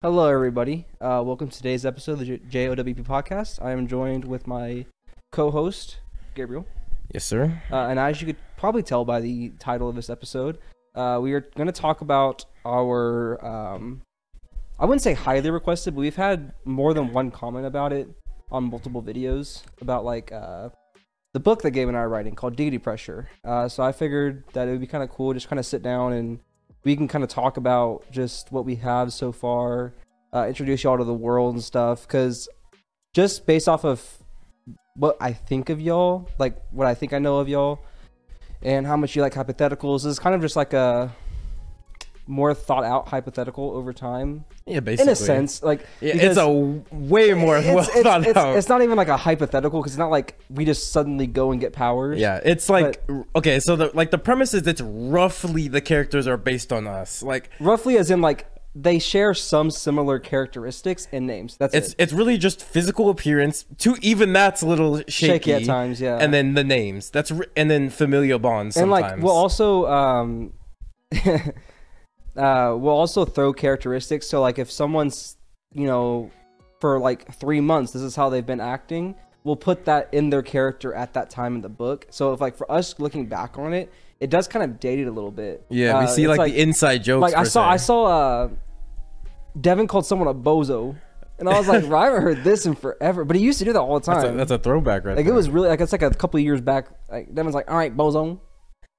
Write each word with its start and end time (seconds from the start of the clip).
Hello, 0.00 0.28
everybody. 0.28 0.86
Uh, 1.00 1.22
welcome 1.26 1.48
to 1.48 1.56
today's 1.56 1.84
episode 1.84 2.12
of 2.12 2.18
the 2.20 2.38
J- 2.38 2.66
JOWP 2.68 3.04
podcast. 3.04 3.60
I 3.64 3.72
am 3.72 3.88
joined 3.88 4.24
with 4.24 4.46
my 4.46 4.86
co-host 5.32 5.98
Gabriel, 6.36 6.66
Yes, 7.12 7.24
sir. 7.24 7.60
uh, 7.72 7.86
and 7.88 7.98
as 7.98 8.20
you 8.20 8.26
could 8.28 8.36
probably 8.56 8.84
tell 8.84 9.04
by 9.04 9.20
the 9.20 9.50
title 9.58 9.88
of 9.88 9.96
this 9.96 10.08
episode, 10.08 10.58
uh, 10.94 11.18
we 11.20 11.32
are 11.32 11.40
going 11.40 11.66
to 11.66 11.72
talk 11.72 12.00
about 12.00 12.44
our. 12.64 13.44
Um, 13.44 14.02
I 14.78 14.84
wouldn't 14.84 15.02
say 15.02 15.14
highly 15.14 15.50
requested, 15.50 15.96
but 15.96 16.00
we've 16.00 16.14
had 16.14 16.52
more 16.64 16.94
than 16.94 17.12
one 17.12 17.32
comment 17.32 17.66
about 17.66 17.92
it 17.92 18.08
on 18.52 18.64
multiple 18.70 19.02
videos 19.02 19.62
about 19.80 20.04
like 20.04 20.30
uh, 20.30 20.68
the 21.34 21.40
book 21.40 21.62
that 21.62 21.72
Gabe 21.72 21.88
and 21.88 21.96
I 21.96 22.00
are 22.02 22.08
writing 22.08 22.36
called 22.36 22.54
Deity 22.54 22.78
Pressure. 22.78 23.28
Uh, 23.44 23.68
so 23.68 23.82
I 23.82 23.90
figured 23.90 24.44
that 24.52 24.68
it 24.68 24.70
would 24.70 24.80
be 24.80 24.86
kind 24.86 25.02
of 25.02 25.10
cool 25.10 25.32
just 25.34 25.48
kind 25.48 25.58
of 25.58 25.66
sit 25.66 25.82
down 25.82 26.12
and 26.12 26.38
we 26.88 26.96
can 26.96 27.06
kind 27.06 27.22
of 27.22 27.28
talk 27.28 27.58
about 27.58 28.02
just 28.10 28.50
what 28.50 28.64
we 28.64 28.76
have 28.76 29.12
so 29.12 29.30
far, 29.30 29.92
uh, 30.32 30.46
introduce 30.48 30.82
y'all 30.84 30.96
to 30.96 31.04
the 31.04 31.12
world 31.12 31.54
and 31.54 31.62
stuff. 31.62 32.06
Because 32.06 32.48
just 33.12 33.44
based 33.44 33.68
off 33.68 33.84
of 33.84 34.02
what 34.96 35.14
I 35.20 35.34
think 35.34 35.68
of 35.68 35.82
y'all, 35.82 36.30
like 36.38 36.56
what 36.70 36.86
I 36.86 36.94
think 36.94 37.12
I 37.12 37.18
know 37.18 37.40
of 37.40 37.46
y'all, 37.48 37.80
and 38.62 38.86
how 38.86 38.96
much 38.96 39.14
you 39.14 39.20
like 39.20 39.34
hypotheticals, 39.34 40.06
is 40.06 40.18
kind 40.18 40.34
of 40.34 40.40
just 40.40 40.56
like 40.56 40.72
a 40.72 41.14
more 42.28 42.54
thought 42.54 42.84
out 42.84 43.08
hypothetical 43.08 43.72
over 43.72 43.92
time. 43.92 44.44
Yeah, 44.66 44.80
basically. 44.80 45.10
In 45.10 45.12
a 45.12 45.16
sense, 45.16 45.62
like 45.62 45.86
Yeah, 46.00 46.14
it's 46.14 46.36
a 46.36 46.48
way 46.92 47.32
more 47.32 47.56
it's, 47.58 47.66
well 47.66 47.78
it's, 47.78 48.02
thought 48.02 48.26
it's, 48.26 48.36
out. 48.36 48.56
it's 48.56 48.68
not 48.68 48.82
even 48.82 48.96
like 48.96 49.08
a 49.08 49.16
hypothetical 49.16 49.80
because 49.80 49.92
it's 49.92 49.98
not 49.98 50.10
like 50.10 50.38
we 50.50 50.64
just 50.64 50.92
suddenly 50.92 51.26
go 51.26 51.50
and 51.50 51.60
get 51.60 51.72
powers. 51.72 52.18
yeah, 52.18 52.40
it's 52.44 52.68
like 52.68 53.02
okay, 53.34 53.58
so 53.60 53.74
the 53.74 53.90
like 53.94 54.10
the 54.10 54.18
premise 54.18 54.54
is 54.54 54.66
it's 54.66 54.82
roughly 54.82 55.68
the 55.68 55.80
characters 55.80 56.26
are 56.26 56.36
based 56.36 56.72
on 56.72 56.86
us. 56.86 57.22
Like 57.22 57.50
roughly 57.58 57.96
as 57.96 58.10
in 58.10 58.20
like 58.20 58.46
they 58.74 58.98
share 58.98 59.34
some 59.34 59.70
similar 59.70 60.18
characteristics 60.18 61.08
and 61.10 61.26
names. 61.26 61.56
That's 61.56 61.74
it's 61.74 61.88
it. 61.90 61.96
it's 61.98 62.12
really 62.12 62.38
just 62.38 62.62
physical 62.62 63.08
appearance. 63.08 63.64
To 63.78 63.96
even 64.02 64.32
that's 64.32 64.62
a 64.62 64.66
little 64.66 64.98
shaky, 65.08 65.26
Shaky 65.26 65.52
at 65.54 65.64
times, 65.64 66.00
yeah. 66.00 66.18
And 66.18 66.32
then 66.32 66.54
the 66.54 66.64
names. 66.64 67.10
That's 67.10 67.32
and 67.56 67.70
then 67.70 67.90
familial 67.90 68.38
bonds. 68.38 68.76
and 68.76 68.90
like 68.90 69.18
we'll 69.18 69.32
also 69.32 69.86
um 69.86 70.52
uh 72.38 72.74
we'll 72.76 72.94
also 72.94 73.24
throw 73.24 73.52
characteristics. 73.52 74.26
So 74.28 74.40
like 74.40 74.58
if 74.58 74.70
someone's 74.70 75.36
you 75.74 75.86
know 75.86 76.30
for 76.80 76.98
like 77.00 77.34
three 77.34 77.60
months 77.60 77.92
this 77.92 78.02
is 78.02 78.14
how 78.16 78.28
they've 78.30 78.46
been 78.46 78.60
acting 78.60 79.14
we'll 79.44 79.56
put 79.56 79.84
that 79.86 80.08
in 80.12 80.30
their 80.30 80.42
character 80.42 80.92
at 80.94 81.14
that 81.14 81.28
time 81.30 81.54
in 81.56 81.60
the 81.62 81.68
book. 81.68 82.06
So 82.10 82.32
if 82.32 82.40
like 82.40 82.56
for 82.56 82.70
us 82.70 82.98
looking 82.98 83.26
back 83.26 83.58
on 83.58 83.72
it 83.74 83.92
it 84.20 84.30
does 84.30 84.48
kind 84.48 84.64
of 84.64 84.80
date 84.80 84.98
it 84.98 85.06
a 85.06 85.10
little 85.12 85.30
bit. 85.30 85.64
Yeah, 85.68 85.98
we 86.00 86.04
Uh, 86.04 86.08
see 86.08 86.24
it's 86.24 86.38
like, 86.38 86.52
the 86.52 86.60
inside 86.62 87.04
jokes. 87.04 87.22
like 87.22 87.34
i 87.34 87.44
saw 87.44 87.68
se. 87.68 87.74
i 87.74 87.76
saw 87.76 88.04
uh 88.04 88.48
devin 89.60 89.86
called 89.86 90.06
someone 90.06 90.28
a 90.28 90.34
bozo. 90.34 90.96
And 91.38 91.48
i 91.48 91.56
was 91.58 91.68
like 91.68 91.84
i 91.84 92.04
haven't 92.06 92.22
heard 92.22 92.44
this 92.44 92.66
in 92.66 92.74
forever. 92.74 93.24
But 93.24 93.36
he 93.36 93.42
used 93.42 93.58
to 93.60 93.64
do 93.64 93.72
that 93.72 93.80
all 93.80 93.98
the 94.00 94.06
time 94.06 94.20
That's 94.22 94.32
a, 94.32 94.36
that's 94.36 94.50
a 94.50 94.58
throwback 94.58 95.04
right 95.04 95.16
like 95.16 95.24
there. 95.26 95.34
it 95.34 95.36
was 95.36 95.48
really 95.50 95.68
like 95.68 95.80
it's 95.80 95.92
like 95.92 96.02
a 96.02 96.10
couple 96.10 96.38
of 96.38 96.44
years 96.44 96.60
back. 96.60 96.88
Like 97.10 97.34
devin's 97.34 97.54
like 97.54 97.70
all 97.70 97.76
right 97.76 97.96
bozo 97.96 98.40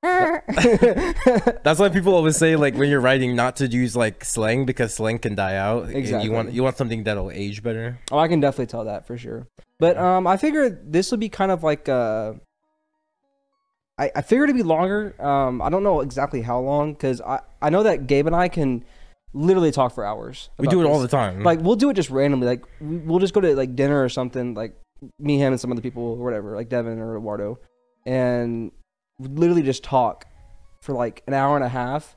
That's 1.63 1.79
why 1.79 1.89
people 1.89 2.13
always 2.15 2.37
say 2.37 2.55
like 2.55 2.75
when 2.75 2.89
you're 2.89 3.01
writing 3.01 3.35
not 3.35 3.57
to 3.57 3.67
use 3.67 3.95
like 3.95 4.23
slang 4.23 4.65
because 4.65 4.93
slang 4.93 5.19
can 5.19 5.35
die 5.35 5.55
out. 5.55 5.85
and 5.85 5.95
Exactly. 5.95 6.25
You 6.29 6.33
want 6.33 6.51
you 6.53 6.63
want 6.63 6.77
something 6.77 7.03
that'll 7.03 7.31
age 7.31 7.61
better. 7.63 7.99
Oh, 8.11 8.17
I 8.17 8.27
can 8.27 8.39
definitely 8.39 8.67
tell 8.67 8.85
that 8.85 9.05
for 9.07 9.17
sure. 9.17 9.47
But 9.79 9.97
um, 9.97 10.25
I 10.27 10.37
figure 10.37 10.69
this 10.69 11.11
would 11.11 11.19
be 11.19 11.29
kind 11.29 11.51
of 11.51 11.63
like 11.63 11.89
uh, 11.89 12.33
I 13.97 14.11
I 14.15 14.21
figured 14.21 14.49
it'd 14.49 14.55
be 14.55 14.63
longer. 14.63 15.15
Um, 15.21 15.61
I 15.61 15.69
don't 15.69 15.83
know 15.83 16.01
exactly 16.01 16.41
how 16.41 16.59
long 16.59 16.93
because 16.93 17.21
I 17.21 17.39
I 17.61 17.69
know 17.69 17.83
that 17.83 18.07
Gabe 18.07 18.27
and 18.27 18.35
I 18.35 18.47
can 18.47 18.83
literally 19.33 19.71
talk 19.71 19.93
for 19.93 20.05
hours. 20.05 20.49
We 20.57 20.67
do 20.67 20.81
it 20.81 20.85
all 20.85 20.99
the 20.99 21.07
time. 21.07 21.43
Like 21.43 21.59
we'll 21.61 21.75
do 21.75 21.89
it 21.89 21.93
just 21.93 22.09
randomly. 22.09 22.47
Like 22.47 22.63
we- 22.81 22.97
we'll 22.97 23.19
just 23.19 23.33
go 23.33 23.41
to 23.41 23.55
like 23.55 23.75
dinner 23.75 24.01
or 24.03 24.09
something. 24.09 24.53
Like 24.53 24.75
me, 25.19 25.37
him, 25.37 25.53
and 25.53 25.59
some 25.61 25.71
other 25.71 25.81
people 25.81 26.03
or 26.03 26.23
whatever, 26.23 26.55
like 26.55 26.67
Devin 26.69 26.99
or 26.99 27.15
Eduardo, 27.17 27.59
and 28.05 28.71
literally 29.19 29.63
just 29.63 29.83
talk 29.83 30.25
for 30.81 30.93
like 30.93 31.23
an 31.27 31.33
hour 31.33 31.55
and 31.55 31.65
a 31.65 31.69
half. 31.69 32.15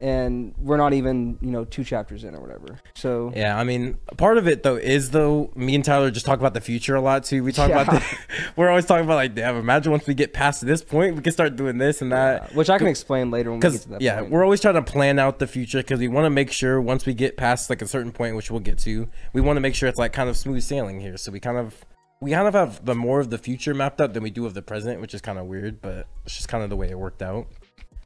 And 0.00 0.54
we're 0.58 0.76
not 0.76 0.92
even, 0.92 1.38
you 1.40 1.50
know, 1.50 1.64
two 1.64 1.82
chapters 1.82 2.24
in 2.24 2.34
or 2.34 2.40
whatever. 2.40 2.78
So 2.94 3.32
Yeah, 3.34 3.56
I 3.56 3.64
mean, 3.64 3.96
part 4.18 4.36
of 4.36 4.46
it 4.46 4.62
though 4.62 4.76
is 4.76 5.12
though 5.12 5.50
me 5.54 5.74
and 5.74 5.84
Tyler 5.84 6.10
just 6.10 6.26
talk 6.26 6.38
about 6.38 6.52
the 6.52 6.60
future 6.60 6.94
a 6.94 7.00
lot 7.00 7.24
too. 7.24 7.42
We 7.42 7.52
talk 7.52 7.70
about 7.70 7.86
the, 7.86 8.04
we're 8.56 8.68
always 8.68 8.84
talking 8.84 9.04
about 9.04 9.14
like, 9.14 9.34
damn, 9.34 9.56
imagine 9.56 9.92
once 9.92 10.06
we 10.06 10.12
get 10.12 10.34
past 10.34 10.66
this 10.66 10.82
point, 10.82 11.14
we 11.14 11.22
can 11.22 11.32
start 11.32 11.56
doing 11.56 11.78
this 11.78 12.02
and 12.02 12.12
that. 12.12 12.42
Uh, 12.42 12.46
which 12.48 12.68
I 12.68 12.76
can 12.76 12.88
explain 12.88 13.30
later 13.30 13.50
when 13.50 13.60
we 13.60 13.70
get 13.70 13.80
to 13.82 13.88
that. 13.90 14.02
yeah, 14.02 14.18
point. 14.18 14.32
we're 14.32 14.44
always 14.44 14.60
trying 14.60 14.74
to 14.74 14.82
plan 14.82 15.18
out 15.18 15.38
the 15.38 15.46
future 15.46 15.78
because 15.78 16.00
we 16.00 16.08
want 16.08 16.26
to 16.26 16.30
make 16.30 16.52
sure 16.52 16.82
once 16.82 17.06
we 17.06 17.14
get 17.14 17.38
past 17.38 17.70
like 17.70 17.80
a 17.80 17.86
certain 17.86 18.12
point, 18.12 18.36
which 18.36 18.50
we'll 18.50 18.60
get 18.60 18.78
to, 18.80 19.08
we 19.32 19.40
want 19.40 19.56
to 19.56 19.60
make 19.60 19.76
sure 19.76 19.88
it's 19.88 19.98
like 19.98 20.12
kind 20.12 20.28
of 20.28 20.36
smooth 20.36 20.62
sailing 20.62 21.00
here. 21.00 21.16
So 21.16 21.32
we 21.32 21.40
kind 21.40 21.56
of 21.56 21.82
we 22.24 22.30
kind 22.30 22.48
of 22.48 22.54
have 22.54 22.82
the 22.86 22.94
more 22.94 23.20
of 23.20 23.28
the 23.28 23.36
future 23.36 23.74
mapped 23.74 24.00
out 24.00 24.14
than 24.14 24.22
we 24.22 24.30
do 24.30 24.46
of 24.46 24.54
the 24.54 24.62
present, 24.62 24.98
which 24.98 25.12
is 25.12 25.20
kind 25.20 25.38
of 25.38 25.44
weird, 25.44 25.82
but 25.82 26.06
it's 26.24 26.34
just 26.34 26.48
kind 26.48 26.64
of 26.64 26.70
the 26.70 26.76
way 26.76 26.88
it 26.88 26.98
worked 26.98 27.20
out 27.20 27.46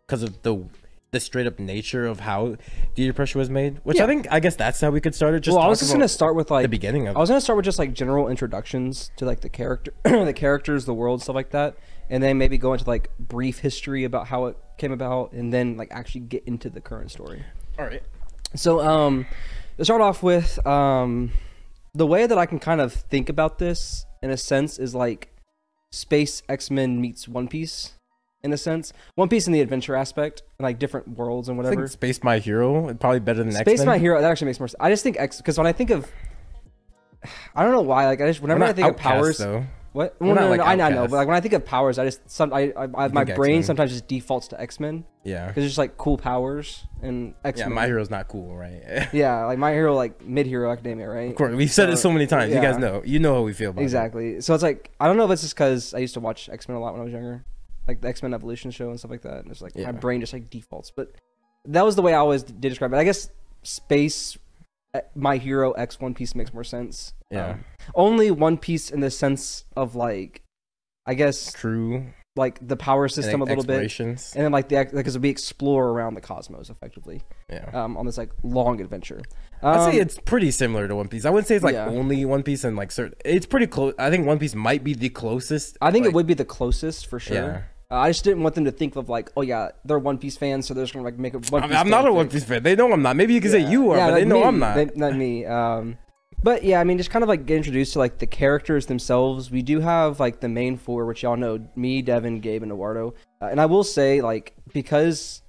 because 0.05 0.25
of 0.25 0.43
the 0.43 0.65
the 1.13 1.21
straight 1.21 1.47
up 1.47 1.59
nature 1.61 2.05
of 2.05 2.21
how 2.21 2.57
Deity 2.97 3.13
Pressure 3.13 3.39
was 3.39 3.49
made. 3.49 3.79
Which 3.85 3.99
Yeah. 3.99 4.05
I 4.05 4.07
think 4.09 4.27
I 4.29 4.41
guess 4.41 4.57
that's 4.57 4.81
how 4.81 4.91
we 4.91 5.01
could 5.01 5.15
start 5.15 5.35
it. 5.35 5.41
Just 5.41 5.57
well, 5.57 5.65
I 5.65 5.69
was 5.69 5.79
just 5.79 5.93
gonna 5.93 6.09
start 6.09 6.35
with 6.35 6.51
like 6.51 6.65
the 6.65 6.69
beginning 6.69 7.07
of 7.07 7.17
I 7.17 7.21
was 7.21 7.29
gonna 7.29 7.41
start 7.41 7.59
with 7.59 7.65
just 7.65 7.79
like 7.79 7.95
general 7.95 8.27
introductions 8.29 9.13
to 9.19 9.25
like 9.25 9.41
the 9.41 9.49
character, 9.49 9.95
the 10.03 10.35
characters, 10.35 10.85
the 10.85 10.95
world, 10.95 11.23
stuff 11.23 11.37
like 11.37 11.51
that, 11.51 11.77
and 12.11 12.21
then 12.21 12.39
maybe 12.39 12.59
go 12.59 12.73
into 12.73 12.89
like 12.89 13.11
brief 13.21 13.61
history 13.61 14.03
about 14.03 14.27
how 14.27 14.47
it 14.47 14.57
came 14.79 14.91
about, 14.91 15.31
and 15.33 15.53
then 15.53 15.77
like 15.77 15.93
actually 15.93 16.23
get 16.23 16.43
into 16.45 16.69
the 16.69 16.81
current 16.81 17.13
story. 17.13 17.45
All 17.79 17.85
right. 17.85 18.03
So, 18.57 18.81
um, 18.81 19.27
to 19.77 19.85
start 19.85 20.01
off 20.01 20.25
with, 20.25 20.67
um, 20.67 21.31
the 21.95 22.07
way 22.07 22.27
that 22.27 22.37
I 22.37 22.47
can 22.47 22.59
kind 22.59 22.81
of 22.81 22.93
think 22.93 23.29
about 23.29 23.59
this 23.59 24.05
in 24.23 24.31
a 24.31 24.37
sense 24.37 24.79
is 24.79 24.95
like 24.95 25.31
Space 25.91 26.43
X 26.49 26.71
Men 26.71 27.01
meets 27.01 27.29
One 27.29 27.49
Piece. 27.49 27.95
In 28.45 28.53
a 28.53 28.57
sense, 28.57 28.93
One 29.17 29.29
Piece 29.29 29.49
in 29.49 29.53
the 29.53 29.61
adventure 29.61 29.97
aspect, 29.97 30.43
and 30.59 30.65
like 30.65 30.79
different 30.79 31.09
worlds 31.09 31.49
and 31.49 31.57
I 31.57 31.65
whatever. 31.65 31.83
think 31.83 31.91
Space 31.91 32.23
My 32.23 32.39
Hero 32.39 32.95
probably 32.95 33.19
better 33.21 33.41
than 33.43 33.51
Space 33.51 33.61
X-Men. 33.63 33.77
Space 33.79 33.87
My 33.87 33.99
Hero 33.99 34.21
that 34.21 34.31
actually 34.31 34.47
makes 34.47 34.61
more 34.61 34.69
sense. 34.69 34.77
I 34.81 34.91
just 34.91 35.03
think 35.03 35.19
X 35.19 35.39
because 35.39 35.59
when 35.59 35.67
I 35.67 35.73
think 35.73 35.91
of, 35.91 36.09
I 37.55 37.65
don't 37.65 37.73
know 37.73 37.81
why. 37.81 38.07
Like 38.07 38.21
I 38.21 38.29
just 38.29 38.41
whenever 38.41 38.63
I 38.63 38.73
think 38.73 38.89
of 38.89 38.97
powers, 38.97 39.39
though. 39.39 39.65
What? 39.93 40.17
Well, 40.21 40.35
no, 40.35 40.43
no, 40.43 40.49
like 40.51 40.59
no, 40.59 40.65
I, 40.67 40.91
know, 40.91 41.03
but 41.09 41.17
like 41.17 41.27
when 41.29 41.37
I 41.37 41.41
think 41.41 41.55
of 41.55 41.65
powers, 41.65 41.99
I 41.99 42.05
just 42.05 42.29
some 42.31 42.53
I, 42.53 42.73
I, 42.77 42.85
I 42.95 43.09
my 43.09 43.25
brain 43.25 43.59
X-Men. 43.59 43.63
sometimes 43.65 43.91
just 43.93 44.07
defaults 44.07 44.49
to 44.49 44.61
X 44.61 44.79
Men 44.79 45.05
Yeah. 45.25 45.47
because 45.49 45.65
it's 45.65 45.71
just 45.71 45.79
like 45.79 45.97
cool 45.97 46.19
powers 46.19 46.85
and 47.03 47.35
X 47.45 47.61
Men. 47.61 47.69
Yeah. 47.71 47.75
My 47.75 47.87
Hero's 47.87 48.11
not 48.11 48.29
cool, 48.29 48.55
right? 48.57 49.09
Yeah, 49.13 49.45
like 49.47 49.59
my 49.59 49.73
hero, 49.73 49.95
like 49.95 50.25
mid 50.25 50.47
hero 50.47 50.71
academia, 50.71 51.09
right? 51.09 51.31
Of 51.31 51.37
course, 51.37 51.55
we've 51.55 51.71
said 51.71 51.89
it 51.91 51.97
so 51.97 52.13
many 52.13 52.27
times. 52.27 52.55
You 52.55 52.61
guys 52.61 52.77
know. 52.79 53.03
You 53.05 53.19
know 53.19 53.35
how 53.35 53.43
we 53.43 53.53
feel 53.53 53.71
about 53.71 53.81
it. 53.81 53.85
Exactly. 53.85 54.41
So 54.41 54.55
it's 54.55 54.63
like 54.63 54.91
I 55.01 55.07
don't 55.07 55.17
know 55.17 55.25
if 55.25 55.31
it's 55.31 55.43
just 55.43 55.55
because 55.55 55.95
I 55.95 55.99
used 55.99 56.15
to 56.15 56.21
watch 56.21 56.49
X 56.49 56.69
Men 56.69 56.77
a 56.77 56.81
lot 56.81 56.93
when 56.93 57.01
I 57.01 57.05
was 57.05 57.13
younger, 57.13 57.45
like 57.87 58.01
the 58.01 58.09
X 58.09 58.23
Men 58.23 58.35
Evolution 58.35 58.71
show 58.71 58.91
and 58.91 58.99
stuff 58.99 59.11
like 59.11 59.23
that. 59.23 59.39
And 59.43 59.51
it's 59.51 59.63
like 59.63 59.73
Yeah. 59.75 59.87
my 59.87 59.93
brain 59.93 60.21
just 60.21 60.33
like 60.33 60.51
defaults. 60.51 60.91
But 60.91 61.13
that 61.65 61.85
was 61.85 61.97
the 61.97 62.03
way 62.03 62.13
I 62.15 62.19
always 62.19 62.43
did 62.43 62.61
describe 62.61 62.93
it. 62.93 62.97
I 62.97 63.05
guess 63.05 63.31
space, 63.63 64.37
my 65.15 65.37
hero 65.37 65.73
X 65.73 66.01
One 66.01 66.15
Piece 66.15 66.35
makes 66.35 66.53
more 66.55 66.65
sense. 66.65 67.13
Yeah. 67.31 67.51
Um, 67.51 67.65
only 67.95 68.31
One 68.31 68.57
Piece 68.59 68.91
in 68.91 69.01
the 69.01 69.11
sense 69.11 69.65
of 69.77 69.95
like, 69.95 70.43
I 71.07 71.15
guess 71.15 71.53
True. 71.53 72.07
like 72.37 72.67
the 72.67 72.77
power 72.77 73.09
system 73.09 73.43
a 73.43 73.45
little 73.45 73.65
bit, 73.65 73.99
and 74.01 74.19
then 74.35 74.53
like 74.53 74.69
the 74.69 74.89
because 74.93 75.19
we 75.19 75.29
explore 75.29 75.89
around 75.89 76.15
the 76.15 76.21
cosmos 76.21 76.71
effectively 76.71 77.23
Yeah. 77.51 77.69
um, 77.75 77.97
on 77.97 78.07
this 78.07 78.17
like 78.19 78.31
long 78.43 78.81
adventure. 78.81 79.21
I'd 79.63 79.77
Um, 79.79 79.91
say 79.93 79.99
it's 79.99 80.19
pretty 80.19 80.51
similar 80.53 80.87
to 80.89 80.95
One 80.95 81.09
Piece. 81.09 81.25
I 81.25 81.31
wouldn't 81.31 81.49
say 81.49 81.57
it's 81.57 81.65
like 81.65 81.75
yeah. 81.75 81.89
only 81.89 82.25
One 82.25 82.43
Piece 82.43 82.65
and 82.65 82.77
like 82.77 82.91
certain. 82.93 83.15
It's 83.25 83.47
pretty 83.47 83.67
close. 83.67 83.93
I 83.99 84.09
think 84.11 84.27
One 84.27 84.39
Piece 84.39 84.55
might 84.55 84.85
be 84.85 84.95
the 84.95 85.09
closest. 85.09 85.77
I 85.83 85.91
think 85.91 86.05
like- 86.05 86.13
it 86.13 86.15
would 86.15 86.27
be 86.27 86.35
the 86.35 86.45
closest 86.45 87.07
for 87.09 87.19
sure. 87.19 87.37
Yeah. 87.37 87.61
Uh, 87.91 88.01
I 88.01 88.11
just 88.11 88.23
didn't 88.23 88.43
want 88.43 88.55
them 88.55 88.67
to 88.67 88.71
think 88.71 88.97
of 88.97 89.09
like, 89.09 89.31
oh 89.35 89.41
yeah, 89.41 89.71
they're 89.85 89.99
One 89.99 90.19
Piece 90.19 90.37
fans, 90.37 90.67
so 90.67 90.75
they're 90.75 90.85
just 90.85 90.93
gonna 90.93 91.07
like 91.07 91.19
make 91.19 91.33
a 91.33 91.39
One 91.39 91.63
Piece. 91.63 91.71
mean, 91.71 91.79
I'm 91.79 91.89
not 91.89 92.07
a 92.07 92.13
One. 92.13 92.29
Piece 92.29 92.45
fan. 92.45 92.63
They 92.63 92.77
know 92.77 92.93
I'm 92.93 93.01
not. 93.01 93.17
Maybe 93.17 93.33
you 93.33 93.41
can 93.41 93.51
say 93.51 93.67
you 93.67 93.91
are, 93.91 93.97
Yeah, 93.97 94.11
but 94.11 94.15
they 94.17 94.25
know 94.27 94.41
me. 94.41 94.45
I'm 94.45 94.59
not. 94.59 94.75
They, 94.75 94.91
not 94.95 95.17
me. 95.17 95.47
Um, 95.47 95.97
but 96.43 96.63
yeah, 96.65 96.81
I 96.81 96.85
mean, 96.85 96.99
just 96.99 97.11
kind 97.11 97.23
of 97.23 97.31
like 97.31 97.47
get 97.47 97.57
introduced 97.57 97.95
to 97.95 97.99
like 97.99 98.19
the 98.19 98.27
characters 98.27 98.85
themselves. 98.85 99.51
We 99.51 99.63
do 99.63 99.81
have 99.81 100.21
like 100.21 100.41
the 100.41 100.51
main 100.51 100.77
four, 100.77 101.07
which 101.07 101.23
y'all 101.23 101.39
know: 101.39 101.67
me, 101.77 102.03
Devin, 102.03 102.41
Gabe, 102.41 102.63
and 102.63 102.71
Eduardo. 102.71 103.15
Uh, 103.41 103.47
and 103.47 103.59
I 103.59 103.65
will 103.65 103.85
say, 103.85 104.21
like, 104.21 104.55
because 104.75 105.41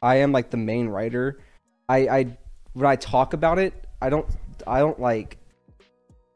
I 0.00 0.16
am 0.16 0.32
like 0.32 0.48
the 0.48 0.56
main 0.56 0.88
writer, 0.88 1.40
I, 1.90 1.96
I 2.08 2.38
when 2.72 2.86
I 2.86 2.96
talk 2.96 3.34
about 3.34 3.58
it, 3.58 3.86
I 4.00 4.08
don't, 4.08 4.26
I 4.66 4.78
don't 4.78 4.98
like 4.98 5.36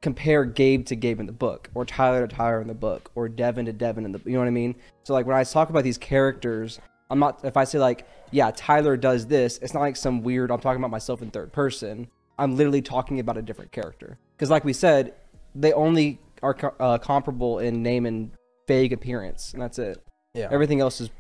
compare 0.06 0.44
Gabe 0.44 0.86
to 0.86 0.94
Gabe 0.94 1.18
in 1.18 1.26
the 1.26 1.32
book, 1.32 1.68
or 1.74 1.84
Tyler 1.84 2.24
to 2.24 2.32
Tyler 2.32 2.60
in 2.60 2.68
the 2.68 2.74
book, 2.74 3.10
or 3.16 3.28
Devin 3.28 3.66
to 3.66 3.72
Devin 3.72 4.04
in 4.04 4.12
the. 4.12 4.20
You 4.24 4.34
know 4.34 4.38
what 4.38 4.46
I 4.46 4.52
mean? 4.52 4.76
So 5.02 5.12
like 5.14 5.26
when 5.26 5.34
I 5.34 5.42
talk 5.42 5.68
about 5.68 5.82
these 5.82 5.98
characters, 5.98 6.78
I'm 7.10 7.18
not. 7.18 7.44
If 7.44 7.56
I 7.56 7.64
say 7.64 7.80
like, 7.80 8.06
yeah, 8.30 8.52
Tyler 8.54 8.96
does 8.96 9.26
this, 9.26 9.58
it's 9.58 9.74
not 9.74 9.80
like 9.80 9.96
some 9.96 10.22
weird. 10.22 10.52
I'm 10.52 10.60
talking 10.60 10.80
about 10.80 10.92
myself 10.92 11.22
in 11.22 11.32
third 11.32 11.52
person. 11.52 12.06
I'm 12.38 12.56
literally 12.56 12.82
talking 12.82 13.18
about 13.18 13.36
a 13.36 13.42
different 13.42 13.72
character. 13.72 14.16
Because 14.36 14.48
like 14.48 14.64
we 14.64 14.72
said, 14.72 15.14
they 15.56 15.72
only 15.72 16.20
are 16.40 16.56
uh, 16.78 16.98
comparable 16.98 17.58
in 17.58 17.82
name 17.82 18.06
and 18.06 18.30
vague 18.68 18.92
appearance, 18.92 19.54
and 19.54 19.60
that's 19.60 19.80
it. 19.80 20.00
yeah. 20.34 20.46
Everything 20.52 20.78
else 20.78 21.00
is 21.00 21.10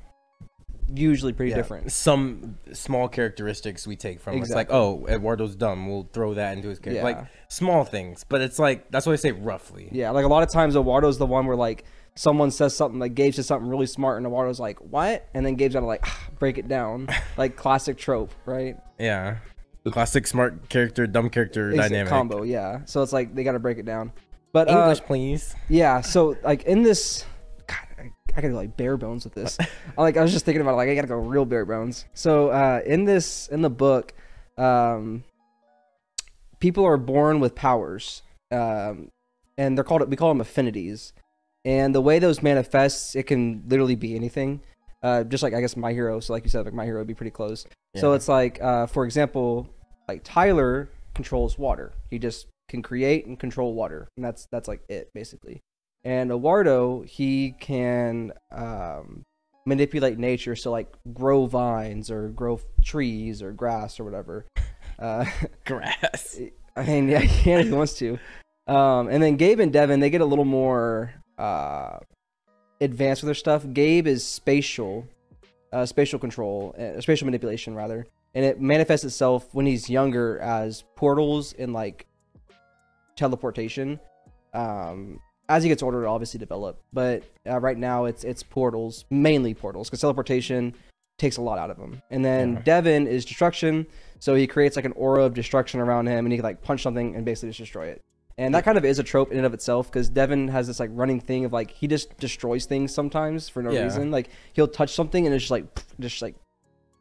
usually 0.94 1.32
pretty 1.32 1.50
Yeah, 1.50 1.56
different. 1.56 1.92
Some 1.92 2.58
small 2.72 3.08
characteristics 3.08 3.86
we 3.86 3.96
take 3.96 4.20
from 4.20 4.36
it. 4.36 4.40
it's 4.40 4.50
like, 4.50 4.70
oh, 4.70 5.06
Eduardo's 5.08 5.54
dumb. 5.56 5.88
We'll 5.88 6.08
throw 6.12 6.34
that 6.34 6.56
into 6.56 6.68
his 6.68 6.78
character. 6.78 7.00
Yeah. 7.00 7.16
Like 7.16 7.26
small 7.48 7.84
things, 7.84 8.24
but 8.24 8.40
it's 8.40 8.58
like 8.58 8.90
that's 8.90 9.06
what 9.06 9.12
I 9.12 9.16
say 9.16 9.32
roughly. 9.32 9.88
Yeah, 9.92 10.10
like 10.10 10.24
a 10.24 10.28
lot 10.28 10.42
of 10.42 10.50
times 10.50 10.76
Eduardo's 10.76 11.18
the 11.18 11.26
one 11.26 11.46
where 11.46 11.56
like 11.56 11.84
someone 12.14 12.50
says 12.50 12.74
something 12.74 12.98
like 12.98 13.14
Gabe 13.14 13.34
says 13.34 13.46
something 13.46 13.68
really 13.68 13.86
smart 13.86 14.16
and 14.18 14.26
Eduardo's 14.26 14.58
like, 14.60 14.78
What? 14.78 15.28
And 15.34 15.44
then 15.44 15.54
Gabe's 15.56 15.74
gotta 15.74 15.86
like 15.86 16.06
break 16.38 16.58
it 16.58 16.68
down. 16.68 17.08
like 17.36 17.56
classic 17.56 17.96
trope, 17.98 18.32
right? 18.44 18.76
Yeah. 18.98 19.36
Classic 19.90 20.26
smart 20.26 20.68
character, 20.68 21.06
dumb 21.06 21.30
character 21.30 21.70
It's 21.70 21.78
a 21.78 21.82
dynamic. 21.82 22.08
combo, 22.08 22.42
yeah. 22.42 22.80
So 22.86 23.02
it's 23.02 23.12
like 23.12 23.34
they 23.34 23.44
gotta 23.44 23.60
break 23.60 23.78
it 23.78 23.84
down. 23.86 24.12
But 24.52 24.68
uh, 24.68 24.78
English, 24.78 25.00
please. 25.02 25.54
Yeah, 25.68 26.00
so 26.00 26.36
like 26.42 26.62
in 26.64 26.82
this, 26.82 27.24
I, 28.36 28.40
gotta 28.40 28.52
go 28.52 28.56
like 28.56 28.76
bare 28.76 28.96
bones 28.96 29.24
with 29.24 29.34
this. 29.34 29.56
I, 29.60 29.66
like 30.00 30.16
I 30.16 30.22
was 30.22 30.32
just 30.32 30.44
thinking 30.44 30.60
about 30.60 30.72
it, 30.72 30.76
like 30.76 30.88
I 30.88 30.94
gotta 30.94 31.08
go 31.08 31.16
real 31.16 31.44
bare 31.44 31.64
bones. 31.64 32.04
So 32.14 32.48
uh, 32.48 32.80
in 32.84 33.04
this 33.04 33.48
in 33.48 33.62
the 33.62 33.70
book, 33.70 34.14
um, 34.58 35.24
people 36.60 36.84
are 36.84 36.96
born 36.96 37.40
with 37.40 37.54
powers, 37.54 38.22
um, 38.50 39.10
and 39.56 39.76
they're 39.76 39.84
called 39.84 40.08
we 40.08 40.16
call 40.16 40.28
them 40.28 40.40
affinities. 40.40 41.12
And 41.64 41.92
the 41.92 42.00
way 42.00 42.20
those 42.20 42.42
manifests, 42.42 43.16
it 43.16 43.24
can 43.24 43.64
literally 43.66 43.96
be 43.96 44.14
anything. 44.14 44.60
Uh, 45.02 45.24
just 45.24 45.42
like 45.42 45.54
I 45.54 45.60
guess 45.60 45.76
my 45.76 45.92
hero. 45.92 46.20
So 46.20 46.32
like 46.32 46.44
you 46.44 46.50
said, 46.50 46.64
like 46.64 46.74
my 46.74 46.84
hero 46.84 47.00
would 47.00 47.08
be 47.08 47.14
pretty 47.14 47.30
close. 47.30 47.66
So 47.96 48.12
it's 48.12 48.28
like, 48.28 48.62
uh, 48.62 48.86
for 48.86 49.06
example, 49.06 49.68
like 50.06 50.20
Tyler 50.22 50.90
controls 51.14 51.58
water. 51.58 51.92
He 52.10 52.18
just 52.18 52.46
can 52.68 52.82
create 52.82 53.26
and 53.26 53.38
control 53.38 53.74
water, 53.74 54.08
and 54.16 54.24
that's 54.24 54.46
that's 54.52 54.68
like 54.68 54.82
it 54.88 55.10
basically. 55.14 55.62
And 56.06 56.30
Eduardo, 56.30 57.02
he 57.02 57.56
can 57.58 58.32
um, 58.52 59.24
manipulate 59.64 60.18
nature, 60.18 60.54
so 60.54 60.70
like 60.70 60.86
grow 61.12 61.46
vines 61.46 62.12
or 62.12 62.28
grow 62.28 62.60
trees 62.84 63.42
or 63.42 63.50
grass 63.50 63.98
or 64.00 64.04
whatever. 64.04 64.46
Uh, 64.98 65.26
grass. 65.66 66.40
I 66.76 66.84
mean, 66.86 67.10
yeah, 67.10 67.18
he 67.18 67.42
can 67.42 67.60
if 67.60 67.66
he 67.66 67.72
wants 67.72 67.98
to. 67.98 68.18
Um, 68.66 69.08
and 69.08 69.22
then 69.22 69.36
Gabe 69.36 69.60
and 69.60 69.70
Devin, 69.70 70.00
they 70.00 70.08
get 70.08 70.22
a 70.22 70.24
little 70.24 70.46
more 70.46 71.12
uh, 71.36 71.98
advanced 72.80 73.20
with 73.20 73.26
their 73.26 73.34
stuff. 73.34 73.66
Gabe 73.74 74.06
is 74.06 74.26
spatial, 74.26 75.06
uh, 75.70 75.84
spatial 75.84 76.18
control, 76.18 76.74
uh, 76.78 76.98
spatial 77.02 77.26
manipulation 77.26 77.74
rather, 77.74 78.06
and 78.34 78.42
it 78.42 78.58
manifests 78.58 79.04
itself 79.04 79.52
when 79.52 79.66
he's 79.66 79.90
younger 79.90 80.38
as 80.38 80.84
portals 80.94 81.52
and 81.52 81.74
like 81.74 82.06
teleportation. 83.16 84.00
Um, 84.54 85.20
as 85.48 85.62
he 85.62 85.68
gets 85.68 85.82
older, 85.82 86.02
it'll 86.02 86.14
obviously 86.14 86.38
develop, 86.38 86.80
but 86.92 87.22
uh, 87.48 87.58
right 87.60 87.78
now 87.78 88.04
it's 88.06 88.24
it's 88.24 88.42
portals, 88.42 89.04
mainly 89.10 89.54
portals, 89.54 89.88
because 89.88 90.00
teleportation 90.00 90.74
takes 91.18 91.36
a 91.36 91.40
lot 91.42 91.58
out 91.58 91.70
of 91.70 91.78
him. 91.78 92.02
And 92.10 92.24
then 92.24 92.54
Yeah. 92.54 92.60
Devin 92.62 93.06
is 93.06 93.24
destruction, 93.24 93.86
so 94.18 94.34
he 94.34 94.46
creates 94.46 94.76
like 94.76 94.84
an 94.84 94.92
aura 94.92 95.22
of 95.22 95.34
destruction 95.34 95.80
around 95.80 96.06
him, 96.08 96.26
and 96.26 96.32
he 96.32 96.38
can 96.38 96.44
like 96.44 96.62
punch 96.62 96.82
something 96.82 97.14
and 97.14 97.24
basically 97.24 97.50
just 97.50 97.58
destroy 97.60 97.86
it. 97.86 98.02
And 98.38 98.54
that 98.54 98.64
kind 98.64 98.76
of 98.76 98.84
is 98.84 98.98
a 98.98 99.02
trope 99.02 99.30
in 99.32 99.38
and 99.38 99.46
of 99.46 99.54
itself 99.54 99.90
because 99.90 100.10
Devin 100.10 100.48
has 100.48 100.66
this 100.66 100.78
like 100.78 100.90
running 100.92 101.20
thing 101.20 101.46
of 101.46 101.52
like 101.54 101.70
he 101.70 101.86
just 101.86 102.14
destroys 102.18 102.66
things 102.66 102.92
sometimes 102.92 103.48
for 103.48 103.62
no 103.62 103.70
Yeah. 103.70 103.84
reason. 103.84 104.10
Like 104.10 104.28
he'll 104.52 104.68
touch 104.68 104.94
something 104.94 105.24
and 105.24 105.34
it's 105.34 105.44
just 105.44 105.50
like 105.50 105.64
just 106.00 106.20
like 106.20 106.34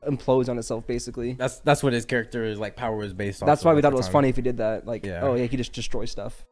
implodes 0.08 0.48
on 0.48 0.58
itself 0.58 0.88
basically. 0.88 1.34
That's 1.34 1.60
that's 1.60 1.84
what 1.84 1.92
his 1.92 2.06
character 2.06 2.46
is 2.46 2.58
like. 2.58 2.78
Power 2.78 3.04
is 3.04 3.14
based 3.14 3.42
on. 3.44 3.48
That's 3.48 3.66
why 3.66 3.74
we 3.74 3.82
thought 3.82 3.92
it 3.92 3.98
was 3.98 4.08
funny 4.08 4.30
if 4.30 4.38
he 4.38 4.42
did 4.44 4.58
that. 4.58 4.86
Like, 4.86 5.06
Yeah. 5.06 5.22
oh 5.24 5.36
yeah, 5.36 5.46
he 5.46 5.58
just 5.58 5.74
destroys 5.74 6.10
stuff. 6.12 6.46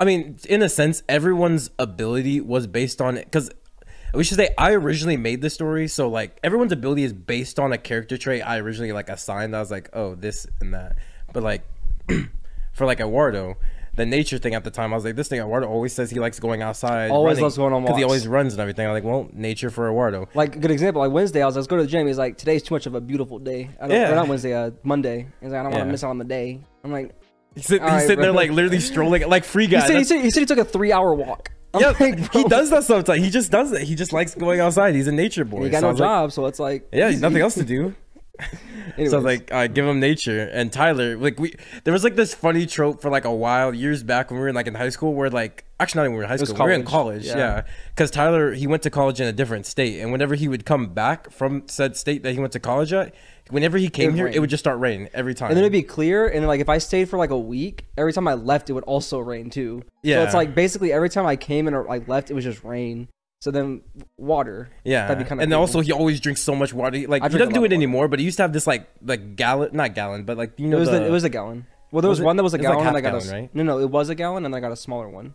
I 0.00 0.06
mean, 0.06 0.38
in 0.48 0.62
a 0.62 0.68
sense, 0.68 1.02
everyone's 1.08 1.70
ability 1.78 2.40
was 2.40 2.66
based 2.66 3.02
on 3.02 3.18
it 3.18 3.26
because 3.26 3.50
we 4.14 4.24
should 4.24 4.38
say 4.38 4.48
I 4.56 4.72
originally 4.72 5.18
made 5.18 5.42
the 5.42 5.50
story, 5.50 5.86
so 5.88 6.08
like 6.08 6.38
everyone's 6.42 6.72
ability 6.72 7.04
is 7.04 7.12
based 7.12 7.60
on 7.60 7.72
a 7.72 7.78
character 7.78 8.16
trait 8.16 8.40
I 8.40 8.58
originally 8.58 8.92
like 8.92 9.10
assigned. 9.10 9.54
I 9.54 9.60
was 9.60 9.70
like, 9.70 9.90
oh, 9.92 10.14
this 10.14 10.46
and 10.60 10.72
that, 10.74 10.96
but 11.34 11.42
like 11.42 11.62
for 12.72 12.86
like 12.86 13.00
Eduardo. 13.00 13.56
The 13.96 14.06
nature 14.06 14.38
thing 14.38 14.54
at 14.54 14.62
the 14.62 14.70
time, 14.70 14.92
I 14.92 14.96
was 14.96 15.04
like, 15.04 15.16
this 15.16 15.28
thing 15.28 15.40
Eduardo 15.40 15.68
always 15.68 15.92
says 15.92 16.10
he 16.10 16.20
likes 16.20 16.38
going 16.38 16.62
outside. 16.62 17.10
Always 17.10 17.34
running, 17.34 17.42
loves 17.42 17.56
going 17.56 17.74
on 17.74 17.82
because 17.82 17.98
he 17.98 18.04
always 18.04 18.26
runs 18.26 18.54
and 18.54 18.60
everything. 18.60 18.86
I'm 18.86 18.92
like, 18.92 19.04
well, 19.04 19.28
nature 19.32 19.68
for 19.68 19.88
Eduardo. 19.88 20.28
Like 20.32 20.56
a 20.56 20.58
good 20.60 20.70
example, 20.70 21.02
like 21.02 21.10
Wednesday, 21.10 21.42
I 21.42 21.46
was 21.46 21.56
let's 21.56 21.66
go 21.66 21.76
to 21.76 21.82
the 21.82 21.88
gym. 21.88 22.06
He's 22.06 22.16
like, 22.16 22.38
today's 22.38 22.62
too 22.62 22.74
much 22.74 22.86
of 22.86 22.94
a 22.94 23.00
beautiful 23.00 23.40
day. 23.40 23.68
I 23.80 23.88
don't, 23.88 23.96
Yeah. 23.96 24.12
or 24.12 24.14
not 24.14 24.28
Wednesday, 24.28 24.54
uh, 24.54 24.70
Monday. 24.84 25.26
He's 25.42 25.50
like, 25.50 25.60
I 25.60 25.62
don't 25.64 25.72
want 25.72 25.84
to 25.84 25.90
miss 25.90 26.04
out 26.04 26.10
on 26.10 26.18
the 26.18 26.24
day. 26.24 26.60
I'm 26.84 26.92
like, 26.92 27.14
He's, 27.54 27.66
sit- 27.66 27.82
he's 27.82 27.90
right, 27.90 28.00
sitting 28.00 28.20
there 28.20 28.32
like 28.32 28.50
literally 28.50 28.80
strolling 28.80 29.28
like 29.28 29.44
free 29.44 29.66
guy. 29.66 29.80
he 29.80 29.86
said, 29.86 29.96
he 29.96 30.04
said 30.04 30.20
he 30.22 30.30
said 30.30 30.40
he 30.40 30.46
took 30.46 30.58
a 30.58 30.64
three 30.64 30.92
hour 30.92 31.14
walk. 31.14 31.50
I'm 31.72 31.80
yeah, 31.80 31.92
like, 32.00 32.32
he 32.32 32.44
does 32.44 32.70
that 32.70 32.82
sometimes. 32.82 33.22
He 33.22 33.30
just 33.30 33.52
does 33.52 33.70
it. 33.72 33.82
He 33.82 33.94
just 33.94 34.12
likes 34.12 34.34
going 34.34 34.58
outside. 34.58 34.94
He's 34.94 35.06
a 35.06 35.12
nature 35.12 35.44
boy. 35.44 35.64
He 35.64 35.70
got 35.70 35.80
So 35.80 35.86
no 35.86 35.92
was 35.92 36.00
like, 36.00 36.06
job, 36.08 36.32
so 36.32 36.46
it's 36.46 36.58
like 36.58 36.88
yeah, 36.92 37.10
nothing 37.10 37.40
else 37.40 37.54
to 37.54 37.64
do. 37.64 37.94
So 39.08 39.18
like, 39.18 39.52
I 39.52 39.66
give 39.66 39.86
him 39.86 40.00
nature 40.00 40.40
and 40.42 40.72
Tyler. 40.72 41.16
Like 41.16 41.38
we, 41.38 41.54
there 41.84 41.92
was 41.92 42.04
like 42.04 42.16
this 42.16 42.34
funny 42.34 42.66
trope 42.66 43.00
for 43.00 43.10
like 43.10 43.24
a 43.24 43.32
while 43.32 43.74
years 43.74 44.02
back 44.02 44.30
when 44.30 44.38
we 44.38 44.42
were 44.42 44.48
in 44.48 44.54
like 44.54 44.66
in 44.66 44.74
high 44.74 44.88
school, 44.88 45.14
where 45.14 45.30
like 45.30 45.64
actually 45.78 46.00
not 46.00 46.04
even 46.04 46.12
we 46.12 46.16
were 46.18 46.22
in 46.24 46.28
high 46.28 46.36
school, 46.36 46.54
we 46.54 46.62
were 46.62 46.70
in 46.70 46.84
college, 46.84 47.24
yeah. 47.24 47.36
yeah. 47.36 47.62
Because 47.90 48.10
Tyler 48.10 48.52
he 48.52 48.66
went 48.66 48.82
to 48.82 48.90
college 48.90 49.20
in 49.20 49.26
a 49.26 49.32
different 49.32 49.66
state, 49.66 50.00
and 50.00 50.12
whenever 50.12 50.34
he 50.34 50.48
would 50.48 50.66
come 50.66 50.88
back 50.92 51.30
from 51.30 51.62
said 51.66 51.96
state 51.96 52.22
that 52.24 52.32
he 52.32 52.40
went 52.40 52.52
to 52.52 52.60
college 52.60 52.92
at, 52.92 53.14
whenever 53.52 53.78
he 53.78 53.88
came 53.88 54.14
here, 54.14 54.26
rain. 54.26 54.34
it 54.34 54.38
would 54.40 54.50
just 54.50 54.62
start 54.62 54.78
raining 54.78 55.08
every 55.14 55.34
time. 55.34 55.48
and 55.48 55.56
then 55.56 55.64
it'd 55.64 55.72
be 55.72 55.82
clear, 55.82 56.26
and 56.26 56.36
then 56.42 56.46
like 56.46 56.60
if 56.60 56.68
I 56.68 56.78
stayed 56.78 57.08
for 57.08 57.16
like 57.18 57.30
a 57.30 57.38
week, 57.38 57.86
every 57.96 58.12
time 58.12 58.26
I 58.28 58.34
left, 58.34 58.70
it 58.70 58.72
would 58.74 58.84
also 58.84 59.18
rain 59.18 59.50
too. 59.50 59.82
Yeah. 60.02 60.16
so 60.16 60.22
it's 60.24 60.34
like 60.34 60.54
basically 60.54 60.92
every 60.92 61.10
time 61.10 61.26
I 61.26 61.36
came 61.36 61.66
and 61.66 61.76
or 61.76 61.84
like 61.84 62.08
left, 62.08 62.30
it 62.30 62.34
was 62.34 62.44
just 62.44 62.64
rain. 62.64 63.08
So 63.40 63.50
then 63.50 63.80
water. 64.18 64.68
Yeah, 64.84 65.06
That'd 65.08 65.24
be 65.24 65.28
kinda 65.28 65.42
and 65.42 65.50
cool. 65.52 65.60
also 65.60 65.80
he 65.80 65.92
always 65.92 66.20
drinks 66.20 66.42
so 66.42 66.54
much 66.54 66.74
water. 66.74 66.98
Like 67.08 67.22
I 67.22 67.28
he 67.28 67.38
doesn't 67.38 67.54
do 67.54 67.64
it 67.64 67.72
anymore, 67.72 68.06
but 68.06 68.18
he 68.18 68.24
used 68.26 68.36
to 68.36 68.42
have 68.42 68.52
this 68.52 68.66
like 68.66 68.86
like 69.02 69.34
gallon, 69.36 69.70
not 69.72 69.94
gallon, 69.94 70.24
but 70.24 70.36
like 70.36 70.52
you 70.58 70.68
know 70.68 70.76
It 70.76 70.80
was 70.80 70.90
the, 70.90 70.98
the, 71.00 71.06
it 71.06 71.10
was 71.10 71.24
a 71.24 71.30
gallon. 71.30 71.66
Well, 71.90 72.02
there 72.02 72.08
was, 72.10 72.20
Was 72.20 72.26
one 72.26 72.36
that 72.36 72.42
was 72.42 72.52
a 72.54 72.58
was 72.58 72.64
like 72.64 72.72
gallon, 72.72 72.86
and 72.86 72.96
I 72.96 73.00
got 73.00 73.14
a 73.16 73.20
gallon, 73.20 73.30
right? 73.42 73.54
no, 73.54 73.62
no, 73.62 73.78
it 73.78 73.90
was 73.90 74.10
a 74.10 74.14
gallon, 74.14 74.44
and 74.44 74.54
I 74.54 74.60
got 74.60 74.70
a 74.72 74.76
smaller 74.76 75.08
one, 75.08 75.34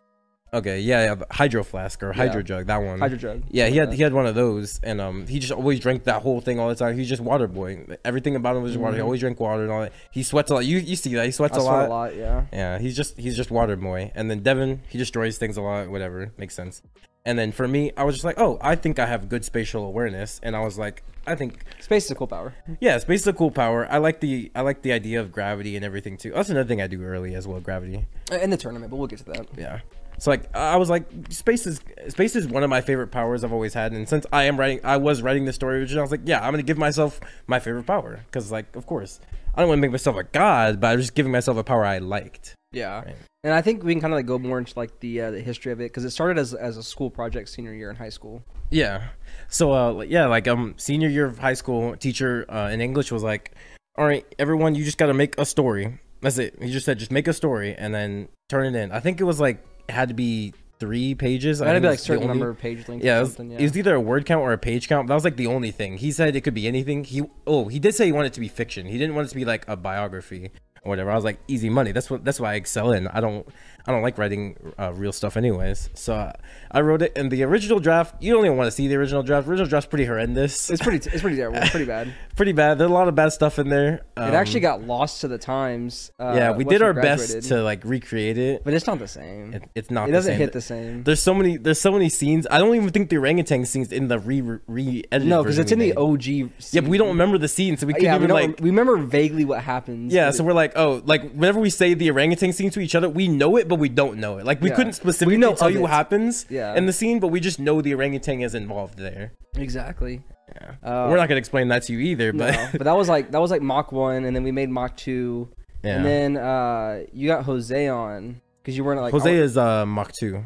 okay, 0.56 0.80
yeah, 0.80 1.14
yeah, 1.16 1.24
hydro 1.32 1.64
flask 1.64 2.02
or 2.04 2.14
hydro 2.14 2.38
Yeah. 2.38 2.42
jug, 2.44 2.66
that 2.68 2.78
one. 2.82 3.00
hydro 3.00 3.18
jug. 3.18 3.44
Yeah, 3.50 3.68
he 3.68 3.78
had 3.78 3.94
he 3.94 4.02
had 4.04 4.14
one 4.14 4.26
of 4.26 4.36
those, 4.36 4.80
and 4.84 5.00
um, 5.00 5.28
he 5.28 5.40
just 5.40 5.52
always 5.54 5.80
drank 5.80 6.06
that 6.06 6.22
whole 6.22 6.42
thing 6.42 6.60
all 6.60 6.70
the 6.70 6.76
time. 6.76 6.98
He's 6.98 7.10
just 7.10 7.22
water 7.22 7.48
boy. 7.48 7.86
Everything 8.04 8.36
about 8.36 8.56
him 8.56 8.64
was 8.64 8.72
just 8.74 8.82
water. 8.82 8.96
He 8.96 9.02
Mhm. 9.02 9.06
always 9.06 9.20
drank 9.20 9.40
water 9.40 9.64
and 9.64 9.72
all 9.72 9.82
that. 9.82 9.94
He 10.12 10.24
sweats 10.24 10.50
a 10.52 10.56
lot. 10.56 10.66
You 10.66 10.78
you 10.80 10.96
see 10.96 11.14
that 11.16 11.26
he 11.26 11.32
sweats 11.32 11.56
I 11.58 11.62
a 11.62 11.64
sweat 11.64 11.74
lot. 11.74 11.86
a 11.88 11.90
lot, 11.90 12.16
yeah. 12.16 12.46
Yeah, 12.52 12.80
he's 12.80 12.96
just 12.96 13.18
he's 13.18 13.36
just 13.36 13.52
water 13.52 13.76
boy. 13.76 14.12
And 14.16 14.30
then 14.32 14.40
Devin, 14.40 14.82
he 14.90 14.98
destroys 14.98 15.38
things 15.38 15.58
a 15.58 15.62
lot. 15.62 15.90
Whatever 15.90 16.32
makes 16.38 16.56
sense. 16.56 16.82
And 17.28 17.40
then 17.40 17.52
for 17.52 17.68
me, 17.68 17.92
I 17.98 18.04
was 18.04 18.14
just 18.14 18.24
like, 18.24 18.40
oh, 18.40 18.60
I 18.62 18.76
think 18.76 19.00
I 19.00 19.08
have 19.08 19.30
good 19.30 19.44
spatial 19.44 19.84
awareness, 19.88 20.40
and 20.44 20.56
I 20.56 20.60
was 20.64 20.78
like, 20.78 21.02
I 21.26 21.34
think 21.34 21.64
Space 21.80 22.06
is 22.06 22.12
a 22.12 22.16
cool 22.16 22.28
power. 22.28 22.54
yeah, 22.80 23.00
space 23.00 23.22
is 23.22 23.28
a 23.28 23.34
cool 23.34 23.50
power. 23.50 23.88
I 23.90 23.98
like 23.98 24.20
the 24.20 24.52
I 24.54 24.62
like 24.62 24.84
the 24.84 24.92
idea 24.92 25.20
of 25.22 25.32
gravity 25.32 25.76
and 25.76 25.84
everything 25.84 26.18
too. 26.18 26.32
That's 26.36 26.50
another 26.52 26.68
thing 26.68 26.82
I 26.84 26.88
do 26.88 27.02
early 27.02 27.34
as 27.34 27.48
well, 27.48 27.60
gravity. 27.60 28.06
In 28.32 28.52
the 28.52 28.58
tournament, 28.58 28.92
but 28.92 28.98
we'll 28.98 29.08
get 29.08 29.18
to 29.20 29.26
that. 29.34 29.48
Yeah. 29.58 29.80
So 30.20 30.32
like 30.32 30.56
I 30.56 30.78
was 30.78 30.90
like 30.90 31.06
space 31.30 31.66
is 31.68 31.82
space 32.10 32.36
is 32.36 32.48
one 32.48 32.64
of 32.64 32.70
my 32.70 32.82
favorite 32.82 33.08
powers 33.08 33.44
I've 33.44 33.54
always 33.54 33.74
had. 33.74 33.92
And 33.92 34.08
since 34.08 34.26
I 34.32 34.44
am 34.44 34.58
writing 34.60 34.80
I 34.84 34.98
was 34.98 35.22
writing 35.22 35.46
the 35.46 35.54
story 35.54 35.80
originally 35.80 36.00
I 36.00 36.04
was 36.04 36.12
like 36.12 36.22
yeah 36.26 36.44
I'm 36.46 36.52
gonna 36.52 36.64
give 36.64 36.78
myself 36.78 37.20
my 37.48 37.60
favorite 37.60 37.86
power. 37.86 38.22
Because 38.26 38.52
like 38.52 38.76
of 38.76 38.86
course 38.86 39.20
I 39.54 39.60
don't 39.62 39.70
want 39.70 39.78
to 39.80 39.82
make 39.82 39.92
myself 39.92 40.16
a 40.18 40.24
god 40.24 40.80
but 40.82 40.88
I'm 40.94 41.00
just 41.00 41.16
giving 41.16 41.32
myself 41.32 41.58
a 41.58 41.64
power 41.64 41.84
I 41.86 41.98
liked. 42.00 42.54
Yeah, 42.72 43.04
Right. 43.06 43.16
and 43.46 43.54
I 43.54 43.62
think 43.62 43.84
we 43.84 43.94
can 43.94 44.02
kind 44.02 44.12
of 44.14 44.18
like 44.18 44.26
go 44.26 44.38
more 44.38 44.58
into 44.60 44.74
like 44.78 45.00
the 45.00 45.22
uh, 45.22 45.32
the 45.32 45.40
history 45.40 45.72
of 45.72 45.80
it 45.80 45.86
because 45.86 46.04
it 46.04 46.10
started 46.10 46.38
as 46.38 46.54
as 46.54 46.76
a 46.76 46.84
school 46.84 47.10
project 47.10 47.48
senior 47.48 47.74
year 47.74 47.90
in 47.90 47.96
high 47.96 48.10
school. 48.10 48.44
yeah. 48.70 49.10
So 49.48 49.72
uh 49.72 50.02
yeah 50.02 50.26
like 50.28 50.48
um 50.48 50.74
senior 50.78 51.08
year 51.10 51.26
of 51.26 51.40
high 51.40 51.54
school 51.54 51.96
teacher 51.96 52.46
uh, 52.50 52.70
in 52.70 52.82
English 52.82 53.12
was 53.14 53.24
like 53.24 53.54
all 53.98 54.06
right 54.06 54.26
everyone 54.40 54.76
you 54.76 54.84
just 54.84 54.98
got 54.98 55.06
to 55.08 55.14
make 55.14 55.38
a 55.38 55.46
story. 55.46 56.00
That's 56.22 56.38
it. 56.38 56.56
He 56.62 56.70
just 56.72 56.86
said 56.86 57.00
just 57.00 57.12
make 57.12 57.28
a 57.30 57.34
story 57.34 57.76
and 57.76 57.94
then 57.94 58.28
turn 58.50 58.76
it 58.76 58.78
in. 58.78 58.92
I 58.92 59.00
think 59.00 59.22
it 59.22 59.24
was 59.26 59.40
like 59.40 59.64
it 59.88 59.92
had 59.92 60.10
to 60.10 60.14
be 60.14 60.54
three 60.80 61.16
pages 61.16 61.62
It 61.62 61.66
I 61.66 61.68
had 61.68 61.74
to 61.76 61.82
be 61.82 61.88
like 61.88 62.00
certain 62.00 62.28
number 62.28 62.50
of 62.50 62.60
page 62.60 62.88
length. 62.88 63.04
Yeah, 63.04 63.16
or 63.16 63.18
it 63.18 63.22
was, 63.22 63.40
it 63.40 63.62
was 63.62 63.78
either 63.78 63.96
a 63.96 64.02
word 64.02 64.26
count 64.26 64.42
or 64.42 64.54
a 64.54 64.58
page 64.58 64.88
count. 64.88 65.08
That 65.08 65.14
was 65.14 65.24
like 65.24 65.38
the 65.38 65.48
only 65.48 65.72
thing. 65.72 65.98
He 65.98 66.12
said 66.12 66.36
it 66.36 66.42
could 66.42 66.54
be 66.54 66.68
anything. 66.68 67.04
He 67.04 67.24
oh 67.48 67.68
he 67.68 67.80
did 67.80 67.96
say 67.96 68.06
he 68.06 68.12
wanted 68.12 68.28
it 68.28 68.34
to 68.34 68.40
be 68.40 68.48
fiction. 68.48 68.86
He 68.86 68.98
didn't 68.98 69.16
want 69.16 69.28
it 69.28 69.30
to 69.30 69.36
be 69.36 69.46
like 69.46 69.68
a 69.68 69.76
biography 69.76 70.52
or 70.84 70.90
whatever. 70.90 71.12
I 71.12 71.16
was 71.16 71.24
like 71.24 71.40
easy 71.48 71.70
money. 71.70 71.92
That's 71.92 72.10
what 72.10 72.24
that's 72.24 72.40
why 72.40 72.54
I 72.54 72.56
excel 72.56 72.92
in. 72.92 73.08
I 73.08 73.22
don't 73.22 73.48
I 73.88 73.92
don't 73.92 74.02
like 74.02 74.18
writing 74.18 74.56
uh, 74.80 74.92
real 74.94 75.12
stuff 75.12 75.38
anyways. 75.38 75.90
So 75.94 76.16
uh, 76.16 76.34
I 76.72 76.82
wrote 76.82 77.02
it 77.02 77.16
in 77.16 77.30
the 77.30 77.44
original 77.44 77.80
draft. 77.80 78.22
You 78.22 78.34
don't 78.34 78.46
even 78.46 78.58
want 78.58 78.68
to 78.68 78.72
see 78.72 78.88
the 78.88 78.96
original 78.96 79.22
draft. 79.24 79.46
The 79.46 79.52
Original 79.52 79.70
draft's 79.70 79.88
pretty 79.90 80.06
horrendous. 80.06 80.70
It's 80.70 80.82
pretty. 80.82 81.08
It's 81.10 81.22
pretty 81.22 81.38
terrible. 81.42 81.60
It's 81.60 81.70
pretty 81.70 81.86
bad. 81.86 82.12
pretty 82.36 82.52
bad. 82.54 82.78
There's 82.78 82.90
a 82.90 82.94
lot 82.94 83.08
of 83.08 83.16
bad 83.16 83.30
stuff 83.32 83.60
in 83.60 83.70
there. 83.70 83.96
it 83.96 84.04
Um, 84.18 84.34
actually 84.34 84.62
got 84.62 84.82
lost 84.82 85.22
to 85.22 85.28
the 85.28 85.38
times. 85.38 86.12
Uh, 86.20 86.34
yeah. 86.36 86.52
We 86.52 86.64
did 86.64 86.82
our 86.82 86.94
graduated, 86.94 87.36
best 87.42 87.48
to 87.50 87.62
like 87.62 87.84
recreate 87.86 88.38
it. 88.38 88.64
but 88.64 88.74
it's 88.74 88.88
not 88.88 88.98
the 89.00 89.08
same. 89.08 89.54
It, 89.54 89.64
it's 89.76 89.92
not. 89.92 90.10
it 90.10 90.14
doesn't 90.14 90.32
same. 90.34 90.40
hit 90.40 90.52
the 90.54 90.62
same. 90.62 91.04
There's 91.04 91.22
so 91.22 91.34
many. 91.34 91.58
There's 91.58 91.80
so 91.80 91.92
many 91.92 92.10
scenes. 92.10 92.48
I 92.50 92.58
don't 92.58 92.76
even 92.76 92.90
think 92.90 93.10
the 93.10 93.18
orangutan 93.18 93.66
scenes 93.66 93.92
in 93.92 94.08
the 94.08 94.18
re 94.20 94.42
re 94.42 95.04
edited. 95.12 95.30
No, 95.30 95.44
because 95.44 95.60
it's 95.60 95.72
in 95.72 95.80
the 95.80 95.94
OG. 95.96 96.26
Yeah, 96.26 96.82
but 96.82 96.90
we 96.90 96.98
don't 96.98 97.10
remember 97.10 97.38
the 97.38 97.48
scene, 97.48 97.78
so 97.78 97.86
we 97.86 97.94
couldn't 97.94 98.06
Yeah, 98.06 98.16
even 98.16 98.30
don't, 98.30 98.42
like. 98.50 98.60
we 98.60 98.70
remember 98.72 98.98
vaguely 98.98 99.46
what 99.46 99.62
happens. 99.62 100.12
Yeah, 100.14 100.32
so 100.32 100.44
it- 100.44 100.48
we're 100.48 100.54
like, 100.54 100.74
oh, 100.76 101.02
like 101.06 101.32
whenever 101.34 101.60
we 101.60 101.70
say 101.70 101.94
the 101.94 102.10
orangutan 102.12 102.52
scene 102.52 102.70
to 102.72 102.80
each 102.80 102.96
other, 102.96 103.08
we 103.10 103.28
know 103.28 103.58
it, 103.58 103.68
but 103.68 103.75
we 103.76 103.90
don't 103.90 104.18
know 104.18 104.38
it. 104.38 104.46
Like 104.46 104.62
we 104.62 104.70
Yeah. 104.70 104.76
couldn't 104.76 104.94
specifically 104.94 105.38
know 105.38 105.54
tell 105.56 105.68
of 105.68 105.74
you 105.74 105.82
what 105.82 105.92
it. 105.92 105.94
happens 105.94 106.46
Yeah. 106.50 106.76
in 106.76 106.86
the 106.86 106.94
scene, 106.94 107.20
but 107.20 107.28
we 107.28 107.40
just 107.40 107.60
know 107.60 107.82
the 107.82 107.94
orangutan 107.94 108.42
is 108.42 108.56
involved 108.56 108.98
there. 108.98 109.32
exactly. 109.56 110.22
Yeah. 110.56 110.72
Uh, 110.84 111.08
We're 111.10 111.18
not 111.18 111.28
gonna 111.28 111.40
explain 111.40 111.68
that 111.70 111.84
to 111.84 111.94
you 111.94 112.00
either, 112.00 112.32
but 112.32 112.54
no, 112.54 112.68
but 112.74 112.84
that 112.84 112.96
was 112.96 113.10
like 113.10 113.32
that 113.32 113.42
was 113.42 113.52
like 113.52 113.62
Mach 113.62 113.92
one, 113.92 114.26
and 114.26 114.36
then 114.36 114.44
we 114.44 114.52
made 114.52 114.70
Mach 114.70 114.96
two, 114.96 115.50
yeah. 115.84 115.98
and 115.98 116.06
then 116.06 116.38
uh, 116.38 117.02
you 117.14 117.28
got 117.28 117.46
Jose 117.46 117.88
on 117.88 118.42
because 118.62 118.78
you 118.78 118.84
weren't 118.84 119.02
like 119.02 119.12
Jose 119.12 119.34
is 119.36 119.58
uh 119.58 119.86
Mach 119.86 120.12
two. 120.20 120.44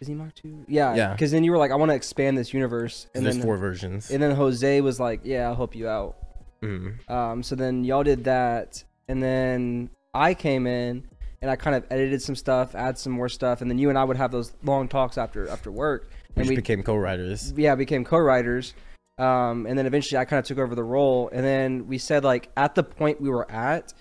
is 0.00 0.06
he 0.08 0.14
Mach 0.14 0.34
two? 0.34 0.64
Yeah, 0.68 0.94
Yeah. 0.94 1.12
Because 1.12 1.30
then 1.30 1.42
you 1.44 1.50
were 1.50 1.58
like, 1.58 1.70
I 1.70 1.76
want 1.76 1.90
to 1.90 1.94
expand 1.96 2.36
this 2.36 2.52
universe, 2.52 3.06
and 3.14 3.24
There's 3.24 3.36
then 3.36 3.44
four 3.44 3.56
versions. 3.56 4.10
and 4.10 4.22
then 4.22 4.32
Jose 4.36 4.80
was 4.82 5.00
like, 5.00 5.20
Yeah, 5.24 5.48
I'll 5.48 5.56
help 5.56 5.74
you 5.74 5.88
out. 5.88 6.16
Mhm. 6.62 7.08
Um, 7.10 7.42
so 7.42 7.54
then 7.56 7.84
y'all 7.84 8.02
did 8.04 8.24
that, 8.24 8.84
and 9.08 9.22
then 9.22 9.88
I 10.14 10.34
came 10.34 10.66
in 10.66 11.04
and 11.46 11.52
I 11.52 11.54
kind 11.54 11.76
of 11.76 11.84
edited 11.92 12.20
some 12.20 12.34
stuff, 12.34 12.74
add 12.74 12.98
some 12.98 13.12
more 13.12 13.28
stuff, 13.28 13.60
and 13.60 13.70
then 13.70 13.78
you 13.78 13.88
and 13.88 13.96
I 13.96 14.02
would 14.02 14.16
have 14.16 14.32
those 14.32 14.52
long 14.64 14.88
talks 14.88 15.16
after 15.16 15.48
after 15.48 15.70
work, 15.70 16.08
We 16.10 16.40
and 16.40 16.44
just 16.44 16.48
we 16.50 16.56
became 16.56 16.82
co-writers. 16.82 17.54
yeah 17.56 17.76
became 17.76 18.04
co-writers. 18.04 18.74
Um, 19.18 19.64
and 19.66 19.78
then 19.78 19.86
eventually 19.86 20.18
I 20.18 20.24
kind 20.24 20.40
of 20.40 20.44
took 20.44 20.58
over 20.58 20.74
the 20.74 20.82
role, 20.82 21.30
and 21.32 21.44
then 21.44 21.86
we 21.86 21.98
said 21.98 22.24
like 22.24 22.48
at 22.56 22.74
the 22.74 22.82
point 22.82 23.20
we 23.20 23.28
were 23.30 23.48
at, 23.48 23.94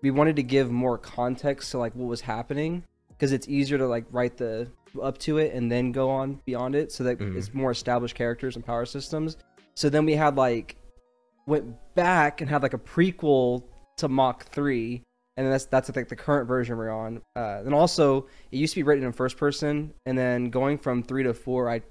we 0.00 0.10
wanted 0.10 0.36
to 0.36 0.42
give 0.42 0.70
more 0.70 0.96
context 0.96 1.70
to 1.72 1.78
like 1.78 1.94
what 1.94 2.06
was 2.08 2.22
happening 2.22 2.82
because 3.10 3.32
it's 3.32 3.46
easier 3.46 3.76
to 3.76 3.86
like 3.86 4.06
write 4.10 4.38
the 4.38 4.66
up 5.02 5.18
to 5.18 5.36
it 5.36 5.52
and 5.52 5.70
then 5.70 5.92
go 5.92 6.08
on 6.08 6.40
beyond 6.46 6.74
it, 6.74 6.90
so 6.92 7.04
that 7.04 7.18
Mhm. 7.18 7.36
it's 7.36 7.52
more 7.52 7.72
established 7.72 8.14
characters 8.14 8.56
and 8.56 8.64
power 8.64 8.86
systems. 8.86 9.36
So 9.74 9.90
then 9.90 10.06
we 10.06 10.14
had 10.14 10.36
like 10.36 10.76
went 11.46 11.76
back 11.94 12.40
and 12.40 12.48
had 12.48 12.62
like 12.62 12.72
a 12.72 12.78
prequel 12.78 13.64
to 13.98 14.08
Mach 14.08 14.44
three, 14.46 15.02
and 15.36 15.52
that's 15.52 15.66
that's 15.66 15.94
like 15.94 16.08
the 16.08 16.16
current 16.16 16.48
version 16.48 16.76
we're 16.76 16.90
on. 16.90 17.22
Uh, 17.34 17.62
and 17.64 17.74
also, 17.74 18.26
it 18.50 18.56
used 18.56 18.74
to 18.74 18.80
be 18.80 18.82
written 18.82 19.04
in 19.04 19.12
first 19.12 19.36
person, 19.36 19.92
and 20.06 20.16
then 20.16 20.50
going 20.50 20.78
from 20.78 21.02
three 21.02 21.22
to 21.22 21.34
four, 21.34 21.70
I 21.70 21.82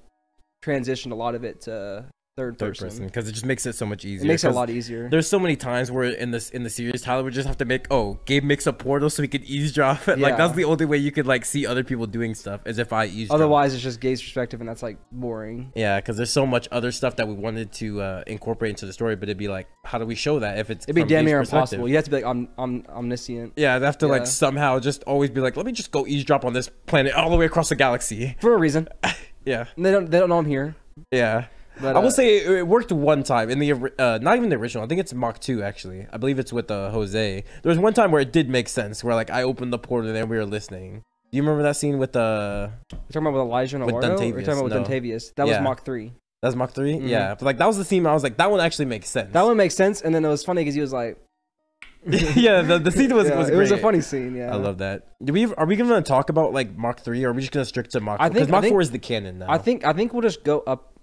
transitioned 0.64 1.12
a 1.12 1.16
lot 1.16 1.36
of 1.36 1.44
it 1.44 1.62
to 1.62 2.06
third, 2.38 2.58
Third 2.60 2.77
person. 2.77 3.06
because 3.06 3.30
it 3.30 3.32
just 3.32 3.46
makes 3.46 3.65
it 3.65 3.75
so 3.75 3.86
much 3.86 4.04
easier. 4.04 4.25
It 4.25 4.27
makes 4.27 4.44
it 4.44 4.50
a 4.50 4.51
lot 4.51 4.70
easier. 4.70 5.08
There's 5.10 5.27
so 5.27 5.39
many 5.39 5.56
times 5.56 5.89
where 5.89 6.04
in 6.04 6.32
this 6.32 6.50
in 6.50 6.63
the 6.63 6.70
series, 6.70 7.01
Tyler 7.01 7.24
would 7.24 7.34
just 7.34 7.48
have 7.48 7.58
to 7.60 7.65
make 7.65 7.88
oh 7.92 8.20
Gabe 8.25 8.44
makes 8.44 8.68
a 8.68 8.74
portal 8.74 9.10
so 9.10 9.22
he 9.22 9.30
could 9.30 9.46
eavesdrop. 9.46 10.06
like 10.08 10.36
that's 10.36 10.54
the 10.54 10.65
only 10.65 10.84
way 10.86 10.98
you 10.98 11.12
could 11.13 11.25
like 11.25 11.46
see 11.46 11.65
other 11.65 11.84
people 11.84 12.06
doing 12.08 12.36
stuff 12.36 12.60
as 12.65 12.77
if 12.77 12.92
I 12.92 13.06
eavesdrop. 13.06 13.36
Otherwise, 13.39 13.74
it's 13.74 13.82
just 13.84 14.01
Gabe's 14.01 14.22
perspective, 14.22 14.60
and 14.60 14.68
that's 14.68 14.84
like 14.84 14.98
boring. 15.13 15.72
Yeah, 15.75 16.00
because 16.01 16.18
there's 16.18 16.30
so 16.32 16.46
much 16.46 16.68
other 16.74 16.92
stuff 16.92 17.15
that 17.15 17.27
we 17.27 17.36
wanted 17.36 17.72
to 17.74 18.01
uh, 18.01 18.24
incorporate 18.27 18.72
into 18.72 18.86
the 18.86 18.92
story, 18.94 19.15
but 19.15 19.30
it'd 19.30 19.38
be 19.38 19.48
like, 19.48 19.70
how 19.86 19.98
do 19.98 20.06
we 20.06 20.15
show 20.15 20.39
that 20.39 20.60
if 20.60 20.70
it's 20.70 20.86
It'd 20.86 20.96
be 20.96 21.06
damn 21.06 21.24
near 21.24 21.39
impossible. 21.39 21.88
You 21.88 21.96
have 21.96 22.04
to 22.06 22.10
be 22.12 22.18
like 22.18 22.25
om- 22.25 22.50
om- 22.58 22.84
omniscient 22.89 23.54
Yeah, 23.56 23.75
I'd 23.75 23.82
have 23.82 23.98
to 24.00 24.08
Yeah. 24.08 24.12
like 24.12 24.27
somehow 24.27 24.80
just 24.80 25.04
always 25.04 25.30
be 25.30 25.39
like, 25.39 25.56
let 25.56 25.65
me 25.65 25.72
just 25.72 25.92
go 25.92 26.06
eavesdrop 26.06 26.44
on 26.44 26.51
this 26.51 26.70
planet 26.86 27.13
all 27.13 27.30
the 27.30 27.38
way 27.38 27.46
across 27.46 27.70
the 27.70 27.75
galaxy. 27.77 28.36
for 28.42 28.54
a 28.54 28.58
reason. 28.58 28.89
Yeah, 29.46 29.65
And 29.75 29.86
they 29.86 29.92
don't 29.92 30.10
they 30.10 30.18
don't 30.18 30.27
know 30.30 30.39
I'm 30.39 30.46
here. 30.48 30.75
yeah. 31.12 31.46
But 31.82 31.96
I 31.96 32.00
will 32.00 32.08
uh, 32.08 32.12
say 32.12 32.38
it, 32.38 32.50
it 32.51 32.67
worked 32.67 32.91
one 32.91 33.24
time 33.24 33.50
in 33.50 33.60
the 33.60 33.72
uh, 34.00 34.20
not 34.22 34.38
even 34.38 34.50
the 34.50 34.55
original. 34.55 34.84
I 34.84 34.88
think 34.88 35.00
it's 35.01 35.13
Mach 35.13 35.39
two 35.39 35.62
actually. 35.63 36.08
I 36.12 36.17
believe 36.17 36.39
it's 36.39 36.53
with 36.53 36.72
uh, 36.72 36.89
Jose. 36.91 37.44
There 37.63 37.70
was 37.70 37.77
one 37.79 37.94
time 37.94 38.12
where 38.12 38.22
it 38.22 38.32
did 38.32 38.50
make 38.50 38.70
sense, 38.70 39.03
where 39.03 39.13
like 39.15 39.29
I 39.29 39.44
opened 39.44 39.74
the 39.74 39.79
portal 39.79 40.08
and 40.10 40.15
then 40.15 40.29
we 40.29 40.38
were 40.38 40.46
listening. 40.46 41.03
Do 41.32 41.38
you 41.38 41.44
remember 41.44 41.63
that 41.63 41.75
scene 41.75 41.98
with 41.98 42.15
uh, 42.15 42.70
You're 42.91 43.00
talking 43.12 43.22
about 43.24 43.34
with 43.34 43.41
Elijah 43.41 43.75
and 43.77 43.86
With 43.86 43.96
Eduardo? 43.96 44.24
You're 44.24 44.41
talking 44.41 44.53
about 44.53 44.63
with 44.65 44.74
no. 44.74 44.84
Duntavius. 44.84 45.34
That 45.36 45.48
was 45.48 45.51
Yeah. 45.55 45.62
Mach 45.62 45.84
3. 45.84 46.13
that's 46.41 46.55
Mach 46.55 46.72
3 46.72 46.94
Mhm. 46.94 47.10
Yeah, 47.10 47.34
but 47.36 47.41
like 47.41 47.58
that 47.58 47.67
was 47.67 47.77
the 47.77 47.84
scene. 47.84 48.05
I 48.05 48.13
was 48.13 48.24
like, 48.24 48.38
that 48.38 48.50
one 48.51 48.62
actually 48.62 48.86
makes 48.86 49.10
sense. 49.10 49.34
That 49.34 49.44
one 49.44 49.58
makes 49.58 49.75
sense. 49.75 50.01
And 50.01 50.15
then 50.15 50.24
it 50.24 50.29
was 50.29 50.44
funny 50.46 50.62
because 50.62 50.75
he 50.75 50.82
was 50.82 50.94
like, 50.94 51.17
yeah, 52.08 52.62
the, 52.62 52.77
the 52.79 52.91
scene 52.91 53.13
was 53.13 53.27
Yeah, 53.29 53.38
was 53.39 53.50
it 53.50 53.55
was 53.55 53.72
a 53.72 53.77
funny 53.77 54.00
scene. 54.01 54.36
Yeah. 54.36 54.53
I 54.53 54.55
love 54.58 54.77
that. 54.77 55.08
Do 55.24 55.34
we 55.34 55.51
are 55.55 55.65
we 55.65 55.75
gonna 55.75 56.01
talk 56.03 56.29
about 56.29 56.53
like 56.53 56.77
Mach 56.77 57.00
three, 57.01 57.24
or 57.25 57.32
are 57.32 57.34
we 57.34 57.41
just 57.41 57.51
gonna 57.51 57.65
stick 57.65 57.89
to 57.89 58.00
Mach? 58.00 58.22
I? 58.22 58.29
Because 58.29 58.44
think- 58.44 58.51
Mach 58.51 58.62
think- 58.62 58.72
four 58.74 58.82
is 58.82 58.91
the 58.91 59.00
canon 59.00 59.39
now. 59.39 59.48
I 59.50 59.58
think 59.58 59.84
I 59.84 59.91
think 59.94 60.13
we'll 60.13 60.22
just 60.22 60.44
go 60.44 60.60
up 60.67 60.94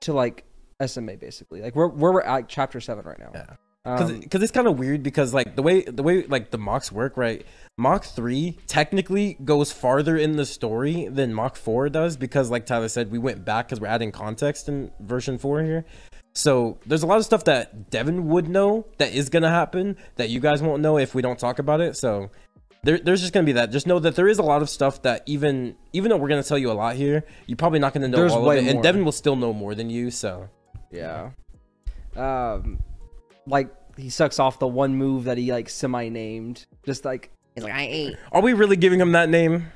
to 0.00 0.12
like 0.12 0.44
SMA 0.84 1.16
basically. 1.16 1.60
Like 1.60 1.76
where 1.76 1.88
where 1.88 2.12
we're 2.12 2.22
at 2.22 2.48
chapter 2.48 2.80
7 2.80 3.04
right 3.04 3.18
now. 3.18 3.30
Yeah. 3.34 3.56
Um, 3.86 4.20
because 4.20 4.42
it's 4.42 4.52
kind 4.52 4.66
of 4.66 4.78
weird 4.78 5.02
because 5.02 5.32
like 5.32 5.56
the 5.56 5.62
way 5.62 5.82
the 5.82 6.02
way 6.02 6.24
like 6.26 6.50
the 6.50 6.58
Machs 6.58 6.92
work, 6.92 7.16
right? 7.16 7.46
Mach 7.78 8.04
three 8.04 8.58
technically 8.66 9.38
goes 9.42 9.72
farther 9.72 10.18
in 10.18 10.36
the 10.36 10.44
story 10.44 11.08
than 11.08 11.32
Mach 11.32 11.56
four 11.56 11.88
does 11.88 12.18
because, 12.18 12.50
like 12.50 12.66
Tyler 12.66 12.88
said, 12.88 13.10
we 13.10 13.18
went 13.18 13.42
back 13.42 13.68
because 13.68 13.80
we're 13.80 13.86
adding 13.86 14.12
context 14.12 14.68
in 14.68 14.90
version 15.00 15.38
four 15.38 15.62
here. 15.62 15.86
So 16.34 16.78
there's 16.84 17.02
a 17.02 17.06
lot 17.06 17.18
of 17.18 17.24
stuff 17.24 17.44
that 17.44 17.88
Devin 17.88 18.28
would 18.28 18.48
know 18.48 18.86
that 18.98 19.14
is 19.14 19.30
gonna 19.30 19.48
happen 19.48 19.96
that 20.16 20.28
you 20.28 20.40
guys 20.40 20.62
won't 20.62 20.82
know 20.82 20.98
if 20.98 21.14
we 21.14 21.22
don't 21.22 21.38
talk 21.38 21.58
about 21.58 21.80
it. 21.80 21.96
So 21.96 22.30
there, 22.82 22.98
there's 22.98 23.20
just 23.20 23.32
gonna 23.32 23.46
be 23.46 23.52
that. 23.52 23.70
Just 23.70 23.86
know 23.86 23.98
that 23.98 24.16
there 24.16 24.28
is 24.28 24.38
a 24.38 24.42
lot 24.42 24.62
of 24.62 24.70
stuff 24.70 25.02
that 25.02 25.22
even 25.26 25.76
even 25.92 26.10
though 26.10 26.16
we're 26.16 26.28
gonna 26.28 26.42
tell 26.42 26.58
you 26.58 26.70
a 26.70 26.74
lot 26.74 26.96
here, 26.96 27.24
you're 27.46 27.56
probably 27.56 27.78
not 27.78 27.92
gonna 27.92 28.08
know 28.08 28.18
There's 28.18 28.32
all 28.32 28.50
of 28.50 28.56
it, 28.56 28.66
and. 28.66 28.82
Devin 28.82 29.04
will 29.04 29.12
still 29.12 29.36
know 29.36 29.52
more 29.52 29.74
than 29.74 29.90
you. 29.90 30.10
So 30.10 30.48
Yeah. 30.90 31.30
Um, 32.16 32.82
like 33.46 33.68
he 33.96 34.10
sucks 34.10 34.38
off 34.38 34.58
the 34.58 34.66
one 34.66 34.94
move 34.94 35.24
that 35.24 35.36
he 35.38 35.52
like 35.52 35.68
semi 35.68 36.08
named. 36.08 36.66
Just 36.84 37.04
like 37.04 37.30
he's 37.54 37.64
like 37.64 37.74
I 37.74 37.82
ain't. 37.82 38.16
are 38.32 38.40
we 38.40 38.54
really 38.54 38.76
giving 38.76 39.00
him 39.00 39.12
that 39.12 39.28
name? 39.28 39.70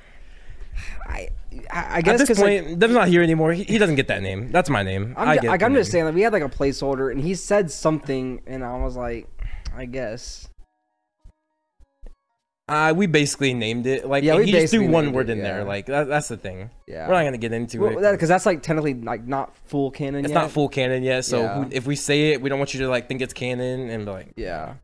I 1.06 1.28
I, 1.70 1.98
I 1.98 2.02
guess 2.02 2.14
At 2.14 2.26
this 2.26 2.28
'cause, 2.28 2.40
like, 2.40 2.64
point, 2.64 2.78
Devin's 2.80 2.96
not 2.96 3.08
here 3.08 3.22
anymore. 3.22 3.52
He, 3.52 3.64
he 3.64 3.78
doesn't 3.78 3.94
get 3.94 4.08
that 4.08 4.22
name. 4.22 4.50
That's 4.50 4.68
my 4.68 4.82
name. 4.82 5.14
I'm, 5.16 5.28
I 5.28 5.34
get 5.36 5.44
like, 5.44 5.62
I'm 5.62 5.74
just 5.74 5.90
saying 5.92 6.04
like 6.04 6.14
we 6.14 6.22
had 6.22 6.32
like 6.32 6.42
a 6.42 6.48
placeholder 6.48 7.12
and 7.12 7.20
he 7.20 7.34
said 7.34 7.70
something 7.70 8.42
and 8.46 8.64
I 8.64 8.76
was 8.78 8.96
like, 8.96 9.28
I 9.76 9.84
guess. 9.84 10.48
Uh, 12.66 12.94
we 12.96 13.06
basically 13.06 13.52
named 13.52 13.86
it. 13.86 14.06
Like 14.08 14.24
Yeah, 14.24 14.36
we 14.36 14.46
he 14.46 14.52
just 14.52 14.72
threw 14.72 14.88
one 14.88 15.12
word 15.12 15.28
it, 15.28 15.32
in 15.34 15.42
there. 15.42 15.64
Like 15.64 15.84
that, 15.86 16.08
that's 16.08 16.28
the 16.28 16.38
thing. 16.38 16.70
Yeah. 16.86 17.06
We're 17.06 17.14
not 17.14 17.24
gonna 17.24 17.36
get 17.36 17.52
into 17.52 17.78
Well, 17.80 17.98
it. 17.98 18.12
because 18.12 18.28
that's 18.30 18.46
like 18.46 18.62
technically 18.62 18.94
like 18.94 19.26
not 19.26 19.54
full 19.66 19.90
canon 19.90 20.24
it's 20.24 20.32
yet. 20.32 20.40
not 20.40 20.50
full 20.50 20.68
canon 20.70 21.02
yet. 21.02 21.26
So 21.26 21.42
Yeah. 21.42 21.68
if 21.70 21.86
we 21.86 21.94
say 21.94 22.32
it, 22.32 22.40
we 22.40 22.48
don't 22.48 22.58
want 22.58 22.72
you 22.72 22.80
to 22.80 22.88
like 22.88 23.06
think 23.06 23.20
it's 23.20 23.34
canon 23.34 23.90
and 23.90 24.06
be 24.06 24.10
like, 24.10 24.32
Yeah. 24.36 24.74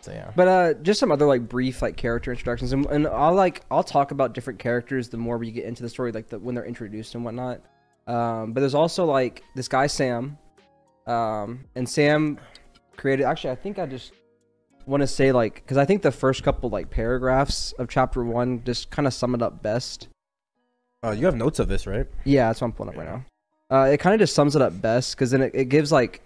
so 0.00 0.10
yeah. 0.10 0.30
But 0.34 0.48
uh, 0.48 0.74
just 0.80 1.00
some 1.00 1.12
other 1.12 1.26
like 1.26 1.46
brief 1.50 1.82
like 1.82 1.96
character 1.98 2.30
introductions, 2.30 2.72
and, 2.72 2.86
and 2.86 3.06
I'll 3.06 3.34
like 3.34 3.62
I'll 3.70 3.84
talk 3.84 4.10
about 4.10 4.32
different 4.32 4.58
characters 4.58 5.10
the 5.10 5.18
more 5.18 5.36
we 5.36 5.50
get 5.50 5.64
into 5.66 5.82
the 5.82 5.90
story, 5.90 6.12
like 6.12 6.28
the 6.28 6.38
when 6.38 6.54
they're 6.54 6.64
introduced 6.64 7.14
and 7.14 7.26
whatnot. 7.26 7.60
Um, 8.06 8.54
but 8.54 8.60
there's 8.60 8.74
also 8.74 9.04
like 9.04 9.42
this 9.54 9.68
guy 9.68 9.86
Sam, 9.86 10.38
um, 11.06 11.64
and 11.74 11.86
Sam 11.86 12.38
created. 12.96 13.24
Actually, 13.24 13.50
I 13.50 13.56
think 13.56 13.78
I 13.78 13.84
just 13.84 14.12
want 14.88 15.02
to 15.02 15.06
say 15.06 15.32
like 15.32 15.54
because 15.54 15.76
I 15.76 15.84
think 15.84 16.02
the 16.02 16.10
first 16.10 16.42
couple 16.42 16.70
like 16.70 16.90
paragraphs 16.90 17.72
of 17.72 17.88
chapter 17.88 18.24
one 18.24 18.64
just 18.64 18.90
kind 18.90 19.06
of 19.06 19.14
sum 19.14 19.34
it 19.34 19.42
up 19.42 19.62
best. 19.62 20.08
Oh, 21.02 21.12
you 21.12 21.26
have 21.26 21.36
notes 21.36 21.58
of 21.58 21.68
this, 21.68 21.86
right? 21.86 22.06
Yeah, 22.24 22.48
that's 22.48 22.60
what 22.60 22.66
I'm 22.66 22.72
pulling 22.72 22.90
up 22.90 22.96
right 22.96 23.08
now. 23.08 23.24
Uh, 23.70 23.84
it 23.84 23.98
kind 23.98 24.14
of 24.14 24.20
just 24.20 24.34
sums 24.34 24.56
it 24.56 24.62
up 24.62 24.80
best 24.80 25.14
because 25.14 25.30
then 25.30 25.42
it, 25.42 25.52
it 25.54 25.66
gives 25.66 25.92
like 25.92 26.22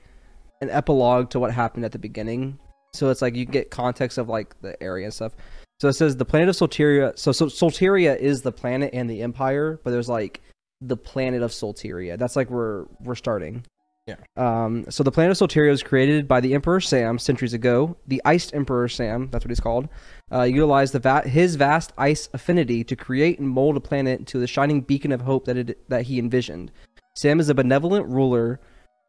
an 0.60 0.70
epilogue 0.70 1.28
to 1.30 1.40
what 1.40 1.52
happened 1.52 1.84
at 1.84 1.92
the 1.92 1.98
beginning. 1.98 2.58
So 2.94 3.10
it's 3.10 3.20
like 3.20 3.34
you 3.34 3.44
get 3.44 3.70
context 3.70 4.16
of 4.16 4.28
like 4.28 4.58
the 4.62 4.80
area 4.82 5.06
and 5.06 5.12
stuff. 5.12 5.32
So 5.80 5.88
it 5.88 5.94
says 5.94 6.16
the 6.16 6.24
planet 6.24 6.48
of 6.48 6.54
Solteria. 6.54 7.18
So, 7.18 7.32
so 7.32 7.46
Solteria 7.46 8.16
is 8.16 8.42
the 8.42 8.52
planet 8.52 8.90
and 8.92 9.10
the 9.10 9.22
empire, 9.22 9.80
but 9.82 9.90
there's 9.90 10.08
like 10.08 10.40
the 10.80 10.96
planet 10.96 11.42
of 11.42 11.50
Solteria. 11.50 12.16
That's 12.16 12.36
like 12.36 12.50
where 12.50 12.86
we're 13.00 13.16
starting. 13.16 13.64
Yeah. 14.06 14.16
Um. 14.36 14.84
So 14.90 15.04
the 15.04 15.12
planet 15.12 15.40
of 15.40 15.48
Solteria 15.48 15.70
was 15.70 15.82
created 15.82 16.26
by 16.26 16.40
the 16.40 16.54
Emperor 16.54 16.80
Sam 16.80 17.18
centuries 17.18 17.54
ago. 17.54 17.96
The 18.08 18.20
Iced 18.24 18.52
Emperor 18.52 18.88
Sam, 18.88 19.28
that's 19.30 19.44
what 19.44 19.50
he's 19.50 19.60
called, 19.60 19.88
uh, 20.32 20.42
utilized 20.42 20.94
va- 20.94 21.28
his 21.28 21.54
vast 21.54 21.92
ice 21.96 22.28
affinity 22.34 22.82
to 22.82 22.96
create 22.96 23.38
and 23.38 23.48
mold 23.48 23.76
a 23.76 23.80
planet 23.80 24.18
into 24.18 24.38
the 24.40 24.48
shining 24.48 24.80
beacon 24.80 25.12
of 25.12 25.20
hope 25.20 25.44
that 25.44 25.56
it 25.56 25.88
that 25.88 26.02
he 26.06 26.18
envisioned. 26.18 26.72
Sam 27.14 27.38
is 27.38 27.48
a 27.48 27.54
benevolent 27.54 28.08
ruler 28.08 28.60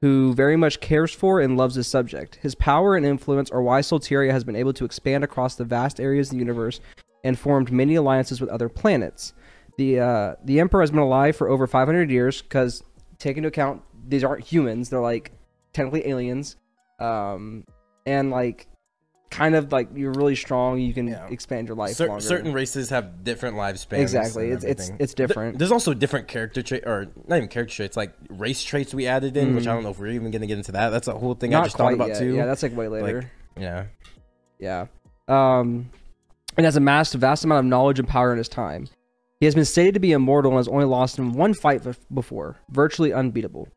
who 0.02 0.34
very 0.34 0.58
much 0.58 0.82
cares 0.82 1.12
for 1.12 1.40
and 1.40 1.58
loves 1.58 1.76
his 1.76 1.88
subject. 1.88 2.36
His 2.42 2.56
power 2.56 2.96
and 2.96 3.06
influence 3.06 3.50
are 3.50 3.62
why 3.64 3.80
Solteria 3.80 4.32
has 4.32 4.44
been 4.44 4.56
able 4.56 4.74
to 4.74 4.86
expand 4.86 5.24
across 5.24 5.56
the 5.56 5.64
vast 5.64 6.00
areas 6.00 6.28
of 6.28 6.34
the 6.34 6.40
universe 6.40 6.82
and 7.24 7.40
formed 7.40 7.72
many 7.72 7.96
alliances 7.96 8.42
with 8.42 8.50
other 8.50 8.70
planets. 8.70 9.34
The 9.78 10.00
uh, 10.00 10.36
the 10.44 10.60
Emperor 10.60 10.82
has 10.82 10.92
been 10.92 11.00
alive 11.00 11.36
for 11.36 11.48
over 11.48 11.66
500 11.66 12.12
years 12.12 12.42
because, 12.42 12.84
take 13.18 13.38
into 13.38 13.48
account, 13.48 13.82
these 14.08 14.24
aren't 14.24 14.44
humans; 14.44 14.90
they're 14.90 15.00
like 15.02 15.32
technically 15.74 16.08
aliens, 16.08 16.56
um, 17.00 17.66
and 18.06 18.30
like 18.32 18.68
kind 19.32 19.56
of 19.56 19.72
like 19.72 19.90
you're 19.96 20.12
really 20.12 20.36
strong. 20.36 20.80
You 20.80 20.94
can 20.94 21.08
Yeah. 21.08 21.28
expand 21.30 21.68
your 21.68 21.76
life 21.76 21.96
Cer- 21.96 22.20
certain 22.20 22.54
races 22.54 22.92
have 22.92 23.24
different 23.24 23.58
lifespans. 23.58 24.02
Exactly. 24.02 24.52
It's- 24.52 24.64
it's- 24.64 24.90
everything. 24.90 24.98
it's 25.04 25.14
different. 25.16 25.58
there's 25.58 25.72
also 25.72 25.94
different 25.96 26.28
character 26.28 26.62
traits, 26.62 26.86
or 26.86 27.08
not 27.28 27.38
even 27.38 27.48
character 27.50 27.74
traits, 27.76 27.98
like 27.98 28.14
race 28.30 28.62
traits 28.64 28.94
we 28.94 29.08
added 29.08 29.36
in, 29.36 29.56
which 29.56 29.64
Mhm. 29.66 29.72
I 29.72 29.74
don't 29.74 29.84
know 29.84 29.90
if 29.90 29.98
we're 30.00 30.08
even 30.10 30.30
gonna 30.30 30.46
get 30.46 30.58
into 30.60 30.72
that. 30.74 30.90
That's 30.90 31.08
a 31.08 31.14
whole 31.18 31.34
thing 31.34 31.56
I 31.56 31.64
just 31.64 31.78
thought 31.78 31.94
about 31.94 32.10
yet. 32.10 32.20
too. 32.20 32.36
Yeah, 32.36 32.46
that's 32.46 32.62
like 32.62 32.76
way 32.78 32.88
later. 32.88 33.22
Like, 33.56 33.64
yeah. 33.64 33.86
Yeah. 34.60 34.86
Um, 35.28 35.90
and 36.56 36.66
has 36.66 36.76
amassed 36.76 37.16
a 37.16 37.18
vast 37.18 37.44
amount 37.44 37.66
of 37.66 37.70
knowledge 37.70 37.98
and 37.98 38.08
power 38.08 38.32
in 38.32 38.38
his 38.38 38.48
time. 38.50 38.88
He 39.40 39.46
has 39.48 39.56
been 39.56 39.66
stated 39.66 39.96
to 39.96 40.00
be 40.00 40.12
immortal 40.12 40.52
and 40.52 40.58
has 40.58 40.68
only 40.68 40.86
lost 40.86 41.18
in 41.18 41.34
one 41.34 41.56
fight 41.56 41.82
before, 42.14 42.58
virtually 42.70 43.12
unbeatable. 43.12 43.68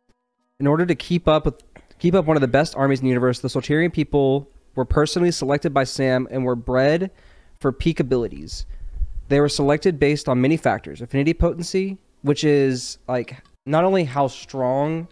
In 0.58 0.66
order 0.66 0.86
to 0.86 0.94
keep 0.94 1.28
up 1.28 1.44
with 1.44 1.62
keep 1.98 2.14
up 2.14 2.24
one 2.24 2.36
of 2.36 2.40
the 2.40 2.48
best 2.48 2.74
armies 2.76 3.00
in 3.00 3.04
the 3.04 3.10
universe, 3.10 3.40
the 3.40 3.48
Solterian 3.48 3.92
people 3.92 4.48
were 4.74 4.86
personally 4.86 5.30
selected 5.30 5.74
by 5.74 5.84
Sam 5.84 6.26
and 6.30 6.46
were 6.46 6.56
bred 6.56 7.10
for 7.60 7.72
peak 7.72 8.00
abilities. 8.00 8.64
They 9.28 9.38
were 9.38 9.50
selected 9.50 9.98
based 9.98 10.30
on 10.30 10.40
many 10.40 10.56
factors: 10.56 11.02
affinity 11.02 11.34
potency, 11.34 11.98
which 12.22 12.42
is 12.42 12.96
like 13.06 13.36
not 13.66 13.84
only 13.84 14.04
how 14.04 14.28
strong 14.28 15.08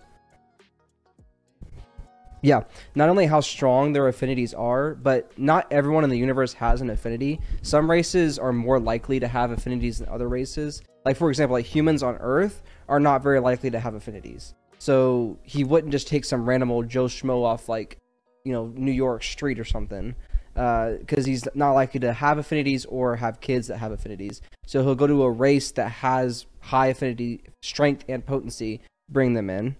Yeah, 2.41 2.63
not 2.95 3.11
only 3.11 3.27
how 3.27 3.41
strong 3.41 3.93
their 3.93 4.09
affinities 4.09 4.55
are, 4.55 4.95
but 4.95 5.31
not 5.39 5.67
everyone 5.71 6.05
in 6.05 6.11
the 6.11 6.19
universe 6.19 6.55
has 6.55 6.81
an 6.81 6.89
affinity. 6.89 7.41
Some 7.61 7.91
races 7.91 8.39
are 8.39 8.53
more 8.53 8.81
likely 8.81 9.21
to 9.21 9.29
have 9.29 9.51
affinities 9.51 9.99
than 9.99 10.09
other 10.09 10.29
races. 10.29 10.83
Like 11.05 11.19
for 11.19 11.29
example, 11.29 11.53
like 11.53 11.67
humans 11.67 12.03
on 12.03 12.17
Earth 12.17 12.63
are 12.89 13.01
not 13.01 13.23
very 13.23 13.41
likely 13.41 13.71
to 13.71 13.81
have 13.81 13.95
affinities. 13.95 14.55
So 14.85 15.39
he 15.45 15.65
wouldn't 15.65 15.93
just 15.93 16.09
take 16.09 16.27
some 16.27 16.47
random 16.47 16.71
old 16.71 16.91
Joe 16.91 17.07
Schmo 17.07 17.43
off 17.43 17.71
like, 17.71 17.97
you 18.45 18.53
know, 18.53 18.71
New 18.75 18.93
York 18.93 19.23
street 19.23 19.59
or 19.59 19.65
something, 19.65 20.15
because 20.53 21.25
he's 21.25 21.49
not 21.55 21.73
likely 21.73 22.01
to 22.01 22.13
have 22.13 22.37
affinities 22.37 22.85
or 22.85 23.17
have 23.17 23.41
kids 23.41 23.69
that 23.69 23.79
have 23.79 23.93
affinities. 23.93 24.43
So 24.67 24.83
he'll 24.83 24.95
go 24.95 25.07
to 25.07 25.23
a 25.23 25.31
race 25.31 25.71
that 25.73 25.89
has 25.89 26.45
high 26.61 26.89
affinity, 26.89 27.41
strength, 27.63 28.05
and 28.11 28.27
potency, 28.27 28.83
bring 29.09 29.33
them 29.33 29.49
in. 29.49 29.75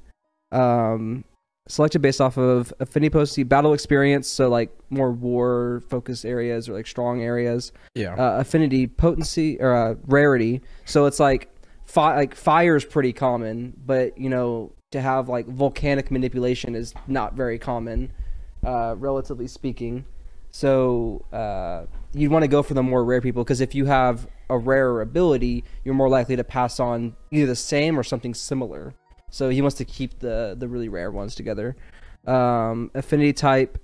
Um, 0.53 1.25
selected 1.69 2.01
based 2.01 2.23
off 2.23 2.39
of 2.39 2.73
affinity 2.81 3.11
potency, 3.11 3.43
battle 3.43 3.75
experience, 3.75 4.27
so 4.27 4.49
like 4.49 4.71
more 4.89 5.13
war 5.13 5.83
focused 5.91 6.25
areas 6.25 6.67
or 6.67 6.73
like 6.73 6.87
strong 6.87 7.21
areas. 7.21 7.73
Yeah. 7.95 8.15
Uh, 8.15 8.39
affinity 8.39 8.87
potency 8.87 9.61
or 9.61 9.75
uh, 9.75 9.97
rarity, 10.07 10.63
so 10.87 11.05
it's 11.05 11.21
like 11.21 11.55
fi- 11.85 12.17
like 12.17 12.35
fire 12.35 12.75
is 12.75 12.87
pretty 12.87 13.13
common, 13.13 13.75
but 13.85 14.17
you 14.17 14.31
know 14.31 14.73
to 14.95 15.01
have 15.01 15.29
like 15.29 15.47
volcanic 15.49 16.11
manipulation 16.13 16.77
is 16.77 16.95
not 17.09 17.35
very 17.35 17.59
common, 17.59 18.13
uh, 18.65 18.95
relatively 18.97 19.49
speaking. 19.49 20.05
So 20.53 21.25
uh, 21.33 21.87
you'd 22.13 22.31
want 22.31 22.45
to 22.45 22.49
go 22.49 22.63
for 22.63 22.75
the 22.75 22.83
more 22.83 23.05
rare 23.05 23.21
people 23.21 23.43
because 23.43 23.61
if 23.61 23.75
you 23.75 23.87
have 23.87 24.29
a 24.49 24.57
rarer 24.57 25.01
ability, 25.01 25.65
you're 25.85 25.97
more 25.97 26.09
likely 26.09 26.37
to 26.37 26.45
pass 26.45 26.79
on 26.79 27.17
either 27.33 27.47
the 27.47 27.57
same 27.57 27.99
or 27.99 28.05
something 28.05 28.35
similar. 28.35 28.95
So 29.31 29.49
he 29.49 29.61
wants 29.61 29.77
to 29.79 29.85
keep 29.85 30.21
the 30.21 30.55
the 30.57 30.69
really 30.69 30.89
rare 30.89 31.11
ones 31.11 31.35
together. 31.35 31.77
Um, 32.25 32.93
affinity 32.95 33.33
type 33.33 33.79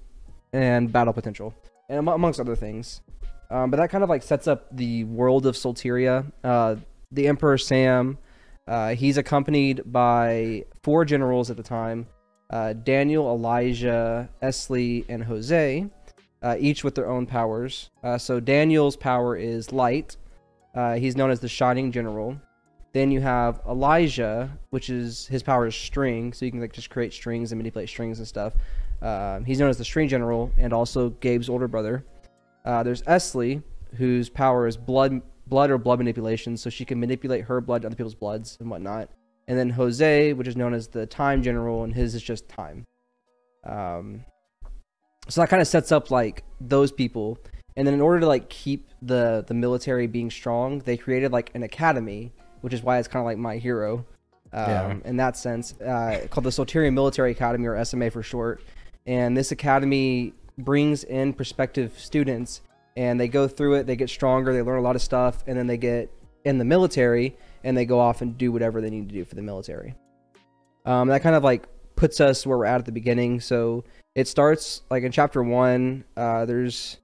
and 0.52 0.92
battle 0.92 1.12
potential, 1.12 1.54
and 1.88 1.98
am- 1.98 2.08
amongst 2.08 2.38
other 2.38 2.54
things. 2.54 3.00
Um, 3.50 3.72
but 3.72 3.78
that 3.78 3.90
kind 3.90 4.04
of 4.04 4.08
like 4.08 4.22
sets 4.22 4.46
up 4.46 4.68
the 4.70 5.02
world 5.04 5.44
of 5.44 5.56
Solteria. 5.56 6.30
Uh, 6.44 6.76
the 7.10 7.26
Emperor 7.26 7.58
Sam, 7.58 8.16
uh, 8.68 8.94
he's 8.94 9.18
accompanied 9.18 9.82
by 9.84 10.66
four 10.82 11.04
generals 11.04 11.50
at 11.50 11.56
the 11.56 11.62
time: 11.62 12.06
uh, 12.50 12.72
Daniel, 12.72 13.28
Elijah, 13.30 14.28
Esley, 14.42 15.04
and 15.08 15.22
Jose, 15.24 15.86
uh, 16.42 16.56
each 16.58 16.84
with 16.84 16.94
their 16.94 17.08
own 17.08 17.26
powers. 17.26 17.90
Uh, 18.02 18.18
so 18.18 18.40
Daniel's 18.40 18.96
power 18.96 19.36
is 19.36 19.72
light. 19.72 20.16
Uh, 20.74 20.94
he's 20.94 21.16
known 21.16 21.30
as 21.30 21.40
the 21.40 21.48
Shining 21.48 21.90
General. 21.90 22.36
Then 22.92 23.12
you 23.12 23.20
have 23.20 23.60
Elijah, 23.68 24.50
which 24.70 24.90
is 24.90 25.26
his 25.26 25.42
power 25.42 25.66
is 25.66 25.76
string, 25.76 26.32
so 26.32 26.44
you 26.44 26.50
can 26.50 26.60
like 26.60 26.72
just 26.72 26.90
create 26.90 27.12
strings 27.12 27.52
and 27.52 27.58
manipulate 27.58 27.88
strings 27.88 28.18
and 28.18 28.26
stuff. 28.26 28.54
Um, 29.00 29.44
he's 29.44 29.58
known 29.58 29.70
as 29.70 29.78
the 29.78 29.84
String 29.84 30.08
General 30.08 30.50
and 30.58 30.72
also 30.72 31.10
Gabe's 31.10 31.48
older 31.48 31.68
brother. 31.68 32.04
Uh, 32.64 32.82
there's 32.82 33.02
Esley, 33.02 33.62
whose 33.96 34.28
power 34.28 34.66
is 34.66 34.76
blood, 34.76 35.22
blood 35.46 35.70
or 35.70 35.78
blood 35.78 35.98
manipulation, 35.98 36.56
so 36.56 36.68
she 36.68 36.84
can 36.84 36.98
manipulate 37.00 37.44
her 37.44 37.60
blood 37.60 37.82
to 37.82 37.88
other 37.88 37.96
people's 37.96 38.14
bloods 38.14 38.58
and 38.60 38.68
whatnot. 38.68 39.08
And 39.50 39.58
then 39.58 39.70
Jose, 39.70 40.32
which 40.34 40.46
is 40.46 40.56
known 40.56 40.72
as 40.74 40.86
the 40.86 41.06
Time 41.06 41.42
General, 41.42 41.82
and 41.82 41.92
his 41.92 42.14
is 42.14 42.22
just 42.22 42.48
time. 42.48 42.84
Um, 43.64 44.24
so 45.28 45.40
that 45.40 45.50
kind 45.50 45.60
of 45.60 45.66
sets 45.66 45.90
up 45.90 46.12
like 46.12 46.44
those 46.60 46.92
people. 46.92 47.36
And 47.76 47.84
then 47.84 47.92
in 47.94 48.00
order 48.00 48.20
to 48.20 48.28
like 48.28 48.48
keep 48.48 48.90
the 49.02 49.44
the 49.48 49.54
military 49.54 50.06
being 50.06 50.30
strong, 50.30 50.78
they 50.78 50.96
created 50.96 51.32
like 51.32 51.50
an 51.54 51.64
academy, 51.64 52.30
which 52.60 52.72
is 52.72 52.80
why 52.84 52.98
it's 52.98 53.08
kind 53.08 53.20
of 53.20 53.26
like 53.26 53.38
my 53.38 53.56
hero. 53.56 54.06
Um, 54.52 54.70
Yeah. 54.70 54.96
in 55.04 55.16
that 55.16 55.36
sense, 55.36 55.74
uh, 55.80 56.28
called 56.30 56.44
the 56.44 56.50
Solterian 56.50 56.94
Military 56.94 57.32
Academy 57.32 57.66
or 57.66 57.76
SMA 57.84 58.08
for 58.12 58.22
short. 58.22 58.62
And 59.04 59.36
this 59.36 59.50
academy 59.50 60.32
brings 60.58 61.02
in 61.02 61.32
prospective 61.32 61.98
students 61.98 62.60
and 62.96 63.18
they 63.18 63.26
go 63.26 63.48
through 63.48 63.74
it, 63.74 63.86
they 63.88 63.96
get 63.96 64.10
stronger, 64.10 64.52
they 64.52 64.62
learn 64.62 64.78
a 64.78 64.82
lot 64.82 64.94
of 64.94 65.02
stuff, 65.02 65.42
and 65.48 65.58
then 65.58 65.66
they 65.66 65.76
get 65.76 66.08
in 66.44 66.58
the 66.58 66.64
military 66.64 67.36
and 67.64 67.76
they 67.76 67.84
go 67.84 67.98
off 67.98 68.22
and 68.22 68.36
do 68.38 68.52
whatever 68.52 68.80
they 68.80 68.90
need 68.90 69.08
to 69.08 69.14
do 69.14 69.24
for 69.24 69.34
the 69.34 69.42
military. 69.42 69.94
Um, 70.84 71.08
that 71.08 71.22
kind 71.22 71.36
of 71.36 71.44
like 71.44 71.68
puts 71.96 72.20
us 72.20 72.46
where 72.46 72.56
we're 72.56 72.64
at 72.64 72.80
at 72.80 72.86
the 72.86 72.92
beginning. 72.92 73.40
So 73.40 73.84
it 74.14 74.28
starts 74.28 74.82
like 74.90 75.02
in 75.02 75.12
chapter 75.12 75.42
one. 75.42 76.04
Uh, 76.16 76.46
there's 76.46 76.98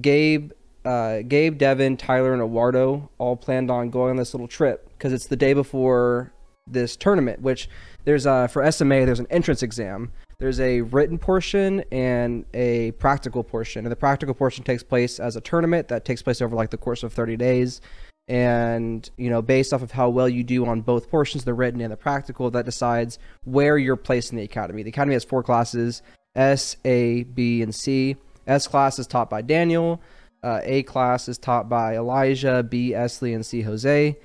Gabe, 0.00 0.52
uh, 0.84 1.22
Gabe, 1.22 1.58
Devin, 1.58 1.96
Tyler, 1.96 2.32
and 2.32 2.42
Eduardo 2.42 3.08
all 3.18 3.36
planned 3.36 3.70
on 3.70 3.90
going 3.90 4.10
on 4.10 4.16
this 4.16 4.34
little 4.34 4.48
trip 4.48 4.88
because 4.90 5.12
it's 5.12 5.26
the 5.26 5.36
day 5.36 5.54
before 5.54 6.32
this 6.66 6.96
tournament. 6.96 7.40
Which 7.40 7.68
there's 8.04 8.26
uh, 8.26 8.48
for 8.48 8.70
SMA, 8.70 9.06
there's 9.06 9.20
an 9.20 9.28
entrance 9.30 9.62
exam. 9.62 10.10
There's 10.38 10.60
a 10.60 10.82
written 10.82 11.18
portion 11.18 11.82
and 11.90 12.44
a 12.52 12.90
practical 12.92 13.42
portion, 13.42 13.86
and 13.86 13.92
the 13.92 13.96
practical 13.96 14.34
portion 14.34 14.64
takes 14.64 14.82
place 14.82 15.18
as 15.18 15.36
a 15.36 15.40
tournament 15.40 15.88
that 15.88 16.04
takes 16.04 16.20
place 16.20 16.42
over 16.42 16.54
like 16.54 16.68
the 16.68 16.76
course 16.76 17.02
of 17.02 17.12
30 17.12 17.38
days 17.38 17.80
and 18.28 19.08
you 19.16 19.30
know 19.30 19.40
based 19.40 19.72
off 19.72 19.82
of 19.82 19.92
how 19.92 20.08
well 20.08 20.28
you 20.28 20.42
do 20.42 20.66
on 20.66 20.80
both 20.80 21.08
portions 21.08 21.44
the 21.44 21.54
written 21.54 21.80
and 21.80 21.92
the 21.92 21.96
practical 21.96 22.50
that 22.50 22.64
decides 22.64 23.18
where 23.44 23.78
you're 23.78 23.96
placed 23.96 24.32
in 24.32 24.36
the 24.36 24.44
academy. 24.44 24.82
The 24.82 24.90
academy 24.90 25.14
has 25.14 25.24
four 25.24 25.42
classes 25.42 26.02
s 26.34 26.76
a 26.84 27.24
b 27.24 27.62
and 27.62 27.74
c. 27.74 28.16
S 28.46 28.66
class 28.66 28.98
is 28.98 29.06
taught 29.06 29.30
by 29.30 29.42
daniel. 29.42 30.00
Uh, 30.42 30.60
a 30.62 30.82
class 30.84 31.28
is 31.28 31.38
taught 31.38 31.68
by 31.68 31.96
elijah 31.96 32.62
b 32.62 32.90
esley 32.92 33.34
and 33.34 33.44
c 33.44 33.62
jose. 33.62 34.16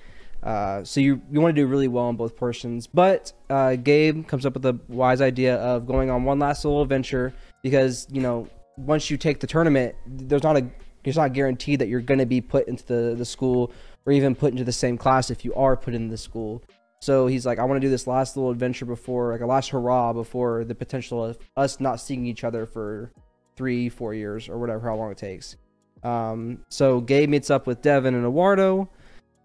Uh, 0.44 0.84
so 0.84 1.00
you, 1.00 1.22
you 1.32 1.40
want 1.40 1.56
to 1.56 1.62
do 1.62 1.68
really 1.68 1.88
well 1.88 2.06
on 2.06 2.16
both 2.16 2.36
portions. 2.36 2.88
But 2.88 3.32
uh, 3.52 3.76
gabe 3.76 4.28
comes 4.28 4.44
up 4.44 4.54
with 4.56 4.64
the 4.64 4.74
wise 4.88 5.22
idea 5.22 5.58
of 5.58 5.86
going 5.86 6.10
on 6.10 6.24
one 6.24 6.40
last 6.40 6.66
little 6.66 6.82
adventure 6.82 7.34
because 7.62 8.08
you 8.12 8.22
know 8.22 8.48
once 8.78 9.10
you 9.12 9.18
take 9.18 9.40
the 9.40 9.48
tournament 9.48 9.96
there's 10.08 10.44
not 10.44 10.58
a 10.58 10.66
it's 11.04 11.18
not 11.18 11.34
guaranteed 11.34 11.80
that 11.80 11.88
you're 11.88 12.02
going 12.02 12.20
to 12.20 12.26
be 12.26 12.42
put 12.42 12.68
into 12.68 12.86
the, 12.86 13.16
the 13.16 13.26
school 13.26 13.72
or 14.06 14.14
even 14.14 14.36
put 14.36 14.52
into 14.52 14.64
the 14.64 14.72
same 14.72 14.98
class 14.98 15.30
if 15.30 15.46
you 15.46 15.54
are 15.54 15.78
put 15.78 15.94
in 15.94 16.08
the 16.10 16.18
school. 16.18 16.64
So 17.02 17.26
he's 17.26 17.46
like, 17.46 17.58
I 17.58 17.64
want 17.64 17.82
to 17.82 17.86
do 17.86 17.90
this 17.90 18.06
last 18.06 18.38
little 18.38 18.52
adventure 18.52 18.86
before, 18.86 19.32
like 19.32 19.42
a 19.42 19.46
last 19.46 19.70
hurrah 19.70 20.14
before 20.14 20.64
the 20.64 20.76
potential 20.76 21.24
of 21.24 21.38
us 21.58 21.80
not 21.80 22.00
seeing 22.00 22.26
each 22.26 22.44
other 22.44 22.66
for 22.66 23.12
three, 23.56 23.90
four 23.90 24.14
years 24.14 24.48
or 24.48 24.60
whatever, 24.60 24.88
how 24.88 24.96
long 24.96 25.12
it 25.12 25.18
takes. 25.18 25.58
Um, 26.04 26.60
so 26.70 27.02
Gabe 27.02 27.30
meets 27.30 27.50
up 27.50 27.68
with 27.68 27.82
Devin 27.82 28.14
and 28.14 28.26
Eduardo. 28.26 28.90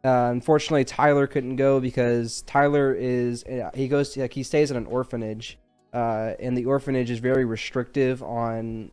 Uh, 0.04 0.28
unfortunately, 0.30 0.84
Tyler 0.84 1.26
couldn't 1.26 1.56
go 1.56 1.80
because 1.80 2.42
Tyler 2.42 2.94
is 2.94 3.44
he 3.74 3.88
goes 3.88 4.10
to, 4.10 4.20
like 4.20 4.32
he 4.32 4.42
stays 4.42 4.70
at 4.70 4.76
an 4.76 4.86
orphanage, 4.86 5.58
uh, 5.92 6.34
and 6.38 6.56
the 6.56 6.66
orphanage 6.66 7.10
is 7.10 7.18
very 7.18 7.44
restrictive 7.44 8.22
on 8.22 8.92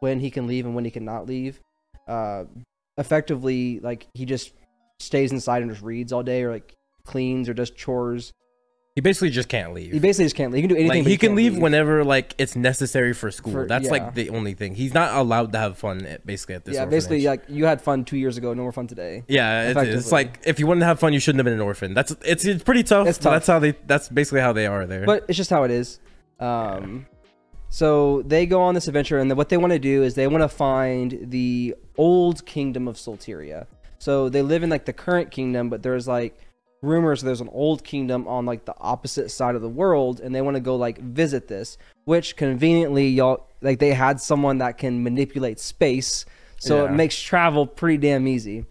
when 0.00 0.20
he 0.20 0.30
can 0.30 0.46
leave 0.46 0.66
and 0.66 0.74
when 0.74 0.84
he 0.84 0.90
cannot 0.90 1.26
leave. 1.26 1.60
Uh, 2.06 2.44
effectively, 2.98 3.80
like 3.80 4.06
he 4.14 4.24
just 4.24 4.52
stays 5.00 5.32
inside 5.32 5.62
and 5.62 5.70
just 5.70 5.82
reads 5.82 6.12
all 6.12 6.22
day, 6.22 6.42
or 6.42 6.50
like 6.50 6.76
cleans 7.04 7.48
or 7.48 7.54
does 7.54 7.70
chores. 7.70 8.32
He 8.96 9.00
basically 9.00 9.30
just 9.30 9.48
can't 9.48 9.72
leave. 9.72 9.92
He 9.92 10.00
basically 10.00 10.24
just 10.24 10.36
can't 10.36 10.52
leave. 10.52 10.62
He 10.62 10.68
can 10.68 10.76
do 10.76 10.80
anything. 10.80 10.98
like 10.98 11.04
but 11.04 11.10
he 11.10 11.16
can 11.16 11.28
can't 11.28 11.36
leave, 11.36 11.58
whenever 11.58 12.04
like 12.04 12.34
it's 12.38 12.56
necessary 12.56 13.14
for 13.14 13.30
school. 13.30 13.52
For- 13.52 13.66
That's 13.66 13.86
yeah. 13.86 13.90
like 13.92 14.14
the 14.14 14.30
only 14.30 14.54
thing. 14.54 14.74
He's 14.74 14.92
not 14.92 15.14
allowed 15.14 15.52
to 15.52 15.58
have 15.58 15.78
fun 15.78 16.04
at, 16.04 16.26
basically 16.26 16.56
at 16.56 16.64
this. 16.64 16.74
yeah, 16.74 16.80
orphanage. 16.80 16.96
basically, 16.96 17.24
like 17.24 17.44
you 17.48 17.66
had 17.66 17.80
fun 17.80 18.04
two 18.04 18.16
years 18.16 18.36
ago, 18.36 18.52
no 18.52 18.62
more 18.62 18.72
fun 18.72 18.88
today. 18.88 19.22
Yeah, 19.28 19.70
it's, 19.70 19.80
it's 19.80 20.12
like 20.12 20.40
if 20.44 20.58
you 20.58 20.66
wanted 20.66 20.80
to 20.80 20.86
have 20.86 20.98
fun, 20.98 21.12
you 21.12 21.20
shouldn't 21.20 21.38
have 21.38 21.44
been 21.44 21.54
an 21.54 21.60
orphan. 21.60 21.94
That's 21.94 22.14
it's 22.24 22.44
it's 22.44 22.64
pretty 22.64 22.82
tough. 22.82 23.06
It's 23.06 23.18
tough. 23.18 23.32
That's 23.32 23.46
how 23.46 23.60
they. 23.60 23.74
That's 23.86 24.08
basically 24.08 24.40
how 24.40 24.52
they 24.52 24.66
are 24.66 24.86
there. 24.86 25.06
but 25.06 25.24
it's 25.28 25.36
just 25.36 25.50
how 25.50 25.62
it 25.62 25.70
is. 25.70 26.00
Um, 26.40 27.06
so 27.68 28.22
they 28.22 28.44
go 28.46 28.60
on 28.62 28.74
this 28.74 28.88
adventure, 28.88 29.18
and 29.18 29.30
then 29.30 29.38
what 29.38 29.48
they 29.50 29.56
want 29.56 29.72
to 29.72 29.78
do 29.78 30.02
is 30.02 30.14
they 30.14 30.26
want 30.26 30.42
to 30.42 30.48
find 30.48 31.18
the 31.22 31.76
old 31.96 32.44
kingdom 32.44 32.88
of 32.88 32.96
Solteria. 32.96 33.66
So 34.00 34.30
they 34.30 34.42
live 34.42 34.62
in 34.62 34.70
like 34.70 34.86
the 34.86 34.92
current 34.92 35.30
kingdom, 35.30 35.68
but 35.68 35.82
there's 35.82 36.08
like 36.08 36.36
rumors 36.82 37.20
there's 37.20 37.42
an 37.42 37.50
old 37.52 37.84
kingdom 37.84 38.26
on 38.26 38.46
like 38.46 38.64
the 38.64 38.74
opposite 38.80 39.30
side 39.30 39.54
of 39.54 39.62
the 39.62 39.68
world, 39.68 40.20
and 40.20 40.34
they 40.34 40.40
want 40.40 40.56
to 40.56 40.60
go 40.60 40.74
like 40.74 40.98
visit 40.98 41.46
this. 41.46 41.78
Which 42.06 42.34
conveniently, 42.36 43.08
y'all 43.08 43.46
like 43.60 43.78
they 43.78 43.92
had 43.92 44.20
someone 44.20 44.58
that 44.58 44.78
can 44.78 45.02
manipulate 45.02 45.60
space, 45.60 46.24
so 46.58 46.86
it 46.86 46.92
makes 46.92 47.20
travel 47.20 47.66
pretty 47.66 47.98
damn 47.98 48.26
easy. 48.26 48.64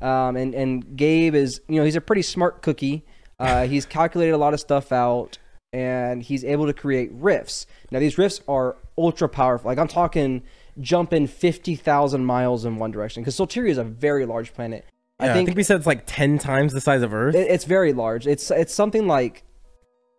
Um, 0.00 0.36
and 0.36 0.54
and 0.54 0.96
Gabe 0.96 1.34
is 1.34 1.60
you 1.68 1.76
know 1.76 1.84
he's 1.84 1.96
a 1.96 2.00
pretty 2.00 2.22
smart 2.22 2.62
cookie. 2.62 3.04
Uh, 3.38 3.66
he's 3.68 3.84
calculated 3.86 4.32
a 4.32 4.38
lot 4.38 4.54
of 4.54 4.60
stuff 4.60 4.92
out, 4.92 5.38
and 5.72 6.22
he's 6.22 6.44
able 6.44 6.66
to 6.66 6.72
create 6.72 7.10
rifts. 7.12 7.66
Now 7.90 7.98
these 7.98 8.18
rifts 8.18 8.40
are 8.46 8.76
ultra 8.96 9.28
powerful. 9.28 9.68
Like 9.68 9.78
I'm 9.78 9.88
talking 9.88 10.42
jumping 10.80 11.26
fifty 11.26 11.74
thousand 11.76 12.24
miles 12.24 12.64
in 12.64 12.76
one 12.76 12.90
direction 12.90 13.22
because 13.22 13.36
Solteria 13.36 13.70
is 13.70 13.78
a 13.78 13.84
very 13.84 14.26
large 14.26 14.52
planet. 14.54 14.84
Yeah, 15.20 15.30
I 15.30 15.32
think, 15.32 15.56
we 15.56 15.62
said 15.62 15.78
it's 15.78 15.86
like 15.86 16.02
ten 16.06 16.38
times 16.38 16.72
the 16.74 16.80
size 16.80 17.02
of 17.02 17.14
Earth. 17.14 17.34
it- 17.34 17.50
it's 17.50 17.64
very 17.64 17.92
large. 17.92 18.26
It's 18.26 18.50
it's 18.50 18.74
something 18.74 19.06
like 19.06 19.44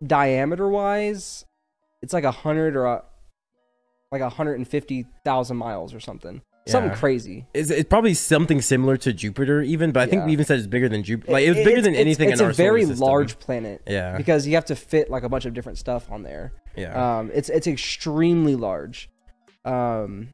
diameter 0.04 0.68
wise, 0.68 1.44
it's 2.02 2.12
like 2.12 2.24
a 2.24 2.30
hundred 2.32 2.76
or 2.76 2.84
a, 2.86 3.02
like 4.12 4.20
a 4.20 4.28
hundred 4.28 4.54
and 4.54 4.66
fifty 4.66 5.06
thousand 5.24 5.56
miles 5.56 5.94
or 5.94 6.00
something. 6.00 6.42
something 6.66 6.92
crazy. 6.98 7.46
It's, 7.54 7.70
it's 7.70 7.88
probably 7.88 8.12
something 8.12 8.60
similar 8.60 8.96
to 8.98 9.12
Jupiter, 9.14 9.62
even, 9.62 9.90
but 9.90 10.00
I 10.00 10.06
think 10.06 10.20
Yeah. 10.20 10.26
we 10.26 10.32
even 10.32 10.44
said 10.44 10.58
it's 10.58 10.66
bigger 10.66 10.86
than 10.88 11.02
Jupiter. 11.02 11.32
Like 11.32 11.44
it 11.44 11.48
was 11.50 11.56
bigger 11.58 11.70
It's- 11.70 11.84
than 11.84 11.94
anything 11.94 12.28
It's 12.30 12.40
in 12.40 12.44
a 12.44 12.48
our 12.48 12.52
solar 12.52 12.72
very 12.72 12.84
large 12.84 13.38
planet. 13.38 13.80
Yeah. 13.86 14.16
because 14.18 14.46
you 14.46 14.54
have 14.56 14.66
to 14.66 14.76
fit 14.76 15.08
like 15.10 15.22
a 15.22 15.28
bunch 15.30 15.46
of 15.46 15.54
different 15.54 15.78
stuff 15.78 16.10
on 16.12 16.24
there. 16.24 16.52
Yeah. 16.76 17.18
Um, 17.20 17.30
it's 17.32 17.48
it's 17.48 17.66
extremely 17.66 18.54
large. 18.54 19.08
Um, 19.64 20.28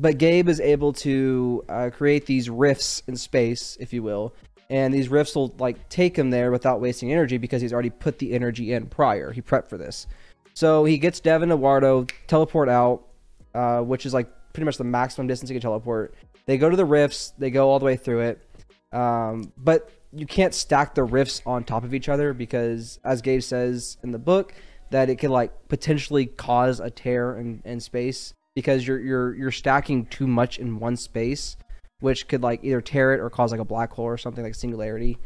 but 0.00 0.18
Gabe 0.18 0.48
is 0.48 0.60
able 0.60 0.92
to 0.94 1.64
uh, 1.68 1.90
create 1.92 2.26
these 2.26 2.48
rifts 2.48 3.02
in 3.06 3.16
space, 3.16 3.76
if 3.80 3.92
you 3.92 4.02
will, 4.02 4.32
and 4.70 4.94
these 4.94 5.08
rifts 5.08 5.34
will 5.34 5.54
like 5.58 5.88
take 5.88 6.16
him 6.16 6.30
there 6.30 6.50
without 6.50 6.80
wasting 6.80 7.12
energy 7.12 7.36
because 7.36 7.60
he's 7.60 7.72
already 7.72 7.90
put 7.90 8.18
the 8.18 8.32
energy 8.32 8.72
in 8.72 8.86
prior. 8.86 9.32
He 9.32 9.42
prepped 9.42 9.68
for 9.68 9.76
this, 9.76 10.06
so 10.54 10.84
he 10.84 10.98
gets 10.98 11.20
Dev 11.20 11.42
and 11.42 11.52
Eduardo 11.52 12.06
teleport 12.26 12.68
out, 12.68 13.06
uh, 13.54 13.80
which 13.80 14.06
is 14.06 14.14
like 14.14 14.28
pretty 14.52 14.66
much 14.66 14.76
the 14.76 14.84
maximum 14.84 15.26
distance 15.26 15.48
he 15.50 15.54
can 15.54 15.62
teleport. 15.62 16.14
They 16.46 16.58
go 16.58 16.70
to 16.70 16.76
the 16.76 16.84
rifts. 16.84 17.32
They 17.38 17.50
go 17.50 17.68
all 17.68 17.78
the 17.78 17.84
way 17.84 17.96
through 17.96 18.20
it, 18.20 18.46
um, 18.92 19.52
but 19.56 19.90
you 20.12 20.26
can't 20.26 20.54
stack 20.54 20.94
the 20.94 21.04
rifts 21.04 21.42
on 21.44 21.64
top 21.64 21.84
of 21.84 21.92
each 21.92 22.08
other 22.08 22.32
because, 22.32 23.00
as 23.04 23.20
Gabe 23.20 23.42
says 23.42 23.98
in 24.02 24.12
the 24.12 24.18
book, 24.18 24.54
that 24.90 25.10
it 25.10 25.16
could 25.16 25.30
like 25.30 25.68
potentially 25.68 26.26
cause 26.26 26.78
a 26.78 26.88
tear 26.88 27.36
in, 27.36 27.62
in 27.64 27.80
space 27.80 28.32
because 28.58 28.84
you're 28.84 28.98
you're 28.98 29.34
you're 29.36 29.52
stacking 29.52 30.04
too 30.06 30.26
much 30.26 30.58
in 30.58 30.80
one 30.80 30.96
space, 30.96 31.56
which 32.00 32.26
could 32.26 32.42
like 32.42 32.58
either 32.64 32.80
tear 32.80 33.14
it 33.14 33.20
or 33.20 33.30
cause 33.30 33.52
like 33.52 33.60
a 33.60 33.64
black 33.64 33.92
hole 33.92 34.06
or 34.06 34.18
something 34.18 34.42
like 34.42 34.56
singularity, 34.56 35.16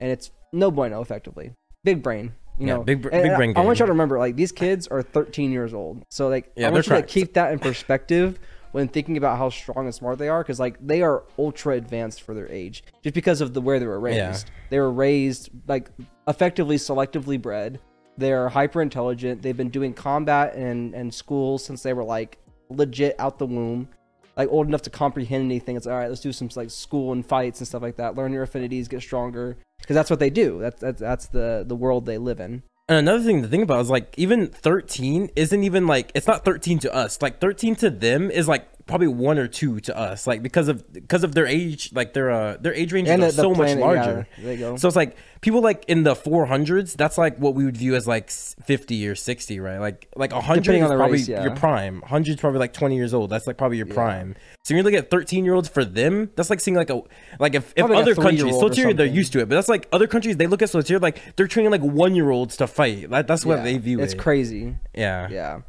and 0.00 0.10
it's 0.10 0.32
no 0.52 0.72
bueno 0.72 1.00
effectively. 1.00 1.52
Big 1.84 2.02
brain, 2.02 2.32
you 2.58 2.66
Yeah, 2.66 2.74
know. 2.78 2.82
big 2.82 3.00
br- 3.02 3.10
And 3.10 3.22
big 3.22 3.30
I- 3.30 3.36
brain 3.36 3.52
I, 3.56 3.60
want 3.60 3.78
y'all 3.78 3.86
to 3.86 3.92
remember, 3.92 4.18
like 4.18 4.34
these 4.34 4.50
kids 4.50 4.88
are 4.88 5.02
13 5.02 5.52
years 5.52 5.72
old, 5.72 6.02
so 6.10 6.26
like 6.28 6.50
Yeah, 6.56 6.66
I 6.66 6.70
want 6.72 6.88
you 6.88 6.96
to 6.96 7.02
keep 7.02 7.34
that 7.34 7.52
in 7.52 7.60
perspective 7.60 8.40
when 8.72 8.88
thinking 8.88 9.16
about 9.16 9.38
how 9.38 9.50
strong 9.50 9.84
and 9.86 9.94
smart 9.94 10.18
they 10.18 10.28
are, 10.28 10.42
because 10.42 10.58
like 10.58 10.76
they 10.84 11.00
are 11.00 11.22
ultra 11.38 11.76
advanced 11.76 12.22
for 12.22 12.34
their 12.34 12.50
age, 12.50 12.82
just 13.04 13.14
because 13.14 13.40
of 13.40 13.54
the 13.54 13.60
where 13.60 13.78
they 13.78 13.86
were 13.86 14.00
raised. 14.00 14.18
Yeah. 14.48 14.54
They 14.70 14.80
were 14.80 14.90
raised 14.92 15.48
like 15.68 15.90
effectively 16.26 16.74
selectively 16.74 17.40
bred. 17.40 17.78
They're 18.18 18.48
hyper 18.48 18.82
intelligent. 18.82 19.42
They've 19.42 19.56
been 19.56 19.70
doing 19.70 19.94
combat 19.94 20.56
and 20.56 20.92
and 20.92 21.14
school 21.14 21.56
since 21.56 21.84
they 21.84 21.92
were 21.92 22.02
like 22.04 22.38
legit 22.70 23.16
out 23.18 23.38
the 23.38 23.46
womb, 23.46 23.88
like 24.36 24.48
old 24.50 24.66
enough 24.66 24.82
to 24.82 24.90
comprehend 24.90 25.44
anything. 25.44 25.76
It's 25.76 25.86
all 25.86 25.96
right. 25.96 26.08
Let's 26.08 26.20
do 26.20 26.32
some 26.32 26.48
like 26.56 26.70
school 26.70 27.12
and 27.12 27.24
fights 27.24 27.60
and 27.60 27.68
stuff 27.68 27.82
like 27.82 27.96
that. 27.96 28.16
Learn 28.16 28.32
your 28.32 28.42
affinities, 28.42 28.88
get 28.88 29.02
stronger, 29.02 29.58
because 29.80 29.94
that's 29.94 30.10
what 30.10 30.20
they 30.20 30.30
do. 30.30 30.58
That's 30.60 30.80
that's 30.80 31.00
that's 31.00 31.26
the 31.26 31.64
the 31.66 31.76
world 31.76 32.06
they 32.06 32.18
live 32.18 32.40
in. 32.40 32.62
And 32.88 32.98
another 32.98 33.22
thing 33.22 33.42
to 33.42 33.48
think 33.48 33.62
about 33.62 33.80
is 33.82 33.90
like 33.90 34.12
even 34.16 34.48
13 34.48 35.30
isn't 35.36 35.62
even 35.62 35.86
like 35.86 36.10
it's 36.14 36.26
not 36.26 36.44
13 36.44 36.80
to 36.80 36.94
us. 36.94 37.22
Like 37.22 37.40
13 37.40 37.76
to 37.76 37.90
them 37.90 38.30
is 38.30 38.48
like 38.48 38.66
probably 38.86 39.08
one 39.08 39.38
or 39.38 39.46
two 39.46 39.80
to 39.80 39.96
us. 39.96 40.26
Like 40.26 40.42
because 40.42 40.68
of 40.68 40.92
because 40.92 41.24
of 41.24 41.34
their 41.34 41.46
age, 41.46 41.92
like 41.92 42.12
their 42.12 42.30
uh 42.30 42.56
their 42.60 42.74
age 42.74 42.92
range 42.92 43.08
And 43.08 43.22
are 43.22 43.26
the- 43.26 43.32
the 43.36 43.42
so 43.42 43.54
planet, 43.54 43.78
much 43.78 43.84
larger. 43.96 44.26
yeah, 44.38 44.44
there 44.44 44.52
you 44.54 44.58
go. 44.58 44.76
So 44.76 44.88
it's 44.88 44.96
like 44.96 45.16
people 45.40 45.60
like 45.62 45.84
in 45.86 46.02
the 46.02 46.14
400s. 46.14 46.96
That's 46.96 47.16
like 47.18 47.38
what 47.38 47.54
we 47.54 47.64
would 47.64 47.76
view 47.76 47.94
as 47.94 48.06
like 48.06 48.30
50 48.30 49.06
or 49.08 49.14
60, 49.14 49.60
right? 49.60 49.78
Like 49.78 50.08
like 50.16 50.32
100 50.32 50.62
Depending 50.62 50.82
is 50.84 50.88
probably 50.90 51.12
race, 51.18 51.28
yeah. 51.28 51.42
your 51.42 51.54
prime. 51.56 52.00
100 52.00 52.30
is 52.34 52.40
probably 52.40 52.58
like 52.58 52.72
20 52.72 52.96
years 52.96 53.14
old. 53.14 53.30
That's 53.30 53.46
like 53.46 53.56
probably 53.58 53.76
your 53.76 53.86
prime. 53.86 54.34
So 54.64 54.74
you're 54.74 54.82
looking 54.82 54.98
at 54.98 55.10
13 55.10 55.44
year 55.44 55.54
olds 55.54 55.68
for 55.68 55.84
them. 55.84 56.30
That's 56.36 56.50
like 56.50 56.60
seeing 56.60 56.76
like 56.76 56.90
a 56.90 57.02
like 57.38 57.54
if, 57.54 57.72
if 57.76 57.84
other 57.90 58.14
countries 58.14 58.54
Solteria 58.54 58.96
they're 58.96 59.06
used 59.06 59.32
to 59.34 59.40
it, 59.40 59.48
but 59.48 59.54
that's 59.54 59.68
like 59.68 59.88
other 59.92 60.06
countries 60.06 60.36
they 60.36 60.46
look 60.46 60.62
at 60.62 60.68
Solteria 60.68 61.00
like 61.00 61.36
they're 61.36 61.46
training 61.46 61.70
like 61.70 61.82
one 61.82 62.14
year 62.14 62.30
olds 62.30 62.56
to 62.58 62.66
fight. 62.66 63.10
That, 63.10 63.26
that's 63.26 63.44
what 63.46 63.58
Yeah, 63.58 63.64
they 63.64 63.78
view 63.78 64.00
It's 64.00 64.14
it. 64.14 64.18
crazy. 64.18 64.76
Yeah. 64.94 65.28
Yeah, 65.30 65.60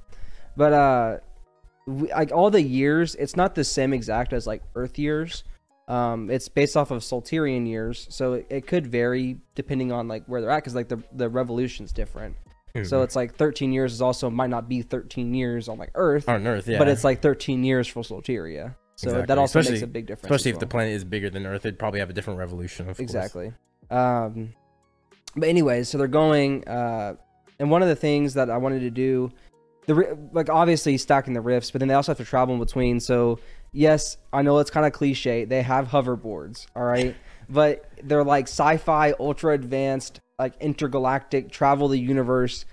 but 0.58 0.74
uh, 0.74 1.18
we, 1.92 2.12
like 2.12 2.32
all 2.32 2.50
the 2.50 2.62
years, 2.62 3.16
it's 3.16 3.36
not 3.36 3.56
the 3.56 3.64
same 3.64 3.94
exact 3.94 4.34
as 4.34 4.48
like 4.48 4.62
Earth 4.76 4.98
years. 5.00 5.44
Um, 5.88 6.30
it's 6.30 6.48
based 6.48 6.78
off 6.78 6.92
of 6.92 7.02
Solterian 7.02 7.68
years, 7.68 8.08
so 8.10 8.34
it, 8.34 8.48
it 8.50 8.68
could 8.68 8.88
vary 8.88 9.38
depending 9.56 9.92
on 9.92 10.08
like 10.08 10.26
where 10.26 10.40
they're 10.42 10.50
at, 10.50 10.58
because 10.58 10.76
like 10.76 10.88
the 10.88 11.04
the 11.12 11.28
revolution's 11.30 11.92
different. 11.92 12.36
Mm-hmm. 12.76 12.86
So 12.86 13.02
it's 13.02 13.18
like 13.18 13.36
13 13.36 13.74
years 13.74 13.92
is 13.92 14.02
also 14.02 14.30
might 14.30 14.50
not 14.50 14.70
be 14.70 14.82
13 14.82 15.34
years 15.34 15.68
on 15.68 15.78
like 15.78 15.92
Earth, 15.96 16.30
On 16.30 16.48
Earth, 16.48 16.68
yeah. 16.70 16.78
but 16.78 16.88
it's 16.88 17.04
like 17.04 17.22
13 17.22 17.66
years 17.66 17.86
for 17.88 18.02
Solteria. 18.04 18.76
So 18.96 19.10
Exactly. 19.10 19.26
that 19.26 19.38
also 19.38 19.60
Especially- 19.60 19.72
makes 19.80 19.84
a 19.84 19.88
big 19.88 20.06
difference. 20.06 20.32
especially 20.32 20.52
if 20.52 20.60
the 20.60 20.68
planet 20.68 20.94
is 20.94 21.04
bigger 21.04 21.30
than 21.30 21.46
Earth, 21.46 21.66
it'd 21.66 21.78
probably 21.80 22.00
have 22.00 22.10
a 22.10 22.14
different 22.14 22.40
revolution. 22.40 22.88
Of 22.88 22.96
course. 22.98 23.00
exactly 23.04 23.52
um 23.90 24.54
but 25.36 25.50
anyways 25.50 25.90
so 25.90 25.98
they're 25.98 26.08
going 26.08 26.66
uh 26.66 27.16
and 27.60 27.70
one 27.70 27.82
of 27.82 27.90
the 27.90 27.96
things 27.96 28.36
that 28.36 28.50
i 28.50 28.56
wanted 28.56 28.80
to 28.80 28.90
do 28.90 29.30
the 29.94 30.18
like 30.32 30.50
obviously 30.50 30.98
stacking 30.98 31.34
the 31.34 31.42
rifts 31.42 31.72
but 31.72 31.80
then 31.80 31.88
they 31.88 31.94
also 31.94 32.12
have 32.12 32.18
to 32.18 32.26
travel 32.26 32.54
in 32.56 32.60
between 32.60 33.00
so 33.00 33.40
yes 33.74 34.18
i 34.34 34.42
know 34.42 34.58
it's 34.60 34.70
kind 34.72 34.86
of 34.86 34.94
cliche 34.94 35.46
they 35.46 35.62
have 35.62 35.88
hoverboards 35.88 36.66
all 36.76 36.84
right 36.84 37.16
but 37.50 37.86
they're 38.04 38.24
like 38.24 38.46
sci-fi 38.48 39.14
ultra 39.20 39.54
advanced 39.54 40.20
like 40.40 40.54
intergalactic 40.60 41.52
travel 41.52 41.88
the 41.88 41.98
universe 41.98 42.66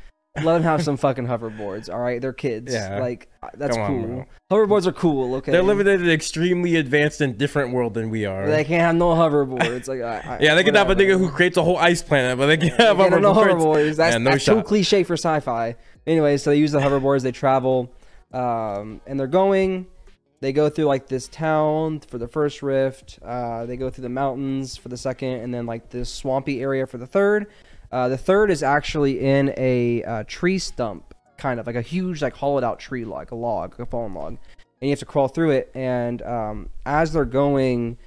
let 0.43 0.55
them 0.55 0.63
have 0.63 0.83
some 0.83 0.97
fucking 1.05 1.27
hoverboards 1.27 1.93
all 1.93 2.01
right 2.01 2.21
they're 2.21 2.33
kids 2.33 2.73
Yeah. 2.73 2.99
like 3.01 3.29
uh, 3.43 3.49
that's 3.55 3.77
Come 3.77 3.85
on, 3.85 4.07
cool 4.07 4.27
hoverboards 4.53 4.87
are 4.87 4.93
cool 4.93 5.35
okay 5.37 5.53
They're 5.53 5.63
living 5.63 5.87
in 5.87 6.01
an 6.03 6.11
extremely 6.11 6.77
advanced 6.77 7.21
and 7.21 7.37
different 7.37 7.73
world 7.73 7.95
than 7.95 8.09
we 8.11 8.25
are. 8.25 8.47
they 8.49 8.65
can't 8.65 8.81
have 8.83 8.95
no 8.97 9.11
hoverboards 9.15 9.89
like 9.89 10.01
I, 10.01 10.39
yeah, 10.41 10.55
they 10.55 10.65
can 10.65 10.75
have 10.75 10.91
a 10.91 10.95
nigga 10.97 11.19
who 11.19 11.29
creates 11.31 11.57
a 11.57 11.63
whole 11.63 11.77
ice 11.77 12.03
planet, 12.03 12.39
but 12.39 12.47
they 12.47 12.57
can't 12.57 12.81
have 12.81 12.99
Yeah, 12.99 13.09
no 13.09 13.35
hoverboards. 13.35 13.53
hoverboards. 13.61 13.97
That's, 13.97 14.15
Yeah, 14.15 14.19
no 14.19 14.31
that's 14.33 14.45
too 14.45 14.63
cliche 14.63 15.03
for 15.05 15.15
sci-fi. 15.15 15.77
Anyway, 16.07 16.37
so 16.37 16.51
they 16.51 16.57
use 16.57 16.73
the 16.73 16.81
hoverboards. 16.81 17.23
They 17.23 17.33
travel, 17.33 17.93
um, 18.33 19.01
and 19.07 19.19
they're 19.19 19.27
going. 19.27 19.87
They 20.41 20.53
go 20.53 20.69
through 20.69 20.85
like 20.85 21.09
this 21.09 21.29
town 21.29 22.01
for 22.01 22.19
the 22.19 22.29
first 22.29 22.63
rift. 22.63 23.19
Uh, 23.25 23.67
they 23.67 23.77
go 23.77 23.91
through 23.91 24.03
the 24.03 24.09
mountains 24.09 24.77
for 24.77 24.89
the 24.89 24.97
second, 24.97 25.41
and 25.41 25.53
then 25.53 25.67
like 25.67 25.91
this 25.91 26.13
swampy 26.13 26.61
area 26.61 26.87
for 26.87 26.99
the 26.99 27.07
third. 27.07 27.47
Uh, 27.91 28.09
the 28.09 28.19
third 28.19 28.51
is 28.51 28.63
actually 28.63 29.21
in 29.21 29.53
a 29.57 30.03
uh, 30.05 30.25
tree 30.27 30.59
stump, 30.59 31.15
kind 31.39 31.59
of 31.59 31.67
like 31.67 31.77
a 31.77 31.83
huge, 31.83 32.23
like 32.23 32.35
hollowed 32.35 32.65
out 32.65 32.79
tree, 32.79 33.05
like 33.05 33.31
a 33.31 33.35
log, 33.35 33.79
a 33.81 33.87
fallen 33.87 34.15
log, 34.15 34.33
and 34.33 34.39
you 34.83 34.91
have 34.91 34.99
to 34.99 35.07
crawl 35.07 35.29
through 35.29 35.51
it. 35.51 35.71
And 35.75 36.23
um, 36.23 36.69
as 36.87 37.13
they're 37.13 37.25
going, 37.25 37.99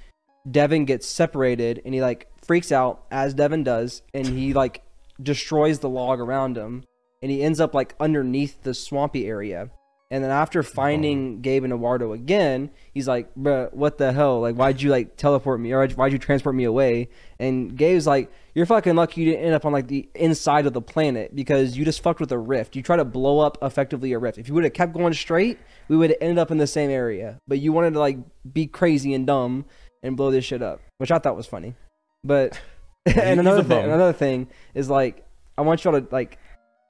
Devin 0.50 0.84
gets 0.84 1.06
separated 1.06 1.82
and 1.84 1.94
he 1.94 2.00
like 2.00 2.28
freaks 2.44 2.72
out 2.72 3.04
as 3.10 3.34
Devin 3.34 3.64
does 3.64 4.02
and 4.12 4.26
he 4.26 4.52
like 4.52 4.82
destroys 5.22 5.78
the 5.78 5.88
log 5.88 6.20
around 6.20 6.56
him 6.56 6.84
and 7.22 7.30
he 7.30 7.42
ends 7.42 7.60
up 7.60 7.74
like 7.74 7.94
underneath 8.00 8.62
the 8.62 8.74
swampy 8.74 9.26
area. 9.26 9.70
And 10.10 10.22
then 10.22 10.30
after 10.30 10.62
finding 10.62 11.40
Gabe 11.40 11.64
and 11.64 11.72
Eduardo 11.72 12.12
again, 12.12 12.68
he's 12.92 13.08
like, 13.08 13.34
"Bruh, 13.34 13.72
what 13.72 13.96
the 13.96 14.12
hell? 14.12 14.42
Like, 14.42 14.56
why'd 14.56 14.82
you 14.82 14.90
like 14.90 15.16
teleport 15.16 15.58
me 15.58 15.72
or 15.72 15.88
why'd 15.88 16.12
you 16.12 16.18
transport 16.18 16.54
me 16.54 16.64
away?" 16.64 17.08
And 17.38 17.74
Gabe's 17.78 18.06
like, 18.06 18.30
"You're 18.54 18.66
fucking 18.66 18.94
lucky 18.94 19.22
you 19.22 19.30
didn't 19.30 19.46
end 19.46 19.54
up 19.54 19.64
on 19.64 19.72
like 19.72 19.86
the 19.86 20.10
inside 20.14 20.66
of 20.66 20.74
the 20.74 20.82
planet 20.82 21.34
because 21.34 21.78
you 21.78 21.86
just 21.86 22.02
fucked 22.02 22.20
with 22.20 22.30
a 22.30 22.36
rift. 22.36 22.76
You 22.76 22.82
try 22.82 22.96
to 22.96 23.06
blow 23.06 23.40
up 23.40 23.56
effectively 23.62 24.12
a 24.12 24.18
rift. 24.18 24.36
If 24.36 24.48
you 24.48 24.54
would 24.54 24.64
have 24.64 24.74
kept 24.74 24.92
going 24.92 25.14
straight, 25.14 25.58
we 25.88 25.96
would 25.96 26.10
have 26.10 26.18
ended 26.20 26.38
up 26.38 26.50
in 26.50 26.58
the 26.58 26.66
same 26.66 26.90
area. 26.90 27.38
But 27.48 27.60
you 27.60 27.72
wanted 27.72 27.94
to 27.94 28.00
like 28.00 28.18
be 28.52 28.66
crazy 28.66 29.14
and 29.14 29.26
dumb 29.26 29.64
and 30.02 30.14
blow 30.14 30.30
this 30.30 30.44
shit 30.44 30.60
up, 30.60 30.82
which 30.98 31.10
I 31.10 31.20
thought 31.20 31.36
was 31.36 31.46
funny. 31.46 31.74
But 32.22 32.60
and 33.06 33.40
another 33.40 33.62
thing, 33.62 33.84
another 33.84 34.12
thing 34.12 34.48
is 34.74 34.90
like 34.90 35.26
I 35.56 35.62
want 35.62 35.84
y'all 35.84 36.00
to 36.00 36.06
like 36.12 36.38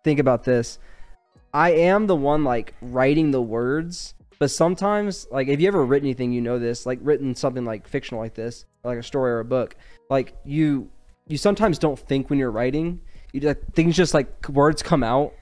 think 0.02 0.18
about 0.18 0.44
this. 0.44 0.78
I 1.54 1.72
am 1.72 2.06
the 2.06 2.16
one 2.16 2.44
like 2.44 2.74
writing 2.80 3.30
the 3.30 3.42
words, 3.42 4.14
but 4.38 4.50
sometimes 4.50 5.26
like 5.30 5.48
if 5.48 5.60
you 5.60 5.68
ever 5.68 5.84
written 5.84 6.08
anything, 6.08 6.32
you 6.32 6.40
know 6.40 6.58
this, 6.58 6.86
like 6.86 6.98
written 7.02 7.34
something 7.34 7.64
like 7.64 7.86
fictional 7.86 8.20
like 8.20 8.34
this, 8.34 8.64
like 8.84 8.98
a 8.98 9.02
story 9.02 9.32
or 9.32 9.40
a 9.40 9.44
book, 9.44 9.76
like 10.08 10.34
you 10.44 10.90
you 11.28 11.36
sometimes 11.36 11.78
don't 11.78 11.98
think 11.98 12.30
when 12.30 12.38
you're 12.38 12.50
writing. 12.50 13.00
You 13.32 13.40
just, 13.40 13.58
things 13.74 13.96
just 13.96 14.14
like 14.14 14.48
words 14.48 14.82
come 14.82 15.02
out, 15.02 15.32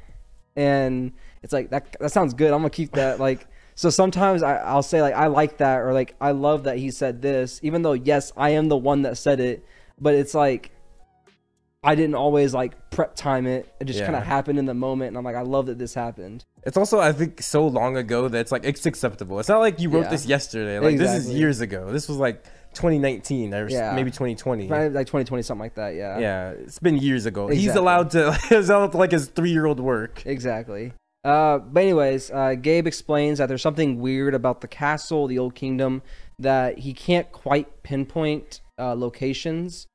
and 0.56 1.12
it's 1.42 1.52
like 1.52 1.70
that 1.70 1.96
that 2.00 2.12
sounds 2.12 2.34
good. 2.34 2.52
I'm 2.52 2.60
gonna 2.60 2.70
keep 2.70 2.92
that 2.92 3.20
like. 3.28 3.46
So 3.76 3.88
sometimes 3.88 4.42
I, 4.42 4.56
I'll 4.56 4.82
say 4.82 5.00
like 5.00 5.14
I 5.14 5.28
like 5.28 5.56
that 5.58 5.78
or 5.78 5.94
like 5.94 6.14
I 6.20 6.32
love 6.32 6.64
that 6.64 6.76
he 6.76 6.90
said 6.90 7.22
this, 7.22 7.60
even 7.62 7.82
though 7.82 7.94
yes 7.94 8.32
I 8.36 8.50
am 8.50 8.68
the 8.68 8.76
one 8.76 9.02
that 9.02 9.16
said 9.16 9.40
it, 9.40 9.64
but 9.98 10.14
it's 10.14 10.34
like 10.34 10.72
I 11.82 11.94
didn't 11.94 12.14
always 12.14 12.52
like 12.52 12.90
prep 12.90 13.14
time 13.16 13.46
it. 13.46 13.72
It 13.80 13.84
just 13.86 13.98
Yeah. 14.00 14.06
kind 14.06 14.16
of 14.16 14.24
happened 14.24 14.58
in 14.58 14.66
the 14.66 14.74
moment, 14.74 15.08
and 15.08 15.16
I'm 15.18 15.24
like 15.24 15.36
I 15.36 15.40
love 15.42 15.66
that 15.66 15.78
this 15.78 15.94
happened. 15.94 16.44
It's 16.64 16.76
also, 16.76 17.00
I 17.00 17.12
think, 17.12 17.40
so 17.40 17.66
long 17.66 17.96
ago 17.96 18.28
that 18.28 18.38
it's 18.38 18.52
like 18.52 18.64
it's 18.64 18.84
acceptable. 18.84 19.38
It's 19.40 19.48
not 19.48 19.60
like 19.60 19.80
you 19.80 19.88
wrote 19.88 20.04
Yeah. 20.04 20.10
this 20.10 20.26
yesterday. 20.26 20.78
Like 20.78 20.98
this 20.98 21.10
is 21.26 21.30
years 21.32 21.60
ago. 21.62 21.90
This 21.90 22.06
was 22.08 22.18
like 22.18 22.44
2019 22.74 23.54
or 23.54 23.68
Yeah. 23.68 23.94
maybe 23.94 24.10
2020. 24.10 24.68
Probably 24.68 24.90
like 24.90 25.06
2020 25.06 25.42
something 25.42 25.60
like 25.62 25.74
that. 25.76 25.94
Yeah. 25.94 26.18
Yeah, 26.18 26.50
it's 26.50 26.78
been 26.78 26.98
years 26.98 27.24
ago. 27.24 27.48
He's 27.48 27.74
allowed 27.74 28.10
to. 28.10 28.32
He's 28.50 28.68
allowed 28.68 28.92
to 28.92 28.98
like 28.98 29.12
his 29.12 29.28
three-year-old 29.28 29.80
work. 29.80 30.22
Exactly. 30.26 30.92
Uh, 31.24 31.58
but 31.58 31.80
anyways, 31.82 32.30
uh, 32.30 32.54
Gabe 32.60 32.86
explains 32.86 33.38
that 33.38 33.46
there's 33.46 33.60
something 33.62 34.00
weird 34.00 34.34
about 34.34 34.60
the 34.62 34.68
castle, 34.68 35.26
the 35.26 35.38
old 35.38 35.54
kingdom, 35.54 36.02
that 36.38 36.78
he 36.78 36.92
can't 36.94 37.30
quite 37.32 37.82
pinpoint 37.82 38.60
uh, 38.78 38.94
locations 38.94 39.86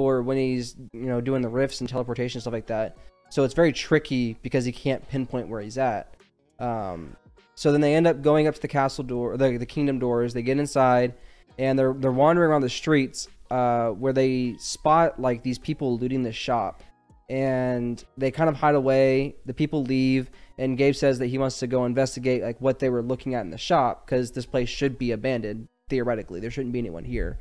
for 0.00 0.22
when 0.22 0.38
he's 0.38 0.76
you 0.94 1.08
know 1.10 1.20
doing 1.20 1.42
the 1.42 1.48
rifts 1.48 1.80
and 1.80 1.88
teleportation 1.90 2.40
stuff 2.40 2.54
like 2.54 2.68
that. 2.68 2.96
So 3.28 3.44
it's 3.44 3.52
very 3.52 3.72
tricky 3.72 4.38
because 4.42 4.64
he 4.64 4.72
can't 4.72 5.06
pinpoint 5.08 5.48
where 5.48 5.60
he's 5.60 5.76
at. 5.76 6.16
Um, 6.58 7.16
So 7.54 7.72
then 7.72 7.82
they 7.82 7.94
end 7.94 8.06
up 8.06 8.22
going 8.22 8.46
up 8.48 8.54
to 8.54 8.62
the 8.62 8.68
castle 8.68 9.04
door, 9.04 9.36
the, 9.36 9.58
the 9.58 9.66
kingdom 9.66 9.98
doors. 9.98 10.32
They 10.32 10.40
get 10.42 10.58
inside, 10.58 11.12
and 11.58 11.78
they're 11.78 11.92
they're 11.92 12.10
wandering 12.10 12.50
around 12.50 12.62
the 12.62 12.70
streets, 12.70 13.28
uh, 13.50 13.90
where 13.90 14.14
they 14.14 14.56
spot 14.58 15.20
like 15.20 15.42
these 15.42 15.58
people 15.58 15.98
looting 15.98 16.22
the 16.22 16.32
shop, 16.32 16.82
and 17.28 18.02
they 18.16 18.30
kind 18.30 18.48
of 18.48 18.56
hide 18.56 18.76
away. 18.76 19.36
The 19.44 19.52
people 19.52 19.82
leave, 19.84 20.30
and 20.56 20.78
Gabe 20.78 20.94
says 20.94 21.18
that 21.18 21.26
he 21.26 21.36
wants 21.36 21.58
to 21.58 21.66
go 21.66 21.84
investigate 21.84 22.40
like 22.42 22.58
what 22.62 22.78
they 22.78 22.88
were 22.88 23.02
looking 23.02 23.34
at 23.34 23.44
in 23.44 23.50
the 23.50 23.58
shop 23.58 24.06
because 24.06 24.30
this 24.32 24.46
place 24.46 24.70
should 24.70 24.96
be 24.96 25.12
abandoned 25.12 25.68
theoretically. 25.90 26.40
There 26.40 26.50
shouldn't 26.50 26.72
be 26.72 26.78
anyone 26.78 27.04
here. 27.04 27.38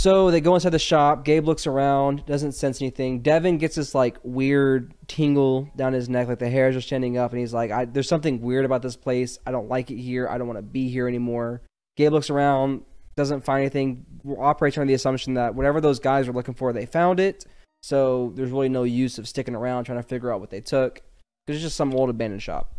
So 0.00 0.30
they 0.30 0.40
go 0.40 0.54
inside 0.54 0.70
the 0.70 0.78
shop. 0.78 1.26
Gabe 1.26 1.44
looks 1.44 1.66
around, 1.66 2.24
doesn't 2.24 2.52
sense 2.52 2.80
anything. 2.80 3.20
Devin 3.20 3.58
gets 3.58 3.74
this 3.74 3.94
like 3.94 4.16
weird 4.22 4.94
tingle 5.08 5.68
down 5.76 5.92
his 5.92 6.08
neck, 6.08 6.26
like 6.26 6.38
the 6.38 6.48
hairs 6.48 6.74
are 6.74 6.80
standing 6.80 7.18
up, 7.18 7.32
and 7.32 7.40
he's 7.40 7.52
like, 7.52 7.92
"There's 7.92 8.08
something 8.08 8.40
weird 8.40 8.64
about 8.64 8.80
this 8.80 8.96
place. 8.96 9.38
I 9.44 9.50
don't 9.50 9.68
like 9.68 9.90
it 9.90 9.98
here. 9.98 10.26
I 10.26 10.38
don't 10.38 10.46
want 10.46 10.56
to 10.56 10.62
be 10.62 10.88
here 10.88 11.06
anymore." 11.06 11.60
Gabe 11.98 12.12
looks 12.12 12.30
around, 12.30 12.80
doesn't 13.14 13.44
find 13.44 13.60
anything. 13.60 14.06
Operates 14.38 14.78
under 14.78 14.86
the 14.86 14.94
assumption 14.94 15.34
that 15.34 15.54
whatever 15.54 15.82
those 15.82 15.98
guys 15.98 16.26
were 16.26 16.32
looking 16.32 16.54
for, 16.54 16.72
they 16.72 16.86
found 16.86 17.20
it. 17.20 17.44
So 17.82 18.32
there's 18.34 18.52
really 18.52 18.70
no 18.70 18.84
use 18.84 19.18
of 19.18 19.28
sticking 19.28 19.54
around 19.54 19.84
trying 19.84 19.98
to 19.98 20.08
figure 20.08 20.32
out 20.32 20.40
what 20.40 20.48
they 20.48 20.62
took 20.62 21.02
because 21.44 21.58
it's 21.58 21.62
just 21.62 21.76
some 21.76 21.92
old 21.92 22.08
abandoned 22.08 22.42
shop. 22.42 22.72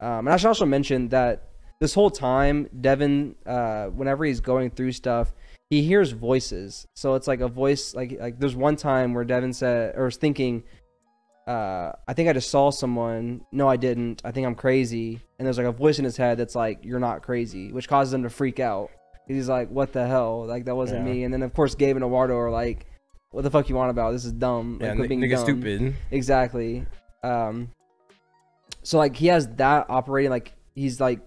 Um, 0.00 0.20
and 0.26 0.30
I 0.30 0.38
should 0.38 0.48
also 0.48 0.64
mention 0.64 1.10
that 1.10 1.50
this 1.80 1.92
whole 1.92 2.10
time, 2.10 2.70
Devin, 2.80 3.34
uh, 3.44 3.88
whenever 3.88 4.24
he's 4.24 4.40
going 4.40 4.70
through 4.70 4.92
stuff, 4.92 5.34
he 5.70 5.82
hears 5.82 6.12
voices. 6.12 6.86
So 6.94 7.14
it's 7.14 7.26
like 7.26 7.40
a 7.40 7.48
voice 7.48 7.94
like 7.94 8.16
like 8.20 8.38
there's 8.38 8.54
one 8.56 8.76
time 8.76 9.14
where 9.14 9.24
Devin 9.24 9.52
said 9.52 9.94
or 9.96 10.04
was 10.04 10.16
thinking, 10.16 10.62
uh, 11.46 11.92
I 12.08 12.12
think 12.14 12.28
I 12.28 12.32
just 12.32 12.50
saw 12.50 12.70
someone. 12.70 13.42
No, 13.52 13.68
I 13.68 13.76
didn't. 13.76 14.22
I 14.24 14.30
think 14.32 14.46
I'm 14.46 14.54
crazy. 14.54 15.20
And 15.38 15.46
there's 15.46 15.58
like 15.58 15.66
a 15.66 15.72
voice 15.72 15.98
in 15.98 16.04
his 16.04 16.16
head 16.16 16.38
that's 16.38 16.54
like, 16.54 16.84
You're 16.84 17.00
not 17.00 17.22
crazy, 17.22 17.72
which 17.72 17.88
causes 17.88 18.12
him 18.14 18.22
to 18.24 18.30
freak 18.30 18.60
out. 18.60 18.90
He's 19.28 19.48
like, 19.48 19.68
What 19.70 19.92
the 19.92 20.06
hell? 20.06 20.46
Like 20.46 20.64
that 20.66 20.74
wasn't 20.76 21.06
Yeah. 21.06 21.12
me. 21.12 21.24
And 21.24 21.32
then 21.34 21.42
of 21.42 21.52
course 21.54 21.74
Gabe 21.74 21.96
and 21.96 22.04
Eduardo 22.04 22.36
are 22.36 22.50
like, 22.50 22.86
What 23.30 23.42
the 23.42 23.50
fuck 23.50 23.68
you 23.68 23.74
want 23.76 23.90
about? 23.90 24.12
This 24.12 24.24
is 24.24 24.32
dumb. 24.32 24.78
Yeah, 24.80 24.88
like, 24.90 24.96
quit 24.98 25.10
n- 25.12 25.20
being 25.20 25.30
nigga 25.30 25.36
dumb. 25.36 25.44
stupid. 25.44 25.94
Exactly. 26.10 26.86
Um, 27.22 27.70
so 28.82 28.98
like 28.98 29.16
he 29.16 29.26
has 29.28 29.48
that 29.56 29.86
operating 29.88 30.30
like 30.30 30.52
he's 30.74 31.00
like 31.00 31.20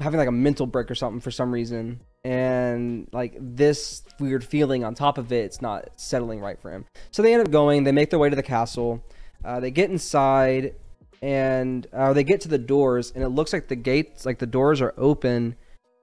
having 0.00 0.18
like 0.18 0.28
a 0.28 0.32
mental 0.32 0.66
break 0.66 0.90
or 0.90 0.94
something 0.94 1.20
for 1.20 1.30
some 1.30 1.52
reason, 1.52 2.00
and 2.24 3.08
like 3.12 3.36
this 3.38 4.02
weird 4.18 4.44
feeling 4.44 4.84
on 4.84 4.94
top 4.94 5.18
of 5.18 5.32
it, 5.32 5.44
it's 5.44 5.62
not 5.62 5.88
settling 5.96 6.40
right 6.40 6.60
for 6.60 6.70
him. 6.70 6.84
So 7.10 7.22
they 7.22 7.32
end 7.32 7.42
up 7.42 7.50
going. 7.50 7.84
They 7.84 7.92
make 7.92 8.10
their 8.10 8.18
way 8.18 8.30
to 8.30 8.36
the 8.36 8.42
castle. 8.42 9.04
Uh, 9.44 9.60
they 9.60 9.70
get 9.70 9.90
inside, 9.90 10.74
and 11.22 11.86
uh, 11.92 12.12
they 12.12 12.24
get 12.24 12.40
to 12.42 12.48
the 12.48 12.58
doors, 12.58 13.12
and 13.14 13.22
it 13.22 13.28
looks 13.28 13.52
like 13.52 13.68
the 13.68 13.76
gates, 13.76 14.26
like 14.26 14.38
the 14.38 14.46
doors, 14.46 14.80
are 14.80 14.94
open. 14.96 15.56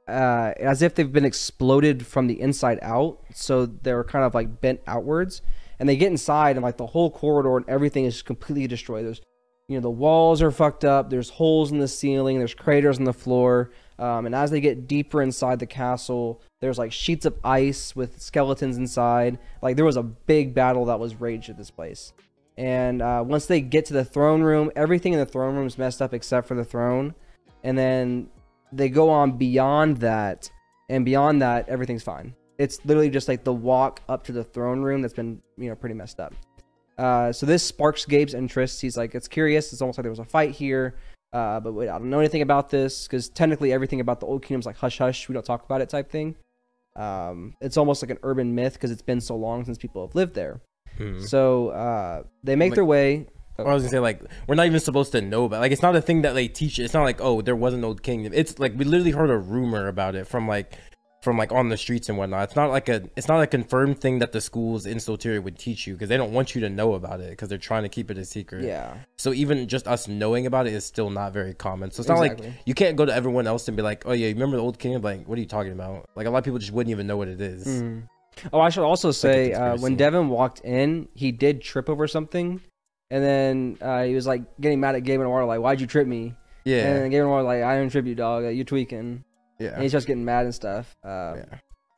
Uh, 0.08 0.54
as 0.60 0.84
if 0.84 0.94
they've 0.94 1.12
been 1.12 1.26
exploded 1.26 2.06
from 2.06 2.28
the 2.28 2.40
inside 2.40 2.78
out, 2.84 3.20
so 3.34 3.66
they're 3.66 4.04
kind 4.04 4.24
of 4.24 4.36
like 4.36 4.62
bent 4.62 4.80
outwards 4.86 5.42
and 5.80 5.88
they 5.90 5.98
get 5.98 6.12
inside 6.12 6.56
and 6.56 6.64
like 6.64 6.78
the 6.78 6.88
whole 6.88 7.12
corridor 7.12 7.58
and 7.58 7.68
everything 7.68 8.06
is 8.06 8.22
completely 8.22 8.68
destroyed 8.68 9.06
there's 9.06 9.22
you 9.68 9.76
know 9.76 9.82
the 9.82 9.90
walls 9.90 10.42
are 10.42 10.52
fucked 10.52 10.86
up 10.86 11.10
there's 11.10 11.32
holes 11.32 11.72
in 11.72 11.80
the 11.80 11.88
ceiling 11.88 12.38
there's 12.38 12.54
craters 12.54 12.98
on 12.98 13.04
the 13.04 13.14
floor 13.14 13.72
um, 13.98 14.26
and 14.26 14.36
as 14.36 14.52
they 14.52 14.60
get 14.60 14.88
deeper 14.88 15.22
inside 15.22 15.60
the 15.60 15.66
castle 15.66 16.42
there's 16.66 16.78
like 16.78 16.92
sheets 16.92 17.26
of 17.26 17.38
ice 17.44 17.96
with 17.96 18.20
skeletons 18.20 18.78
inside. 18.78 19.38
Like 19.62 19.76
there 19.76 19.86
was 19.86 19.98
a 19.98 20.04
big 20.04 20.54
battle 20.56 20.86
that 20.86 21.00
was 21.00 21.22
raged 21.22 21.50
at 21.50 21.58
this 21.58 21.70
place. 21.70 22.12
And 22.58 23.02
uh, 23.02 23.24
once 23.26 23.46
they 23.46 23.62
get 23.62 23.86
to 23.88 23.94
the 23.94 24.06
throne 24.06 24.42
room 24.42 24.72
everything 24.76 25.14
in 25.14 25.20
the 25.20 25.26
throne 25.26 25.56
room 25.56 25.68
is 25.68 25.78
messed 25.78 26.02
up 26.02 26.14
except 26.14 26.48
for 26.48 26.56
the 26.56 26.66
throne. 26.66 27.14
And 27.64 27.78
then 27.78 28.30
they 28.72 28.90
go 28.90 29.10
on 29.10 29.38
beyond 29.38 29.98
that 29.98 30.50
and 30.90 31.06
beyond 31.06 31.42
that 31.42 31.70
everything's 31.70 32.04
fine. 32.04 32.34
It's 32.58 32.84
literally 32.86 33.10
just 33.10 33.28
like 33.28 33.44
the 33.44 33.54
walk 33.54 34.02
up 34.10 34.24
to 34.26 34.32
the 34.32 34.44
throne 34.44 34.82
room 34.82 35.02
that's 35.02 35.14
been 35.14 35.42
you 35.58 35.70
know 35.70 35.76
pretty 35.76 35.96
messed 35.96 36.20
up. 36.20 36.34
Uh, 36.98 37.32
so 37.32 37.46
this 37.46 37.62
sparks 37.62 38.06
gabe's 38.06 38.34
interest. 38.34 38.82
He's 38.82 38.98
like 38.98 39.14
it's 39.14 39.28
curious. 39.28 39.72
It's 39.72 39.82
almost 39.82 40.00
like 40.00 40.04
there 40.04 40.12
was 40.12 40.20
a 40.20 40.26
fight 40.26 40.52
here 40.52 40.96
uh, 41.34 41.60
but 41.60 41.74
wait, 41.74 41.90
i 41.90 41.98
don't 41.98 42.10
know 42.10 42.20
anything 42.20 42.42
about 42.42 42.70
this 42.70 43.08
because 43.08 43.30
technically 43.30 43.72
everything 43.74 44.00
about 44.00 44.20
the 44.20 44.26
old 44.26 44.42
kingdom's 44.44 44.66
like 44.66 44.78
hush 44.78 44.98
hush 44.98 45.28
we 45.30 45.34
don't 45.34 45.46
talk 45.46 45.64
about 45.66 45.82
it 45.82 45.90
type 45.90 46.10
thing 46.10 46.36
um, 46.96 47.56
it's 47.60 47.76
almost 47.78 48.02
like 48.02 48.10
an 48.10 48.18
urban 48.24 48.56
myth 48.56 48.74
because 48.74 48.90
it's 48.92 49.02
been 49.02 49.20
so 49.20 49.36
long 49.36 49.66
since 49.66 49.78
people 49.78 50.06
have 50.06 50.16
lived 50.16 50.34
there 50.36 50.62
Hmm. 50.98 51.20
so 51.20 51.70
uh, 51.70 52.24
they 52.42 52.56
make 52.56 52.72
Like- 52.72 52.76
their 52.76 52.86
way 52.86 53.28
I 53.60 53.64
was 53.64 53.84
gonna 53.84 53.90
say 53.90 54.00
like 54.00 54.22
we're 54.48 54.56
not 54.56 54.66
even 54.66 54.80
supposed 54.82 55.14
to 55.14 55.22
know 55.22 55.46
about. 55.46 55.62
Like 55.62 55.72
it's 55.72 55.82
not 55.82 55.96
a 55.96 56.02
thing 56.02 56.24
that 56.24 56.34
they 56.34 56.50
teach. 56.50 56.78
It's 56.78 56.94
not 56.94 57.04
like 57.04 57.22
oh 57.22 57.42
there 57.42 57.56
was 57.56 57.74
an 57.74 57.86
old 57.86 58.04
kingdom. 58.04 58.34
It's 58.36 58.60
like 58.60 58.74
we 58.78 58.84
literally 58.84 59.12
heard 59.12 59.30
a 59.30 59.38
rumor 59.38 59.88
about 59.88 60.16
it 60.16 60.28
from 60.28 60.46
like 60.46 60.78
from 61.26 61.38
like 61.38 61.52
on 61.52 61.68
the 61.68 61.76
streets 61.76 62.08
and 62.08 62.18
whatnot. 62.18 62.44
It's 62.44 62.56
not 62.56 62.70
like 62.70 62.88
a 62.88 63.04
it's 63.18 63.28
not 63.28 63.42
a 63.42 63.48
confirmed 63.48 64.00
thing 64.00 64.20
that 64.20 64.32
the 64.32 64.40
schools 64.40 64.86
in 64.86 64.98
Solteria 65.00 65.44
would 65.44 65.58
teach 65.60 65.86
you 65.88 65.94
because 65.96 66.08
they 66.08 66.16
don't 66.16 66.32
want 66.32 66.56
you 66.56 66.62
to 66.62 66.70
know 66.70 66.94
about 66.94 67.20
it 67.20 67.32
because 67.32 67.50
they're 67.50 67.58
trying 67.58 67.84
to 67.84 67.90
keep 67.90 68.10
it 68.12 68.18
a 68.18 68.24
secret. 68.24 68.64
yeah 68.64 68.94
So 69.18 69.34
even 69.34 69.68
just 69.68 69.88
us 69.88 70.08
knowing 70.08 70.46
about 70.46 70.68
it 70.68 70.74
is 70.74 70.86
still 70.86 71.10
not 71.10 71.34
very 71.34 71.54
common. 71.54 71.92
So 71.92 72.00
it's 72.02 72.08
not 72.10 72.20
like 72.20 72.40
you 72.66 72.74
can't 72.76 72.96
go 72.96 73.06
to 73.06 73.14
everyone 73.14 73.48
else 73.48 73.68
and 73.68 73.76
be 73.76 73.84
like, 73.84 74.04
oh 74.06 74.14
yeah, 74.14 74.28
you 74.28 74.34
remember 74.36 74.56
the 74.58 74.64
old 74.64 74.80
kingdom? 74.80 75.02
Like 75.02 75.28
what 75.28 75.38
are 75.38 75.42
you 75.42 75.48
talking 75.48 75.74
about? 75.74 76.08
Like 76.16 76.28
a 76.28 76.30
lot 76.30 76.38
of 76.38 76.44
people 76.46 76.60
just 76.60 76.72
wouldn't 76.72 76.92
even 76.92 77.08
know 77.08 77.18
what 77.18 77.28
it 77.28 77.42
is. 77.42 77.68
Mhm. 77.68 78.08
Oh, 78.54 78.60
I 78.60 78.70
should 78.70 78.84
also 78.84 79.12
say, 79.12 79.54
uh, 79.54 79.78
when. 79.78 79.96
Devin 79.96 80.30
walked 80.30 80.60
in, 80.60 81.08
he 81.16 81.32
did 81.32 81.62
trip 81.62 81.90
over 81.90 82.06
something, 82.06 82.62
and 83.10 83.24
then 83.24 83.78
uh, 83.82 84.04
he 84.04 84.14
was 84.14 84.28
like 84.28 84.44
getting 84.60 84.80
mad 84.80 84.94
at 84.96 85.04
Gabe 85.06 85.22
and 85.22 85.28
Eduardo, 85.28 85.48
like, 85.48 85.62
"Why'd 85.62 85.80
you 85.82 85.88
trip 85.88 86.06
me?" 86.06 86.36
Yeah. 86.66 86.86
And 86.86 87.12
Gabe 87.12 87.22
and 87.22 87.30
Eduardo 87.30 87.48
like, 87.48 87.64
"I 87.64 87.78
didn't 87.78 87.94
trip 87.94 88.06
you, 88.06 88.14
dog. 88.14 88.44
Like, 88.44 88.56
you're 88.56 88.66
tweaking." 88.66 89.24
Yeah. 89.60 89.70
And 89.74 89.84
he's 89.84 89.92
just 89.92 90.08
getting 90.08 90.26
mad 90.26 90.46
and 90.46 90.54
stuff. 90.56 90.96
Uh, 91.04 91.36
yeah. 91.38 91.46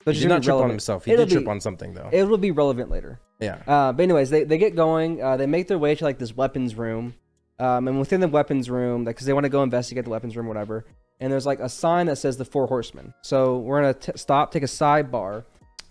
But 0.05 0.15
He 0.15 0.21
did 0.21 0.29
not 0.29 0.41
be 0.41 0.45
trip 0.45 0.55
on 0.57 0.69
himself. 0.69 1.05
He 1.05 1.11
It'll 1.11 1.25
did 1.25 1.33
trip 1.33 1.47
on 1.47 1.59
something 1.59 1.93
though. 1.93 2.09
It 2.11 2.23
will 2.23 2.37
be 2.37 2.51
relevant 2.51 2.89
later. 2.89 3.19
yeah. 3.39 3.61
Uh, 3.67 3.91
but 3.91 4.03
anyways, 4.03 4.29
they, 4.29 4.43
they 4.45 4.57
get 4.57 4.75
going. 4.75 5.21
Uh, 5.21 5.35
they 5.37 5.45
make 5.47 5.67
their 5.67 5.77
way 5.77 5.95
to 5.95 6.03
like 6.03 6.17
this 6.17 6.35
weapons 6.35 6.75
room, 6.75 7.13
um, 7.59 7.87
and 7.87 7.99
within 7.99 8.21
the 8.21 8.27
weapons 8.27 8.69
room, 8.69 9.03
because 9.03 9.25
they 9.25 9.33
want 9.33 9.43
to 9.43 9.49
go 9.49 9.63
investigate 9.63 10.05
the 10.05 10.09
weapons 10.09 10.37
room, 10.37 10.47
whatever. 10.47 10.85
And 11.19 11.33
there's 11.33 11.45
like 11.45 11.59
a 11.59 11.67
sign 11.67 12.05
that 12.07 12.17
says 12.17 12.37
the 12.37 12.45
Four 12.45 12.67
Horsemen. 12.67 13.13
So 13.21 13.57
we're 13.57 13.81
gonna 13.81 13.93
t- 13.95 14.11
stop, 14.15 14.51
take 14.51 14.63
a 14.63 14.67
sidebar. 14.67 15.43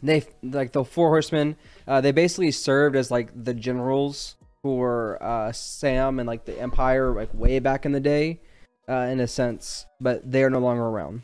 They 0.02 0.24
like 0.42 0.72
the 0.72 0.84
Four 0.84 1.08
Horsemen. 1.08 1.56
Uh, 1.86 2.00
they 2.00 2.12
basically 2.12 2.52
served 2.52 2.96
as 2.96 3.10
like 3.10 3.30
the 3.44 3.52
generals 3.52 4.36
for 4.62 5.22
uh, 5.22 5.52
Sam 5.52 6.20
and 6.20 6.26
like 6.26 6.44
the 6.46 6.58
Empire, 6.58 7.12
like 7.14 7.34
way 7.34 7.58
back 7.58 7.84
in 7.84 7.92
the 7.92 8.00
day, 8.00 8.40
uh, 8.88 9.08
in 9.10 9.20
a 9.20 9.26
sense. 9.26 9.84
But 10.00 10.30
they 10.30 10.42
are 10.42 10.50
no 10.50 10.60
longer 10.60 10.84
around. 10.84 11.22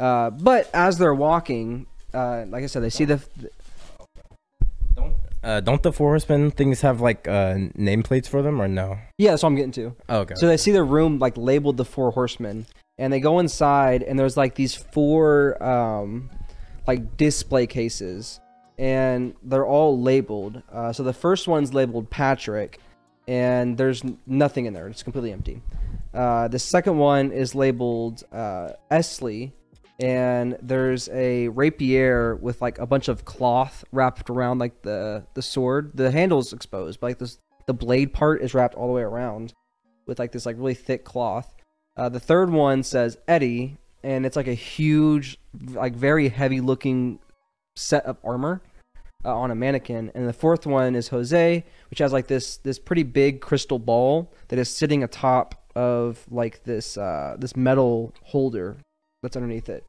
Uh, 0.00 0.30
but 0.30 0.70
as 0.72 0.96
they're 0.96 1.14
walking, 1.14 1.86
uh, 2.14 2.46
like 2.48 2.64
I 2.64 2.66
said, 2.66 2.82
they 2.82 2.90
see 2.90 3.04
the 3.04 3.20
Don't 4.94 5.14
uh, 5.44 5.60
don't 5.60 5.82
the 5.82 5.92
four 5.92 6.10
horsemen 6.10 6.50
things 6.50 6.80
have 6.80 7.00
like 7.00 7.28
uh, 7.28 7.54
nameplates 7.76 8.26
for 8.26 8.40
them 8.42 8.60
or 8.60 8.68
no? 8.68 8.98
yeah. 9.18 9.30
That's 9.30 9.42
what 9.42 9.50
I'm 9.50 9.56
getting 9.56 9.72
to. 9.72 9.94
Oh, 10.08 10.20
okay. 10.20 10.34
So 10.36 10.46
they 10.46 10.56
see 10.56 10.72
the 10.72 10.82
room 10.82 11.18
like 11.18 11.36
labeled 11.36 11.76
the 11.76 11.84
four 11.84 12.10
horsemen, 12.12 12.66
and 12.98 13.12
they 13.12 13.20
go 13.20 13.38
inside, 13.38 14.02
and 14.02 14.18
there's 14.18 14.36
like 14.36 14.54
these 14.54 14.74
four 14.74 15.62
um, 15.62 16.30
like 16.86 17.16
display 17.18 17.66
cases, 17.66 18.40
and 18.78 19.34
they're 19.42 19.66
all 19.66 20.00
labeled. 20.00 20.62
Uh, 20.72 20.92
so 20.94 21.02
the 21.02 21.12
first 21.12 21.46
one's 21.46 21.74
labeled 21.74 22.08
Patrick, 22.08 22.80
and 23.28 23.76
there's 23.76 24.02
nothing 24.26 24.64
in 24.64 24.72
there; 24.72 24.88
it's 24.88 25.02
completely 25.02 25.32
empty. 25.32 25.60
Uh, 26.12 26.48
the 26.48 26.58
second 26.58 26.98
one 26.98 27.32
is 27.32 27.54
labeled 27.54 28.24
uh, 28.32 28.70
Esley, 28.90 29.52
and 30.00 30.56
there's 30.62 31.10
a 31.10 31.48
rapier 31.48 32.36
with 32.36 32.62
like 32.62 32.78
a 32.78 32.86
bunch 32.86 33.08
of 33.08 33.26
cloth 33.26 33.84
wrapped 33.92 34.30
around 34.30 34.58
like 34.58 34.82
the 34.82 35.24
the 35.34 35.42
sword. 35.42 35.92
The 35.94 36.10
handle's 36.10 36.52
exposed, 36.52 37.00
but 37.00 37.08
like 37.08 37.18
this 37.18 37.38
the 37.66 37.74
blade 37.74 38.12
part 38.12 38.42
is 38.42 38.54
wrapped 38.54 38.74
all 38.74 38.86
the 38.86 38.94
way 38.94 39.02
around 39.02 39.52
with 40.06 40.18
like 40.18 40.32
this 40.32 40.46
like 40.46 40.56
really 40.56 40.74
thick 40.74 41.04
cloth. 41.04 41.54
Uh, 41.96 42.08
the 42.08 42.20
third 42.20 42.50
one 42.50 42.82
says 42.82 43.18
Eddie, 43.28 43.76
and 44.02 44.24
it's 44.24 44.36
like 44.36 44.48
a 44.48 44.54
huge, 44.54 45.38
like 45.72 45.94
very 45.94 46.28
heavy 46.28 46.60
looking 46.60 47.18
set 47.76 48.04
of 48.06 48.16
armor 48.24 48.62
uh, 49.24 49.36
on 49.36 49.50
a 49.50 49.54
mannequin. 49.54 50.10
And 50.14 50.26
the 50.26 50.32
fourth 50.32 50.66
one 50.66 50.94
is 50.94 51.08
Jose, 51.08 51.64
which 51.90 51.98
has 51.98 52.12
like 52.12 52.26
this 52.26 52.56
this 52.56 52.78
pretty 52.78 53.02
big 53.02 53.42
crystal 53.42 53.78
ball 53.78 54.32
that 54.48 54.58
is 54.58 54.74
sitting 54.74 55.04
atop 55.04 55.56
of 55.76 56.24
like 56.30 56.64
this 56.64 56.96
uh, 56.96 57.36
this 57.38 57.54
metal 57.54 58.14
holder 58.22 58.78
that's 59.22 59.36
underneath 59.36 59.68
it. 59.68 59.84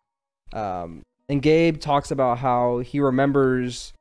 Um, 0.53 1.03
and 1.29 1.41
Gabe 1.41 1.79
talks 1.79 2.11
about 2.11 2.39
how 2.39 2.79
he 2.79 2.99
remembers 2.99 3.93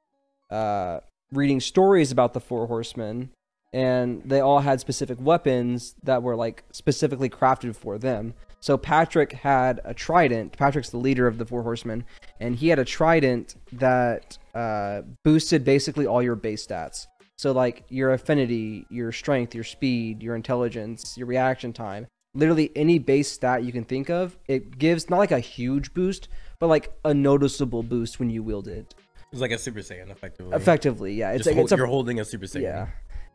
uh, 0.51 1.01
reading 1.33 1.61
stories 1.61 2.11
about 2.11 2.33
the 2.33 2.41
four 2.41 2.67
horsemen 2.67 3.31
and 3.73 4.23
they 4.25 4.41
all 4.41 4.61
had 4.61 4.81
specific 4.81 5.19
weapons 5.21 5.95
that 6.03 6.23
were 6.23 6.37
like 6.37 6.65
specifically 6.73 7.29
crafted 7.29 7.77
for 7.77 7.99
them. 7.99 8.35
So 8.61 8.77
Patrick 8.77 9.33
had 9.33 9.81
a 9.85 9.95
trident. 9.95 10.53
Patrick's 10.53 10.91
the 10.91 10.99
leader 10.99 11.27
of 11.27 11.39
the 11.39 11.47
Four 11.47 11.63
Horsemen, 11.63 12.05
and 12.41 12.57
he 12.57 12.69
had 12.69 12.79
a 12.79 12.85
trident 12.85 13.55
that 13.73 14.37
uh, 14.55 15.03
boosted 15.25 15.65
basically 15.65 16.07
all 16.07 16.23
your 16.23 16.35
base 16.35 16.67
stats. 16.67 17.07
So 17.39 17.53
like 17.53 17.85
your 17.89 18.13
affinity, 18.13 18.87
your 18.91 19.13
strength, 19.13 19.55
your 19.55 19.65
speed, 19.65 20.23
your 20.23 20.37
intelligence, 20.37 21.17
your 21.17 21.27
reaction 21.27 21.73
time, 21.73 22.07
literally 22.35 22.71
any 22.77 22.99
base 22.99 23.31
stat 23.31 23.65
you 23.65 23.73
can 23.73 23.85
think 23.85 24.11
of. 24.11 24.37
It 24.47 24.79
gives 24.79 25.11
not 25.11 25.19
like 25.19 25.33
a 25.33 25.41
huge 25.41 25.93
boost, 25.95 26.29
but 26.59 26.69
like 26.69 26.93
a 27.05 27.13
noticeable 27.15 27.83
boost 27.83 28.19
when 28.21 28.31
you 28.31 28.43
wield 28.43 28.69
it. 28.69 28.95
It's 29.33 29.41
like 29.41 29.51
a 29.53 29.59
Super 29.59 29.81
Saiyan, 29.81 30.11
effectively. 30.11 30.57
Effectively, 30.57 31.15
yeah. 31.15 31.31
It's 31.31 31.39
Just 31.39 31.47
like 31.49 31.55
hold- 31.57 31.67
it's 31.67 31.73
a 31.73 31.77
you're 31.77 31.87
holding 31.87 32.21
a 32.21 32.25
Super 32.25 32.47
Saiyan. 32.47 32.63
yeah. 32.63 32.87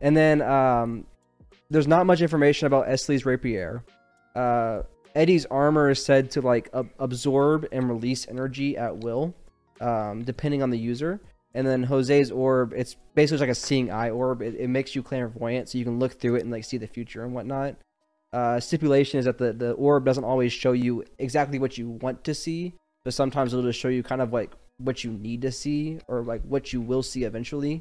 And 0.02 0.16
then 0.16 0.42
um, 0.42 1.06
there's 1.70 1.88
not 1.88 2.06
much 2.06 2.22
information 2.22 2.68
about 2.68 2.88
Esley's 2.88 3.26
rapier. 3.26 3.84
Uh, 4.36 4.84
Eddie's 5.16 5.46
armor 5.46 5.90
is 5.90 6.04
said 6.04 6.32
to 6.32 6.42
like 6.42 6.70
ab- 6.74 6.90
absorb 7.00 7.68
and 7.72 7.88
release 7.88 8.28
energy 8.28 8.78
at 8.78 8.98
will, 8.98 9.34
um, 9.80 10.24
depending 10.24 10.62
on 10.62 10.70
the 10.70 10.78
user. 10.78 11.22
And 11.54 11.66
then 11.66 11.84
Jose's 11.84 12.32
orb, 12.32 12.74
it's 12.76 12.98
basically 13.14 13.40
like 13.40 13.50
a 13.50 13.56
seeing 13.56 13.90
eye 13.90 14.10
orb. 14.10 14.42
It, 14.42 14.56
it 14.56 14.68
makes 14.68 14.94
you 14.94 15.02
clairvoyant, 15.02 15.70
so 15.70 15.78
you 15.78 15.86
can 15.86 16.00
look 16.00 16.20
through 16.20 16.36
it 16.36 16.42
and 16.42 16.52
like 16.52 16.66
see 16.66 16.78
the 16.78 16.88
future 16.88 17.24
and 17.24 17.34
whatnot. 17.34 17.78
Uh, 18.36 18.60
stipulation 18.60 19.18
is 19.20 19.26
that 19.26 19.38
the 19.38 19.54
the 19.54 19.72
orb 19.74 20.04
doesn't 20.10 20.26
always 20.32 20.52
show 20.52 20.74
you 20.74 21.04
exactly 21.20 21.58
what 21.64 21.78
you 21.80 21.86
want 22.06 22.18
to 22.30 22.34
see, 22.34 22.74
but 23.06 23.14
sometimes 23.14 23.54
it'll 23.54 23.64
just 23.72 23.80
show 23.80 23.88
you 23.98 24.04
kind 24.04 24.22
of 24.22 24.34
like 24.34 24.52
what 24.88 25.04
you 25.06 25.12
need 25.12 25.42
to 25.42 25.52
see 25.52 26.00
or 26.10 26.22
like 26.32 26.42
what 26.54 26.74
you 26.74 26.82
will 26.82 27.02
see 27.12 27.24
eventually. 27.24 27.76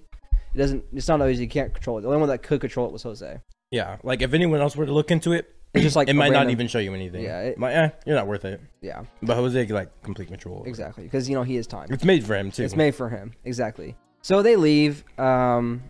It 0.54 0.58
doesn't. 0.58 0.84
It's 0.92 1.08
not 1.08 1.20
always 1.20 1.40
you 1.40 1.48
can't 1.48 1.72
control 1.74 1.98
it. 1.98 2.02
The 2.02 2.08
only 2.08 2.20
one 2.20 2.28
that 2.28 2.42
could 2.48 2.60
control 2.60 2.86
it 2.86 2.92
was 2.92 3.02
Jose. 3.02 3.40
Yeah, 3.72 3.96
like 4.04 4.22
if 4.22 4.32
anyone 4.32 4.60
else 4.60 4.76
were 4.76 4.86
to 4.86 4.92
look 4.92 5.10
into 5.10 5.32
it, 5.32 5.44
It's 5.74 5.82
just 5.82 5.96
like 5.96 6.08
it 6.08 6.14
might 6.14 6.32
not 6.32 6.50
even 6.50 6.68
show 6.68 6.78
you 6.78 6.94
anything. 6.94 7.24
Yeah, 7.24 7.40
it- 7.48 7.58
But, 7.58 7.72
eh, 7.74 7.88
you're 8.06 8.14
not 8.14 8.28
worth 8.28 8.44
it. 8.44 8.60
Yeah, 8.80 9.02
But 9.20 9.34
Jose 9.34 9.66
like 9.66 9.90
complete 10.04 10.28
control. 10.28 10.62
exactly. 10.66 11.02
Because 11.02 11.28
you 11.28 11.34
know 11.34 11.42
he 11.42 11.56
is 11.56 11.66
time. 11.66 11.88
It's 11.90 12.04
made 12.04 12.22
for 12.24 12.36
him 12.38 12.52
too. 12.52 12.62
It's 12.62 12.76
made 12.76 12.94
for 12.94 13.08
him. 13.08 13.32
Exactly. 13.44 13.96
So 14.22 14.40
they 14.42 14.54
leave, 14.54 15.02
um, 15.18 15.82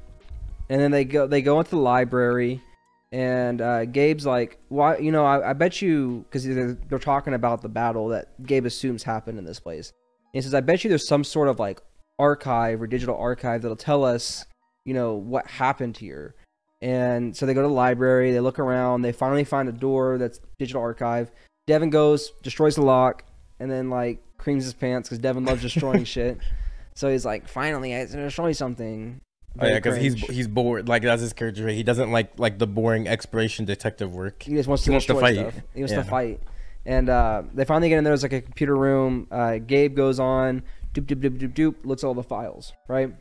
and 0.71 0.81
then 0.81 0.91
they 0.91 1.05
go. 1.05 1.27
They 1.27 1.43
go 1.43 1.59
into 1.59 1.73
the 1.73 1.85
library, 1.95 2.63
and 3.15 3.61
uh, 3.61 3.85
Gabe's 3.85 4.27
like, 4.27 4.59
"Why? 4.71 4.99
You 4.99 5.13
know, 5.13 5.25
I, 5.25 5.51
I 5.51 5.53
bet 5.53 5.81
you 5.81 6.25
because 6.29 6.45
they're, 6.45 6.73
they're 6.73 6.99
talking 6.99 7.33
about 7.33 7.63
the 7.63 7.69
battle 7.69 8.09
that 8.09 8.45
Gabe 8.45 8.67
assumes 8.67 9.05
happened 9.05 9.39
in 9.39 9.45
this 9.45 9.61
place. 9.61 9.93
And 10.33 10.39
he 10.39 10.43
says, 10.43 10.53
"I 10.53 10.61
bet 10.61 10.83
you 10.83 10.89
there's 10.89 11.07
some 11.07 11.23
sort 11.23 11.47
of 11.47 11.61
like 11.61 11.81
archive 12.19 12.83
or 12.83 12.89
digital 12.89 13.17
archive 13.17 13.63
that'll 13.63 13.77
tell 13.77 14.05
us, 14.05 14.45
you 14.85 14.95
know, 14.95 15.15
what 15.15 15.47
happened 15.47 15.97
here." 15.97 16.35
And 16.83 17.37
so 17.37 17.47
they 17.47 17.55
go 17.55 17.63
to 17.63 17.69
the 17.69 17.73
library. 17.75 18.33
They 18.33 18.41
look 18.41 18.59
around. 18.59 19.03
They 19.03 19.13
finally 19.13 19.45
find 19.45 19.69
a 19.69 19.73
door 19.73 20.19
that's 20.19 20.41
digital 20.59 20.83
archive. 20.83 21.31
Devin 21.69 21.91
goes, 21.91 22.33
destroys 22.43 22.75
the 22.75 22.83
lock, 22.83 23.23
and 23.61 23.71
then 23.71 23.91
like 23.91 24.25
creams 24.39 24.65
his 24.65 24.75
pants 24.75 25.09
because 25.09 25.21
Devin 25.21 25.45
loves 25.45 25.63
destroying 25.63 26.03
shit. 26.17 26.39
So 26.95 27.09
he's 27.09 27.25
like, 27.25 27.47
finally, 27.47 27.95
I 27.95 28.01
you 28.01 28.55
something. 28.55 29.21
Oh, 29.61 29.67
yeah, 29.67 29.75
because 29.77 29.97
he's 29.97 30.15
he's 30.15 30.49
bored. 30.49 30.89
Like 30.89 31.03
that's 31.03 31.23
his 31.23 31.33
character. 31.33 31.69
He 31.69 31.83
doesn't 31.85 32.11
like 32.11 32.39
like 32.39 32.59
the 32.59 32.67
boring 32.67 33.07
exploration 33.07 33.65
detective 33.65 34.13
work. 34.15 34.43
he 34.43 34.55
just 34.55 34.69
wants 34.69 34.85
he 34.85 34.89
to 34.89 34.93
wants 34.93 35.07
to 35.07 35.15
fight. 35.15 35.37
stuff. 35.37 35.55
He 35.75 35.81
wants 35.81 35.93
Yeah. 35.93 35.99
to 36.03 36.05
fight. 36.05 36.41
And 36.87 37.09
uh, 37.09 37.45
they 37.55 37.65
finally 37.65 37.89
get 37.89 37.99
in 37.99 38.05
there. 38.05 38.11
There's 38.11 38.23
like 38.25 38.33
a 38.33 38.41
computer 38.43 38.77
room. 38.77 39.27
Uh, 39.31 39.59
Gabe 39.59 39.95
goes 39.95 40.19
on, 40.21 40.63
doop 40.93 41.07
doop 41.07 41.21
doop 41.23 41.39
doop 41.39 41.55
doop, 41.55 41.75
looks 41.85 42.03
at 42.05 42.09
all 42.09 42.15
the 42.15 42.23
files. 42.23 42.73
Right. 42.89 43.15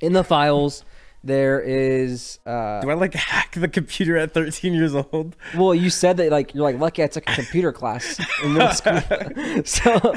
In 0.00 0.12
the 0.12 0.22
files, 0.22 0.84
there 1.24 1.60
is. 1.60 2.38
Uh, 2.46 2.80
Do 2.80 2.90
I 2.90 2.94
like 2.94 3.14
hack 3.14 3.54
the 3.54 3.68
computer 3.68 4.16
at 4.16 4.32
13 4.32 4.72
years 4.72 4.94
old? 4.94 5.36
well, 5.56 5.74
you 5.74 5.90
said 5.90 6.16
that 6.18 6.30
like 6.30 6.54
you're 6.54 6.62
like 6.62 6.78
lucky 6.78 7.02
I 7.02 7.06
took 7.08 7.28
a 7.28 7.34
computer 7.34 7.72
class 7.72 8.18
in 8.42 8.54
middle 8.54 8.72
school. 8.72 9.00
so 9.64 10.14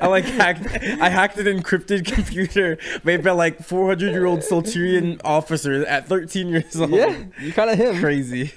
I 0.00 0.06
like 0.06 0.24
hacked. 0.24 0.66
I 1.00 1.08
hacked 1.08 1.36
an 1.38 1.46
encrypted 1.46 2.06
computer 2.06 2.78
made 3.04 3.22
by 3.24 3.32
like 3.32 3.62
400 3.62 4.12
year 4.12 4.26
old 4.26 4.40
Solterian 4.40 5.20
officers 5.24 5.84
at 5.86 6.08
13 6.08 6.48
years 6.48 6.80
old. 6.80 6.90
yeah, 6.90 7.24
you 7.40 7.52
kind 7.52 7.70
of 7.70 7.78
him. 7.78 7.98
crazy. 8.00 8.52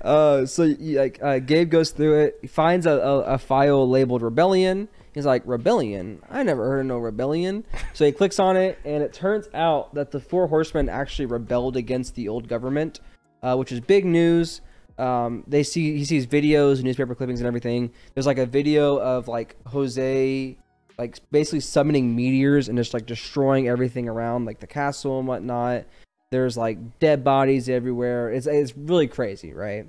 Uh, 0.00 0.46
so 0.46 0.68
like 0.80 1.22
uh, 1.22 1.38
Gabe 1.38 1.70
goes 1.70 1.90
through 1.90 2.20
it. 2.24 2.38
He 2.42 2.48
finds 2.48 2.86
a, 2.86 2.92
a, 2.92 3.18
a 3.34 3.38
file 3.38 3.88
labeled 3.88 4.22
rebellion. 4.22 4.88
He's 5.14 5.26
like 5.26 5.42
rebellion. 5.44 6.22
I 6.30 6.42
never 6.42 6.66
heard 6.66 6.80
of 6.80 6.86
no 6.86 6.98
rebellion. 6.98 7.64
So 7.92 8.06
he 8.06 8.12
clicks 8.12 8.38
on 8.38 8.56
it, 8.56 8.78
and 8.84 9.02
it 9.02 9.12
turns 9.12 9.48
out 9.52 9.94
that 9.94 10.10
the 10.10 10.20
four 10.20 10.46
horsemen 10.46 10.88
actually 10.88 11.26
rebelled 11.26 11.76
against 11.76 12.14
the 12.14 12.28
old 12.28 12.48
government, 12.48 13.00
uh, 13.42 13.56
which 13.56 13.72
is 13.72 13.80
big 13.80 14.04
news. 14.04 14.62
Um, 14.98 15.44
they 15.46 15.62
see 15.62 15.96
he 15.98 16.04
sees 16.04 16.26
videos, 16.26 16.82
newspaper 16.82 17.14
clippings, 17.14 17.40
and 17.40 17.46
everything. 17.46 17.92
There's 18.14 18.26
like 18.26 18.38
a 18.38 18.46
video 18.46 18.96
of 18.96 19.28
like 19.28 19.56
Jose, 19.66 20.56
like 20.98 21.18
basically 21.30 21.60
summoning 21.60 22.14
meteors 22.14 22.68
and 22.68 22.78
just 22.78 22.94
like 22.94 23.06
destroying 23.06 23.68
everything 23.68 24.08
around 24.08 24.44
like 24.44 24.60
the 24.60 24.66
castle 24.66 25.18
and 25.18 25.28
whatnot. 25.28 25.84
There's 26.30 26.56
like 26.56 26.98
dead 26.98 27.24
bodies 27.24 27.68
everywhere. 27.68 28.30
It's 28.30 28.46
it's 28.46 28.76
really 28.76 29.08
crazy, 29.08 29.52
right? 29.52 29.88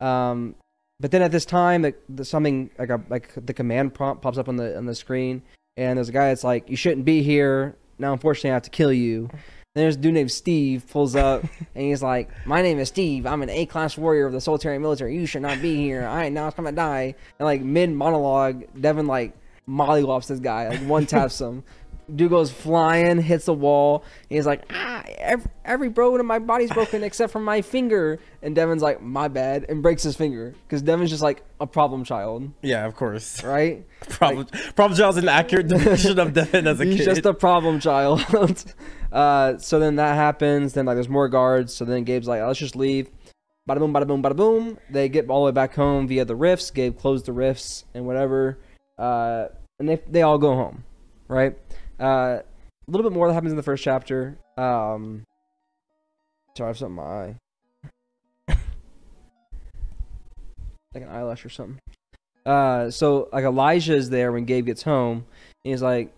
Um, 0.00 0.54
but 1.02 1.10
then 1.10 1.20
at 1.20 1.32
this 1.32 1.44
time, 1.44 1.82
the, 1.82 2.24
something 2.24 2.70
like 2.78 2.88
a 2.88 3.02
like 3.10 3.32
the 3.34 3.52
command 3.52 3.92
prompt 3.92 4.22
pops 4.22 4.38
up 4.38 4.48
on 4.48 4.54
the 4.54 4.78
on 4.78 4.86
the 4.86 4.94
screen, 4.94 5.42
and 5.76 5.98
there's 5.98 6.08
a 6.08 6.12
guy 6.12 6.28
that's 6.28 6.44
like, 6.44 6.70
"You 6.70 6.76
shouldn't 6.76 7.04
be 7.04 7.24
here." 7.24 7.74
Now, 7.98 8.12
unfortunately, 8.12 8.50
I 8.50 8.54
have 8.54 8.62
to 8.62 8.70
kill 8.70 8.92
you. 8.92 9.28
Then 9.74 9.84
there's 9.84 9.96
a 9.96 9.98
dude 9.98 10.14
named 10.14 10.30
Steve 10.30 10.86
pulls 10.88 11.16
up, 11.16 11.42
and 11.74 11.84
he's 11.84 12.04
like, 12.04 12.30
"My 12.46 12.62
name 12.62 12.78
is 12.78 12.86
Steve. 12.86 13.26
I'm 13.26 13.42
an 13.42 13.50
A-class 13.50 13.98
warrior 13.98 14.26
of 14.26 14.32
the 14.32 14.38
Solterian 14.38 14.80
Military. 14.80 15.16
You 15.16 15.26
should 15.26 15.42
not 15.42 15.60
be 15.60 15.74
here. 15.74 16.06
I 16.06 16.28
now 16.28 16.46
I'm 16.46 16.52
gonna 16.52 16.70
die." 16.70 17.16
And 17.40 17.46
like 17.46 17.62
mid 17.62 17.90
monologue, 17.90 18.64
Devin 18.80 19.08
like 19.08 19.36
mollywops 19.68 20.28
this 20.28 20.38
guy, 20.38 20.68
like 20.68 20.86
one 20.86 21.06
taps 21.06 21.40
him. 21.40 21.64
Dude 22.14 22.30
goes 22.30 22.50
flying, 22.50 23.20
hits 23.22 23.46
the 23.46 23.54
wall. 23.54 24.04
And 24.28 24.36
he's 24.36 24.46
like, 24.46 24.64
ah, 24.70 25.02
every, 25.18 25.50
every 25.64 25.88
bone 25.88 26.20
in 26.20 26.26
my 26.26 26.38
body's 26.38 26.70
broken 26.70 27.02
except 27.04 27.32
for 27.32 27.38
my 27.40 27.62
finger. 27.62 28.18
And 28.42 28.54
Devin's 28.54 28.82
like, 28.82 29.00
my 29.00 29.28
bad, 29.28 29.66
and 29.68 29.82
breaks 29.82 30.02
his 30.02 30.16
finger 30.16 30.54
because 30.66 30.82
Devin's 30.82 31.10
just 31.10 31.22
like 31.22 31.42
a 31.60 31.66
problem 31.66 32.04
child, 32.04 32.50
Yeah, 32.62 32.84
of 32.86 32.94
course. 32.96 33.42
right? 33.44 33.84
Problem, 34.08 34.46
problem 34.74 34.98
child's 34.98 35.16
an 35.18 35.28
accurate 35.28 35.68
depiction 35.68 36.18
of 36.18 36.32
Devin 36.32 36.66
as 36.66 36.80
a 36.80 36.84
He's 36.84 36.98
kid. 36.98 37.04
just 37.04 37.24
a 37.24 37.32
problem 37.32 37.78
child. 37.78 38.20
uh, 39.12 39.56
so 39.58 39.78
then 39.78 39.94
that 39.96 40.16
happens. 40.16 40.72
Then 40.72 40.86
like 40.86 40.96
there's 40.96 41.08
more 41.08 41.28
guards. 41.28 41.72
So 41.72 41.84
then 41.84 42.02
Gabe's 42.04 42.26
like, 42.26 42.42
let's 42.42 42.58
just 42.58 42.74
leave. 42.74 43.08
Bada 43.70 43.78
boom, 43.78 43.94
bada 43.94 44.06
boom, 44.08 44.20
bada 44.20 44.34
boom. 44.34 44.76
They 44.90 45.08
get 45.08 45.30
all 45.30 45.42
the 45.42 45.46
way 45.46 45.52
back 45.52 45.74
home 45.76 46.08
via 46.08 46.24
the 46.24 46.34
rifts. 46.34 46.72
Gabe 46.72 46.98
closed 46.98 47.26
the 47.26 47.32
rifts 47.32 47.84
and 47.94 48.04
whatever. 48.06 48.58
Uh, 48.98 49.46
and 49.78 49.88
they 49.88 50.00
they 50.10 50.22
all 50.22 50.38
go 50.38 50.54
home, 50.56 50.82
right? 51.28 51.56
Uh, 52.00 52.40
a 52.86 52.90
little 52.90 53.08
bit 53.08 53.14
more 53.14 53.28
that 53.28 53.34
happens 53.34 53.52
in 53.52 53.56
the 53.56 53.62
first 53.62 53.84
chapter. 53.84 54.38
Um, 54.56 55.24
sorry, 56.56 56.66
I 56.66 56.70
have 56.70 56.78
something 56.78 56.96
in 56.96 57.02
my 57.02 57.02
eye. 57.02 57.36
like 60.94 61.04
an 61.04 61.08
eyelash 61.08 61.44
or 61.44 61.48
something. 61.48 61.78
Uh, 62.44 62.90
so 62.90 63.28
like 63.32 63.44
Elijah 63.44 63.94
is 63.94 64.10
there 64.10 64.32
when 64.32 64.44
Gabe 64.44 64.66
gets 64.66 64.82
home. 64.82 65.26
And 65.64 65.72
he's 65.72 65.82
like, 65.82 66.12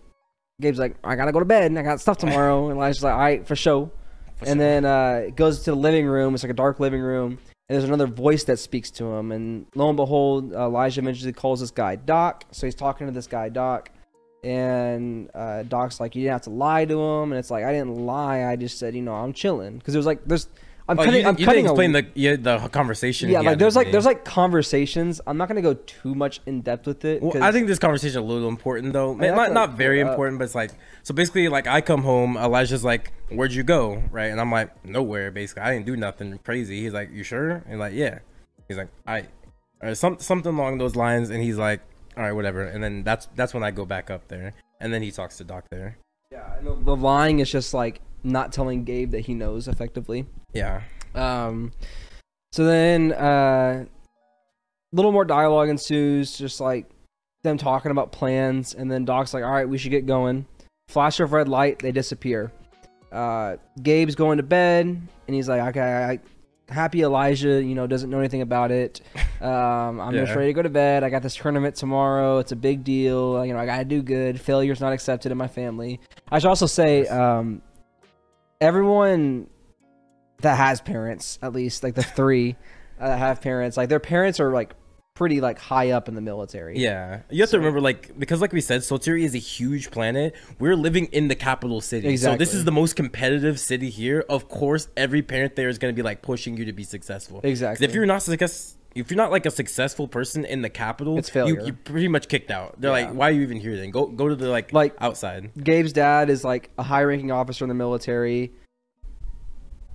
Gabe's 0.60 0.78
like, 0.78 0.96
I 1.04 1.16
gotta 1.16 1.32
go 1.32 1.40
to 1.40 1.44
bed 1.44 1.66
and 1.66 1.78
I 1.78 1.82
got 1.82 2.00
stuff 2.00 2.18
tomorrow. 2.18 2.68
and 2.68 2.76
Elijah's 2.76 3.02
like, 3.02 3.12
all 3.12 3.18
right, 3.18 3.46
for 3.46 3.56
sure. 3.56 3.90
For 4.36 4.46
and 4.46 4.48
sure. 4.48 4.54
then 4.56 4.84
uh, 4.84 5.24
it 5.26 5.36
goes 5.36 5.60
to 5.64 5.72
the 5.72 5.76
living 5.76 6.06
room. 6.06 6.34
It's 6.34 6.42
like 6.42 6.50
a 6.50 6.54
dark 6.54 6.80
living 6.80 7.00
room. 7.00 7.38
And 7.68 7.74
there's 7.74 7.84
another 7.84 8.06
voice 8.06 8.44
that 8.44 8.58
speaks 8.58 8.90
to 8.92 9.06
him. 9.06 9.32
And 9.32 9.66
lo 9.74 9.88
and 9.88 9.96
behold, 9.96 10.52
Elijah 10.52 11.00
eventually 11.00 11.32
calls 11.32 11.60
this 11.60 11.70
guy 11.70 11.96
Doc. 11.96 12.44
So 12.52 12.66
he's 12.66 12.74
talking 12.74 13.06
to 13.06 13.12
this 13.12 13.26
guy 13.26 13.48
Doc. 13.48 13.90
And 14.44 15.30
uh, 15.34 15.62
Doc's 15.64 16.00
like, 16.00 16.14
you 16.14 16.22
didn't 16.22 16.32
have 16.32 16.42
to 16.42 16.50
lie 16.50 16.84
to 16.84 17.00
him. 17.00 17.32
And 17.32 17.38
it's 17.38 17.50
like, 17.50 17.64
I 17.64 17.72
didn't 17.72 17.96
lie. 17.96 18.44
I 18.44 18.56
just 18.56 18.78
said, 18.78 18.94
you 18.94 19.02
know, 19.02 19.14
I'm 19.14 19.32
chilling. 19.32 19.78
Because 19.78 19.94
it 19.94 19.98
was 19.98 20.06
like, 20.06 20.24
there's, 20.26 20.48
I'm 20.86 20.98
Oh, 20.98 21.04
cutting, 21.04 21.22
you, 21.22 21.28
I'm 21.28 21.38
you 21.38 21.46
cutting 21.46 21.64
didn't 21.64 21.70
a- 21.70 21.72
explain 21.72 21.92
the 21.92 22.06
yeah, 22.12 22.36
the 22.36 22.68
conversation. 22.68 23.30
yeah, 23.30 23.40
like 23.40 23.58
there's 23.58 23.74
like 23.74 23.90
there's 23.90 24.04
like 24.04 24.26
conversations. 24.26 25.18
I'm 25.26 25.38
not 25.38 25.48
gonna 25.48 25.62
go 25.62 25.72
too 25.72 26.14
much 26.14 26.42
in 26.44 26.60
depth 26.60 26.86
with 26.86 27.06
it. 27.06 27.22
Well, 27.22 27.42
I 27.42 27.52
think 27.52 27.68
this 27.68 27.78
conversation 27.78 28.10
is 28.10 28.16
a 28.16 28.20
little 28.20 28.50
important 28.50 28.92
though. 28.92 29.14
Not 29.14 29.52
not 29.54 29.78
very 29.78 30.00
important, 30.00 30.38
but 30.38 30.44
it's 30.44 30.54
like 30.54 30.72
so 31.02 31.14
basically 31.14 31.48
like 31.48 31.66
I 31.66 31.80
come 31.80 32.02
home, 32.02 32.36
Elijah's 32.36 32.84
like, 32.84 33.14
"Where'd 33.30 33.54
you 33.54 33.62
go?" 33.62 34.02
Right, 34.10 34.26
and 34.26 34.38
I'm 34.38 34.52
like, 34.52 34.84
"Nowhere." 34.84 35.30
Basically, 35.30 35.62
I 35.62 35.72
didn't 35.72 35.86
do 35.86 35.96
nothing 35.96 36.38
crazy. 36.44 36.82
He's 36.82 36.92
like, 36.92 37.10
"You 37.10 37.22
sure?" 37.22 37.62
And 37.66 37.78
like, 37.78 37.94
"Yeah." 37.94 38.18
He's 38.68 38.76
like, 38.76 38.88
"I," 39.06 39.28
or 39.80 39.94
some 39.94 40.18
something 40.18 40.52
along 40.54 40.76
those 40.76 40.96
lines, 40.96 41.30
and 41.30 41.42
he's 41.42 41.56
like, 41.56 41.80
"All 42.16 42.22
right, 42.22 42.32
whatever." 42.32 42.62
And 42.64 42.82
then 42.82 43.02
that's 43.02 43.28
that's 43.34 43.54
when 43.54 43.62
I 43.62 43.70
go 43.70 43.84
back 43.84 44.10
up 44.10 44.28
there, 44.28 44.52
and 44.80 44.92
then 44.92 45.02
he 45.02 45.10
talks 45.10 45.36
to 45.38 45.44
Doc 45.44 45.64
there. 45.70 45.98
yeah, 46.30 46.56
and 46.58 46.66
the, 46.66 46.74
the 46.74 46.96
lying 46.96 47.38
is 47.40 47.50
just 47.50 47.74
like 47.74 48.00
not 48.22 48.52
telling 48.52 48.84
Gabe 48.84 49.10
that 49.12 49.20
he 49.20 49.34
knows 49.34 49.68
effectively. 49.68 50.26
Yeah, 50.52 50.82
Um, 51.14 51.72
so 52.52 52.64
then 52.64 53.12
uh, 53.12 53.84
a 53.84 54.96
little 54.96 55.12
more 55.12 55.24
dialogue 55.24 55.68
ensues, 55.68 56.38
just 56.38 56.60
like 56.60 56.86
them 57.42 57.58
talking 57.58 57.90
about 57.90 58.12
plans, 58.12 58.74
and 58.74 58.90
then 58.90 59.04
Doc's 59.04 59.34
like, 59.34 59.44
"All 59.44 59.50
right, 59.50 59.68
we 59.68 59.78
should 59.78 59.90
get 59.90 60.06
going." 60.06 60.46
Flash 60.88 61.18
of 61.20 61.32
red 61.32 61.48
light, 61.48 61.78
they 61.80 61.92
disappear. 61.92 62.52
Uh, 63.10 63.56
Gabe's 63.82 64.14
going 64.14 64.36
to 64.38 64.42
bed, 64.42 64.86
and 64.86 65.34
he's 65.34 65.48
like, 65.48 65.60
"Okay, 65.70 65.80
I, 65.80 66.18
happy 66.68 67.02
Elijah, 67.02 67.62
you 67.62 67.74
know, 67.74 67.86
doesn't 67.86 68.10
know 68.10 68.18
anything 68.18 68.42
about 68.42 68.70
it. 68.70 69.00
Um, 69.40 70.00
I'm 70.00 70.14
just 70.14 70.34
ready 70.34 70.48
to 70.48 70.52
go 70.54 70.62
to 70.62 70.70
bed. 70.70 71.04
I 71.04 71.10
got 71.10 71.22
this 71.22 71.36
tournament 71.36 71.76
tomorrow. 71.76 72.38
It's 72.38 72.52
a 72.52 72.56
big 72.56 72.82
deal. 72.82 73.44
You 73.44 73.52
know, 73.52 73.58
I 73.58 73.66
gotta 73.66 73.84
do 73.84 74.00
good. 74.00 74.40
Failure's 74.40 74.80
not 74.80 74.94
accepted 74.94 75.30
in 75.30 75.36
my 75.36 75.48
family. 75.48 76.00
I 76.30 76.38
should 76.38 76.48
also 76.48 76.64
say, 76.64 77.06
um, 77.08 77.60
everyone 78.58 79.48
that 80.40 80.56
has 80.56 80.80
parents, 80.80 81.38
at 81.42 81.52
least 81.52 81.82
like 81.82 81.94
the 81.94 82.02
three, 82.02 82.56
uh, 82.98 83.14
have 83.14 83.42
parents. 83.42 83.76
Like 83.76 83.90
their 83.90 84.00
parents 84.00 84.40
are 84.40 84.50
like 84.50 84.74
pretty 85.14 85.40
like 85.40 85.58
high 85.58 85.90
up 85.92 86.08
in 86.08 86.14
the 86.14 86.20
military. 86.20 86.76
Yeah, 86.78 87.20
you 87.30 87.40
have 87.42 87.50
to 87.50 87.58
remember, 87.58 87.80
like, 87.80 88.18
because 88.18 88.40
like 88.40 88.52
we 88.52 88.60
said, 88.60 88.80
Solteria 88.80 89.22
is 89.24 89.34
a 89.34 89.38
huge 89.38 89.90
planet. 89.92 90.34
We're 90.58 90.74
living 90.76 91.06
in 91.06 91.28
the 91.28 91.36
capital 91.36 91.80
city, 91.80 92.16
so 92.16 92.36
this 92.36 92.52
is 92.52 92.64
the 92.64 92.72
most 92.72 92.96
competitive 92.96 93.60
city 93.60 93.90
here. 93.90 94.24
Of 94.28 94.48
course, 94.48 94.88
every 94.96 95.22
parent 95.22 95.54
there 95.56 95.68
is 95.68 95.78
going 95.78 95.94
to 95.94 95.96
be 95.96 96.02
like 96.02 96.20
pushing 96.22 96.56
you 96.56 96.64
to 96.64 96.72
be 96.72 96.82
successful. 96.82 97.40
Exactly. 97.44 97.86
If 97.86 97.94
you're 97.94 98.06
not 98.06 98.28
if 98.96 99.10
you're 99.10 99.16
not 99.16 99.30
like 99.32 99.44
a 99.46 99.50
successful 99.50 100.06
person 100.08 100.44
in 100.44 100.62
the 100.62 100.70
capital, 100.70 101.18
It's 101.18 101.28
failure. 101.30 101.58
You, 101.60 101.66
you're 101.66 101.74
pretty 101.74 102.06
much 102.08 102.28
kicked 102.28 102.50
out. 102.50 102.80
They're 102.80 102.96
Yeah. 102.96 103.06
like, 103.08 103.14
why 103.16 103.28
are 103.28 103.32
you 103.32 103.42
even 103.42 103.58
here? 103.58 103.76
Then 103.76 103.90
go 103.90 104.06
go 104.06 104.28
to 104.28 104.34
the 104.36 104.48
like 104.48 104.72
Like- 104.72 104.94
outside. 105.00 105.50
Gabe's 105.62 105.92
dad 105.92 106.28
is 106.30 106.44
like 106.44 106.70
a 106.78 106.82
high-ranking 106.84 107.30
officer 107.32 107.64
in 107.64 107.68
the 107.68 107.74
military. 107.74 108.52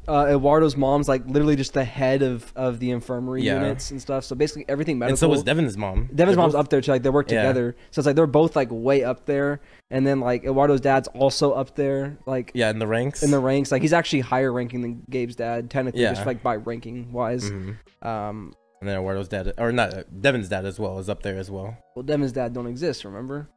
Uh, 0.10 0.26
Eduardo's 0.36 0.76
mom's 0.76 1.08
like 1.08 1.24
literally 1.28 1.56
just 1.56 1.74
the 1.74 1.84
head 1.84 2.22
of 2.24 2.52
of 2.56 2.80
the 2.80 2.92
infirmary 2.92 3.44
Yeah. 3.44 3.56
units 3.62 3.92
and 3.92 4.02
stuff. 4.02 4.24
So 4.26 4.36
basically 4.36 4.66
everything 4.68 4.98
medical. 4.98 5.12
And 5.14 5.20
so 5.20 5.30
was 5.30 5.44
Devin's 5.44 5.78
mom. 5.78 6.10
Devin's 6.14 6.18
They're 6.18 6.36
mom's 6.36 6.54
both- 6.54 6.60
up 6.66 6.70
there 6.70 6.82
too. 6.82 6.92
Like 6.92 7.04
they 7.04 7.10
work 7.10 7.30
Yeah. 7.32 7.44
together. 7.44 7.76
So 7.92 8.00
it's 8.00 8.06
like 8.08 8.16
they're 8.16 8.28
both 8.28 8.56
like 8.56 8.70
way 8.72 9.04
up 9.04 9.26
there. 9.26 9.62
And 9.92 10.06
then 10.06 10.20
like 10.20 10.44
Eduardo's 10.44 10.82
dad's 10.82 11.08
also 11.10 11.52
up 11.52 11.76
there, 11.76 12.18
like 12.26 12.52
Yeah, 12.54 12.70
in 12.72 12.80
the 12.80 12.88
ranks. 12.88 13.24
in 13.24 13.32
the 13.32 13.40
ranks. 13.40 13.72
Like 13.72 13.82
he's 13.82 13.94
actually 13.94 14.22
higher 14.22 14.52
ranking 14.52 14.82
than 14.82 15.04
Gabe's 15.10 15.36
dad, 15.36 15.70
technically, 15.70 16.02
Yeah. 16.02 16.14
just 16.14 16.26
like 16.26 16.42
by 16.44 16.56
ranking 16.58 17.12
wise. 17.14 17.50
Mhm. 17.50 17.76
Um, 18.02 18.54
And 18.82 18.88
then 18.90 18.96
Eduardo's 18.98 19.28
dad, 19.28 19.54
or 19.58 19.72
not 19.72 19.94
uh, 19.94 20.04
Devin's 20.22 20.48
dad 20.50 20.66
as 20.66 20.80
well, 20.80 21.00
is 21.00 21.10
up 21.10 21.22
there 21.22 21.38
as 21.38 21.52
well. 21.52 21.78
well, 21.96 22.04
Devin's 22.04 22.32
dad 22.32 22.54
don't 22.54 22.68
exist. 22.68 23.04
Remember? 23.06 23.50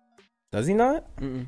Does 0.50 0.66
he 0.66 0.74
not? 0.74 1.04
Mm-mm. 1.16 1.46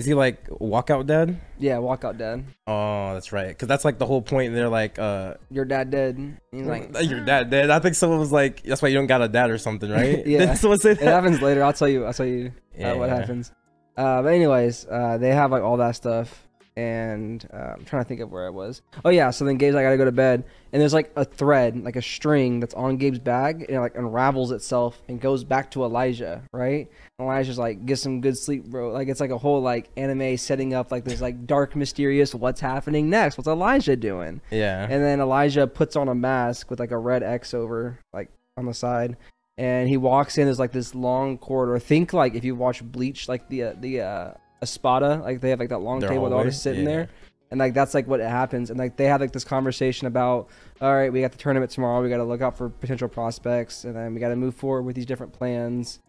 Is 0.00 0.06
he 0.06 0.14
like 0.14 0.48
walkout 0.48 1.06
dead? 1.06 1.38
Yeah, 1.58 1.76
walkout 1.76 2.16
dead. 2.16 2.42
Oh, 2.66 3.12
that's 3.12 3.32
right. 3.32 3.48
Because 3.48 3.68
that's 3.68 3.84
like 3.84 3.98
the 3.98 4.06
whole 4.06 4.22
point. 4.22 4.54
They're 4.54 4.68
like, 4.70 4.98
uh, 4.98 5.34
Your 5.50 5.66
dad 5.66 5.90
dead. 5.90 6.38
He's 6.50 6.62
like, 6.66 6.90
your 7.02 7.20
dad 7.24 7.50
did. 7.50 7.68
I 7.68 7.78
think 7.80 7.94
someone 7.96 8.18
was 8.18 8.32
like, 8.32 8.62
that's 8.62 8.80
why 8.80 8.88
you 8.88 8.94
don't 8.96 9.06
got 9.06 9.20
a 9.20 9.28
dad 9.28 9.50
or 9.50 9.58
something, 9.58 9.90
right? 9.90 10.26
Yeah. 10.30 10.46
Did 10.46 10.58
someone 10.62 10.78
say 10.80 10.92
it 10.92 11.00
happens 11.02 11.42
later. 11.42 11.62
I'll 11.62 11.74
tell 11.74 11.86
you. 11.88 12.06
I'll 12.06 12.14
tell 12.14 12.24
you 12.24 12.52
uh, 12.82 12.94
what 12.94 13.08
Yeah. 13.10 13.16
happens. 13.16 13.52
Uh, 13.96 14.22
but 14.22 14.32
anyways, 14.32 14.86
uh, 14.90 15.18
they 15.18 15.28
have 15.34 15.50
like 15.50 15.62
all 15.62 15.76
that 15.76 15.96
stuff, 15.96 16.48
and 16.80 17.46
uh, 17.52 17.74
I'm 17.76 17.84
trying 17.84 18.02
to 18.02 18.08
think 18.08 18.20
of 18.20 18.32
where 18.32 18.46
I 18.46 18.50
was. 18.50 18.80
Oh 19.04 19.10
yeah, 19.10 19.30
so 19.30 19.44
then 19.44 19.58
Gabe's 19.58 19.74
like, 19.74 19.82
I 19.82 19.88
gotta 19.88 19.98
go 19.98 20.06
to 20.06 20.12
bed, 20.12 20.44
and 20.72 20.80
there's 20.80 20.94
like 20.94 21.12
a 21.14 21.26
thread, 21.26 21.84
like 21.84 21.96
a 21.96 22.02
string 22.02 22.58
that's 22.58 22.72
on 22.72 22.96
Gabe's 22.96 23.18
bag, 23.18 23.62
and 23.62 23.76
it 23.76 23.80
like 23.80 23.96
unravels 23.96 24.50
itself 24.50 25.02
and 25.06 25.20
goes 25.20 25.44
back 25.44 25.70
to 25.72 25.84
Elijah, 25.84 26.42
right? 26.52 26.88
And 27.18 27.26
Elijah's 27.26 27.58
like, 27.58 27.84
get 27.84 27.98
some 27.98 28.22
good 28.22 28.38
sleep, 28.38 28.64
bro. 28.64 28.92
Like 28.92 29.08
it's 29.08 29.20
like 29.20 29.30
a 29.30 29.36
whole 29.36 29.60
like 29.60 29.90
anime 29.98 30.38
setting 30.38 30.72
up 30.72 30.90
like 30.90 31.04
this 31.04 31.20
like 31.20 31.46
dark, 31.46 31.76
mysterious, 31.76 32.34
what's 32.34 32.60
happening 32.60 33.10
next? 33.10 33.36
What's 33.36 33.48
Elijah 33.48 33.96
doing? 33.96 34.40
Yeah. 34.50 34.86
And 34.88 35.04
then 35.04 35.20
Elijah 35.20 35.66
puts 35.66 35.96
on 35.96 36.08
a 36.08 36.14
mask 36.14 36.70
with 36.70 36.80
like 36.80 36.92
a 36.92 36.98
red 36.98 37.22
X 37.22 37.52
over 37.52 37.98
like 38.14 38.30
on 38.56 38.64
the 38.64 38.74
side, 38.74 39.18
and 39.58 39.86
he 39.86 39.98
walks 39.98 40.38
in. 40.38 40.46
There's 40.46 40.58
like 40.58 40.72
this 40.72 40.94
long 40.94 41.36
corridor. 41.36 41.78
Think 41.78 42.14
like 42.14 42.34
if 42.34 42.42
you 42.42 42.54
watch 42.54 42.82
Bleach, 42.82 43.28
like 43.28 43.50
the 43.50 43.64
uh, 43.64 43.74
the 43.78 44.00
uh, 44.00 44.32
Espada, 44.62 45.20
like 45.24 45.40
they 45.40 45.50
have 45.50 45.58
like 45.60 45.68
that 45.70 45.78
long 45.78 46.00
table. 46.00 46.28
They're 46.28 46.38
all 46.38 46.44
just 46.44 46.62
sitting 46.62 46.84
Yeah. 46.84 46.90
there, 46.90 47.08
and 47.50 47.58
like 47.58 47.74
that's 47.74 47.94
like 47.94 48.06
what 48.06 48.20
happens. 48.20 48.70
And 48.70 48.78
like 48.78 48.96
they 48.96 49.06
have 49.06 49.20
like 49.20 49.32
this 49.32 49.44
conversation 49.44 50.06
about, 50.06 50.48
all 50.80 50.94
right, 50.94 51.12
we 51.12 51.20
got 51.20 51.32
the 51.32 51.38
tournament 51.38 51.70
tomorrow. 51.70 52.02
We 52.02 52.08
got 52.08 52.18
to 52.18 52.24
look 52.24 52.42
out 52.42 52.56
for 52.56 52.68
potential 52.68 53.08
prospects, 53.08 53.84
and 53.84 53.94
then 53.96 54.14
we 54.14 54.20
got 54.20 54.28
to 54.28 54.36
move 54.36 54.54
forward 54.54 54.82
with 54.82 54.96
these 54.96 55.06
different 55.06 55.32
plans. 55.32 56.00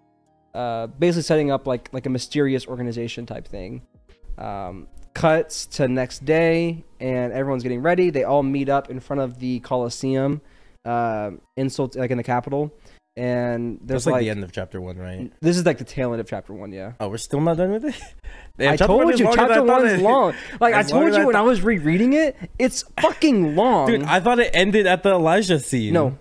Uh, 0.53 0.87
basically 0.87 1.21
setting 1.23 1.49
up 1.49 1.65
like 1.65 1.89
like 1.93 2.05
a 2.05 2.09
mysterious 2.09 2.67
organization 2.67 3.25
type 3.25 3.47
thing. 3.47 3.81
Um, 4.37 4.87
cuts 5.13 5.65
to 5.67 5.87
next 5.87 6.25
day, 6.25 6.83
and 6.99 7.31
everyone's 7.33 7.63
getting 7.63 7.81
ready. 7.81 8.09
They 8.09 8.23
all 8.23 8.43
meet 8.43 8.69
up 8.69 8.89
in 8.89 8.99
front 8.99 9.21
of 9.21 9.39
the 9.39 9.59
Coliseum, 9.61 10.41
uh, 10.85 11.31
insult 11.57 11.95
like 11.95 12.11
in 12.11 12.17
the 12.17 12.23
Capitol, 12.23 12.73
and 13.18 13.80
there's 13.84 14.03
That's 14.03 14.05
like, 14.07 14.14
like, 14.14 14.20
the 14.22 14.30
end 14.30 14.43
of 14.43 14.51
chapter 14.51 14.80
one, 14.80 14.97
right? 14.97 15.32
this 15.41 15.57
is 15.57 15.66
like 15.66 15.78
the 15.78 15.84
tail 15.84 16.12
end 16.14 16.22
of 16.22 16.28
chapter 16.30 16.53
one. 16.53 16.72
Yeah, 16.72 16.93
Oh, 16.99 17.09
we're 17.09 17.18
still 17.18 17.41
not 17.41 17.57
done 17.57 17.72
with 17.72 17.86
it. 17.86 17.95
Damn, 18.57 18.74
I 18.74 18.76
told 18.78 19.20
you, 19.20 19.26
chapter 19.34 19.64
one's 19.64 19.91
it- 19.93 20.01
long. 20.01 20.34
Like 20.59 20.74
I 20.74 20.84
told 20.84 21.14
you 21.14 21.22
I 21.22 21.26
when 21.26 21.36
I 21.36 21.41
was 21.41 21.62
rereading 21.62 22.14
it, 22.14 22.36
it's 22.57 22.84
fucking 23.01 23.55
long. 23.55 23.88
Dude, 23.88 24.03
I 24.03 24.20
thought 24.20 24.39
it 24.39 24.51
ended 24.53 24.88
at 24.88 25.03
the 25.03 25.12
Elijah 25.12 25.59
scene. 25.59 25.93
no, 25.93 26.18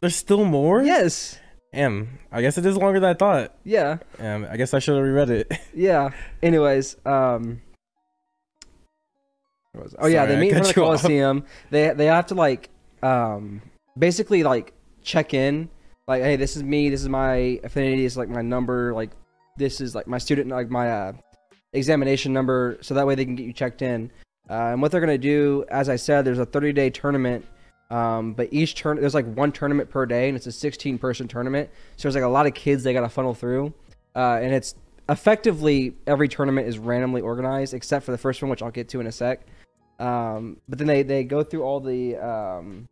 There's 0.00 0.16
still 0.16 0.44
more? 0.44 0.82
yes, 0.82 1.38
Damn. 1.72 2.18
I 2.30 2.40
guess 2.40 2.56
it 2.56 2.64
is 2.66 2.76
longer 2.76 3.00
than 3.00 3.10
I 3.10 3.14
thought. 3.14 3.56
yeah. 3.64 3.98
Um, 4.20 4.46
I 4.48 4.56
guess 4.56 4.74
I 4.74 4.78
should 4.78 4.94
have 4.96 5.04
reread 5.04 5.30
it. 5.30 5.52
Yeah. 5.74 6.10
Anyways, 6.42 6.96
um 7.06 7.60
where 9.72 9.82
was 9.84 9.92
it? 9.94 9.98
Oh 10.02 10.06
yeah, 10.06 10.26
they 10.26 10.38
meet 10.38 10.50
in 10.52 10.62
cut 10.62 10.66
front 10.66 10.68
of 10.68 10.74
the 10.74 10.80
you 10.80 10.86
off. 10.86 11.00
Coliseum. 11.00 11.44
They 11.70 11.90
they 11.94 12.06
have 12.06 12.26
to 12.26 12.34
like 12.34 12.70
um 13.02 13.60
basically 13.98 14.42
like 14.44 14.72
check 15.02 15.34
in. 15.34 15.68
Like, 16.06 16.22
hey, 16.22 16.36
this 16.36 16.56
is 16.56 16.62
me, 16.62 16.90
this 16.90 17.00
is 17.00 17.08
my 17.08 17.58
affinity, 17.64 18.02
this 18.02 18.12
is 18.12 18.16
like 18.18 18.28
my 18.28 18.42
number, 18.42 18.92
like 18.92 19.10
this 19.56 19.80
is 19.80 19.94
like 19.94 20.06
my 20.06 20.18
student 20.18 20.48
like 20.48 20.68
my 20.68 20.90
uh 20.90 21.12
examination 21.72 22.32
number, 22.32 22.78
so 22.82 22.94
that 22.94 23.06
way 23.06 23.14
they 23.14 23.24
can 23.24 23.34
get 23.34 23.46
you 23.46 23.52
checked 23.52 23.82
in. 23.82 24.10
Uh, 24.48 24.72
and 24.72 24.82
what 24.82 24.90
they're 24.90 25.00
gonna 25.00 25.16
do, 25.16 25.64
as 25.68 25.88
I 25.88 25.96
said, 25.96 26.24
there's 26.24 26.38
a 26.38 26.46
30 26.46 26.72
day 26.72 26.90
tournament. 26.90 27.46
Um, 27.90 28.32
but 28.32 28.48
each 28.50 28.74
turn 28.74 29.00
there's 29.00 29.14
like 29.14 29.26
one 29.34 29.52
tournament 29.52 29.88
per 29.88 30.04
day, 30.04 30.28
and 30.28 30.36
it's 30.36 30.46
a 30.46 30.52
16 30.52 30.98
person 30.98 31.28
tournament. 31.28 31.70
So 31.96 32.02
there's 32.08 32.14
like 32.14 32.24
a 32.24 32.28
lot 32.28 32.46
of 32.46 32.54
kids 32.54 32.82
they 32.82 32.92
gotta 32.92 33.08
funnel 33.08 33.34
through, 33.34 33.72
uh, 34.14 34.40
and 34.42 34.52
it's 34.52 34.74
effectively 35.08 35.94
every 36.06 36.28
tournament 36.28 36.66
is 36.66 36.78
randomly 36.78 37.20
organized 37.20 37.74
except 37.74 38.04
for 38.04 38.12
the 38.12 38.18
first 38.18 38.42
one, 38.42 38.50
which 38.50 38.62
I'll 38.62 38.70
get 38.70 38.88
to 38.90 39.00
in 39.00 39.06
a 39.06 39.12
sec. 39.12 39.46
Um, 39.98 40.58
but 40.68 40.78
then 40.78 40.86
they 40.86 41.02
they 41.02 41.24
go 41.24 41.42
through 41.42 41.62
all 41.62 41.80
the 41.80 42.16
um, 42.16 42.88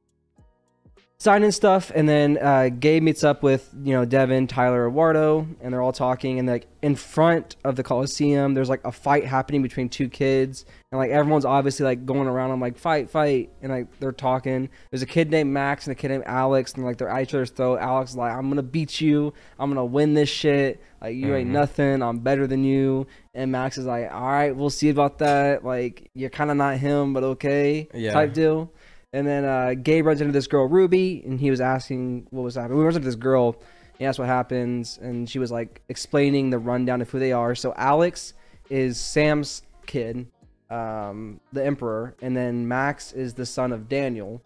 sign 1.22 1.44
in 1.44 1.52
stuff, 1.52 1.92
and 1.94 2.08
then 2.08 2.36
uh, 2.40 2.68
Gabe 2.68 3.02
meets 3.02 3.22
up 3.22 3.42
with 3.42 3.72
you 3.84 3.92
know 3.94 4.04
Devin, 4.04 4.46
Tyler, 4.48 4.88
Eduardo, 4.88 5.46
and 5.60 5.72
they're 5.72 5.80
all 5.82 5.92
talking. 5.92 6.38
And 6.38 6.48
like 6.48 6.66
in 6.82 6.96
front 6.96 7.54
of 7.64 7.76
the 7.76 7.82
Coliseum, 7.84 8.54
there's 8.54 8.68
like 8.68 8.84
a 8.84 8.90
fight 8.92 9.24
happening 9.24 9.62
between 9.62 9.88
two 9.88 10.08
kids, 10.08 10.64
and 10.90 10.98
like 10.98 11.10
everyone's 11.10 11.44
obviously 11.44 11.84
like 11.84 12.04
going 12.04 12.26
around. 12.28 12.50
I'm 12.50 12.60
like 12.60 12.76
fight, 12.76 13.08
fight, 13.10 13.50
and 13.62 13.70
like 13.70 13.98
they're 14.00 14.12
talking. 14.12 14.68
There's 14.90 15.02
a 15.02 15.06
kid 15.06 15.30
named 15.30 15.50
Max 15.52 15.86
and 15.86 15.92
a 15.92 15.94
kid 15.94 16.08
named 16.08 16.24
Alex, 16.26 16.74
and 16.74 16.84
like 16.84 16.98
they're 16.98 17.08
at 17.08 17.22
each 17.22 17.34
other's 17.34 17.50
throat. 17.50 17.78
Alex 17.78 18.10
is 18.10 18.16
like, 18.16 18.32
I'm 18.32 18.48
gonna 18.48 18.62
beat 18.62 19.00
you. 19.00 19.32
I'm 19.58 19.70
gonna 19.70 19.84
win 19.84 20.14
this 20.14 20.28
shit. 20.28 20.82
Like 21.00 21.14
you 21.16 21.34
ain't 21.34 21.48
Mhm. 21.50 21.52
nothing. 21.52 22.02
I'm 22.02 22.18
better 22.18 22.46
than 22.46 22.64
you. 22.64 23.06
And 23.34 23.50
Max 23.50 23.78
is 23.78 23.86
like, 23.86 24.12
all 24.12 24.20
right, 24.30 24.54
we'll 24.54 24.70
see 24.70 24.88
about 24.90 25.18
that. 25.18 25.64
Like 25.64 26.10
you're 26.14 26.30
kind 26.30 26.50
of 26.50 26.56
not 26.56 26.78
him, 26.78 27.12
but 27.12 27.22
okay, 27.24 27.88
Yeah. 27.94 28.12
type 28.12 28.34
deal. 28.34 28.70
And 29.12 29.26
then 29.26 29.44
uh, 29.44 29.74
Gabe 29.74 30.06
runs 30.06 30.20
into 30.20 30.32
this 30.32 30.46
girl 30.46 30.66
Ruby, 30.66 31.22
and 31.26 31.38
he 31.38 31.50
was 31.50 31.60
asking 31.60 32.26
what 32.30 32.42
was 32.42 32.54
happening. 32.54 32.78
We 32.78 32.84
runs 32.84 32.96
into 32.96 33.06
this 33.06 33.14
girl. 33.14 33.56
He 33.98 34.06
asked 34.06 34.18
what 34.18 34.28
happens, 34.28 34.98
and 35.02 35.28
she 35.28 35.38
was 35.38 35.52
like 35.52 35.82
explaining 35.88 36.50
the 36.50 36.58
rundown 36.58 37.02
of 37.02 37.10
who 37.10 37.18
they 37.18 37.32
are. 37.32 37.54
So 37.54 37.74
Alex 37.76 38.32
is 38.70 38.98
Sam's 38.98 39.62
kid, 39.86 40.26
um, 40.70 41.40
the 41.52 41.64
Emperor, 41.64 42.16
and 42.22 42.34
then 42.34 42.66
Max 42.66 43.12
is 43.12 43.34
the 43.34 43.44
son 43.44 43.70
of 43.70 43.88
Daniel, 43.88 44.42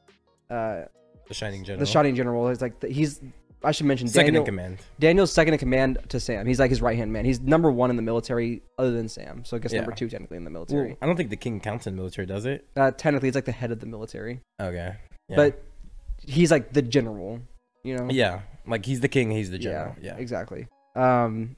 uh, 0.50 0.82
The 1.28 1.34
Shining 1.34 1.62
General. 1.64 1.80
the 1.80 1.86
Shining 1.86 2.16
General. 2.16 2.48
He's 2.48 2.60
like 2.60 2.80
the, 2.80 2.88
he's. 2.88 3.20
I 3.64 3.72
should 3.72 3.86
mention 3.86 4.06
Second 4.06 4.34
Daniel. 4.34 4.42
in 4.42 4.46
command. 4.46 4.78
Daniel's 5.00 5.32
second 5.32 5.54
in 5.54 5.58
command 5.58 5.98
to 6.10 6.20
Sam. 6.20 6.46
He's 6.46 6.60
like 6.60 6.70
his 6.70 6.80
right 6.82 6.96
hand 6.96 7.12
man. 7.12 7.24
He's 7.24 7.40
number 7.40 7.70
one 7.70 7.90
in 7.90 7.96
the 7.96 8.02
military, 8.02 8.62
other 8.78 8.92
than 8.92 9.08
Sam. 9.08 9.44
So 9.44 9.56
I 9.56 9.60
guess 9.60 9.72
Yeah. 9.72 9.80
number 9.80 9.92
two 9.94 10.08
technically 10.08 10.36
in 10.36 10.44
the 10.44 10.50
military. 10.50 10.96
I 11.00 11.06
don't 11.06 11.16
think 11.16 11.30
the 11.30 11.36
king 11.36 11.58
counts 11.60 11.86
in 11.86 11.96
military, 11.96 12.26
does 12.26 12.44
it? 12.46 12.66
Uh, 12.76 12.90
technically, 12.92 13.28
it's 13.28 13.34
like 13.34 13.44
the 13.46 13.52
head 13.52 13.72
of 13.72 13.80
the 13.80 13.86
military, 13.86 14.40
Okay. 14.60 14.94
Yeah. 15.28 15.36
but 15.36 15.62
he's 16.26 16.50
like 16.50 16.72
the 16.72 16.82
general. 16.82 17.40
You 17.82 17.96
know. 17.96 18.08
yeah, 18.10 18.40
like 18.66 18.84
he's 18.84 19.00
the 19.00 19.08
king, 19.08 19.30
he's 19.30 19.50
the 19.50 19.58
general. 19.58 19.94
Yeah. 20.00 20.16
exactly. 20.16 20.66
Um, 20.96 21.56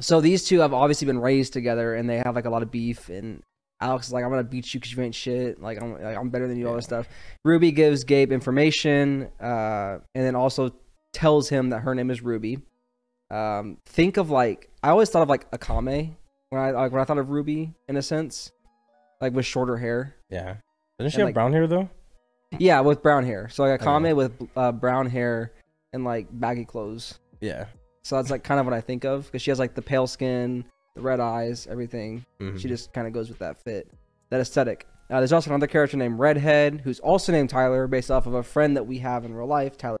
so 0.00 0.20
these 0.20 0.44
two 0.44 0.60
have 0.60 0.72
obviously 0.74 1.06
been 1.06 1.18
raised 1.20 1.52
together, 1.52 1.94
and 1.94 2.08
they 2.08 2.16
have 2.18 2.34
like 2.34 2.46
a 2.46 2.50
lot 2.50 2.62
of 2.62 2.70
beef. 2.70 3.08
And 3.08 3.42
Alex 3.80 4.06
is 4.08 4.12
like, 4.12 4.24
"I'm 4.24 4.30
gonna 4.30 4.42
beat 4.42 4.72
you 4.74 4.80
because 4.80 4.92
you 4.96 5.02
ain't 5.02 5.14
shit. 5.14 5.60
Like 5.60 5.80
I'm, 5.82 5.92
like, 6.02 6.16
I'm 6.16 6.30
better 6.30 6.48
than 6.48 6.56
you." 6.56 6.68
All 6.68 6.74
this 6.76 6.84
stuff. 6.86 7.08
Ruby 7.44 7.72
gives 7.72 8.04
Gabe 8.04 8.32
information, 8.32 9.28
uh, 9.40 9.98
and 10.14 10.24
then 10.24 10.34
also 10.34 10.70
tells 11.14 11.48
him 11.48 11.70
that 11.70 11.80
her 11.80 11.94
name 11.94 12.10
is 12.10 12.20
Ruby. 12.22 12.58
Um, 13.30 13.78
think 13.86 14.16
of 14.18 14.30
like 14.30 14.68
I 14.82 14.90
always 14.90 15.08
thought 15.10 15.22
of 15.22 15.28
like 15.28 15.50
Akame 15.50 16.14
when 16.50 16.60
I 16.60 16.70
like, 16.72 16.92
when 16.92 17.00
I 17.00 17.04
thought 17.04 17.18
of 17.18 17.30
Ruby 17.30 17.72
in 17.88 17.96
a 17.96 18.02
sense, 18.02 18.52
like 19.20 19.32
with 19.32 19.46
shorter 19.46 19.76
hair. 19.78 20.14
Yeah. 20.28 20.56
Doesn't 20.98 21.10
she 21.10 21.14
And, 21.16 21.20
have 21.20 21.26
like- 21.28 21.34
brown 21.34 21.52
hair 21.52 21.66
though? 21.66 21.88
Yeah, 22.58 22.80
with 22.80 23.02
brown 23.02 23.24
hair. 23.24 23.48
So 23.48 23.64
like 23.64 23.80
Akame 23.80 24.04
Okay. 24.04 24.12
with 24.12 24.32
uh, 24.56 24.70
brown 24.72 25.06
hair 25.06 25.52
and 25.92 26.04
like 26.04 26.28
baggy 26.30 26.64
clothes. 26.64 27.18
Yeah. 27.40 27.64
So 28.02 28.16
that's 28.16 28.30
like 28.30 28.44
kind 28.44 28.60
of 28.60 28.66
what 28.66 28.74
I 28.74 28.80
think 28.80 29.04
of 29.04 29.24
because 29.24 29.42
she 29.42 29.50
has 29.50 29.58
like 29.58 29.74
the 29.74 29.82
pale 29.82 30.06
skin, 30.06 30.64
the 30.94 31.00
red 31.00 31.18
eyes, 31.18 31.66
everything. 31.68 32.24
Mhm. 32.40 32.60
She 32.60 32.68
just 32.68 32.92
kind 32.92 33.06
of 33.06 33.12
goes 33.12 33.28
with 33.28 33.38
that 33.38 33.56
fit, 33.64 33.90
that 34.30 34.40
aesthetic. 34.40 34.86
Uh, 35.10 35.18
there's 35.20 35.32
also 35.32 35.50
another 35.50 35.66
character 35.66 35.96
named 35.96 36.18
Redhead 36.18 36.82
who's 36.84 37.00
also 37.00 37.32
named 37.32 37.50
Tyler, 37.50 37.86
based 37.86 38.10
off 38.10 38.26
of 38.26 38.34
a 38.34 38.42
friend 38.42 38.76
that 38.76 38.86
we 38.86 38.98
have 38.98 39.24
in 39.24 39.34
real 39.34 39.46
life, 39.46 39.76
Tyler. 39.76 39.98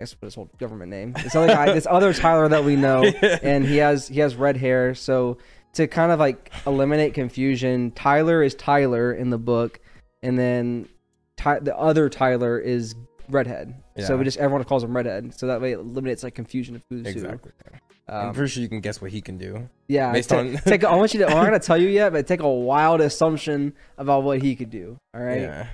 I 0.00 0.04
guess 0.04 0.12
what 0.18 0.26
his 0.28 0.34
whole 0.34 0.48
government 0.58 0.90
name. 0.90 1.12
This 1.12 1.34
other 1.36 1.48
guy, 1.48 1.72
this 1.74 1.86
other 1.88 2.14
Tyler 2.14 2.48
that 2.48 2.64
we 2.64 2.74
know, 2.74 3.04
and 3.42 3.66
he 3.66 3.76
has 3.76 4.08
he 4.08 4.20
has 4.20 4.34
red 4.34 4.56
hair. 4.56 4.94
So 4.94 5.36
to 5.74 5.86
kind 5.86 6.10
of 6.10 6.18
like 6.18 6.50
eliminate 6.66 7.12
confusion, 7.12 7.90
Tyler 7.90 8.42
is 8.42 8.54
Tyler 8.54 9.12
in 9.12 9.28
the 9.28 9.36
book, 9.38 9.78
and 10.22 10.38
then 10.38 10.88
Ty- 11.36 11.58
the 11.60 11.76
other 11.76 12.08
Tyler 12.08 12.58
is 12.58 12.94
redhead. 13.28 13.74
So 13.98 14.16
we 14.16 14.24
just 14.24 14.38
everyone 14.38 14.64
calls 14.64 14.82
him 14.82 14.96
redhead. 14.96 15.34
So 15.38 15.48
that 15.48 15.60
way 15.60 15.72
it 15.72 15.78
eliminates 15.80 16.22
like 16.22 16.34
confusion 16.34 16.76
of 16.76 16.82
who's 16.88 17.06
Exactly. 17.06 17.52
who. 17.70 17.76
I'm 18.08 18.28
Um, 18.28 18.34
pretty 18.34 18.50
sure 18.50 18.62
you 18.62 18.68
can 18.70 18.80
guess 18.80 19.00
what 19.02 19.10
he 19.12 19.20
can 19.20 19.36
do. 19.36 19.68
yeah, 19.86 20.10
based 20.12 20.30
ta- 20.30 20.38
on- 20.38 20.56
take. 20.64 20.82
I 20.82 20.96
want 20.96 21.12
you 21.12 21.20
to. 21.20 21.26
I'm 21.26 21.34
not 21.34 21.44
gonna 21.44 21.58
tell 21.58 21.76
you 21.76 21.88
yet, 21.90 22.12
but 22.12 22.26
take 22.26 22.40
a 22.40 22.48
wild 22.48 23.02
assumption 23.02 23.74
about 23.98 24.22
what 24.22 24.40
he 24.40 24.56
could 24.56 24.70
do. 24.70 24.96
All 25.14 25.22
right. 25.22 25.42
Yeah. 25.42 25.66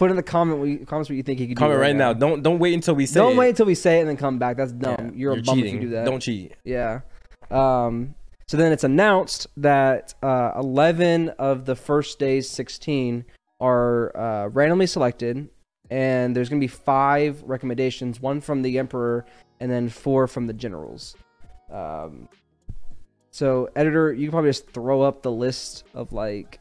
Put 0.00 0.08
in 0.08 0.16
the 0.16 0.22
comment 0.22 0.58
what 0.58 0.64
you, 0.66 0.86
comments 0.86 1.10
what 1.10 1.16
you 1.16 1.22
think 1.22 1.38
he 1.38 1.46
could 1.46 1.58
Comment 1.58 1.72
do 1.72 1.78
Comment 1.78 1.80
right 1.82 1.94
now. 1.94 2.14
Don't 2.14 2.42
don't 2.42 2.58
wait 2.58 2.72
until 2.72 2.94
we 2.94 3.04
say. 3.04 3.20
Don't 3.20 3.34
it. 3.34 3.36
wait 3.36 3.50
until 3.50 3.66
we 3.66 3.74
say 3.74 3.98
it 3.98 4.00
and 4.00 4.08
then 4.08 4.16
come 4.16 4.38
back. 4.38 4.56
That's 4.56 4.72
dumb. 4.72 4.96
Yeah, 4.98 5.10
You're, 5.12 5.32
a 5.32 5.42
bum 5.42 5.56
cheating. 5.56 5.74
if 5.76 5.82
you 5.82 5.88
do 5.88 5.94
that. 5.94 6.06
Don't 6.06 6.20
cheat. 6.20 6.54
Yeah. 6.64 7.00
Um, 7.50 8.14
so 8.48 8.56
then 8.56 8.72
it's 8.72 8.82
announced 8.82 9.48
that 9.58 10.14
uh, 10.22 10.52
11 10.56 11.28
of 11.38 11.66
the 11.66 11.76
first 11.76 12.18
day's 12.18 12.48
16 12.48 13.26
are 13.60 14.16
uh, 14.16 14.48
randomly 14.48 14.86
selected, 14.86 15.50
and 15.90 16.34
there's 16.34 16.48
going 16.48 16.62
to 16.62 16.64
be 16.64 16.72
five 16.72 17.42
recommendations 17.42 18.22
one 18.22 18.40
from 18.40 18.62
the 18.62 18.78
Emperor 18.78 19.26
and 19.60 19.70
then 19.70 19.90
four 19.90 20.26
from 20.26 20.46
the 20.46 20.54
generals. 20.54 21.14
Um, 21.70 22.26
so, 23.32 23.68
editor, 23.76 24.14
you 24.14 24.28
can 24.28 24.30
probably 24.30 24.48
just 24.48 24.70
throw 24.70 25.02
up 25.02 25.20
the 25.20 25.30
list 25.30 25.84
of 25.92 26.14
like 26.14 26.58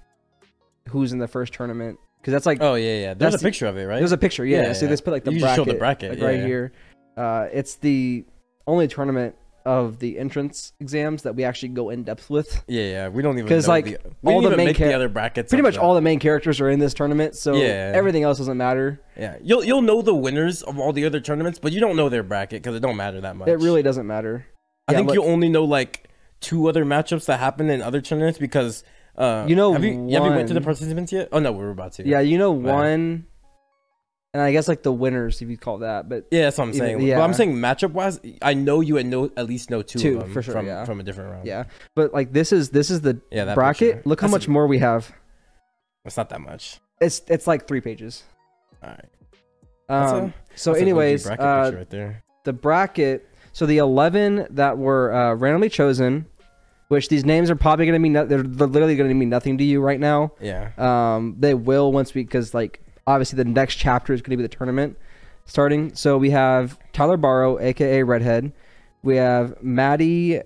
who's 0.89 1.13
in 1.13 1.19
the 1.19 1.27
first 1.29 1.53
tournament 1.53 1.99
because 2.21 2.31
that's 2.33 2.45
like 2.45 2.59
Oh 2.61 2.75
yeah, 2.75 2.99
yeah. 2.99 3.13
There's 3.13 3.33
a 3.35 3.37
the- 3.37 3.43
picture 3.43 3.65
of 3.67 3.77
it, 3.77 3.83
right? 3.85 3.99
there's 3.99 4.11
a 4.11 4.17
picture, 4.17 4.45
yeah. 4.45 4.63
Yeah, 4.63 4.73
so 4.73 4.85
yeah. 4.85 4.89
let's 4.91 5.01
put 5.01 5.11
like 5.11 5.23
the 5.23 5.33
You 5.33 5.39
bracket, 5.41 5.65
the 5.67 5.73
bracket, 5.75 6.11
like, 6.11 6.21
right 6.21 6.39
yeah. 6.39 6.45
here. 6.45 6.71
Uh, 7.17 7.47
it's 7.51 7.75
the 7.75 8.25
only 8.67 8.87
tournament 8.87 9.35
of 9.65 9.99
the 9.99 10.17
entrance 10.17 10.71
exams 10.79 11.23
that 11.23 11.35
we 11.35 11.43
actually 11.43 11.69
go 11.69 11.89
in 11.89 12.03
depth 12.03 12.29
with. 12.29 12.63
yeah, 12.67 12.83
yeah. 12.83 13.07
We 13.09 13.21
don't 13.21 13.37
even 13.37 13.47
'Cause, 13.47 13.67
know 13.67 13.73
like, 13.73 13.85
the, 13.85 13.97
we 14.21 14.33
all 14.33 14.41
the 14.41 14.55
main 14.55 14.73
the 14.73 14.93
other 14.93 15.09
brackets. 15.09 15.49
Pretty 15.49 15.61
much 15.61 15.77
all 15.77 15.93
the 15.95 16.01
main 16.01 16.17
characters 16.17 16.61
are 16.61 16.69
in 16.69 16.79
this 16.79 16.93
tournament, 16.93 17.35
so 17.35 17.55
Yeah. 17.55 17.91
everything 17.93 18.23
else 18.23 18.37
doesn't 18.37 18.57
matter. 18.57 19.01
Yeah, 19.17 19.35
you'll 19.43 19.63
you'll 19.63 19.81
know 19.81 20.01
the 20.01 20.15
winners 20.15 20.63
of 20.63 20.79
all 20.79 20.93
the 20.93 21.05
other 21.05 21.19
tournaments, 21.19 21.59
but 21.59 21.71
you 21.73 21.79
don't 21.81 21.95
know 21.97 22.07
their 22.09 22.23
bracket 22.23 22.63
because 22.63 22.75
it 22.75 22.79
don't 22.79 22.95
matter 22.95 23.19
that 23.21 23.35
much. 23.35 23.49
It 23.49 23.57
really 23.59 23.83
doesn't 23.83 24.07
matter. 24.07 24.45
I 24.87 24.93
Yeah, 24.93 24.99
think 24.99 25.13
you 25.13 25.23
only 25.23 25.49
know 25.49 25.65
like 25.65 26.09
two 26.39 26.67
other 26.69 26.85
matchups 26.85 27.25
that 27.25 27.39
happen 27.39 27.69
in 27.69 27.81
other 27.81 27.99
tournaments 28.01 28.39
because 28.39 28.83
uh 29.19 29.45
You 29.47 29.55
know 29.55 29.73
have 29.73 29.83
you, 29.83 29.91
have 30.09 30.23
you 30.25 30.31
went 30.31 30.47
to 30.47 30.53
the 30.53 30.61
participants 30.61 31.11
yet? 31.11 31.29
Oh 31.31 31.39
no, 31.39 31.51
we're 31.51 31.69
about 31.71 31.93
to. 31.93 32.07
Yeah, 32.07 32.21
you 32.21 32.37
know 32.37 32.53
Yeah. 32.59 32.73
one, 32.73 33.25
and 34.33 34.41
I 34.41 34.51
guess 34.51 34.67
like 34.67 34.81
the 34.83 34.91
winners, 34.93 35.41
if 35.41 35.49
you 35.49 35.57
call 35.57 35.79
that. 35.79 36.07
But 36.07 36.27
Yeah, 36.31 36.43
that's 36.43 36.57
what 36.57 36.65
I'm 36.65 36.73
saying. 36.73 37.01
yeah. 37.01 37.17
But 37.17 37.23
I'm 37.23 37.33
saying 37.33 37.53
matchup 37.55 37.91
wise, 37.91 38.19
I 38.41 38.53
know 38.53 38.79
you 38.81 38.97
and 38.97 39.09
know 39.09 39.29
at 39.35 39.47
least 39.47 39.69
know 39.69 39.81
two, 39.81 39.99
Two, 39.99 40.13
of 40.17 40.23
them 40.23 40.33
for 40.33 40.41
sure, 40.41 40.53
from 40.53 40.65
yeah. 40.67 40.85
from 40.85 40.99
a 40.99 41.03
different 41.03 41.31
round. 41.31 41.47
yeah, 41.47 41.65
but 41.95 42.13
like 42.13 42.31
this 42.31 42.51
is 42.53 42.69
this 42.69 42.89
is 42.89 43.01
the 43.01 43.19
yeah, 43.31 43.53
bracket. 43.53 43.95
picture. 43.97 44.09
Look 44.09 44.21
how 44.21 44.27
That's 44.27 44.31
much 44.31 44.47
a- 44.47 44.51
more 44.51 44.67
we 44.67 44.79
have. 44.79 45.11
It's 46.05 46.15
not 46.17 46.29
that 46.29 46.41
much. 46.41 46.79
It's 47.01 47.21
it's 47.27 47.45
like 47.47 47.67
three 47.67 47.81
pages. 47.81 48.23
All 48.81 48.89
right. 48.89 49.05
That's 49.89 50.11
a- 50.11 50.15
Um, 50.15 50.33
so, 50.55 50.73
anyways, 50.73 51.23
bracket 51.25 51.45
uh, 51.45 51.71
right 51.75 51.89
there. 51.89 52.23
the 52.45 52.53
bracket. 52.53 53.25
So 53.51 53.65
the 53.65 53.79
eleven 53.79 54.47
that 54.51 54.77
were 54.77 55.11
uh, 55.13 55.33
randomly 55.33 55.69
chosen, 55.69 56.27
which 56.89 57.07
these 57.09 57.23
names 57.25 57.49
are 57.49 57.55
probably 57.55 57.85
going 57.85 57.93
to 57.93 57.99
mean 57.99 58.13
no- 58.13 58.25
they're, 58.25 58.43
they're 58.43 58.67
literally 58.67 58.95
going 58.95 59.09
to 59.09 59.15
mean 59.15 59.29
nothing 59.29 59.57
to 59.57 59.63
you 59.63 59.79
right 59.81 59.99
now. 59.99 60.33
Yeah. 60.41 60.71
Um, 60.77 61.35
they 61.39 61.53
will 61.53 61.91
once 61.91 62.13
we 62.13 62.23
because 62.23 62.53
like 62.53 62.81
obviously 63.07 63.37
the 63.37 63.45
next 63.45 63.75
chapter 63.75 64.11
is 64.13 64.21
going 64.21 64.31
to 64.31 64.37
be 64.37 64.43
the 64.43 64.49
tournament 64.55 64.97
starting. 65.45 65.93
So 65.95 66.17
we 66.17 66.31
have 66.31 66.77
Tyler 66.91 67.17
Barrow, 67.17 67.57
aka 67.59 68.03
Redhead. 68.03 68.51
We 69.03 69.15
have 69.15 69.61
Maddie 69.63 70.41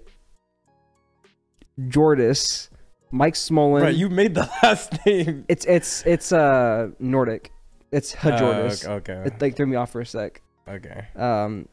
Jordis, 1.90 2.70
Mike 3.12 3.34
Smolin. 3.34 3.82
Right, 3.82 3.96
you 3.96 4.10
made 4.10 4.36
the 4.36 4.50
last 4.64 5.06
name. 5.06 5.46
it's 5.48 5.66
it's 5.66 6.04
it's 6.06 6.32
uh 6.32 6.90
Nordic. 7.00 7.52
It's 7.92 8.16
Uh, 8.26 8.76
okay. 8.86 9.24
It 9.26 9.40
like 9.42 9.56
threw 9.56 9.66
me 9.68 9.76
off 9.76 9.92
for 9.92 10.02
a 10.02 10.06
sec. 10.06 10.42
Okay. 10.68 11.06
Um, 11.16 11.68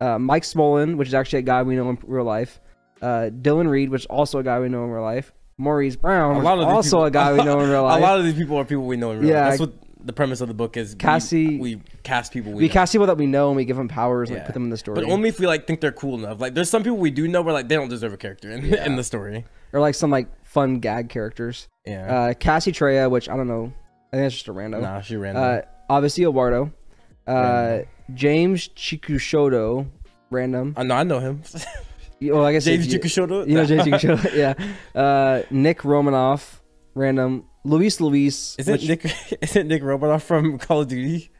uh, 0.00 0.18
Mike 0.18 0.44
Smolin, 0.44 0.96
which 0.96 1.08
is 1.08 1.14
actually 1.14 1.40
a 1.40 1.42
guy 1.42 1.62
we 1.62 1.76
know 1.76 1.90
in 1.90 1.98
real 2.04 2.24
life. 2.24 2.58
Uh, 3.02 3.30
Dylan 3.30 3.68
Reed, 3.68 3.90
which 3.90 4.02
is 4.02 4.06
also 4.06 4.38
a 4.38 4.42
guy 4.42 4.60
we 4.60 4.68
know 4.68 4.84
in 4.84 4.90
real 4.90 5.02
life. 5.02 5.32
Maurice 5.58 5.96
Brown, 5.96 6.36
A 6.44 6.48
also 6.48 6.88
people- 6.98 7.04
a 7.04 7.10
guy 7.10 7.32
we 7.32 7.44
know 7.44 7.60
in 7.60 7.68
real 7.74 7.82
life. 7.82 7.98
A 7.98 8.02
lot 8.02 8.18
of 8.18 8.24
these 8.24 8.34
people 8.34 8.56
are 8.58 8.64
people 8.64 8.84
we 8.86 8.96
know 8.96 9.10
in 9.10 9.18
real 9.20 9.28
Yeah. 9.30 9.40
life. 9.48 9.58
That's 9.58 9.60
what 9.60 9.72
the 10.06 10.12
premise 10.12 10.40
of 10.40 10.48
the 10.48 10.54
book 10.54 10.76
is. 10.76 10.94
Cassie- 10.94 11.58
We, 11.58 11.80
cast 12.02 12.32
people 12.32 12.52
we, 12.52 12.62
we 12.62 12.68
cast 12.68 12.92
people 12.92 13.06
that 13.08 13.16
we 13.18 13.26
know 13.26 13.48
and 13.48 13.56
we 13.56 13.64
give 13.64 13.76
them 13.76 13.86
powers 13.88 14.30
and 14.30 14.38
like, 14.38 14.46
put 14.46 14.54
them 14.54 14.64
in 14.64 14.70
the 14.70 14.76
story. 14.76 14.94
But 14.96 15.04
only 15.04 15.28
if 15.28 15.38
we 15.38 15.46
like 15.46 15.66
think 15.66 15.80
they're 15.80 15.92
cool 15.92 16.16
enough. 16.18 16.40
Like 16.40 16.54
there's 16.54 16.70
some 16.70 16.82
people 16.82 16.98
we 16.98 17.10
do 17.10 17.28
know 17.28 17.42
where 17.42 17.52
like 17.52 17.68
they 17.68 17.76
don't 17.76 17.88
deserve 17.90 18.12
a 18.12 18.16
character 18.16 18.50
in, 18.50 18.64
Yeah. 18.64 18.84
in 18.86 18.96
the 18.96 19.04
story. 19.04 19.44
or 19.72 19.80
like 19.80 19.94
some 19.94 20.10
like 20.10 20.28
fun 20.44 20.78
gag 20.80 21.08
characters. 21.08 21.68
Yeah. 21.86 22.12
Uh, 22.14 22.34
Cassie 22.34 22.72
Treya, 22.72 23.08
which 23.10 23.28
I 23.28 23.36
don't 23.36 23.48
know. 23.48 23.72
I 24.12 24.16
think 24.16 24.24
that's 24.24 24.34
just 24.34 24.48
a 24.48 24.52
random. 24.52 24.82
nah, 24.82 25.00
she 25.02 25.16
ran. 25.16 25.36
Uh, 25.36 25.62
obviously 25.88 26.24
Eduardo. 26.24 26.72
Uh, 27.26 27.32
Random. 27.32 27.86
James 28.14 28.68
Chikushoto, 28.70 29.86
random. 30.30 30.74
uh, 30.76 30.82
know, 30.82 30.94
I 30.96 31.02
know 31.04 31.18
him. 31.20 31.42
Well, 32.30 32.44
I 32.44 32.52
guess 32.52 32.64
James 32.64 32.86
if 32.92 33.16
you, 33.16 33.26
know 33.26 33.64
James 33.66 33.82
Chikushoto, 33.86 34.34
yeah. 34.34 35.00
Uh, 35.00 35.42
Nick 35.50 35.84
Romanoff, 35.84 36.62
random. 36.94 37.46
Luis 37.64 38.00
Luis. 38.00 38.56
Isn't 38.58 38.72
which- 38.72 38.88
Nick 38.88 39.38
isn't 39.42 39.68
Nick 39.68 39.82
Romanoff 39.82 40.24
from 40.24 40.58
Call 40.58 40.80
of 40.82 40.88
Duty? 40.88 41.30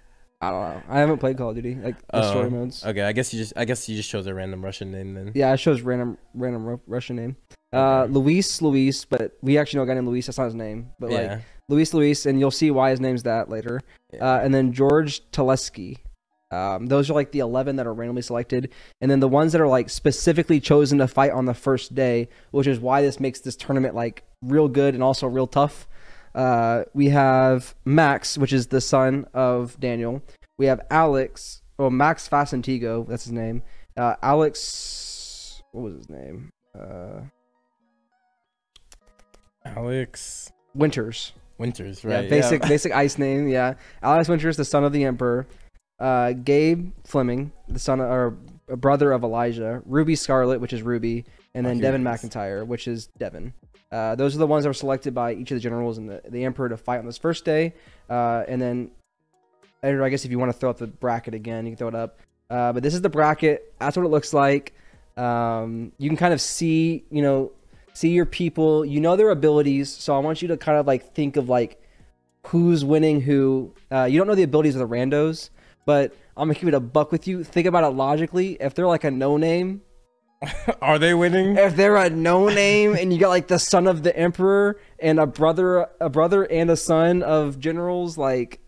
I 0.40 0.50
don't 0.50 0.60
know. 0.60 0.82
I 0.88 0.98
haven't 0.98 1.18
played 1.18 1.36
Call 1.38 1.50
of 1.50 1.54
Duty 1.56 1.76
like 1.76 1.98
the 1.98 2.04
Oh, 2.24 2.30
story 2.30 2.50
modes. 2.50 2.84
Okay, 2.84 3.02
I 3.02 3.12
guess 3.12 3.32
you 3.32 3.38
just 3.40 3.52
I 3.56 3.64
guess 3.64 3.88
you 3.88 3.96
just 3.96 4.10
chose 4.10 4.26
a 4.26 4.34
random 4.34 4.64
Russian 4.64 4.90
name 4.90 5.14
then. 5.14 5.32
Yeah, 5.34 5.52
I 5.52 5.56
chose 5.56 5.82
random 5.82 6.18
random 6.34 6.64
Ru- 6.64 6.80
Russian 6.86 7.16
name. 7.16 7.36
Uh, 7.72 8.02
Okay. 8.02 8.12
Luis 8.12 8.60
Luis, 8.60 9.04
but 9.04 9.32
we 9.40 9.56
actually 9.58 9.78
know 9.78 9.84
a 9.84 9.86
guy 9.86 9.94
named 9.94 10.08
Luis. 10.08 10.26
That's 10.26 10.38
not 10.38 10.46
his 10.46 10.54
name, 10.56 10.90
but 10.98 11.10
like 11.10 11.20
yeah. 11.22 11.40
Luis 11.68 11.94
Luis, 11.94 12.26
and 12.26 12.38
you'll 12.40 12.50
see 12.50 12.70
why 12.72 12.90
his 12.90 13.00
name's 13.00 13.22
that 13.22 13.48
later. 13.50 13.80
Yeah. 14.12 14.24
Uh, 14.34 14.40
and 14.40 14.52
then 14.52 14.72
George 14.72 15.22
Teleski. 15.30 15.98
Um, 16.52 16.86
those 16.86 17.08
are 17.08 17.14
like 17.14 17.32
the 17.32 17.38
11 17.38 17.76
that 17.76 17.86
are 17.86 17.94
randomly 17.94 18.20
selected. 18.20 18.70
And 19.00 19.10
then 19.10 19.20
the 19.20 19.28
ones 19.28 19.52
that 19.52 19.60
are 19.60 19.68
like 19.68 19.88
specifically 19.88 20.60
chosen 20.60 20.98
to 20.98 21.08
fight 21.08 21.32
on 21.32 21.46
the 21.46 21.54
first 21.54 21.94
day, 21.94 22.28
which 22.50 22.66
is 22.66 22.78
why 22.78 23.00
this 23.00 23.18
makes 23.18 23.40
this 23.40 23.56
tournament 23.56 23.94
like 23.94 24.22
real 24.42 24.68
good 24.68 24.94
and 24.94 25.02
also 25.02 25.26
real 25.26 25.46
tough. 25.46 25.88
Uh, 26.34 26.84
we 26.92 27.08
have 27.08 27.74
Max, 27.86 28.36
which 28.36 28.52
is 28.52 28.66
the 28.66 28.80
son 28.82 29.26
of 29.32 29.80
Daniel. 29.80 30.22
We 30.58 30.66
have 30.66 30.82
Alex, 30.90 31.62
or 31.78 31.90
Max 31.90 32.28
Fasantigo, 32.28 33.08
that's 33.08 33.24
his 33.24 33.32
name. 33.32 33.62
Uh, 33.96 34.14
Alex, 34.22 35.62
what 35.72 35.84
was 35.84 35.94
his 35.94 36.10
name? 36.10 36.50
Uh, 36.78 37.22
Alex 39.64 40.52
Winters. 40.74 41.32
Winters, 41.58 42.04
right? 42.04 42.24
Yeah, 42.24 42.30
basic 42.30 42.62
basic 42.62 42.92
ice 42.92 43.18
name. 43.18 43.48
Yeah, 43.48 43.74
Alex 44.02 44.28
Winters, 44.28 44.56
the 44.56 44.64
son 44.64 44.84
of 44.84 44.92
the 44.92 45.04
emperor. 45.04 45.46
Uh, 46.02 46.32
Gabe 46.32 46.92
Fleming, 47.04 47.52
the 47.68 47.78
son 47.78 48.00
of, 48.00 48.10
or 48.10 48.36
brother 48.76 49.12
of 49.12 49.22
Elijah. 49.22 49.82
Ruby 49.86 50.16
Scarlet, 50.16 50.60
which 50.60 50.72
is 50.72 50.82
Ruby, 50.82 51.24
and 51.54 51.64
then 51.64 51.78
Devin. 51.78 52.02
McIntyre, 52.02 52.66
which 52.66 52.88
is 52.88 53.06
Devin. 53.18 53.54
Uh, 53.92 54.16
those 54.16 54.34
are 54.34 54.38
the 54.38 54.46
ones 54.46 54.64
that 54.64 54.70
were 54.70 54.74
selected 54.74 55.14
by 55.14 55.34
each 55.34 55.50
of 55.50 55.56
the 55.56 55.60
generals 55.60 55.98
and 55.98 56.08
the, 56.08 56.20
the 56.28 56.44
emperor 56.44 56.68
to 56.68 56.76
fight 56.76 56.98
on 56.98 57.06
this 57.06 57.18
first 57.18 57.44
day. 57.44 57.74
Uh, 58.10 58.42
and 58.48 58.60
then, 58.60 58.90
I 59.82 60.08
guess 60.08 60.24
if 60.24 60.30
you 60.30 60.38
want 60.38 60.50
to 60.50 60.58
throw 60.58 60.70
up 60.70 60.78
the 60.78 60.86
bracket 60.86 61.34
again, 61.34 61.66
you 61.66 61.72
can 61.72 61.76
throw 61.76 61.88
it 61.88 61.94
up. 61.94 62.18
Uh, 62.50 62.72
but 62.72 62.82
this 62.82 62.94
is 62.94 63.02
the 63.02 63.08
bracket. 63.08 63.72
That's 63.78 63.96
what 63.96 64.04
it 64.04 64.08
looks 64.08 64.34
like. 64.34 64.74
Um, 65.16 65.92
you 65.98 66.08
can 66.08 66.16
kind 66.16 66.34
of 66.34 66.40
see, 66.40 67.04
you 67.10 67.22
know, 67.22 67.52
see 67.92 68.10
your 68.10 68.26
people. 68.26 68.84
You 68.84 69.00
know 69.00 69.14
their 69.14 69.30
abilities. 69.30 69.88
So 69.90 70.16
I 70.16 70.18
want 70.18 70.42
you 70.42 70.48
to 70.48 70.56
kind 70.56 70.78
of 70.78 70.86
like 70.86 71.14
think 71.14 71.36
of 71.36 71.48
like 71.48 71.80
who's 72.46 72.84
winning 72.84 73.20
who. 73.20 73.72
Uh, 73.90 74.04
you 74.04 74.18
don't 74.18 74.26
know 74.26 74.34
the 74.34 74.42
abilities 74.42 74.74
of 74.74 74.80
the 74.80 74.94
randos, 74.94 75.50
but 75.84 76.14
I'm 76.36 76.48
gonna 76.48 76.54
keep 76.58 76.68
it 76.68 76.74
a 76.74 76.80
buck 76.80 77.12
with 77.12 77.26
you. 77.28 77.44
Think 77.44 77.66
about 77.66 77.84
it 77.84 77.94
logically. 77.96 78.56
If 78.60 78.74
they're 78.74 78.86
like 78.86 79.04
a 79.04 79.10
no 79.10 79.36
name, 79.36 79.82
Are 80.82 80.98
they 80.98 81.14
winning? 81.14 81.56
if 81.56 81.76
they're 81.76 81.96
a 81.96 82.10
no 82.10 82.48
name, 82.48 82.94
and 82.94 83.12
you 83.12 83.18
got 83.20 83.28
like 83.28 83.46
the 83.48 83.58
son 83.58 83.86
of 83.86 84.02
the 84.02 84.16
emperor 84.16 84.78
and 84.98 85.20
a 85.20 85.26
brother, 85.26 85.86
a 86.00 86.08
brother 86.10 86.44
and 86.44 86.70
a 86.70 86.76
son 86.76 87.22
of 87.22 87.60
generals, 87.60 88.18
like, 88.18 88.60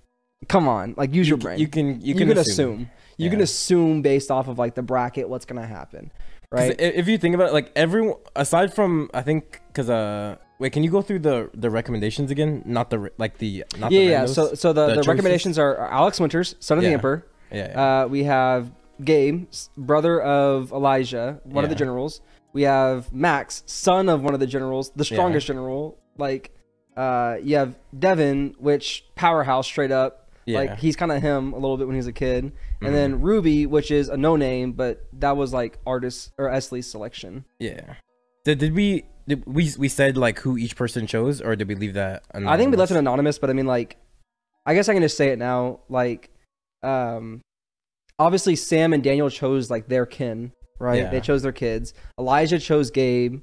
come 0.48 0.68
on, 0.68 0.94
like 0.96 1.12
use 1.14 1.28
your 1.28 1.38
brain. 1.38 1.58
You 1.58 1.66
can 1.68 2.00
you 2.00 2.08
You 2.08 2.14
can, 2.14 2.28
can, 2.28 2.38
assume. 2.38 2.72
assume. 2.74 2.90
You 3.16 3.30
can 3.30 3.40
assume 3.40 4.02
based 4.02 4.30
off 4.30 4.46
of 4.48 4.58
like 4.58 4.74
the 4.74 4.82
bracket 4.82 5.28
what's 5.28 5.44
gonna 5.46 5.66
happen, 5.66 6.12
right? 6.52 6.74
If 6.80 7.08
you 7.08 7.18
think 7.18 7.34
about 7.34 7.48
it, 7.48 7.52
like 7.52 7.72
everyone 7.74 8.18
aside 8.36 8.72
from 8.74 9.10
I 9.14 9.22
think 9.22 9.60
because 9.68 9.90
uh 9.90 10.36
wait, 10.64 10.72
can 10.72 10.82
you 10.82 10.90
go 10.90 11.02
through 11.02 11.20
the 11.20 11.50
the 11.54 11.70
recommendations 11.70 12.30
again? 12.30 12.62
Not 12.64 12.90
the 12.90 13.10
like 13.18 13.38
the 13.38 13.64
not 13.78 13.92
yeah, 13.92 14.00
the 14.00 14.06
yeah. 14.06 14.24
randos? 14.24 14.34
So, 14.34 14.54
so 14.54 14.72
the, 14.72 14.86
The 14.88 14.94
the, 14.96 15.02
recommendations 15.02 15.58
are 15.58 15.76
Alex 15.88 16.18
Winters, 16.18 16.56
son 16.58 16.78
of 16.78 16.84
the 16.84 16.90
emperor. 16.90 17.26
yeah, 17.52 17.68
yeah. 17.68 18.02
Uh, 18.02 18.06
we 18.08 18.24
have 18.24 18.72
Gabe, 19.02 19.46
brother 19.76 20.20
of 20.20 20.72
Elijah, 20.72 21.40
one 21.44 21.64
of 21.64 21.70
the 21.70 21.76
generals. 21.76 22.20
We 22.52 22.62
have 22.62 23.12
Max, 23.12 23.62
son 23.66 24.08
of 24.08 24.22
one 24.22 24.34
of 24.34 24.40
the 24.40 24.46
generals, 24.46 24.90
the 24.96 25.04
strongest 25.04 25.46
general. 25.46 25.98
Like, 26.16 26.52
uh, 26.96 27.36
you 27.42 27.56
have 27.56 27.76
Devin, 27.96 28.54
which 28.58 29.04
powerhouse 29.16 29.66
straight 29.66 29.90
up. 29.90 30.30
Yeah. 30.46 30.58
Like 30.58 30.78
he's 30.78 30.94
kind 30.94 31.10
of 31.10 31.22
him 31.22 31.52
a 31.52 31.56
little 31.58 31.76
bit 31.78 31.86
when 31.86 31.94
he 31.94 31.98
was 31.98 32.06
a 32.06 32.12
kid. 32.12 32.44
Mhm. 32.44 32.86
And 32.86 32.94
then 32.94 33.20
Ruby, 33.22 33.66
which 33.66 33.90
is 33.90 34.08
a 34.08 34.16
no 34.16 34.36
name, 34.36 34.72
but 34.72 35.04
that 35.14 35.36
was 35.36 35.52
like 35.52 35.78
artist 35.86 36.32
or 36.38 36.48
Esley's 36.48 36.86
selection. 36.90 37.44
yeah. 37.58 37.94
Did, 38.44 38.58
did 38.58 38.74
we 38.74 39.04
did 39.26 39.44
we 39.46 39.70
we 39.78 39.88
said 39.88 40.16
like 40.16 40.40
who 40.40 40.56
each 40.56 40.76
person 40.76 41.06
chose 41.06 41.40
or 41.40 41.56
did 41.56 41.68
we 41.68 41.74
leave 41.74 41.94
that? 41.94 42.24
I 42.34 42.56
think 42.56 42.70
we 42.70 42.76
left 42.76 42.90
it 42.90 42.96
anonymous? 42.96 42.98
anonymous, 42.98 43.38
but 43.38 43.50
I 43.50 43.52
mean 43.52 43.66
like 43.66 43.96
I 44.66 44.74
guess 44.74 44.88
I 44.88 44.94
can 44.94 45.02
just 45.02 45.16
say 45.16 45.28
it 45.28 45.38
now. 45.38 45.80
Like, 45.88 46.30
um, 46.82 47.42
obviously 48.18 48.56
Sam 48.56 48.92
and 48.92 49.02
Daniel 49.02 49.28
chose 49.28 49.70
like 49.70 49.88
their 49.88 50.06
kin, 50.06 50.52
right? 50.78 51.02
Yeah. 51.02 51.10
They 51.10 51.20
chose 51.20 51.42
their 51.42 51.52
kids. 51.52 51.92
Elijah 52.18 52.58
chose 52.58 52.90
Gabe. 52.90 53.42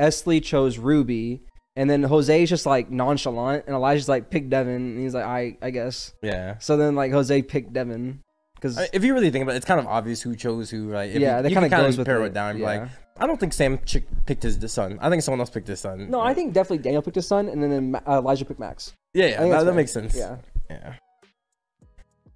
Esley 0.00 0.42
chose 0.42 0.78
Ruby. 0.78 1.42
And 1.76 1.90
then 1.90 2.02
Jose's 2.02 2.48
just 2.48 2.64
like 2.64 2.90
nonchalant, 2.90 3.64
and 3.66 3.76
Elijah's 3.76 4.08
like 4.08 4.30
pick 4.30 4.48
Devin, 4.48 4.74
and 4.74 4.98
he's 4.98 5.12
like, 5.12 5.26
I, 5.26 5.58
I 5.60 5.68
guess. 5.68 6.14
Yeah. 6.22 6.56
So 6.56 6.78
then 6.78 6.94
like 6.94 7.12
Jose 7.12 7.42
picked 7.42 7.74
Devin, 7.74 8.22
because 8.54 8.78
if 8.94 9.04
you 9.04 9.12
really 9.12 9.30
think 9.30 9.42
about 9.42 9.52
it, 9.52 9.56
it's 9.58 9.66
kind 9.66 9.78
of 9.78 9.86
obvious 9.86 10.22
who 10.22 10.34
chose 10.34 10.70
who, 10.70 10.88
right? 10.88 11.10
If 11.10 11.20
yeah, 11.20 11.36
you, 11.36 11.42
that 11.42 11.52
kind 11.52 11.66
of 11.66 11.70
goes 11.70 11.98
with 11.98 12.08
it. 12.08 12.22
it 12.22 12.32
down. 12.32 12.56
yeah. 12.56 12.66
Like, 12.66 12.88
I 13.18 13.26
don't 13.26 13.38
think 13.40 13.52
Sam 13.52 13.78
ch- 13.84 14.04
picked 14.26 14.42
his 14.42 14.58
son. 14.72 14.98
I 15.00 15.08
think 15.10 15.22
someone 15.22 15.40
else 15.40 15.50
picked 15.50 15.68
his 15.68 15.80
son. 15.80 16.10
no, 16.10 16.20
I 16.20 16.34
think 16.34 16.52
definitely 16.52 16.78
Daniel 16.78 17.02
picked 17.02 17.16
his 17.16 17.26
son, 17.26 17.48
and 17.48 17.62
then, 17.62 17.94
uh, 18.06 18.18
Elijah 18.18 18.44
picked 18.44 18.60
Max. 18.60 18.92
Yeah, 19.14 19.26
yeah, 19.26 19.48
that, 19.48 19.64
that 19.64 19.74
makes 19.74 19.92
sense. 19.92 20.14
Yeah. 20.14 20.36
Yeah. 20.68 20.94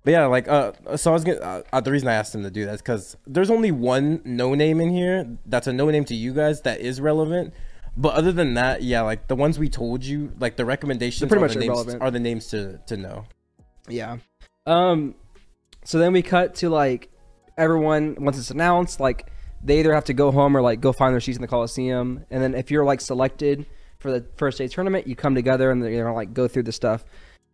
But 0.03 0.12
yeah, 0.12 0.26
like 0.26 0.49
uh, 0.49 0.72
so 0.97 1.11
I 1.11 1.14
was 1.14 1.24
gonna. 1.24 1.41
Uh, 1.41 1.62
uh, 1.74 1.81
the 1.81 1.91
reason 1.93 2.09
I 2.09 2.14
asked 2.14 2.35
him 2.35 2.43
to 2.43 2.51
do 2.51 2.64
that 2.64 2.74
is 2.74 2.81
because 2.81 3.16
there's 3.26 3.51
only 3.51 3.70
one 3.70 4.22
no 4.24 4.55
name 4.55 4.81
in 4.81 4.91
here 4.91 5.37
that's 5.45 5.66
a 5.66 5.72
no 5.72 5.91
name 5.91 6.05
to 6.07 6.14
you 6.14 6.33
guys 6.33 6.62
that 6.62 6.81
is 6.81 7.01
relevant. 7.01 7.53
But 7.97 8.14
other 8.14 8.33
than 8.33 8.55
that, 8.55 8.83
yeah, 8.83 9.03
like 9.03 9.28
the 9.28 9.37
ones 9.37 9.59
we 9.59 9.68
told 9.68 10.03
you, 10.03 10.33
like 10.39 10.57
the 10.57 10.64
recommendations 10.64 11.28
pretty 11.28 11.39
are 11.45 11.49
much 11.49 11.55
the 11.55 11.66
names, 11.66 11.95
are 11.97 12.11
the 12.11 12.20
names 12.20 12.47
to 12.49 12.78
to 12.87 12.97
know. 12.97 13.26
Yeah. 13.89 14.18
Um 14.64 15.16
so 15.85 15.99
then 15.99 16.12
we 16.14 16.22
cut 16.22 16.55
to 16.57 16.70
like 16.70 17.11
everyone 17.59 18.16
once 18.20 18.39
it's 18.39 18.51
announced, 18.51 19.01
like 19.01 19.31
they 19.63 19.79
either 19.81 19.93
have 19.95 20.05
to 20.07 20.15
go 20.15 20.31
home 20.31 20.57
or 20.57 20.63
like 20.63 20.81
go 20.81 20.93
find 20.93 21.13
their 21.15 21.21
seats 21.21 21.37
in 21.37 21.43
the 21.43 21.49
Coliseum. 21.49 22.25
And 22.31 22.43
then 22.43 22.55
if 22.55 22.71
you're 22.71 22.85
like 22.85 23.01
selected 23.01 23.67
for 23.99 24.11
the 24.11 24.27
first 24.37 24.59
day 24.59 24.69
tournament, 24.69 25.07
you 25.07 25.15
come 25.17 25.35
together 25.35 25.71
and 25.71 25.83
you're 25.85 26.05
gonna 26.05 26.15
like 26.15 26.33
go 26.33 26.49
through 26.49 26.65
the 26.65 26.73
stuff. 26.73 27.05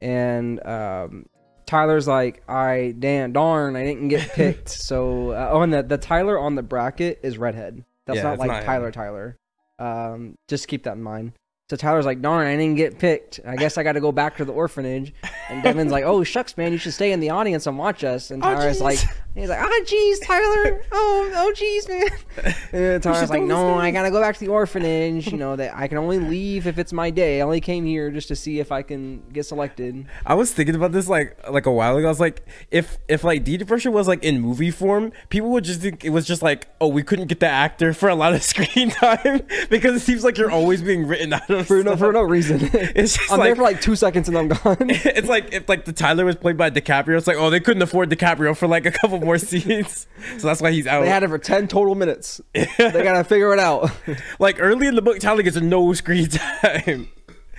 And 0.00 0.64
um 0.66 1.26
Tyler's 1.66 2.06
like, 2.06 2.48
I 2.48 2.94
damn 2.96 3.32
darn, 3.32 3.74
I 3.74 3.82
didn't 3.84 4.08
get 4.08 4.28
picked. 4.34 4.68
so 4.68 5.30
uh, 5.32 5.48
oh, 5.52 5.62
and 5.62 5.72
the 5.72 5.82
the 5.82 5.98
Tyler 5.98 6.38
on 6.38 6.54
the 6.54 6.62
bracket 6.62 7.18
is 7.22 7.38
redhead. 7.38 7.84
That's 8.06 8.18
Yeah, 8.18 8.22
not 8.22 8.38
like 8.38 8.48
not 8.48 8.60
him. 8.60 8.66
Tyler. 8.66 8.90
Tyler. 8.92 9.36
Um, 9.78 10.38
just 10.46 10.68
keep 10.68 10.84
that 10.84 10.92
in 10.96 11.02
mind. 11.02 11.32
So 11.68 11.74
Tyler's 11.74 12.06
like, 12.06 12.22
darn, 12.22 12.46
I 12.46 12.54
didn't 12.54 12.76
get 12.76 12.96
picked. 13.00 13.40
I 13.44 13.56
guess 13.56 13.76
I 13.76 13.82
got 13.82 13.92
to 13.94 14.00
go 14.00 14.12
back 14.12 14.36
to 14.36 14.44
the 14.44 14.52
orphanage. 14.52 15.12
And 15.50 15.64
Devin's 15.64 15.90
like, 15.90 16.04
oh 16.04 16.22
shucks, 16.22 16.56
man, 16.56 16.70
you 16.70 16.78
should 16.78 16.92
stay 16.94 17.10
in 17.10 17.18
the 17.18 17.30
audience 17.30 17.66
and 17.66 17.76
watch 17.76 18.04
us. 18.04 18.30
And 18.30 18.40
Oh, 18.44 18.54
Tyler's 18.54 18.78
jeez. 18.78 18.82
like, 18.82 18.98
he's 19.34 19.48
like, 19.48 19.58
oh 19.60 19.84
jeez, 19.84 20.24
Tyler, 20.24 20.84
oh 20.92 21.30
oh 21.34 21.52
jeez, 21.56 21.88
man. 21.88 22.54
And 22.72 23.02
Tyler's 23.02 23.30
like, 23.30 23.42
no, 23.42 23.74
I 23.74 23.90
gotta 23.90 24.12
go 24.12 24.20
back 24.20 24.36
to 24.36 24.44
the 24.44 24.50
orphanage. 24.52 25.26
You 25.32 25.38
know 25.38 25.56
that 25.56 25.76
I 25.76 25.88
can 25.88 25.98
only 25.98 26.20
leave 26.20 26.68
if 26.68 26.78
it's 26.78 26.92
my 26.92 27.10
day. 27.10 27.40
I 27.40 27.44
only 27.44 27.60
came 27.60 27.84
here 27.84 28.12
just 28.12 28.28
to 28.28 28.36
see 28.36 28.60
if 28.60 28.70
I 28.70 28.82
can 28.82 29.24
get 29.32 29.44
selected. 29.46 30.06
I 30.24 30.34
was 30.34 30.52
thinking 30.52 30.76
about 30.76 30.92
this 30.92 31.08
like 31.08 31.36
like 31.50 31.66
a 31.66 31.72
while 31.72 31.96
ago. 31.96 32.06
I 32.06 32.10
was 32.10 32.20
like, 32.20 32.46
if 32.70 32.98
if 33.08 33.24
like 33.24 33.42
Deity 33.42 33.64
Pressure 33.64 33.90
was 33.90 34.06
like 34.06 34.22
in 34.22 34.40
movie 34.40 34.70
form, 34.70 35.10
people 35.30 35.50
would 35.50 35.64
just 35.64 35.80
think 35.80 36.04
it 36.04 36.10
was 36.10 36.26
just 36.26 36.42
like, 36.42 36.68
oh, 36.80 36.86
we 36.88 37.02
couldn't 37.02 37.26
get 37.26 37.40
the 37.40 37.48
actor 37.48 37.92
for 37.92 38.08
a 38.08 38.14
lot 38.14 38.34
of 38.34 38.42
screen 38.44 38.90
time 38.90 39.40
because 39.68 39.96
it 39.96 40.00
seems 40.00 40.22
like 40.22 40.38
you're 40.38 40.50
always 40.50 40.80
being 40.80 41.06
written 41.08 41.32
out 41.32 41.48
of 41.50 41.55
For 41.64 41.82
no 41.82 41.96
for 41.96 42.12
no 42.12 42.22
reason. 42.22 42.60
It's 42.72 43.16
just 43.16 43.32
I'm 43.32 43.40
there 43.40 43.56
for 43.56 43.62
like 43.62 43.80
two 43.80 43.96
seconds 43.96 44.28
and 44.28 44.36
I'm 44.36 44.48
gone. 44.48 44.76
it's 44.88 45.28
like 45.28 45.52
if 45.52 45.68
like 45.68 45.84
the 45.84 45.92
Tyler 45.92 46.24
was 46.24 46.36
played 46.36 46.56
by 46.56 46.70
DiCaprio, 46.70 47.16
it's 47.16 47.26
like 47.26 47.36
oh 47.36 47.50
they 47.50 47.60
couldn't 47.60 47.82
afford 47.82 48.10
DiCaprio 48.10 48.56
for 48.56 48.66
like 48.66 48.86
a 48.86 48.90
couple 48.90 49.20
more 49.20 49.38
scenes, 49.50 50.06
so 50.38 50.46
that's 50.46 50.60
why 50.60 50.70
he's 50.72 50.86
out. 50.86 51.02
They 51.02 51.08
had 51.08 51.22
it 51.22 51.28
for 51.28 51.38
ten 51.38 51.68
total 51.68 51.94
minutes. 51.94 52.40
They 52.54 52.66
gotta 52.78 53.24
figure 53.24 53.52
it 53.52 53.58
out. 53.58 53.90
like 54.38 54.56
early 54.58 54.86
in 54.86 54.94
the 54.94 55.02
book, 55.02 55.18
Tyler 55.18 55.42
gets 55.42 55.56
no 55.56 55.92
screen 55.92 56.28
time. 56.28 57.08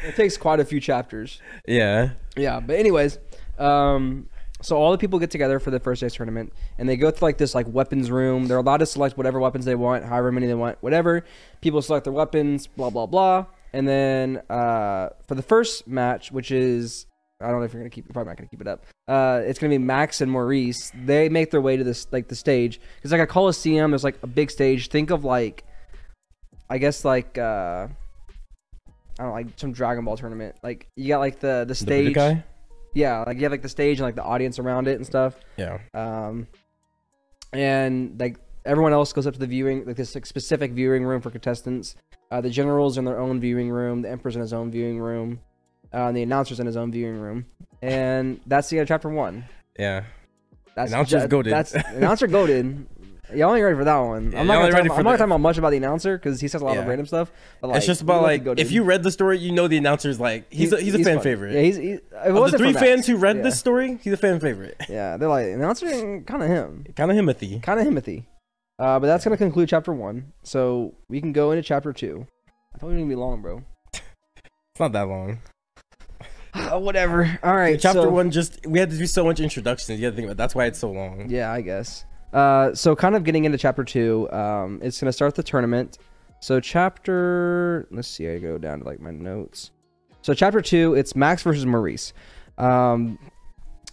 it 0.04 0.16
takes 0.16 0.38
quite 0.38 0.60
a 0.60 0.66
few 0.66 0.80
chapters. 0.80 1.42
Yeah, 1.68 2.12
Yeah, 2.36 2.60
but 2.60 2.76
anyways, 2.78 3.20
um, 3.58 4.28
so 4.62 4.76
all 4.76 4.92
the 4.92 4.98
people 4.98 5.20
get 5.20 5.30
together 5.32 5.60
for 5.60 5.70
the 5.72 5.80
first 5.80 6.02
day's 6.02 6.14
tournament, 6.14 6.52
and 6.78 6.90
they 6.90 6.98
go 6.98 7.12
through 7.12 7.28
like 7.28 7.38
this 7.38 7.54
like 7.54 7.68
weapons 7.68 8.10
room. 8.10 8.48
They're 8.48 8.58
allowed 8.58 8.78
to 8.78 8.86
select 8.86 9.18
whatever 9.18 9.40
weapons 9.40 9.66
they 9.66 9.76
want, 9.76 10.06
however 10.06 10.32
many 10.32 10.48
they 10.48 10.56
want, 10.56 10.78
whatever. 10.82 11.24
People 11.62 11.82
select 11.82 12.06
their 12.06 12.14
weapons, 12.14 12.66
blah 12.68 12.90
blah 12.90 13.06
blah, 13.06 13.46
and 13.74 13.88
then 13.88 14.42
uh, 14.50 15.10
for 15.28 15.36
the 15.36 15.42
first 15.42 15.88
match, 15.88 16.32
which 16.32 16.52
is 16.52 17.06
I 17.42 17.50
don't 17.50 17.60
know 17.60 17.66
if 17.66 17.74
you're 17.74 17.82
gonna 17.82 17.90
keep, 17.90 18.06
you're 18.06 18.14
probably 18.14 18.32
not 18.32 18.38
gonna 18.38 18.50
keep 18.50 18.62
it 18.62 18.68
up. 18.68 18.86
Uh, 19.08 19.42
it's 19.46 19.60
gonna 19.60 19.70
be 19.70 19.78
Max 19.78 20.22
and 20.22 20.32
Maurice. 20.32 20.92
They 20.96 21.30
make 21.30 21.52
their 21.52 21.62
way 21.62 21.78
to 21.78 21.84
this 21.84 22.08
like 22.12 22.28
the 22.28 22.36
stage. 22.36 22.80
It's 23.04 23.12
like 23.12 23.22
a 23.22 23.28
coliseum. 23.28 23.92
There's 23.92 24.04
like 24.04 24.18
a 24.24 24.28
big 24.28 24.50
stage. 24.52 24.90
Think 24.90 25.12
of 25.12 25.24
like, 25.24 25.64
I 26.70 26.78
guess 26.78 27.06
like. 27.06 27.38
Uh, 27.38 27.88
I 29.20 29.24
don't 29.24 29.28
know, 29.30 29.34
like 29.34 29.48
some 29.56 29.72
Dragon 29.72 30.06
Ball 30.06 30.16
tournament. 30.16 30.56
Like 30.62 30.88
you 30.96 31.08
got 31.08 31.20
like 31.20 31.40
the 31.40 31.60
the 31.60 31.66
the 31.66 31.76
stage. 31.76 32.14
guy. 32.14 32.44
Yeah, 32.94 33.24
like 33.26 33.38
you 33.38 33.44
have 33.44 33.52
like 33.52 33.62
the 33.64 33.70
stage 33.70 33.98
and 33.98 34.06
like 34.06 34.16
the 34.16 34.24
audience 34.24 34.60
around 34.60 34.88
it 34.88 34.96
and 34.96 35.06
stuff. 35.06 35.40
Yeah, 35.58 35.80
Um, 35.94 36.48
and 37.54 38.20
like 38.20 38.38
everyone 38.68 38.94
else 38.94 39.12
goes 39.14 39.26
up 39.26 39.34
to 39.34 39.40
the 39.40 39.48
viewing, 39.48 39.86
like 39.86 39.96
this 39.96 40.14
like, 40.14 40.26
specific 40.26 40.72
viewing 40.74 41.04
room 41.04 41.22
for 41.22 41.32
contestants. 41.32 41.96
Uh, 42.32 42.42
the 42.42 42.50
general's 42.50 42.98
in 42.98 43.06
their 43.06 43.20
own 43.20 43.40
viewing 43.40 43.70
room. 43.70 44.02
The 44.02 44.10
emperor's 44.10 44.36
in 44.36 44.42
his 44.42 44.54
own 44.54 44.70
viewing 44.70 45.00
room. 45.00 45.40
Uh, 45.94 46.08
and 46.08 46.18
the 46.18 46.22
announcer's 46.24 46.60
in 46.60 46.66
his 46.66 46.76
own 46.78 46.92
viewing 46.92 47.20
room. 47.20 47.46
And 47.82 48.40
that's 48.46 48.70
the 48.70 48.78
end 48.78 48.84
of 48.84 48.88
chapter 48.90 49.10
one. 49.10 49.46
yeah. 49.80 50.04
That's 50.76 50.92
Announcer's 50.92 51.24
ju- 51.24 51.30
goated. 51.30 51.50
That's 51.50 51.74
announcer 51.96 52.28
goated. 52.28 52.86
Y'all 53.34 53.56
ain't 53.56 53.64
ready 53.64 53.76
for 53.76 53.84
that 53.84 53.98
one. 53.98 54.32
Yeah, 54.32 54.40
I'm 54.42 54.46
not 54.48 54.72
ready 54.72 54.86
about, 54.88 55.00
I'm 55.00 55.04
not 55.06 55.12
talking 55.14 55.26
about 55.26 55.42
much 55.42 55.58
about 55.58 55.72
the 55.72 55.78
announcer 55.78 56.18
because 56.20 56.40
he 56.40 56.48
says 56.48 56.62
a 56.62 56.66
lot 56.66 56.78
of 56.78 56.86
random 56.86 57.08
stuff. 57.08 57.32
But 57.60 57.70
like, 57.70 57.78
it's 57.78 57.88
just 57.88 58.02
about 58.02 58.22
like 58.22 58.46
if 58.58 58.72
you 58.72 58.84
read 58.84 59.02
the 59.02 59.10
story, 59.12 59.40
you 59.40 59.52
know 59.52 59.68
the 59.68 59.78
announcer's 59.78 60.20
like 60.20 60.54
he's 60.54 60.72
a, 60.72 60.80
he's 60.80 60.94
a 60.94 61.00
fan 61.04 61.16
fun. 61.16 61.24
favorite. 61.24 61.54
Yeah, 61.56 61.62
he's, 61.62 61.76
he, 61.78 61.90
it 61.94 62.10
the 62.12 62.54
three 62.58 62.74
fans 62.74 62.98
Max. 63.00 63.08
who 63.08 63.16
read 63.18 63.38
Yeah. 63.38 63.42
this 63.42 63.58
story, 63.60 63.98
he's 64.04 64.14
a 64.14 64.18
fan 64.18 64.40
favorite. 64.40 64.78
Yeah, 64.88 65.18
they're 65.18 65.28
like 65.30 65.48
announcer, 65.48 65.88
kind 66.28 66.44
of 66.44 66.48
him, 66.48 66.86
kind 66.96 67.10
of 67.12 67.18
Himothy. 67.18 67.62
kind 67.64 67.80
of 67.80 67.88
Himothy. 67.88 68.26
Uh, 68.80 69.00
but 69.00 69.08
that's 69.08 69.24
gonna 69.24 69.38
conclude 69.38 69.70
chapter 69.70 69.92
one. 69.94 70.34
So 70.44 70.94
we 71.10 71.20
can 71.20 71.34
go 71.34 71.52
into 71.52 71.64
chapter 71.64 71.94
two. 71.94 72.28
I 72.74 72.78
thought 72.78 72.88
we 72.88 72.94
were 72.94 73.00
gonna 73.00 73.10
be 73.10 73.16
long, 73.16 73.42
bro. 73.42 73.64
It's 73.94 74.80
not 74.80 74.92
that 74.94 75.08
long. 75.08 75.40
Uh, 76.54 76.80
whatever. 76.80 77.40
All 77.44 77.56
right. 77.56 77.80
Chapter 77.80 78.04
so- 78.04 78.10
one, 78.10 78.32
just 78.32 78.66
we 78.66 78.80
had 78.80 78.90
to 78.90 78.98
do 78.98 79.06
so 79.06 79.24
much 79.24 79.40
introductions. 79.40 80.00
You 80.00 80.08
got 80.08 80.12
to 80.12 80.16
think 80.16 80.26
about. 80.26 80.38
That's 80.38 80.56
why 80.56 80.66
it's 80.66 80.80
so 80.80 80.90
long. 80.90 81.30
Yeah, 81.30 81.52
I 81.52 81.62
guess. 81.62 82.04
Uh, 82.34 82.74
so 82.74 82.96
kind 82.96 83.16
of 83.16 83.24
getting 83.24 83.46
into 83.46 83.60
chapter 83.60 83.84
two. 83.84 84.28
Um, 84.32 84.80
it's 84.82 85.00
gonna 85.00 85.14
start 85.14 85.36
the 85.36 85.44
tournament. 85.44 86.00
So 86.40 86.60
chapter, 86.60 87.88
let's 87.92 88.08
see. 88.08 88.28
I 88.28 88.40
go 88.40 88.58
down 88.58 88.80
to 88.80 88.86
like 88.86 89.00
my 89.00 89.12
notes. 89.12 89.70
So 90.24 90.34
chapter 90.34 90.62
two, 90.62 90.96
it's 90.96 91.16
Max 91.16 91.44
versus 91.44 91.66
Maurice. 91.66 92.14
Um, 92.58 93.20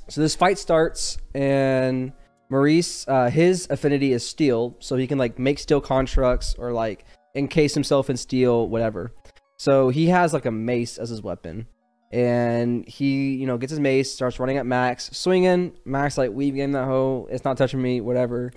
so 0.08 0.20
this 0.22 0.34
fight 0.34 0.58
starts, 0.58 1.18
and 1.34 2.12
Maurice, 2.54 3.04
uh, 3.08 3.28
his 3.30 3.66
affinity 3.68 4.12
is 4.12 4.24
steel, 4.24 4.76
so 4.78 4.94
he 4.94 5.08
can 5.08 5.18
like 5.18 5.40
make 5.40 5.58
steel 5.58 5.80
constructs 5.80 6.54
or 6.56 6.70
like 6.70 7.04
encase 7.34 7.74
himself 7.74 8.08
in 8.08 8.16
steel, 8.16 8.68
whatever. 8.68 9.12
So 9.56 9.88
he 9.88 10.06
has 10.06 10.32
like 10.32 10.46
a 10.46 10.52
mace 10.52 10.96
as 10.96 11.08
his 11.08 11.20
weapon, 11.20 11.66
and 12.12 12.86
he, 12.86 13.34
you 13.34 13.48
know, 13.48 13.58
gets 13.58 13.72
his 13.72 13.80
mace, 13.80 14.12
starts 14.12 14.38
running 14.38 14.58
at 14.58 14.66
Max, 14.66 15.10
swinging. 15.10 15.76
Max 15.84 16.16
like 16.16 16.30
weave 16.30 16.54
game 16.54 16.70
that 16.70 16.84
hoe. 16.84 17.26
It's 17.28 17.44
not 17.44 17.56
touching 17.56 17.82
me, 17.82 18.00
whatever. 18.00 18.52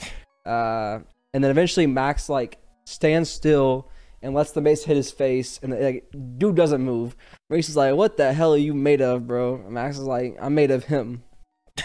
Uh, 0.45 0.99
and 1.33 1.43
then 1.43 1.49
eventually 1.49 1.87
Max 1.87 2.29
like 2.29 2.59
stands 2.85 3.31
still 3.31 3.89
and 4.21 4.35
lets 4.35 4.51
the 4.51 4.61
mace 4.61 4.83
hit 4.83 4.95
his 4.95 5.09
face, 5.09 5.59
and 5.63 5.73
the 5.73 5.79
like, 5.79 6.13
dude 6.37 6.55
doesn't 6.55 6.83
move. 6.83 7.15
Maurice 7.49 7.67
is 7.67 7.75
like, 7.75 7.95
"What 7.95 8.15
the 8.15 8.31
hell 8.31 8.53
are 8.53 8.57
you 8.57 8.75
made 8.75 9.01
of, 9.01 9.25
bro?" 9.25 9.55
And 9.55 9.71
Max 9.71 9.97
is 9.97 10.03
like, 10.03 10.37
"I'm 10.39 10.53
made 10.53 10.69
of 10.69 10.83
him." 10.83 11.23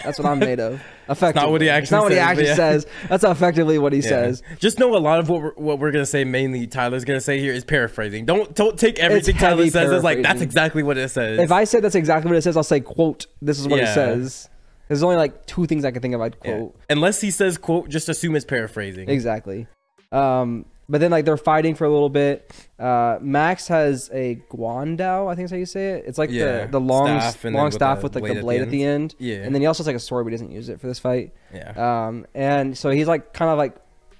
That's 0.03 0.17
what 0.19 0.27
I'm 0.27 0.39
made 0.39 0.59
of. 0.59 0.81
Effectively. 1.09 1.51
what 1.51 1.61
he 1.61 1.67
not 1.67 1.73
actually 1.75 1.99
what 1.99 2.11
he 2.11 2.17
says, 2.17 2.23
actually 2.27 2.45
yeah. 2.45 2.55
says. 2.55 2.85
That's 3.09 3.23
effectively 3.25 3.77
what 3.77 3.91
he 3.93 3.99
Yeah. 3.99 4.07
says. 4.09 4.43
Just 4.57 4.79
know 4.79 4.95
a 4.95 4.99
lot 4.99 5.19
of 5.19 5.29
what 5.29 5.41
we're, 5.41 5.53
what 5.55 5.79
we're 5.79 5.91
gonna 5.91 6.05
say. 6.05 6.23
Mainly, 6.23 6.65
Tyler's 6.65 7.03
gonna 7.03 7.19
say 7.21 7.39
here 7.39 7.51
is 7.53 7.65
paraphrasing. 7.65 8.25
Don't 8.25 8.55
don't 8.55 8.79
take 8.79 8.99
everything 8.99 9.35
Tyler 9.35 9.69
says 9.69 9.91
as 9.91 10.03
like 10.03 10.21
that's 10.21 10.41
exactly 10.41 10.81
what 10.81 10.97
it 10.97 11.09
says. 11.09 11.39
If 11.39 11.51
I 11.51 11.65
say 11.65 11.79
that's 11.81 11.95
exactly 11.95 12.29
what 12.31 12.37
it 12.37 12.41
says, 12.41 12.55
I'll 12.57 12.63
say 12.63 12.79
quote. 12.79 13.27
This 13.41 13.59
is 13.59 13.67
what 13.67 13.79
it 13.79 13.87
says. 13.93 14.49
There's 14.87 15.03
only 15.03 15.15
like 15.17 15.45
two 15.45 15.65
things 15.65 15.83
I 15.85 15.91
can 15.91 16.01
think 16.01 16.13
of. 16.13 16.21
I'd 16.21 16.35
Yeah. 16.43 16.57
quote 16.57 16.75
unless 16.89 17.19
he 17.21 17.31
says 17.31 17.57
quote, 17.57 17.89
just 17.89 18.07
assume 18.09 18.35
it's 18.35 18.45
paraphrasing. 18.45 19.09
exactly. 19.09 19.67
Um, 20.11 20.65
but 20.93 21.01
then 21.01 21.09
like 21.09 21.25
they're 21.25 21.37
fighting 21.37 21.73
for 21.73 21.85
a 21.85 21.89
little 21.89 22.07
bit. 22.07 22.53
Uh, 22.77 23.17
Max 23.19 23.67
has 23.67 24.11
a 24.13 24.35
guandao, 24.51 25.27
I 25.27 25.33
think 25.33 25.45
is 25.45 25.49
how 25.49 25.57
you 25.57 25.65
say 25.65 25.93
it. 25.93 26.03
It's 26.05 26.19
like 26.19 26.29
Yeah, 26.29 26.67
the 26.67 26.73
the 26.73 26.79
long 26.79 27.19
staff 27.19 27.43
long 27.45 27.65
with 27.65 27.73
staff 27.73 27.97
the 27.97 28.03
with 28.03 28.13
like 28.15 28.21
blade 28.21 28.35
the 28.35 28.37
at 28.37 28.43
blade 28.43 28.59
the 28.59 28.65
at 28.65 28.69
the 28.69 28.83
end. 28.83 29.15
Yeah. 29.17 29.37
And 29.37 29.55
then 29.55 29.63
he 29.63 29.65
also 29.65 29.81
has 29.81 29.87
like 29.87 29.95
a 29.95 29.99
sword, 29.99 30.23
but 30.25 30.29
he 30.29 30.33
doesn't 30.35 30.51
use 30.51 30.69
it 30.69 30.79
for 30.79 30.85
this 30.85 30.99
fight. 30.99 31.33
Yeah. 31.51 31.71
Um, 32.05 32.27
and 32.35 32.77
so 32.77 32.91
he's 32.91 33.07
like 33.07 33.33
kind 33.33 33.49
of 33.49 33.57
like 33.57 33.75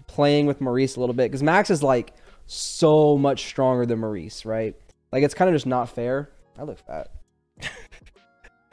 playing 0.07 0.47
with 0.47 0.61
Maurice 0.61 0.95
a 0.95 0.99
little 0.99 1.13
bit 1.13 1.30
because 1.30 1.43
Max 1.43 1.69
is 1.69 1.84
like 1.84 2.11
so 2.47 3.19
much 3.19 3.45
stronger 3.45 3.86
than 3.86 3.99
Maurice, 3.99 4.43
right? 4.43 4.74
Like 5.11 5.21
it's 5.21 5.36
kind 5.36 5.49
of 5.49 5.53
just 5.53 5.67
not 5.67 5.89
fair. 5.89 6.32
I 6.57 6.63
look 6.63 6.80
fat. 6.80 7.11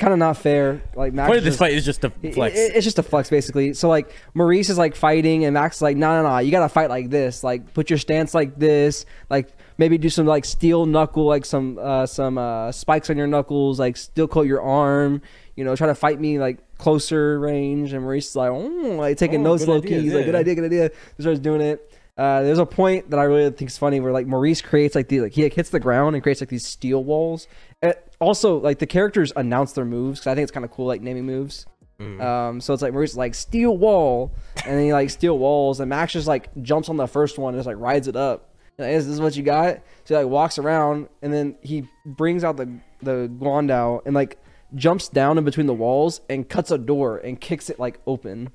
Kind 0.01 0.12
of 0.12 0.18
not 0.18 0.36
fair. 0.36 0.82
Like 0.96 1.12
Max. 1.12 1.28
Point 1.28 1.38
of 1.38 1.44
this 1.44 1.57
fight 1.59 1.72
is 1.74 1.84
just 1.84 2.03
a 2.03 2.11
flex. 2.11 2.57
it- 2.59 2.74
it's 2.74 2.84
just 2.84 2.98
a 2.98 3.03
flex 3.03 3.30
basically. 3.30 3.74
So 3.74 3.88
like 3.88 4.11
Maurice 4.34 4.68
is 4.70 4.78
like 4.78 4.96
fighting 4.96 5.44
and 5.44 5.55
Max 5.55 5.76
is 5.76 5.82
like, 5.82 5.96
no, 5.96 6.20
no, 6.22 6.28
no, 6.28 6.38
you 6.38 6.51
gotta 6.51 6.68
fight 6.68 6.88
like 6.90 7.11
this. 7.11 7.44
Like 7.44 7.72
put 7.74 7.90
your 7.90 7.98
stance 7.98 8.34
like 8.34 8.59
this. 8.59 9.07
Like 9.28 9.51
maybe 9.78 9.98
do 9.98 10.09
some 10.11 10.26
like 10.26 10.44
steel 10.44 10.86
knuckle, 10.86 11.26
like 11.26 11.44
some 11.44 11.78
uh, 11.80 12.07
some 12.07 12.38
uh, 12.38 12.72
spikes 12.72 13.11
on 13.11 13.16
your 13.16 13.26
knuckles, 13.28 13.78
like 13.78 13.96
steel 13.96 14.26
coat 14.26 14.46
your 14.46 14.62
arm. 14.62 15.22
You 15.55 15.64
know, 15.64 15.76
try 15.76 15.86
to 15.88 15.94
fight 15.94 16.18
me 16.18 16.38
like 16.38 16.59
closer 16.78 17.38
range. 17.38 17.92
And 17.92 18.03
Maurice 18.03 18.30
is 18.30 18.36
like, 18.36 18.51
oh, 18.51 18.96
like 18.98 19.18
taking 19.18 19.40
Oh, 19.40 19.51
notes 19.51 19.66
low 19.66 19.80
key. 19.82 20.01
He's 20.01 20.14
like, 20.14 20.24
good 20.24 20.34
idea, 20.34 20.55
good 20.55 20.64
idea. 20.64 20.90
He 21.16 21.22
starts 21.22 21.38
doing 21.40 21.61
it. 21.61 21.86
Uh, 22.16 22.42
there's 22.42 22.59
a 22.59 22.66
point 22.66 23.09
that 23.11 23.18
I 23.18 23.22
really 23.22 23.51
think 23.51 23.70
is 23.70 23.78
funny 23.78 23.98
where 23.98 24.12
like 24.12 24.26
Maurice 24.26 24.61
creates 24.61 24.94
like 24.94 25.09
the 25.09 25.20
like 25.22 25.32
he 25.32 25.42
like, 25.42 25.55
hits 25.55 25.70
the 25.70 25.80
ground 25.80 26.14
and 26.16 26.22
creates 26.22 26.40
like 26.42 26.51
these 26.51 26.66
steel 26.66 27.03
walls. 27.03 27.46
Also, 28.21 28.59
like 28.59 28.79
the 28.79 28.87
characters 28.87 29.33
announce 29.35 29.73
their 29.73 29.85
moves 29.85 30.21
because 30.21 30.31
I 30.31 30.35
think 30.35 30.43
it's 30.45 30.53
kind 30.53 30.64
of 30.64 30.71
cool, 30.71 30.87
like 30.87 31.01
naming 31.01 31.27
moves. 31.27 31.66
Mm. 31.99 32.21
Um, 32.21 32.61
so 32.61 32.73
it's 32.73 32.83
like 32.83 32.93
Maurice 32.93 33.16
like 33.16 33.35
steel 33.35 33.77
wall, 33.77 34.33
and 34.64 34.77
then 34.77 34.85
he 34.85 34.93
like 34.93 35.11
steel 35.11 35.39
walls, 35.39 35.81
and 35.81 35.91
Max 35.91 36.12
just 36.12 36.27
like 36.27 36.51
jumps 36.62 36.89
on 36.89 36.97
the 36.97 37.07
first 37.07 37.39
one 37.39 37.55
and 37.55 37.59
just 37.59 37.66
like 37.66 37.79
rides 37.79 38.09
it 38.09 38.16
up. 38.16 38.55
Like, 38.79 38.93
is 38.93 39.07
this 39.07 39.21
what 39.21 39.37
you 39.37 39.43
got? 39.43 39.81
So 40.05 40.14
he 40.14 40.25
like 40.25 40.31
walks 40.31 40.59
around, 40.59 41.09
and 41.23 41.33
then 41.33 41.57
he 41.61 41.87
brings 42.07 42.43
out 42.45 42.57
the 42.57 42.71
the 43.03 43.31
Guandao 43.39 44.03
and 44.07 44.14
like 44.14 44.39
jumps 44.75 45.09
down 45.09 45.37
in 45.37 45.45
between 45.45 45.66
the 45.66 45.75
walls 45.75 46.21
and 46.29 46.49
cuts 46.49 46.71
a 46.71 46.79
door 46.79 47.18
and 47.18 47.41
kicks 47.41 47.68
it 47.68 47.79
like 47.79 48.01
open. 48.07 48.51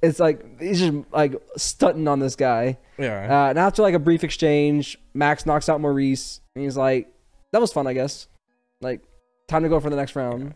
It's 0.00 0.20
like 0.20 0.60
he's 0.60 0.78
just 0.78 0.92
like 1.10 1.34
stunting 1.56 2.06
on 2.06 2.20
this 2.20 2.36
guy. 2.36 2.78
Yeah. 2.98 3.26
Uh, 3.46 3.50
and 3.50 3.58
after 3.58 3.82
like 3.82 3.94
a 3.94 3.98
brief 3.98 4.22
exchange, 4.22 4.98
Max 5.14 5.46
knocks 5.46 5.68
out 5.68 5.80
Maurice, 5.80 6.40
and 6.54 6.62
he's 6.62 6.76
like, 6.76 7.12
"That 7.52 7.60
was 7.60 7.72
fun, 7.72 7.88
I 7.88 7.92
guess." 7.92 8.28
Like, 8.80 9.00
time 9.48 9.62
to 9.62 9.68
go 9.68 9.80
for 9.80 9.90
the 9.90 9.96
next 9.96 10.14
round. 10.16 10.54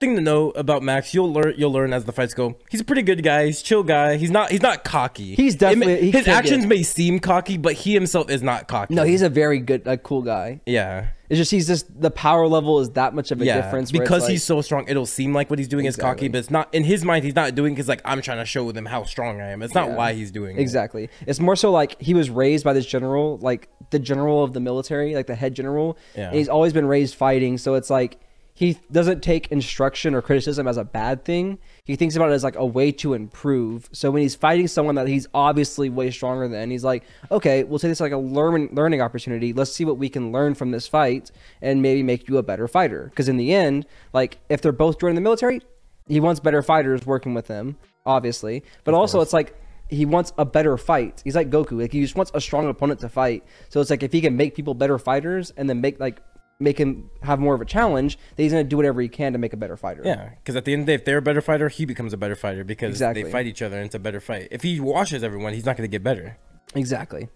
thing 0.00 0.14
to 0.14 0.20
know 0.22 0.50
about 0.50 0.82
Max, 0.82 1.12
you'll 1.12 1.32
learn 1.32 1.54
you'll 1.56 1.72
learn 1.72 1.92
as 1.92 2.04
the 2.04 2.12
fights 2.12 2.32
go. 2.34 2.56
He's 2.70 2.80
a 2.80 2.84
pretty 2.84 3.02
good 3.02 3.22
guy. 3.24 3.46
He's 3.46 3.60
a 3.60 3.64
chill 3.64 3.82
guy. 3.82 4.16
He's 4.16 4.30
not 4.30 4.50
he's 4.52 4.62
not 4.62 4.84
cocky. 4.84 5.34
He's 5.34 5.54
It 5.56 5.60
may- 5.62 5.68
definitely- 5.74 6.00
he 6.06 6.10
his 6.12 6.28
actions 6.28 6.60
get- 6.60 6.68
may 6.68 6.82
seem 6.84 7.18
cocky, 7.18 7.56
but 7.58 7.72
he 7.74 7.92
himself 7.92 8.30
is 8.30 8.42
not 8.42 8.68
cocky. 8.68 8.94
No, 8.94 9.02
he's 9.02 9.22
a 9.22 9.28
very 9.28 9.58
good, 9.58 9.84
like, 9.86 10.02
cool 10.04 10.22
guy. 10.22 10.60
yeah. 10.66 11.08
It's 11.34 11.40
just 11.40 11.50
he's 11.50 11.66
just 11.66 12.00
the 12.00 12.10
power 12.10 12.46
level 12.46 12.80
is 12.80 12.90
that 12.90 13.14
much 13.14 13.30
of 13.30 13.40
a 13.40 13.44
Yeah, 13.44 13.60
difference. 13.60 13.90
because 13.92 14.22
like- 14.22 14.30
he's 14.30 14.44
so 14.44 14.60
strong, 14.62 14.84
it'll 14.88 15.06
seem 15.06 15.34
like 15.34 15.50
what 15.50 15.58
he's 15.58 15.68
doing 15.68 15.84
is 15.86 15.96
cocky, 15.96 16.28
but 16.28 16.38
it's 16.38 16.50
not. 16.50 16.72
In 16.74 16.84
his 16.84 17.04
mind, 17.04 17.24
he's 17.24 17.34
not 17.34 17.54
doing 17.54 17.74
because 17.74 17.88
like 17.88 18.00
I'm 18.04 18.20
trying 18.22 18.38
to 18.38 18.44
show 18.44 18.70
them 18.72 18.86
how 18.86 19.04
strong 19.04 19.40
I 19.40 19.50
am. 19.50 19.62
It's 19.62 19.74
not 19.74 19.88
Yeah. 19.88 19.96
why 19.96 20.12
he's 20.14 20.30
doing 20.30 20.56
it. 20.56 20.60
Exactly. 20.60 21.10
It's 21.26 21.40
more 21.40 21.56
so 21.56 21.70
like 21.70 22.00
he 22.00 22.14
was 22.14 22.30
raised 22.30 22.64
by 22.64 22.72
this 22.72 22.86
general, 22.86 23.38
like 23.42 23.68
the 23.90 23.98
general 23.98 24.42
of 24.44 24.52
the 24.52 24.60
military, 24.60 25.14
like 25.14 25.26
the 25.26 25.34
head 25.34 25.54
general. 25.54 25.98
Yeah. 26.16 26.28
And 26.28 26.36
he's 26.36 26.48
always 26.48 26.72
been 26.72 26.86
raised 26.86 27.14
fighting, 27.14 27.58
so 27.58 27.74
it's 27.74 27.90
like 27.90 28.18
he 28.56 28.78
doesn't 28.92 29.20
take 29.20 29.50
instruction 29.50 30.14
or 30.14 30.22
criticism 30.22 30.68
as 30.68 30.76
a 30.76 30.84
bad 30.84 31.24
thing. 31.24 31.58
He 31.84 31.96
thinks 31.96 32.14
about 32.14 32.30
it 32.30 32.34
as 32.34 32.44
like 32.44 32.54
a 32.54 32.64
way 32.64 32.92
to 32.92 33.12
improve. 33.12 33.88
So 33.90 34.12
when 34.12 34.22
he's 34.22 34.36
fighting 34.36 34.68
someone 34.68 34.94
that 34.94 35.08
he's 35.08 35.26
obviously 35.34 35.90
way 35.90 36.12
stronger 36.12 36.46
than, 36.46 36.70
he's 36.70 36.84
like, 36.84 37.02
okay, 37.32 37.64
we'll 37.64 37.80
take 37.80 37.90
this 37.90 37.98
like 37.98 38.12
a 38.12 38.16
learn 38.16 38.68
learning 38.70 39.00
opportunity. 39.00 39.52
Let's 39.52 39.72
see 39.72 39.84
what 39.84 39.98
we 39.98 40.08
can 40.08 40.30
learn 40.30 40.54
from 40.54 40.70
this 40.70 40.86
fight 40.86 41.32
and 41.60 41.82
maybe 41.82 42.04
make 42.04 42.28
you 42.28 42.38
a 42.38 42.44
better 42.44 42.68
fighter. 42.68 43.06
Because 43.10 43.28
in 43.28 43.38
the 43.38 43.52
end, 43.52 43.86
like 44.12 44.38
if 44.48 44.62
they're 44.62 44.70
both 44.70 45.00
joining 45.00 45.16
the 45.16 45.20
military, 45.20 45.60
he 46.06 46.20
wants 46.20 46.38
better 46.38 46.62
fighters 46.62 47.04
working 47.04 47.34
with 47.34 47.48
him, 47.48 47.76
obviously. 48.06 48.62
But 48.84 48.94
also, 48.94 49.20
it's 49.20 49.32
like 49.32 49.56
he 49.88 50.04
wants 50.04 50.32
a 50.38 50.44
better 50.44 50.76
fight. 50.76 51.22
He's 51.24 51.34
like 51.34 51.50
Goku. 51.50 51.80
Like 51.80 51.92
he 51.92 52.02
just 52.02 52.14
wants 52.14 52.30
a 52.34 52.40
strong 52.40 52.68
opponent 52.68 53.00
to 53.00 53.08
fight. 53.08 53.44
So 53.68 53.80
it's 53.80 53.90
like 53.90 54.04
if 54.04 54.12
he 54.12 54.20
can 54.20 54.36
make 54.36 54.54
people 54.54 54.74
better 54.74 54.98
fighters 54.98 55.52
and 55.56 55.68
then 55.68 55.80
make 55.80 55.98
like 55.98 56.20
make 56.60 56.78
him 56.78 57.10
have 57.22 57.38
more 57.40 57.54
of 57.54 57.60
a 57.60 57.64
challenge, 57.64 58.18
that 58.36 58.42
he's 58.42 58.52
gonna 58.52 58.64
do 58.64 58.76
whatever 58.76 59.00
he 59.00 59.08
can 59.08 59.32
to 59.32 59.38
make 59.38 59.52
a 59.52 59.56
better 59.56 59.76
fighter. 59.76 60.02
Yeah, 60.04 60.30
because 60.36 60.56
at 60.56 60.64
the 60.64 60.72
end 60.72 60.80
of 60.82 60.86
the 60.86 60.90
day, 60.92 60.94
if 60.94 61.04
they're 61.04 61.18
a 61.18 61.22
better 61.22 61.40
fighter, 61.40 61.68
he 61.68 61.84
becomes 61.84 62.12
a 62.12 62.16
better 62.16 62.36
fighter 62.36 62.64
because 62.64 62.90
Exactly. 62.90 63.22
they 63.24 63.30
fight 63.30 63.46
each 63.46 63.62
other 63.62 63.76
and 63.76 63.86
it's 63.86 63.94
a 63.94 63.98
better 63.98 64.20
fight. 64.20 64.48
If 64.50 64.62
he 64.62 64.80
washes 64.80 65.22
everyone, 65.24 65.52
he's 65.54 65.66
not 65.66 65.76
going 65.76 65.88
to 65.88 65.92
get 65.92 66.02
better. 66.02 66.36
Exactly. 66.74 67.28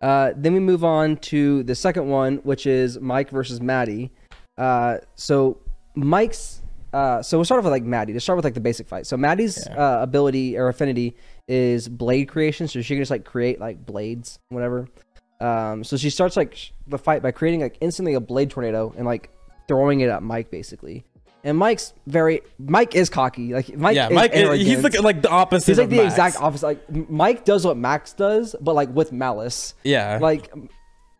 Uh, 0.00 0.32
then 0.36 0.52
we 0.52 0.60
move 0.60 0.84
on 0.84 1.16
to 1.16 1.62
the 1.62 1.74
second 1.74 2.08
one, 2.08 2.36
which 2.38 2.66
is 2.66 3.00
Mike 3.00 3.30
versus 3.30 3.60
Maddie. 3.60 4.12
Uh, 4.58 4.98
so 5.14 5.58
Mike's. 5.94 6.62
Uh, 6.92 7.22
so 7.22 7.36
we'll 7.38 7.44
start 7.44 7.58
off 7.58 7.64
with 7.64 7.72
like 7.72 7.82
Maddie. 7.82 8.12
To 8.12 8.20
start 8.20 8.36
with 8.36 8.44
like 8.44 8.54
the 8.54 8.60
basic 8.60 8.86
fight. 8.88 9.06
So 9.06 9.16
Maddie's 9.16 9.66
uh, 9.66 9.98
ability 10.02 10.56
or 10.56 10.68
affinity 10.68 11.16
is 11.48 11.88
blade 11.88 12.26
creation. 12.26 12.68
So 12.68 12.80
she 12.82 12.94
can 12.94 13.00
just 13.02 13.10
like 13.10 13.24
create 13.24 13.58
like 13.60 13.84
blades, 13.84 14.38
whatever. 14.50 14.86
Um, 15.40 15.84
so 15.84 15.96
she 15.96 16.10
starts 16.10 16.36
like 16.36 16.54
sh- 16.54 16.70
the 16.86 16.98
fight 16.98 17.22
by 17.22 17.30
creating 17.30 17.60
like 17.60 17.76
instantly 17.80 18.14
a 18.14 18.20
blade 18.20 18.50
tornado 18.50 18.94
and 18.96 19.04
like 19.06 19.30
throwing 19.68 20.00
it 20.00 20.08
at 20.08 20.22
Mike 20.22 20.50
basically. 20.50 21.04
And 21.44 21.56
Mike's 21.58 21.92
very 22.06 22.40
Mike 22.58 22.94
is 22.96 23.08
cocky. 23.10 23.52
Like 23.54 23.76
Mike, 23.76 23.94
yeah, 23.94 24.08
is 24.08 24.14
Mike, 24.14 24.30
arrogant. 24.34 24.66
he's 24.68 24.82
like 24.82 25.00
like 25.00 25.22
the 25.22 25.28
opposite. 25.30 25.66
He's 25.72 25.78
like 25.78 25.90
the 25.90 25.96
Max. 25.98 26.14
exact 26.14 26.40
opposite. 26.42 26.66
Like 26.66 27.10
Mike 27.10 27.44
does 27.44 27.64
what 27.64 27.76
Max 27.76 28.12
does, 28.14 28.56
but 28.60 28.74
like 28.74 28.88
with 28.94 29.12
malice. 29.12 29.74
Yeah, 29.84 30.18
Like, 30.20 30.52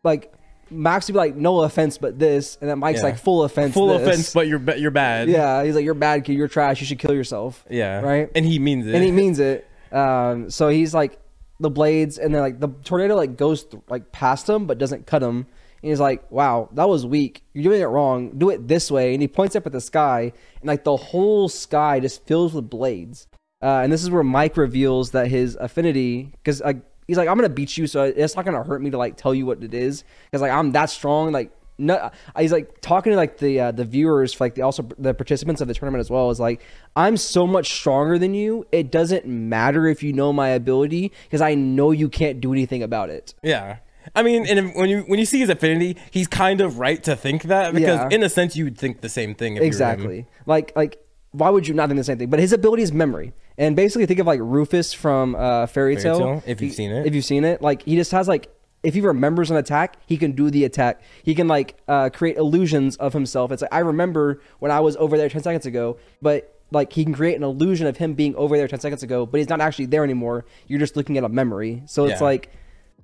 like 0.03 0.33
Max 0.69 1.07
would 1.07 1.13
be 1.13 1.19
like, 1.19 1.37
no 1.37 1.61
offense, 1.61 1.97
but 1.97 2.19
this, 2.19 2.59
and 2.61 2.69
then 2.69 2.81
Mike's 2.81 2.99
Yeah. 2.99 3.05
like, 3.05 3.19
full 3.19 3.45
offense. 3.45 3.73
full 3.73 3.87
this. 3.97 4.03
offense, 4.09 4.33
but 4.35 4.49
you're 4.49 4.61
you're 4.77 4.91
bad. 4.91 5.29
Yeah, 5.29 5.63
he's 5.63 5.77
like, 5.77 5.85
you're 5.85 5.95
bad 5.95 6.25
kid. 6.25 6.33
You're 6.33 6.49
trash. 6.49 6.81
You 6.81 6.87
should 6.87 6.99
kill 6.99 7.15
yourself. 7.15 7.65
yeah, 7.71 8.01
Right? 8.01 8.29
And 8.35 8.45
he 8.45 8.59
means 8.59 8.85
it. 8.87 8.95
And 8.97 9.05
he 9.05 9.13
means 9.13 9.39
it. 9.39 9.69
Um, 9.93 10.51
so 10.51 10.69
he's 10.69 10.93
like 10.93 11.21
the 11.61 11.71
blades, 11.71 12.19
and 12.19 12.35
then 12.35 12.43
like 12.43 12.61
the 12.61 12.69
tornado 12.85 13.17
like 13.17 13.37
goes 13.37 13.65
th- 13.65 13.83
like 13.89 14.13
past 14.13 14.49
him, 14.49 14.67
but 14.67 14.79
doesn't 14.79 15.07
cut 15.07 15.23
him. 15.23 15.47
And 15.83 15.91
he's 15.91 16.01
like, 16.01 16.31
"Wow, 16.31 16.69
that 16.73 16.89
was 16.89 17.07
weak. 17.07 17.43
You're 17.53 17.65
doing 17.65 17.81
it 17.81 17.87
wrong. 17.87 18.33
Do 18.37 18.51
it 18.51 18.67
this 18.69 18.91
way." 18.91 19.13
And 19.13 19.23
he 19.23 19.29
points 19.29 19.57
up 19.57 19.67
at 19.67 19.73
the 19.73 19.81
sky, 19.81 20.33
and 20.61 20.69
like 20.69 20.85
the 20.85 20.97
whole 20.97 21.49
sky 21.49 22.01
just 22.01 22.27
fills 22.27 22.55
with 22.55 22.69
blades. 22.71 23.27
Uh, 23.63 23.81
and 23.83 23.93
this 23.93 24.03
is 24.03 24.11
where 24.11 24.23
Mike 24.23 24.57
reveals 24.57 25.13
that 25.13 25.29
his 25.29 25.57
affinity, 25.57 26.33
because 26.33 26.61
like 26.61 26.81
he's 27.07 27.17
like, 27.17 27.29
"I'm 27.29 27.37
gonna 27.37 27.49
beat 27.49 27.77
you, 27.77 27.87
so 27.87 28.05
it's 28.05 28.37
not 28.37 28.45
gonna 28.45 28.63
hurt 28.63 28.83
me 28.83 28.91
to 28.91 28.99
like 28.99 29.17
tell 29.17 29.35
you 29.35 29.47
what 29.47 29.63
it 29.63 29.75
is, 29.75 30.05
because 30.27 30.43
like 30.43 30.53
I'm 30.53 30.73
that 30.73 30.91
strong." 30.91 31.33
Like, 31.33 31.53
no, 31.79 32.11
he's 32.39 32.53
like 32.53 32.81
talking 32.81 33.13
to 33.13 33.17
like 33.17 33.39
the 33.39 33.61
uh, 33.61 33.71
the 33.73 33.85
viewers, 33.85 34.33
for, 34.33 34.45
like 34.45 34.55
the 34.55 34.63
also 34.63 34.89
the 34.99 35.13
participants 35.15 35.61
of 35.61 35.69
the 35.69 35.75
tournament 35.75 36.01
as 36.01 36.11
well. 36.11 36.31
Is 36.31 36.41
like, 36.41 36.63
I'm 36.95 37.17
so 37.17 37.47
much 37.47 37.73
stronger 37.73 38.19
than 38.19 38.35
you. 38.35 38.67
It 38.73 38.91
doesn't 38.91 39.27
matter 39.27 39.87
if 39.87 40.03
you 40.03 40.13
know 40.13 40.33
my 40.33 40.49
ability, 40.51 41.13
because 41.25 41.41
I 41.41 41.55
know 41.55 41.91
you 41.91 42.09
can't 42.09 42.41
do 42.41 42.53
anything 42.53 42.83
about 42.83 43.11
it. 43.11 43.35
Yeah. 43.43 43.77
I 44.15 44.23
mean, 44.23 44.47
and 44.47 44.59
if- 44.59 44.77
when 44.77 44.89
you 44.89 45.01
when 45.09 45.19
you 45.19 45.27
see 45.27 45.41
his 45.41 45.49
affinity, 45.51 45.97
he's 46.11 46.29
kind 46.29 46.61
of 46.61 46.79
right 46.79 47.03
to 47.05 47.17
think 47.17 47.43
that 47.45 47.75
because 47.75 47.99
Yeah. 48.01 48.09
in 48.11 48.23
a 48.23 48.29
sense 48.29 48.57
you 48.57 48.65
would 48.65 48.79
think 48.79 49.01
the 49.01 49.09
same 49.09 49.35
thing. 49.35 49.57
If 49.57 49.57
you 49.57 49.61
were 49.61 49.65
him. 49.65 49.69
Exactly. 49.69 50.27
Like 50.47 50.73
like 50.77 50.99
why 51.33 51.51
would 51.51 51.67
you 51.69 51.75
not 51.75 51.89
think 51.89 51.99
the 51.99 52.05
same 52.05 52.17
thing? 52.17 52.31
But 52.31 52.39
his 52.41 52.53
ability 52.53 52.83
is 52.85 52.93
memory. 52.93 53.33
And 53.59 53.75
basically 53.75 54.07
think 54.07 54.21
of 54.21 54.27
like 54.27 54.41
Rufus 54.41 54.93
from 54.93 55.35
uh 55.35 55.67
Fairy 55.67 55.97
Tail. 55.97 56.19
Tale, 56.19 56.43
if 56.47 56.61
you've 56.61 56.71
He- 56.71 56.77
seen 56.77 56.93
it. 56.93 57.05
If 57.07 57.15
you've 57.17 57.25
seen 57.25 57.45
it, 57.45 57.61
like 57.61 57.83
he 57.83 57.97
just 57.97 58.13
has 58.13 58.29
like 58.29 58.49
if 58.87 58.95
he 58.95 59.01
remembers 59.01 59.51
an 59.51 59.57
attack, 59.57 59.97
he 60.07 60.17
can 60.17 60.33
do 60.33 60.51
the 60.51 60.65
attack. 60.65 61.01
He 61.23 61.35
can 61.35 61.49
like 61.49 61.77
uh, 61.89 62.09
create 62.11 62.37
illusions 62.37 62.97
of 62.97 63.13
himself. 63.13 63.51
It's 63.53 63.63
like 63.63 63.75
I 63.75 63.81
remember 63.81 64.41
when 64.61 64.71
I 64.71 64.81
was 64.81 64.97
over 64.97 65.17
there 65.19 65.29
ten 65.29 65.43
seconds 65.43 65.67
ago, 65.67 65.99
but 66.23 66.53
like 66.71 66.93
he 66.93 67.05
can 67.05 67.15
create 67.15 67.37
an 67.37 67.43
illusion 67.43 67.87
of 67.87 67.97
him 67.97 68.15
being 68.15 68.35
over 68.37 68.57
there 68.57 68.69
ten 68.69 68.81
seconds 68.81 69.03
ago, 69.03 69.27
but 69.27 69.39
he's 69.39 69.49
not 69.49 69.61
actually 69.61 69.87
there 69.87 70.05
anymore. 70.05 70.45
You're 70.69 70.79
just 70.81 70.97
looking 70.97 71.19
at 71.19 71.25
a 71.25 71.29
memory. 71.29 71.83
So 71.87 72.05
it's 72.07 72.21
Yeah. 72.21 72.25
like 72.27 72.51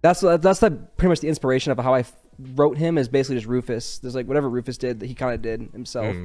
that's 0.01 0.21
that's 0.21 0.61
the 0.61 0.71
pretty 0.71 1.09
much 1.11 1.21
the 1.21 1.29
inspiration 1.29 1.73
of 1.73 1.79
how 1.79 1.95
I 1.95 2.05
wrote 2.55 2.77
him 2.79 2.97
is 2.99 3.09
basically 3.09 3.37
just 3.37 3.47
Rufus. 3.49 3.99
There's 3.99 4.15
like 4.15 4.27
whatever 4.27 4.49
Rufus 4.49 4.79
did 4.79 5.01
that 5.01 5.07
he 5.07 5.15
kind 5.15 5.35
of 5.35 5.43
did 5.43 5.61
himself. 5.73 6.17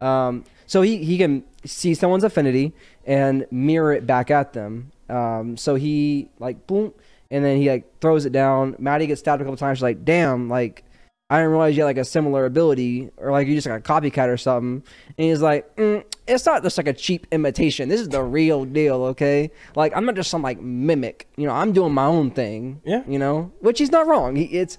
Um, 0.00 0.44
so 0.66 0.82
he 0.82 1.04
he 1.04 1.16
can 1.16 1.44
see 1.64 1.94
someone's 1.94 2.24
affinity 2.24 2.74
and 3.06 3.46
mirror 3.50 3.92
it 3.92 4.06
back 4.06 4.30
at 4.30 4.52
them. 4.52 4.90
Um, 5.08 5.56
so 5.56 5.74
he 5.76 6.28
like 6.38 6.66
boom, 6.66 6.92
and 7.32 7.42
then 7.44 7.56
he 7.56 7.68
like 7.68 8.00
throws 8.00 8.26
it 8.26 8.32
down. 8.32 8.76
Maddie 8.78 9.06
gets 9.06 9.20
stabbed 9.20 9.40
a 9.40 9.44
couple 9.44 9.56
times. 9.56 9.78
She's 9.78 9.82
like, 9.82 10.04
damn, 10.04 10.48
like 10.48 10.84
I 11.30 11.38
didn't 11.38 11.52
realize 11.52 11.74
you 11.74 11.82
had 11.82 11.86
like 11.86 11.96
a 11.96 12.04
similar 12.04 12.44
ability, 12.44 13.10
or 13.16 13.32
like 13.32 13.48
you 13.48 13.54
just 13.54 13.66
like 13.66 13.80
a 13.80 13.82
copycat 13.82 14.28
or 14.28 14.36
something. 14.36 14.84
And 15.16 15.26
he's 15.26 15.40
like, 15.40 15.74
mm, 15.76 16.04
it's 16.28 16.44
not 16.44 16.62
just 16.62 16.76
like 16.76 16.86
a 16.86 16.92
cheap 16.92 17.26
imitation. 17.32 17.88
This 17.88 18.02
is 18.02 18.10
the 18.10 18.22
real 18.22 18.66
deal, 18.66 19.02
okay? 19.04 19.50
Like 19.74 19.96
I'm 19.96 20.04
not 20.04 20.14
just 20.14 20.30
some 20.30 20.42
like 20.42 20.60
mimic. 20.60 21.26
You 21.36 21.46
know, 21.46 21.54
I'm 21.54 21.72
doing 21.72 21.94
my 21.94 22.04
own 22.04 22.30
thing. 22.30 22.82
Yeah. 22.84 23.02
You 23.08 23.18
know, 23.18 23.50
which 23.60 23.78
he's 23.78 23.90
not 23.90 24.06
wrong. 24.06 24.36
He, 24.36 24.44
it's 24.44 24.76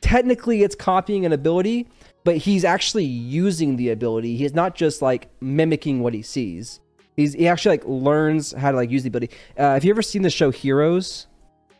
technically 0.00 0.62
it's 0.62 0.76
copying 0.76 1.26
an 1.26 1.32
ability, 1.32 1.88
but 2.22 2.36
he's 2.36 2.64
actually 2.64 3.04
using 3.04 3.74
the 3.74 3.90
ability. 3.90 4.36
He's 4.36 4.54
not 4.54 4.76
just 4.76 5.02
like 5.02 5.28
mimicking 5.40 6.00
what 6.00 6.14
he 6.14 6.22
sees. 6.22 6.78
He's 7.16 7.32
he 7.32 7.48
actually 7.48 7.78
like 7.78 7.84
learns 7.84 8.52
how 8.52 8.70
to 8.70 8.76
like 8.76 8.92
use 8.92 9.02
the 9.02 9.08
ability. 9.08 9.34
Uh, 9.58 9.74
have 9.74 9.84
you 9.84 9.90
ever 9.90 10.02
seen 10.02 10.22
the 10.22 10.30
show 10.30 10.52
Heroes? 10.52 11.26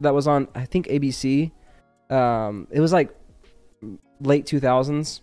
That 0.01 0.15
was 0.15 0.27
on 0.27 0.49
I 0.55 0.65
think 0.65 0.87
ABC. 0.87 1.51
Um, 2.11 2.69
it 2.71 2.81
was 2.81 2.93
like 2.93 3.15
late 4.21 4.47
two 4.47 4.61
thousands. 4.61 5.23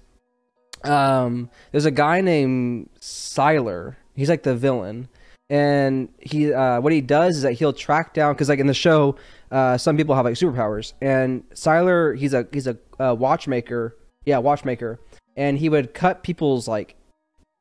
Um, 0.84 1.50
there's 1.72 1.86
a 1.86 1.92
guy 1.92 2.22
named 2.22 2.90
Sylar. 3.00 3.96
He's 4.16 4.30
like 4.30 4.44
the 4.44 4.56
villain, 4.56 5.08
and 5.50 6.10
he 6.20 6.54
uh, 6.54 6.82
what 6.82 6.92
he 6.92 7.02
does 7.02 7.38
is 7.38 7.42
that 7.44 7.54
he'll 7.54 7.74
track 7.74 8.14
down 8.14 8.34
because 8.34 8.50
like 8.50 8.60
in 8.60 8.68
the 8.68 8.74
show, 8.74 9.16
uh, 9.52 9.78
some 9.78 9.98
people 9.98 10.16
have 10.16 10.26
like 10.26 10.36
superpowers, 10.36 10.94
and 11.02 11.48
Sylar 11.52 12.18
he's 12.18 12.34
a 12.34 12.48
he's 12.52 12.68
a 12.68 12.78
uh, 13.00 13.16
watchmaker. 13.18 13.96
Yeah, 14.26 14.38
watchmaker, 14.38 15.00
and 15.36 15.58
he 15.58 15.70
would 15.70 15.94
cut 15.94 16.24
people's 16.24 16.68
like 16.68 16.96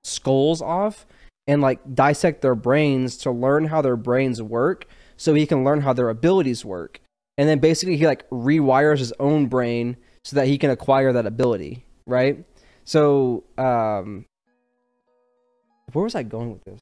skulls 0.05 0.61
off 0.61 1.07
and 1.47 1.61
like 1.61 1.81
dissect 1.95 2.43
their 2.43 2.55
brains 2.55 3.17
to 3.19 3.31
learn 3.31 3.67
how 3.67 3.83
their 3.83 3.97
brains 3.97 4.41
work 4.41 4.87
so 5.23 5.35
he 5.35 5.47
can 5.47 5.63
learn 5.63 5.81
how 5.83 5.93
their 5.93 6.09
abilities 6.09 6.65
work 6.65 7.01
and 7.39 7.49
then 7.49 7.59
basically 7.61 7.97
he 7.97 8.07
like 8.07 8.29
rewires 8.31 8.99
his 8.99 9.13
own 9.21 9.47
brain 9.47 9.97
so 10.25 10.37
that 10.37 10.47
he 10.49 10.59
can 10.59 10.71
acquire 10.71 11.13
that 11.13 11.27
ability, 11.27 11.85
right? 12.07 12.45
So, 12.85 13.45
um, 13.59 14.27
where 15.93 16.03
was 16.05 16.15
I 16.15 16.23
going 16.23 16.53
with 16.53 16.65
this? 16.65 16.81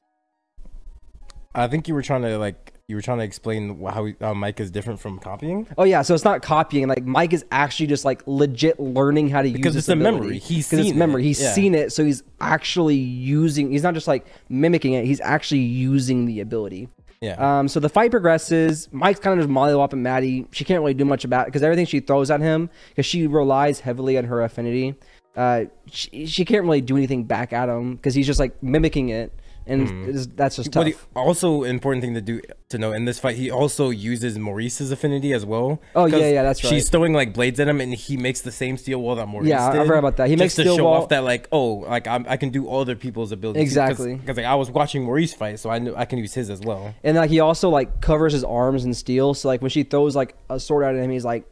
I 1.53 1.67
think 1.67 1.87
you 1.87 1.93
were 1.93 2.01
trying 2.01 2.21
to 2.23 2.37
like 2.37 2.73
you 2.87 2.95
were 2.95 3.01
trying 3.01 3.19
to 3.19 3.23
explain 3.23 3.79
how, 3.85 4.07
how 4.19 4.33
Mike 4.33 4.59
is 4.59 4.69
different 4.69 4.99
from 4.99 5.17
copying 5.19 5.65
Oh 5.77 5.83
yeah, 5.83 6.01
so 6.01 6.13
it's 6.13 6.23
not 6.25 6.41
copying. 6.41 6.87
Like 6.87 7.05
Mike 7.05 7.33
is 7.33 7.45
actually 7.51 7.87
just 7.87 8.03
like 8.05 8.21
legit 8.25 8.79
learning 8.79 9.29
how 9.29 9.41
to 9.41 9.47
use 9.47 9.55
it. 9.55 9.57
Because 9.57 9.73
this 9.75 9.83
it's 9.83 9.89
a 9.89 9.95
memory. 9.95 10.39
He's 10.39 10.69
'Cause 10.69 10.79
it's 10.79 10.93
memory. 10.93 11.21
it. 11.21 11.23
He's 11.23 11.41
Yeah. 11.41 11.53
seen 11.53 11.75
it, 11.75 11.91
so 11.93 12.03
he's 12.03 12.23
actually 12.39 12.95
using. 12.95 13.71
He's 13.71 13.83
not 13.83 13.93
just 13.93 14.07
like 14.07 14.25
mimicking 14.49 14.93
it. 14.93 15.05
He's 15.05 15.21
actually 15.21 15.61
using 15.61 16.25
the 16.25 16.39
ability. 16.41 16.89
Yeah 17.21 17.59
Um, 17.59 17.67
so 17.67 17.79
the 17.79 17.89
fight 17.89 18.11
progresses. 18.11 18.89
Mike's 18.91 19.19
kind 19.19 19.39
of 19.39 19.45
just 19.45 19.53
mollywopping 19.55 19.99
Maddie. 19.99 20.47
She 20.51 20.65
can't 20.65 20.81
really 20.81 20.93
do 20.93 21.05
much 21.05 21.23
about 21.23 21.43
it 21.43 21.45
because 21.47 21.63
everything 21.63 21.85
she 21.85 21.99
throws 21.99 22.29
at 22.31 22.41
him, 22.41 22.69
because 22.89 23.05
she 23.05 23.27
relies 23.27 23.79
heavily 23.79 24.17
on 24.17 24.25
her 24.25 24.43
affinity. 24.43 24.95
Uh, 25.35 25.65
she, 25.85 26.25
she 26.25 26.43
can't 26.43 26.63
really 26.63 26.81
do 26.81 26.97
anything 26.97 27.23
back 27.23 27.53
at 27.53 27.69
him 27.69 27.95
because 27.95 28.13
he's 28.13 28.27
just 28.27 28.39
like 28.39 28.61
mimicking 28.61 29.09
it, 29.09 29.31
and 29.65 29.87
mm-hmm. 29.87 30.09
it's- 30.09 30.27
that's 30.35 30.55
just 30.55 30.71
tough. 30.71 30.85
But 30.85 30.87
he, 30.87 30.95
also 31.15 31.63
important 31.63 32.03
thing 32.03 32.13
to 32.13 32.21
do 32.21 32.41
to 32.69 32.77
know 32.77 32.93
in 32.93 33.05
this 33.05 33.19
fight, 33.19 33.35
he 33.35 33.51
also 33.51 33.89
uses 33.89 34.39
Maurice's 34.39 34.91
affinity 34.91 35.33
as 35.33 35.45
well. 35.45 35.81
Oh, 35.95 36.05
yeah, 36.05 36.29
yeah, 36.29 36.43
that's 36.43 36.63
right. 36.63 36.69
She's 36.69 36.89
throwing 36.89 37.13
like 37.13 37.33
blades 37.33 37.59
at 37.59 37.67
him, 37.67 37.81
and 37.81 37.93
he 37.93 38.17
makes 38.17 38.41
the 38.41 38.51
same 38.51 38.77
steel 38.77 39.01
wall 39.01 39.15
that 39.15 39.27
Maurice. 39.27 39.49
Yeah, 39.49 39.65
I- 39.67 39.81
I 39.81 39.85
forgot 39.85 39.99
about 39.99 40.17
that. 40.17 40.29
He 40.29 40.35
just 40.35 40.39
makes 40.39 40.55
to 40.55 40.61
steel 40.61 40.77
show 40.77 40.83
wall- 40.85 41.03
off 41.03 41.09
that 41.09 41.23
like, 41.23 41.47
oh, 41.51 41.73
like 41.73 42.07
I'm, 42.07 42.25
I 42.27 42.37
can 42.37 42.49
do 42.49 42.69
other 42.69 42.95
people's 42.95 43.31
abilities. 43.31 43.61
Exactly. 43.61 44.15
Because 44.15 44.37
like 44.37 44.45
I 44.45 44.55
was 44.55 44.71
watching 44.71 45.03
Maurice 45.03 45.33
fight, 45.33 45.59
so 45.59 45.69
I 45.69 45.79
knew 45.79 45.95
I 45.95 46.05
can 46.05 46.19
use 46.19 46.33
his 46.33 46.49
as 46.49 46.61
well. 46.61 46.93
And 47.03 47.17
like 47.17 47.29
he 47.29 47.39
also 47.39 47.69
like 47.69 48.01
covers 48.01 48.33
his 48.33 48.43
arms 48.43 48.85
in 48.85 48.93
steel. 48.93 49.33
So 49.33 49.47
like 49.47 49.61
when 49.61 49.69
she 49.69 49.83
throws 49.83 50.15
like 50.15 50.35
a 50.49 50.59
sword 50.59 50.85
at 50.85 50.95
him, 50.95 51.09
he's 51.11 51.25
like, 51.25 51.45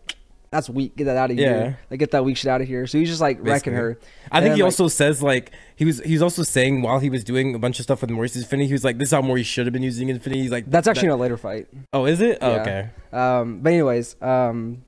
"That's 0.52 0.70
weak. 0.70 0.96
Get 0.96 1.06
that 1.06 1.18
out 1.18 1.32
of 1.32 1.38
Yeah. 1.38 1.48
here. 1.64 1.80
Like 1.92 2.00
get 2.00 2.12
that 2.12 2.26
weak 2.26 2.38
shit 2.38 2.50
out 2.50 2.62
of 2.62 2.68
here." 2.68 2.88
So 2.88 2.98
he's 2.98 3.08
just 3.10 3.22
like 3.22 3.38
wrecking 3.38 3.74
Basically. 3.74 3.74
her. 3.74 4.00
I 4.32 4.42
think 4.42 4.56
he 4.56 4.62
like- 4.62 4.68
also 4.68 4.88
says 4.88 5.22
like 5.22 5.52
he 5.76 5.86
was 5.86 6.00
he's 6.02 6.22
also 6.22 6.44
saying 6.44 6.82
while 6.82 7.00
he 7.00 7.10
was 7.10 7.24
doing 7.24 7.56
a 7.56 7.60
bunch 7.60 7.80
of 7.80 7.84
stuff 7.84 8.02
with 8.02 8.10
Maurice's 8.10 8.44
affinity, 8.44 8.68
he 8.68 8.74
was 8.74 8.84
like, 8.84 8.98
"This 8.98 9.10
is 9.10 9.14
how 9.14 9.22
Maurice 9.22 9.46
should 9.48 9.66
have 9.66 9.74
been 9.74 9.84
using 9.84 10.10
affinity." 10.12 10.42
He's 10.42 10.52
like, 10.52 10.66
That's 10.70 10.88
actually 10.88 11.10
that- 11.10 11.14
in 11.16 11.20
a 11.20 11.22
later 11.22 11.38
fight. 11.38 11.68
oh, 11.94 12.06
is 12.06 12.20
it? 12.22 12.38
Oh, 12.42 12.56
Yeah. 12.56 12.62
okay. 12.62 12.90
Um, 13.14 13.60
but 13.62 13.74
anyways, 13.74 14.16
um, 14.22 14.84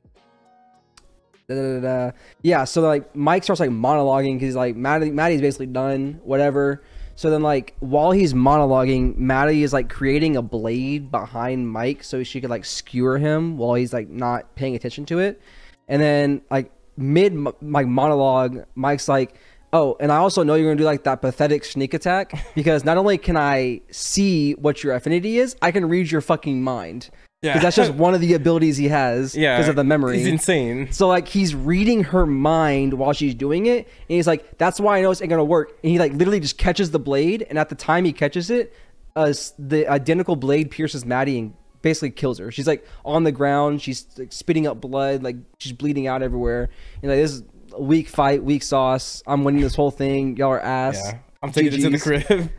da, 1.47 1.55
da, 1.55 1.79
da. 1.79 2.11
yeah. 2.41 2.63
So 2.63 2.81
like 2.81 3.15
Mike 3.15 3.43
starts 3.43 3.59
like 3.59 3.69
monologuing 3.69 4.35
because 4.35 4.47
he's 4.47 4.55
like 4.55 4.75
Maddie, 4.75 5.11
Maddie's 5.11 5.41
basically 5.41 5.67
done 5.67 6.19
whatever. 6.23 6.81
So 7.15 7.29
then 7.29 7.41
like 7.41 7.75
while 7.79 8.11
he's 8.11 8.33
monologuing, 8.33 9.15
Maddie 9.17 9.63
is 9.63 9.73
like 9.73 9.89
creating 9.89 10.35
a 10.37 10.41
blade 10.41 11.11
behind 11.11 11.69
Mike 11.69 12.03
so 12.03 12.23
she 12.23 12.41
could 12.41 12.49
like 12.49 12.65
skewer 12.65 13.17
him 13.17 13.57
while 13.57 13.75
he's 13.75 13.93
like 13.93 14.09
not 14.09 14.55
paying 14.55 14.75
attention 14.75 15.05
to 15.07 15.19
it. 15.19 15.41
And 15.87 16.01
then 16.01 16.41
like 16.49 16.71
mid 16.97 17.35
like 17.61 17.87
monologue, 17.87 18.65
Mike's 18.75 19.07
like. 19.07 19.35
Oh, 19.73 19.95
and 20.01 20.11
I 20.11 20.17
also 20.17 20.43
know 20.43 20.55
you're 20.55 20.69
gonna 20.69 20.77
do 20.79 20.83
like 20.83 21.05
that 21.05 21.21
pathetic 21.21 21.63
sneak 21.63 21.93
attack 21.93 22.33
because 22.55 22.83
not 22.83 22.97
only 22.97 23.17
can 23.17 23.37
I 23.37 23.79
see 23.89 24.51
what 24.55 24.83
your 24.83 24.93
affinity 24.93 25.37
is, 25.37 25.55
I 25.61 25.71
can 25.71 25.87
read 25.87 26.11
your 26.11 26.19
fucking 26.19 26.61
mind. 26.61 27.09
Yeah. 27.41 27.53
'Cause 27.53 27.61
that's 27.63 27.75
just 27.75 27.93
one 27.95 28.13
of 28.13 28.21
the 28.21 28.35
abilities 28.35 28.77
he 28.77 28.87
has 28.89 29.35
Yeah, 29.35 29.57
because 29.57 29.67
of 29.69 29.75
the 29.75 29.83
memory. 29.83 30.19
He's 30.19 30.27
insane. 30.27 30.91
so 30.91 31.07
like 31.07 31.27
he's 31.27 31.55
reading 31.55 32.03
her 32.03 32.25
mind 32.27 32.93
while 32.93 33.13
she's 33.13 33.33
doing 33.33 33.65
it, 33.65 33.77
and 33.87 34.15
he's 34.15 34.27
like, 34.27 34.59
"That's 34.59 34.79
why 34.79 34.99
I 34.99 35.01
know 35.01 35.09
it's 35.09 35.21
ain't 35.21 35.29
gonna 35.31 35.43
work." 35.43 35.71
And 35.83 35.91
he 35.91 35.97
like 35.97 36.13
literally 36.13 36.39
just 36.39 36.59
catches 36.59 36.91
the 36.91 36.99
blade, 36.99 37.45
and 37.49 37.57
at 37.57 37.69
the 37.69 37.75
time 37.75 38.05
he 38.05 38.13
catches 38.13 38.51
it, 38.51 38.73
uh, 39.15 39.33
the 39.57 39.87
identical 39.87 40.35
blade 40.35 40.69
pierces 40.69 41.03
Maddie 41.03 41.39
and 41.39 41.53
basically 41.81 42.11
kills 42.11 42.37
her. 42.37 42.51
She's 42.51 42.67
like 42.67 42.85
on 43.03 43.23
the 43.23 43.31
ground, 43.31 43.81
she's 43.81 44.05
like 44.19 44.31
spitting 44.31 44.67
up 44.67 44.79
blood, 44.79 45.23
like 45.23 45.37
she's 45.57 45.73
bleeding 45.73 46.05
out 46.05 46.21
everywhere. 46.21 46.69
And 47.01 47.09
like 47.09 47.19
this 47.19 47.31
is 47.31 47.43
a 47.73 47.81
weak 47.81 48.07
fight, 48.07 48.43
weak 48.43 48.61
sauce. 48.61 49.23
I'm 49.25 49.43
winning 49.43 49.61
this 49.61 49.73
whole 49.73 49.89
thing. 49.89 50.37
Y'all 50.37 50.49
are 50.51 50.59
ass. 50.59 51.01
Yeah, 51.03 51.17
I'm 51.41 51.51
taking 51.51 51.73
it 51.73 51.81
to 51.81 51.89
the 51.89 51.97
crib. 51.97 52.51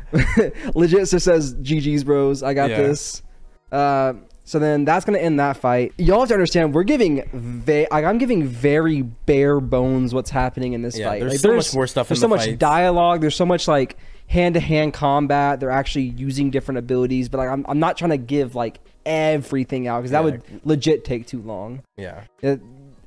Legit 0.74 1.08
just 1.08 1.24
says 1.24 1.54
GG's 1.54 2.02
bros. 2.02 2.42
I 2.42 2.52
got 2.52 2.70
Yeah. 2.70 2.76
this. 2.78 3.22
Uh, 3.70 4.14
so 4.44 4.58
then 4.58 4.84
that's 4.84 5.04
gonna 5.04 5.18
end 5.18 5.38
that 5.40 5.56
fight. 5.56 5.92
Y'all 5.98 6.20
have 6.20 6.28
to 6.28 6.34
understand 6.34 6.74
we're 6.74 6.82
giving 6.82 7.22
ve- 7.32 7.86
like 7.90 8.04
I'm 8.04 8.18
giving 8.18 8.44
very 8.46 9.02
bare 9.02 9.60
bones 9.60 10.12
what's 10.14 10.30
happening 10.30 10.72
in 10.72 10.82
this 10.82 10.98
Yeah, 10.98 11.08
fight. 11.08 11.20
there's 11.20 11.32
Like, 11.32 11.40
so 11.40 11.54
much 11.56 11.74
more 11.74 11.86
stuff 11.86 12.10
in 12.10 12.14
this 12.14 12.20
fight. 12.20 12.20
There's 12.20 12.20
so 12.20 12.26
the 12.26 12.34
much 12.36 12.46
fights. 12.46 12.58
dialogue. 12.58 13.20
There's 13.20 13.36
so 13.36 13.46
much 13.46 13.68
like 13.68 13.96
hand 14.26 14.54
to 14.54 14.60
hand 14.60 14.94
combat. 14.94 15.60
They're 15.60 15.70
actually 15.70 16.04
using 16.04 16.50
different 16.50 16.78
abilities, 16.78 17.28
but 17.28 17.38
like 17.38 17.48
I'm 17.48 17.64
I'm 17.68 17.78
not 17.78 17.96
trying 17.96 18.10
to 18.10 18.16
give 18.18 18.54
like 18.54 18.80
everything 19.06 19.86
out 19.88 19.98
because 20.00 20.10
that 20.12 20.18
Yeah. 20.20 20.24
would 20.24 20.42
legit 20.64 21.04
take 21.04 21.26
too 21.26 21.40
long. 21.42 21.82
yeah. 21.96 22.22
It, 22.40 22.60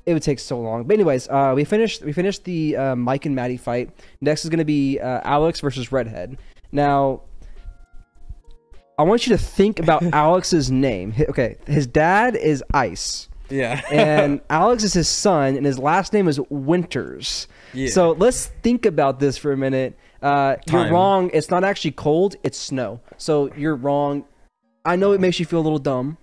it 0.05 0.13
would 0.13 0.21
take 0.21 0.37
so 0.37 0.59
long. 0.59 0.83
But 0.83 0.93
anyways, 0.93 1.27
uh, 1.29 1.53
we 1.55 1.63
finished 1.63 2.03
we 2.03 2.13
finished 2.13 2.43
the 2.43 2.77
uh, 2.77 2.95
Mike 2.95 3.25
and 3.25 3.35
Maddie 3.35 3.57
fight. 3.57 3.89
Next 4.21 4.43
is 4.45 4.49
going 4.51 4.59
to 4.59 4.65
be 4.65 4.99
uh, 4.99 5.21
Alex 5.23 5.61
versus 5.61 5.91
Redhead. 5.91 6.37
Now, 6.71 7.21
I 8.97 9.03
want 9.03 9.27
you 9.27 9.35
to 9.35 9.41
think 9.41 9.79
about 9.79 10.03
Alex's 10.13 10.71
name. 10.71 11.13
Okay, 11.29 11.57
his 11.67 11.85
dad 11.87 12.35
is 12.35 12.63
Ice, 12.73 13.27
Yeah. 13.49 13.81
and 13.91 14.41
Alex 14.49 14.83
is 14.83 14.93
his 14.93 15.07
son, 15.09 15.55
and 15.57 15.65
his 15.65 15.77
last 15.79 16.13
name 16.13 16.27
is 16.27 16.39
Winters. 16.49 17.47
Yeah. 17.73 17.89
So 17.89 18.11
let's 18.11 18.47
think 18.63 18.85
about 18.85 19.19
this 19.19 19.37
for 19.37 19.51
a 19.51 19.57
minute. 19.57 19.97
Uh, 20.21 20.55
you're 20.71 20.89
wrong. 20.89 21.29
It's 21.33 21.49
not 21.51 21.63
actually 21.63 21.91
cold. 21.91 22.35
It's 22.43 22.57
snow. 22.57 22.99
So 23.17 23.53
you're 23.55 23.75
wrong. 23.75 24.25
I 24.85 24.95
know 24.95 25.11
it 25.11 25.19
makes 25.21 25.39
you 25.39 25.45
feel 25.45 25.59
a 25.59 25.61
little 25.61 25.79
dumb. 25.79 26.17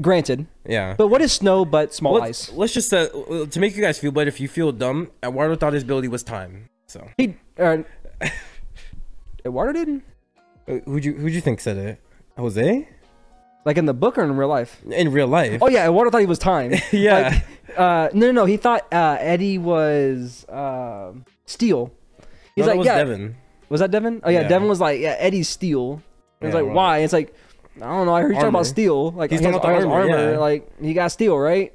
Granted, 0.00 0.48
yeah. 0.66 0.94
but 0.98 1.06
what 1.06 1.20
is 1.22 1.32
snow 1.32 1.64
but 1.64 1.94
small 1.94 2.14
let's, 2.14 2.48
ice? 2.48 2.56
let's 2.56 2.72
just 2.74 2.92
uh, 2.92 3.06
to 3.48 3.60
make 3.60 3.76
you 3.76 3.82
guys 3.82 3.96
feel 3.96 4.10
better. 4.10 4.26
If 4.26 4.40
you 4.40 4.48
feel 4.48 4.72
dumb, 4.72 5.12
Eduardo 5.22 5.54
thought 5.54 5.72
his 5.72 5.84
ability 5.84 6.08
was 6.08 6.24
time. 6.24 6.68
So 6.88 7.06
He 7.16 7.36
uh, 7.60 7.78
Eduardo 9.46 9.72
didn't 9.72 10.02
who'd 10.66 11.04
you 11.04 11.12
who'd 11.14 11.32
you 11.32 11.40
think 11.40 11.60
said 11.60 11.76
it? 11.76 12.00
Jose? 12.38 12.88
like 13.66 13.78
in 13.78 13.86
the 13.86 13.94
book 13.94 14.18
or 14.18 14.24
in 14.24 14.36
real 14.36 14.48
life. 14.48 14.82
In 14.90 15.10
real 15.10 15.26
life? 15.26 15.62
Oh 15.62 15.68
yeah, 15.68 15.84
Eduardo 15.88 16.10
thought 16.10 16.20
he 16.20 16.26
was 16.26 16.38
time. 16.38 16.74
Yeah. 16.92 17.40
Like, 17.68 17.78
uh, 17.78 18.10
no, 18.12 18.26
no, 18.26 18.32
no. 18.32 18.44
He 18.44 18.58
thought 18.58 18.82
uh, 18.92 19.16
Eddie 19.18 19.56
was 19.56 20.44
uh, 20.50 21.12
Steel. 21.46 21.90
He's 22.54 22.66
No, 22.66 22.72
like, 22.72 22.78
was 22.78 22.86
yeah. 22.86 22.98
Devin. 22.98 23.36
Was 23.70 23.80
that 23.80 23.90
Devin? 23.90 24.20
Oh 24.22 24.28
yeah, 24.28 24.42
Yeah. 24.42 24.48
Devin 24.48 24.68
was 24.68 24.80
like, 24.80 25.00
yeah, 25.00 25.16
Eddie's 25.18 25.48
Steel. 25.48 26.02
And 26.40 26.48
it's 26.48 26.54
like, 26.54 26.66
well- 26.66 26.74
why? 26.74 26.98
It's 26.98 27.14
like, 27.14 27.34
I 27.76 27.86
don't 27.86 28.04
know. 28.06 28.14
I 28.14 28.20
heard 28.20 28.28
you 28.28 28.34
talking 28.34 28.48
about 28.50 28.66
Steel. 28.66 29.12
Like 29.12 29.30
He's 29.30 29.40
he 29.40 29.46
has 29.46 29.54
talking 29.54 29.70
about 29.70 29.80
the 29.82 29.88
armor, 29.88 30.32
yeah. 30.32 30.38
Like 30.38 30.78
he 30.80 30.92
got 30.92 31.08
Steel, 31.08 31.38
right? 31.38 31.72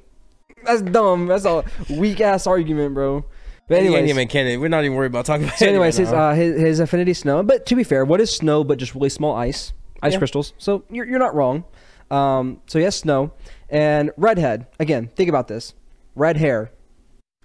That's 0.64 0.82
dumb. 0.82 1.26
That's 1.26 1.44
a 1.44 1.64
weak 1.90 2.20
ass 2.20 2.46
argument, 2.46 2.94
bro. 2.94 3.24
But 3.70 3.78
anyways, 3.78 4.02
Anyway, 4.02 4.26
Cannon, 4.26 4.60
we're 4.60 4.66
not 4.68 4.84
even 4.84 4.96
worried 4.96 5.06
about 5.12 5.26
talking 5.26 5.44
about 5.46 5.56
So, 5.58 5.66
anyways, 5.68 5.96
his, 5.96 6.12
uh, 6.12 6.32
his 6.34 6.60
his 6.60 6.80
affinity 6.80 7.14
snow. 7.14 7.44
But 7.44 7.66
to 7.66 7.76
be 7.76 7.84
fair, 7.84 8.04
what 8.04 8.20
is 8.20 8.28
snow 8.30 8.64
but 8.64 8.78
just 8.78 8.96
really 8.96 9.08
small 9.10 9.36
ice, 9.36 9.72
ice 10.02 10.12
Yeah. 10.12 10.18
crystals? 10.18 10.52
So 10.58 10.82
you're 10.90 11.06
you're 11.06 11.20
not 11.20 11.36
wrong. 11.36 11.62
Um, 12.10 12.60
so 12.66 12.80
yes, 12.80 12.96
snow 12.96 13.30
and 13.68 14.10
redhead. 14.16 14.66
Again, 14.80 15.08
think 15.14 15.28
about 15.28 15.46
this: 15.46 15.74
red 16.16 16.36
hair. 16.36 16.72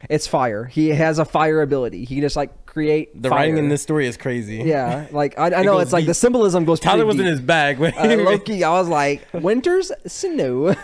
It's 0.10 0.26
fire. 0.26 0.66
He 0.66 0.90
has 0.90 1.20
a 1.20 1.26
fire 1.26 1.62
ability. 1.62 2.06
He 2.06 2.16
can 2.16 2.22
just 2.22 2.36
like 2.36 2.64
create 2.76 3.22
the 3.22 3.30
fire. 3.30 3.40
writing 3.40 3.58
in 3.58 3.70
this 3.70 3.82
story 3.82 4.06
is 4.06 4.18
crazy. 4.18 4.58
Yeah, 4.58 5.08
like 5.12 5.40
I, 5.40 5.46
I 5.46 5.64
know 5.64 5.80
it's 5.80 5.94
like 5.94 6.02
deep. 6.02 6.08
the 6.10 6.14
symbolism 6.14 6.66
goes. 6.66 6.82
Tyler 6.82 7.06
was 7.06 7.18
in 7.18 7.26
his 7.26 7.40
bag. 7.40 7.80
When 7.80 7.94
Uh, 7.98 8.18
Loki, 8.18 8.66
I 8.66 8.72
was 8.72 8.90
like, 8.90 9.26
winter's 9.34 9.94
snow. 10.06 10.68
uh, 10.68 10.76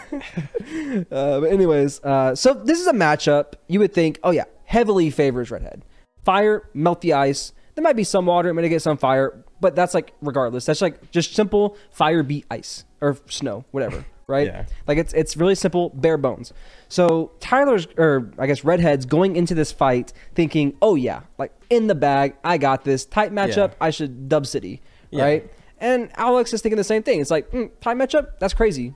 but 1.10 1.52
anyways, 1.52 2.02
uh, 2.06 2.34
so 2.34 2.54
this 2.54 2.80
is 2.80 2.88
a 2.88 2.94
matchup. 2.94 3.56
You 3.68 3.80
would 3.80 3.94
think, 3.94 4.20
oh 4.24 4.32
yeah, 4.32 4.46
heavily 4.64 5.10
favors 5.10 5.52
redhead. 5.52 5.84
Fire, 6.24 6.70
melt 6.74 7.02
the 7.02 7.12
ice. 7.12 7.52
There 7.76 7.84
might 7.84 7.98
be 7.98 8.06
some 8.06 8.26
water, 8.26 8.50
I'm 8.50 8.56
gonna 8.56 8.70
get 8.70 8.82
some 8.82 8.96
fire, 8.96 9.44
but 9.60 9.76
that's 9.76 9.94
like 9.94 10.14
regardless. 10.22 10.66
That's 10.66 10.82
like 10.82 11.12
just 11.12 11.36
simple 11.36 11.76
fire 11.92 12.24
beat 12.24 12.46
ice 12.50 12.86
or 13.02 13.18
snow, 13.28 13.66
whatever, 13.72 14.06
right? 14.32 14.48
Yeah. 14.48 14.66
Like 14.88 14.98
it's 14.98 15.14
it's 15.14 15.38
really 15.38 15.56
simple, 15.56 15.90
bare 15.90 16.18
bones. 16.18 16.54
So 16.88 17.32
Tyler's 17.40 17.88
or 17.98 18.32
I 18.40 18.48
guess 18.48 18.64
redhead's 18.64 19.06
going 19.06 19.36
into 19.36 19.54
this 19.54 19.72
fight 19.72 20.14
thinking, 20.34 20.76
oh 20.82 20.96
yeah, 20.96 21.22
like 21.38 21.54
in 21.70 21.88
the 21.88 21.96
bag, 21.96 22.36
I 22.44 22.58
got 22.58 22.84
this 22.84 23.06
tight 23.06 23.32
matchup. 23.32 23.70
Yeah. 23.70 23.76
I 23.82 23.90
should 23.92 24.28
dub 24.28 24.48
city, 24.48 24.82
Yeah. 25.12 25.24
right? 25.24 25.52
And 25.80 26.10
Alex 26.16 26.54
is 26.54 26.62
thinking 26.62 26.78
the 26.78 26.84
same 26.84 27.04
thing. 27.04 27.22
It's 27.22 27.32
like, 27.32 27.50
mm, 27.52 27.70
time 27.82 28.00
matchup? 28.00 28.40
That's 28.40 28.54
crazy. 28.54 28.94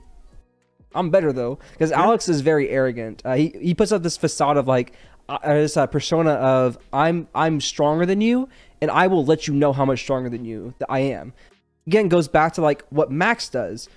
I'm 0.94 1.10
better 1.10 1.32
though, 1.32 1.58
because 1.72 1.92
Alex 1.92 2.28
is 2.28 2.40
very 2.40 2.68
arrogant. 2.70 3.22
Uh, 3.24 3.34
he 3.34 3.54
he 3.60 3.74
puts 3.74 3.92
up 3.92 4.02
this 4.02 4.16
facade 4.16 4.56
of 4.56 4.66
like 4.66 4.92
uh, 5.28 5.38
this 5.54 5.76
uh, 5.76 5.86
persona 5.86 6.30
of 6.32 6.78
I'm 6.92 7.28
I'm 7.34 7.60
stronger 7.60 8.06
than 8.06 8.20
you, 8.20 8.48
and 8.80 8.90
I 8.90 9.06
will 9.06 9.24
let 9.24 9.46
you 9.46 9.54
know 9.54 9.72
how 9.72 9.84
much 9.84 10.00
stronger 10.00 10.30
than 10.30 10.44
you 10.44 10.74
that 10.78 10.90
I 10.90 11.00
am. 11.00 11.32
Again, 11.86 12.08
goes 12.08 12.28
back 12.28 12.54
to 12.54 12.62
like 12.62 12.84
what 12.90 13.10
Max 13.10 13.48
does. 13.48 13.88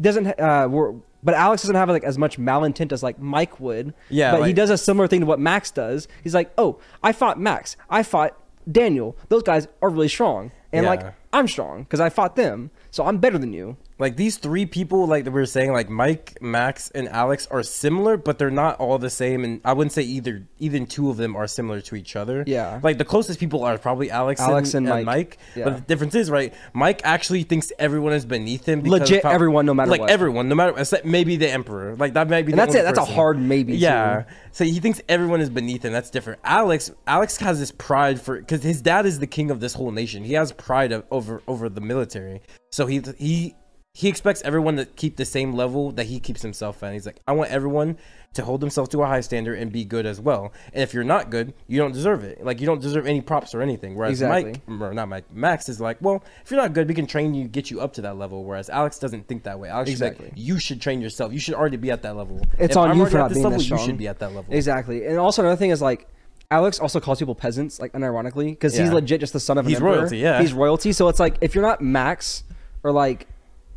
Doesn't 0.00 0.26
uh, 0.40 0.66
we're, 0.70 0.92
but 1.22 1.34
Alex 1.34 1.62
doesn't 1.62 1.76
have 1.76 1.88
like 1.88 2.04
as 2.04 2.18
much 2.18 2.38
malintent 2.38 2.90
as 2.92 3.02
like 3.02 3.18
Mike 3.18 3.60
would. 3.60 3.94
Yeah, 4.10 4.32
but 4.36 4.46
he 4.46 4.52
does 4.52 4.70
a 4.70 4.78
similar 4.78 5.06
thing 5.06 5.20
to 5.20 5.26
what 5.26 5.38
Max 5.38 5.70
does. 5.70 6.08
He's 6.24 6.34
like, 6.34 6.50
oh, 6.58 6.78
I 7.02 7.12
fought 7.12 7.38
Max. 7.40 7.76
I 7.88 8.02
fought 8.02 8.36
Daniel. 8.70 9.16
Those 9.28 9.42
guys 9.42 9.68
are 9.80 9.88
really 9.90 10.08
strong, 10.08 10.50
and 10.72 10.84
Yeah. 10.84 10.90
like 10.90 11.14
I'm 11.32 11.46
strong 11.46 11.82
because 11.84 12.00
I 12.00 12.08
fought 12.08 12.34
them, 12.36 12.70
so 12.90 13.04
I'm 13.06 13.18
better 13.18 13.38
than 13.38 13.52
you. 13.52 13.76
Like 14.00 14.16
these 14.16 14.36
three 14.38 14.64
people 14.64 15.06
like 15.06 15.24
that 15.24 15.30
we 15.32 15.40
were 15.40 15.46
saying 15.46 15.72
like 15.72 15.88
mike 15.90 16.38
max 16.40 16.90
and 16.94 17.08
alex 17.08 17.46
are 17.50 17.62
similar 17.62 18.16
but 18.16 18.38
they're 18.38 18.50
not 18.50 18.78
all 18.78 18.98
the 18.98 19.10
same 19.10 19.44
and 19.44 19.60
i 19.64 19.72
wouldn't 19.72 19.92
say 19.92 20.02
either 20.02 20.46
even 20.58 20.86
two 20.86 21.10
of 21.10 21.16
them 21.16 21.34
are 21.36 21.46
similar 21.46 21.80
to 21.80 21.96
each 21.96 22.14
other 22.16 22.44
Yeah. 22.46 22.80
like 22.82 22.98
the 22.98 23.04
closest 23.04 23.40
people 23.40 23.64
are 23.64 23.76
probably 23.78 24.10
alex, 24.10 24.40
Alex 24.40 24.74
and, 24.74 24.86
and 24.86 24.96
and 24.98 25.06
Mike. 25.06 25.16
mike, 25.16 25.38
Yeah. 25.56 25.64
but 25.64 25.74
the 25.76 25.80
difference 25.82 26.14
is 26.14 26.30
right 26.30 26.54
mike 26.72 27.00
actually 27.04 27.42
thinks 27.42 27.72
everyone 27.78 28.12
is 28.12 28.24
beneath 28.24 28.64
him 28.66 28.80
because 28.82 29.00
Legit 29.00 29.24
how- 29.24 29.30
everyone, 29.30 29.66
no 29.66 29.74
matter 29.74 29.90
like 29.90 30.00
what. 30.02 30.10
everyone 30.10 30.48
no 30.48 30.54
matter 30.54 30.78
except 30.78 31.04
maybe 31.04 31.36
the 31.36 31.50
emperor 31.50 31.96
like 31.96 32.14
that 32.14 32.28
might 32.30 32.46
be 32.46 32.52
And 32.52 32.60
the 32.60 32.64
that's 32.66 32.74
it. 32.76 32.82
That's 32.84 32.98
a 32.98 33.04
hard 33.04 33.38
maybe. 33.40 33.76
yeah 33.76 34.22
too. 34.22 34.34
so 34.52 34.64
he 34.64 34.78
thinks 34.80 35.00
everyone 35.08 35.40
is 35.40 35.50
beneath 35.50 35.84
him 35.84 35.92
that's 35.92 36.10
different 36.10 36.40
alex 36.44 36.90
alex 37.06 37.36
has 37.38 37.58
this 37.58 37.72
pride 37.72 38.20
for 38.20 38.38
because 38.38 38.62
his 38.62 38.80
dad 38.80 39.06
is 39.06 39.18
the 39.18 39.26
king 39.26 39.50
of 39.50 39.60
this 39.60 39.74
whole 39.74 39.90
nation 39.90 40.22
he 40.24 40.34
has 40.34 40.52
pride 40.52 40.92
of, 40.92 41.04
over 41.10 41.42
over 41.48 41.68
the 41.68 41.80
military 41.80 42.40
so 42.70 42.86
he 42.86 43.02
he 43.18 43.54
he 44.00 44.06
expects 44.08 44.40
everyone 44.42 44.76
to 44.76 44.84
keep 44.84 45.16
the 45.16 45.24
same 45.24 45.52
level 45.52 45.90
that 45.90 46.06
he 46.06 46.20
keeps 46.20 46.42
himself 46.42 46.82
at 46.84 46.92
he's 46.92 47.04
like 47.06 47.18
i 47.26 47.32
want 47.32 47.50
everyone 47.50 47.96
to 48.34 48.44
hold 48.44 48.60
themselves 48.60 48.88
to 48.90 49.02
a 49.02 49.06
high 49.06 49.20
standard 49.20 49.58
and 49.58 49.72
be 49.72 49.84
good 49.84 50.06
as 50.06 50.20
well 50.20 50.52
and 50.72 50.82
if 50.82 50.94
you're 50.94 51.02
not 51.02 51.30
good 51.30 51.52
you 51.66 51.78
don't 51.78 51.92
deserve 51.92 52.22
it 52.22 52.44
like 52.44 52.60
you 52.60 52.66
don't 52.66 52.80
deserve 52.80 53.06
any 53.06 53.20
props 53.20 53.54
or 53.54 53.60
anything 53.62 53.96
whereas 53.96 54.12
Exactly. 54.20 54.52
mike 54.68 54.80
or 54.82 54.94
not 54.94 55.08
mike 55.08 55.24
max 55.32 55.68
is 55.68 55.80
like 55.80 55.96
well 56.00 56.22
if 56.44 56.50
you're 56.50 56.60
not 56.60 56.72
good 56.74 56.86
we 56.86 56.94
can 56.94 57.06
train 57.06 57.34
you 57.34 57.48
get 57.48 57.70
you 57.70 57.80
up 57.80 57.92
to 57.94 58.02
that 58.02 58.16
level 58.16 58.44
whereas 58.44 58.70
alex 58.70 58.98
doesn't 59.00 59.26
think 59.26 59.42
that 59.42 59.58
way 59.58 59.68
alex 59.68 59.90
Exactly. 59.90 60.26
like 60.26 60.34
you 60.36 60.58
should 60.60 60.80
train 60.80 61.00
yourself 61.00 61.32
you 61.32 61.40
should 61.40 61.54
already 61.54 61.76
be 61.78 61.90
at 61.90 62.02
that 62.02 62.14
level 62.16 62.40
It's 62.58 62.72
If 62.72 62.76
on 62.76 62.90
I'm 62.90 62.98
you 62.98 63.06
for 63.06 63.18
not 63.18 63.30
being 63.32 63.42
level 63.42 63.58
that 63.58 63.68
you 63.68 63.78
should 63.78 63.96
be 63.98 64.06
at 64.08 64.18
that 64.20 64.32
level 64.34 64.54
Exactly. 64.54 65.06
And 65.06 65.18
also 65.18 65.42
another 65.42 65.56
thing 65.56 65.70
is 65.70 65.82
like 65.82 66.06
Alex 66.50 66.78
also 66.80 66.98
calls 66.98 67.18
people 67.18 67.34
peasants, 67.34 67.78
like 67.78 67.92
unironically, 67.92 68.50
because 68.52 68.74
he's 68.74 68.90
legit 68.90 69.20
just 69.20 69.34
the 69.34 69.40
son 69.40 69.58
of 69.58 69.66
an 69.66 69.68
He's 69.68 69.76
emperor. 69.76 69.96
royalty, 69.98 70.16
yeah. 70.16 70.40
He's 70.40 70.54
royalty. 70.54 70.92
So 70.94 71.08
it's 71.08 71.20
like 71.20 71.36
if 71.42 71.54
you're 71.54 71.66
not 71.66 71.82
Max 71.82 72.42
or 72.82 72.90
like 72.90 73.26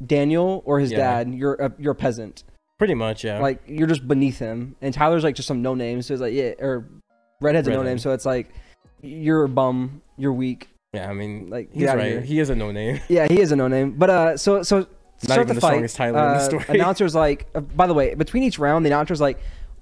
Daniel 0.05 0.61
or 0.65 0.79
his 0.79 0.91
Yeah. 0.91 0.97
dad, 1.23 1.33
you're 1.33 1.53
a, 1.55 1.71
you're 1.77 1.91
a 1.91 1.95
peasant. 1.95 2.43
Pretty 2.77 2.93
much, 2.95 3.23
yeah. 3.23 3.39
Like 3.39 3.61
you're 3.67 3.87
just 3.87 4.07
beneath 4.07 4.39
him. 4.39 4.75
And 4.81 4.93
Tyler's 4.93 5.23
like 5.23 5.35
just 5.35 5.47
some 5.47 5.61
no 5.61 5.75
name. 5.75 6.01
So 6.01 6.13
it's 6.13 6.21
like 6.21 6.33
yeah, 6.33 6.53
or 6.59 6.87
Redhead's 7.39 7.67
a 7.67 7.71
no 7.71 7.83
name. 7.83 7.99
So 7.99 8.11
it's 8.11 8.25
like 8.25 8.49
you're 9.01 9.43
a 9.43 9.49
bum. 9.49 10.01
You're 10.17 10.33
weak. 10.33 10.69
yeah, 10.93 11.09
I 11.09 11.13
mean, 11.13 11.49
like, 11.49 11.71
he's 11.73 11.85
right. 11.87 12.21
He 12.23 12.39
is 12.39 12.49
a 12.49 12.55
no 12.55 12.71
name. 12.71 12.99
Yeah, 13.09 13.27
he 13.27 13.39
is 13.39 13.51
a 13.51 13.55
no 13.55 13.67
name. 13.67 13.91
But 13.97 14.09
uh, 14.09 14.37
so 14.37 14.63
so 14.63 14.87
start 15.17 15.39
even 15.41 15.47
the 15.49 15.53
the 15.55 15.61
fight. 15.61 15.67
strongest 15.69 15.95
Tyler 15.95 16.09
in 16.09 16.13
the 16.15 16.39
uh, 16.39 16.39
story. 16.39 16.65
Announcer's 16.69 17.15
like, 17.15 17.47
uh, 17.55 17.59
by 17.61 17.87
the 17.87 17.93
way, 17.93 18.13
between 18.15 18.43
each 18.43 18.57
round, 18.59 18.83
the 18.85 18.89
announcer's 18.89 19.21
like, 19.21 19.39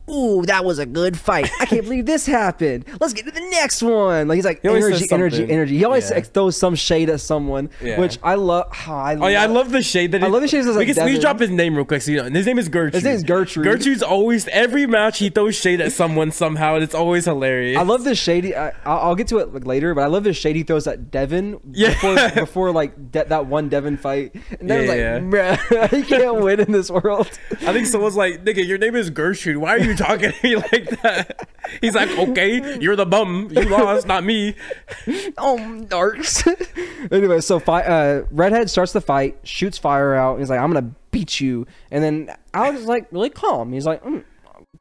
"Ooh, 0.09 0.45
that 0.45 0.65
was 0.65 0.79
a 0.79 0.85
good 0.85 1.17
fight. 1.17 1.49
I 1.59 1.65
can't 1.65 1.83
believe 1.83 2.05
this 2.05 2.25
happened. 2.25 2.85
Let's 2.99 3.13
get 3.13 3.25
to 3.25 3.31
the 3.31 3.41
next 3.51 3.81
one." 3.81 4.27
Like 4.27 4.35
he's 4.37 4.45
like 4.45 4.61
He 4.61 4.67
energy, 4.69 5.05
energy, 5.11 5.49
energy. 5.49 5.77
He 5.77 5.85
always 5.85 6.09
Yeah. 6.09 6.19
throws 6.21 6.57
some 6.57 6.75
shade 6.75 7.09
at 7.09 7.21
someone, 7.21 7.69
Yeah. 7.81 7.99
which 7.99 8.17
I 8.23 8.35
love. 8.35 8.65
Oh, 8.87 8.93
I 8.93 9.15
Oh 9.19 9.27
yeah, 9.27 9.43
I 9.43 9.45
love 9.47 9.71
the 9.71 9.81
shade 9.81 10.11
that 10.13 10.23
I 10.23 10.27
he- 10.27 10.31
love 10.31 10.41
the 10.41 10.47
shade 10.47 10.63
that 10.65 10.75
We 10.75 10.85
can 10.93 11.05
we 11.05 11.19
drop 11.19 11.39
his 11.39 11.49
name 11.49 11.75
real 11.75 11.85
quick, 11.85 12.01
so 12.01 12.11
you 12.11 12.23
know. 12.23 12.29
His 12.29 12.45
name 12.45 12.59
is 12.59 12.69
Gertrude. 12.69 12.93
His 12.95 13.03
name 13.03 13.15
is 13.15 13.23
Gertrude. 13.23 13.63
Gertrude's 13.65 14.03
always 14.03 14.47
every 14.49 14.85
match 14.87 15.19
he 15.19 15.29
throws 15.29 15.55
shade 15.55 15.81
at 15.81 15.91
someone 15.91 16.31
somehow, 16.31 16.75
and 16.75 16.83
it's 16.83 16.95
always 16.95 17.25
hilarious. 17.25 17.77
I 17.77 17.83
love 17.83 18.03
the 18.03 18.15
shady. 18.15 18.55
I, 18.55 18.69
I'll 18.85 18.99
I'll 19.09 19.15
get 19.15 19.27
to 19.29 19.37
it 19.39 19.53
like 19.53 19.65
later, 19.65 19.93
but 19.95 20.01
I 20.01 20.07
love 20.07 20.23
the 20.23 20.33
shade 20.33 20.55
he 20.55 20.63
throws 20.63 20.87
at 20.87 21.11
Devin 21.11 21.59
Yeah. 21.71 21.89
before 21.89 22.29
before 22.35 22.71
like 22.71 23.11
de- 23.11 23.25
that 23.25 23.45
one 23.47 23.69
Devin 23.69 23.97
fight. 23.97 24.33
And 24.59 24.67
Devin's 24.69 24.89
Yeah, 24.89 25.13
like, 25.15 25.23
bruh, 25.23 25.89
he 25.95 26.03
can't 26.03 26.41
win 26.41 26.59
in 26.59 26.71
this 26.71 26.89
world. 26.89 27.29
I 27.61 27.73
think 27.73 27.87
someone's 27.87 28.15
like, 28.15 28.43
"Nigga, 28.45 28.65
your 28.65 28.77
name 28.77 28.95
is 28.95 29.09
Gertrude. 29.09 29.57
Why 29.57 29.75
are 29.75 29.79
you 29.79 29.95
talking 29.99 30.31
to 30.31 30.37
me 30.43 30.55
like 30.71 31.01
that?" 31.01 31.47
He's 31.81 31.95
like, 31.95 32.09
"Okay, 32.17 32.79
you're 32.79 32.95
the 32.95 33.05
bum. 33.05 33.49
You 33.51 33.63
lost, 33.65 34.07
not 34.07 34.23
me." 34.23 34.55
oh, 35.37 35.83
darks. 35.87 36.43
anyway, 37.11 37.41
so 37.41 37.59
fi- 37.59 37.83
uh, 37.83 38.23
Redhead 38.31 38.69
starts 38.69 38.93
the 38.93 39.01
fight, 39.01 39.37
shoots 39.43 39.77
fire 39.77 40.15
out. 40.15 40.39
He's 40.39 40.49
like, 40.49 40.59
I'm 40.59 40.71
gonna 40.71 40.91
beat 41.11 41.39
you. 41.39 41.67
And 41.91 42.03
then 42.03 42.35
Alex 42.53 42.79
is 42.79 42.85
like 42.85 43.07
really 43.11 43.29
calm. 43.29 43.73
He's 43.73 43.85
like, 43.85 44.03
mm, 44.03 44.23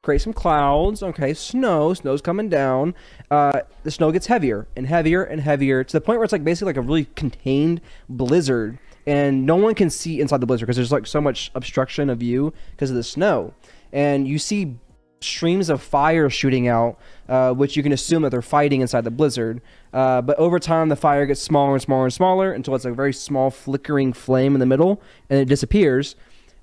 create 0.02 0.20
some 0.20 0.32
clouds. 0.32 1.02
Okay, 1.02 1.34
snow. 1.34 1.94
Snow's 1.94 2.22
coming 2.22 2.48
down. 2.48 2.94
Uh, 3.30 3.60
the 3.82 3.90
snow 3.90 4.10
gets 4.10 4.26
heavier 4.26 4.66
and 4.76 4.86
heavier 4.86 5.22
and 5.22 5.40
heavier 5.40 5.84
to 5.84 5.92
the 5.92 6.00
point 6.00 6.18
where 6.18 6.24
it's 6.24 6.32
like 6.32 6.44
basically 6.44 6.66
like 6.70 6.76
a 6.76 6.82
really 6.82 7.06
contained 7.16 7.80
blizzard. 8.08 8.78
And 9.06 9.46
no 9.46 9.56
one 9.56 9.74
can 9.74 9.88
see 9.88 10.20
inside 10.20 10.40
the 10.40 10.46
blizzard 10.46 10.66
because 10.66 10.76
there's 10.76 10.92
like 10.92 11.06
so 11.06 11.20
much 11.20 11.50
obstruction 11.54 12.10
of 12.10 12.18
view 12.18 12.52
because 12.72 12.90
of 12.90 12.96
the 12.96 13.02
snow. 13.02 13.54
And 13.90 14.28
you 14.28 14.38
see 14.38 14.76
streams 15.20 15.68
of 15.68 15.82
fire 15.82 16.30
shooting 16.30 16.68
out, 16.68 16.98
uh, 17.28 17.52
which 17.52 17.76
you 17.76 17.82
can 17.82 17.92
assume 17.92 18.22
that 18.22 18.30
they're 18.30 18.42
fighting 18.42 18.80
inside 18.80 19.04
the 19.04 19.10
blizzard. 19.10 19.60
Uh, 19.92 20.20
but 20.22 20.38
over 20.38 20.58
time, 20.58 20.88
the 20.88 20.96
fire 20.96 21.26
gets 21.26 21.42
smaller 21.42 21.72
and 21.72 21.82
smaller 21.82 22.04
and 22.04 22.12
smaller 22.12 22.52
until 22.52 22.74
it's 22.74 22.84
a 22.84 22.92
very 22.92 23.12
small 23.12 23.50
flickering 23.50 24.12
flame 24.12 24.54
in 24.54 24.60
the 24.60 24.66
middle, 24.66 25.00
and 25.30 25.38
it 25.40 25.46
disappears. 25.46 26.14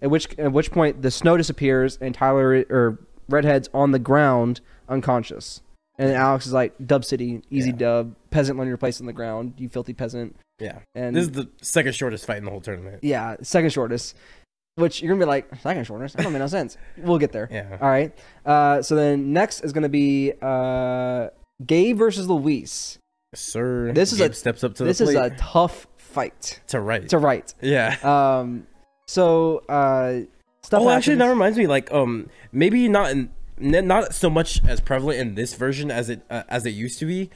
At 0.02 0.10
which 0.12 0.38
at 0.38 0.52
which 0.52 0.72
point 0.72 1.02
the 1.02 1.10
snow 1.10 1.38
disappears 1.38 1.98
and 2.02 2.14
Tyler 2.14 2.66
or 2.70 3.00
Redhead's 3.30 3.70
on 3.74 3.92
the 3.92 4.00
ground 4.00 4.60
unconscious. 4.90 5.62
And 5.98 6.10
then 6.10 6.16
Alex 6.18 6.46
is 6.46 6.52
like, 6.54 6.74
"Dub 6.86 7.06
City, 7.06 7.42
easy 7.50 7.70
Yeah. 7.70 7.76
dub. 7.78 8.16
Peasant, 8.30 8.60
learn 8.60 8.68
your 8.68 8.78
place 8.78 9.00
on 9.00 9.08
the 9.08 9.14
ground. 9.14 9.54
You 9.58 9.70
filthy 9.70 9.94
peasant." 9.94 10.36
Yeah, 10.60 10.80
And 10.94 11.16
this 11.16 11.24
is 11.26 11.32
the 11.32 11.50
second 11.62 11.96
shortest 11.96 12.26
fight 12.26 12.38
in 12.38 12.46
the 12.46 12.52
whole 12.52 12.62
tournament. 12.62 13.00
yeah, 13.04 13.36
second 13.42 13.72
shortest. 13.72 14.16
Which 14.76 15.02
you're 15.02 15.08
gonna 15.14 15.26
be 15.26 15.30
like, 15.30 15.48
second 15.62 15.86
shortest? 15.86 16.18
That 16.18 16.24
don't 16.24 16.34
make 16.34 16.42
no 16.42 16.48
sense. 16.48 16.78
We'll 16.98 17.18
get 17.18 17.32
there. 17.32 17.48
Yeah. 17.50 17.78
All 17.82 17.88
right. 17.88 18.14
Uh, 18.46 18.82
so 18.82 18.96
then 18.96 19.32
next 19.32 19.62
is 19.62 19.72
gonna 19.72 19.88
be 19.88 20.34
uh, 20.42 21.30
Gabe 21.66 21.98
versus 21.98 22.28
Luis. 22.28 22.98
Sir, 23.34 23.94
This 23.94 24.12
is 24.12 24.18
Gabe 24.18 24.32
a- 24.32 24.34
steps 24.34 24.64
up 24.66 24.76
to 24.76 24.84
This 24.84 25.00
is 25.00 25.16
a 25.16 25.30
tough 25.38 25.88
fight 25.98 26.60
to 26.68 26.82
right. 26.82 27.08
to 27.08 27.18
write. 27.18 27.54
yeah. 27.62 27.96
Um, 28.04 28.68
so 29.08 29.60
uh, 29.70 30.22
stuff. 30.62 30.82
oh, 30.82 30.90
actually, 30.90 31.16
that 31.18 31.28
reminds 31.30 31.58
me. 31.58 31.68
Like, 31.68 31.90
um, 31.94 32.30
maybe 32.52 32.90
not 32.90 33.12
in, 33.12 33.30
not 33.58 34.14
so 34.14 34.30
much 34.30 34.62
as 34.68 34.82
prevalent 34.82 35.20
in 35.20 35.36
this 35.36 35.54
version 35.54 35.90
as 35.90 36.10
it 36.10 36.22
uh, 36.30 36.44
as 36.50 36.66
it 36.66 36.72
used 36.72 37.00
to 37.00 37.06
be, 37.06 37.30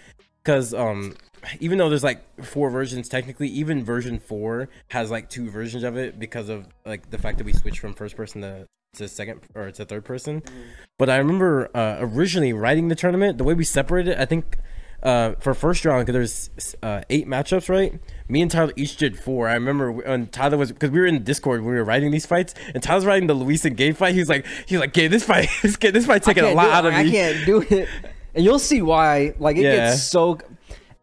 because 0.44 0.74
um, 0.74 1.16
even 1.60 1.78
though 1.78 1.90
there's 1.90 2.04
like 2.04 2.22
four 2.44 2.70
versions 2.70 3.10
technically, 3.10 3.48
even 3.48 3.84
version 3.84 4.20
four 4.20 4.70
has 4.90 5.10
like 5.12 5.30
two 5.30 5.50
versions 5.50 5.84
of 5.84 5.98
it 5.98 6.20
because 6.20 6.50
of 6.50 6.68
like 6.86 7.10
the 7.10 7.18
fact 7.18 7.38
that 7.38 7.44
we 7.46 7.54
switched 7.54 7.80
from 7.80 7.94
first 7.94 8.16
person 8.16 8.42
to 8.42 8.68
to 8.96 9.08
second 9.08 9.42
or 9.56 9.70
to 9.72 9.86
third 9.86 10.04
person. 10.04 10.42
But 10.98 11.10
I 11.10 11.18
remember 11.18 11.70
uh, 11.76 11.98
originally 12.00 12.54
writing 12.54 12.88
the 12.88 12.96
tournament, 12.96 13.38
the 13.38 13.44
way 13.44 13.54
we 13.54 13.64
separated, 13.64 14.20
I 14.20 14.26
think. 14.26 14.58
Uh, 15.02 15.34
for 15.40 15.54
first 15.54 15.86
round, 15.86 16.06
because 16.06 16.50
there's 16.58 16.76
uh, 16.84 17.02
eight 17.10 17.26
matchups, 17.26 17.70
right? 17.70 17.98
Me 18.28 18.42
and 18.42 18.52
Tyler 18.52 18.74
each 18.76 18.98
did 18.98 19.18
four. 19.18 19.48
I 19.48 19.54
remember 19.54 19.94
when 19.94 20.28
Tyler 20.28 20.58
was 20.58 20.74
because 20.74 20.90
we 20.90 21.00
were 21.00 21.06
in 21.06 21.24
Discord 21.24 21.62
when 21.62 21.70
we 21.72 21.78
were 21.78 21.86
writing 21.86 22.12
these 22.12 22.26
fights, 22.26 22.54
and 22.74 22.84
Tyler's 22.84 23.06
writing 23.06 23.28
the 23.28 23.34
Luis 23.34 23.64
and 23.64 23.78
Gabe 23.78 23.96
fight. 23.96 24.14
He 24.14 24.20
was 24.20 24.28
like, 24.28 24.46
he 24.68 24.76
was 24.76 24.82
like, 24.82 24.92
"Gabe, 24.92 25.10
this 25.10 25.24
fight, 25.24 25.48
this 25.62 26.06
fight 26.06 26.24
taking 26.24 26.44
a 26.44 26.52
lot 26.52 26.68
out 26.72 26.86
of 26.86 26.92
me. 26.92 27.00
I 27.00 27.10
can't 27.10 27.46
do 27.46 27.62
it, 27.62 27.88
and 28.36 28.44
you'll 28.44 28.60
see 28.60 28.82
why. 28.82 29.36
Like 29.40 29.56
it 29.56 29.62
Yeah. 29.62 29.92
gets 29.92 30.04
so. 30.04 30.38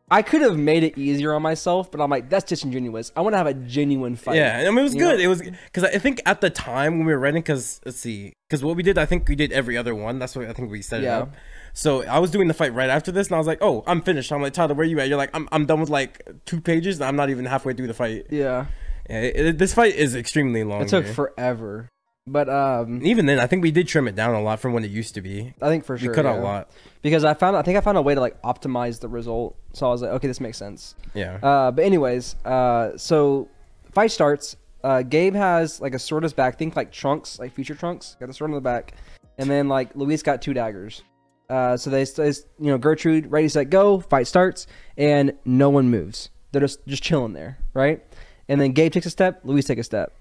I 0.09 0.23
could 0.23 0.41
have 0.43 0.57
made 0.57 0.85
it 0.85 0.97
easier 0.97 1.35
on 1.35 1.43
myself, 1.43 1.91
but 1.91 2.01
I'm 2.01 2.09
like, 2.11 2.31
that's 2.31 2.45
disingenuous. 2.45 3.11
I 3.17 3.23
want 3.23 3.35
to 3.35 3.39
have 3.39 3.49
a 3.49 3.55
genuine 3.55 4.15
fight. 4.15 4.37
Yeah, 4.37 4.63
I 4.65 4.71
mean 4.71 4.79
it 4.79 4.83
was 4.83 4.95
You 4.95 5.01
good. 5.01 5.19
know? 5.19 5.25
It 5.25 5.27
was 5.27 5.43
because 5.43 5.83
I 5.85 5.99
think 5.99 6.23
at 6.27 6.41
the 6.41 6.49
time 6.51 6.99
when 6.99 7.07
we 7.07 7.13
were 7.13 7.19
writing, 7.19 7.43
because 7.43 7.81
let's 7.85 7.99
see, 7.99 8.33
because 8.49 8.63
what 8.63 8.77
we 8.77 8.85
did, 8.85 8.99
I 8.99 9.07
think 9.07 9.29
we 9.29 9.35
did 9.35 9.53
every 9.53 9.77
other 9.77 9.95
one. 9.95 10.19
That's 10.21 10.37
what 10.37 10.47
I 10.47 10.53
think 10.53 10.71
we 10.71 10.81
set 10.83 11.03
Yeah. 11.03 11.17
it 11.17 11.23
up. 11.23 11.35
So 11.73 12.05
I 12.05 12.21
was 12.21 12.31
doing 12.31 12.47
the 12.49 12.55
fight 12.55 12.73
right 12.73 12.89
after 12.89 13.11
this, 13.13 13.27
and 13.27 13.35
I 13.35 13.39
was 13.39 13.47
like, 13.47 13.59
"Oh, 13.61 13.83
I'm 13.87 14.01
finished." 14.01 14.33
I'm 14.33 14.41
like, 14.41 14.53
"Tyler, 14.55 14.75
where 14.75 14.85
are 14.85 14.89
you 14.89 14.99
at?" 15.01 15.09
You're 15.09 15.19
like, 15.19 15.31
"I'm 15.35 15.49
I'm 15.53 15.67
done 15.67 15.81
with 15.81 15.91
like 15.91 16.23
two 16.47 16.61
pages, 16.61 17.01
and 17.01 17.05
I'm 17.09 17.17
not 17.17 17.29
even 17.29 17.45
halfway 17.45 17.75
through 17.75 17.89
the 17.89 17.95
fight." 17.95 18.27
Yeah. 18.31 18.67
Yeah, 19.11 19.21
it, 19.21 19.47
it- 19.47 19.59
this 19.59 19.75
fight 19.75 19.95
is 19.95 20.15
extremely 20.15 20.63
long. 20.65 20.83
It 20.83 20.89
took 20.89 21.07
forever, 21.07 21.89
but 22.27 22.49
um, 22.49 23.01
even 23.05 23.27
then, 23.27 23.39
I 23.39 23.47
think 23.47 23.63
we 23.63 23.71
did 23.71 23.87
trim 23.89 24.09
it 24.09 24.15
down 24.15 24.35
a 24.35 24.43
lot 24.43 24.61
from 24.61 24.73
what 24.73 24.85
it 24.85 24.91
used 24.91 25.15
to 25.15 25.23
be. 25.23 25.55
I 25.63 25.69
think 25.69 25.85
for 25.85 25.97
sure 25.97 26.11
We 26.11 26.15
cut 26.15 26.27
out 26.27 26.37
yeah. 26.37 26.43
a 26.43 26.45
lot. 26.45 26.71
because 27.03 27.25
I 27.25 27.35
found 27.35 27.57
I 27.57 27.63
think 27.63 27.79
I 27.79 27.81
found 27.81 27.97
a 27.99 28.03
way 28.03 28.15
to 28.15 28.21
like 28.21 28.41
optimize 28.43 29.01
the 29.01 29.09
result. 29.09 29.57
So 29.73 29.87
I 29.87 29.91
was 29.91 30.03
like, 30.03 30.11
okay, 30.13 30.27
this 30.27 30.41
makes 30.41 30.59
sense. 30.59 30.95
Yeah. 31.15 31.39
Uh, 31.43 31.71
but 31.71 31.85
anyways, 31.85 32.35
uh, 32.45 32.97
so 32.97 33.49
fight 33.93 34.11
starts. 34.11 34.57
Uh, 34.83 35.03
Gabe 35.03 35.35
has 35.35 35.81
like 35.81 35.95
a 35.95 35.99
sword 35.99 36.21
on 36.21 36.25
his 36.25 36.33
back. 36.33 36.59
Think 36.59 36.77
like 36.77 36.93
trunks, 36.93 37.39
like 37.39 37.53
future 37.53 37.75
trunks. 37.75 38.17
Got 38.21 38.27
the 38.27 38.33
sword 38.35 38.51
on 38.51 38.55
the 38.55 38.61
back, 38.61 38.95
and 39.39 39.49
then 39.49 39.69
like 39.69 39.95
Luis 39.95 40.23
got 40.23 40.43
two 40.43 40.55
daggers. 40.55 41.03
Uh, 41.49 41.77
so 41.77 41.91
they, 41.91 42.03
they, 42.03 42.27
you 42.27 42.71
know, 42.73 42.77
Gertrude, 42.79 43.31
ready, 43.31 43.49
set, 43.49 43.71
go. 43.71 44.01
Fight 44.01 44.27
starts, 44.27 44.67
and 44.97 45.33
no 45.45 45.71
one 45.71 45.89
moves. 45.91 46.31
They're 46.51 46.61
just 46.61 46.85
just 46.87 47.03
chilling 47.03 47.35
there, 47.35 47.59
right? 47.73 48.05
And 48.49 48.61
then 48.61 48.73
Gabe 48.73 48.93
takes 48.93 49.07
a 49.07 49.11
step, 49.11 49.41
Luis 49.45 49.65
take 49.65 49.79
a 49.79 49.85
step, 49.85 50.13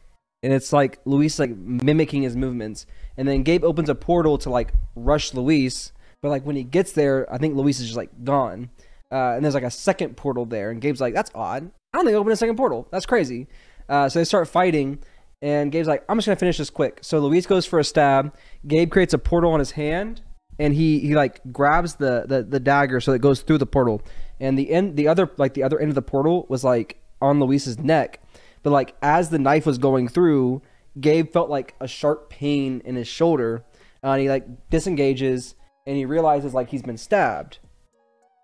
and 0.46 0.54
it's 0.54 0.72
like 0.72 1.00
Luis 1.06 1.39
like 1.39 1.58
mimicking 1.58 2.22
his 2.22 2.36
movements. 2.36 2.86
And 3.18 3.28
then 3.28 3.41
Gabe 3.41 3.64
opens 3.64 3.89
a 3.89 3.96
portal 3.96 4.38
to 4.38 4.52
like 4.52 4.74
rush 4.96 5.34
Luis, 5.34 5.91
but 6.22 6.30
like 6.30 6.46
when 6.46 6.56
he 6.56 6.64
gets 6.64 6.91
there, 6.91 7.32
I 7.34 7.39
think 7.39 7.56
Luis 7.56 7.80
is 7.80 7.88
just 7.88 7.98
like 7.98 8.12
gone. 8.24 8.70
Uh, 9.12 9.34
and 9.34 9.43
there's 9.43 9.56
like 9.56 9.64
a 9.64 9.72
second 9.72 10.16
portal 10.16 10.46
there, 10.46 10.70
and 10.70 10.80
Gabe's 10.80 11.02
like, 11.02 11.16
"That's 11.16 11.32
odd. 11.34 11.72
I 11.93 11.98
don't 11.98 12.06
think 12.06 12.14
I 12.14 12.20
opened 12.20 12.34
a 12.34 12.38
second 12.38 12.58
portal. 12.58 12.88
That's 12.91 13.08
crazy." 13.08 13.48
Uh, 13.89 14.08
so 14.08 14.20
they 14.20 14.26
start 14.26 14.48
fighting, 14.48 15.00
and 15.41 15.72
Gabe's 15.72 15.88
like, 15.88 16.04
"I'm 16.08 16.18
just 16.18 16.28
gonna 16.28 16.36
finish 16.36 16.60
this 16.60 16.70
quick." 16.70 17.00
So 17.02 17.18
Luis 17.20 17.48
goes 17.48 17.66
for 17.66 17.80
a 17.80 17.84
stab. 17.84 18.36
Gabe 18.68 18.91
creates 18.91 19.16
a 19.16 19.18
portal 19.18 19.52
on 19.52 19.58
his 19.58 19.72
hand, 19.72 20.22
and 20.60 20.76
he 20.76 21.00
he 21.00 21.16
like 21.16 21.41
grabs 21.52 21.96
the 21.96 22.26
the, 22.28 22.43
the 22.43 22.60
dagger 22.60 23.02
so 23.02 23.14
it 23.14 23.22
goes 23.22 23.41
through 23.41 23.58
the 23.58 23.66
portal. 23.66 24.02
And 24.39 24.60
the 24.60 24.70
end, 24.70 24.96
the 24.96 25.08
other 25.08 25.32
like 25.38 25.56
the 25.56 25.64
other 25.64 25.80
end 25.80 25.89
of 25.89 25.96
the 25.96 26.04
portal 26.04 26.46
was 26.50 26.64
like 26.64 27.02
on 27.20 27.39
Luis's 27.39 27.80
neck, 27.80 28.20
but 28.66 28.72
like 28.72 28.95
as 29.03 29.30
the 29.30 29.38
knife 29.38 29.68
was 29.68 29.78
going 29.78 30.07
through, 30.07 30.59
Gabe 30.99 31.32
felt 31.32 31.51
like 31.51 31.76
a 31.80 31.88
sharp 31.88 32.32
pain 32.32 32.82
in 32.84 32.95
his 32.95 33.07
shoulder, 33.07 33.63
uh, 34.03 34.07
and 34.07 34.22
he 34.24 34.28
like 34.28 34.72
disengages 34.72 35.53
and 35.86 35.95
he 35.95 36.03
realizes 36.03 36.55
like 36.55 36.70
he's 36.70 36.82
been 36.82 36.97
stabbed. 36.97 37.59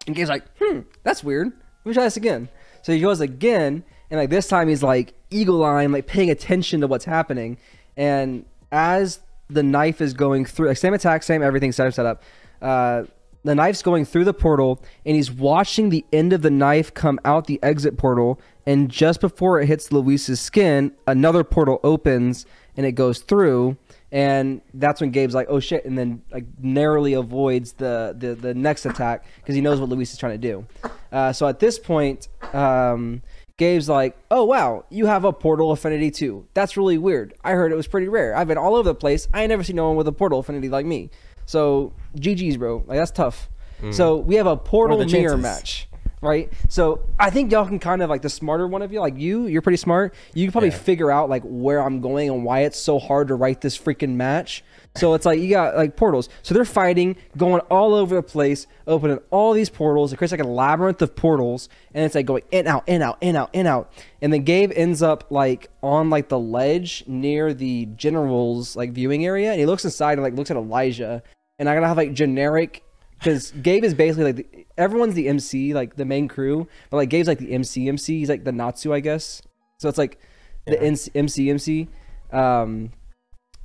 And 0.06 0.16
Gabe's 0.16 0.30
like, 0.30 0.44
hmm, 0.60 0.82
that's 1.02 1.24
weird. 1.24 1.48
Let 1.48 1.90
me 1.90 1.94
try 1.96 2.04
this 2.04 2.18
again. 2.18 2.50
So 2.84 2.94
he 2.94 3.00
goes 3.00 3.20
again, 3.20 3.84
and 4.12 4.20
like 4.20 4.30
this 4.30 4.48
time 4.48 4.68
he's 4.70 4.84
like 4.84 5.16
eagle 5.32 5.66
eyeing, 5.66 5.92
like 5.92 6.06
paying 6.06 6.30
attention 6.30 6.82
to 6.82 6.88
what's 6.88 7.06
happening. 7.06 7.58
And 7.98 8.46
as 8.72 9.22
the 9.50 9.64
knife 9.64 10.02
is 10.02 10.14
going 10.14 10.46
through, 10.46 10.68
like 10.68 10.78
same 10.78 10.94
attack, 10.94 11.24
same 11.24 11.42
everything, 11.42 11.72
set 11.72 11.88
up, 11.88 11.94
set 11.96 12.06
up. 12.06 12.24
Uh, 12.62 13.04
the 13.44 13.56
knife's 13.56 13.82
going 13.82 14.06
through 14.06 14.26
the 14.26 14.34
portal, 14.34 14.82
and 15.06 15.16
he's 15.16 15.32
watching 15.32 15.90
the 15.90 16.06
end 16.14 16.34
of 16.34 16.42
the 16.42 16.52
knife 16.52 16.94
come 16.94 17.20
out 17.26 17.48
the 17.48 17.60
exit 17.64 17.98
portal. 17.98 18.40
And 18.66 18.90
just 18.90 19.22
before 19.22 19.60
it 19.60 19.66
hits 19.68 19.92
Luis's 19.92 20.40
skin, 20.40 20.94
another 21.08 21.44
portal 21.44 21.80
opens 21.84 22.46
and 22.78 22.86
it 22.86 22.94
goes 22.94 23.20
through. 23.20 23.78
And 24.12 24.62
that's 24.74 25.00
when 25.00 25.12
Gabe's 25.12 25.34
like, 25.34 25.48
"Oh 25.50 25.60
shit!" 25.62 25.86
and 25.86 25.98
then 25.98 26.22
like 26.32 26.44
narrowly 26.60 27.14
avoids 27.14 27.74
the 27.74 28.14
the, 28.18 28.36
the 28.36 28.54
next 28.54 28.86
attack 28.86 29.26
because 29.38 29.56
he 29.56 29.62
knows 29.62 29.80
what 29.80 29.90
Luis 29.90 30.12
is 30.12 30.18
trying 30.18 30.40
to 30.40 30.48
do. 30.48 30.66
Uh, 31.12 31.32
so 31.32 31.48
at 31.48 31.60
this 31.60 31.80
point, 31.80 32.28
um, 32.54 33.22
Gabe's 33.56 33.88
like, 33.88 34.18
"Oh 34.30 34.44
wow, 34.44 34.84
you 34.90 35.06
have 35.06 35.24
a 35.24 35.32
portal 35.32 35.72
affinity 35.72 36.12
too. 36.12 36.46
That's 36.54 36.76
really 36.76 36.98
weird. 36.98 37.34
I 37.42 37.52
heard 37.52 37.72
it 37.72 37.76
was 37.76 37.88
pretty 37.88 38.10
rare. 38.10 38.36
I've 38.36 38.50
been 38.50 38.58
all 38.58 38.76
over 38.76 38.90
the 38.90 38.96
place. 38.96 39.30
I 39.34 39.44
ain't 39.44 39.50
never 39.50 39.64
seen 39.64 39.78
no 39.78 39.88
one 39.88 39.96
with 39.96 40.10
a 40.10 40.12
portal 40.12 40.40
affinity 40.40 40.68
like 40.68 40.86
me. 40.86 41.10
So 41.46 41.94
GG's, 42.16 42.58
bro. 42.58 42.84
Like 42.88 42.98
that's 42.98 43.12
tough. 43.12 43.50
Mm. 43.82 43.94
So 43.94 44.18
we 44.18 44.36
have 44.36 44.48
a 44.48 44.58
portal 44.58 44.98
What 44.98 45.08
are 45.08 45.10
the 45.10 45.18
mirror 45.18 45.38
match." 45.38 45.88
Right, 46.24 46.54
so 46.70 47.02
I 47.20 47.32
think 47.32 47.52
y'all 47.52 47.66
can 47.66 47.80
kind 47.80 48.04
of 48.04 48.08
like 48.12 48.22
the 48.22 48.30
smarter 48.30 48.68
one 48.68 48.84
of 48.84 48.94
you, 48.94 49.00
like 49.00 49.18
you, 49.18 49.48
you're 49.48 49.64
pretty 49.64 49.78
smart. 49.78 50.14
You 50.36 50.46
can 50.46 50.52
probably 50.52 50.70
Yeah. 50.70 50.76
figure 50.76 51.10
out 51.10 51.32
like 51.32 51.42
where 51.44 51.82
I'm 51.82 52.00
going 52.00 52.30
and 52.30 52.46
why 52.46 52.60
it's 52.60 52.78
so 52.78 53.00
hard 53.00 53.30
to 53.30 53.34
write 53.36 53.62
this 53.62 53.76
freaking 53.76 54.14
match. 54.14 54.64
So 54.96 55.16
it's 55.16 55.26
like 55.26 55.40
you 55.40 55.50
got 55.50 55.76
like 55.76 55.96
portals. 55.96 56.30
So 56.44 56.54
they're 56.54 56.64
fighting, 56.64 57.16
going 57.38 57.62
all 57.72 57.96
over 57.96 58.14
the 58.14 58.22
place, 58.22 58.68
opening 58.86 59.18
all 59.32 59.54
these 59.54 59.72
portals. 59.72 60.14
It 60.14 60.18
creates 60.18 60.32
like 60.32 60.44
a 60.44 60.48
labyrinth 60.48 61.02
of 61.02 61.16
portals, 61.16 61.70
and 61.92 62.06
it's 62.06 62.14
like 62.14 62.28
going 62.28 62.44
in 62.52 62.68
out, 62.68 62.84
in 62.86 63.02
out, 63.02 63.18
in 63.20 63.36
out, 63.36 63.50
in 63.54 63.66
out. 63.66 63.92
And 64.22 64.32
then 64.32 64.44
Gabe 64.44 64.72
ends 64.76 65.02
up 65.02 65.24
like 65.32 65.70
on 65.82 66.12
like 66.12 66.30
the 66.30 66.38
ledge 66.38 67.04
near 67.08 67.52
the 67.52 67.88
general's 67.96 68.76
like 68.76 68.92
viewing 68.92 69.26
area, 69.26 69.50
and 69.50 69.60
he 69.60 69.66
looks 69.66 69.86
inside 69.86 70.20
and 70.20 70.22
like 70.22 70.36
looks 70.36 70.52
at 70.52 70.58
Elijah. 70.58 71.24
And 71.62 71.70
I 71.70 71.76
gotta 71.76 71.88
have 71.88 71.96
like 71.96 72.14
generic 72.14 72.84
because 73.20 73.52
Gabe 73.52 73.84
is 73.84 73.94
basically 73.94 74.24
like 74.24 74.36
the, 74.36 74.66
everyone's 74.80 75.14
the 75.14 75.28
MC, 75.28 75.76
like 75.76 75.96
the 75.96 76.06
main 76.06 76.28
crew, 76.28 76.68
but 76.90 76.98
like 76.98 77.10
Gabe's 77.10 77.28
like 77.28 77.38
the 77.38 77.54
MC 77.54 77.88
MC. 77.88 78.18
He's 78.18 78.30
like 78.30 78.44
the 78.44 78.52
Natsu, 78.52 78.92
I 78.92 79.00
guess. 79.00 79.44
So 79.78 79.88
it's 79.88 80.00
like 80.00 80.18
the 80.66 80.74
Yeah. 80.74 80.96
MC 81.14 81.50
MC. 81.52 81.88
Um, 82.32 82.94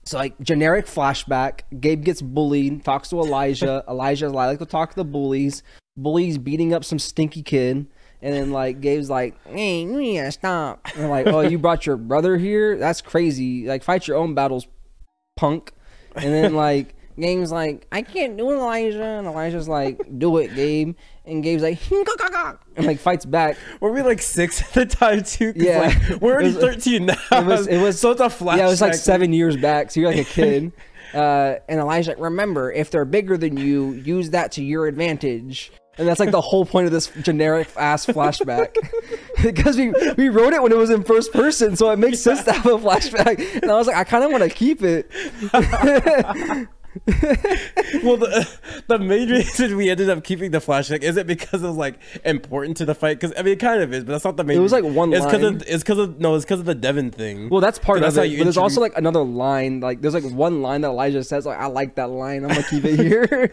so 0.05 0.19
like 0.19 0.39
generic 0.41 0.85
flashback. 0.85 1.61
Gabe 1.81 2.05
gets 2.05 2.21
bullied, 2.21 2.85
talks 2.85 3.09
to 3.09 3.17
Elijah. 3.19 3.83
Elijah's 3.89 4.31
like, 4.31 4.59
to 4.59 4.67
talk 4.67 4.91
to 4.91 4.97
the 4.97 5.05
bullies. 5.05 5.63
Bullies 5.97 6.37
beating 6.37 6.75
up 6.75 6.85
some 6.85 6.99
stinky 6.99 7.43
kid. 7.43 7.87
And 8.21 8.35
then 8.35 8.51
like 8.51 8.83
Gabe's 8.83 9.09
like, 9.09 9.43
hey, 9.47 9.81
you 9.81 9.99
need 9.99 10.19
to 10.19 10.33
stop. 10.33 10.87
And 10.97 11.09
like, 11.09 11.29
oh, 11.29 11.41
you 11.41 11.59
brought 11.59 11.87
your 11.87 11.97
brother 11.97 12.37
here? 12.37 12.77
That's 12.77 13.01
crazy. 13.01 13.67
Like 13.67 13.83
fight 13.83 14.07
your 14.07 14.19
own 14.19 14.35
battles, 14.35 14.67
punk. 15.35 15.73
And 16.15 16.35
then 16.35 16.55
like 16.55 16.95
Gabe's 17.19 17.51
like, 17.51 17.87
I 17.91 18.03
can't 18.03 18.37
do 18.37 18.51
it, 18.51 18.57
Elijah. 18.57 19.03
And 19.03 19.27
Elijah's 19.27 19.69
like, 19.69 20.01
do 20.19 20.37
it, 20.39 20.55
Gabe. 20.55 20.95
And 21.25 21.43
Gabe's 21.43 21.63
like, 21.63 21.79
and 22.77 22.87
like 22.87 22.99
fights 22.99 23.25
back. 23.25 23.57
Were 23.81 23.91
we 23.91 24.03
like 24.03 24.21
six 24.23 24.63
at 24.63 24.73
the 24.75 24.87
time 24.87 25.23
too? 25.25 25.53
Yeah. 25.57 25.79
like, 25.81 26.21
we're 26.21 26.35
already 26.35 26.55
was- 26.55 26.59
thirteen 26.59 27.07
now. 27.07 27.15
it 27.33 27.47
was- 27.47 27.67
it 27.67 27.81
was- 27.81 27.99
so 27.99 28.11
it's 28.11 28.21
a 28.21 28.25
flashback. 28.27 28.59
Yeah, 28.59 28.67
it 28.67 28.71
was 28.71 28.81
like 28.81 28.95
seven 28.95 29.33
years 29.33 29.57
back. 29.57 29.91
So 29.91 30.01
you're 30.01 30.11
like 30.11 30.21
a 30.21 30.31
kid. 30.31 30.73
Uh, 31.15 31.61
and 31.69 31.81
Elijah's 31.81 32.09
like, 32.09 32.19
remember, 32.19 32.71
if 32.73 32.91
they're 32.91 33.05
bigger 33.07 33.39
than 33.39 33.57
you, 33.57 33.93
use 33.93 34.31
that 34.31 34.53
to 34.53 34.63
your 34.63 34.87
advantage. 34.87 35.73
And 35.97 36.07
that's 36.07 36.21
like 36.21 36.33
the 36.33 36.41
whole 36.43 36.67
point 36.67 36.87
of 36.87 36.93
this 36.93 37.07
generic 37.23 37.69
ass 37.77 38.05
flashback. 38.05 38.77
because 39.43 39.79
we, 39.79 39.93
we 40.19 40.29
wrote 40.29 40.53
it 40.53 40.63
when 40.63 40.73
it 40.73 40.77
was 40.77 40.91
in 40.91 41.05
first 41.05 41.33
person, 41.33 41.75
so 41.75 41.91
it 41.91 41.99
makes 41.99 42.19
sense 42.19 42.43
to 42.45 42.53
have 42.53 42.67
a 42.67 42.77
flashback. 42.77 43.63
And 43.63 43.71
I 43.71 43.77
was 43.77 43.87
like, 43.87 43.97
I 43.97 44.05
kind 44.05 44.25
of 44.25 44.31
want 44.31 44.43
to 44.43 44.51
keep 44.51 44.83
it. 44.83 45.11
Well, 48.03 48.17
the, 48.17 48.49
the 48.89 48.99
main 48.99 49.29
reason 49.29 49.77
we 49.77 49.91
ended 49.91 50.11
up 50.11 50.23
keeping 50.25 50.51
the 50.51 50.59
flashback 50.59 51.03
is 51.03 51.17
it 51.17 51.27
because 51.27 51.63
it 51.63 51.67
was 51.67 51.77
like 51.77 51.99
important 52.25 52.77
to 52.79 52.85
the 52.85 52.95
fight? 52.95 53.21
Because 53.21 53.33
I 53.37 53.43
mean, 53.43 53.55
it 53.55 53.61
kind 53.61 53.83
of 53.83 53.93
is, 53.93 54.05
but 54.05 54.13
that's 54.13 54.25
not 54.25 54.37
the 54.37 54.45
main. 54.45 54.59
It 54.59 54.61
was, 54.61 54.73
like, 54.73 54.85
one 54.85 55.13
It's 55.13 55.25
because 55.25 55.63
it's 55.63 55.83
because 55.83 55.99
of 55.99 56.21
no, 56.21 56.35
it's 56.35 56.45
because 56.45 56.61
of 56.61 56.67
the 56.67 56.75
Devin 56.75 57.11
thing. 57.11 57.49
Well, 57.49 57.61
that's 57.61 57.79
part 57.79 57.99
of 57.99 58.03
that's 58.03 58.17
how 58.17 58.23
it. 58.23 58.27
you 58.27 58.39
But 58.39 58.45
there's 58.45 58.57
also 58.57 58.81
like 58.81 58.97
another 58.97 59.23
line. 59.23 59.81
Like 59.81 60.01
there's 60.01 60.15
like 60.15 60.25
one 60.25 60.63
line 60.63 60.83
that 60.83 60.89
Elijah 60.89 61.25
says. 61.25 61.47
Like 61.47 61.59
I 61.59 61.67
like 61.67 61.97
that 61.97 62.11
line. 62.11 62.45
I'm 62.45 62.51
gonna 62.51 62.63
keep 62.65 62.85
it 62.85 62.99
here. 62.99 63.53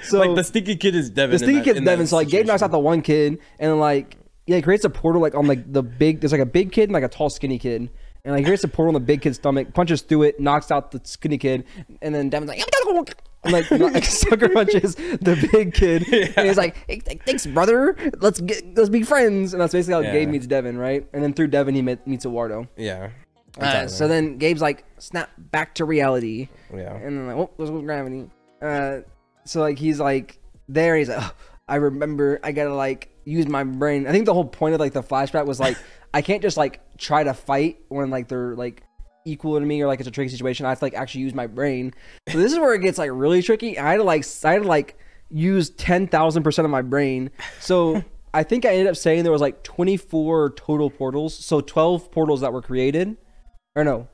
so 0.02 0.18
like 0.18 0.34
the 0.34 0.44
stinky 0.44 0.76
kid 0.76 0.94
is 0.94 1.10
Devin. 1.10 1.32
the 1.32 1.38
stinky 1.38 1.54
that- 1.56 1.64
kid's 1.64 1.78
in 1.78 1.84
that 1.84 1.92
Devin. 1.92 2.06
So 2.06 2.16
like 2.16 2.28
Gabe 2.28 2.46
knocks 2.46 2.62
out 2.62 2.70
the 2.70 2.78
one 2.78 3.02
kid, 3.02 3.38
and 3.58 3.78
like 3.80 4.16
yeah, 4.46 4.56
he 4.56 4.62
creates 4.62 4.84
a 4.84 4.90
portal 4.90 5.22
like 5.22 5.34
on 5.34 5.46
like 5.46 5.72
the 5.72 5.82
big. 5.82 6.20
There's 6.20 6.32
like 6.32 6.40
a 6.40 6.46
big 6.46 6.72
kid 6.72 6.84
and 6.84 6.92
like 6.92 7.04
a 7.04 7.08
tall 7.08 7.30
skinny 7.30 7.58
kid, 7.58 7.90
and 8.24 8.32
like 8.32 8.40
he 8.40 8.44
creates 8.44 8.64
a 8.64 8.68
portal 8.68 8.90
on 8.90 8.94
the 8.94 9.00
big 9.00 9.22
kid's 9.22 9.36
stomach, 9.36 9.74
punches 9.74 10.02
through 10.02 10.22
it, 10.22 10.40
knocks 10.40 10.70
out 10.70 10.90
the 10.90 11.00
skinny 11.04 11.38
kid, 11.38 11.64
and 12.00 12.14
then 12.14 12.30
Devin's 12.30 12.48
like. 12.48 12.62
And 13.44 13.52
like, 13.52 13.70
like 13.70 14.04
sucker 14.06 14.48
punches 14.48 14.94
the 14.94 15.48
big 15.52 15.74
kid, 15.74 16.02
and 16.36 16.46
he's 16.46 16.56
like, 16.56 16.76
hey, 16.88 17.00
"Thanks, 17.00 17.44
brother. 17.44 17.94
Let's 18.18 18.40
get 18.40 18.74
let's 18.74 18.88
be 18.88 19.02
friends." 19.02 19.52
And 19.52 19.60
that's 19.60 19.74
basically 19.74 19.92
how 19.92 20.00
Yeah. 20.00 20.12
Gabe 20.12 20.30
meets 20.30 20.46
Devin, 20.46 20.78
right? 20.78 21.06
And 21.12 21.22
then 21.22 21.34
through 21.34 21.48
Devin, 21.48 21.74
he 21.74 21.82
met, 21.82 22.06
meets 22.06 22.24
Eduardo. 22.24 22.66
Yeah. 22.78 23.10
Uh, 23.60 23.86
so 23.86 24.08
then 24.08 24.38
Gabe's 24.38 24.62
like, 24.62 24.86
"Snap 24.98 25.28
back 25.36 25.74
to 25.74 25.84
reality." 25.84 26.48
yeah. 26.74 26.94
and 26.94 27.18
then 27.18 27.26
like, 27.26 27.36
oh, 27.36 27.50
there's 27.58 27.70
gravity. 27.70 28.30
Uh, 28.62 29.00
so 29.44 29.60
like 29.60 29.78
he's 29.78 30.00
like 30.00 30.38
there. 30.68 30.96
He's 30.96 31.10
like, 31.10 31.18
oh, 31.20 31.34
I 31.68 31.76
remember. 31.76 32.40
I 32.42 32.52
gotta 32.52 32.74
like 32.74 33.13
use 33.24 33.46
my 33.46 33.64
brain. 33.64 34.06
I 34.06 34.12
think 34.12 34.26
the 34.26 34.34
whole 34.34 34.44
point 34.44 34.74
of 34.74 34.80
like 34.80 34.92
the 34.92 35.02
flashback 35.02 35.46
was 35.46 35.60
like, 35.60 35.76
I 36.14 36.22
can't 36.22 36.42
just 36.42 36.56
like 36.56 36.80
try 36.96 37.24
to 37.24 37.34
fight 37.34 37.80
when 37.88 38.10
like 38.10 38.28
they're 38.28 38.54
like 38.54 38.82
equal 39.24 39.58
to 39.58 39.64
me 39.64 39.82
or 39.82 39.86
like 39.86 40.00
it's 40.00 40.08
a 40.08 40.12
tricky 40.12 40.30
situation. 40.30 40.66
I 40.66 40.70
have 40.70 40.78
to 40.78 40.84
like 40.84 40.94
actually 40.94 41.22
use 41.22 41.34
my 41.34 41.46
brain. 41.46 41.92
So 42.28 42.38
this 42.38 42.52
is 42.52 42.58
where 42.58 42.74
it 42.74 42.80
gets 42.80 42.98
like 42.98 43.10
really 43.12 43.42
tricky. 43.42 43.78
I 43.78 43.92
had 43.92 43.96
to 43.98 44.04
like 44.04 44.24
I 44.44 44.52
had 44.52 44.62
to 44.62 44.68
like 44.68 44.98
use 45.30 45.70
ten 45.70 46.06
thousand 46.06 46.42
percent 46.42 46.64
of 46.64 46.70
my 46.70 46.82
brain. 46.82 47.30
So. 47.60 48.02
I 48.36 48.42
think 48.42 48.64
I 48.64 48.70
ended 48.70 48.88
up 48.88 48.96
saying 48.96 49.22
there 49.22 49.30
was 49.30 49.40
like 49.40 49.62
24 49.62 50.54
total 50.56 50.90
portals, 50.90 51.36
so 51.36 51.60
12 51.60 52.10
portals 52.10 52.40
that 52.40 52.52
were 52.52 52.62
created, 52.62 53.16
or 53.76 53.84
no, 53.84 54.08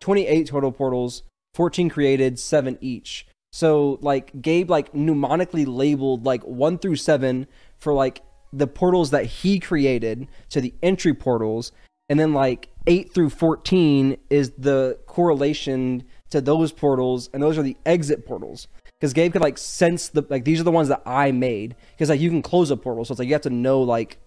28 0.00 0.46
total 0.46 0.72
portals, 0.72 1.22
14 1.54 1.88
created, 1.88 2.38
7 2.38 2.76
each. 2.82 3.26
So 3.52 3.98
like 4.02 4.42
Gabe 4.42 4.68
like 4.68 4.92
mnemonically 4.92 5.64
labeled 5.66 6.26
like 6.26 6.42
1 6.42 6.76
through 6.76 6.96
7 6.96 7.46
for 7.78 7.94
like 7.94 8.20
the 8.56 8.66
portals 8.66 9.10
that 9.10 9.26
he 9.26 9.58
created 9.58 10.28
to 10.50 10.60
the 10.60 10.74
entry 10.82 11.14
portals. 11.14 11.72
And 12.08 12.18
then 12.18 12.32
like 12.32 12.68
8 12.86 13.12
through 13.12 13.30
14 13.30 14.16
is 14.30 14.52
the 14.58 14.98
correlation 15.06 16.04
to 16.30 16.40
those 16.40 16.72
portals 16.72 17.28
and 17.32 17.42
those 17.42 17.58
are 17.58 17.62
the 17.62 17.76
exit 17.84 18.26
portals. 18.26 18.68
Because 18.98 19.12
Gabe 19.12 19.32
could 19.32 19.42
like 19.42 19.58
sense 19.58 20.08
the 20.08 20.24
like 20.30 20.44
these 20.44 20.60
are 20.60 20.64
the 20.64 20.70
ones 20.70 20.88
that 20.88 21.02
I 21.04 21.32
made. 21.32 21.76
Because 21.92 22.08
like 22.08 22.20
you 22.20 22.30
can 22.30 22.42
close 22.42 22.70
a 22.70 22.76
portal 22.76 23.04
so 23.04 23.12
it's 23.12 23.18
like 23.18 23.28
you 23.28 23.34
have 23.34 23.42
to 23.42 23.50
know 23.50 23.82
like 23.82 24.18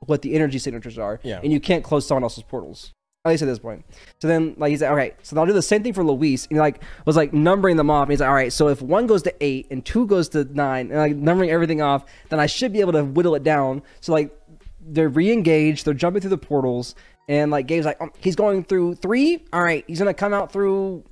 what 0.00 0.22
the 0.22 0.34
energy 0.34 0.58
signatures 0.58 0.98
are. 0.98 1.20
Yeah. 1.22 1.40
and 1.42 1.52
you 1.52 1.60
can't 1.60 1.84
close 1.84 2.06
someone 2.06 2.22
else's 2.22 2.44
portals 2.44 2.92
at 3.24 3.30
least 3.30 3.42
at 3.42 3.46
this 3.46 3.58
point. 3.58 3.84
So 4.20 4.28
then, 4.28 4.54
like, 4.56 4.70
he's 4.70 4.82
like, 4.82 4.90
okay, 4.90 5.12
so 5.22 5.38
I'll 5.38 5.46
do 5.46 5.52
the 5.52 5.62
same 5.62 5.82
thing 5.82 5.92
for 5.92 6.04
Luis. 6.04 6.46
And 6.46 6.56
he, 6.56 6.60
like, 6.60 6.82
was 7.04 7.16
like 7.16 7.32
numbering 7.32 7.76
them 7.76 7.90
off. 7.90 8.04
And 8.04 8.12
he's 8.12 8.20
like, 8.20 8.28
all 8.28 8.34
right, 8.34 8.52
so 8.52 8.68
if 8.68 8.80
one 8.80 9.06
goes 9.06 9.22
to 9.22 9.34
eight 9.40 9.66
and 9.70 9.84
two 9.84 10.06
goes 10.06 10.28
to 10.30 10.44
nine, 10.44 10.90
and 10.90 10.98
like 10.98 11.16
numbering 11.16 11.50
everything 11.50 11.82
off, 11.82 12.04
then 12.28 12.40
I 12.40 12.46
should 12.46 12.72
be 12.72 12.80
able 12.80 12.92
to 12.92 13.04
whittle 13.04 13.34
it 13.34 13.42
down. 13.42 13.82
So, 14.00 14.12
like, 14.12 14.34
they're 14.80 15.08
re 15.08 15.32
engaged, 15.32 15.84
they're 15.84 15.94
jumping 15.94 16.20
through 16.20 16.30
the 16.30 16.38
portals. 16.38 16.94
And, 17.28 17.50
like, 17.50 17.66
Gabe's 17.66 17.84
like, 17.84 18.00
um, 18.00 18.12
he's 18.18 18.36
going 18.36 18.64
through 18.64 18.94
three. 18.96 19.44
All 19.52 19.62
right, 19.62 19.84
he's 19.86 19.98
to 19.98 20.14
come 20.14 20.32
out 20.32 20.52
through 20.52 21.04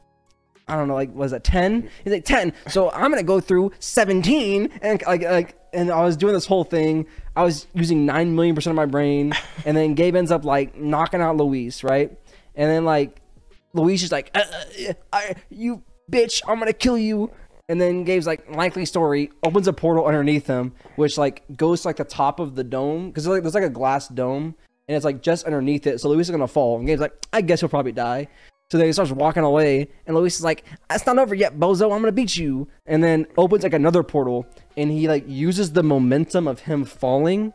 I 0.69 0.74
don't 0.74 0.89
know, 0.89 0.95
like 0.95 1.15
was 1.15 1.33
it 1.33 1.45
ten? 1.45 1.89
He's 2.03 2.12
like 2.12 2.24
ten. 2.24 2.53
So 2.69 2.91
I'm 2.91 3.11
gonna 3.11 3.23
go 3.23 3.39
through 3.39 3.70
seventeen, 3.78 4.69
and 4.83 5.01
like 5.07 5.23
like, 5.23 5.57
and 5.77 5.90
I 5.90 6.03
was 6.03 6.16
doing 6.16 6.32
this 6.32 6.47
whole 6.47 6.65
thing. 6.65 7.07
I 7.36 7.44
was 7.44 7.66
using 7.74 8.07
nine 8.07 8.35
million 8.35 8.55
percent 8.55 8.73
of 8.73 8.77
my 8.77 8.86
brain, 8.86 9.32
and 9.65 9.77
then 9.77 9.94
Gabe 9.94 10.16
ends 10.16 10.31
up 10.31 10.44
like 10.44 10.77
knocking 10.77 11.20
out 11.20 11.36
Luis, 11.36 11.85
right? 11.85 12.11
And 12.55 12.70
then 12.70 12.85
like 12.85 13.20
Luis 13.74 14.03
is 14.03 14.11
like, 14.11 14.31
uh, 14.35 14.40
uh, 14.89 14.93
I, 15.12 15.35
"You 15.51 15.82
bitch, 16.11 16.43
I'm 16.48 16.59
gonna 16.59 16.73
kill 16.73 16.98
you." 16.98 17.31
And 17.69 17.81
then 17.81 18.05
Gabe's 18.05 18.28
like, 18.28 18.48
likely 18.55 18.85
story, 18.85 19.31
opens 19.43 19.66
a 19.66 19.73
portal 19.73 20.07
underneath 20.07 20.47
him, 20.47 20.73
which 20.94 21.19
like 21.19 21.43
goes 21.57 21.82
to 21.82 21.89
like 21.89 21.97
the 21.97 22.05
top 22.05 22.39
of 22.39 22.55
the 22.55 22.62
dome 22.62 23.09
because 23.09 23.27
like, 23.27 23.43
there's 23.43 23.55
like 23.55 23.65
a 23.65 23.70
glass 23.70 24.09
dome, 24.09 24.55
and 24.89 24.97
it's 24.97 25.05
like 25.05 25.20
just 25.20 25.44
underneath 25.44 25.86
it. 25.86 26.01
So 26.01 26.09
Luis 26.09 26.28
is 26.28 26.31
gonna 26.31 26.48
fall, 26.48 26.78
and 26.78 26.86
Gabe's 26.86 27.01
like, 27.01 27.15
I 27.32 27.43
guess 27.43 27.61
he'll 27.61 27.69
probably 27.69 27.93
die. 27.93 28.28
So 28.70 28.78
then 28.78 28.86
he 28.88 28.93
starts 28.93 29.12
walking 29.12 29.44
away, 29.44 29.88
and 30.06 30.16
Luis 30.16 30.36
is 30.36 30.44
like, 30.44 30.64
"It's 30.90 31.06
not 31.06 31.18
over 31.18 31.34
yet, 31.34 31.59
bozo. 31.59 31.93
I'm 31.93 32.01
gonna 32.01 32.10
beat 32.10 32.36
you." 32.36 32.66
And 32.84 33.02
then 33.02 33.26
opens 33.38 33.62
like 33.62 33.74
another 33.74 34.02
portal, 34.02 34.44
and 34.76 34.90
he 34.90 35.06
like 35.06 35.24
uses 35.28 35.72
the 35.72 35.84
momentum 35.84 36.48
of 36.48 36.60
him 36.60 36.84
falling, 36.84 37.52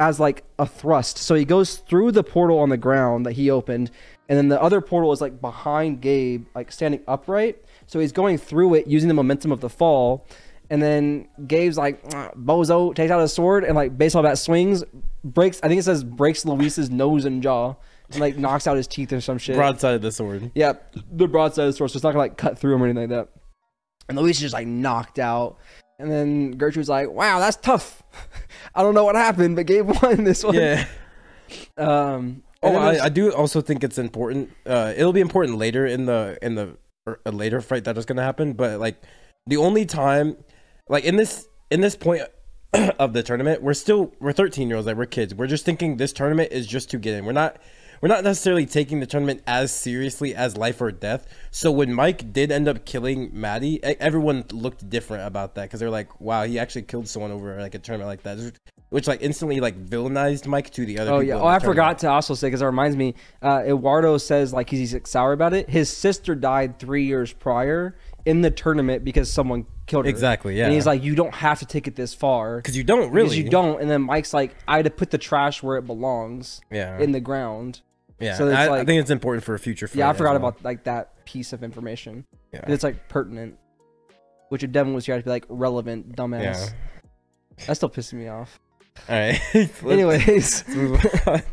as 0.00 0.18
like 0.18 0.44
a 0.58 0.66
thrust. 0.66 1.18
So 1.18 1.34
he 1.36 1.44
goes 1.44 1.76
through 1.76 2.12
the 2.12 2.24
portal 2.24 2.58
on 2.58 2.70
the 2.70 2.76
ground 2.76 3.24
that 3.26 3.32
he 3.32 3.50
opened, 3.50 3.92
and 4.28 4.36
then 4.36 4.48
the 4.48 4.60
other 4.60 4.80
portal 4.80 5.12
is 5.12 5.20
like 5.20 5.40
behind 5.40 6.00
Gabe, 6.00 6.46
like 6.56 6.72
standing 6.72 7.02
upright. 7.06 7.62
So 7.86 8.00
he's 8.00 8.12
going 8.12 8.38
through 8.38 8.74
it 8.74 8.86
using 8.88 9.08
the 9.08 9.14
momentum 9.14 9.52
of 9.52 9.60
the 9.60 9.68
fall. 9.68 10.26
And 10.70 10.82
then 10.82 11.28
Gabe's 11.46 11.78
like, 11.78 12.02
"Ah, 12.12 12.30
Bozo 12.36 12.94
takes 12.94 13.10
out 13.10 13.20
his 13.20 13.32
sword 13.32 13.64
and 13.64 13.74
like 13.74 13.96
baseball 13.96 14.22
bat 14.22 14.38
swings, 14.38 14.84
breaks. 15.24 15.60
I 15.62 15.68
think 15.68 15.78
it 15.78 15.84
says 15.84 16.04
breaks 16.04 16.44
Luis's 16.44 16.90
nose 16.90 17.24
and 17.24 17.42
jaw, 17.42 17.74
and 18.10 18.20
like 18.20 18.36
knocks 18.36 18.66
out 18.66 18.76
his 18.76 18.86
teeth 18.86 19.12
or 19.12 19.20
some 19.20 19.38
shit. 19.38 19.56
Broadside 19.56 19.94
of 19.94 20.02
the 20.02 20.12
sword. 20.12 20.50
Yeah, 20.54 20.74
the 21.12 21.28
broadside 21.28 21.66
of 21.66 21.72
the 21.72 21.76
sword, 21.76 21.90
so 21.90 21.96
it's 21.96 22.04
not 22.04 22.10
gonna 22.10 22.18
like 22.20 22.36
cut 22.36 22.58
through 22.58 22.74
him 22.74 22.82
or 22.82 22.86
anything 22.86 23.10
like 23.10 23.26
that. 23.26 23.28
And 24.08 24.18
Luis 24.18 24.36
is 24.36 24.42
just 24.42 24.54
like 24.54 24.66
knocked 24.66 25.18
out. 25.18 25.58
And 25.98 26.10
then 26.10 26.52
Gertrude's 26.52 26.88
like, 26.88 27.10
"Wow, 27.10 27.38
that's 27.40 27.56
tough. 27.56 28.02
I 28.74 28.82
don't 28.82 28.94
know 28.94 29.04
what 29.04 29.16
happened, 29.16 29.56
but 29.56 29.66
Gabe 29.66 29.90
won 30.02 30.24
this 30.24 30.44
one." 30.44 30.54
Yeah. 30.54 30.86
Um. 31.76 32.42
Oh, 32.62 32.68
and 32.68 32.74
then 32.76 32.82
there's- 32.84 33.00
I, 33.00 33.06
I 33.06 33.08
do 33.08 33.32
also 33.32 33.60
think 33.60 33.84
it's 33.84 33.98
important. 33.98 34.50
Uh, 34.66 34.92
it'll 34.96 35.12
be 35.12 35.20
important 35.20 35.58
later 35.58 35.86
in 35.86 36.06
the 36.06 36.38
in 36.42 36.54
the 36.54 36.76
or 37.06 37.20
a 37.24 37.30
later 37.30 37.60
fight 37.60 37.84
that 37.84 37.96
is 37.98 38.04
going 38.04 38.16
to 38.16 38.22
happen. 38.22 38.52
But 38.52 38.80
like 38.80 39.02
the 39.46 39.56
only 39.56 39.86
time, 39.86 40.36
like 40.88 41.04
in 41.04 41.16
this 41.16 41.48
in 41.70 41.80
this 41.80 41.96
point 41.96 42.22
of 42.98 43.12
the 43.12 43.22
tournament, 43.22 43.62
we're 43.62 43.74
still 43.74 44.12
we're 44.20 44.32
13 44.32 44.68
year 44.68 44.76
olds, 44.76 44.86
like 44.86 44.96
we're 44.96 45.06
kids. 45.06 45.34
We're 45.34 45.46
just 45.46 45.64
thinking 45.64 45.96
this 45.96 46.12
tournament 46.12 46.52
is 46.52 46.66
just 46.66 46.90
to 46.90 46.98
get 46.98 47.14
in. 47.14 47.24
We're 47.24 47.32
not 47.32 47.56
we're 48.00 48.08
not 48.08 48.24
necessarily 48.24 48.66
taking 48.66 49.00
the 49.00 49.06
tournament 49.06 49.42
as 49.46 49.72
seriously 49.72 50.34
as 50.34 50.56
life 50.56 50.80
or 50.80 50.92
death. 50.92 51.26
So 51.50 51.70
when 51.70 51.92
Mike 51.92 52.32
did 52.32 52.52
end 52.52 52.68
up 52.68 52.84
killing 52.84 53.30
Maddie, 53.32 53.82
everyone 53.82 54.44
looked 54.52 54.88
different 54.88 55.26
about 55.26 55.54
that 55.56 55.64
because 55.64 55.80
they're 55.80 55.90
like, 55.90 56.20
"Wow, 56.20 56.44
he 56.44 56.58
actually 56.58 56.82
killed 56.82 57.08
someone 57.08 57.30
over 57.30 57.60
like 57.60 57.74
a 57.74 57.78
tournament 57.78 58.08
like 58.08 58.22
that," 58.22 58.58
which 58.90 59.06
like 59.06 59.22
instantly 59.22 59.60
like 59.60 59.76
villainized 59.84 60.46
Mike 60.46 60.70
to 60.70 60.86
the 60.86 60.98
other. 60.98 61.12
Oh 61.12 61.20
yeah. 61.20 61.34
Oh, 61.34 61.38
I 61.38 61.58
tournament. 61.58 61.64
forgot 61.64 61.98
to 62.00 62.10
also 62.10 62.34
say 62.34 62.48
because 62.48 62.62
it 62.62 62.66
reminds 62.66 62.96
me. 62.96 63.14
Uh, 63.42 63.62
Eduardo 63.66 64.18
says 64.18 64.52
like 64.52 64.70
he's 64.70 64.92
like, 64.92 65.06
sour 65.06 65.32
about 65.32 65.54
it. 65.54 65.68
His 65.68 65.88
sister 65.88 66.34
died 66.34 66.78
three 66.78 67.04
years 67.04 67.32
prior 67.32 67.96
in 68.24 68.42
the 68.42 68.50
tournament 68.50 69.04
because 69.04 69.30
someone 69.30 69.66
killed 69.86 70.04
her. 70.04 70.10
Exactly, 70.10 70.56
yeah. 70.56 70.64
And 70.66 70.74
he's 70.74 70.86
like, 70.86 71.02
you 71.02 71.14
don't 71.14 71.34
have 71.34 71.58
to 71.60 71.66
take 71.66 71.86
it 71.86 71.96
this 71.96 72.14
far 72.14 72.56
because 72.56 72.76
you 72.76 72.84
don't 72.84 73.10
really. 73.10 73.28
because 73.28 73.38
you 73.38 73.50
don't. 73.50 73.80
And 73.80 73.90
then 73.90 74.02
Mike's 74.02 74.32
like, 74.34 74.54
I 74.66 74.76
had 74.76 74.84
to 74.84 74.90
put 74.90 75.10
the 75.10 75.18
trash 75.18 75.62
where 75.62 75.76
it 75.76 75.86
belongs. 75.86 76.60
Yeah. 76.70 76.98
In 76.98 77.12
the 77.12 77.20
ground. 77.20 77.80
Yeah, 78.20 78.34
So 78.34 78.48
it's 78.48 78.56
I, 78.56 78.80
I 78.80 78.84
think 78.84 79.00
it's 79.00 79.10
important 79.10 79.44
for 79.44 79.54
a 79.54 79.58
future. 79.58 79.88
Yeah, 79.94 80.08
I 80.08 80.12
forgot 80.12 80.40
well. 80.40 80.48
about 80.48 80.64
like 80.64 80.84
that 80.84 81.24
piece 81.24 81.52
of 81.52 81.62
information. 81.62 82.24
Yeah. 82.52 82.60
And 82.64 82.72
it's 82.72 82.82
like 82.82 83.08
pertinent. 83.08 83.56
Which 84.48 84.62
if 84.62 84.72
Devin 84.72 84.94
was 84.94 85.06
here, 85.06 85.14
I'd 85.14 85.24
be 85.24 85.30
like 85.30 85.44
relevant, 85.48 86.16
dumbass. 86.16 86.42
Yeah. 86.42 87.66
That 87.66 87.74
still 87.74 87.90
pisses 87.90 88.14
me 88.14 88.28
off. 88.28 88.58
All 89.08 89.16
right. 89.16 89.40
Anyways, 89.84 90.66
move 90.74 90.92
on 90.92 91.00
to 91.00 91.44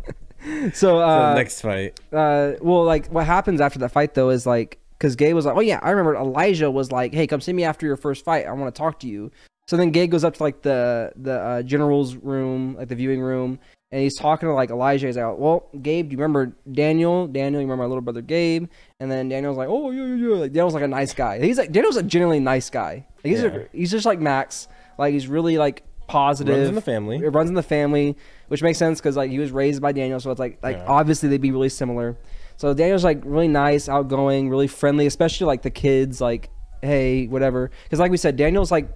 so 0.74 1.02
uh, 1.02 1.34
next 1.36 1.62
fight. 1.62 2.00
uh, 2.14 2.54
well, 2.62 2.84
like 2.84 3.08
what 3.08 3.26
happens 3.26 3.62
after 3.62 3.80
that 3.80 3.90
fight 3.90 4.14
though 4.14 4.30
is 4.30 4.46
like 4.46 4.80
because 4.98 5.16
Gabe 5.16 5.36
was 5.36 5.46
like, 5.46 5.56
oh 5.56 5.62
yeah, 5.62 5.80
I 5.82 5.92
remember 5.92 6.16
Elijah 6.16 6.72
was 6.72 6.92
like, 6.92 7.14
hey, 7.14 7.28
come 7.28 7.42
see 7.42 7.54
me 7.54 7.64
after 7.64 7.86
your 7.86 7.98
first 7.98 8.24
fight. 8.24 8.46
I 8.46 8.52
want 8.54 8.74
to 8.74 8.78
talk 8.78 9.00
to 9.02 9.08
you. 9.08 9.32
So 9.68 9.78
then 9.78 9.92
Gabe 9.92 10.12
goes 10.12 10.24
up 10.24 10.36
to 10.36 10.44
like 10.44 10.62
the 10.62 11.12
the 11.16 11.34
uh, 11.40 11.62
general's 11.64 12.16
room, 12.16 12.76
like 12.76 12.88
the 12.88 12.96
viewing 12.96 13.20
room, 13.22 13.60
and 13.92 14.02
he's 14.02 14.16
talking 14.16 14.48
to 14.48 14.54
like 14.54 14.70
Elijah. 14.70 15.08
He's 15.08 15.18
like, 15.18 15.38
well, 15.38 15.68
Gabe, 15.82 16.08
do 16.10 16.14
you 16.14 16.18
remember 16.20 16.56
Daniel? 16.72 17.28
Daniel, 17.28 17.62
you 17.62 17.66
remember 17.68 17.84
my 17.84 17.88
little 17.88 18.02
brother 18.02 18.22
Gabe? 18.22 18.68
And 19.00 19.12
then 19.12 19.28
Daniel's 19.28 19.58
like, 19.58 19.68
oh 19.70 19.90
yeah, 19.92 20.06
yeah, 20.06 20.16
yeah. 20.16 20.36
Like, 20.36 20.52
Daniel's 20.54 20.76
like 20.76 20.84
a 20.84 20.88
nice 20.88 21.14
guy. 21.14 21.40
He's 21.40 21.58
like 21.58 21.72
Daniel's 21.72 21.98
a 21.98 22.04
genuinely 22.04 22.40
nice 22.40 22.70
guy. 22.70 23.08
Like, 23.24 23.32
he's 23.32 23.42
Yeah. 23.42 23.48
a, 23.48 23.66
he's 23.72 23.90
just 23.92 24.06
like 24.06 24.20
Max. 24.20 24.68
Like 25.00 25.14
he's 25.14 25.28
really 25.28 25.58
like 25.58 25.84
positive. 26.08 26.56
Runs 26.56 26.70
in 26.70 26.76
the 26.76 26.82
family. 26.82 27.18
It 27.18 27.30
runs 27.30 27.50
in 27.50 27.56
the 27.56 27.64
family, 27.64 28.16
which 28.50 28.62
makes 28.62 28.78
sense 28.78 29.00
because 29.02 29.18
like 29.18 29.32
he 29.32 29.40
was 29.40 29.50
raised 29.52 29.82
by 29.82 29.92
Daniel, 29.94 30.20
so 30.20 30.30
it's 30.30 30.40
like 30.40 30.60
like 30.62 30.78
Yeah. 30.78 30.86
obviously 30.88 31.28
they'd 31.30 31.42
be 31.42 31.52
really 31.52 31.70
similar. 31.70 32.16
So 32.58 32.72
Daniel's 32.76 33.04
like 33.04 33.22
really 33.26 33.48
nice, 33.48 33.90
outgoing, 33.90 34.48
really 34.50 34.68
friendly, 34.68 35.08
especially 35.08 35.48
like 35.48 35.64
the 35.64 35.72
kids. 35.72 36.22
Like, 36.22 36.50
hey, 36.84 37.26
whatever. 37.26 37.72
Because 37.84 37.98
like 38.00 38.12
we 38.12 38.18
said, 38.18 38.36
Daniel's 38.38 38.72
like, 38.72 38.88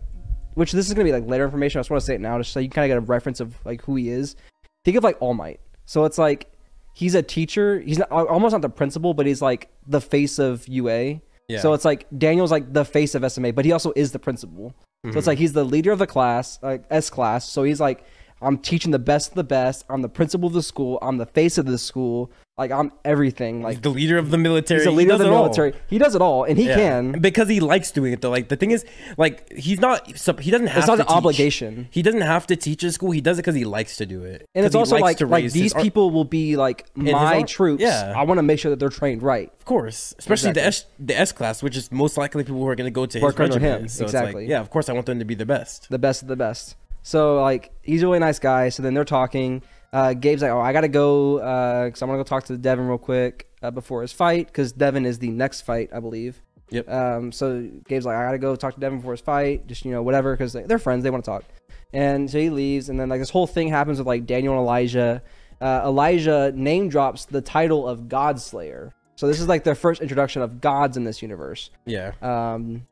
which 0.60 0.74
this 0.74 0.88
is 0.88 0.94
gonna 0.94 1.06
be 1.06 1.12
like 1.14 1.26
later 1.26 1.46
information. 1.46 1.80
I 1.80 1.82
just 1.82 1.90
want 1.90 2.02
to 2.02 2.06
say 2.06 2.16
it 2.16 2.22
now, 2.22 2.38
just 2.38 2.52
so 2.52 2.60
you 2.60 2.70
kind 2.70 2.92
of 2.92 2.96
get 2.96 2.98
a 3.04 3.12
reference 3.12 3.40
of 3.40 3.56
like 3.66 3.82
who 3.84 3.96
he 3.96 4.10
is. 4.10 4.36
Think 4.84 4.98
of 4.98 5.04
like 5.04 5.18
All 5.22 5.34
Might. 5.34 5.60
So 5.86 6.06
it's 6.06 6.18
like 6.18 6.52
he's 6.94 7.16
a 7.16 7.24
teacher. 7.24 7.80
He's 7.80 7.98
not 7.98 8.12
almost 8.12 8.52
not 8.52 8.62
the 8.62 8.70
principal, 8.70 9.14
but 9.14 9.26
he's 9.26 9.42
like 9.42 9.70
the 9.88 10.02
face 10.02 10.38
of 10.38 10.68
UA. 10.68 11.22
Yeah. 11.48 11.60
So 11.62 11.74
it's 11.74 11.86
like 11.86 12.06
Daniel's 12.16 12.52
like 12.52 12.74
the 12.74 12.86
face 12.86 13.16
of 13.16 13.30
SMA, 13.32 13.54
but 13.54 13.66
he 13.66 13.72
also 13.72 13.94
is 13.96 14.12
the 14.12 14.20
principal. 14.20 14.74
So 15.06 15.10
Mm-hmm. 15.10 15.18
it's 15.18 15.28
like 15.28 15.38
he's 15.38 15.54
the 15.54 15.64
leader 15.64 15.94
of 15.94 16.00
the 16.00 16.06
class, 16.08 16.60
like 16.62 16.84
S 16.92 17.10
class. 17.10 17.48
So 17.48 17.64
he's 17.64 17.80
like, 17.80 18.04
I'm 18.42 18.58
teaching 18.58 18.92
the 18.92 19.00
best 19.00 19.30
of 19.30 19.36
the 19.36 19.44
best. 19.44 19.84
I'm 19.90 20.02
the 20.02 20.10
principal 20.10 20.48
of 20.48 20.54
the 20.54 20.64
school. 20.64 20.98
I'm 21.02 21.18
the 21.18 21.26
face 21.26 21.58
of 21.58 21.66
the 21.66 21.78
school. 21.78 22.32
Like 22.58 22.72
I'm 22.72 22.92
everything. 23.06 23.62
Like 23.62 23.76
He's 23.76 23.82
the 23.82 23.90
leader 23.90 24.18
of 24.18 24.32
the 24.32 24.38
military. 24.38 24.80
he's 24.82 24.86
the 24.86 24.92
He 24.92 24.98
leader 24.98 25.14
of 25.14 25.20
does 25.20 25.26
the 25.28 25.32
it 25.32 25.36
all. 25.36 25.44
military. 25.44 25.74
He 25.88 25.98
does 25.98 26.14
it 26.14 26.22
all, 26.22 26.44
and 26.44 26.58
he 26.58 26.68
Yeah. 26.68 26.76
can. 26.76 27.12
because 27.22 27.48
he 27.48 27.62
likes 27.62 27.90
doing 27.92 28.12
it 28.12 28.22
though. 28.22 28.30
Like 28.32 28.50
the 28.50 28.58
thing 28.58 28.72
is, 28.72 28.86
like 29.18 29.50
he's 29.54 29.80
not. 29.80 30.06
He 30.40 30.52
doesn't 30.52 30.68
have. 30.68 30.80
It's 30.80 30.88
not 30.88 30.96
to 30.98 31.02
an 31.04 31.08
teach. 31.08 31.16
obligation. 31.16 31.88
He 31.90 32.02
doesn't 32.02 32.20
have 32.20 32.48
to 32.48 32.58
teach 32.58 32.84
at 32.84 32.94
school. 32.94 33.12
He 33.12 33.22
does 33.22 33.38
it 33.40 33.44
because 33.44 33.56
he 33.56 33.64
likes 33.64 33.96
to 33.98 34.06
do 34.06 34.24
it. 34.26 34.46
And 34.56 34.66
it's 34.66 34.76
also 34.76 34.98
like 34.98 35.22
like 35.22 35.52
these 35.54 35.74
ar- 35.74 35.82
people 35.82 36.12
will 36.12 36.26
be 36.26 36.58
like 36.58 36.86
my 36.96 37.44
troops. 37.44 37.82
yeah. 37.82 38.14
I 38.16 38.24
want 38.24 38.40
to 38.40 38.44
make 38.44 38.60
sure 38.60 38.72
that 38.72 38.80
they're 38.80 38.90
trained 38.90 39.24
right. 39.24 39.50
Of 39.58 39.64
course, 39.66 40.14
especially 40.20 40.52
the 40.52 40.64
S 40.66 40.84
the 41.00 41.18
S 41.18 41.32
class, 41.32 41.64
which 41.64 41.78
is 41.78 41.92
most 41.94 42.18
likely 42.18 42.44
people 42.44 42.60
who 42.60 42.68
are 42.68 42.76
going 42.76 42.88
to 42.88 42.92
go 42.92 43.06
to 43.06 43.20
Work 43.22 43.38
his 43.38 43.50
regiment. 43.52 43.82
him, 43.84 43.88
So 43.88 44.04
it's 44.04 44.14
like, 44.14 44.24
exactly. 44.24 44.48
yeah, 44.48 44.60
of 44.60 44.70
course, 44.70 44.90
I 44.90 44.94
want 44.94 45.06
them 45.06 45.20
to 45.20 45.26
be 45.26 45.36
the 45.36 45.46
best. 45.46 45.90
the 45.90 46.00
best 46.00 46.22
of 46.24 46.28
the 46.28 46.36
best. 46.36 46.76
So 47.04 47.42
like 47.42 47.72
he's 47.82 48.04
a 48.04 48.08
really 48.08 48.20
nice 48.20 48.40
guy. 48.40 48.70
So 48.70 48.84
then 48.84 48.94
they're 48.94 49.06
talking. 49.06 49.62
Uh, 49.92 50.14
Gabe's 50.14 50.42
like, 50.44 50.52
oh, 50.52 50.62
I 50.62 50.72
gotta 50.72 50.88
go 50.88 51.38
because 51.86 52.02
I 52.02 52.06
want 52.06 52.20
to 52.20 52.24
go 52.24 52.28
talk 52.28 52.44
to 52.46 52.58
Devin 52.58 52.88
real 52.88 52.98
quick 52.98 53.48
uh, 53.64 53.72
before 53.72 54.02
his 54.02 54.14
fight 54.14 54.48
because 54.48 54.72
Devin 54.72 55.06
is 55.06 55.20
the 55.20 55.30
next 55.30 55.62
fight, 55.62 55.90
I 55.94 56.00
believe. 56.00 56.42
Yep. 56.70 56.90
Um, 56.90 57.32
so 57.32 57.68
Gabe's 57.88 58.06
like, 58.06 58.16
I 58.16 58.26
gotta 58.26 58.38
go 58.38 58.56
talk 58.56 58.76
to 58.76 58.80
Devin 58.80 59.00
before 59.00 59.14
his 59.14 59.22
fight, 59.22 59.66
just 59.68 59.86
you 59.86 59.92
know 59.92 60.04
whatever 60.04 60.36
because 60.36 60.54
they're 60.54 60.80
friends, 60.80 61.04
they 61.04 61.10
want 61.10 61.24
to 61.26 61.32
talk. 61.32 61.44
And 61.92 62.30
so 62.30 62.38
he 62.38 62.50
leaves, 62.50 62.90
and 62.90 63.00
then 63.00 63.10
like 63.10 63.20
this 63.20 63.32
whole 63.32 63.48
thing 63.48 63.70
happens 63.70 63.98
with 63.98 64.08
like 64.08 64.26
Daniel 64.26 64.54
and 64.54 64.62
Elijah. 64.62 65.24
Uh, 65.60 65.82
Elijah 65.86 66.52
name 66.56 66.88
drops 66.88 67.26
the 67.26 67.42
title 67.42 67.88
of 67.88 68.02
Godslayer. 68.02 68.92
So 69.16 69.28
this 69.28 69.42
is 69.42 69.48
like 69.48 69.64
their 69.66 69.76
first 69.76 70.02
introduction 70.02 70.42
of 70.42 70.62
gods 70.62 70.96
in 70.96 71.04
this 71.04 71.22
universe. 71.22 71.72
Yeah. 71.86 72.14
Um, 72.22 72.88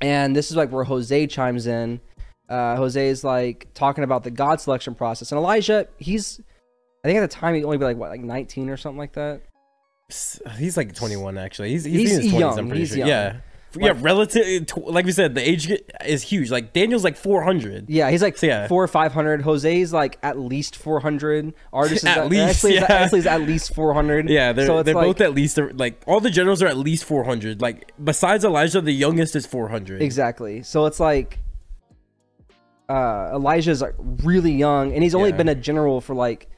and 0.00 0.34
this 0.34 0.50
is 0.50 0.56
like 0.56 0.72
where 0.72 0.84
Jose 0.84 1.26
chimes 1.28 1.66
in. 1.66 2.00
Uh, 2.48 2.76
Jose 2.76 3.08
is 3.08 3.24
like 3.24 3.68
talking 3.74 4.04
about 4.04 4.22
the 4.24 4.30
God 4.30 4.60
selection 4.60 4.94
process, 4.94 5.32
and 5.32 5.38
Elijah, 5.38 5.88
he's, 5.98 6.40
I 7.04 7.08
think 7.08 7.18
at 7.18 7.22
the 7.22 7.34
time 7.34 7.54
he'd 7.54 7.64
only 7.64 7.78
be 7.78 7.84
like 7.84 7.96
what, 7.96 8.10
like 8.10 8.20
19 8.20 8.68
or 8.70 8.76
something 8.76 8.98
like 8.98 9.14
that. 9.14 9.42
He's 10.58 10.76
like 10.76 10.94
21 10.94 11.38
actually. 11.38 11.70
He's 11.70 11.84
he's, 11.84 12.10
He's 12.10 12.16
in 12.16 12.22
his 12.22 12.32
20s, 12.32 12.40
young, 12.40 12.58
I'm 12.58 12.66
pretty 12.68 12.80
he's 12.80 12.88
sure. 12.90 12.98
young. 12.98 13.08
Yeah. 13.08 13.36
yeah, 13.76 13.92
relative. 13.98 14.66
Like 14.76 15.06
we 15.06 15.12
said, 15.12 15.34
the 15.34 15.48
age 15.48 15.72
is 16.04 16.22
huge. 16.22 16.50
Like 16.50 16.72
Daniel's 16.74 17.02
like 17.02 17.16
400. 17.16 17.88
Yeah, 17.88 18.10
he's 18.10 18.22
like 18.22 18.36
So, 18.36 18.46
yeah. 18.46 18.68
four 18.68 18.84
or 18.84 18.88
five 18.88 19.12
hundred. 19.12 19.42
Jose's 19.42 19.92
like 19.92 20.18
at 20.22 20.38
least 20.38 20.76
400. 20.76 21.54
Artist 21.72 21.96
is 22.02 22.04
At 22.04 22.18
at, 22.18 22.28
least, 22.28 22.42
Ashley's, 22.42 22.74
yeah. 22.74 22.84
Ashley's 22.92 23.26
at 23.26 23.40
least 23.40 23.74
400. 23.74 24.28
Yeah, 24.28 24.52
they're 24.52 24.66
so 24.66 24.82
they're 24.82 24.94
like, 24.94 25.06
both 25.06 25.20
at 25.22 25.34
least 25.34 25.58
like 25.72 26.02
all 26.06 26.20
the 26.20 26.30
generals 26.30 26.62
are 26.62 26.66
at 26.66 26.76
least 26.76 27.04
400. 27.04 27.60
Like 27.62 27.92
besides 28.02 28.44
Elijah, 28.44 28.80
the 28.82 28.92
youngest 28.92 29.34
is 29.34 29.46
400. 29.46 30.02
Exactly. 30.02 30.62
So 30.62 30.84
it's 30.86 31.00
like 31.00 31.38
uh 32.88 33.30
Elijah's 33.34 33.80
like 33.80 33.94
really 33.98 34.52
young 34.52 34.92
and 34.92 35.02
he's 35.02 35.14
only 35.14 35.30
Yeah. 35.30 35.36
been 35.36 35.48
a 35.48 35.54
general 35.54 36.00
for 36.00 36.14
like 36.14 36.48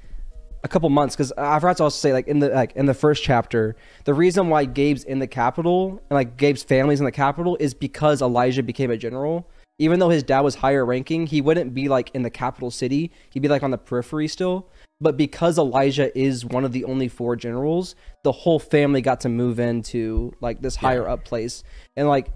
a 0.65 0.69
couple 0.69 0.89
months 0.91 1.15
because 1.15 1.33
I 1.39 1.59
forgot 1.61 1.77
to 1.77 1.85
also 1.85 1.97
say 1.97 2.13
like 2.13 2.27
in 2.27 2.41
the 2.41 2.49
like 2.49 2.73
in 2.75 2.87
the 2.87 2.95
first 2.95 3.23
chapter 3.23 3.77
the 4.05 4.15
reason 4.15 4.49
why 4.49 4.65
Gabe's 4.65 5.05
in 5.05 5.21
the 5.21 5.29
capital 5.29 5.91
and 6.11 6.17
like 6.17 6.37
Gabe's 6.37 6.65
family's 6.65 6.99
in 6.99 7.05
the 7.07 7.13
capital 7.13 7.57
is 7.61 7.75
because 7.75 8.21
Elijah 8.23 8.63
became 8.63 8.91
a 8.91 8.97
general. 8.97 9.49
Even 9.79 10.01
though 10.01 10.09
his 10.09 10.23
dad 10.23 10.41
was 10.41 10.55
higher 10.55 10.87
ranking, 10.87 11.27
he 11.27 11.43
wouldn't 11.43 11.75
be 11.75 11.87
like 11.89 12.11
in 12.15 12.23
the 12.23 12.31
capital 12.31 12.71
city. 12.71 13.13
He'd 13.29 13.41
be 13.41 13.49
like 13.49 13.63
on 13.63 13.71
the 13.71 13.77
periphery 13.79 14.27
still. 14.27 14.69
But 15.03 15.19
because 15.19 15.59
Elijah 15.59 16.17
is 16.19 16.47
one 16.47 16.65
of 16.65 16.73
the 16.73 16.85
only 16.85 17.09
four 17.09 17.37
generals, 17.37 17.95
the 18.25 18.33
whole 18.33 18.59
family 18.59 19.03
got 19.03 19.21
to 19.21 19.29
move 19.29 19.61
into 19.61 20.33
like 20.41 20.63
this 20.63 20.77
higher 20.77 21.07
up 21.07 21.27
place. 21.27 21.63
And 21.95 22.09
like 22.09 22.29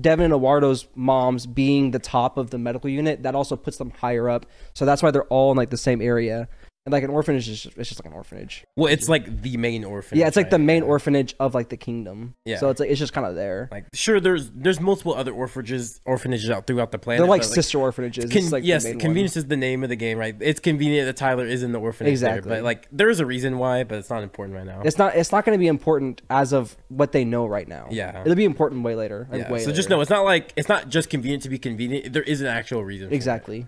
Devin 0.00 0.26
and 0.26 0.34
Eduardo's 0.34 0.86
moms 0.94 1.46
being 1.46 1.90
the 1.90 1.98
top 1.98 2.36
of 2.36 2.50
the 2.50 2.58
medical 2.58 2.90
unit, 2.90 3.22
that 3.22 3.34
also 3.34 3.56
puts 3.56 3.78
them 3.78 3.90
higher 3.90 4.28
up. 4.28 4.46
So 4.74 4.84
that's 4.84 5.02
why 5.02 5.10
they're 5.10 5.24
all 5.24 5.50
in 5.50 5.56
like 5.56 5.70
the 5.70 5.76
same 5.76 6.00
area. 6.00 6.48
And 6.88 6.92
like 6.94 7.04
an 7.04 7.10
orphanage 7.10 7.46
is 7.50 7.64
just, 7.64 7.76
it's 7.76 7.90
just 7.90 8.02
like 8.02 8.10
an 8.10 8.16
orphanage. 8.16 8.64
Well, 8.74 8.90
it's 8.90 9.10
like 9.10 9.42
the 9.42 9.58
main 9.58 9.84
orphanage. 9.84 10.20
yeah, 10.20 10.26
it's 10.26 10.38
like 10.38 10.48
the 10.48 10.58
main 10.58 10.82
orphanage 10.82 11.34
of 11.38 11.54
like 11.54 11.68
the 11.68 11.76
kingdom. 11.76 12.34
Yeah. 12.46 12.56
So 12.56 12.70
it's 12.70 12.80
like 12.80 12.88
it's 12.88 12.98
just 12.98 13.12
kind 13.12 13.26
of 13.26 13.34
there. 13.34 13.68
Like 13.70 13.88
sure, 13.92 14.20
there's 14.20 14.48
there's 14.54 14.80
multiple 14.80 15.12
other 15.14 15.32
orphanages 15.32 16.00
orphanages 16.06 16.48
out 16.48 16.66
throughout 16.66 16.90
the 16.90 16.98
planet. 16.98 17.20
They're 17.20 17.28
like 17.28 17.44
sister 17.44 17.78
orphanages. 17.78 18.32
Con- 18.32 18.48
like 18.48 18.64
yes, 18.64 18.84
main 18.84 18.94
one. 18.94 19.00
convenience 19.00 19.36
is 19.36 19.44
the 19.44 19.56
name 19.58 19.82
of 19.82 19.90
the 19.90 19.96
game, 19.96 20.16
right? 20.16 20.34
It's 20.40 20.60
convenient 20.60 21.04
that 21.08 21.18
Tyler 21.18 21.44
is 21.44 21.62
in 21.62 21.72
the 21.72 21.78
orphanage, 21.78 22.12
Exactly. 22.12 22.48
There, 22.48 22.60
but 22.60 22.64
like 22.64 22.88
there 22.90 23.10
is 23.10 23.20
a 23.20 23.26
reason 23.26 23.58
why, 23.58 23.84
but 23.84 23.98
it's 23.98 24.08
not 24.08 24.22
important 24.22 24.56
right 24.56 24.64
now. 24.64 24.80
It's 24.82 24.96
not. 24.96 25.14
It's 25.14 25.30
not 25.30 25.44
going 25.44 25.58
to 25.58 25.60
be 25.60 25.66
important 25.68 26.22
as 26.30 26.54
of 26.54 26.74
what 26.88 27.12
they 27.12 27.26
know 27.26 27.44
right 27.44 27.68
now. 27.68 27.88
Yeah. 27.90 28.22
it'll 28.22 28.34
be 28.34 28.46
important 28.46 28.82
way 28.82 28.94
later. 28.94 29.28
like, 29.30 29.42
yeah, 29.42 29.52
way 29.52 29.58
so 29.58 29.72
just 29.72 29.90
know 29.90 30.00
it's 30.00 30.08
not 30.08 30.24
like 30.24 30.54
it's 30.56 30.70
not 30.70 30.88
just 30.88 31.10
convenient 31.10 31.42
to 31.42 31.50
be 31.50 31.58
convenient. 31.58 32.14
There 32.14 32.22
is 32.22 32.40
an 32.40 32.46
actual 32.46 32.82
reason. 32.82 33.08
for 33.08 33.12
it. 33.12 33.16
exactly. 33.16 33.66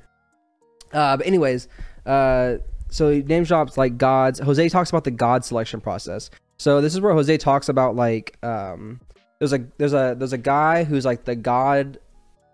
Uh, 0.92 1.16
but 1.18 1.26
anyways, 1.26 1.68
Uh, 2.06 2.56
so 2.90 3.10
he 3.10 3.22
name 3.22 3.44
drops 3.44 3.78
like 3.78 3.96
gods. 3.96 4.38
Jose 4.40 4.68
talks 4.68 4.90
about 4.90 5.04
the 5.04 5.10
god 5.10 5.44
selection 5.44 5.80
process. 5.80 6.30
So 6.58 6.80
this 6.80 6.94
is 6.94 7.00
where 7.00 7.14
Jose 7.14 7.36
talks 7.38 7.68
about 7.68 7.96
like 7.96 8.36
um, 8.42 9.00
there's 9.38 9.52
a 9.52 9.64
there's 9.78 9.94
a 9.94 10.14
there's 10.18 10.32
a 10.32 10.38
guy 10.38 10.84
who's 10.84 11.04
like 11.04 11.24
the 11.24 11.34
god 11.34 11.98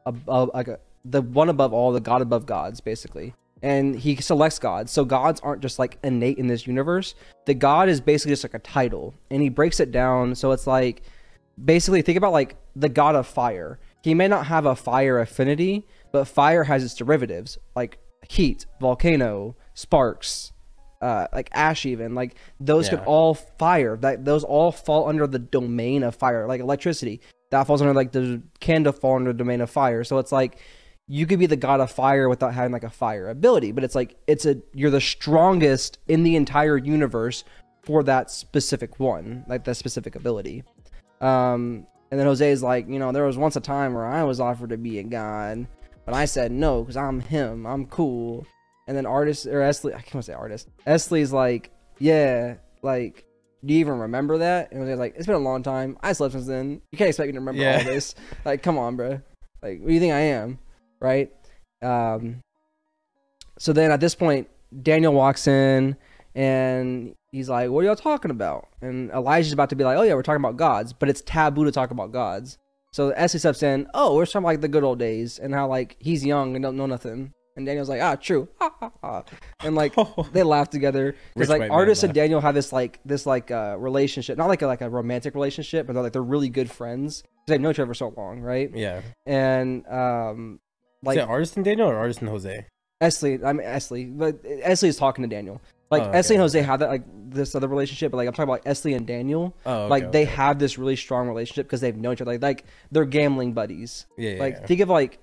above 0.04 0.50
like 0.54 0.68
a, 0.68 0.78
the 1.04 1.22
one 1.22 1.48
above 1.48 1.72
all, 1.72 1.92
the 1.92 2.00
god 2.00 2.22
above 2.22 2.46
gods, 2.46 2.80
basically. 2.80 3.34
And 3.62 3.96
he 3.96 4.16
selects 4.16 4.58
gods. 4.58 4.92
So 4.92 5.04
gods 5.04 5.40
aren't 5.40 5.62
just 5.62 5.78
like 5.78 5.98
innate 6.04 6.38
in 6.38 6.46
this 6.46 6.66
universe. 6.66 7.14
The 7.46 7.54
god 7.54 7.88
is 7.88 8.00
basically 8.00 8.32
just 8.32 8.44
like 8.44 8.54
a 8.54 8.58
title, 8.58 9.14
and 9.30 9.42
he 9.42 9.48
breaks 9.48 9.80
it 9.80 9.90
down. 9.90 10.34
So 10.34 10.52
it's 10.52 10.66
like 10.66 11.02
basically 11.62 12.02
think 12.02 12.18
about 12.18 12.32
like 12.32 12.56
the 12.76 12.88
god 12.88 13.16
of 13.16 13.26
fire. 13.26 13.78
He 14.02 14.14
may 14.14 14.28
not 14.28 14.46
have 14.46 14.66
a 14.66 14.76
fire 14.76 15.18
affinity, 15.18 15.86
but 16.12 16.26
fire 16.26 16.64
has 16.64 16.84
its 16.84 16.94
derivatives 16.94 17.58
like 17.74 17.98
heat, 18.28 18.66
volcano, 18.80 19.56
sparks, 19.76 20.52
uh, 21.00 21.28
like 21.32 21.48
ash 21.52 21.86
even 21.86 22.16
like 22.16 22.36
those 22.58 22.88
could 22.88 23.00
all 23.00 23.34
fire. 23.34 23.96
That 23.96 24.24
those 24.24 24.42
all 24.42 24.72
fall 24.72 25.08
under 25.08 25.28
the 25.28 25.38
domain 25.38 26.02
of 26.02 26.16
fire 26.16 26.48
like 26.48 26.60
electricity. 26.60 27.20
That 27.50 27.64
falls 27.68 27.80
under 27.80 27.94
like 27.94 28.10
the 28.10 28.42
can 28.58 28.90
fall 28.92 29.14
under 29.14 29.32
the 29.32 29.38
domain 29.38 29.60
of 29.60 29.70
fire. 29.70 30.02
So 30.02 30.18
it's 30.18 30.32
like 30.32 30.58
you 31.08 31.26
could 31.26 31.38
be 31.38 31.46
the 31.46 31.56
god 31.56 31.80
of 31.80 31.90
fire 31.90 32.28
without 32.28 32.52
having 32.52 32.72
like 32.72 32.82
a 32.82 32.90
fire 32.90 33.28
ability 33.28 33.70
but 33.70 33.84
it's 33.84 33.94
like 33.94 34.16
it's 34.26 34.44
a 34.44 34.56
you're 34.74 34.90
the 34.90 35.00
strongest 35.00 35.98
in 36.08 36.24
the 36.24 36.34
entire 36.34 36.76
universe 36.76 37.44
for 37.84 38.02
that 38.02 38.28
specific 38.28 38.98
one 38.98 39.44
like 39.48 39.64
that 39.64 39.76
specific 39.76 40.16
ability. 40.16 40.64
Um 41.20 41.86
and 42.10 42.18
then 42.18 42.26
jose 42.26 42.50
is 42.50 42.62
like 42.62 42.88
you 42.88 42.98
know 42.98 43.12
there 43.12 43.24
was 43.24 43.38
once 43.38 43.56
a 43.56 43.60
time 43.60 43.94
where 43.94 44.06
i 44.06 44.22
was 44.22 44.40
offered 44.40 44.70
to 44.70 44.76
be 44.76 44.98
a 44.98 45.02
god 45.02 45.66
but 46.04 46.14
i 46.14 46.24
said 46.24 46.52
no 46.52 46.82
because 46.82 46.96
i'm 46.96 47.20
him. 47.20 47.66
I'm 47.66 47.86
cool 47.86 48.46
and 48.86 48.96
then 48.96 49.06
artist 49.06 49.46
or 49.46 49.60
Esley, 49.60 49.94
I 49.94 50.00
can't 50.00 50.24
say 50.24 50.32
artist. 50.32 50.68
Esley's 50.86 51.32
like, 51.32 51.70
yeah, 51.98 52.54
like, 52.82 53.24
do 53.64 53.74
you 53.74 53.80
even 53.80 53.98
remember 53.98 54.38
that? 54.38 54.70
And 54.72 54.80
Jose's 54.82 54.98
like, 54.98 55.14
it's 55.16 55.26
been 55.26 55.34
a 55.34 55.38
long 55.38 55.62
time. 55.62 55.96
I 56.02 56.12
slept 56.12 56.32
since 56.32 56.46
then. 56.46 56.80
You 56.92 56.98
can't 56.98 57.08
expect 57.08 57.26
me 57.28 57.32
to 57.32 57.38
remember 57.40 57.60
Yeah. 57.60 57.78
all 57.78 57.84
this. 57.84 58.14
Like, 58.44 58.62
come 58.62 58.78
on, 58.78 58.96
bro. 58.96 59.20
Like, 59.62 59.80
what 59.80 59.88
do 59.88 59.94
you 59.94 60.00
think 60.00 60.12
I 60.14 60.20
am? 60.20 60.58
Right? 61.00 61.32
Um. 61.82 62.40
So 63.58 63.72
then 63.72 63.90
at 63.90 64.00
this 64.00 64.14
point, 64.14 64.48
Daniel 64.82 65.12
walks 65.12 65.46
in 65.46 65.96
and 66.34 67.14
he's 67.32 67.48
like, 67.48 67.70
"What 67.70 67.80
are 67.80 67.86
y'all 67.86 67.96
talking 67.96 68.30
about?" 68.30 68.68
And 68.82 69.10
Elijah's 69.10 69.52
about 69.52 69.70
to 69.70 69.76
be 69.76 69.84
like, 69.84 69.96
"Oh 69.96 70.02
yeah, 70.02 70.14
we're 70.14 70.22
talking 70.22 70.42
about 70.42 70.56
gods," 70.56 70.92
but 70.92 71.08
it's 71.08 71.22
taboo 71.22 71.64
to 71.64 71.72
talk 71.72 71.90
about 71.90 72.12
gods. 72.12 72.58
So 72.92 73.12
Esley 73.12 73.38
steps 73.40 73.62
in. 73.62 73.86
Oh, 73.94 74.14
we're 74.14 74.26
talking 74.26 74.38
about 74.40 74.48
like 74.48 74.60
the 74.60 74.68
good 74.68 74.84
old 74.84 74.98
days 74.98 75.38
and 75.38 75.54
how 75.54 75.68
like 75.68 75.96
he's 75.98 76.24
young 76.24 76.54
and 76.54 76.62
don't 76.62 76.76
know 76.76 76.86
nothing. 76.86 77.32
And 77.56 77.64
Daniel's 77.64 77.88
like, 77.88 78.02
"Ah, 78.02 78.16
true." 78.16 78.48
And 79.60 79.74
like 79.74 79.94
they 80.32 80.42
laugh 80.42 80.70
together 80.70 81.16
because 81.34 81.48
like 81.48 81.60
white 81.60 81.68
man 81.68 81.78
artist 81.78 82.02
and. 82.04 82.12
Daniel 82.12 82.40
have 82.40 82.54
this 82.54 82.72
like 82.72 83.00
this 83.04 83.26
like 83.26 83.50
uh 83.50 83.76
relationship, 83.78 84.38
not 84.38 84.48
like 84.48 84.62
a 84.62 84.66
like 84.66 84.80
a 84.80 84.88
romantic 84.88 85.34
relationship, 85.34 85.86
but 85.86 85.94
they're 85.94 86.02
like 86.02 86.12
they're 86.12 86.22
really 86.22 86.48
good 86.48 86.70
friends 86.70 87.22
because 87.22 87.30
they've 87.48 87.60
known 87.60 87.72
each 87.72 87.78
other 87.78 87.88
for 87.88 87.94
so 87.94 88.14
long, 88.16 88.40
right? 88.40 88.70
Yeah. 88.74 89.02
And 89.24 89.86
um, 89.86 90.60
Like, 91.02 91.16
like 91.16 91.18
Is 91.18 91.24
it 91.24 91.28
artist 91.28 91.56
and 91.56 91.64
Daniel 91.64 91.88
or 91.88 91.96
artist 91.96 92.20
and 92.20 92.28
Jose? 92.28 92.66
Esley, 93.02 93.44
I'm 93.44 93.58
Esley, 93.58 94.16
but 94.16 94.42
Esley 94.42 94.88
is 94.88 94.96
talking 94.96 95.22
to 95.22 95.28
Daniel. 95.28 95.60
Like 95.90 96.02
Oh, 96.02 96.06
okay. 96.06 96.18
Esley 96.18 96.30
and 96.32 96.40
Jose 96.40 96.60
have 96.60 96.80
that 96.80 96.88
like 96.88 97.04
this 97.30 97.54
other 97.54 97.68
relationship, 97.68 98.10
but 98.10 98.16
like 98.16 98.26
I'm 98.26 98.34
talking 98.34 98.50
about 98.50 98.64
Esley 98.64 98.96
and 98.96 99.06
Daniel. 99.06 99.54
Oh, 99.64 99.82
okay, 99.82 99.90
like 99.90 100.12
they 100.12 100.24
have 100.24 100.58
this 100.58 100.78
really 100.78 100.96
strong 100.96 101.28
relationship 101.28 101.66
because 101.66 101.80
they've 101.80 101.96
known 101.96 102.14
each 102.14 102.22
other. 102.22 102.32
Like, 102.32 102.42
like 102.42 102.64
they're 102.90 103.04
gambling 103.04 103.52
buddies. 103.52 104.06
Yeah, 104.16 104.30
yeah, 104.30 104.40
like 104.40 104.54
yeah. 104.54 104.66
think 104.66 104.80
of 104.80 104.88
like 104.88 105.18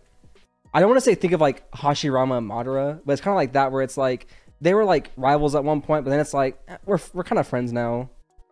I 0.73 0.79
don't 0.79 0.89
want 0.89 0.97
to 0.97 1.05
say 1.05 1.15
think 1.15 1.33
of 1.33 1.41
like 1.41 1.69
Hashirama 1.71 2.37
and 2.39 2.49
Madara, 2.49 2.99
but 3.05 3.13
it's 3.13 3.21
kind 3.21 3.33
of 3.33 3.37
like 3.37 3.53
that 3.53 3.71
where 3.71 3.81
it's 3.83 3.97
like 3.97 4.27
they 4.61 4.73
were 4.73 4.85
like 4.85 5.11
rivals 5.17 5.55
at 5.55 5.63
one 5.63 5.81
point, 5.81 6.03
but 6.05 6.09
then 6.11 6.19
it's 6.19 6.33
like 6.33 6.59
eh, 6.67 6.77
we're 6.85 6.99
we're 7.13 7.23
kind 7.23 7.39
of 7.39 7.47
friends 7.47 7.71
now. 7.71 8.09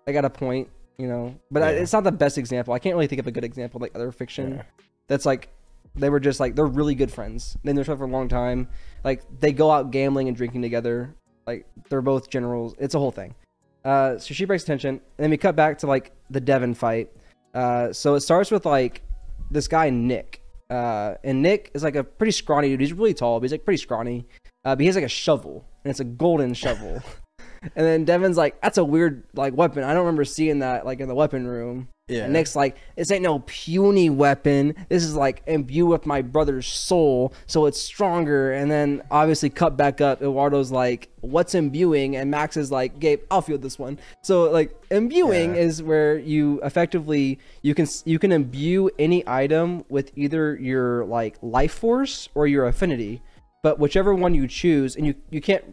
Like 0.08 0.16
at 0.16 0.26
a 0.26 0.30
point, 0.30 0.70
you 0.98 1.08
know. 1.08 1.36
But 1.52 1.64
I, 1.64 1.70
it's 1.72 1.94
not 1.94 2.04
the 2.04 2.12
best 2.12 2.38
example. 2.38 2.74
I 2.74 2.80
can't 2.80 2.96
really 2.96 3.08
think 3.08 3.20
of 3.20 3.28
a 3.28 3.32
good 3.32 3.44
example 3.44 3.80
like 3.80 3.96
other 3.96 4.12
fiction 4.12 4.56
Yeah. 4.56 4.64
that's 5.08 5.26
like 5.26 5.50
they 5.96 6.10
were 6.10 6.20
just 6.20 6.40
like 6.40 6.56
they're 6.56 6.66
really 6.66 6.96
good 6.96 7.12
friends. 7.12 7.58
They 7.64 7.74
knew 7.74 7.82
each 7.82 7.90
other 7.90 7.98
for 7.98 8.06
a 8.06 8.08
long 8.08 8.28
time. 8.28 8.68
Like 9.04 9.24
they 9.40 9.52
go 9.52 9.72
out 9.72 9.92
gambling 9.92 10.28
and 10.28 10.36
drinking 10.38 10.62
together. 10.62 11.16
Like 11.48 11.66
they're 11.90 12.02
both 12.02 12.30
generals. 12.30 12.76
It's 12.80 12.94
a 12.96 13.00
whole 13.00 13.12
thing. 13.12 13.36
Uh, 13.84 14.18
so 14.20 14.34
she 14.34 14.46
breaks 14.46 14.64
tension, 14.64 14.90
and 14.96 15.02
then 15.18 15.32
we 15.32 15.38
cut 15.38 15.56
back 15.56 15.80
to 15.80 15.88
like 15.88 16.12
the 16.30 16.40
Devin 16.40 16.76
fight. 16.76 17.10
Uh, 17.54 17.92
so 17.92 18.14
it 18.16 18.22
starts 18.22 18.52
with 18.52 18.66
like 18.66 19.02
this 19.50 19.68
guy 19.68 19.90
Nick, 19.90 20.41
uh, 20.72 21.18
and 21.24 21.42
Nick 21.42 21.70
is 21.74 21.84
like 21.84 21.96
a 21.96 22.04
pretty 22.04 22.32
scrawny 22.32 22.70
dude. 22.70 22.80
He's 22.80 22.94
really 22.94 23.14
tall, 23.14 23.40
but 23.40 23.44
he's 23.44 23.52
like 23.52 23.66
pretty 23.66 23.82
scrawny. 23.82 24.26
Uh, 24.64 24.76
but 24.76 24.80
he 24.80 24.86
has 24.86 24.96
like 24.96 25.04
a 25.04 25.10
shovel, 25.10 25.68
and 25.84 25.92
it's 25.92 26.00
a 26.00 26.06
golden 26.06 26.54
shovel. 26.54 27.02
and 27.62 27.86
then 27.86 28.06
Devin's 28.06 28.38
like, 28.38 28.60
"That's 28.62 28.78
a 28.78 28.86
weird 28.86 29.26
like 29.36 29.54
weapon. 29.54 29.84
I 29.84 29.90
don't 29.94 30.06
remember 30.06 30.24
seeing 30.24 30.60
that 30.60 30.86
like 30.86 31.02
in 31.02 31.10
the 31.10 31.16
weapon 31.16 31.46
room." 31.46 31.90
Yeah. 32.12 32.26
And 32.26 32.34
Nick's 32.34 32.56
like, 32.56 32.78
"This 32.96 33.12
ain't 33.12 33.24
no 33.24 33.40
puny 33.46 34.10
weapon. 34.10 34.76
This 34.90 35.04
is 35.04 35.16
like 35.16 35.44
imbued 35.48 35.90
with 35.90 36.06
my 36.06 36.22
brother's 36.22 36.68
soul, 36.68 37.34
so 37.48 37.66
it's 37.66 37.82
stronger." 37.82 38.54
And 38.54 38.70
then 38.70 39.02
obviously 39.10 39.50
cut 39.50 39.78
back 39.78 40.02
up. 40.02 40.22
Eduardo's 40.22 40.72
like, 40.72 41.10
"What's 41.22 41.56
imbuing?" 41.56 42.16
And 42.16 42.30
Max 42.30 42.58
is 42.58 42.72
like, 42.72 43.00
"Gabe, 43.00 43.22
I'll 43.32 43.42
field 43.42 43.62
this 43.62 43.80
one." 43.80 44.00
So 44.22 44.50
like 44.52 44.76
imbuing 44.92 45.56
Yeah. 45.56 45.62
is 45.62 45.82
where 45.82 46.18
you 46.18 46.60
effectively 46.64 47.40
you 47.62 47.74
can 47.74 47.88
you 48.06 48.20
can 48.20 48.32
imbue 48.32 48.90
any 49.00 49.24
item 49.28 49.86
with 49.90 50.12
either 50.16 50.56
your 50.56 51.06
like 51.06 51.38
life 51.42 51.74
force 51.74 52.30
or 52.36 52.48
your 52.48 52.66
affinity, 52.68 53.22
but 53.64 53.80
whichever 53.80 54.14
one 54.14 54.34
you 54.36 54.48
choose, 54.48 54.96
and 54.96 55.06
you 55.06 55.16
you 55.30 55.42
can't. 55.42 55.64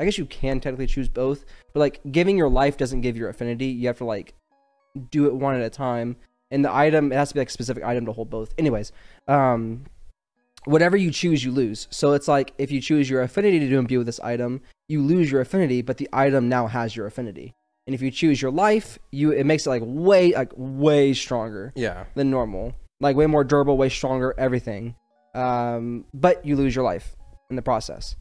I 0.00 0.04
guess 0.04 0.16
you 0.16 0.26
can 0.26 0.60
technically 0.60 0.86
choose 0.86 1.08
both, 1.08 1.44
but 1.74 1.80
like 1.80 2.00
giving 2.12 2.38
your 2.38 2.48
life 2.48 2.76
doesn't 2.76 3.00
give 3.00 3.16
your 3.16 3.28
affinity. 3.30 3.66
You 3.66 3.88
have 3.88 3.98
to 3.98 4.04
like 4.04 4.32
do 5.10 5.26
it 5.26 5.34
one 5.34 5.54
at 5.54 5.62
a 5.62 5.70
time, 5.70 6.16
and 6.50 6.64
the 6.64 6.74
item 6.74 7.12
it 7.12 7.16
has 7.16 7.28
to 7.28 7.34
be 7.34 7.40
like 7.40 7.48
a 7.48 7.52
specific 7.52 7.84
item 7.84 8.06
to 8.06 8.12
hold 8.12 8.30
both. 8.30 8.54
Anyways, 8.58 8.92
um, 9.26 9.84
whatever 10.64 10.96
you 10.96 11.10
choose, 11.10 11.44
you 11.44 11.52
lose. 11.52 11.88
So 11.90 12.12
it's 12.12 12.28
like 12.28 12.52
if 12.58 12.70
you 12.70 12.80
choose 12.80 13.08
your 13.08 13.22
affinity 13.22 13.58
to 13.58 13.76
imbue 13.76 13.98
with 13.98 14.06
this 14.06 14.20
item, 14.20 14.60
you 14.88 15.02
lose 15.02 15.30
your 15.30 15.40
affinity, 15.40 15.82
but 15.82 15.96
the 15.96 16.08
item 16.12 16.48
now 16.48 16.66
has 16.66 16.94
your 16.94 17.06
affinity. 17.06 17.54
And 17.86 17.94
if 17.94 18.02
you 18.02 18.10
choose 18.10 18.42
your 18.42 18.50
life, 18.50 18.98
you 19.12 19.30
it 19.30 19.44
makes 19.44 19.66
it 19.66 19.70
like 19.70 19.82
way 19.84 20.32
like 20.32 20.52
way 20.56 21.14
stronger 21.14 21.72
yeah. 21.74 22.04
than 22.14 22.30
normal, 22.30 22.74
like 23.00 23.16
way 23.16 23.26
more 23.26 23.44
durable, 23.44 23.76
way 23.76 23.88
stronger, 23.88 24.34
everything. 24.36 24.94
Um, 25.34 26.04
but 26.12 26.44
you 26.44 26.56
lose 26.56 26.74
your 26.74 26.84
life 26.84 27.16
in 27.48 27.56
the 27.56 27.62
process. 27.62 28.16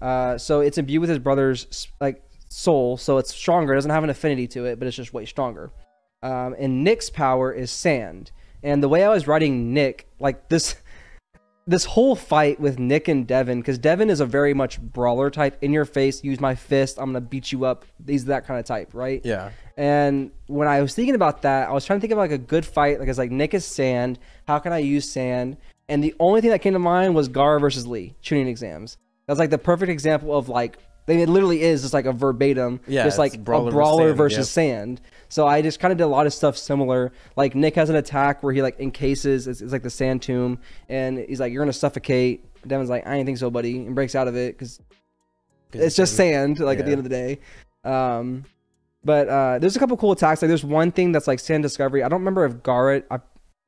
Uh, 0.00 0.38
so 0.38 0.60
it's 0.60 0.78
imbued 0.78 1.00
with 1.00 1.10
his 1.10 1.18
brother's 1.18 1.88
like 2.00 2.22
soul, 2.48 2.96
so 2.96 3.18
it's 3.18 3.34
stronger. 3.34 3.72
It 3.72 3.76
doesn't 3.76 3.90
have 3.90 4.04
an 4.04 4.10
affinity 4.10 4.46
to 4.48 4.66
it, 4.66 4.78
but 4.78 4.86
it's 4.86 4.96
just 4.96 5.12
way 5.12 5.24
stronger. 5.24 5.70
Um, 6.22 6.54
and 6.58 6.84
Nick's 6.84 7.10
power 7.10 7.52
is 7.52 7.70
sand. 7.70 8.32
And 8.62 8.82
the 8.82 8.88
way 8.88 9.04
I 9.04 9.08
was 9.08 9.26
writing 9.26 9.72
Nick, 9.72 10.08
like 10.18 10.48
this, 10.48 10.76
this 11.66 11.84
whole 11.84 12.16
fight 12.16 12.58
with 12.58 12.78
Nick 12.78 13.08
and 13.08 13.26
Devin, 13.26 13.60
because 13.60 13.78
Devin 13.78 14.10
is 14.10 14.20
a 14.20 14.26
very 14.26 14.54
much 14.54 14.80
brawler 14.80 15.30
type, 15.30 15.58
in 15.62 15.72
your 15.72 15.84
face, 15.84 16.24
use 16.24 16.40
my 16.40 16.54
fist, 16.54 16.98
I'm 16.98 17.06
gonna 17.06 17.20
beat 17.20 17.52
you 17.52 17.64
up. 17.64 17.84
He's 18.06 18.24
that 18.26 18.46
kind 18.46 18.58
of 18.58 18.66
type, 18.66 18.90
right? 18.94 19.20
Yeah. 19.24 19.50
And 19.76 20.32
when 20.46 20.66
I 20.66 20.80
was 20.80 20.94
thinking 20.94 21.14
about 21.14 21.42
that, 21.42 21.68
I 21.68 21.72
was 21.72 21.84
trying 21.84 21.98
to 21.98 22.00
think 22.00 22.12
of 22.12 22.18
like 22.18 22.32
a 22.32 22.38
good 22.38 22.66
fight. 22.66 22.98
Like 22.98 23.08
it's 23.08 23.18
like 23.18 23.30
Nick 23.30 23.54
is 23.54 23.64
sand. 23.64 24.18
How 24.48 24.58
can 24.58 24.72
I 24.72 24.78
use 24.78 25.08
sand? 25.08 25.56
And 25.88 26.02
the 26.02 26.14
only 26.18 26.40
thing 26.40 26.50
that 26.50 26.60
came 26.60 26.72
to 26.72 26.78
mind 26.78 27.14
was 27.14 27.28
Gaara 27.28 27.60
versus 27.60 27.86
Lee 27.86 28.14
Chunin 28.22 28.48
exams. 28.48 28.98
That's 29.26 29.38
like 29.38 29.50
the 29.50 29.58
perfect 29.58 29.90
example 29.90 30.36
of 30.36 30.48
like 30.48 30.78
it 31.06 31.28
literally 31.28 31.62
is 31.62 31.82
just 31.82 31.94
like 31.94 32.06
a 32.06 32.12
verbatim, 32.12 32.80
Yeah, 32.86 33.04
just 33.04 33.18
like 33.18 33.34
it's 33.34 33.42
brawler, 33.42 33.70
brawler 33.70 33.92
a 33.92 33.96
brawler 33.96 34.12
versus 34.14 34.38
versus, 34.38 34.50
sand, 34.50 34.98
sand. 34.98 35.00
So 35.28 35.46
I 35.46 35.62
just 35.62 35.78
kind 35.80 35.92
of 35.92 35.98
did 35.98 36.04
a 36.04 36.08
lot 36.08 36.26
of 36.26 36.32
stuff 36.32 36.56
similar. 36.56 37.12
Like 37.36 37.54
Nick 37.54 37.74
has 37.74 37.90
an 37.90 37.96
attack 37.96 38.42
where 38.42 38.52
he 38.52 38.62
like 38.62 38.80
encases, 38.80 39.46
it's, 39.46 39.60
it's 39.60 39.72
like 39.72 39.82
the 39.82 39.90
sand 39.90 40.22
tomb, 40.22 40.58
and 40.88 41.18
he's 41.18 41.40
like, 41.40 41.52
"You're 41.52 41.62
gonna 41.62 41.72
suffocate." 41.72 42.44
Devin's 42.66 42.90
like, 42.90 43.06
"I 43.06 43.16
ain't 43.16 43.26
think 43.26 43.38
so, 43.38 43.50
buddy," 43.50 43.76
and 43.76 43.94
breaks 43.94 44.14
out 44.14 44.26
of 44.26 44.36
it 44.36 44.56
because 44.56 44.80
it's 45.72 45.96
just 45.96 46.16
sand 46.16 46.60
like 46.60 46.78
at 46.78 46.86
the 46.86 46.92
end 46.92 46.98
of 46.98 47.04
the 47.04 47.10
day. 47.10 47.38
Um 47.84 48.44
but 49.04 49.28
uh 49.28 49.58
there's 49.58 49.76
a 49.76 49.78
couple 49.78 49.96
cool 49.96 50.12
attacks. 50.12 50.42
Like 50.42 50.48
there's 50.48 50.64
one 50.64 50.92
thing 50.92 51.12
that's 51.12 51.26
like 51.26 51.40
sand 51.40 51.62
discovery. 51.62 52.02
I 52.02 52.08
don't 52.08 52.20
remember 52.20 52.44
if 52.44 52.54
Gaara 52.56 53.04
I, 53.10 53.20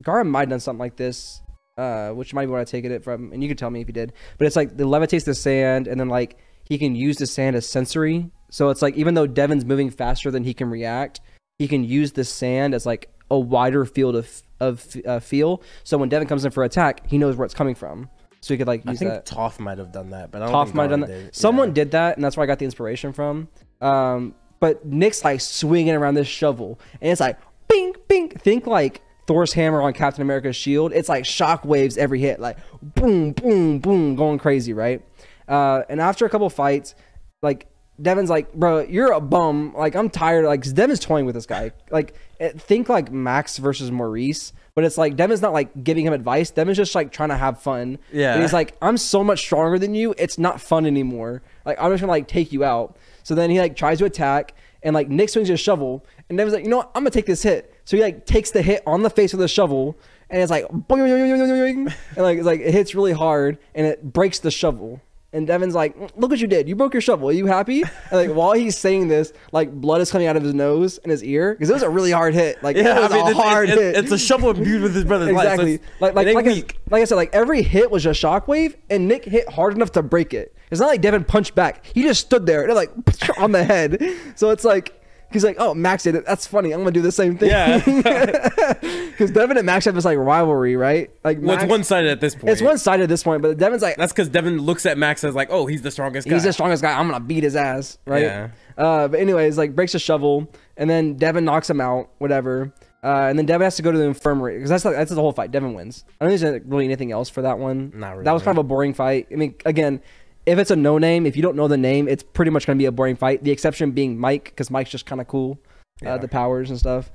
Gaara 0.03 0.27
might 0.27 0.41
have 0.41 0.49
done 0.51 0.61
something 0.61 0.81
like 0.81 0.97
this 0.97 1.43
uh 1.78 2.11
which 2.11 2.35
might 2.35 2.47
be 2.47 2.51
what 2.51 2.61
i 2.61 2.65
taken 2.65 2.91
it 2.91 3.05
from 3.05 3.32
and 3.32 3.43
you 3.43 3.49
can 3.49 3.57
tell 3.57 3.70
me 3.70 3.81
if 3.81 3.87
he 3.87 3.93
did. 3.93 4.12
But 4.39 4.47
it's 4.47 4.57
like 4.57 4.77
the 4.77 4.85
levitates 4.85 5.24
the 5.24 5.35
sand 5.35 5.87
and 5.87 6.01
then 6.01 6.09
like 6.09 6.39
he 6.65 6.78
can 6.78 6.95
use 6.95 7.16
the 7.19 7.27
sand 7.27 7.57
as 7.57 7.69
sensory. 7.69 8.31
So 8.51 8.70
it's 8.70 8.82
like 8.82 8.97
even 8.97 9.15
though 9.15 9.27
devin's 9.27 9.65
moving 9.65 9.91
faster 9.91 10.31
than 10.31 10.45
he 10.45 10.55
can 10.55 10.70
react 10.70 11.20
he 11.61 11.69
can 11.69 11.85
use 11.85 12.12
the 12.12 12.24
sand 12.24 12.74
as 12.74 12.85
like 12.87 13.09
a 13.31 13.39
wider 13.39 13.85
field 13.85 14.16
of 14.16 14.43
of 14.59 14.85
uh, 15.07 15.20
feel 15.20 15.62
so 15.85 15.97
when 15.99 16.09
devin 16.09 16.27
comes 16.27 16.45
in 16.45 16.51
for 16.51 16.65
attack 16.65 17.07
he 17.07 17.19
knows 17.19 17.37
where 17.37 17.45
it's 17.45 17.55
coming 17.55 17.74
from 17.74 18.09
so 18.41 18.55
he 18.55 18.59
could 18.59 18.66
like 18.66 18.82
I 18.87 18.93
use 18.93 18.99
think 18.99 19.11
that 19.11 19.27
Toph 19.27 19.61
might 19.61 19.77
have 19.77 19.93
done 19.93 20.11
that, 20.11 20.31
but 20.31 20.41
I 20.41 20.51
don't 20.51 20.74
might 20.74 20.85
have 20.85 20.91
done 20.93 21.01
that. 21.01 21.07
did. 21.09 21.35
Someone 21.37 21.69
Yeah. 21.69 21.74
did 21.74 21.91
that, 21.91 22.16
and 22.16 22.24
that's 22.24 22.39
where 22.39 22.45
I 22.45 22.47
got 22.47 22.59
the 22.59 22.65
inspiration 22.65 23.12
from. 23.12 23.49
Um, 23.82 24.35
but 24.61 24.85
Nick's 24.87 25.23
like 25.24 25.43
swinging 25.43 25.95
around 25.95 26.15
this 26.15 26.27
shovel, 26.27 26.81
and 27.03 27.12
it's 27.12 27.20
like 27.20 27.39
bing, 27.69 27.95
bing. 28.09 28.31
Think 28.31 28.66
like 28.66 29.03
Thor's 29.27 29.53
hammer 29.53 29.82
on 29.82 29.93
Captain 29.93 30.23
America's 30.23 30.57
shield. 30.57 30.93
It's 30.95 31.09
like 31.11 31.27
shock 31.27 31.66
waves 31.66 31.99
every 31.99 32.19
hit, 32.19 32.41
like 32.41 32.57
boom, 32.82 33.32
boom, 33.32 33.78
boom, 33.78 34.16
going 34.16 34.39
crazy, 34.39 34.73
right? 34.73 35.03
Uh, 35.47 35.82
and 35.91 36.01
after 36.01 36.24
a 36.24 36.31
couple 36.31 36.49
fights, 36.49 36.95
like 37.43 37.66
Devin's 38.01 38.31
like, 38.31 38.53
bro, 38.55 38.81
you're 38.81 39.13
a 39.13 39.21
bum. 39.21 39.75
Like 39.77 39.95
I'm 39.95 40.11
tired. 40.11 40.45
Like 40.45 40.63
Devin's 40.73 41.01
toying 41.01 41.27
with 41.27 41.35
this 41.35 41.47
guy. 41.47 41.73
Like 41.91 42.15
eh, 42.39 42.53
think 42.57 42.89
like 42.89 43.13
Max 43.13 43.59
versus 43.59 43.91
Maurice, 43.91 44.53
but 44.75 44.85
it's 44.85 44.97
like 44.97 45.17
Devin's 45.17 45.43
not 45.43 45.53
like 45.53 45.85
giving 45.85 46.07
him 46.07 46.13
advice. 46.13 46.51
Devin's 46.51 46.77
just 46.77 46.95
like 46.95 47.13
trying 47.13 47.29
to 47.29 47.37
have 47.37 47.61
fun. 47.61 47.99
Yeah. 48.13 48.35
And 48.35 48.43
he's 48.43 48.53
like, 48.53 48.77
I'm 48.81 48.97
so 48.97 49.23
much 49.23 49.41
stronger 49.41 49.79
than 49.79 49.95
you. 49.95 50.15
It's 50.19 50.39
not 50.39 50.61
fun 50.61 50.87
anymore. 50.87 51.43
Like 51.65 51.81
I'm 51.81 51.91
just 51.91 52.01
gonna 52.01 52.13
like 52.13 52.29
take 52.29 52.53
you 52.53 52.65
out. 52.65 52.97
So 53.23 53.35
then 53.35 53.51
he 53.51 53.61
like 53.61 53.77
tries 53.77 53.99
to 53.99 54.05
attack, 54.05 54.55
and 54.83 54.95
like 54.95 55.09
Nick 55.09 55.29
swings 55.29 55.49
his 55.49 55.61
shovel, 55.61 56.05
and 56.29 56.39
Devin's 56.39 56.55
like, 56.55 56.65
you 56.65 56.71
know 56.71 56.79
what? 56.79 56.91
I'm 56.95 57.03
gonna 57.03 57.11
take 57.11 57.27
this 57.27 57.43
hit. 57.43 57.75
So 57.85 57.97
he 57.97 58.03
like 58.03 58.25
takes 58.25 58.51
the 58.51 58.63
hit 58.63 58.83
on 58.87 59.03
the 59.03 59.11
face 59.11 59.33
with 59.33 59.41
the 59.41 59.49
shovel, 59.49 59.99
and 60.31 60.41
it's 60.41 60.51
like, 60.51 60.67
boing, 60.69 61.01
boing, 61.01 61.39
boing. 61.39 61.95
and 62.17 62.25
like 62.25 62.39
it's 62.39 62.47
like 62.47 62.61
it 62.61 62.73
hits 62.73 62.95
really 62.95 63.13
hard, 63.13 63.59
and 63.75 63.87
it 63.87 64.03
breaks 64.13 64.39
the 64.39 64.51
shovel. 64.51 65.01
And 65.32 65.47
Devin's 65.47 65.74
like, 65.77 65.97
mm, 65.97 66.11
look 66.16 66.31
what 66.31 66.40
you 66.40 66.48
did. 66.48 66.69
You 66.69 66.74
broke 66.74 66.93
your 66.93 67.01
shovel. 67.01 67.28
Are 67.28 67.32
you 67.32 67.47
happy? 67.47 67.82
And 67.82 68.12
like 68.12 68.31
while 68.31 68.52
he's 68.52 68.77
saying 68.77 69.07
this, 69.09 69.32
like 69.52 69.70
blood 69.73 70.01
is 70.01 70.11
coming 70.11 70.27
out 70.27 70.36
of 70.36 70.43
his 70.43 70.55
nose 70.55 70.98
and 70.98 71.11
his 71.11 71.23
ear 71.23 71.55
because 71.55 71.70
it 71.70 71.73
was 71.73 71.82
a 71.85 71.89
really 71.89 72.11
hard 72.11 72.35
hit. 72.35 72.61
Like 72.65 72.77
it 72.77 72.85
Yeah, 72.85 72.98
was 72.98 73.12
I 73.12 73.16
mean, 73.16 73.27
a 73.27 73.31
it's, 73.31 73.39
hard 73.39 73.69
it's, 73.69 73.81
hit. 73.81 73.97
it's 73.97 74.11
a 74.12 74.19
shovel 74.19 74.51
imbued 74.51 74.82
with 74.82 74.94
his 74.94 75.05
brother's 75.05 75.31
life. 75.32 75.57
so 75.57 75.62
exactly. 75.62 75.81
like 76.01 76.15
like 76.15 76.35
like 76.35 76.47
I, 76.47 76.48
weak. 76.48 76.78
like 76.90 77.02
I 77.02 77.05
said, 77.05 77.15
like 77.15 77.32
every 77.32 77.62
hit 77.62 77.90
was 77.93 78.07
a 78.07 78.11
shockwave, 78.11 78.74
and 78.90 79.07
Nick 79.07 79.24
hit 79.24 79.48
hard 79.48 79.74
enough 79.74 79.93
to 79.93 80.02
break 80.02 80.35
it. 80.35 80.52
It's 80.73 80.81
not 80.81 80.89
like 80.89 81.01
Devin 81.01 81.24
punched 81.24 81.55
back. 81.55 81.86
He 81.86 82.02
just 82.02 82.20
stood 82.23 82.47
there 82.47 82.65
and 82.65 82.74
like 82.74 82.90
on 83.39 83.52
the 83.52 83.62
head. 83.65 84.02
So 84.35 84.51
it's 84.51 84.65
like. 84.65 85.00
He's 85.32 85.44
like, 85.44 85.57
oh, 85.59 85.74
Max 85.74 86.02
did 86.02 86.15
it. 86.16 86.27
That's 86.27 86.47
funny. 86.47 86.73
I'm 86.73 86.81
gonna 86.81 86.90
do 86.90 87.02
the 87.02 87.12
same 87.12 87.39
thing. 87.39 87.51
Yeah. 87.51 87.78
because 89.20 89.31
Devin 89.31 89.57
and 89.57 89.66
Max 89.66 89.85
have 89.85 89.94
this 89.94 90.05
like 90.05 90.19
rivalry, 90.19 90.77
right? 90.77 91.11
Like, 91.23 91.39
Well, 91.40 91.57
it's 91.57 91.70
one 91.70 91.85
sided 91.85 92.11
at 92.11 92.20
this 92.20 92.35
point. 92.35 92.48
It's 92.48 92.62
one 92.62 92.78
sided 92.78 93.05
at 93.05 93.09
this 93.09 93.23
point, 93.23 93.43
but 93.43 93.57
Devin's 93.57 93.82
like, 93.82 93.97
That's 93.97 94.12
because 94.12 94.28
Devin 94.28 94.59
looks 94.59 94.86
at 94.86 94.98
Max 94.98 95.23
as 95.23 95.35
like, 95.35 95.48
oh, 95.51 95.66
he's 95.66 95.82
the 95.82 95.90
strongest 95.90 96.27
guy. 96.27 96.35
he's 96.35 96.44
the 96.44 96.52
strongest 96.52 96.82
guy. 96.82 96.98
I'm 96.98 97.07
gonna 97.09 97.20
beat 97.20 97.44
his 97.44 97.55
ass, 97.55 97.98
right? 98.07 98.23
Yeah. 98.23 98.48
Uh, 98.77 99.09
but 99.09 99.20
anyways, 99.20 99.59
like 99.59 99.74
breaks 99.74 99.94
a 99.94 99.98
shovel, 99.98 100.51
and 100.77 100.89
then 100.89 101.15
Devin 101.15 101.44
knocks 101.44 101.69
him 101.69 101.81
out, 101.81 102.11
whatever. 102.19 102.73
Uh, 103.02 103.27
and 103.28 103.39
then 103.39 103.47
Devin 103.47 103.65
has 103.65 103.77
to 103.77 103.82
go 103.82 103.93
to 103.93 103.97
the 103.98 104.05
infirmary 104.05 104.57
because 104.57 104.69
that's 104.70 104.85
like, 104.85 104.94
that's 104.94 105.11
the 105.11 105.20
whole 105.20 105.32
fight. 105.32 105.51
Devin 105.51 105.74
wins. 105.74 106.05
I 106.20 106.24
don't 106.24 106.36
think 106.36 106.40
there's 106.40 106.62
really 106.66 106.85
anything 106.85 107.12
else 107.12 107.28
for 107.28 107.43
that 107.43 107.59
one. 107.59 107.93
Not 107.94 108.12
really. 108.12 108.24
That 108.24 108.32
was 108.32 108.43
kind 108.43 108.59
of 108.59 108.65
a 108.65 108.69
boring 108.69 108.94
fight. 108.94 109.28
I 109.32 109.36
mean, 109.36 109.55
again, 109.65 110.02
if 110.47 110.59
it's 110.59 110.71
a 110.71 110.77
no 110.77 110.99
name, 110.99 111.27
if 111.27 111.37
you 111.37 111.43
don't 111.43 111.57
know 111.57 111.69
the 111.69 111.77
name, 111.77 112.09
it's 112.09 112.23
pretty 112.23 112.51
much 112.51 112.67
gonna 112.67 112.77
be 112.77 112.87
a 112.87 112.93
boring 112.93 113.17
fight. 113.17 113.45
The 113.45 113.51
exception 113.51 113.91
being 113.93 114.19
Mike 114.19 114.45
because 114.45 114.71
Mike's 114.71 114.91
just 114.91 115.07
kind 115.07 115.21
of 115.21 115.29
cool, 115.29 115.59
uh, 116.05 116.19
the 116.19 116.29
powers 116.29 116.71
and 116.71 116.79
stuff. 116.79 117.11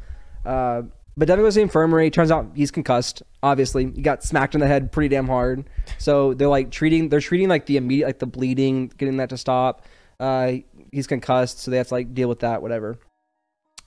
Uh, 0.45 0.83
but 1.17 1.27
Devin 1.27 1.45
goes 1.45 1.53
to 1.53 1.59
the 1.59 1.63
infirmary. 1.63 2.09
Turns 2.09 2.29
out 2.29 2.51
he's 2.55 2.71
concussed. 2.71 3.23
Obviously, 3.41 3.85
he 3.85 4.01
got 4.01 4.23
smacked 4.23 4.53
in 4.53 4.59
the 4.59 4.67
head 4.67 4.91
pretty 4.91 5.07
damn 5.07 5.27
hard. 5.27 5.69
So 5.97 6.33
they're 6.33 6.49
like 6.49 6.71
treating. 6.71 7.09
They're 7.09 7.21
treating 7.21 7.47
like 7.47 7.65
the 7.65 7.77
immediate, 7.77 8.07
like 8.07 8.19
the 8.19 8.25
bleeding, 8.25 8.91
getting 8.97 9.17
that 9.17 9.29
to 9.29 9.37
stop. 9.37 9.85
Uh, 10.19 10.53
he's 10.91 11.07
concussed, 11.07 11.59
so 11.59 11.71
they 11.71 11.77
have 11.77 11.87
to 11.87 11.93
like 11.93 12.13
deal 12.13 12.27
with 12.27 12.39
that, 12.39 12.61
whatever. 12.61 12.97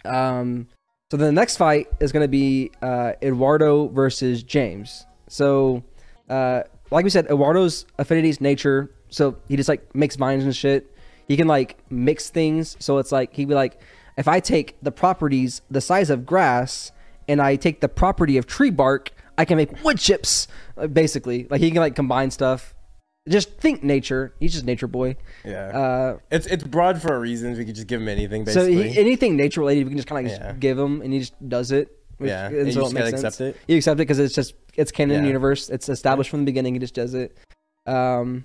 Um, 0.05 0.69
so 1.10 1.16
the 1.16 1.32
next 1.32 1.56
fight 1.56 1.89
is 2.01 2.12
going 2.12 2.24
to 2.24 2.28
be 2.28 2.70
uh, 2.82 3.12
Eduardo 3.23 3.89
versus 3.89 4.43
James. 4.43 5.06
So, 5.28 5.82
uh, 6.28 6.62
like 6.90 7.05
we 7.05 7.10
said, 7.10 7.27
Eduardo's 7.27 7.86
affinity 7.98 8.28
is 8.28 8.40
nature. 8.40 8.90
So 9.10 9.36
he 9.48 9.56
just 9.56 9.68
like 9.68 9.94
makes 9.94 10.16
vines 10.16 10.44
and 10.44 10.55
shit. 10.55 10.94
He 11.26 11.36
can 11.36 11.47
like 11.48 11.76
mix 11.90 12.30
things. 12.30 12.76
So 12.78 12.98
it's 12.98 13.12
like 13.12 13.35
he'd 13.35 13.48
be 13.48 13.55
like, 13.55 13.80
if 14.16 14.28
I 14.28 14.40
take 14.40 14.76
the 14.82 14.90
properties 14.93 15.62
the 15.70 15.80
size 15.80 16.10
of 16.10 16.24
grass 16.26 16.93
and 17.28 17.40
I 17.40 17.56
take 17.56 17.80
the 17.80 17.89
property 17.89 18.36
of 18.39 18.47
tree 18.47 18.70
bark, 18.70 19.10
I 19.36 19.44
can 19.44 19.56
make 19.56 19.85
wood 19.85 19.98
chips. 19.98 20.48
uh, 20.76 20.86
Basically, 20.86 21.47
like 21.51 21.60
he 21.60 21.70
can 21.70 21.80
like 21.80 21.94
combine 21.94 22.30
stuff. 22.30 22.74
Just 23.28 23.59
think 23.59 23.82
nature. 23.85 24.32
He's 24.40 24.55
just 24.55 24.64
nature 24.64 24.86
boy. 24.86 25.16
Yeah. 25.44 25.66
Uh, 25.78 26.18
it's 26.30 26.47
it's 26.47 26.64
broad 26.64 27.02
for 27.02 27.14
a 27.14 27.18
reason. 27.20 27.52
We 27.59 27.64
could 27.66 27.74
just 27.74 27.86
give 27.86 28.01
him 28.01 28.09
anything, 28.09 28.47
so 28.47 28.66
he, 28.66 28.98
anything 28.98 29.36
nature 29.36 29.60
related, 29.60 29.85
we 29.85 29.90
can 29.90 29.98
just 29.98 30.09
kind 30.09 30.26
of 30.26 30.32
like 30.32 30.40
Yeah. 30.40 30.52
give 30.59 30.78
him, 30.78 31.02
and 31.02 31.12
he 31.12 31.18
just 31.20 31.35
does 31.48 31.70
it. 31.70 31.94
which- 32.16 32.30
Yeah, 32.30 32.47
and 32.47 32.66
you 32.66 32.72
just 32.72 32.97
accept 32.97 33.40
it. 33.43 33.56
You 33.68 33.76
accept 33.76 33.97
it 34.01 34.05
because 34.09 34.18
it's 34.18 34.35
just 34.35 34.55
it's 34.76 34.90
canon 34.90 35.22
Yeah. 35.22 35.26
universe. 35.28 35.68
It's 35.68 35.90
established 35.90 36.30
from 36.30 36.40
the 36.40 36.47
beginning. 36.47 36.72
He 36.74 36.80
just 36.80 36.94
does 36.94 37.12
it. 37.14 37.36
Um, 37.86 38.44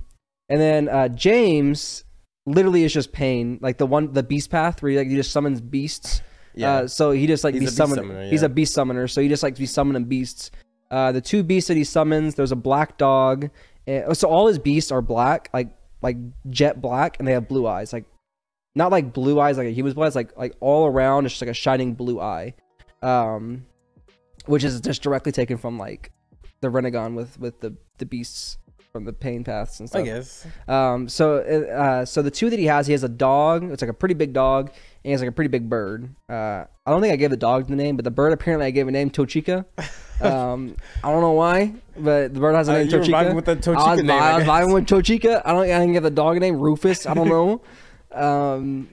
and 0.50 0.60
then 0.60 0.90
uh, 0.90 1.08
James 1.10 2.04
literally 2.46 2.84
is 2.84 2.94
just 2.94 3.12
pain, 3.12 3.60
like 3.62 3.78
the 3.78 3.86
one 3.86 4.12
the 4.14 4.24
beast 4.24 4.50
path 4.50 4.82
where 4.82 4.92
he 4.92 4.98
like 4.98 5.08
he 5.08 5.16
just 5.16 5.32
summons 5.32 5.62
beasts. 5.62 6.22
Yeah. 6.56 6.72
Uh, 6.74 6.88
so 6.88 7.12
he 7.12 7.26
just 7.28 7.44
like 7.44 7.54
He's 7.56 7.62
be 7.62 7.66
a 7.66 7.70
beast 7.70 7.78
summon- 7.78 7.96
summoner, 7.98 8.26
He's 8.26 8.44
a 8.44 8.50
beast 8.50 8.74
summoner. 8.74 9.08
So 9.08 9.22
he 9.22 9.28
just 9.28 9.44
like 9.44 9.58
be 9.58 9.66
summoning 9.66 10.06
beasts. 10.06 10.52
Uh, 10.92 11.12
the 11.12 11.22
two 11.22 11.42
beasts 11.44 11.68
that 11.70 11.78
he 11.78 11.84
summons, 11.84 12.36
there's 12.36 12.52
a 12.52 12.56
black 12.56 12.98
dog. 12.98 13.50
And, 13.88 14.16
so 14.16 14.30
all 14.30 14.48
his 14.48 14.60
beasts 14.60 14.92
are 14.92 15.02
black, 15.02 15.50
like 15.54 15.70
like 16.02 16.18
jet 16.50 16.82
black, 16.82 17.18
and 17.20 17.28
they 17.28 17.32
have 17.32 17.48
blue 17.48 17.66
eyes, 17.66 17.92
like 17.94 18.06
not 18.76 18.92
like 18.92 19.14
blue 19.14 19.40
eyes 19.40 19.58
like 19.58 19.68
a 19.68 19.72
human's 19.72 19.96
blue 19.96 20.06
eyes, 20.06 20.16
like 20.16 20.38
like 20.38 20.56
all 20.60 20.86
around. 20.86 21.26
It's 21.26 21.34
just 21.34 21.42
like 21.42 21.50
a 21.50 21.54
shining 21.56 21.94
blue 21.96 22.20
eye, 22.20 22.54
um, 23.02 23.66
which 24.46 24.64
is 24.64 24.80
just 24.82 25.02
directly 25.02 25.32
taken 25.32 25.58
from 25.58 25.80
like 25.80 26.12
the 26.62 26.70
Rinnegan 26.70 27.16
with 27.16 27.40
with 27.40 27.60
the 27.62 27.76
the 27.98 28.06
beasts 28.06 28.58
from 28.94 29.06
the 29.06 29.12
pain 29.12 29.44
paths 29.44 29.80
and 29.80 29.90
stuff. 29.90 30.04
I 30.04 30.06
guess. 30.06 30.46
Um, 30.68 31.10
so, 31.10 31.38
uh, 31.40 32.06
so 32.06 32.22
the 32.22 32.30
two 32.30 32.52
that 32.52 32.60
he 32.60 32.66
has, 32.66 32.86
he 32.86 32.94
has 32.94 33.04
a 33.04 33.10
dog. 33.10 33.64
It's 33.72 33.82
like 33.82 33.90
a 33.90 33.94
pretty 33.94 34.14
big 34.14 34.34
dog, 34.34 34.68
and 34.68 34.76
he 35.02 35.12
has 35.12 35.20
like 35.20 35.30
a 35.30 35.34
pretty 35.34 35.48
big 35.48 35.68
bird. 35.68 36.14
Uh, 36.30 36.66
I 36.86 36.92
don't 36.92 37.02
think 37.02 37.12
I 37.12 37.16
gave 37.16 37.32
the 37.32 37.38
dog 37.38 37.66
the 37.68 37.76
name, 37.76 37.96
but 37.96 38.06
the 38.06 38.12
bird 38.12 38.34
apparently 38.34 38.68
I 38.68 38.70
gave 38.72 38.88
a 38.88 38.92
name 38.92 39.10
Tochika. 39.10 39.66
Um, 40.22 40.78
I 41.04 41.12
don't 41.12 41.22
know 41.22 41.32
why, 41.32 41.74
but 41.98 42.34
the 42.34 42.40
bird 42.40 42.56
has 42.56 42.70
a 42.70 42.74
Uh, 42.74 42.78
name 42.78 42.88
were 42.92 43.00
Tochika. 43.00 43.12
vibing 43.12 43.36
with 43.36 43.46
the 43.46 43.56
Tochika 43.58 43.76
I 43.78 43.92
was, 43.96 44.04
name, 44.04 44.12
I 44.12 44.32
I 44.32 44.38
was 44.38 44.44
vibing 44.48 44.74
with 44.74 44.86
Tochika. 44.88 45.42
I 45.44 45.52
don't. 45.52 45.64
I 45.64 45.66
didn't 45.66 45.92
give 45.94 46.04
the 46.04 46.12
dog 46.12 46.38
a 46.38 46.40
name 46.40 46.60
Rufus. 46.60 47.06
I 47.08 47.14
don't 47.16 47.28
know. 47.38 47.62
um, 48.14 48.88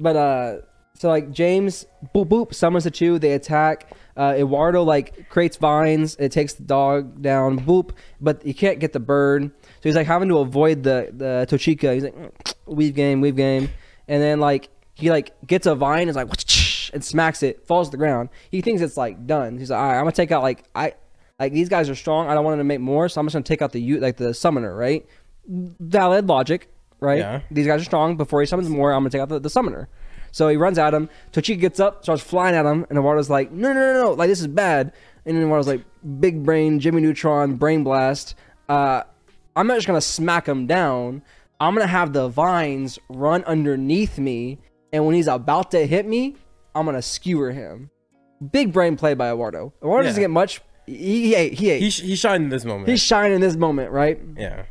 but 0.00 0.16
uh, 0.16 0.56
so 0.98 1.08
like 1.08 1.30
James 1.30 1.86
boop 2.14 2.26
boop 2.26 2.54
summons 2.54 2.84
the 2.84 2.90
two. 2.90 3.18
They 3.18 3.32
attack. 3.32 3.92
Uh, 4.16 4.34
Eduardo 4.38 4.82
like 4.82 5.28
creates 5.28 5.56
vines. 5.56 6.16
It 6.18 6.32
takes 6.32 6.54
the 6.54 6.62
dog 6.64 7.20
down. 7.20 7.60
Boop, 7.60 7.90
but 8.20 8.42
he 8.42 8.54
can't 8.54 8.78
get 8.78 8.92
the 8.92 9.00
bird. 9.00 9.44
So 9.44 9.80
he's 9.82 9.96
like 9.96 10.06
having 10.06 10.28
to 10.28 10.38
avoid 10.38 10.82
the 10.82 11.10
the 11.12 11.46
Tochika. 11.48 11.94
He's 11.94 12.04
like 12.04 12.16
"Mm, 12.16 12.54
weave 12.66 12.94
game, 12.94 13.20
weave 13.20 13.36
game, 13.36 13.68
and 14.08 14.22
then 14.22 14.40
like 14.40 14.68
he 14.94 15.10
like 15.10 15.34
gets 15.46 15.66
a 15.66 15.74
vine. 15.74 16.08
Is 16.08 16.16
like 16.16 16.28
and 16.92 17.04
smacks 17.04 17.42
it. 17.42 17.66
Falls 17.66 17.88
to 17.88 17.92
the 17.92 17.98
ground. 17.98 18.30
He 18.50 18.60
thinks 18.62 18.80
it's 18.80 18.96
like 18.96 19.26
done. 19.26 19.58
He's 19.58 19.70
like, 19.70 19.78
all 19.78 19.86
right, 19.86 19.98
I'm 19.98 20.04
gonna 20.04 20.12
take 20.12 20.32
out 20.32 20.42
like 20.42 20.64
I 20.74 20.94
like 21.38 21.52
these 21.52 21.68
guys 21.68 21.90
are 21.90 21.94
strong. 21.94 22.28
I 22.28 22.34
don't 22.34 22.44
want 22.44 22.54
them 22.54 22.60
to 22.60 22.64
make 22.64 22.80
more, 22.80 23.08
so 23.08 23.20
I'm 23.20 23.26
just 23.26 23.34
gonna 23.34 23.42
take 23.42 23.62
out 23.62 23.72
the 23.72 23.80
you 23.80 24.00
like 24.00 24.16
the 24.16 24.32
summoner. 24.32 24.74
Right? 24.74 25.06
Valid 25.46 26.26
logic. 26.26 26.68
Right? 26.98 27.18
Yeah. 27.18 27.42
These 27.50 27.66
guys 27.66 27.82
are 27.82 27.84
strong. 27.84 28.16
Before 28.16 28.40
he 28.40 28.46
summons 28.46 28.70
more, 28.70 28.92
I'm 28.92 29.00
gonna 29.00 29.10
take 29.10 29.20
out 29.20 29.28
the, 29.28 29.38
the 29.38 29.50
summoner. 29.50 29.88
So 30.36 30.48
he 30.48 30.58
runs 30.58 30.76
at 30.76 30.92
him. 30.92 31.08
Tochika 31.32 31.58
gets 31.58 31.80
up, 31.80 32.02
starts 32.02 32.22
flying 32.22 32.54
at 32.54 32.66
him, 32.66 32.84
and 32.90 32.98
Eduardo's 32.98 33.30
like, 33.30 33.50
no, 33.52 33.72
no, 33.72 33.80
no, 33.80 34.02
no, 34.02 34.12
like 34.12 34.28
this 34.28 34.42
is 34.42 34.46
bad. 34.46 34.92
And 35.24 35.34
then 35.34 35.42
Eduardo's 35.44 35.66
like, 35.66 35.82
big 36.20 36.44
brain, 36.44 36.78
Jimmy 36.78 37.00
Neutron, 37.00 37.54
brain 37.54 37.82
blast. 37.82 38.34
Uh, 38.68 39.00
I'm 39.56 39.66
not 39.66 39.76
just 39.76 39.86
gonna 39.86 40.02
smack 40.02 40.46
him 40.46 40.66
down. 40.66 41.22
I'm 41.58 41.74
gonna 41.74 41.86
have 41.86 42.12
the 42.12 42.28
vines 42.28 42.98
run 43.08 43.44
underneath 43.44 44.18
me, 44.18 44.58
and 44.92 45.06
when 45.06 45.14
he's 45.14 45.26
about 45.26 45.70
to 45.70 45.86
hit 45.86 46.06
me, 46.06 46.36
I'm 46.74 46.84
gonna 46.84 47.00
skewer 47.00 47.52
him. 47.52 47.88
Big 48.52 48.74
brain 48.74 48.96
play 48.96 49.14
by 49.14 49.30
Eduardo. 49.30 49.72
Eduardo 49.78 50.08
doesn't 50.08 50.22
get 50.22 50.30
much. 50.30 50.60
He, 50.84 51.28
he 51.28 51.34
ate. 51.34 51.54
He 51.54 51.70
ate. 51.70 51.80
He 51.80 51.88
sh- 51.88 52.02
he 52.02 52.14
shined 52.14 52.44
in 52.44 52.50
this 52.50 52.66
moment. 52.66 52.90
He's 52.90 53.00
shining 53.00 53.36
in 53.36 53.40
this 53.40 53.56
moment, 53.56 53.90
right? 53.90 54.20
yeah. 54.36 54.64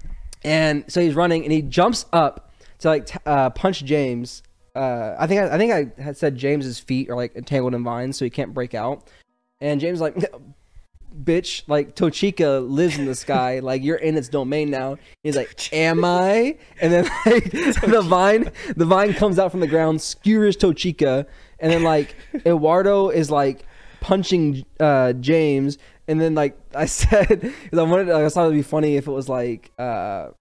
and 0.44 0.86
so 0.88 1.02
he's 1.02 1.16
running 1.16 1.42
and 1.42 1.52
he 1.52 1.64
jumps 1.64 2.06
up 2.14 2.54
to 2.82 2.88
like 2.90 3.08
t- 3.08 3.18
uh, 3.26 3.50
punch 3.50 3.84
James. 3.84 4.44
Uh, 4.76 5.16
I 5.18 5.26
think 5.26 5.42
I, 5.42 5.56
I 5.56 5.58
think 5.58 5.72
I 5.72 6.02
had 6.02 6.18
said 6.18 6.36
James's 6.36 6.80
feet 6.80 7.10
are 7.10 7.16
like 7.16 7.36
entangled 7.36 7.74
in 7.74 7.84
vines, 7.84 8.18
so 8.18 8.26
he 8.26 8.30
can't 8.30 8.54
break 8.54 8.74
out. 8.74 9.08
And 9.62 9.80
James 9.80 10.02
like, 10.02 10.16
bitch, 11.24 11.64
like 11.68 11.96
Tochika 11.96 12.68
lives 12.70 12.98
in 12.98 13.06
the 13.06 13.16
sky, 13.16 13.60
like 13.64 13.84
you're 13.84 13.98
in 13.98 14.18
its 14.18 14.28
domain 14.28 14.70
now. 14.70 14.98
He's 15.24 15.38
like, 15.38 15.70
am 15.74 16.04
I? 16.04 16.58
And 16.82 16.92
then 16.92 17.10
like 17.26 17.52
the 17.52 18.04
vine, 18.06 18.52
the 18.76 18.86
vine 18.86 19.14
comes 19.14 19.40
out 19.40 19.52
from 19.52 19.62
the 19.62 19.68
ground, 19.68 20.02
skewers 20.02 20.58
Tochika, 20.58 21.26
and 21.60 21.72
then 21.72 21.84
like 21.84 22.16
Eduardo 22.46 23.10
is 23.10 23.32
like 23.32 23.66
punching 24.02 24.66
uh, 24.80 25.14
James, 25.14 25.78
and 26.10 26.20
then 26.20 26.36
like 26.36 26.58
I 26.76 26.86
said, 26.86 27.54
I 27.72 27.82
wanted, 27.82 28.10
I 28.10 28.28
thought 28.28 28.48
it'd 28.48 28.58
be 28.58 28.62
funny 28.62 28.98
if 28.98 29.08
it 29.08 29.12
was 29.12 29.30
like. 29.30 29.72
Uh, 29.80 30.32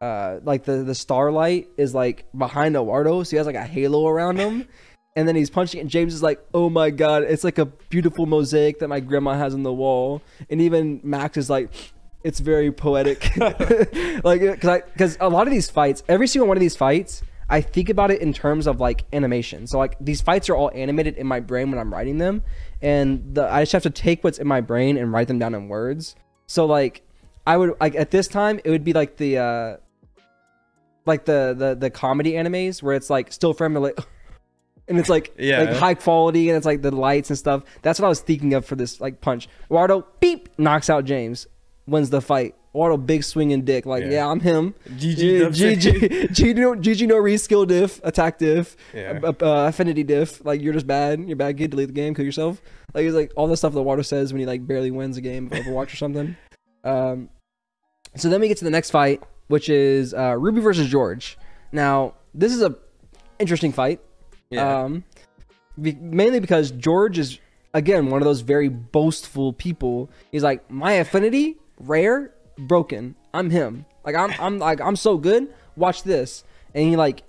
uh, 0.00 0.38
like 0.44 0.64
the 0.64 0.84
the 0.84 0.94
starlight 0.94 1.68
is 1.76 1.94
like 1.94 2.24
behind 2.36 2.76
Eduardo, 2.76 3.22
so 3.22 3.30
he 3.30 3.36
has 3.36 3.46
like 3.46 3.56
a 3.56 3.64
halo 3.64 4.06
around 4.06 4.38
him, 4.38 4.66
and 5.16 5.26
then 5.26 5.34
he's 5.34 5.50
punching, 5.50 5.80
and 5.80 5.90
James 5.90 6.14
is 6.14 6.22
like, 6.22 6.44
"Oh 6.54 6.70
my 6.70 6.90
god, 6.90 7.24
it's 7.24 7.44
like 7.44 7.58
a 7.58 7.66
beautiful 7.66 8.26
mosaic 8.26 8.78
that 8.78 8.88
my 8.88 9.00
grandma 9.00 9.34
has 9.34 9.54
on 9.54 9.62
the 9.62 9.72
wall," 9.72 10.22
and 10.50 10.60
even 10.60 11.00
Max 11.02 11.36
is 11.36 11.50
like, 11.50 11.70
"It's 12.22 12.38
very 12.40 12.70
poetic," 12.70 13.36
like 14.24 14.40
because 14.40 14.82
because 14.92 15.16
a 15.20 15.28
lot 15.28 15.46
of 15.46 15.52
these 15.52 15.68
fights, 15.68 16.02
every 16.08 16.28
single 16.28 16.46
one 16.48 16.56
of 16.56 16.60
these 16.60 16.76
fights. 16.76 17.22
I 17.50 17.62
think 17.62 17.88
about 17.88 18.10
it 18.10 18.20
in 18.20 18.34
terms 18.34 18.66
of 18.66 18.78
like 18.78 19.06
animation. 19.10 19.66
So 19.66 19.78
like 19.78 19.96
these 19.98 20.20
fights 20.20 20.50
are 20.50 20.54
all 20.54 20.70
animated 20.74 21.16
in 21.16 21.26
my 21.26 21.40
brain 21.40 21.70
when 21.70 21.80
I'm 21.80 21.90
writing 21.90 22.18
them, 22.18 22.42
and 22.82 23.34
the, 23.34 23.50
I 23.50 23.62
just 23.62 23.72
have 23.72 23.84
to 23.84 23.90
take 23.90 24.22
what's 24.22 24.38
in 24.38 24.46
my 24.46 24.60
brain 24.60 24.98
and 24.98 25.14
write 25.14 25.28
them 25.28 25.38
down 25.38 25.54
in 25.54 25.66
words. 25.66 26.14
So 26.46 26.66
like 26.66 27.00
I 27.46 27.56
would 27.56 27.74
like 27.80 27.94
at 27.94 28.10
this 28.10 28.28
time 28.28 28.60
it 28.62 28.68
would 28.68 28.84
be 28.84 28.92
like 28.92 29.16
the 29.16 29.38
uh 29.38 29.76
like 31.08 31.24
the 31.24 31.54
the 31.58 31.74
the 31.74 31.90
comedy 31.90 32.32
animes 32.34 32.82
where 32.82 32.94
it's 32.94 33.10
like 33.10 33.32
still 33.32 33.52
frame 33.54 33.74
and 33.76 33.82
like 33.82 33.98
and 34.88 34.98
it's 34.98 35.08
like 35.08 35.34
Yeah. 35.38 35.62
like 35.62 35.70
high 35.76 35.94
quality 35.94 36.48
and 36.48 36.56
it's 36.56 36.66
like 36.66 36.82
the 36.82 36.94
lights 36.94 37.30
and 37.30 37.38
stuff. 37.38 37.64
That's 37.82 37.98
what 37.98 38.06
I 38.06 38.08
was 38.08 38.20
thinking 38.20 38.54
of 38.54 38.64
for 38.64 38.76
this 38.76 39.00
like 39.00 39.20
punch. 39.20 39.48
Eduardo 39.64 40.06
beep 40.20 40.48
knocks 40.58 40.88
out 40.88 41.04
James, 41.04 41.46
wins 41.86 42.10
the 42.10 42.20
fight. 42.20 42.54
Eduardo 42.74 42.96
big 42.98 43.24
swinging 43.24 43.64
dick 43.64 43.86
like 43.86 44.04
yeah, 44.04 44.10
Yeah. 44.10 44.28
I'm 44.28 44.40
him. 44.40 44.74
GG 44.90 45.16
Yeah, 45.18 45.38
dub 45.44 45.54
shit. 45.56 45.78
GG 45.80 46.28
GG 46.30 46.56
no 46.56 46.74
GG 46.74 47.08
no 47.08 47.16
reskill 47.16 47.66
diff 47.66 48.00
attack 48.04 48.38
diff 48.38 48.76
Yeah. 48.94 49.18
uh, 49.24 49.32
uh, 49.42 49.66
affinity 49.68 50.04
diff 50.04 50.44
like 50.44 50.60
you're 50.62 50.74
just 50.74 50.86
bad 50.86 51.20
you're 51.26 51.36
bad 51.36 51.56
kid 51.56 51.70
delete 51.70 51.88
the 51.88 51.94
game 51.94 52.14
kill 52.14 52.24
yourself 52.26 52.60
like 52.94 53.04
it's 53.04 53.16
like 53.16 53.32
all 53.36 53.48
the 53.48 53.56
stuff 53.56 53.72
that 53.72 53.82
Water 53.82 54.02
says 54.02 54.32
when 54.32 54.40
he 54.40 54.46
like 54.46 54.66
barely 54.66 54.90
wins 54.90 55.16
a 55.16 55.20
game 55.20 55.46
of 55.46 55.52
Overwatch 55.52 55.92
or 55.92 55.96
something. 55.96 56.36
Um, 56.84 57.28
so 58.14 58.30
then 58.30 58.40
we 58.40 58.46
get 58.48 58.58
to 58.58 58.64
the 58.64 58.70
next 58.70 58.90
fight, 58.92 59.20
which 59.48 59.68
is 59.68 60.14
uh, 60.14 60.36
Ruby 60.38 60.60
versus 60.60 60.88
George. 60.88 61.36
Now 61.72 62.14
this 62.34 62.52
is 62.54 62.62
a 62.62 62.76
interesting 63.38 63.72
fight, 63.72 64.00
Yeah. 64.50 64.84
um, 64.84 65.04
be- 65.80 65.94
mainly 66.00 66.40
because 66.40 66.70
George 66.70 67.18
is 67.18 67.38
again 67.74 68.06
one 68.10 68.22
of 68.22 68.26
those 68.26 68.40
very 68.40 68.68
boastful 68.68 69.52
people. 69.52 70.10
He's 70.32 70.42
like 70.42 70.70
my 70.70 70.92
affinity 70.92 71.56
rare 71.80 72.32
broken. 72.58 73.14
I'm 73.34 73.50
him. 73.50 73.84
Like 74.04 74.14
I'm 74.16 74.32
I'm 74.40 74.58
like 74.58 74.80
I'm 74.80 74.96
so 74.96 75.18
good. 75.18 75.52
Watch 75.76 76.02
this, 76.02 76.44
and 76.74 76.88
he 76.88 76.96
like. 76.96 77.22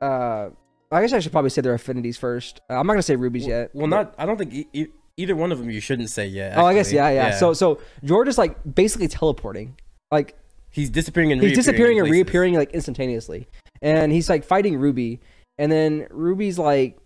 Uh, 0.00 0.50
I 0.90 1.02
guess 1.02 1.12
I 1.12 1.18
should 1.18 1.32
probably 1.32 1.50
say 1.50 1.60
their 1.60 1.74
affinities 1.74 2.16
first. 2.16 2.60
Uh, 2.70 2.74
I'm 2.78 2.86
not 2.86 2.94
gonna 2.94 3.02
say 3.02 3.16
rubies 3.16 3.46
yet. 3.46 3.70
well, 3.74 3.86
not. 3.88 4.14
I 4.16 4.24
don't 4.24 4.38
think 4.38 4.54
e- 4.54 4.68
e- 4.72 4.86
either 5.16 5.36
one 5.36 5.52
of 5.52 5.58
them 5.58 5.68
you 5.68 5.80
shouldn't 5.80 6.08
say 6.08 6.26
yet. 6.26 6.56
Oh, 6.56 6.64
I 6.64 6.72
guess 6.72 6.86
actually. 6.86 6.96
yeah, 6.96 7.10
yeah, 7.10 7.30
So 7.38 7.52
so 7.52 7.80
George 8.04 8.28
is 8.28 8.38
like 8.38 8.56
basically 8.74 9.08
teleporting. 9.08 9.76
Like 10.10 10.34
he's 10.78 10.90
disappearing 10.90 11.32
and 11.32 11.42
he's 11.42 11.56
disappearing 11.56 11.98
and 11.98 12.08
reappearing 12.10 12.54
like 12.54 12.70
instantaneously. 12.72 13.48
And 13.82 14.12
he's 14.12 14.28
like 14.28 14.44
fighting 14.44 14.76
Ruby, 14.78 15.20
and 15.58 15.70
then 15.70 16.06
Ruby's 16.10 16.58
like, 16.58 16.98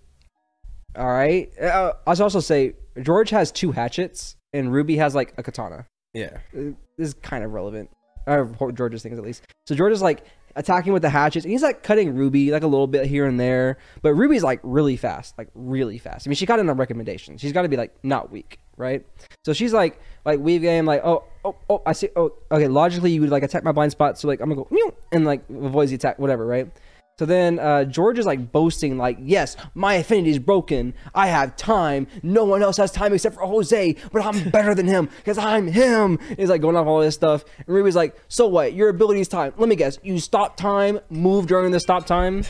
"All 0.96 1.06
right." 1.06 1.50
Uh, 1.58 1.92
I 2.06 2.14
should 2.14 2.22
also 2.22 2.40
say 2.40 2.74
George 3.00 3.30
has 3.30 3.50
two 3.52 3.72
hatchets, 3.72 4.36
and 4.52 4.72
Ruby 4.72 4.96
has 4.96 5.14
like 5.14 5.34
a 5.36 5.42
katana. 5.42 5.86
Yeah. 6.14 6.38
Uh, 6.56 6.72
This 6.96 7.08
is 7.08 7.14
kind 7.14 7.44
of 7.44 7.52
relevant. 7.52 7.90
Or 8.26 8.72
George's 8.72 9.02
things 9.02 9.18
at 9.18 9.24
least. 9.24 9.42
So 9.66 9.74
George 9.74 9.92
is 9.92 10.00
like 10.00 10.24
attacking 10.54 10.92
with 10.92 11.02
the 11.02 11.10
hatchets, 11.10 11.44
and 11.44 11.50
he's 11.52 11.62
like 11.62 11.82
cutting 11.82 12.14
Ruby 12.14 12.50
like 12.52 12.62
a 12.62 12.66
little 12.68 12.86
bit 12.86 13.06
here 13.06 13.26
and 13.26 13.38
there. 13.40 13.78
But 14.00 14.14
Ruby's 14.14 14.44
like 14.44 14.60
really 14.62 14.96
fast, 14.96 15.36
like 15.38 15.48
really 15.54 15.98
fast. 15.98 16.26
I 16.26 16.28
mean, 16.28 16.36
she 16.36 16.46
got 16.46 16.60
in 16.60 16.68
a 16.68 16.74
recommendation. 16.74 17.36
She's 17.38 17.52
got 17.52 17.62
to 17.62 17.68
be 17.68 17.76
like 17.76 17.92
not 18.04 18.30
weak, 18.30 18.60
right? 18.76 19.04
So 19.44 19.52
she's 19.52 19.72
like 19.72 20.00
like 20.24 20.38
weave 20.38 20.62
game, 20.62 20.86
like 20.86 21.02
oh 21.04 21.24
oh 21.44 21.56
oh 21.68 21.82
I 21.84 21.92
see. 21.92 22.08
Oh 22.14 22.32
okay. 22.50 22.68
Logically, 22.68 23.10
you 23.10 23.20
would 23.22 23.30
like 23.30 23.42
attack 23.42 23.64
my 23.64 23.72
blind 23.72 23.92
spot, 23.92 24.18
so 24.18 24.28
like 24.28 24.40
I'm 24.40 24.48
gonna 24.48 24.62
go 24.62 24.68
"Meow," 24.70 24.94
and 25.10 25.24
like 25.24 25.42
avoids 25.50 25.90
the 25.90 25.96
attack, 25.96 26.18
whatever, 26.18 26.46
right? 26.46 26.70
So 27.18 27.26
then 27.26 27.58
uh, 27.58 27.84
George 27.84 28.18
is 28.18 28.24
like 28.24 28.52
boasting, 28.52 28.96
like, 28.96 29.18
yes, 29.20 29.56
my 29.74 29.94
affinity 29.94 30.30
is 30.30 30.38
broken. 30.38 30.94
I 31.14 31.26
have 31.26 31.56
time. 31.56 32.06
No 32.22 32.44
one 32.44 32.62
else 32.62 32.78
has 32.78 32.90
time 32.90 33.12
except 33.12 33.34
for 33.34 33.46
Jose, 33.46 33.96
but 34.12 34.24
I'm 34.24 34.50
better 34.50 34.74
than 34.74 34.86
him 34.86 35.10
because 35.18 35.36
I'm 35.36 35.68
him. 35.68 36.18
He's 36.38 36.48
like 36.48 36.62
going 36.62 36.74
off 36.74 36.86
all 36.86 37.00
this 37.00 37.14
stuff. 37.14 37.44
And 37.58 37.68
Ruby's 37.68 37.94
like, 37.94 38.16
so 38.28 38.48
what? 38.48 38.72
Your 38.72 38.88
ability 38.88 39.20
is 39.20 39.28
time. 39.28 39.52
Let 39.58 39.68
me 39.68 39.76
guess. 39.76 39.98
You 40.02 40.18
stop 40.18 40.56
time, 40.56 41.00
move 41.10 41.46
during 41.46 41.70
the 41.70 41.80
stop 41.80 42.06
time. 42.06 42.44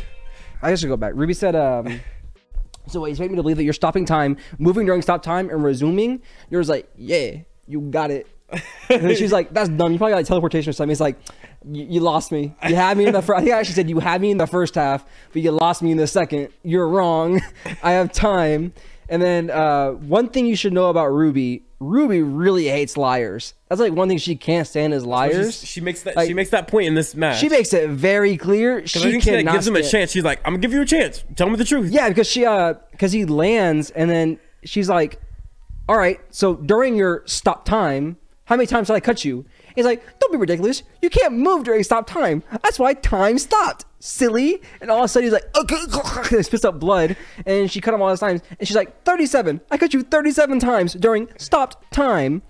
I 0.63 0.71
guess 0.71 0.85
I 0.85 0.89
go 0.89 0.97
back. 0.97 1.15
Ruby 1.17 1.35
said, 1.35 1.57
um, 1.57 2.01
so 2.87 3.05
he's 3.05 3.21
making 3.21 3.37
me 3.37 3.43
believe 3.43 3.57
that 3.57 3.65
you're 3.65 3.73
stopping 3.73 4.05
time, 4.05 4.37
moving 4.59 4.87
during 4.87 5.03
stop 5.03 5.23
time, 5.23 5.51
and 5.51 5.63
resuming. 5.63 6.23
Yours 6.51 6.69
like, 6.69 6.89
yeah, 6.97 7.39
you 7.67 7.81
got 7.81 8.11
it. 8.11 8.27
and 8.91 9.03
then 9.03 9.17
she's 9.17 9.33
like, 9.33 9.53
that's 9.53 9.69
dumb. 9.71 9.93
You 9.93 9.99
probably 9.99 10.13
got 10.13 10.19
like 10.19 10.27
teleportation 10.27 10.71
or 10.71 10.73
something. 10.73 10.91
He's 10.91 11.01
like, 11.01 11.19
you, 11.65 11.85
you 11.85 12.01
lost 12.01 12.33
me. 12.33 12.55
You 12.69 12.75
had 12.75 12.99
me 12.99 13.07
in 13.07 13.13
the 13.13 13.23
first. 13.23 13.39
I 13.39 13.43
think 13.43 13.55
I 13.55 13.59
actually 13.59 13.75
said 13.75 13.89
you 13.89 13.99
had 13.99 14.21
me 14.21 14.31
in 14.31 14.37
the 14.37 14.47
first 14.47 14.75
half, 14.75 15.05
but 15.33 15.43
you 15.43 15.51
lost 15.53 15.83
me 15.83 15.91
in 15.91 15.97
the 15.97 16.07
second. 16.07 16.49
You're 16.63 16.89
wrong. 16.89 17.41
I 17.83 17.93
have 17.93 18.13
time. 18.13 18.75
And 19.09 19.23
then 19.23 19.51
uh, 19.51 19.91
one 19.91 20.29
thing 20.29 20.47
you 20.47 20.57
should 20.57 20.73
know 20.73 20.89
about 20.91 21.13
Ruby, 21.13 21.65
Ruby 21.83 22.23
really 22.23 22.69
hates 22.69 22.97
liars. 22.97 23.55
That's 23.69 23.81
like 23.81 23.93
one 23.93 24.09
thing 24.09 24.19
she 24.19 24.37
can't 24.37 24.67
stand 24.67 24.95
is 24.95 25.05
liars. 25.05 25.35
she's- 25.61 25.65
She 25.65 25.81
makes 25.81 26.03
that. 26.03 26.17
Like- 26.17 26.29
she 26.29 26.35
makes 26.35 26.51
that 26.51 26.69
point 26.69 26.87
in 26.87 26.95
this 26.95 27.15
match. 27.15 27.39
She 27.41 27.49
makes 27.49 27.73
it 27.73 27.91
very 27.91 28.37
clear. 28.37 28.87
She 28.87 29.01
I 29.01 29.03
think 29.11 29.23
she 29.23 29.37
like, 29.37 29.51
gives 29.53 29.67
him 29.67 29.77
a 29.77 29.83
chance. 29.83 30.13
She's 30.13 30.25
like, 30.25 30.39
"I'm 30.45 30.53
gonna 30.53 30.59
give 30.63 30.73
you 30.73 30.83
a 30.83 30.87
chance. 30.87 31.25
Tell 31.37 31.49
me 31.51 31.57
the 31.57 31.65
truth." 31.65 31.91
Yeah, 31.91 32.09
because 32.09 32.27
she 32.27 32.45
uh 32.47 32.75
because 32.93 33.13
he 33.13 33.25
lands 33.25 33.91
and 33.91 34.09
then 34.11 34.39
she's 34.65 34.89
like, 34.89 35.21
All 35.89 35.97
right, 35.99 36.21
so 36.31 36.55
during 36.55 36.95
your 36.97 37.23
stop 37.27 37.65
time, 37.65 38.17
how 38.45 38.57
many 38.57 38.67
times 38.67 38.87
did 38.87 38.95
I 38.95 39.01
cut 39.01 39.25
you? 39.25 39.45
He's 39.75 39.85
like, 39.85 40.03
Don't 40.21 40.31
be 40.33 40.39
ridiculous. 40.39 40.83
You 41.01 41.11
can't 41.11 41.35
move 41.35 41.65
during 41.65 41.83
stop 41.83 42.07
time. 42.07 42.43
That's 42.63 42.79
why 42.79 42.95
time 42.95 43.39
stopped. 43.39 43.85
Silly. 44.05 44.61
And 44.81 44.91
all 44.91 44.99
of 44.99 45.05
a 45.05 45.09
sudden 45.09 45.29
he's 45.29 45.33
like, 45.33 45.57
okay, 45.57 46.43
spits 46.43 46.65
up 46.65 46.81
blood. 46.81 47.17
And 47.47 47.71
she 47.71 47.81
cut 47.81 47.95
him 47.95 48.03
all 48.03 48.09
those 48.09 48.19
times. 48.19 48.41
And 48.59 48.67
she's 48.67 48.77
like, 48.77 49.05
37. 49.05 49.61
I 49.71 49.79
cut 49.79 49.95
you 49.95 50.03
37 50.03 50.59
times 50.59 50.95
during 50.95 51.29
stopped 51.39 51.93
time. 51.93 52.43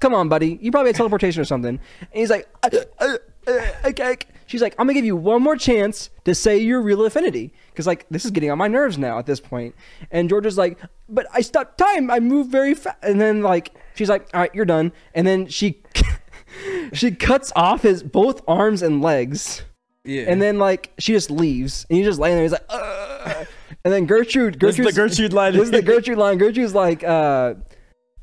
Come 0.00 0.14
on, 0.14 0.28
buddy. 0.28 0.58
You 0.60 0.70
probably 0.70 0.90
had 0.90 0.96
teleportation 0.96 1.40
or 1.40 1.46
something. 1.46 1.80
And 2.00 2.08
he's 2.12 2.28
like, 2.28 2.46
uh, 2.62 2.68
uh, 2.98 3.16
uh. 3.46 4.12
She's 4.44 4.60
like, 4.60 4.74
I'm 4.78 4.86
gonna 4.86 4.92
give 4.92 5.06
you 5.06 5.16
one 5.16 5.40
more 5.42 5.56
chance 5.56 6.10
to 6.26 6.34
say 6.34 6.58
your 6.58 6.82
real 6.82 7.06
affinity, 7.06 7.54
because 7.70 7.86
like 7.86 8.06
this 8.10 8.26
is 8.26 8.30
getting 8.30 8.50
on 8.50 8.58
my 8.58 8.68
nerves 8.68 8.98
now 8.98 9.18
at 9.18 9.24
this 9.24 9.40
point. 9.40 9.74
And 10.10 10.28
George 10.28 10.44
is 10.44 10.58
like, 10.58 10.78
but 11.08 11.26
I 11.32 11.40
stopped 11.40 11.78
time. 11.78 12.10
I 12.10 12.20
move 12.20 12.48
very 12.48 12.74
fast. 12.74 12.98
And 13.02 13.18
then 13.18 13.40
like 13.40 13.72
she's 13.94 14.10
like, 14.10 14.28
all 14.34 14.40
right, 14.40 14.54
you're 14.54 14.66
done. 14.66 14.92
And 15.14 15.26
then 15.26 15.46
she 15.46 15.82
she 16.92 17.12
cuts 17.12 17.50
off 17.56 17.80
his 17.80 18.02
both 18.02 18.42
arms 18.46 18.82
and 18.82 19.00
legs. 19.00 19.62
Yeah. 20.04 20.24
And 20.28 20.42
then 20.42 20.58
like 20.58 20.92
she 20.98 21.12
just 21.12 21.30
leaves, 21.30 21.86
and 21.88 21.96
he's 21.96 22.06
just 22.06 22.18
laying 22.18 22.36
there. 22.36 22.44
He's 22.44 22.52
like, 22.52 22.66
Ugh. 22.68 23.46
and 23.84 23.92
then 23.92 24.06
Gertrude, 24.06 24.62
is 24.62 24.76
the 24.76 24.92
Gertrude 24.92 25.32
line. 25.32 25.52
This 25.52 25.62
is 25.62 25.70
the 25.70 25.82
Gertrude 25.82 26.18
line. 26.18 26.38
Gertrude's 26.38 26.74
like, 26.74 27.04
uh, 27.04 27.54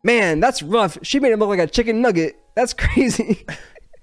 man, 0.03 0.39
that's 0.39 0.61
rough. 0.61 0.97
She 1.03 1.19
made 1.19 1.31
him 1.31 1.39
look 1.39 1.49
like 1.49 1.59
a 1.59 1.67
chicken 1.67 2.01
nugget. 2.01 2.37
That's 2.55 2.73
crazy. 2.77 3.45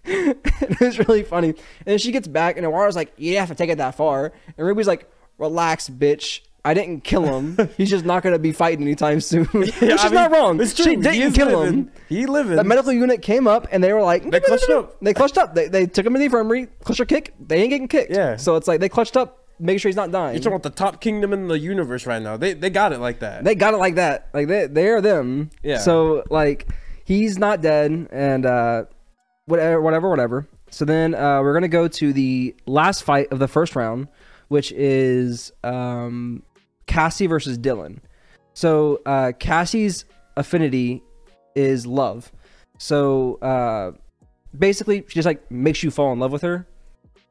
it 0.04 0.80
was 0.80 0.98
really 1.00 1.22
funny. 1.22 1.48
And 1.48 1.56
then 1.84 1.98
she 1.98 2.12
gets 2.12 2.28
back, 2.28 2.56
and 2.56 2.64
Awara's 2.64 2.96
like, 2.96 3.12
you 3.16 3.30
didn't 3.32 3.40
have 3.40 3.48
to 3.48 3.54
take 3.54 3.70
it 3.70 3.78
that 3.78 3.94
far. 3.94 4.32
And 4.56 4.66
Ruby's 4.66 4.86
like, 4.86 5.10
relax, 5.38 5.88
bitch. 5.88 6.40
I 6.66 6.74
didn't 6.74 7.04
kill 7.04 7.22
him. 7.38 7.56
He's 7.76 7.88
just 7.90 8.04
not 8.04 8.22
gonna 8.22 8.38
be 8.38 8.52
fighting 8.52 8.82
anytime 8.82 9.20
soon. 9.20 9.44
Which 9.52 9.80
Yeah, 9.80 9.94
is 9.94 10.04
mean, 10.04 10.14
not 10.14 10.30
wrong. 10.32 10.60
It's 10.60 10.74
true. 10.74 10.84
She 10.84 10.90
He 10.90 10.96
didn't 10.96 11.32
kill 11.34 11.46
living. 11.60 11.74
him. 11.84 11.92
He 12.08 12.26
living. 12.26 12.56
The 12.56 12.64
medical 12.64 12.92
unit 12.92 13.22
came 13.22 13.46
up 13.46 13.68
and 13.70 13.82
they 13.82 13.92
were 13.92 14.02
like, 14.02 14.28
They 14.30 14.40
clutched 14.40 14.68
up. 14.70 14.96
They 15.02 15.14
clutched 15.14 15.38
up. 15.38 15.54
They, 15.54 15.68
they 15.68 15.86
took 15.86 16.04
him 16.04 16.12
to 16.14 16.18
the 16.18 16.24
infirmary, 16.26 16.66
clutch 16.84 17.00
or 17.00 17.04
kick. 17.04 17.34
They 17.40 17.60
ain't 17.62 17.70
getting 17.70 17.88
kicked. 17.88 18.10
Yeah. 18.10 18.36
So 18.36 18.56
it's 18.56 18.66
like 18.68 18.80
they 18.80 18.88
clutched 18.88 19.16
up, 19.16 19.44
make 19.58 19.80
sure 19.80 19.88
he's 19.88 19.96
not 19.96 20.10
dying. 20.10 20.34
You're 20.34 20.40
talking 20.42 20.54
about 20.56 20.62
the 20.64 20.70
top 20.70 21.00
kingdom 21.00 21.32
in 21.32 21.48
the 21.48 21.58
universe 21.58 22.04
right 22.06 22.20
now. 22.20 22.36
They 22.36 22.52
they 22.52 22.70
got 22.70 22.92
it 22.92 22.98
like 22.98 23.20
that. 23.20 23.44
They 23.44 23.54
got 23.54 23.72
it 23.74 23.78
like 23.78 23.94
that. 23.94 24.28
Like 24.34 24.48
they 24.48 24.66
they're 24.66 25.00
them. 25.00 25.50
Yeah. 25.62 25.78
So 25.78 26.24
like 26.30 26.66
he's 27.04 27.38
not 27.38 27.62
dead 27.62 28.08
and 28.10 28.44
uh 28.44 28.84
whatever 29.46 29.80
whatever 29.80 30.10
whatever. 30.10 30.46
So 30.70 30.84
then 30.84 31.14
uh 31.14 31.40
we're 31.42 31.54
gonna 31.54 31.68
go 31.68 31.86
to 31.88 32.12
the 32.12 32.54
last 32.66 33.04
fight 33.04 33.28
of 33.30 33.38
the 33.38 33.48
first 33.48 33.76
round, 33.76 34.08
which 34.48 34.72
is 34.72 35.52
um 35.62 36.42
Cassie 36.86 37.26
versus 37.26 37.58
Dylan. 37.58 37.98
So 38.54 39.00
uh 39.06 39.32
Cassie's 39.38 40.04
affinity 40.36 41.02
is 41.54 41.86
love. 41.86 42.30
So 42.78 43.36
uh 43.36 43.92
basically 44.58 45.04
she 45.08 45.14
just 45.14 45.26
like 45.26 45.50
makes 45.50 45.82
you 45.82 45.90
fall 45.90 46.12
in 46.12 46.18
love 46.18 46.32
with 46.32 46.42
her 46.42 46.66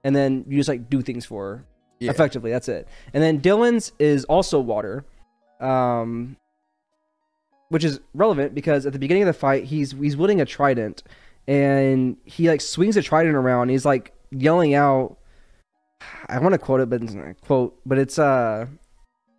and 0.04 0.16
then 0.16 0.46
you 0.48 0.58
just 0.58 0.70
like 0.70 0.90
do 0.90 1.02
things 1.02 1.26
for 1.26 1.44
her 1.56 1.66
Yeah. 2.00 2.12
effectively 2.12 2.52
that's 2.52 2.68
it 2.70 2.88
and 3.16 3.24
then 3.24 3.42
dylan's 3.42 3.94
is 3.98 4.26
also 4.26 4.60
water 4.60 5.06
um 5.60 6.36
which 7.70 7.84
is 7.84 8.00
relevant 8.14 8.54
because 8.54 8.86
at 8.86 8.94
the 8.94 9.00
beginning 9.00 9.24
of 9.24 9.28
the 9.28 9.34
fight 9.34 9.64
he's 9.64 9.94
he's 9.94 10.16
wielding 10.16 10.40
a 10.40 10.46
trident 10.46 11.02
and 11.48 12.18
he 12.26 12.48
like 12.48 12.62
swings 12.62 12.96
a 12.96 13.02
trident 13.02 13.36
around 13.36 13.64
and 13.64 13.72
he's 13.72 13.86
like 13.86 14.14
yelling 14.30 14.76
out 14.76 15.18
i 16.28 16.38
want 16.38 16.54
to 16.54 16.60
quote 16.60 16.80
it 16.82 16.90
but 16.92 17.02
it's 17.02 17.14
not 17.14 17.28
a 17.28 17.34
quote 17.34 17.76
but 17.88 17.98
it's 17.98 18.20
uh 18.20 18.68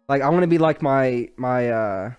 like 0.09 0.23
i 0.23 0.29
want 0.29 0.43
to 0.43 0.49
be 0.49 0.59
like 0.59 0.83
my 0.83 1.29
my 1.37 1.71
uh 1.71 2.13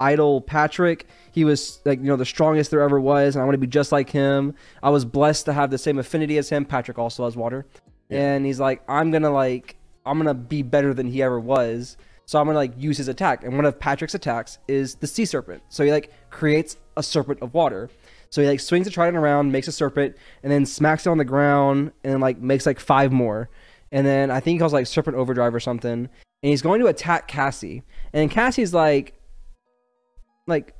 idol 0.00 0.40
patrick. 0.40 1.06
He 1.32 1.44
was 1.44 1.80
like 1.84 1.98
you 1.98 2.06
know 2.06 2.16
the 2.16 2.26
strongest 2.26 2.70
there 2.70 2.80
ever 2.80 3.00
was 3.00 3.34
and 3.34 3.42
i 3.42 3.44
want 3.44 3.54
to 3.54 3.58
be 3.58 3.66
just 3.66 3.92
like 3.92 4.10
him. 4.10 4.54
I 4.82 4.90
was 4.90 5.04
blessed 5.04 5.46
to 5.46 5.52
have 5.52 5.70
the 5.70 5.78
same 5.78 5.98
affinity 5.98 6.36
as 6.38 6.48
him. 6.48 6.64
Patrick 6.64 6.98
also 6.98 7.24
has 7.24 7.36
water. 7.36 7.66
Yeah. 8.08 8.34
and 8.34 8.44
he's 8.44 8.60
like 8.60 8.82
i'm 8.88 9.10
gonna 9.10 9.30
like 9.30 9.76
i'm 10.04 10.18
gonna 10.18 10.34
be 10.34 10.62
better 10.62 10.92
than 10.94 11.06
he 11.06 11.22
ever 11.22 11.40
was. 11.40 11.96
So 12.26 12.38
i'm 12.40 12.46
gonna 12.46 12.58
like 12.58 12.72
use 12.76 12.98
his 12.98 13.08
attack. 13.08 13.44
And 13.44 13.56
one 13.56 13.64
of 13.64 13.78
patrick's 13.78 14.14
attacks 14.14 14.58
is 14.68 14.96
the 14.96 15.06
sea 15.06 15.24
serpent. 15.24 15.62
So 15.68 15.84
he 15.84 15.90
like 15.90 16.12
creates 16.30 16.76
a 16.96 17.02
serpent 17.02 17.40
of 17.40 17.54
water. 17.54 17.88
So 18.30 18.42
he 18.42 18.48
like 18.48 18.60
swings 18.60 18.86
the 18.86 18.90
trident 18.90 19.16
around 19.16 19.52
makes 19.52 19.68
a 19.68 19.72
serpent 19.72 20.16
and 20.42 20.50
then 20.50 20.66
smacks 20.66 21.06
it 21.06 21.10
on 21.10 21.18
the 21.18 21.24
ground 21.24 21.92
and 22.02 22.20
like 22.20 22.38
makes 22.38 22.66
like 22.66 22.80
five 22.80 23.12
more. 23.12 23.48
And 23.92 24.04
then 24.04 24.30
i 24.32 24.40
think 24.40 24.56
he 24.56 24.58
calls 24.58 24.72
like 24.72 24.88
serpent 24.88 25.16
overdrive 25.16 25.54
or 25.54 25.60
something 25.60 26.08
and 26.44 26.50
he's 26.50 26.62
going 26.62 26.80
to 26.80 26.86
attack 26.86 27.26
cassie 27.26 27.82
and 28.12 28.30
cassie's 28.30 28.72
like 28.72 29.18
like 30.46 30.74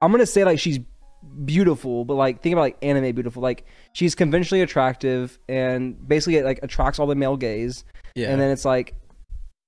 i'm 0.00 0.12
gonna 0.12 0.26
say 0.26 0.44
like 0.44 0.60
she's 0.60 0.78
beautiful, 1.44 2.04
but 2.04 2.14
like 2.14 2.40
think 2.42 2.52
about 2.52 2.62
like 2.62 2.78
anime 2.82 3.14
beautiful. 3.14 3.42
Like 3.42 3.64
she's 3.92 4.14
conventionally 4.14 4.62
attractive 4.62 5.38
and 5.48 6.06
basically 6.06 6.36
it, 6.36 6.44
like 6.44 6.60
attracts 6.62 6.98
all 6.98 7.06
the 7.06 7.14
male 7.14 7.36
gaze. 7.36 7.84
Yeah. 8.14 8.30
And 8.30 8.40
then 8.40 8.50
it's 8.50 8.64
like 8.64 8.94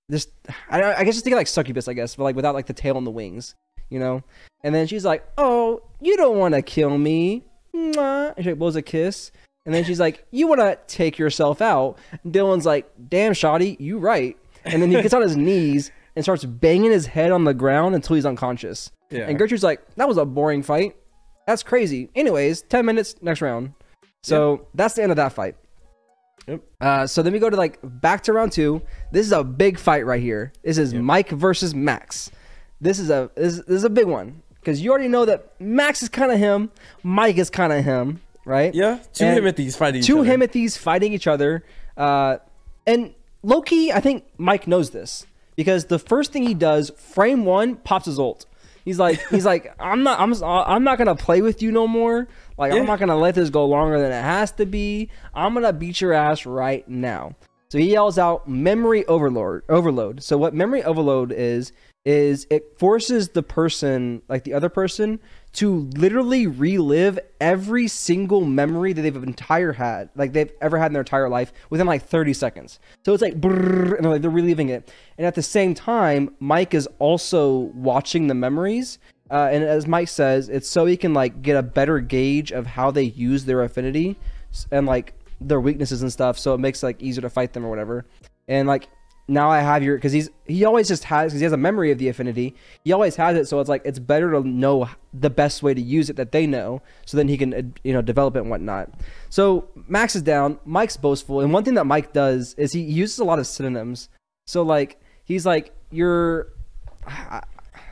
this. 0.08 0.28
I, 0.70 0.82
I 0.82 1.04
guess 1.04 1.14
just 1.14 1.24
think 1.24 1.34
of 1.34 1.38
like 1.38 1.46
succubus, 1.46 1.88
I 1.88 1.94
guess, 1.94 2.14
but 2.16 2.24
like 2.24 2.36
without 2.36 2.54
like 2.54 2.66
the 2.66 2.72
tail 2.72 2.96
and 2.98 3.06
the 3.06 3.10
wings, 3.10 3.54
you 3.90 3.98
know. 3.98 4.22
And 4.62 4.74
then 4.74 4.86
she's 4.86 5.04
like, 5.04 5.26
"Oh, 5.38 5.82
you 6.00 6.16
don't 6.16 6.38
want 6.38 6.54
to 6.54 6.62
kill 6.62 6.96
me." 6.96 7.44
Mwah. 7.74 8.34
And 8.36 8.44
she 8.44 8.50
like, 8.50 8.58
blows 8.58 8.76
a 8.76 8.82
kiss. 8.82 9.30
And 9.64 9.74
then 9.74 9.84
she's 9.84 10.00
like, 10.00 10.24
"You 10.30 10.46
want 10.46 10.60
to 10.60 10.78
take 10.86 11.18
yourself 11.18 11.60
out?" 11.60 11.98
And 12.24 12.32
Dylan's 12.32 12.66
like, 12.66 12.90
"Damn, 13.08 13.34
Shoddy, 13.34 13.76
you 13.80 13.98
right." 13.98 14.36
And 14.66 14.82
then 14.82 14.90
he 14.90 15.00
gets 15.02 15.14
on 15.14 15.22
his 15.22 15.36
knees 15.36 15.90
and 16.14 16.24
starts 16.24 16.44
banging 16.44 16.90
his 16.90 17.06
head 17.06 17.32
on 17.32 17.44
the 17.44 17.54
ground 17.54 17.94
until 17.94 18.16
he's 18.16 18.26
unconscious. 18.26 18.90
Yeah. 19.10 19.28
And 19.28 19.38
Gertrude's 19.38 19.62
like, 19.62 19.94
"That 19.96 20.08
was 20.08 20.16
a 20.16 20.24
boring 20.24 20.62
fight. 20.62 20.96
That's 21.46 21.62
crazy." 21.62 22.10
Anyways, 22.14 22.62
ten 22.62 22.84
minutes, 22.86 23.14
next 23.22 23.40
round. 23.40 23.74
So 24.22 24.66
that's 24.74 24.94
the 24.94 25.02
end 25.02 25.12
of 25.12 25.16
that 25.16 25.32
fight. 25.32 25.56
Yep. 26.48 26.60
Uh, 26.80 27.06
so 27.06 27.22
then 27.22 27.32
we 27.32 27.38
go 27.38 27.50
to 27.50 27.56
like 27.56 27.78
back 27.82 28.22
to 28.24 28.32
round 28.32 28.52
two. 28.52 28.82
This 29.12 29.26
is 29.26 29.32
a 29.32 29.44
big 29.44 29.78
fight 29.78 30.06
right 30.06 30.20
here. 30.22 30.52
This 30.62 30.78
is 30.78 30.94
Mike 30.94 31.30
versus 31.30 31.74
Max. 31.74 32.30
This 32.80 32.98
is 32.98 33.10
a 33.10 33.30
this, 33.34 33.56
this 33.58 33.68
is 33.68 33.84
a 33.84 33.90
big 33.90 34.06
one 34.06 34.42
because 34.60 34.80
you 34.80 34.90
already 34.90 35.08
know 35.08 35.24
that 35.24 35.60
Max 35.60 36.02
is 36.02 36.08
kind 36.08 36.32
of 36.32 36.38
him, 36.38 36.70
Mike 37.02 37.38
is 37.38 37.50
kind 37.50 37.72
of 37.72 37.84
him, 37.84 38.20
right? 38.44 38.74
yeah. 38.74 38.98
Two 39.12 39.24
And 39.24 39.38
Himothy's 39.44 39.76
fighting 39.76 40.00
each 40.00 40.06
Two 40.06 40.20
other. 40.20 40.28
Himothy's 40.30 40.76
fighting 40.76 41.12
each 41.12 41.26
other, 41.26 41.64
uh, 41.96 42.38
and 42.86 43.14
Loki. 43.42 43.92
I 43.92 44.00
think 44.00 44.24
Mike 44.38 44.66
knows 44.66 44.90
this 44.90 45.26
because 45.56 45.86
the 45.86 45.98
first 45.98 46.32
thing 46.32 46.42
he 46.42 46.54
does, 46.54 46.90
frame 46.96 47.44
one, 47.44 47.76
pops 47.76 48.06
his 48.06 48.18
ult. 48.18 48.46
He's 48.84 48.98
like, 48.98 49.20
he's 49.28 49.44
like, 49.52 49.74
I'm 49.80 50.02
not, 50.02 50.20
I'm, 50.20 50.32
uh, 50.32 50.62
I'm 50.64 50.84
not 50.84 50.98
gonna 50.98 51.16
play 51.16 51.42
with 51.42 51.62
you 51.62 51.72
no 51.72 51.86
more. 51.88 52.28
Like, 52.56 52.72
Yeah. 52.72 52.80
I'm 52.80 52.86
not 52.86 52.98
gonna 52.98 53.16
let 53.16 53.34
this 53.34 53.50
go 53.50 53.66
longer 53.66 53.98
than 53.98 54.12
it 54.12 54.22
has 54.22 54.52
to 54.52 54.66
be. 54.66 55.10
I'm 55.34 55.54
gonna 55.54 55.72
beat 55.72 56.00
your 56.00 56.12
ass 56.12 56.46
right 56.46 56.86
now. 56.88 57.34
So 57.68 57.78
he 57.78 57.90
yells 57.90 58.16
out, 58.16 58.48
"Memory 58.48 59.04
overload!" 59.06 59.62
Overload. 59.68 60.22
So 60.22 60.38
what 60.38 60.54
memory 60.54 60.84
overload 60.84 61.32
is 61.32 61.72
is 62.04 62.46
it 62.50 62.78
forces 62.78 63.30
the 63.30 63.42
person, 63.42 64.22
like 64.28 64.44
the 64.44 64.54
other 64.54 64.68
person, 64.68 65.18
to 65.56 65.88
literally 65.96 66.46
relive 66.46 67.18
every 67.40 67.88
single 67.88 68.44
memory 68.44 68.92
that 68.92 69.00
they've 69.00 69.16
entire 69.16 69.72
had, 69.72 70.10
like 70.14 70.34
they've 70.34 70.52
ever 70.60 70.76
had 70.76 70.88
in 70.88 70.92
their 70.92 71.00
entire 71.00 71.30
life, 71.30 71.50
within 71.70 71.86
like 71.86 72.02
30 72.02 72.34
seconds. 72.34 72.78
So 73.06 73.14
it's 73.14 73.22
like, 73.22 73.40
brrrr, 73.40 73.96
and 73.96 74.04
they're, 74.04 74.12
like, 74.12 74.22
they're 74.22 74.30
reliving 74.30 74.68
it. 74.68 74.92
And 75.16 75.26
at 75.26 75.34
the 75.34 75.42
same 75.42 75.72
time, 75.72 76.34
Mike 76.40 76.74
is 76.74 76.86
also 76.98 77.72
watching 77.74 78.26
the 78.26 78.34
memories. 78.34 78.98
Uh, 79.30 79.48
and 79.50 79.64
as 79.64 79.86
Mike 79.86 80.08
says, 80.08 80.50
it's 80.50 80.68
so 80.68 80.84
he 80.84 80.96
can 80.96 81.14
like 81.14 81.40
get 81.40 81.56
a 81.56 81.62
better 81.62 82.00
gauge 82.00 82.52
of 82.52 82.66
how 82.66 82.90
they 82.90 83.04
use 83.04 83.46
their 83.46 83.62
affinity 83.62 84.18
and 84.70 84.86
like 84.86 85.14
their 85.40 85.60
weaknesses 85.60 86.02
and 86.02 86.12
stuff. 86.12 86.38
So 86.38 86.52
it 86.52 86.58
makes 86.58 86.82
like 86.82 87.02
easier 87.02 87.22
to 87.22 87.30
fight 87.30 87.54
them 87.54 87.64
or 87.64 87.70
whatever. 87.70 88.04
And 88.46 88.68
like 88.68 88.88
now 89.28 89.50
I 89.50 89.60
have 89.60 89.82
your 89.82 89.96
because 89.96 90.12
he's 90.12 90.30
he 90.46 90.64
always 90.64 90.86
just 90.86 91.04
has 91.04 91.32
because 91.32 91.40
he 91.40 91.44
has 91.44 91.52
a 91.52 91.56
memory 91.56 91.90
of 91.90 91.98
the 91.98 92.08
affinity. 92.08 92.54
He 92.84 92.92
always 92.92 93.16
has 93.16 93.36
it, 93.36 93.46
so 93.48 93.58
it's 93.58 93.68
like 93.68 93.82
it's 93.84 93.98
better 93.98 94.30
to 94.32 94.46
know 94.46 94.88
the 95.12 95.30
best 95.30 95.62
way 95.62 95.74
to 95.74 95.80
use 95.80 96.08
it 96.08 96.16
that 96.16 96.32
they 96.32 96.46
know, 96.46 96.80
so 97.06 97.16
then 97.16 97.28
he 97.28 97.36
can 97.36 97.54
uh, 97.54 97.62
you 97.82 97.92
know 97.92 98.02
develop 98.02 98.36
it 98.36 98.40
and 98.40 98.50
whatnot. 98.50 98.90
So 99.28 99.68
Max 99.88 100.14
is 100.14 100.22
down. 100.22 100.58
Mike's 100.64 100.96
boastful, 100.96 101.40
and 101.40 101.52
one 101.52 101.64
thing 101.64 101.74
that 101.74 101.86
Mike 101.86 102.12
does 102.12 102.54
is 102.54 102.72
he 102.72 102.80
uses 102.80 103.18
a 103.18 103.24
lot 103.24 103.38
of 103.38 103.46
synonyms. 103.46 104.08
So 104.46 104.62
like 104.62 105.00
he's 105.24 105.44
like 105.44 105.74
you're. 105.90 106.48
I, 107.06 107.42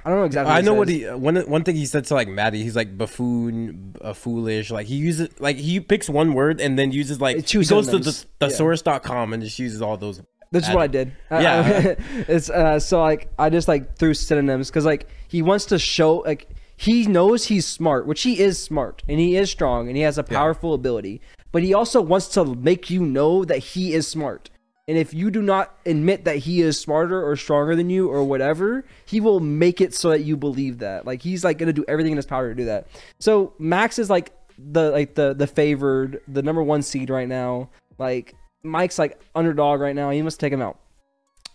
I 0.07 0.11
don't 0.11 0.19
know 0.19 0.25
exactly. 0.27 0.53
I 0.53 0.61
know 0.61 0.75
what 0.75 0.89
he 0.89 1.05
one 1.05 1.37
one 1.37 1.65
thing 1.65 1.77
he 1.77 1.87
said 1.87 2.05
to 2.07 2.15
like 2.15 2.29
Maddie. 2.29 2.63
He's 2.63 2.77
like 2.77 2.97
buffoon, 2.99 3.97
uh, 4.03 4.13
foolish. 4.13 4.71
Like 4.71 4.87
he 4.87 4.97
uses 4.97 5.41
like 5.41 5.57
he 5.57 5.81
picks 5.81 6.11
one 6.11 6.35
word 6.35 6.61
and 6.61 6.79
then 6.79 6.93
uses 6.93 7.23
like 7.23 7.49
he 7.49 7.65
goes 7.65 7.89
to 7.89 7.99
the. 7.99 8.27
Yeah. 8.41 8.49
thesaurus.com 8.49 9.33
and 9.33 9.43
just 9.43 9.59
uses 9.59 9.81
all 9.81 9.97
those. 9.97 10.21
That's 10.55 10.69
what 10.75 10.83
I 10.83 10.87
did. 10.87 11.13
Yeah. 11.31 11.95
It's 12.29 12.49
uh, 12.49 12.79
so 12.79 13.01
like 13.03 13.29
I 13.39 13.51
just 13.51 13.69
like 13.69 13.97
threw 13.97 14.15
synonyms 14.15 14.69
because 14.69 14.85
like 14.85 15.09
he 15.29 15.43
wants 15.43 15.67
to 15.67 15.79
show 15.79 16.19
like 16.19 16.49
he 16.77 17.07
knows 17.07 17.47
he's 17.47 17.67
smart, 17.67 18.07
which 18.07 18.23
he 18.23 18.39
is 18.39 18.59
smart 18.59 19.03
and 19.09 19.19
he 19.19 19.37
is 19.37 19.51
strong 19.51 19.89
and 19.89 19.97
he 19.97 20.03
has 20.03 20.19
a 20.19 20.23
powerful 20.23 20.75
ability, 20.75 21.21
but 21.53 21.63
he 21.63 21.75
also 21.75 22.01
wants 22.01 22.29
to 22.29 22.45
make 22.45 22.91
you 22.91 23.05
know 23.05 23.45
that 23.45 23.59
he 23.59 23.93
is 23.95 24.07
smart. 24.07 24.51
And 24.87 24.99
if 24.99 25.15
you 25.15 25.31
do 25.31 25.41
not 25.41 25.75
admit 25.87 26.25
that 26.25 26.39
he 26.39 26.61
is 26.61 26.79
smarter 26.79 27.27
or 27.27 27.37
stronger 27.37 27.75
than 27.75 27.89
you 27.89 28.09
or 28.09 28.23
whatever, 28.23 28.85
he 29.07 29.19
will 29.21 29.41
make 29.41 29.81
it 29.81 29.95
so 29.95 30.11
that 30.11 30.25
you 30.25 30.37
believe 30.37 30.79
that. 30.79 31.07
Like 31.07 31.23
he's 31.23 31.43
like 31.43 31.59
gonna 31.59 31.73
do 31.73 31.85
everything 31.89 32.13
in 32.13 32.17
his 32.17 32.27
power 32.27 32.51
to 32.51 32.55
do 32.55 32.67
that. 32.67 32.87
So 33.19 33.55
Max 33.59 33.99
is 33.99 34.11
like 34.11 34.33
the 34.59 34.91
like 34.91 35.15
the 35.15 35.35
the 35.35 35.47
favored, 35.47 36.21
the 36.29 36.43
number 36.43 36.63
one 36.63 36.83
seed 36.83 37.09
right 37.09 37.29
now. 37.29 37.71
Like 37.99 38.35
Mike's 38.65 38.99
like 38.99 39.21
underdog 39.35 39.81
right 39.81 39.95
now. 39.95 40.11
He 40.11 40.23
must 40.23 40.41
take 40.41 40.53
him 40.53 40.63
out. 40.63 40.79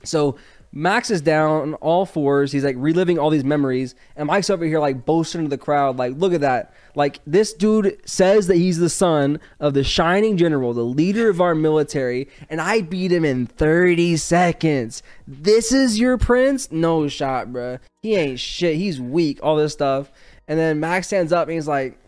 So 0.04 0.38
Max 0.72 1.10
is 1.10 1.22
down 1.22 1.74
all 1.76 2.06
fours. 2.06 2.52
He's 2.52 2.64
like 2.64 2.76
reliving 2.78 3.18
all 3.18 3.30
these 3.30 3.44
memories, 3.44 3.96
and 4.16 4.28
Mike's 4.28 4.50
over 4.50 4.64
here 4.64 4.80
like 4.80 5.04
boasting 5.04 5.44
to 5.44 5.50
the 5.50 5.58
crowd, 5.58 5.98
like, 5.98 6.14
"Look 6.16 6.32
at 6.32 6.42
that! 6.42 6.74
Like 6.96 7.20
this 7.26 7.54
dude 7.54 8.00
says 8.06 8.48
that 8.48 8.56
he's 8.56 8.78
the 8.78 8.90
son 8.90 9.40
of 9.60 9.74
the 9.74 9.84
shining 9.84 10.38
general, 10.38 10.74
the 10.74 10.84
leader 10.84 11.30
of 11.30 11.42
our 11.42 11.56
military, 11.56 12.30
and 12.50 12.62
I 12.62 12.82
beat 12.82 13.12
him 13.12 13.26
in 13.26 13.48
30 13.48 14.16
seconds. 14.18 15.02
This 15.28 15.72
is 15.74 16.00
your 16.00 16.18
prince? 16.18 16.72
No 16.72 17.08
shot, 17.08 17.48
bruh. 17.48 17.80
He 18.04 18.16
ain't 18.16 18.40
shit. 18.40 18.76
He's 18.76 19.02
weak. 19.02 19.40
All 19.42 19.56
this 19.56 19.74
stuff." 19.74 20.12
And 20.48 20.58
then 20.58 20.80
Max 20.80 21.06
stands 21.06 21.32
up 21.32 21.48
and 21.48 21.54
he's 21.54 21.68
like, 21.68 22.00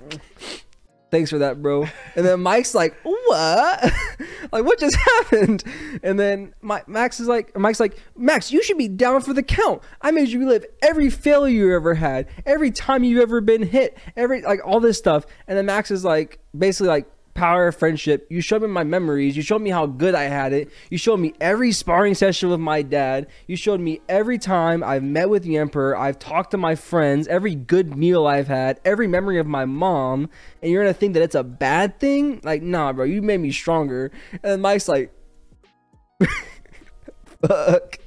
thanks 1.12 1.30
for 1.30 1.38
that, 1.40 1.62
bro. 1.62 1.88
And 2.16 2.26
then 2.26 2.42
Mike's 2.42 2.74
like, 2.74 2.96
what? 3.26 3.94
like, 4.52 4.64
what 4.64 4.80
just 4.80 4.96
happened? 5.22 5.64
And 6.04 6.20
then 6.20 6.54
my, 6.62 6.84
Max 6.88 7.20
is 7.20 7.28
like, 7.28 7.58
Mike's 7.58 7.80
like, 7.80 7.98
Max, 8.16 8.52
you 8.52 8.64
should 8.64 8.78
be 8.78 8.88
down 8.88 9.22
for 9.22 9.34
the 9.34 9.44
count. 9.44 9.82
I 10.02 10.12
made 10.12 10.30
you 10.30 10.40
relive 10.40 10.66
every 10.82 11.10
failure 11.10 11.68
you 11.68 11.76
ever 11.76 11.94
had, 11.96 12.28
every 12.46 12.72
time 12.72 13.04
you've 13.04 13.22
ever 13.22 13.42
been 13.42 13.64
hit, 13.64 13.98
every, 14.16 14.42
like, 14.42 14.60
all 14.66 14.80
this 14.80 14.98
stuff. 14.98 15.26
And 15.48 15.58
then 15.58 15.66
Max 15.66 15.92
is 15.92 16.04
like, 16.04 16.40
basically 16.58 16.90
like, 16.90 17.08
power 17.34 17.68
of 17.68 17.76
friendship. 17.76 18.28
You 18.30 18.42
showed 18.42 18.62
me 18.62 18.68
my 18.68 18.84
memories. 18.84 19.36
You 19.36 19.44
showed 19.44 19.62
me 19.62 19.70
how 19.70 19.86
good 19.86 20.16
I 20.16 20.24
had 20.24 20.54
it. 20.54 20.70
You 20.90 20.98
showed 20.98 21.20
me 21.20 21.34
every 21.42 21.72
sparring 21.72 22.16
session 22.16 22.50
with 22.50 22.60
my 22.60 22.82
dad. 22.82 23.28
You 23.48 23.56
showed 23.56 23.80
me 23.80 24.02
every 24.10 24.38
time 24.38 24.84
I've 24.84 25.04
met 25.04 25.30
with 25.30 25.44
the 25.44 25.58
emperor. 25.58 25.98
I've 25.98 26.20
talked 26.20 26.52
to 26.52 26.58
my 26.58 26.76
friends. 26.76 27.28
Every 27.28 27.56
good 27.56 27.96
meal 27.96 28.28
I've 28.28 28.48
had. 28.48 28.80
Every 28.86 29.08
memory 29.08 29.40
of 29.40 29.48
my 29.48 29.66
mom. 29.66 30.30
And 30.62 30.72
you're 30.72 30.84
gonna 30.84 30.94
think 30.94 31.14
that 31.14 31.24
it's 31.24 31.36
a 31.36 31.44
bad 31.44 32.00
thing? 32.00 32.42
Like, 32.44 32.62
nah, 32.62 32.94
bro. 32.94 33.06
You 33.06 33.22
made 33.22 33.40
me 33.40 33.52
stronger. 33.52 34.12
And 34.44 34.62
Mike's 34.62 34.88
like, 34.88 35.12
fuck. 37.48 37.98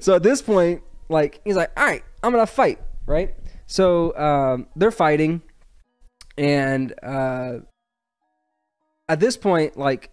So 0.00 0.16
at 0.16 0.22
this 0.22 0.42
point, 0.42 0.82
like, 1.08 1.40
he's 1.44 1.56
like, 1.56 1.70
all 1.76 1.84
right, 1.84 2.02
I'm 2.22 2.32
gonna 2.32 2.46
fight, 2.46 2.78
right? 3.06 3.34
So 3.66 4.16
um, 4.16 4.66
they're 4.76 4.90
fighting, 4.90 5.42
and 6.36 6.92
uh, 7.02 7.60
at 9.12 9.20
this 9.20 9.36
point, 9.36 9.76
like, 9.76 10.10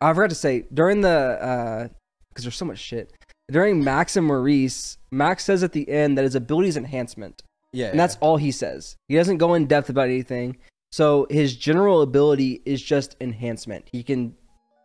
I 0.00 0.12
forgot 0.12 0.30
to 0.30 0.36
say 0.36 0.64
during 0.72 1.00
the 1.00 1.08
uh, 1.08 1.88
because 2.28 2.44
there's 2.44 2.56
so 2.56 2.64
much 2.64 2.78
shit 2.78 3.12
during 3.50 3.82
Max 3.84 4.16
and 4.16 4.26
Maurice. 4.26 4.98
Max 5.10 5.44
says 5.44 5.62
at 5.62 5.72
the 5.72 5.88
end 5.88 6.16
that 6.18 6.22
his 6.22 6.34
ability 6.34 6.68
is 6.68 6.76
enhancement, 6.76 7.42
Yeah, 7.72 7.88
and 7.88 7.98
that's 8.00 8.16
all 8.20 8.36
he 8.36 8.50
says. 8.50 8.96
He 9.08 9.14
doesn't 9.16 9.38
go 9.38 9.54
in 9.54 9.66
depth 9.66 9.88
about 9.90 10.08
anything. 10.08 10.56
So 10.90 11.26
his 11.30 11.56
general 11.56 12.02
ability 12.02 12.60
is 12.66 12.82
just 12.82 13.16
enhancement. 13.20 13.88
He 13.90 14.02
can, 14.02 14.34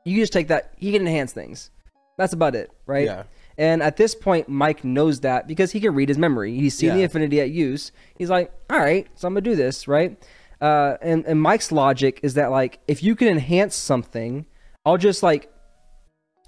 you 0.06 0.22
just 0.22 0.32
take 0.34 0.48
that. 0.48 0.74
He 0.78 0.92
can 0.94 1.02
enhance 1.02 1.34
things. 1.34 1.70
That's 2.18 2.34
about 2.34 2.56
it, 2.56 2.72
right? 2.86 3.06
Yeah. 3.06 3.24
And 3.58 3.82
at 3.84 3.98
this 3.98 4.14
point, 4.16 4.48
Mike 4.48 4.84
knows 4.84 5.20
that 5.22 5.48
because 5.48 5.72
he 5.72 5.80
can 5.80 5.94
read 5.96 6.10
his 6.10 6.18
memory. 6.18 6.56
He's 6.56 6.76
seen 6.76 6.94
the 6.94 7.00
Yeah. 7.00 7.06
affinity 7.06 7.42
at 7.42 7.50
use. 7.50 7.92
He's 8.18 8.30
like, 8.30 8.52
all 8.70 8.80
right, 8.80 9.08
so 9.16 9.28
I'm 9.28 9.34
gonna 9.34 9.42
do 9.42 9.56
this, 9.56 9.88
right? 9.88 10.18
Uh, 10.60 10.98
and 11.02 11.26
and 11.26 11.42
Mike's 11.42 11.72
logic 11.72 12.20
is 12.24 12.34
that 12.34 12.52
like 12.52 12.80
if 12.88 13.04
you 13.04 13.16
can 13.16 13.28
enhance 13.28 13.76
something, 13.76 14.46
I'll 14.86 14.98
just 14.98 15.22
like 15.24 15.52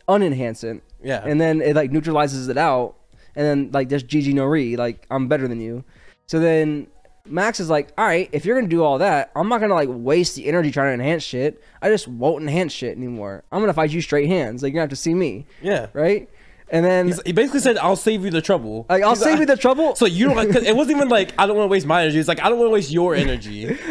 unenhance 0.08 0.64
it, 0.64 0.82
yeah. 1.04 1.24
and 1.24 1.40
then 1.40 1.62
it 1.62 1.76
like 1.76 1.92
neutralizes 1.92 2.48
it 2.48 2.58
out, 2.58 2.96
and 3.36 3.46
then 3.46 3.70
like 3.72 3.90
there's 3.90 4.04
GG 4.04 4.34
no 4.34 4.46
re, 4.46 4.76
like 4.76 5.06
I'm 5.12 5.28
better 5.28 5.48
than 5.48 5.62
you. 5.62 5.84
So 6.28 6.40
then 6.40 6.88
Max 7.26 7.60
is 7.60 7.70
like, 7.70 7.92
all 7.98 8.06
right, 8.06 8.30
if 8.32 8.46
you're 8.46 8.56
gonna 8.56 8.68
do 8.68 8.84
all 8.84 8.98
that, 8.98 9.32
I'm 9.36 9.48
not 9.48 9.62
gonna 9.62 9.76
like 9.76 9.90
waste 9.92 10.36
the 10.36 10.48
energy 10.48 10.72
trying 10.72 10.98
to 10.98 11.04
enhance 11.04 11.24
shit. 11.24 11.62
I 11.82 11.90
just 11.90 12.08
won't 12.08 12.42
enhance 12.42 12.74
shit 12.74 12.98
anymore. 12.98 13.44
I'm 13.52 13.62
gonna 13.62 13.74
fight 13.74 13.92
you 13.92 14.02
straight 14.02 14.28
hands. 14.28 14.64
Like 14.64 14.72
you're 14.72 14.80
gonna 14.80 14.84
have 14.84 14.90
to 14.90 14.96
see 14.96 15.14
me, 15.14 15.46
yeah. 15.62 15.88
right? 15.94 16.30
And 16.72 16.86
then 16.86 17.08
He's, 17.08 17.22
he 17.24 17.32
basically 17.32 17.62
said, 17.62 17.78
"I'll 17.78 17.96
save 17.96 18.24
you 18.24 18.30
the 18.32 18.42
trouble." 18.42 18.86
like 18.90 19.02
I'll 19.04 19.12
He's 19.12 19.24
save 19.24 19.40
you 19.40 19.46
the 19.48 19.58
trouble. 19.66 19.96
So 19.96 20.06
you 20.06 20.28
don't 20.28 20.36
like. 20.36 20.52
'cause 20.52 20.64
it 20.64 20.76
wasn't 20.76 20.98
even 20.98 21.10
like 21.10 21.34
I 21.38 21.48
don't 21.48 21.56
want 21.58 21.66
to 21.68 21.72
waste 21.72 21.86
my 21.88 22.02
energy. 22.04 22.20
It's 22.20 22.28
like 22.28 22.42
I 22.42 22.50
don't 22.50 22.60
want 22.60 22.68
to 22.70 22.74
waste 22.74 22.92
your 22.92 23.16
energy. 23.16 23.78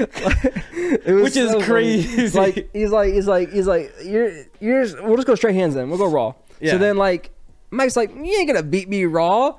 It 0.90 1.12
was 1.12 1.22
Which 1.24 1.36
is 1.36 1.54
crazy. 1.64 2.30
Like 2.38 2.70
he's 2.72 2.90
like 2.90 3.12
he's 3.12 3.26
like 3.26 3.50
he's 3.52 3.66
like 3.66 3.92
you're 4.04 4.32
you're 4.60 4.84
just, 4.84 5.02
we'll 5.02 5.16
just 5.16 5.26
go 5.26 5.34
straight 5.34 5.54
hands 5.54 5.74
then. 5.74 5.88
We'll 5.90 5.98
go 5.98 6.06
raw. 6.10 6.34
Yeah. 6.60 6.72
So 6.72 6.78
then 6.78 6.96
like 6.96 7.30
Mike's 7.70 7.96
like 7.96 8.10
you 8.14 8.24
ain't 8.24 8.46
gonna 8.48 8.62
beat 8.62 8.88
me 8.88 9.04
raw. 9.04 9.56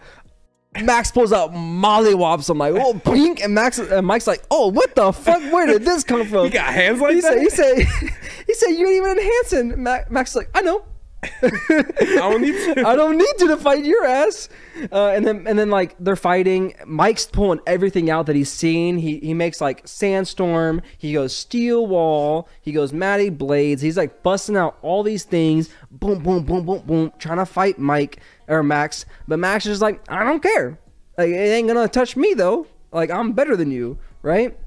Max 0.82 1.12
pulls 1.12 1.34
out 1.34 1.52
mollywops. 1.54 2.50
I'm 2.50 2.58
like, 2.60 2.74
oh, 2.76 2.94
pink, 3.04 3.42
and 3.44 3.54
Max 3.56 3.80
and 3.80 4.06
Mike's 4.06 4.28
like, 4.28 4.44
oh, 4.52 4.68
what 4.72 4.96
the 4.96 5.12
fuck? 5.12 5.42
Where 5.52 5.66
did 5.66 5.84
this 5.84 6.04
come 6.04 6.28
from? 6.28 6.46
He 6.46 6.50
got 6.52 6.72
hands 6.74 7.00
like 7.02 7.16
he 7.16 7.22
that. 7.22 7.34
said, 7.34 7.40
he 7.42 7.50
said, 7.50 8.12
he 8.48 8.54
said, 8.54 8.68
you 8.70 8.88
ain't 8.88 8.98
even 9.04 9.18
enhancing. 9.18 9.84
Ma- 9.84 10.00
Max 10.12 10.32
is 10.32 10.36
like, 10.36 10.50
I 10.54 10.62
know. 10.62 10.84
I 11.22 12.16
don't 12.16 12.42
need 12.42 12.54
to. 12.54 12.84
I 12.88 12.96
don't 12.96 13.18
need 13.18 13.34
you 13.40 13.48
to 13.50 13.58
fight 13.58 13.84
your 13.84 14.06
ass. 14.06 14.48
Uh, 14.92 15.08
and 15.08 15.26
then 15.26 15.46
and 15.48 15.60
then 15.60 15.70
like 15.70 15.96
they're 16.00 16.16
fighting. 16.16 16.76
Mike's 16.86 17.26
pulling 17.26 17.60
everything 17.68 18.10
out 18.10 18.26
that 18.28 18.36
he's 18.36 18.52
seen. 18.52 18.98
He 18.98 19.20
he 19.20 19.34
makes 19.34 19.60
like 19.60 19.86
sandstorm. 19.86 20.82
He 20.98 21.14
goes 21.14 21.36
steel 21.36 21.88
wall. 21.88 22.48
He 22.62 22.72
goes 22.72 22.94
Maddie 22.94 23.30
blades. 23.30 23.82
He's 23.82 23.98
like 23.98 24.24
busting 24.24 24.56
out 24.56 24.78
all 24.82 25.04
these 25.04 25.24
things. 25.24 25.70
Boom 25.92 26.24
boom 26.24 26.44
boom 26.44 26.66
boom 26.66 26.84
boom. 26.86 27.12
Trying 27.20 27.40
to 27.40 27.46
fight 27.46 27.80
Mike 27.80 28.20
or 28.48 28.64
Max. 28.64 29.06
But 29.28 29.40
Max 29.40 29.66
is 29.66 29.82
like 29.82 30.02
I 30.10 30.24
don't 30.24 30.42
care. 30.42 30.80
Like 31.18 31.30
it 31.30 31.34
ain't 31.34 31.68
gonna 31.68 31.90
touch 31.90 32.16
me 32.16 32.34
though. 32.34 32.66
Like 32.94 33.12
I'm 33.12 33.34
better 33.34 33.58
than 33.58 33.72
you, 33.72 34.00
right? 34.22 34.58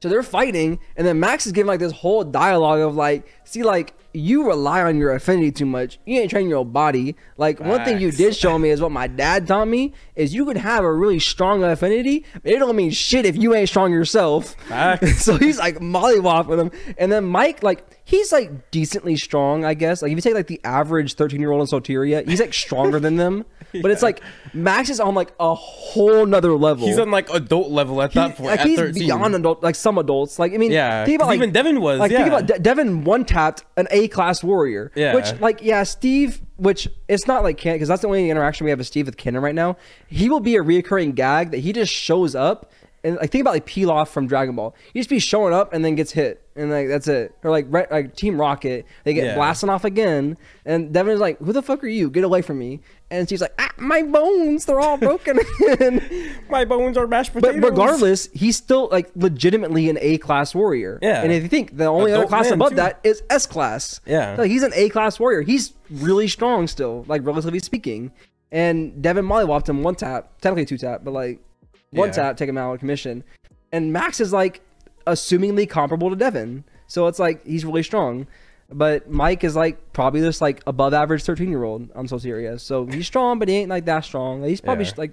So 0.00 0.08
they're 0.08 0.22
fighting, 0.22 0.78
and 0.96 1.04
then 1.04 1.18
Max 1.18 1.44
is 1.46 1.52
giving 1.52 1.66
like 1.66 1.80
this 1.80 1.92
whole 1.92 2.22
dialogue 2.22 2.78
of 2.80 2.94
like, 2.94 3.26
see, 3.48 3.62
like 3.62 3.94
you 4.14 4.46
rely 4.46 4.82
on 4.82 4.96
your 4.96 5.12
affinity 5.12 5.52
too 5.52 5.66
much. 5.66 5.98
You 6.06 6.18
ain't 6.20 6.30
training 6.30 6.48
your 6.48 6.64
body. 6.64 7.14
Like 7.36 7.60
one 7.60 7.84
thing 7.84 8.00
you 8.00 8.10
did 8.10 8.34
show 8.34 8.58
me 8.58 8.70
is 8.70 8.80
what 8.80 8.90
my 8.90 9.06
dad 9.06 9.46
taught 9.46 9.68
me 9.68 9.92
is 10.16 10.34
you 10.34 10.44
could 10.46 10.56
have 10.56 10.82
a 10.82 10.92
really 10.92 11.18
strong 11.18 11.62
affinity, 11.62 12.24
but 12.42 12.50
it 12.52 12.58
don't 12.58 12.74
mean 12.74 12.90
shit 12.90 13.26
if 13.26 13.36
you 13.36 13.54
ain't 13.54 13.68
strong 13.68 13.92
yourself. 13.92 14.56
So 15.18 15.36
he's 15.36 15.58
like 15.58 15.78
mollywopping 15.78 16.58
him, 16.60 16.94
and 16.96 17.10
then 17.12 17.24
Mike 17.24 17.62
like 17.62 17.84
he's 18.04 18.32
like 18.32 18.70
decently 18.70 19.16
strong, 19.16 19.64
I 19.64 19.74
guess. 19.74 20.00
Like 20.02 20.10
if 20.12 20.16
you 20.16 20.22
take 20.22 20.34
like 20.34 20.46
the 20.46 20.60
average 20.64 21.14
thirteen 21.14 21.40
year 21.40 21.50
old 21.52 21.60
in 21.60 21.66
Solteria, 21.66 22.26
he's 22.26 22.40
like 22.40 22.54
stronger 22.54 22.98
than 23.00 23.16
them. 23.16 23.44
But 23.82 23.90
it's 23.90 24.02
like 24.02 24.22
Max 24.54 24.88
is 24.88 24.98
on 24.98 25.14
like 25.14 25.30
a 25.38 25.54
whole 25.54 26.24
nother 26.24 26.54
level. 26.54 26.86
He's 26.86 26.98
on 26.98 27.10
like 27.10 27.28
adult 27.28 27.70
level 27.70 28.00
at 28.00 28.12
that 28.14 28.30
He- 28.30 28.36
point. 28.36 28.46
like 28.56 28.60
he's 28.60 28.78
13. 28.78 28.94
beyond 29.06 29.34
adult, 29.34 29.62
like 29.62 29.74
some 29.74 29.98
adults. 29.98 30.38
Like 30.38 30.54
I 30.54 30.56
mean, 30.56 30.72
Yeah, 30.72 31.04
think 31.04 31.16
about 31.16 31.28
like 31.28 31.36
even 31.36 31.52
Devin 31.52 31.82
was, 31.82 32.00
Like 32.00 32.10
think 32.10 32.26
about 32.28 32.46
De- 32.46 32.58
Devin 32.58 33.04
one 33.04 33.26
an 33.76 33.86
A 33.90 34.08
class 34.08 34.42
warrior. 34.42 34.90
Yeah. 34.94 35.14
which 35.14 35.40
like 35.40 35.62
yeah, 35.62 35.82
Steve. 35.84 36.40
Which 36.56 36.88
it's 37.06 37.28
not 37.28 37.44
like 37.44 37.56
Ken 37.56 37.76
because 37.76 37.88
that's 37.88 38.02
the 38.02 38.08
only 38.08 38.30
interaction 38.30 38.64
we 38.64 38.70
have 38.70 38.78
with 38.78 38.88
Steve 38.88 39.06
with 39.06 39.16
Kenan 39.16 39.42
right 39.42 39.54
now. 39.54 39.76
He 40.08 40.28
will 40.28 40.40
be 40.40 40.56
a 40.56 40.62
reoccurring 40.62 41.14
gag 41.14 41.52
that 41.52 41.58
he 41.58 41.72
just 41.72 41.92
shows 41.92 42.34
up. 42.34 42.72
And 43.04 43.16
like 43.16 43.30
think 43.30 43.42
about 43.42 43.54
like 43.54 43.66
Pilaf 43.66 44.08
from 44.08 44.26
Dragon 44.26 44.56
Ball. 44.56 44.74
He 44.92 44.98
just 44.98 45.08
be 45.08 45.18
showing 45.20 45.54
up 45.54 45.72
and 45.72 45.84
then 45.84 45.94
gets 45.94 46.10
hit, 46.10 46.42
and 46.56 46.68
like 46.70 46.88
that's 46.88 47.06
it. 47.06 47.32
Or 47.44 47.50
like 47.50 47.66
Re- 47.68 47.86
like 47.90 48.16
Team 48.16 48.40
Rocket, 48.40 48.86
they 49.04 49.14
get 49.14 49.24
Yeah. 49.24 49.34
blasting 49.36 49.70
off 49.70 49.84
again, 49.84 50.36
and 50.64 50.92
Devin 50.92 51.14
is 51.14 51.20
like, 51.20 51.38
"Who 51.38 51.52
the 51.52 51.62
fuck 51.62 51.84
are 51.84 51.88
you? 51.88 52.10
Get 52.10 52.24
away 52.24 52.42
from 52.42 52.58
me!" 52.58 52.80
And 53.10 53.28
she's 53.28 53.40
like, 53.40 53.54
ah, 53.58 53.70
"My 53.78 54.02
bones, 54.02 54.64
they're 54.64 54.80
all 54.80 54.96
broken." 54.96 55.38
My 56.50 56.64
bones 56.64 56.96
are 56.96 57.06
mashed 57.06 57.32
potatoes. 57.32 57.60
But 57.60 57.70
regardless, 57.70 58.28
he's 58.32 58.56
still 58.56 58.88
like 58.90 59.10
legitimately 59.14 59.88
an 59.88 59.98
A 60.00 60.18
class 60.18 60.54
warrior. 60.54 60.98
Yeah. 61.00 61.22
And 61.22 61.32
if 61.32 61.42
you 61.42 61.48
think 61.48 61.76
the 61.76 61.86
only 61.86 62.12
other 62.12 62.26
class 62.26 62.50
above 62.50 62.70
too. 62.70 62.76
that 62.76 63.00
is 63.04 63.22
S 63.30 63.46
class. 63.46 64.00
Yeah. 64.06 64.34
Like 64.36 64.50
he's 64.50 64.62
an 64.62 64.72
A 64.74 64.88
class 64.88 65.20
warrior. 65.20 65.42
He's 65.42 65.72
really 65.90 66.28
strong 66.28 66.66
still, 66.66 67.04
like 67.08 67.24
relatively 67.24 67.60
speaking. 67.60 68.12
And 68.50 69.02
Devin 69.02 69.26
mollywopped 69.26 69.68
him 69.68 69.82
one 69.82 69.94
tap, 69.94 70.32
technically 70.40 70.64
two 70.64 70.78
tap, 70.78 71.02
but 71.04 71.12
like 71.12 71.38
one 71.92 72.08
Yeah. 72.08 72.12
tap, 72.14 72.36
take 72.36 72.48
him 72.48 72.58
out 72.58 72.72
of 72.74 72.80
commission. 72.80 73.24
And 73.72 73.92
Max 73.92 74.20
is 74.20 74.32
like 74.32 74.60
assumingly 75.06 75.68
comparable 75.68 76.10
to 76.10 76.16
Devin. 76.16 76.64
So 76.86 77.06
it's 77.06 77.18
like 77.18 77.44
he's 77.46 77.64
really 77.64 77.82
strong. 77.82 78.26
But 78.70 79.10
Mike 79.10 79.44
is 79.44 79.56
like 79.56 79.92
probably 79.94 80.20
just 80.20 80.40
like 80.42 80.62
above 80.66 80.92
average 80.92 81.22
13 81.22 81.48
year 81.48 81.64
old 81.64 81.90
on 81.94 82.06
Solteria. 82.06 82.08
So 82.08 82.18
serious. 82.18 82.62
So 82.62 82.86
he's 82.86 83.06
strong, 83.06 83.38
but 83.38 83.48
he 83.48 83.56
ain't 83.56 83.70
like 83.70 83.86
that 83.86 84.04
strong. 84.04 84.42
He's 84.44 84.60
probably 84.60 84.84
Yeah. 84.84 84.92
like 84.98 85.12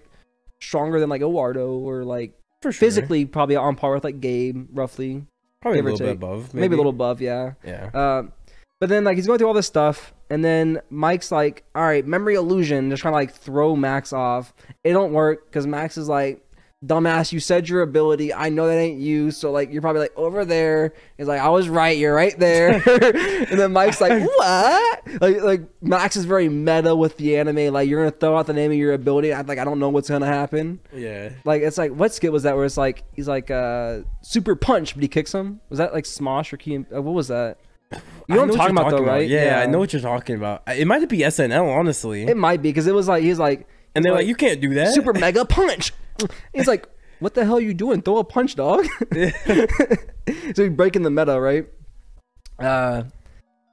stronger 0.62 1.00
than 1.00 1.10
like 1.10 1.22
Eduardo 1.22 1.72
or 1.78 2.04
like 2.04 2.34
For 2.62 2.72
sure. 2.72 2.80
physically 2.80 3.26
probably 3.26 3.56
on 3.56 3.76
par 3.76 3.94
with 3.94 4.04
like 4.04 4.20
Gabe, 4.20 4.68
roughly, 4.74 5.26
probably 5.62 5.80
a 5.80 5.84
little 5.84 6.00
bit 6.00 6.10
above. 6.10 6.54
maybe. 6.54 6.74
a 6.74 6.78
little 6.78 6.90
above, 6.92 7.22
yeah. 7.22 7.54
Yeah. 7.64 7.90
Um, 7.94 8.34
but 8.82 8.90
then 8.90 9.04
like 9.06 9.16
he's 9.16 9.26
going 9.28 9.40
through 9.40 9.48
all 9.48 9.54
this 9.54 9.68
stuff, 9.68 10.14
and 10.30 10.44
then 10.44 10.82
Mike's 10.90 11.32
like, 11.32 11.64
"All 11.76 11.84
right, 11.84 12.06
memory 12.06 12.36
illusion," 12.36 12.90
just 12.90 13.02
trying 13.02 13.14
to 13.14 13.16
like 13.16 13.32
throw 13.32 13.74
Max 13.76 14.12
off. 14.12 14.54
It 14.84 14.92
don't 14.92 15.14
work 15.14 15.46
because 15.46 15.66
Max 15.66 15.98
is 15.98 16.10
like, 16.10 16.45
"Dumbass, 16.86 17.32
you 17.32 17.40
said 17.40 17.68
your 17.68 17.82
ability. 17.82 18.34
I 18.34 18.50
know 18.50 18.68
that 18.68 18.78
ain't 18.78 19.00
you. 19.00 19.32
So 19.32 19.52
like 19.52 19.72
you're 19.72 19.82
probably 19.82 20.02
like 20.02 20.14
over 20.16 20.46
there." 20.46 20.94
He's 21.18 21.28
like, 21.28 21.42
"I 21.42 21.50
was 21.50 21.68
right. 21.70 21.98
You're 21.98 22.14
right 22.14 22.38
there." 22.38 22.74
and 22.86 23.60
then 23.60 23.74
Mike's 23.74 24.02
like, 24.02 24.22
"What?" 24.38 25.02
Like 25.22 25.42
like 25.42 25.62
Max 25.82 26.16
is 26.16 26.26
very 26.26 26.50
meta 26.50 26.96
with 26.96 27.18
the 27.18 27.38
anime. 27.38 27.74
Like 27.74 27.88
you're 27.90 28.02
gonna 28.02 28.12
throw 28.12 28.38
out 28.38 28.48
the 28.48 28.54
name 28.54 28.72
of 28.72 28.78
your 28.78 28.94
ability. 28.94 29.34
I'm 29.34 29.46
like, 29.48 29.60
I 29.60 29.64
don't 29.64 29.80
know 29.80 29.90
what's 29.90 30.10
gonna 30.10 30.26
happen. 30.26 30.80
yeah. 30.94 31.30
Like 31.44 31.62
it's 31.62 31.78
like 31.78 31.92
what 31.92 32.14
skit 32.14 32.32
was 32.32 32.44
that 32.44 32.56
where 32.56 32.66
it's 32.66 32.78
like 32.78 33.04
he's 33.14 33.28
like 33.28 33.50
uh 33.52 34.00
super 34.22 34.56
punch 34.56 34.94
but 34.96 35.04
he 35.04 35.08
kicks 35.08 35.34
him? 35.34 35.62
Was 35.70 35.80
that 35.80 35.94
like 35.94 36.04
Smosh 36.06 36.52
or 36.54 36.58
Key? 36.58 36.86
Uh, 36.94 37.02
what 37.02 37.14
was 37.14 37.28
that? 37.30 37.60
You 37.92 38.00
know 38.36 38.42
what 38.42 38.44
I'm 38.44 38.50
what 38.50 38.58
talking 38.58 38.76
you're 38.76 38.88
about 38.88 39.06
right? 39.06 39.30
Yeah, 39.30 39.62
I 39.62 39.68
know 39.68 39.80
what 39.80 39.94
you're 39.94 40.02
talking 40.02 40.36
about. 40.36 40.64
It 40.68 40.88
might 40.88 41.08
be 41.08 41.20
SNL, 41.20 41.78
honestly. 41.78 42.24
It 42.24 42.36
might 42.36 42.62
be 42.62 42.70
because 42.70 42.88
it 42.88 42.96
was 42.96 43.08
like 43.08 43.24
he's 43.24 43.40
like 43.40 43.68
and 43.94 44.04
they're 44.04 44.14
like, 44.14 44.28
"You 44.28 44.36
can't 44.36 44.60
do 44.60 44.74
that." 44.74 44.94
super 44.94 45.14
mega 45.14 45.46
punch. 45.46 45.94
He's 46.54 46.68
like, 46.68 46.88
what 47.20 47.34
the 47.34 47.46
hell 47.46 47.58
are 47.58 47.62
you 47.62 47.74
doing? 47.74 48.02
Throw 48.02 48.18
a 48.18 48.24
punch, 48.24 48.56
dog. 48.56 48.86
so 49.14 50.64
he's 50.64 50.70
breaking 50.70 51.04
the 51.04 51.10
meta, 51.10 51.40
right? 51.40 51.68
Uh, 52.60 53.04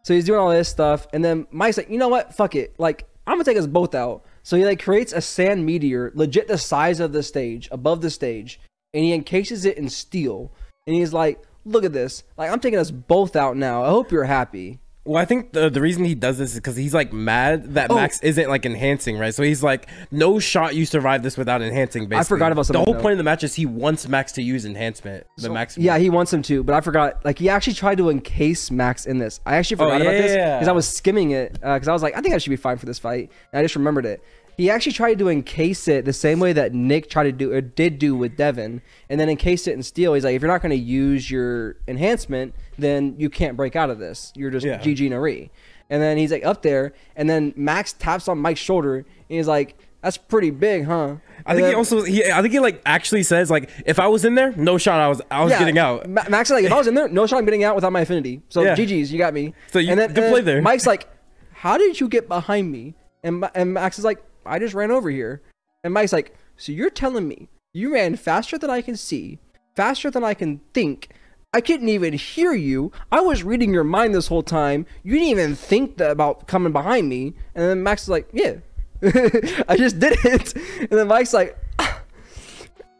so 0.02 0.14
he's 0.14 0.24
doing 0.24 0.40
all 0.40 0.50
this 0.50 0.68
stuff, 0.68 1.06
and 1.12 1.24
then 1.24 1.46
Mike's 1.50 1.76
like, 1.76 1.88
you 1.88 1.98
know 1.98 2.08
what? 2.08 2.34
Fuck 2.34 2.54
it. 2.54 2.74
Like 2.78 3.06
I'm 3.26 3.34
gonna 3.34 3.44
take 3.44 3.56
us 3.56 3.66
both 3.66 3.94
out. 3.94 4.24
So 4.42 4.56
he 4.56 4.64
like 4.64 4.82
creates 4.82 5.12
a 5.12 5.20
sand 5.20 5.64
meteor, 5.64 6.10
legit 6.14 6.48
the 6.48 6.58
size 6.58 6.98
of 6.98 7.12
the 7.12 7.22
stage, 7.22 7.68
above 7.70 8.00
the 8.00 8.10
stage, 8.10 8.60
and 8.92 9.04
he 9.04 9.12
encases 9.12 9.64
it 9.64 9.78
in 9.78 9.88
steel. 9.88 10.52
And 10.86 10.96
he's 10.96 11.12
like, 11.12 11.42
look 11.64 11.84
at 11.84 11.92
this. 11.92 12.24
Like 12.36 12.50
I'm 12.50 12.60
taking 12.60 12.80
us 12.80 12.90
both 12.90 13.36
out 13.36 13.56
now. 13.56 13.84
I 13.84 13.90
hope 13.90 14.10
you're 14.10 14.24
happy. 14.24 14.80
Well, 15.04 15.20
I 15.20 15.24
think 15.24 15.52
the 15.52 15.68
the 15.68 15.80
reason 15.80 16.04
he 16.04 16.14
does 16.14 16.38
this 16.38 16.50
is 16.50 16.56
because 16.56 16.76
he's 16.76 16.94
like 16.94 17.12
mad 17.12 17.74
that 17.74 17.90
Oh. 17.90 17.96
Max 17.96 18.20
isn't 18.22 18.48
like 18.48 18.64
enhancing, 18.64 19.18
right? 19.18 19.34
So 19.34 19.42
he's 19.42 19.60
like, 19.62 19.88
no 20.12 20.38
shot 20.38 20.76
you 20.76 20.86
survive 20.86 21.24
this 21.24 21.36
without 21.36 21.60
enhancing. 21.60 22.04
Basically, 22.04 22.20
I 22.20 22.22
forgot 22.24 22.52
about 22.52 22.66
something. 22.66 22.80
the 22.80 22.84
whole 22.84 22.94
though. 22.94 23.00
point 23.02 23.12
of 23.12 23.18
the 23.18 23.24
match 23.24 23.42
is 23.42 23.54
he 23.54 23.66
wants 23.66 24.06
Max 24.06 24.30
to 24.32 24.42
use 24.42 24.64
enhancement. 24.64 25.26
The 25.38 25.50
Max, 25.50 25.76
Yeah, 25.76 25.98
he 25.98 26.08
wants 26.08 26.32
him 26.32 26.42
to, 26.42 26.62
but 26.62 26.74
I 26.76 26.80
forgot. 26.80 27.24
Like 27.24 27.40
he 27.40 27.48
actually 27.48 27.74
tried 27.74 27.98
to 27.98 28.10
encase 28.10 28.70
Max 28.70 29.04
in 29.06 29.18
this. 29.18 29.40
I 29.44 29.56
actually 29.56 29.76
oh, 29.76 29.86
forgot 29.86 30.00
Oh, 30.02 30.02
about 30.02 30.12
this 30.12 30.36
yeah. 30.36 30.58
because 30.58 30.68
I 30.68 30.72
was 30.72 30.86
skimming 30.86 31.32
it 31.32 31.58
uh, 31.64 31.74
because 31.74 31.88
I 31.88 31.92
was 31.92 32.02
like, 32.02 32.16
I 32.16 32.20
think 32.20 32.34
I 32.34 32.38
should 32.38 32.50
be 32.50 32.56
fine 32.56 32.76
for 32.78 32.86
this 32.86 33.00
fight, 33.00 33.32
and 33.52 33.58
I 33.58 33.62
just 33.64 33.74
remembered 33.74 34.06
it. 34.06 34.22
He 34.56 34.70
actually 34.70 34.92
tried 34.92 35.18
to 35.18 35.28
encase 35.28 35.88
it 35.88 36.04
the 36.04 36.12
same 36.12 36.38
way 36.38 36.52
that 36.52 36.72
Nick 36.74 37.08
tried 37.10 37.24
to 37.24 37.32
do 37.32 37.52
or 37.52 37.60
did 37.60 37.98
do 37.98 38.14
with 38.14 38.36
Devin, 38.36 38.82
and 39.08 39.18
then 39.20 39.28
encased 39.28 39.66
it 39.66 39.72
in 39.72 39.82
steel. 39.82 40.14
He's 40.14 40.24
like, 40.24 40.34
if 40.36 40.42
you're 40.42 40.50
not 40.50 40.62
going 40.62 40.70
to 40.70 40.76
use 40.84 41.30
your 41.30 41.76
enhancement, 41.88 42.54
then 42.78 43.14
you 43.18 43.30
can't 43.30 43.56
break 43.56 43.76
out 43.76 43.90
of 43.90 43.98
this. 43.98 44.32
You're 44.36 44.50
just 44.50 44.66
Yeah. 44.66 44.78
GG 44.78 45.08
Nari. 45.10 45.50
And 45.90 46.00
then 46.02 46.16
he's 46.16 46.30
like 46.32 46.44
up 46.44 46.62
there, 46.62 46.92
and 47.16 47.28
then 47.28 47.52
Max 47.56 47.92
taps 47.92 48.26
on 48.28 48.38
Mike's 48.38 48.60
shoulder, 48.60 48.96
and 48.96 49.06
he's 49.28 49.46
like, 49.48 49.76
"That's 50.00 50.16
pretty 50.16 50.50
big, 50.50 50.84
huh?" 50.86 51.16
I 51.44 51.54
think 51.54 51.66
he 51.68 51.74
also 51.74 52.02
he 52.02 52.24
I 52.30 52.40
think 52.40 52.52
he 52.54 52.60
like 52.60 52.80
actually 52.86 53.24
says 53.24 53.50
like 53.50 53.68
if 53.84 53.98
I 53.98 54.06
was 54.06 54.24
in 54.24 54.34
there, 54.34 54.52
no 54.56 54.78
shot 54.78 55.00
I 55.00 55.08
was 55.08 55.20
I 55.30 55.42
was 55.42 55.50
Yeah, 55.50 55.58
getting 55.58 55.76
out. 55.78 56.08
Ma- 56.08 56.24
Max 56.30 56.48
is 56.50 56.54
like, 56.54 56.64
if 56.64 56.72
I 56.72 56.78
was 56.78 56.86
in 56.86 56.94
there, 56.94 57.08
no 57.08 57.26
shot 57.26 57.38
I'm 57.38 57.44
getting 57.44 57.64
out 57.64 57.74
without 57.74 57.92
my 57.92 58.00
affinity. 58.02 58.40
So 58.48 58.62
Yeah. 58.62 58.74
GG's, 58.74 59.12
you 59.12 59.18
got 59.18 59.34
me. 59.34 59.52
So 59.70 59.78
you- 59.80 59.90
and 59.90 60.00
then, 60.00 60.14
good 60.14 60.24
and 60.24 60.32
play 60.32 60.40
then 60.40 60.44
there. 60.54 60.62
Mike's 60.62 60.86
like, 60.86 61.08
how 61.52 61.76
did 61.76 62.00
you 62.00 62.08
get 62.08 62.26
behind 62.28 62.70
me? 62.72 62.94
And 63.22 63.44
and 63.54 63.74
Max 63.74 63.98
is 63.98 64.04
like, 64.04 64.22
I 64.46 64.58
just 64.58 64.74
ran 64.74 64.90
over 64.90 65.10
here. 65.10 65.42
And 65.84 65.92
Mike's 65.94 66.12
like, 66.12 66.34
so 66.56 66.72
you're 66.72 66.90
telling 66.90 67.26
me 67.28 67.48
you 67.74 67.92
ran 67.94 68.16
faster 68.16 68.58
than 68.58 68.70
I 68.70 68.82
can 68.82 68.96
see, 68.96 69.38
faster 69.76 70.10
than 70.10 70.22
I 70.24 70.34
can 70.34 70.60
think. 70.74 71.08
I 71.54 71.60
couldn't 71.60 71.88
even 71.90 72.14
hear 72.14 72.52
you. 72.54 72.92
I 73.10 73.20
was 73.20 73.42
reading 73.42 73.74
your 73.74 73.84
mind 73.84 74.14
this 74.14 74.28
whole 74.28 74.42
time. 74.42 74.86
You 75.02 75.12
didn't 75.14 75.28
even 75.28 75.54
think 75.54 75.98
that 75.98 76.10
about 76.10 76.46
coming 76.46 76.72
behind 76.72 77.08
me. 77.08 77.34
And 77.54 77.64
then 77.64 77.82
Max 77.82 78.02
is 78.04 78.08
like, 78.08 78.28
yeah. 78.32 78.54
I 79.02 79.76
just 79.76 79.98
did 79.98 80.16
it. 80.24 80.54
And 80.80 80.88
then 80.90 81.08
Mike's 81.08 81.32
like, 81.34 81.58
"Ah, 81.78 82.00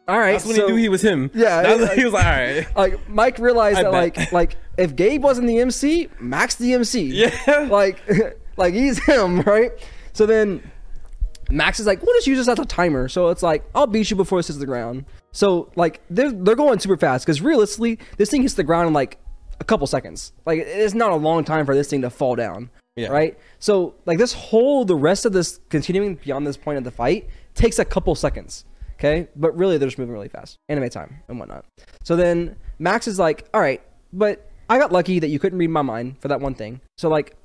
all 0.07 0.19
right. 0.19 0.33
That's 0.33 0.45
when 0.45 0.55
so- 0.55 0.65
he 0.67 0.71
knew 0.73 0.77
he 0.77 0.89
was 0.89 1.01
him. 1.01 1.31
Yeah, 1.33 1.61
That's 1.63 1.79
when 1.79 1.87
like- 1.89 1.97
he 1.97 2.03
was 2.05 2.13
like, 2.13 2.25
all 2.25 2.31
right. 2.31 2.67
like 2.75 3.09
Mike 3.09 3.39
realized 3.39 3.79
I 3.79 3.83
that 3.83 3.91
bet. 3.91 4.17
like 4.17 4.31
like 4.33 4.57
if 4.77 4.95
Gabe 4.95 5.23
wasn't 5.23 5.47
the 5.47 5.59
MC, 5.59 6.09
Max 6.19 6.55
the 6.55 6.73
MC. 6.73 7.03
Yeah. 7.05 7.67
Like 7.71 8.01
like 8.57 8.73
he's 8.73 9.03
him, 9.03 9.41
right? 9.41 9.71
So 10.13 10.25
then 10.25 10.61
Max 11.49 11.79
is 11.79 11.85
like, 11.85 12.01
we'll 12.01 12.15
just 12.15 12.27
use 12.27 12.37
this 12.37 12.47
as 12.47 12.59
a 12.59 12.65
timer. 12.65 13.07
So 13.07 13.29
it's 13.29 13.43
like, 13.43 13.63
I'll 13.75 13.87
beat 13.87 14.09
you 14.09 14.15
before 14.15 14.39
this 14.39 14.47
hits 14.47 14.59
the 14.59 14.65
ground. 14.65 15.05
So 15.31 15.71
like 15.75 16.01
they're 16.09 16.31
they're 16.31 16.55
going 16.55 16.79
super 16.79 16.97
fast 16.97 17.25
because 17.25 17.41
realistically, 17.41 17.99
this 18.17 18.29
thing 18.29 18.43
hits 18.43 18.53
the 18.53 18.63
ground 18.63 18.87
in 18.87 18.93
like 18.93 19.17
a 19.59 19.63
couple 19.63 19.87
seconds. 19.87 20.31
Like 20.45 20.59
it's 20.59 20.93
not 20.93 21.11
a 21.11 21.15
long 21.15 21.43
time 21.43 21.65
for 21.65 21.75
this 21.75 21.89
thing 21.89 22.01
to 22.03 22.09
fall 22.09 22.35
down. 22.35 22.69
Yeah. 22.95 23.07
Right. 23.07 23.37
So 23.59 23.95
like 24.05 24.19
this 24.19 24.33
whole 24.33 24.85
the 24.85 24.95
rest 24.95 25.25
of 25.25 25.33
this 25.33 25.59
continuing 25.69 26.15
beyond 26.15 26.45
this 26.45 26.57
point 26.57 26.77
of 26.77 26.83
the 26.83 26.91
fight 26.91 27.27
takes 27.55 27.79
a 27.79 27.85
couple 27.85 28.13
seconds. 28.13 28.65
Okay. 28.93 29.27
But 29.35 29.57
really 29.57 29.77
they're 29.77 29.87
just 29.87 29.97
moving 29.97 30.13
really 30.13 30.29
fast. 30.29 30.57
Anime 30.69 30.89
time 30.89 31.23
and 31.27 31.39
whatnot. 31.39 31.65
So 32.03 32.15
then 32.15 32.55
Max 32.77 33.07
is 33.07 33.17
like, 33.17 33.49
all 33.53 33.61
right, 33.61 33.81
but 34.13 34.51
I 34.69 34.77
got 34.77 34.91
lucky 34.91 35.19
that 35.19 35.29
you 35.29 35.39
couldn't 35.39 35.57
read 35.57 35.71
my 35.71 35.81
mind 35.81 36.19
for 36.19 36.27
that 36.27 36.39
one 36.39 36.53
thing. 36.53 36.81
So 36.97 37.09
like 37.09 37.35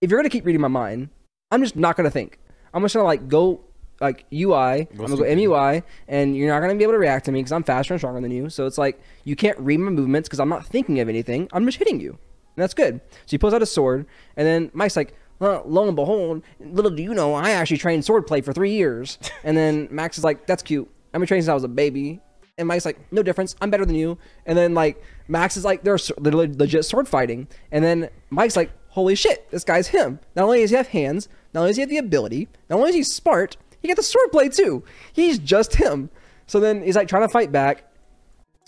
if 0.00 0.10
you're 0.10 0.18
gonna 0.18 0.28
keep 0.28 0.44
reading 0.44 0.60
my 0.60 0.68
mind, 0.68 1.10
I'm 1.52 1.62
just 1.62 1.76
not 1.76 1.96
gonna 1.96 2.10
think. 2.10 2.38
I'm 2.72 2.82
just 2.82 2.94
gonna 2.94 3.06
like 3.06 3.28
go 3.28 3.60
like 4.00 4.24
UI. 4.32 4.88
I'm 4.90 4.96
gonna 4.96 5.16
go. 5.16 5.22
MUI, 5.24 5.82
and 6.08 6.36
you're 6.36 6.48
not 6.48 6.60
gonna 6.60 6.74
be 6.74 6.84
able 6.84 6.94
to 6.94 6.98
react 6.98 7.26
to 7.26 7.32
me 7.32 7.40
because 7.40 7.52
I'm 7.52 7.64
faster 7.64 7.94
and 7.94 8.00
stronger 8.00 8.20
than 8.20 8.30
you. 8.30 8.48
So 8.48 8.66
it's 8.66 8.78
like 8.78 9.00
you 9.24 9.36
can't 9.36 9.58
read 9.58 9.78
my 9.78 9.90
movements 9.90 10.28
because 10.28 10.40
I'm 10.40 10.48
not 10.48 10.64
thinking 10.66 11.00
of 11.00 11.08
anything. 11.08 11.48
I'm 11.52 11.64
just 11.66 11.78
hitting 11.78 12.00
you, 12.00 12.10
and 12.10 12.62
that's 12.62 12.74
good. 12.74 13.00
So 13.10 13.26
he 13.26 13.38
pulls 13.38 13.54
out 13.54 13.62
a 13.62 13.66
sword, 13.66 14.06
and 14.36 14.46
then 14.46 14.70
Mike's 14.72 14.96
like, 14.96 15.14
well, 15.40 15.62
lo 15.66 15.86
and 15.86 15.96
behold, 15.96 16.42
little 16.60 16.90
do 16.90 17.02
you 17.02 17.14
know, 17.14 17.34
I 17.34 17.50
actually 17.50 17.78
trained 17.78 18.04
swordplay 18.04 18.44
for 18.44 18.52
three 18.52 18.72
years. 18.72 19.18
And 19.42 19.56
then 19.56 19.88
Max 19.90 20.18
is 20.18 20.24
like, 20.24 20.46
that's 20.46 20.62
cute. 20.62 20.86
I've 21.14 21.20
been 21.20 21.26
training 21.26 21.42
since 21.44 21.48
I 21.48 21.54
was 21.54 21.64
a 21.64 21.68
baby. 21.68 22.20
And 22.58 22.68
Mike's 22.68 22.84
like, 22.84 22.98
no 23.10 23.22
difference. 23.22 23.56
I'm 23.62 23.70
better 23.70 23.86
than 23.86 23.96
you. 23.96 24.18
And 24.44 24.56
then 24.56 24.74
like 24.74 25.02
Max 25.28 25.56
is 25.56 25.64
like, 25.64 25.82
they're 25.82 25.96
legit 26.18 26.84
sword 26.84 27.08
fighting. 27.08 27.48
And 27.72 27.82
then 27.82 28.10
Mike's 28.28 28.54
like, 28.54 28.70
holy 28.88 29.14
shit, 29.14 29.50
this 29.50 29.64
guy's 29.64 29.88
him. 29.88 30.20
Not 30.36 30.44
only 30.44 30.60
does 30.60 30.68
he 30.70 30.76
have 30.76 30.88
hands, 30.88 31.30
not 31.54 31.60
only 31.60 31.70
does 31.70 31.76
he 31.76 31.82
have 31.82 31.90
the 31.90 31.98
ability, 31.98 32.48
not 32.68 32.76
only 32.78 32.90
is 32.90 32.94
he 32.96 33.02
smart, 33.02 33.56
he 33.80 33.88
got 33.88 33.96
the 33.96 34.02
swordplay 34.02 34.54
too. 34.54 34.84
He's 35.12 35.38
just 35.38 35.76
him. 35.76 36.10
So 36.46 36.60
then 36.60 36.82
he's 36.82 36.96
like 36.96 37.08
trying 37.08 37.26
to 37.26 37.32
fight 37.32 37.50
back, 37.52 37.84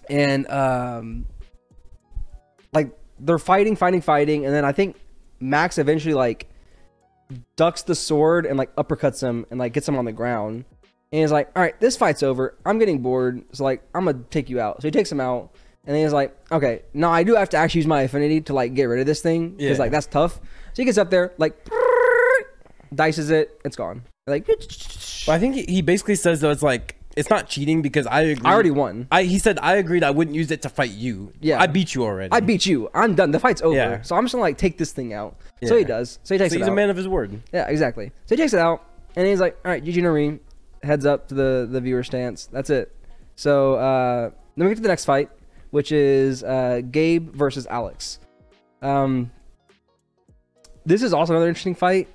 and 0.09 0.49
um, 0.51 1.27
like 2.73 2.91
they're 3.19 3.39
fighting, 3.39 3.77
fighting, 3.77 4.01
fighting, 4.01 4.47
and 4.47 4.55
then 4.55 4.65
I 4.65 4.73
think 4.73 4.97
Max 5.41 5.79
eventually 5.79 6.15
like 6.15 6.49
ducks 7.57 7.83
the 7.83 7.95
sword 7.95 8.47
and 8.47 8.57
like 8.59 8.75
uppercuts 8.77 9.23
him 9.23 9.47
and 9.51 9.59
like 9.59 9.73
gets 9.73 9.89
him 9.89 9.97
on 9.97 10.05
the 10.05 10.13
ground. 10.13 10.65
And 11.13 11.21
he's 11.21 11.33
like, 11.33 11.51
"All 11.55 11.63
right, 11.63 11.79
this 11.81 11.97
fight's 11.97 12.23
over. 12.23 12.57
I'm 12.65 12.79
getting 12.79 13.01
bored, 13.03 13.45
so 13.53 13.65
like 13.65 13.83
I'm 13.95 14.05
gonna 14.05 14.21
take 14.31 14.49
you 14.49 14.61
out." 14.61 14.81
So 14.81 14.89
he 14.89 14.93
takes 14.93 15.11
him 15.13 15.21
out, 15.21 15.51
and 15.85 15.95
then 15.95 16.03
he's 16.05 16.13
like, 16.13 16.35
"Okay, 16.51 16.83
no, 16.95 17.11
I 17.11 17.23
do 17.23 17.35
have 17.35 17.51
to 17.51 17.57
actually 17.59 17.81
use 17.81 17.87
my 17.87 18.03
affinity 18.03 18.41
to 18.43 18.55
like 18.55 18.75
get 18.75 18.85
rid 18.85 19.01
of 19.01 19.07
this 19.07 19.21
thing 19.21 19.51
because 19.51 19.77
Yeah. 19.79 19.83
like 19.83 19.91
that's 19.91 20.07
tough." 20.07 20.37
So 20.37 20.83
he 20.83 20.85
gets 20.85 20.97
up 20.99 21.11
there, 21.11 21.33
like 21.37 21.69
dices 22.95 23.31
it, 23.31 23.61
it's 23.65 23.77
gone. 23.77 24.03
Like 24.27 24.47
But 24.47 25.29
I 25.29 25.39
think 25.39 25.55
he- 25.55 25.67
he 25.69 25.83
basically 25.83 26.15
says 26.15 26.41
though 26.41 26.51
it's 26.51 26.63
like 26.63 26.97
it's 27.17 27.29
not 27.29 27.47
cheating 27.49 27.83
because 27.83 28.07
I 28.07 28.23
agree. 28.23 28.43
I 28.49 28.55
already 28.55 28.71
won. 28.71 29.07
I 29.11 29.25
he 29.25 29.39
said 29.39 29.59
I 29.61 29.77
agreed 29.77 30.03
I 30.03 30.11
wouldn't 30.11 30.35
use 30.35 30.51
it 30.51 30.63
to 30.63 30.69
fight 30.69 30.93
you. 30.93 31.33
Yeah. 31.41 31.61
I 31.61 31.67
beat 31.67 31.95
you 31.95 32.05
already. 32.05 32.31
I 32.33 32.41
beat 32.41 32.65
you. 32.65 32.89
I'm 32.95 33.15
done. 33.15 33.33
The 33.33 33.39
fight's 33.41 33.61
over. 33.63 33.77
Yeah. 33.77 34.03
So 34.03 34.17
I'm 34.17 34.25
just 34.25 34.33
gonna 34.33 34.43
like 34.43 34.57
take 34.59 34.79
this 34.79 34.93
thing 34.93 35.13
out. 35.13 35.37
So 35.65 35.77
he 35.77 35.85
does. 35.85 36.19
So 36.23 36.35
he 36.35 36.39
takes 36.39 36.53
so 36.53 36.57
it 36.57 36.61
he's 36.61 36.69
out. 36.69 36.73
a 36.73 36.77
man 36.77 36.89
of 36.91 36.97
his 36.97 37.07
word. 37.09 37.43
Yeah, 37.53 37.69
exactly. 37.69 38.13
So 38.27 38.35
he 38.35 38.37
takes 38.41 38.53
it 38.55 38.59
out, 38.61 38.83
and 39.15 39.27
he's 39.27 39.41
like, 39.41 39.59
"All 39.65 39.71
right, 39.71 39.85
GG 39.85 40.03
Noreen, 40.03 40.41
heads 40.83 41.05
up 41.07 41.29
to 41.29 41.35
the 41.35 41.69
the 41.71 41.81
viewer 41.81 42.03
stance. 42.03 42.47
That's 42.47 42.71
it." 42.71 42.91
So 43.37 43.75
uh, 43.75 44.31
then 44.57 44.67
we 44.67 44.71
get 44.71 44.77
to 44.77 44.83
the 44.83 44.89
next 44.89 45.05
fight, 45.05 45.31
which 45.71 45.93
is 45.93 46.43
uh, 46.43 46.81
Gabe 46.91 47.35
versus 47.35 47.67
Alex. 47.67 48.19
Um, 48.81 49.31
this 50.85 51.03
is 51.03 51.13
also 51.13 51.33
another 51.35 51.49
interesting 51.49 51.75
fight. 51.75 52.09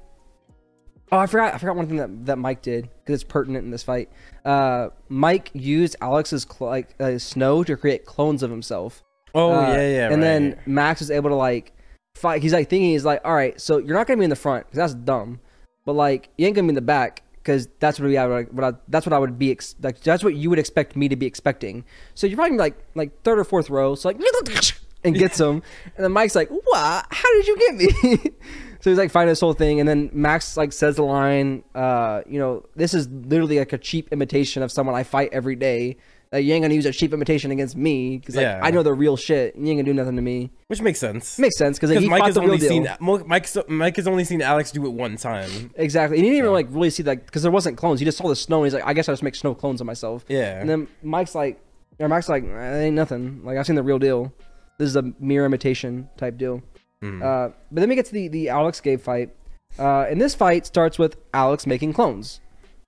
Oh, 1.12 1.18
I 1.18 1.26
forgot. 1.28 1.54
I 1.54 1.58
forgot 1.58 1.76
one 1.76 1.88
thing 1.88 1.98
that, 1.98 2.26
that 2.26 2.38
Mike 2.38 2.62
did 2.62 2.90
because 3.00 3.22
it's 3.22 3.24
pertinent 3.24 3.64
in 3.66 3.72
this 3.72 3.84
fight. 3.84 4.10
Uh, 4.44 4.90
Mike 5.08 5.52
used 5.54 5.96
Alex's 6.02 6.46
cl- 6.50 6.70
like 6.70 6.96
uh, 7.00 7.18
snow 7.18 7.64
to 7.64 7.78
create 7.78 8.06
clones 8.06 8.44
of 8.44 8.52
himself. 8.52 9.04
Oh 9.34 9.54
Uh, 9.54 9.62
yeah, 9.74 9.90
yeah. 9.90 10.12
And 10.12 10.22
then. 10.22 10.60
Max 10.66 11.02
is 11.02 11.10
able 11.12 11.30
to 11.30 11.36
like 11.36 11.72
fight. 12.16 12.42
He's 12.42 12.54
like 12.54 12.70
thinking 12.70 12.92
he's 12.92 13.06
like, 13.06 13.22
all 13.24 13.34
right, 13.34 13.60
so 13.62 13.78
you're 13.78 13.96
not 13.96 14.08
gonna 14.08 14.18
be 14.18 14.24
in 14.26 14.30
the 14.30 14.36
front 14.36 14.66
because 14.66 14.78
that's 14.78 14.94
dumb, 14.94 15.40
but 15.86 15.94
like 15.94 16.30
you 16.38 16.46
ain't 16.46 16.56
gonna 16.56 16.66
be 16.68 16.70
in 16.70 16.76
the 16.76 16.82
back 16.82 17.24
because 17.36 17.70
that's 17.80 18.00
what 18.00 18.08
we 18.08 18.18
I 18.18 18.28
would, 18.28 18.52
what 18.54 18.64
I, 18.74 18.78
that's 18.90 19.06
what 19.06 19.14
I 19.14 19.20
would 19.20 19.40
be 19.40 19.52
ex- 19.52 19.76
like 19.82 20.02
that's 20.02 20.24
what 20.24 20.36
you 20.36 20.50
would 20.50 20.60
expect 20.60 20.96
me 20.98 21.08
to 21.08 21.16
be 21.16 21.26
expecting. 21.26 21.86
So 22.16 22.28
you're 22.28 22.36
probably 22.38 22.58
like 22.58 22.76
like 22.96 23.22
third 23.24 23.40
or 23.40 23.44
fourth 23.46 23.70
row. 23.70 23.96
So 23.96 24.10
like 24.10 24.20
and 25.04 25.16
gets 25.16 25.40
him, 25.40 25.62
and 25.96 26.04
then 26.04 26.12
Mike's 26.12 26.36
like, 26.36 26.50
what? 26.50 27.06
How 27.10 27.34
did 27.36 27.48
you 27.48 27.58
get 27.58 27.76
me? 27.76 28.32
so 28.88 28.92
he's 28.92 28.98
like 28.98 29.12
fighting 29.12 29.28
this 29.28 29.42
whole 29.42 29.52
thing, 29.54 29.82
and 29.82 29.90
then 29.90 30.10
Max 30.14 30.56
like 30.56 30.72
says 30.72 30.96
the 30.96 31.04
line, 31.04 31.62
uh, 31.76 32.22
you 32.26 32.40
know, 32.40 32.64
this 32.78 32.94
is 32.94 33.10
literally 33.10 33.60
like 33.60 33.74
a 33.74 33.78
cheap 33.78 34.08
imitation 34.14 34.64
of 34.64 34.72
someone 34.72 34.96
I 34.96 35.04
fight 35.04 35.30
every 35.34 35.58
day. 35.58 35.98
Like, 36.32 36.46
you 36.46 36.54
ain't 36.54 36.64
gonna 36.64 36.74
use 36.74 36.86
a 36.86 36.94
cheap 36.94 37.12
imitation 37.14 37.52
against 37.52 37.76
me 37.76 38.18
because 38.18 38.38
like 38.38 38.44
Yeah. 38.44 38.62
I 38.64 38.72
know 38.72 38.84
the 38.84 38.94
real 38.94 39.18
shit. 39.18 39.56
And 39.56 39.66
you 39.68 39.72
ain't 39.74 39.80
gonna 39.80 39.90
do 39.90 39.94
nothing 39.94 40.16
to 40.16 40.22
me. 40.22 40.52
which 40.68 40.82
makes 40.82 41.00
sense. 41.00 41.38
Makes 41.38 41.58
sense 41.58 41.78
because 41.78 41.90
like, 41.92 42.00
he 42.00 42.08
Mike 42.10 42.24
has 42.24 42.38
only 42.38 42.58
deal. 42.58 42.70
seen 42.70 42.88
Mo- 43.02 43.24
Mike. 43.26 43.50
Mike 43.70 43.96
has 43.98 44.08
only 44.08 44.24
seen 44.24 44.42
Alex 44.42 44.72
do 44.72 44.86
it 44.86 44.90
one 44.94 45.18
time. 45.18 45.72
Exactly. 45.76 46.18
And 46.18 46.24
he 46.24 46.32
didn't 46.32 46.40
even 46.40 46.54
like 46.54 46.68
really 46.70 46.90
see 46.90 47.04
that 47.04 47.26
because 47.26 47.42
there 47.44 47.52
wasn't 47.52 47.78
clones. 47.78 48.00
He 48.00 48.06
just 48.06 48.18
saw 48.18 48.28
the 48.30 48.36
snow 48.38 48.58
and 48.58 48.66
he's 48.68 48.74
like, 48.74 48.86
I 48.86 48.94
guess 48.94 49.10
I 49.10 49.12
just 49.12 49.24
make 49.24 49.36
snow 49.36 49.54
clones 49.54 49.82
of 49.82 49.88
myself. 49.88 50.24
Yeah. 50.30 50.60
And 50.60 50.70
then 50.70 50.88
Mike's 51.04 51.36
like, 51.36 51.60
or 52.00 52.08
Mike's 52.08 52.30
like, 52.30 52.44
"Eh, 52.44 52.80
ain't 52.84 52.96
nothing. 52.96 53.42
Like 53.44 53.58
I've 53.58 53.66
seen 53.66 53.76
the 53.76 53.84
real 53.84 54.00
deal. 54.00 54.34
This 54.78 54.88
is 54.90 54.96
a 54.96 55.04
mere 55.20 55.46
imitation 55.46 56.08
type 56.18 56.38
deal. 56.38 56.62
Mhm. 57.04 57.22
Uh, 57.22 57.54
but 57.72 57.80
then 57.82 57.90
we 57.90 57.96
get 57.96 58.06
to 58.08 58.14
the 58.14 58.28
the 58.28 58.50
Alex 58.50 58.82
Gabe 58.82 59.00
fight, 59.00 59.30
uh, 59.78 60.06
and 60.10 60.20
this 60.20 60.34
fight 60.34 60.66
starts 60.66 60.98
with 60.98 61.18
Alex 61.34 61.68
making 61.68 61.94
clones, 61.94 62.40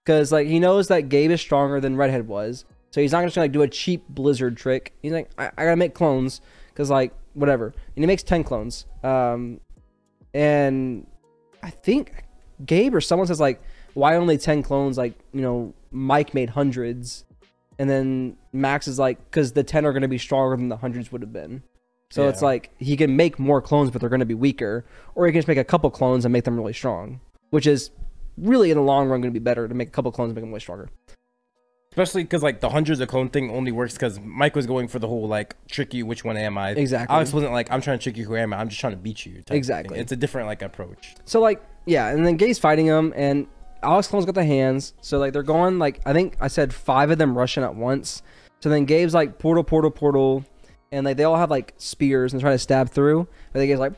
because 0.04 0.32
like 0.32 0.48
he 0.48 0.60
knows 0.60 0.88
that 0.88 1.10
Gabe 1.10 1.32
is 1.32 1.40
stronger 1.42 1.80
than 1.80 1.96
Redhead 1.96 2.28
was, 2.28 2.66
so 2.90 3.02
he's 3.02 3.12
not 3.12 3.24
just 3.24 3.36
gonna 3.36 3.46
like 3.46 3.52
do 3.52 3.62
a 3.62 3.68
cheap 3.68 4.04
Blizzard 4.10 4.58
trick. 4.58 4.94
He's 5.02 5.12
like, 5.12 5.30
I, 5.38 5.52
I 5.58 5.66
gotta 5.66 5.76
make 5.76 5.94
clones, 5.94 6.42
because 6.70 6.90
like 6.90 7.14
whatever, 7.36 7.68
and 7.68 8.04
he 8.04 8.08
makes 8.08 8.24
ten 8.24 8.44
clones. 8.44 8.86
Um, 9.04 9.60
and 10.34 11.06
I 11.62 11.70
think 11.70 12.24
Gabe 12.66 12.96
or 12.96 13.02
someone 13.02 13.28
says 13.28 13.40
like, 13.40 13.62
why 13.94 14.16
only 14.16 14.38
ten 14.38 14.64
clones? 14.64 14.98
Like 14.98 15.14
you 15.34 15.42
know, 15.42 15.74
Mike 15.92 16.34
made 16.34 16.50
hundreds, 16.50 17.26
and 17.78 17.88
then 17.88 18.38
Max 18.52 18.88
is 18.88 18.98
like, 18.98 19.24
because 19.30 19.52
the 19.52 19.64
ten 19.64 19.86
are 19.86 19.94
gonna 19.94 20.08
be 20.08 20.18
stronger 20.18 20.58
than 20.58 20.70
the 20.70 20.78
hundreds 20.78 21.12
would 21.12 21.22
have 21.22 21.32
been. 21.34 21.62
So 22.12 22.28
it's 22.28 22.42
like 22.42 22.72
he 22.78 22.98
can 22.98 23.16
make 23.16 23.38
more 23.38 23.62
clones, 23.62 23.92
but 23.92 24.02
they're 24.02 24.10
going 24.10 24.20
to 24.20 24.26
be 24.26 24.34
weaker, 24.34 24.86
or 25.14 25.26
he 25.26 25.32
can 25.32 25.40
just 25.40 25.48
make 25.48 25.58
a 25.58 25.64
couple 25.64 25.92
clones 25.92 26.26
and 26.26 26.34
make 26.34 26.44
them 26.44 26.58
really 26.58 26.74
strong, 26.74 27.22
which 27.52 27.68
is 27.68 27.92
really 28.38 28.72
in 28.72 28.78
the 28.78 28.84
long 28.84 29.08
run 29.08 29.22
going 29.22 29.32
to 29.34 29.40
be 29.40 29.44
better 29.44 29.68
to 29.68 29.74
make 29.76 29.90
a 29.90 29.92
couple 29.92 30.12
clones 30.12 30.30
and 30.30 30.36
make 30.36 30.44
them 30.44 30.52
way 30.52 30.60
stronger. 30.60 30.90
Especially 31.92 32.24
because 32.24 32.44
like 32.44 32.62
the 32.62 32.70
hundreds 32.70 33.00
of 33.00 33.08
clone 33.10 33.30
thing 33.30 33.52
only 33.52 33.72
works 33.72 33.94
because 33.94 34.20
Mike 34.20 34.56
was 34.56 34.66
going 34.66 34.88
for 34.88 35.00
the 35.00 35.08
whole 35.08 35.28
like 35.28 35.56
trick 35.68 35.94
you, 35.94 36.06
which 36.06 36.24
one 36.24 36.38
am 36.38 36.58
I? 36.58 36.72
Exactly. 36.72 37.14
Alex 37.14 37.34
wasn't 37.34 37.52
like 37.52 37.72
I'm 37.72 37.82
trying 37.82 38.00
to 38.00 38.04
trick 38.04 38.18
you, 38.18 38.26
who 38.26 38.36
am 38.36 38.54
I? 38.54 38.58
I'm 38.58 38.70
just 38.70 38.80
trying 38.80 38.94
to 38.94 38.98
beat 38.98 39.26
you. 39.26 39.44
Exactly. 39.50 40.00
It's 40.00 40.12
a 40.12 40.16
different 40.16 40.48
like 40.48 40.62
approach. 40.62 41.16
So 41.26 41.42
like 41.42 41.64
yeah, 41.86 42.10
and 42.10 42.26
then 42.26 42.38
Gabe's 42.38 42.60
fighting 42.60 42.86
him, 42.86 43.12
and 43.16 43.48
Alex 43.82 44.08
clones 44.08 44.26
got 44.26 44.36
the 44.36 44.46
hands. 44.46 44.94
So 45.02 45.18
like 45.18 45.34
they're 45.34 45.44
going 45.44 45.80
like 45.80 46.00
I 46.06 46.14
think 46.14 46.38
I 46.40 46.48
said 46.48 46.74
five 46.74 47.10
of 47.10 47.18
them 47.18 47.38
rushing 47.38 47.64
at 47.64 47.76
once. 47.76 48.22
So 48.62 48.70
then 48.70 48.86
Gabe's 48.86 49.14
like 49.14 49.40
portal, 49.40 49.64
portal, 49.64 49.90
portal, 49.90 50.46
and 50.92 51.06
like 51.06 51.18
they 51.18 51.24
all 51.24 51.38
have 51.38 51.50
like 51.52 51.74
spears 51.78 52.34
and 52.34 52.42
try 52.42 52.52
to 52.52 52.58
stab 52.60 52.90
through. 52.90 53.28
But 53.54 53.60
they 53.60 53.68
get 53.68 53.80
like 53.80 53.94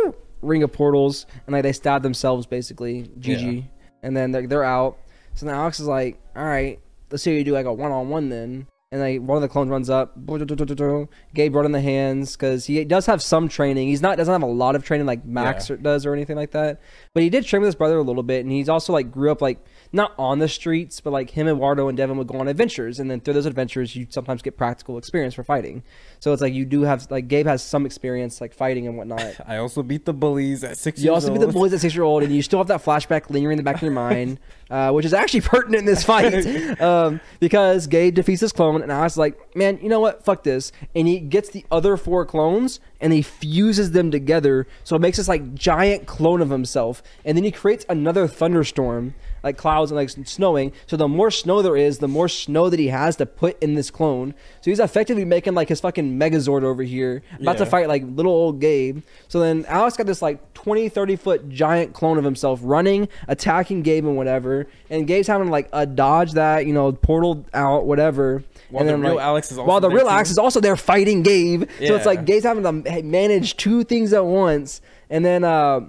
ring 0.42 0.62
of 0.62 0.72
portals, 0.72 1.26
and 1.46 1.52
like 1.52 1.62
they 1.62 1.72
stab 1.72 2.02
themselves 2.02 2.46
basically. 2.46 3.04
GG, 3.18 3.56
Yeah. 3.56 3.62
and 4.02 4.16
then 4.16 4.32
they're, 4.32 4.46
they're 4.46 4.64
out. 4.64 4.98
So 5.34 5.46
then 5.46 5.54
Alex 5.54 5.80
is 5.80 5.86
like, 5.86 6.18
all 6.36 6.44
right, 6.44 6.78
let's 7.10 7.22
see 7.22 7.36
you 7.36 7.44
do 7.44 7.52
like 7.52 7.66
a 7.66 7.72
one 7.72 7.92
on 7.92 8.08
one 8.08 8.28
then. 8.28 8.66
And 8.90 9.00
like 9.00 9.22
one 9.22 9.36
of 9.36 9.42
the 9.42 9.48
clones 9.48 9.70
runs 9.70 9.88
up. 9.88 10.12
Gabe 10.26 11.52
brought 11.52 11.64
in 11.64 11.72
the 11.72 11.80
hands 11.80 12.36
because 12.36 12.66
he 12.66 12.84
does 12.84 13.06
have 13.06 13.22
some 13.22 13.48
training. 13.48 13.88
He's 13.88 14.02
not 14.02 14.18
doesn't 14.18 14.30
have 14.32 14.42
a 14.42 14.46
lot 14.46 14.76
of 14.76 14.84
training 14.84 15.06
like 15.06 15.24
Max 15.24 15.70
Yeah. 15.70 15.74
or- 15.74 15.78
does 15.78 16.04
or 16.04 16.12
anything 16.12 16.36
like 16.36 16.50
that. 16.50 16.78
But 17.14 17.22
he 17.22 17.30
did 17.30 17.46
train 17.46 17.62
with 17.62 17.68
his 17.68 17.74
brother 17.74 17.96
a 17.96 18.02
little 18.02 18.22
bit, 18.22 18.44
and 18.44 18.52
he's 18.52 18.68
also 18.68 18.92
like 18.92 19.10
grew 19.10 19.30
up 19.32 19.40
like 19.40 19.64
not 19.92 20.14
on 20.18 20.38
the 20.38 20.48
streets, 20.48 21.00
but 21.00 21.10
like 21.10 21.30
him, 21.30 21.46
Eduardo, 21.46 21.88
and 21.88 21.96
Devin 21.96 22.16
would 22.16 22.26
go 22.26 22.38
on 22.38 22.48
adventures, 22.48 22.98
and 22.98 23.10
then 23.10 23.20
through 23.20 23.34
those 23.34 23.46
adventures, 23.46 23.94
you 23.94 24.06
sometimes 24.08 24.40
get 24.40 24.56
practical 24.56 24.96
experience 24.96 25.34
for 25.34 25.44
fighting. 25.44 25.82
So 26.20 26.32
it's 26.32 26.40
like 26.40 26.54
you 26.54 26.64
do 26.64 26.82
have 26.82 27.10
like 27.10 27.28
Gabe 27.28 27.46
has 27.46 27.62
some 27.62 27.84
experience 27.84 28.40
like 28.40 28.54
fighting 28.54 28.86
and 28.86 28.96
whatnot. 28.96 29.36
I 29.46 29.58
also 29.58 29.82
beat 29.82 30.04
the 30.04 30.14
bullies 30.14 30.64
at 30.64 30.78
six 30.78 31.00
You 31.00 31.10
years 31.10 31.24
also 31.24 31.32
old. 31.32 31.40
the 31.40 31.48
boys 31.48 31.72
at 31.72 31.80
six 31.80 31.94
year 31.94 32.04
old, 32.04 32.22
and 32.22 32.34
you 32.34 32.42
still 32.42 32.58
have 32.58 32.68
that 32.68 32.82
flashback 32.82 33.28
lingering 33.28 33.58
in 33.58 33.64
the 33.64 33.64
back 33.64 33.76
of 33.76 33.82
your 33.82 33.92
mind, 33.92 34.38
uh, 34.70 34.90
which 34.92 35.04
is 35.04 35.12
actually 35.12 35.42
pertinent 35.42 35.80
in 35.80 35.84
this 35.86 36.04
fight 36.04 36.80
um, 36.80 37.20
because 37.40 37.86
Gabe 37.86 38.14
defeats 38.14 38.40
his 38.40 38.52
clone, 38.52 38.82
and 38.82 38.92
I 38.92 39.02
was 39.02 39.18
like, 39.18 39.54
man, 39.54 39.78
you 39.82 39.88
know 39.88 40.00
what? 40.00 40.24
Fuck 40.24 40.42
this. 40.42 40.72
And 40.94 41.06
he 41.06 41.20
gets 41.20 41.50
the 41.50 41.66
other 41.70 41.96
four 41.96 42.24
clones 42.24 42.80
and 43.00 43.12
he 43.12 43.20
fuses 43.20 43.90
them 43.90 44.10
together, 44.10 44.66
so 44.84 44.96
it 44.96 45.00
makes 45.00 45.18
this 45.18 45.28
like 45.28 45.54
giant 45.54 46.06
clone 46.06 46.40
of 46.40 46.50
himself, 46.50 47.02
and 47.24 47.36
then 47.36 47.44
he 47.44 47.50
creates 47.50 47.84
another 47.88 48.26
thunderstorm. 48.26 49.14
Like 49.42 49.56
clouds 49.56 49.90
and 49.90 49.96
like 49.96 50.10
snowing. 50.10 50.72
So 50.86 50.96
the 50.96 51.08
more 51.08 51.30
snow 51.30 51.62
there 51.62 51.76
is, 51.76 51.98
the 51.98 52.08
more 52.08 52.28
snow 52.28 52.70
that 52.70 52.78
he 52.78 52.88
has 52.88 53.16
to 53.16 53.26
put 53.26 53.60
in 53.62 53.74
this 53.74 53.90
clone. 53.90 54.34
So 54.60 54.70
he's 54.70 54.80
effectively 54.80 55.24
making 55.24 55.54
like 55.54 55.68
his 55.68 55.80
fucking 55.80 56.18
Megazord 56.18 56.62
over 56.62 56.82
here, 56.82 57.22
about 57.40 57.58
to 57.58 57.66
fight 57.66 57.88
like 57.88 58.04
little 58.06 58.32
old 58.32 58.60
Gabe. 58.60 59.02
So 59.28 59.40
then 59.40 59.64
Alex 59.66 59.96
got 59.96 60.06
this 60.06 60.22
like 60.22 60.54
20, 60.54 60.88
30 60.88 61.16
foot 61.16 61.48
giant 61.48 61.92
clone 61.92 62.18
of 62.18 62.24
himself 62.24 62.60
running, 62.62 63.08
attacking 63.28 63.82
Gabe 63.82 64.04
and 64.04 64.16
whatever. 64.16 64.68
And 64.90 65.06
Gabe's 65.06 65.26
having 65.26 65.48
like 65.50 65.68
a 65.72 65.86
dodge 65.86 66.32
that, 66.32 66.66
you 66.66 66.72
know, 66.72 66.92
portal 66.92 67.44
out, 67.52 67.86
whatever. 67.86 68.44
While 68.70 68.82
and 68.82 68.88
the 68.88 68.92
then, 68.92 69.02
real 69.02 69.16
like, 69.16 69.24
Alex 69.24 69.52
is 69.52 69.58
also 69.58 69.68
while 69.68 69.80
the 69.80 69.88
there, 69.88 69.98
real. 69.98 70.08
Alex 70.08 70.30
is 70.30 70.38
also 70.38 70.60
there 70.60 70.76
fighting 70.76 71.22
Gabe. 71.22 71.64
So 71.78 71.94
it's 71.96 72.06
like 72.06 72.24
Gabe's 72.24 72.44
having 72.44 72.62
to 72.62 73.02
manage 73.02 73.56
two 73.56 73.84
things 73.84 74.12
at 74.12 74.24
once. 74.24 74.80
And 75.10 75.24
then 75.24 75.44
uh, 75.44 75.80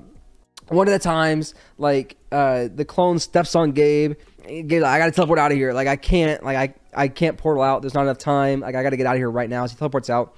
one 0.68 0.88
of 0.88 0.92
the 0.92 1.00
times, 1.00 1.54
like 1.78 2.18
uh, 2.34 2.68
the 2.74 2.84
clone 2.86 3.20
steps 3.20 3.56
on 3.56 3.72
Gabe. 3.72 4.14
Gabe's 4.46 4.82
like, 4.82 4.92
I 4.92 4.98
gotta 5.00 5.12
teleport 5.12 5.40
out 5.40 5.52
of 5.52 5.58
here. 5.58 5.72
Like 5.72 5.88
I 5.88 5.96
can't, 5.96 6.44
like 6.44 6.58
I, 6.58 7.04
I 7.04 7.08
can't 7.08 7.38
portal 7.38 7.64
out. 7.64 7.82
There's 7.82 7.94
not 7.94 8.02
enough 8.02 8.18
time. 8.18 8.60
Like 8.60 8.76
I 8.76 8.84
gotta 8.84 8.98
get 8.98 9.06
out 9.06 9.16
of 9.16 9.20
here 9.20 9.32
right 9.32 9.50
now. 9.50 9.66
So 9.66 9.72
he 9.74 9.78
teleports 9.78 10.10
out. 10.10 10.36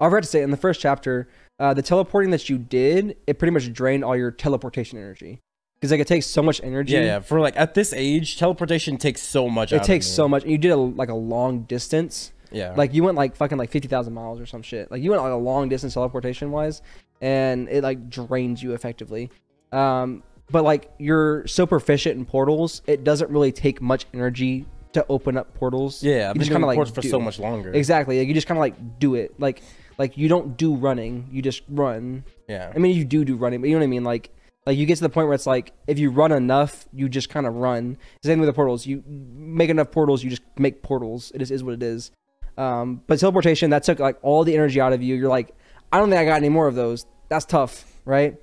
I 0.00 0.06
forgot 0.10 0.24
to 0.24 0.28
say 0.28 0.42
in 0.42 0.50
the 0.50 0.58
first 0.58 0.80
chapter, 0.80 1.28
uh, 1.58 1.72
the 1.72 1.80
teleporting 1.80 2.30
that 2.32 2.50
you 2.50 2.58
did, 2.58 3.16
it 3.26 3.38
pretty 3.38 3.52
much 3.52 3.72
drained 3.72 4.04
all 4.04 4.14
your 4.14 4.30
teleportation 4.30 4.98
energy. 4.98 5.40
because 5.80 5.90
like 5.90 6.00
it 6.00 6.06
takes 6.06 6.26
so 6.26 6.42
much 6.42 6.60
energy. 6.62 6.92
Yeah, 6.92 7.04
yeah. 7.04 7.20
For 7.20 7.40
like 7.40 7.56
at 7.56 7.74
this 7.74 7.92
age, 7.92 8.36
teleportation 8.38 8.96
takes 8.98 9.22
so 9.22 9.48
much. 9.48 9.72
It 9.72 9.82
takes 9.84 10.06
so 10.06 10.28
much. 10.28 10.44
You 10.44 10.58
did 10.58 10.72
a, 10.72 10.76
like 10.76 11.08
a 11.08 11.14
long 11.14 11.62
distance. 11.62 12.32
Yeah. 12.52 12.74
Like 12.76 12.94
you 12.94 13.02
went 13.02 13.16
like 13.16 13.36
fucking 13.36 13.58
like 13.58 13.70
fifty 13.70 13.88
thousand 13.88 14.14
miles 14.14 14.40
or 14.40 14.46
some 14.46 14.62
shit. 14.62 14.90
Like 14.90 15.02
you 15.02 15.10
went 15.10 15.22
like 15.22 15.32
a 15.32 15.36
long 15.36 15.68
distance 15.68 15.94
teleportation 15.94 16.50
wise, 16.50 16.82
and 17.20 17.68
it 17.68 17.82
like 17.82 18.08
drains 18.10 18.62
you 18.62 18.72
effectively. 18.74 19.30
Um, 19.72 20.22
but 20.50 20.64
like 20.64 20.90
you're 20.98 21.46
so 21.46 21.66
proficient 21.66 22.18
in 22.18 22.24
portals, 22.24 22.82
it 22.86 23.04
doesn't 23.04 23.30
really 23.30 23.52
take 23.52 23.80
much 23.80 24.06
energy 24.14 24.66
to 24.92 25.04
open 25.08 25.36
up 25.36 25.52
portals. 25.54 26.02
yeah. 26.02 26.30
I've 26.30 26.36
you 26.36 26.40
just 26.40 26.50
kinda, 26.50 26.66
like, 26.66 26.76
ports 26.76 26.90
for 26.90 27.02
do 27.02 27.08
so 27.08 27.20
much 27.20 27.38
longer. 27.38 27.72
Exactly. 27.72 28.18
Like 28.18 28.28
you 28.28 28.34
just 28.34 28.46
kind 28.46 28.56
of 28.56 28.60
like 28.60 28.98
do 28.98 29.14
it. 29.14 29.38
Like 29.38 29.62
like 29.98 30.16
you 30.16 30.28
don't 30.28 30.56
do 30.56 30.74
running. 30.74 31.28
You 31.30 31.42
just 31.42 31.62
run. 31.68 32.24
Yeah. 32.48 32.72
I 32.74 32.78
mean, 32.78 32.96
you 32.96 33.04
do 33.04 33.24
do 33.24 33.36
running, 33.36 33.60
but 33.60 33.68
you 33.68 33.74
know 33.74 33.80
what 33.80 33.84
I 33.84 33.88
mean. 33.88 34.04
Like 34.04 34.30
like 34.66 34.78
you 34.78 34.86
get 34.86 34.96
to 34.96 35.02
the 35.02 35.08
point 35.08 35.28
where 35.28 35.34
it's 35.34 35.46
like 35.46 35.72
if 35.86 35.98
you 35.98 36.10
run 36.10 36.32
enough, 36.32 36.86
you 36.92 37.08
just 37.08 37.28
kind 37.28 37.46
of 37.46 37.54
run. 37.54 37.98
Same 38.24 38.40
with 38.40 38.48
the 38.48 38.52
portals. 38.52 38.86
You 38.86 39.02
make 39.06 39.70
enough 39.70 39.90
portals, 39.90 40.24
you 40.24 40.30
just 40.30 40.42
make 40.56 40.82
portals. 40.82 41.30
It 41.34 41.42
is, 41.42 41.50
is 41.50 41.62
what 41.62 41.74
it 41.74 41.82
is. 41.82 42.10
Um, 42.58 43.02
but 43.06 43.18
teleportation 43.18 43.70
that 43.70 43.82
took 43.82 43.98
like 43.98 44.18
all 44.22 44.44
the 44.44 44.54
energy 44.54 44.80
out 44.80 44.92
of 44.92 45.02
you. 45.02 45.14
You're 45.14 45.28
like, 45.28 45.54
I 45.92 45.98
don't 45.98 46.08
think 46.08 46.20
I 46.20 46.24
got 46.24 46.36
any 46.36 46.48
more 46.48 46.66
of 46.66 46.74
those. 46.74 47.06
That's 47.28 47.44
tough, 47.44 47.84
right? 48.04 48.36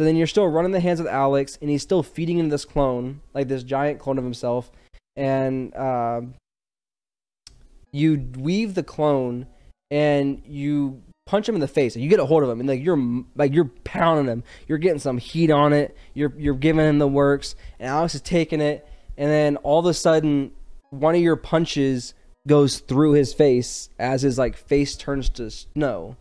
So 0.00 0.04
then 0.04 0.16
you're 0.16 0.26
still 0.26 0.48
running 0.48 0.70
the 0.70 0.80
hands 0.80 0.98
with 0.98 1.12
Alex, 1.12 1.58
and 1.60 1.68
he's 1.68 1.82
still 1.82 2.02
feeding 2.02 2.38
into 2.38 2.50
this 2.50 2.64
clone, 2.64 3.20
like 3.34 3.48
this 3.48 3.62
giant 3.62 3.98
clone 3.98 4.16
of 4.16 4.24
himself, 4.24 4.72
and 5.14 5.76
um 5.76 6.32
you 7.92 8.26
weave 8.38 8.74
the 8.74 8.82
clone, 8.82 9.46
and 9.90 10.40
you 10.46 11.02
punch 11.26 11.46
him 11.46 11.54
in 11.54 11.60
the 11.60 11.68
face. 11.68 11.96
And 11.96 12.02
you 12.02 12.08
get 12.08 12.18
a 12.18 12.24
hold 12.24 12.42
of 12.42 12.48
him, 12.48 12.60
and 12.60 12.68
like 12.70 12.82
you're 12.82 12.96
like 13.36 13.52
you're 13.52 13.70
pounding 13.84 14.24
him. 14.24 14.42
You're 14.66 14.78
getting 14.78 15.00
some 15.00 15.18
heat 15.18 15.50
on 15.50 15.74
it. 15.74 15.94
You're 16.14 16.32
you're 16.34 16.54
giving 16.54 16.86
him 16.86 16.98
the 16.98 17.06
works, 17.06 17.54
and 17.78 17.86
Alex 17.86 18.14
is 18.14 18.22
taking 18.22 18.62
it, 18.62 18.88
and 19.18 19.30
then 19.30 19.56
all 19.58 19.80
of 19.80 19.84
a 19.84 19.92
sudden, 19.92 20.52
one 20.88 21.14
of 21.14 21.20
your 21.20 21.36
punches 21.36 22.14
goes 22.48 22.78
through 22.78 23.12
his 23.12 23.34
face 23.34 23.90
as 23.98 24.22
his 24.22 24.38
like 24.38 24.56
face 24.56 24.96
turns 24.96 25.28
to 25.28 25.50
snow, 25.50 26.16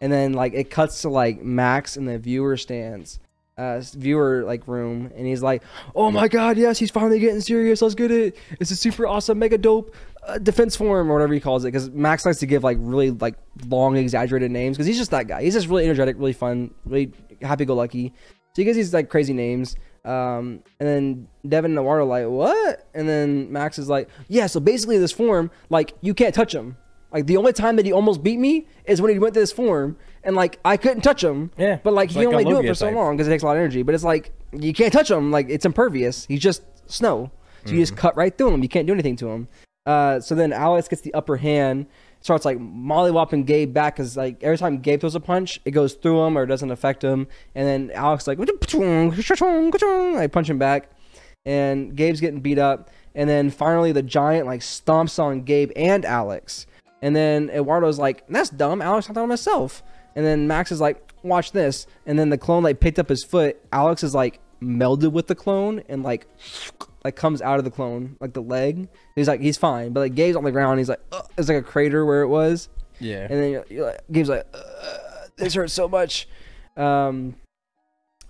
and 0.00 0.12
then 0.12 0.34
like 0.34 0.54
it 0.54 0.70
cuts 0.70 1.02
to 1.02 1.08
like 1.08 1.42
Max 1.42 1.96
in 1.96 2.04
the 2.04 2.16
viewer 2.16 2.56
stands, 2.56 3.18
uh, 3.56 3.80
viewer 3.94 4.42
like 4.44 4.66
room, 4.66 5.10
and 5.16 5.26
he's 5.26 5.42
like, 5.42 5.62
"Oh 5.94 6.10
my 6.10 6.28
god, 6.28 6.56
yes, 6.56 6.78
he's 6.78 6.90
finally 6.90 7.20
getting 7.20 7.40
serious. 7.40 7.82
Let's 7.82 7.94
get 7.94 8.10
it. 8.10 8.36
It's 8.60 8.70
a 8.70 8.76
super 8.76 9.06
awesome, 9.06 9.38
mega 9.38 9.58
dope." 9.58 9.94
Uh, 10.26 10.38
defense 10.38 10.74
form 10.74 11.10
or 11.10 11.14
whatever 11.14 11.34
he 11.34 11.40
calls 11.40 11.64
it 11.64 11.68
because 11.68 11.90
max 11.90 12.24
likes 12.24 12.38
to 12.38 12.46
give 12.46 12.64
like 12.64 12.78
really 12.80 13.10
like 13.10 13.34
long 13.66 13.94
exaggerated 13.94 14.50
names 14.50 14.74
because 14.74 14.86
he's 14.86 14.96
just 14.96 15.10
that 15.10 15.28
guy 15.28 15.42
he's 15.42 15.52
just 15.52 15.68
really 15.68 15.84
energetic 15.84 16.16
really 16.18 16.32
fun 16.32 16.72
really 16.86 17.12
happy-go-lucky 17.42 18.08
so 18.08 18.54
he 18.54 18.64
gives 18.64 18.74
these 18.74 18.94
like 18.94 19.10
crazy 19.10 19.34
names 19.34 19.76
um 20.06 20.62
and 20.80 20.88
then 20.88 21.28
devin 21.46 21.72
and 21.72 21.78
Eduardo 21.78 22.04
are 22.04 22.08
like 22.08 22.26
what 22.26 22.88
and 22.94 23.06
then 23.06 23.52
max 23.52 23.78
is 23.78 23.90
like 23.90 24.08
yeah 24.28 24.46
so 24.46 24.60
basically 24.60 24.96
this 24.96 25.12
form 25.12 25.50
like 25.68 25.92
you 26.00 26.14
can't 26.14 26.34
touch 26.34 26.54
him 26.54 26.74
like 27.12 27.26
the 27.26 27.36
only 27.36 27.52
time 27.52 27.76
that 27.76 27.84
he 27.84 27.92
almost 27.92 28.22
beat 28.22 28.38
me 28.38 28.66
is 28.86 29.02
when 29.02 29.12
he 29.12 29.18
went 29.18 29.34
to 29.34 29.40
this 29.40 29.52
form 29.52 29.98
and 30.24 30.34
like 30.36 30.58
i 30.64 30.76
couldn't 30.76 31.00
touch 31.02 31.22
him 31.22 31.50
Yeah, 31.56 31.78
but 31.82 31.92
like 31.94 32.10
he 32.10 32.18
like 32.26 32.28
only 32.28 32.44
do 32.44 32.58
it 32.60 32.66
for 32.68 32.74
so 32.74 32.86
type. 32.86 32.94
long 32.96 33.16
because 33.16 33.26
it 33.28 33.30
takes 33.30 33.42
a 33.42 33.46
lot 33.46 33.52
of 33.56 33.60
energy 33.60 33.82
but 33.82 33.94
it's 33.94 34.04
like 34.04 34.32
you 34.52 34.72
can't 34.72 34.92
touch 34.92 35.10
him 35.10 35.30
like 35.30 35.46
it's 35.48 35.64
impervious 35.66 36.26
he's 36.26 36.40
just 36.40 36.62
snow 36.86 37.30
so 37.64 37.70
you 37.70 37.76
Mm-hmm. 37.76 37.82
just 37.82 37.96
cut 37.96 38.16
right 38.16 38.36
through 38.36 38.52
him 38.52 38.62
you 38.62 38.68
can't 38.68 38.86
do 38.86 38.92
anything 38.92 39.16
to 39.16 39.28
him 39.28 39.48
uh, 39.86 40.18
so 40.18 40.34
then 40.34 40.50
Alex 40.50 40.88
gets 40.88 41.02
the 41.02 41.12
upper 41.12 41.36
hand, 41.36 41.84
starts 42.20 42.46
like 42.46 42.56
mollywopping 42.56 43.44
Gabe 43.44 43.74
back 43.74 43.96
because 43.96 44.16
like 44.16 44.42
every 44.42 44.56
time 44.56 44.78
Gabe 44.78 44.98
throws 44.98 45.14
a 45.14 45.20
punch, 45.20 45.60
it 45.66 45.72
goes 45.72 45.92
through 45.92 46.24
him 46.24 46.38
or 46.38 46.46
doesn't 46.46 46.70
affect 46.70 47.04
him. 47.04 47.26
And 47.54 47.68
then 47.68 47.90
Alex 47.94 48.26
like 48.26 48.38
I 48.40 50.26
punch 50.26 50.48
him 50.48 50.58
back, 50.58 50.88
and 51.44 51.94
Gabe's 51.94 52.22
getting 52.22 52.40
beat 52.40 52.58
up. 52.58 52.88
And 53.14 53.28
then 53.28 53.50
finally 53.50 53.92
the 53.92 54.02
giant 54.02 54.46
like 54.46 54.60
stomps 54.62 55.18
on 55.22 55.42
Gabe 55.42 55.70
and 55.76 56.06
Alex. 56.06 56.66
And 57.02 57.14
then 57.14 57.50
Eduardo's 57.50 57.98
like, 57.98 58.26
"That's 58.26 58.48
dumb. 58.48 58.80
Alex 58.80 59.06
knocked 59.08 59.18
out 59.18 59.28
myself." 59.28 59.82
And 60.16 60.24
then 60.24 60.46
Max 60.46 60.70
is 60.72 60.80
like, 60.80 61.12
"Watch 61.22 61.52
this." 61.52 61.86
And 62.06 62.18
then 62.18 62.30
the 62.30 62.38
clone 62.38 62.62
like 62.62 62.80
picked 62.80 62.98
up 62.98 63.08
his 63.08 63.24
foot. 63.24 63.56
Alex 63.72 64.02
is 64.02 64.14
like 64.14 64.40
melded 64.62 65.12
with 65.12 65.26
the 65.26 65.34
clone 65.34 65.82
and 65.88 66.02
like 66.02 66.26
like 67.04 67.16
comes 67.16 67.42
out 67.42 67.58
of 67.58 67.64
the 67.64 67.70
clone, 67.70 68.16
like 68.20 68.32
the 68.32 68.42
leg. 68.42 68.88
He's 69.14 69.28
like, 69.28 69.40
he's 69.40 69.58
fine, 69.58 69.92
but 69.92 70.00
like 70.00 70.14
Gabe's 70.14 70.36
on 70.36 70.44
the 70.44 70.52
ground. 70.52 70.78
He's 70.78 70.88
like, 70.88 71.02
Ugh. 71.12 71.28
it's 71.36 71.48
like 71.48 71.58
a 71.58 71.62
crater 71.62 72.04
where 72.04 72.22
it 72.22 72.28
was, 72.28 72.68
yeah. 72.98 73.26
and 73.30 73.40
then 73.40 73.50
you're, 73.50 73.64
you're 73.68 73.86
like, 73.86 74.00
Gabe's 74.10 74.28
like, 74.28 74.46
this 75.36 75.54
hurts 75.54 75.72
so 75.72 75.88
much. 75.88 76.26
Um, 76.76 77.36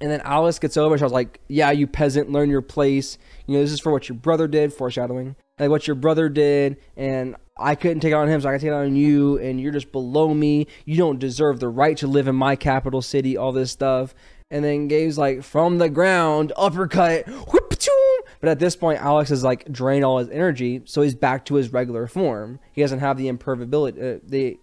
and 0.01 0.11
then 0.11 0.21
Alice 0.23 0.59
gets 0.59 0.77
over. 0.77 0.99
She 0.99 1.05
was 1.05 1.13
like, 1.13 1.41
yeah, 1.49 1.71
you 1.71 1.87
peasant, 1.87 2.31
learn 2.31 2.51
your 2.51 2.63
place. 2.63 3.17
You 3.47 3.55
know, 3.55 3.63
this 3.63 3.73
is 3.73 3.81
for 3.81 3.93
what 3.93 4.09
your 4.09 4.19
brother 4.19 4.49
did. 4.49 4.73
Foreshadowing, 4.73 5.37
like 5.59 5.71
what 5.71 5.87
your 5.87 5.95
brother 5.95 6.29
did, 6.29 6.77
and 6.97 7.37
I 7.57 7.77
couldn't 7.77 8.01
take 8.01 8.11
it 8.11 8.17
on 8.17 8.29
him, 8.29 8.41
so 8.41 8.49
I 8.49 8.53
can 8.53 8.61
take 8.61 8.69
it 8.69 8.75
on 8.75 8.97
you, 8.97 9.39
and 9.39 9.61
you're 9.61 9.73
just 9.73 9.93
below 9.93 10.35
me. 10.35 10.67
You 10.85 10.97
don't 10.97 11.21
deserve 11.21 11.61
the 11.61 11.69
right 11.69 11.97
to 11.99 12.09
live 12.09 12.27
in 12.27 12.35
my 12.35 12.57
capital 12.57 13.01
city. 13.01 13.37
All 13.37 13.53
this 13.53 13.71
stuff. 13.71 14.15
And 14.51 14.65
then 14.65 14.89
Gabe's 14.89 15.19
like, 15.19 15.43
from 15.43 15.79
the 15.79 15.89
ground, 15.89 16.53
uppercut, 16.57 17.27
whoop-a-choom. 17.27 18.19
But 18.41 18.51
at 18.51 18.59
this 18.59 18.77
point, 18.77 19.01
Alex 19.01 19.31
has 19.31 19.43
like 19.43 19.71
drained 19.73 20.05
all 20.05 20.19
his 20.19 20.29
energy, 20.31 20.83
so 20.85 21.03
he's 21.03 21.15
back 21.15 21.45
to 21.47 21.55
his 21.55 21.73
regular 21.73 22.07
form. 22.07 22.61
He 22.73 22.83
doesn't 22.83 22.99
have 23.01 23.17
the 23.17 23.29
imperviability, 23.29 24.01
uh, 24.01 24.19
the 24.23 24.59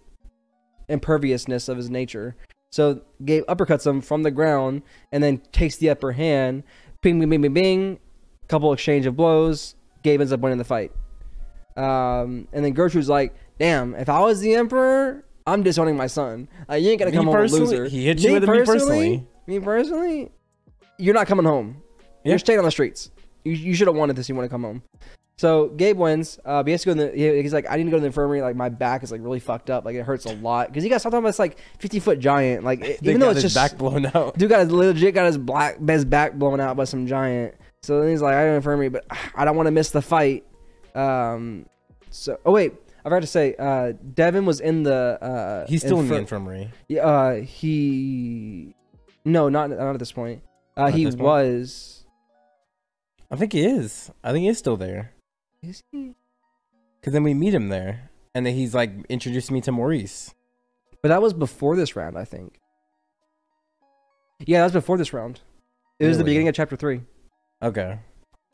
imperviousness 0.88 1.68
of 1.68 1.78
his 1.78 1.90
nature. 1.90 2.36
So 2.70 3.02
Gabe 3.24 3.44
uppercuts 3.44 3.86
him 3.86 4.00
from 4.00 4.22
the 4.22 4.30
ground 4.30 4.82
and 5.10 5.22
then 5.22 5.42
takes 5.52 5.76
the 5.76 5.90
upper 5.90 6.12
hand. 6.12 6.62
Bing, 7.02 7.18
bing, 7.18 7.28
bing, 7.28 7.42
bing, 7.42 7.54
bing. 7.54 7.98
Couple 8.48 8.72
exchange 8.72 9.06
of 9.06 9.16
blows. 9.16 9.74
Gabe 10.02 10.20
ends 10.20 10.32
up 10.32 10.40
winning 10.40 10.58
the 10.58 10.64
fight. 10.64 10.92
Um, 11.76 12.48
and 12.52 12.64
then 12.64 12.72
Gertrude's 12.72 13.08
like, 13.08 13.34
"Damn, 13.58 13.94
if 13.94 14.08
I 14.08 14.20
was 14.20 14.40
the 14.40 14.54
emperor, 14.54 15.24
I'm 15.46 15.62
disowning 15.62 15.96
my 15.96 16.06
son. 16.06 16.48
Like, 16.68 16.82
you 16.82 16.90
ain't 16.90 16.98
gonna 16.98 17.10
Me 17.10 17.16
come 17.16 17.26
home 17.26 17.36
a 17.36 17.46
loser." 17.46 17.86
he 17.86 18.06
hit 18.06 18.20
you 18.20 18.32
with 18.34 18.44
a 18.44 18.46
me 18.46 18.64
personally. 18.64 19.26
Me 19.46 19.58
personally, 19.60 20.30
you're 20.98 21.14
not 21.14 21.26
coming 21.26 21.44
home. 21.46 21.82
Yeah. 22.24 22.30
You're 22.30 22.38
staying 22.38 22.58
on 22.58 22.64
the 22.64 22.70
streets. 22.70 23.10
You, 23.44 23.52
you 23.52 23.74
should 23.74 23.88
have 23.88 23.96
wanted 23.96 24.16
this. 24.16 24.28
You 24.28 24.34
want 24.34 24.46
to 24.46 24.50
come 24.50 24.62
home. 24.62 24.82
So 25.38 25.68
Gabe 25.70 25.98
wins. 25.98 26.38
Uh, 26.44 26.62
but 26.62 26.66
he 26.68 26.72
has 26.72 26.82
to 26.82 26.86
go 26.86 26.92
in 26.92 26.98
the. 26.98 27.42
He's 27.42 27.52
like, 27.52 27.66
I 27.68 27.76
need 27.76 27.84
to 27.84 27.90
go 27.90 27.96
to 27.96 28.00
the 28.00 28.06
infirmary. 28.06 28.42
Like 28.42 28.54
my 28.54 28.68
back 28.68 29.02
is 29.02 29.10
like 29.10 29.20
really 29.22 29.40
fucked 29.40 29.70
up. 29.70 29.84
Like 29.84 29.96
it 29.96 30.04
hurts 30.04 30.26
a 30.26 30.34
lot 30.36 30.68
because 30.68 30.84
he 30.84 30.88
got 30.90 31.02
something 31.02 31.22
that's 31.24 31.40
like 31.40 31.58
50 31.80 31.98
foot 31.98 32.20
giant. 32.20 32.62
Like 32.64 32.80
it- 32.84 33.00
even 33.02 33.20
though 33.20 33.30
it's 33.30 33.42
just 33.42 33.56
back 33.56 33.76
blown 33.76 34.06
out. 34.14 34.38
dude 34.38 34.48
got 34.50 34.60
his 34.60 34.70
legit 34.70 35.14
got 35.14 35.26
his 35.26 35.38
black 35.38 35.80
his 35.88 36.04
back 36.04 36.34
blown 36.34 36.60
out 36.60 36.76
by 36.76 36.84
some 36.84 37.06
giant. 37.08 37.54
So 37.82 38.00
then 38.00 38.10
he's 38.10 38.22
like, 38.22 38.34
I 38.34 38.44
don't 38.44 38.54
infirmary, 38.54 38.88
but 38.90 39.04
I 39.34 39.44
don't 39.44 39.56
want 39.56 39.66
to 39.66 39.72
miss 39.72 39.90
the 39.90 40.02
fight. 40.02 40.44
Um, 40.94 41.66
so 42.10 42.38
oh 42.44 42.52
wait, 42.52 42.74
I 43.00 43.02
forgot 43.04 43.20
to 43.20 43.26
say, 43.26 43.54
uh, 43.58 43.92
Devin 44.14 44.44
was 44.46 44.60
in 44.60 44.82
the. 44.82 45.18
Uh, 45.22 45.66
He's 45.66 45.80
still 45.82 46.00
in 46.00 46.08
the 46.08 46.16
infirmary. 46.16 46.70
yeah, 46.88 47.02
uh, 47.06 47.34
he. 47.40 48.74
No, 49.24 49.48
not 49.48 49.70
not 49.70 49.94
at 49.94 49.98
this 49.98 50.12
point. 50.12 50.42
Uh, 50.76 50.84
Not 50.84 50.94
he 50.94 51.04
this 51.04 51.14
point? 51.14 51.24
was. 51.26 52.04
I 53.30 53.36
think 53.36 53.52
he 53.52 53.64
is. 53.64 54.10
I 54.24 54.32
think 54.32 54.42
he 54.42 54.48
is 54.48 54.58
still 54.58 54.76
there. 54.76 55.12
Is 55.62 55.82
he? 55.92 56.14
Cause 57.02 57.12
then 57.12 57.22
we 57.22 57.34
meet 57.34 57.54
him 57.54 57.68
there, 57.68 58.10
and 58.34 58.44
then 58.46 58.54
he's 58.54 58.74
like 58.74 58.90
introducing 59.08 59.54
me 59.54 59.60
to 59.62 59.72
Maurice. 59.72 60.34
But 61.02 61.08
that 61.08 61.20
was 61.22 61.32
before 61.32 61.74
this 61.76 61.96
round, 61.96 62.16
I 62.16 62.24
think. 62.24 62.58
Yeah, 64.46 64.58
that 64.60 64.64
was 64.64 64.72
before 64.72 64.96
this 64.98 65.12
round. 65.12 65.40
It 65.98 66.06
was 66.06 66.16
the 66.18 66.24
Really? 66.24 66.32
beginning 66.32 66.48
of 66.48 66.54
chapter 66.54 66.76
three. 66.76 67.02
Okay. 67.62 67.98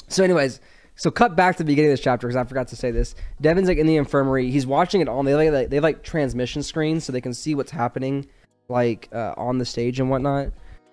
So, 0.08 0.22
anyways, 0.24 0.60
so 0.98 1.12
cut 1.12 1.36
back 1.36 1.56
to 1.56 1.62
the 1.62 1.66
beginning 1.68 1.92
of 1.92 1.92
this 1.92 2.02
chapter 2.02 2.26
because 2.26 2.36
I 2.36 2.42
forgot 2.42 2.66
to 2.68 2.76
say 2.76 2.90
this. 2.90 3.14
Devin's 3.40 3.68
like 3.68 3.78
in 3.78 3.86
the 3.86 3.96
infirmary. 3.96 4.50
He's 4.50 4.66
watching 4.66 5.00
it 5.00 5.08
all. 5.08 5.22
They 5.22 5.34
like 5.34 5.70
they 5.70 5.76
have 5.76 5.84
like 5.84 6.02
transmission 6.02 6.62
screens 6.64 7.04
so 7.04 7.12
they 7.12 7.20
can 7.20 7.32
see 7.32 7.54
what's 7.54 7.70
happening, 7.70 8.26
like 8.68 9.08
uh, 9.12 9.32
on 9.36 9.58
the 9.58 9.64
stage 9.64 10.00
and 10.00 10.10
whatnot. 10.10 10.48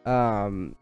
Um, 0.06 0.76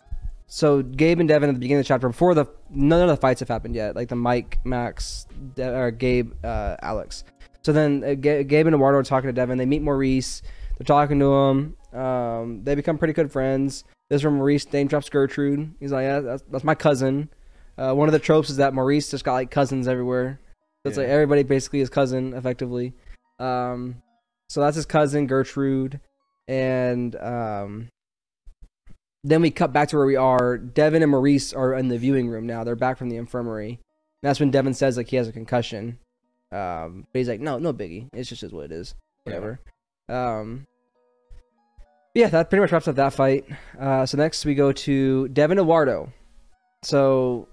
so 0.47 0.83
Gabe 0.83 1.21
and 1.21 1.29
Devin 1.29 1.49
at 1.49 1.53
the 1.53 1.59
beginning 1.59 1.79
of 1.79 1.85
the 1.85 1.87
chapter 1.87 2.09
before 2.09 2.35
the 2.35 2.47
none 2.69 3.01
of 3.01 3.07
the 3.07 3.15
fights 3.15 3.39
have 3.39 3.47
happened 3.47 3.75
yet. 3.75 3.95
Like 3.95 4.09
the 4.09 4.15
Mike, 4.17 4.59
Max, 4.65 5.25
De- 5.55 5.73
or 5.73 5.89
Gabe, 5.91 6.33
uh, 6.43 6.75
Alex. 6.81 7.23
So 7.61 7.71
then 7.71 8.03
uh, 8.03 8.13
Ga- 8.15 8.43
Gabe 8.43 8.67
and 8.67 8.75
Eduardo 8.75 8.97
are 8.97 9.03
talking 9.03 9.29
to 9.29 9.33
Devin. 9.33 9.57
They 9.57 9.65
meet 9.65 9.81
Maurice. 9.81 10.41
They're 10.77 10.85
talking 10.85 11.19
to 11.19 11.33
him. 11.33 11.77
Um, 11.93 12.63
they 12.65 12.75
become 12.75 12.97
pretty 12.97 13.13
good 13.13 13.31
friends. 13.31 13.85
This 14.09 14.19
is 14.19 14.25
where 14.25 14.31
Maurice 14.31 14.71
name 14.73 14.87
drops 14.87 15.07
Gertrude. 15.07 15.73
He's 15.79 15.93
like, 15.93 16.03
yeah, 16.03 16.19
that's, 16.19 16.43
that's 16.51 16.63
my 16.65 16.75
cousin. 16.75 17.29
Uh, 17.77 17.93
one 17.93 18.07
of 18.07 18.13
the 18.13 18.19
tropes 18.19 18.49
is 18.49 18.57
that 18.57 18.73
Maurice 18.73 19.09
just 19.11 19.23
got 19.23 19.33
like 19.33 19.51
cousins 19.51 19.87
everywhere. 19.87 20.39
So 20.83 20.89
it's 20.89 20.97
Yeah. 20.97 21.03
like 21.03 21.11
everybody 21.11 21.43
basically 21.43 21.79
his 21.79 21.89
cousin, 21.89 22.33
effectively. 22.33 22.93
Um, 23.39 24.01
so 24.49 24.61
that's 24.61 24.75
his 24.75 24.85
cousin 24.85 25.25
Gertrude, 25.27 25.99
and 26.47 27.15
um, 27.15 27.89
then 29.23 29.41
we 29.41 29.49
cut 29.49 29.73
back 29.73 29.87
to 29.89 29.97
where 29.97 30.05
we 30.05 30.15
are. 30.15 30.57
Devin 30.57 31.01
and 31.01 31.11
Maurice 31.11 31.53
are 31.53 31.73
in 31.73 31.87
the 31.87 31.97
viewing 31.97 32.29
room 32.29 32.45
now. 32.45 32.63
They're 32.63 32.75
back 32.75 32.97
from 32.97 33.09
the 33.09 33.15
infirmary. 33.17 33.69
And 33.69 34.29
that's 34.29 34.39
when 34.39 34.51
Devin 34.51 34.73
says 34.73 34.97
like 34.97 35.07
he 35.07 35.15
has 35.15 35.27
a 35.27 35.31
concussion. 35.31 35.97
Um, 36.51 37.07
but 37.11 37.19
he's 37.19 37.29
like, 37.29 37.39
no, 37.39 37.57
no 37.57 37.73
biggie. 37.73 38.09
It's 38.13 38.29
just 38.29 38.43
is 38.43 38.51
what 38.53 38.65
it 38.65 38.71
is. 38.71 38.93
Yeah. 39.25 39.33
Whatever. 39.33 39.59
Um, 40.09 40.67
yeah, 42.13 42.27
that 42.27 42.49
pretty 42.49 42.61
much 42.61 42.71
wraps 42.71 42.87
up 42.87 42.95
that 42.97 43.13
fight. 43.13 43.45
Uh, 43.79 44.05
so 44.05 44.17
next 44.17 44.45
we 44.45 44.53
go 44.53 44.71
to 44.71 45.27
Devin 45.29 45.57
Eduardo. 45.57 46.11
So 46.83 47.47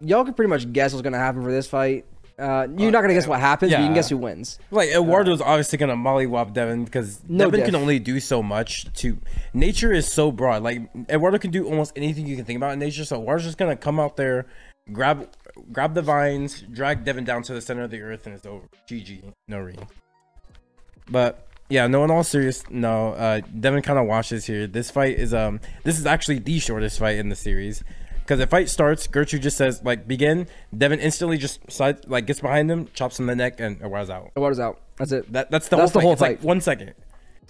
y'all 0.00 0.24
can 0.24 0.34
pretty 0.34 0.48
much 0.50 0.72
guess 0.72 0.92
what's 0.92 1.02
gonna 1.02 1.18
happen 1.18 1.42
for 1.42 1.50
this 1.50 1.66
fight. 1.66 2.04
Uh, 2.38 2.66
you're 2.78 2.90
not 2.90 3.02
gonna 3.02 3.12
guess 3.12 3.26
what 3.26 3.38
happens, 3.38 3.70
but 3.70 3.80
you 3.80 3.84
can 3.86 3.94
guess 3.94 4.08
who 4.08 4.16
wins. 4.16 4.58
Like 4.70 4.88
Eduardo's 4.88 5.42
obviously 5.42 5.76
gonna 5.76 5.94
mollywop 5.96 6.54
Devin 6.54 6.84
because 6.86 7.20
No 7.28 7.44
Devin 7.46 7.60
diff. 7.60 7.66
can 7.66 7.74
only 7.76 7.98
do 7.98 8.18
so 8.18 8.42
much. 8.42 8.90
To 8.94 9.18
nature 9.52 9.92
is 9.92 10.10
so 10.10 10.32
broad. 10.32 10.62
Like 10.62 10.80
Eduardo 11.10 11.36
can 11.38 11.50
do 11.50 11.66
almost 11.66 11.92
anything 11.96 12.26
you 12.26 12.36
can 12.36 12.46
think 12.46 12.56
about 12.56 12.72
in 12.72 12.78
nature. 12.78 13.04
So 13.04 13.20
Eduardo's 13.20 13.44
just 13.44 13.58
gonna 13.58 13.76
come 13.76 14.00
out 14.00 14.16
there, 14.16 14.46
grab 14.90 15.28
grab 15.70 15.92
the 15.92 16.00
vines, 16.00 16.62
drag 16.62 17.04
Devin 17.04 17.24
down 17.24 17.42
to 17.42 17.52
the 17.52 17.60
center 17.60 17.82
of 17.82 17.90
the 17.90 18.00
earth, 18.00 18.24
and 18.26 18.34
it's 18.34 18.46
over. 18.46 18.64
GG, 18.88 19.22
no 19.46 19.58
re. 19.58 19.76
But 21.10 21.46
yeah, 21.68 21.86
no. 21.88 22.04
In 22.04 22.10
all 22.10 22.24
serious, 22.24 22.64
no. 22.70 23.12
Uh, 23.12 23.40
Devin 23.40 23.82
kind 23.82 23.98
of 23.98 24.06
washes 24.06 24.46
here. 24.46 24.66
This 24.66 24.90
fight 24.90 25.18
is 25.18 25.34
um. 25.34 25.60
This 25.84 25.98
is 25.98 26.06
actually 26.06 26.38
the 26.38 26.58
shortest 26.58 26.98
fight 26.98 27.18
in 27.18 27.28
the 27.28 27.36
series. 27.36 27.84
Because 28.30 28.38
the 28.38 28.46
fight 28.46 28.68
starts, 28.68 29.08
Gertrude 29.08 29.42
just 29.42 29.56
says 29.56 29.82
like 29.82 30.06
begin. 30.06 30.46
Devin 30.78 31.00
instantly 31.00 31.36
just 31.36 31.68
side 31.68 32.08
like 32.08 32.26
gets 32.26 32.38
behind 32.38 32.70
him, 32.70 32.86
chops 32.94 33.18
him 33.18 33.28
in 33.28 33.36
the 33.36 33.42
neck, 33.42 33.58
and 33.58 33.74
Eduardo's 33.82 34.08
out. 34.08 34.30
Eduardo's 34.36 34.60
out. 34.60 34.80
That's 34.98 35.10
it. 35.10 35.32
That 35.32 35.50
that's 35.50 35.66
the 35.66 35.76
That's 35.76 35.90
the 35.90 35.98
whole 35.98 36.10
whole 36.10 36.16
fight. 36.16 36.34
It's 36.34 36.38
fight. 36.42 36.44
like 36.44 36.48
one 36.48 36.60
second. 36.60 36.94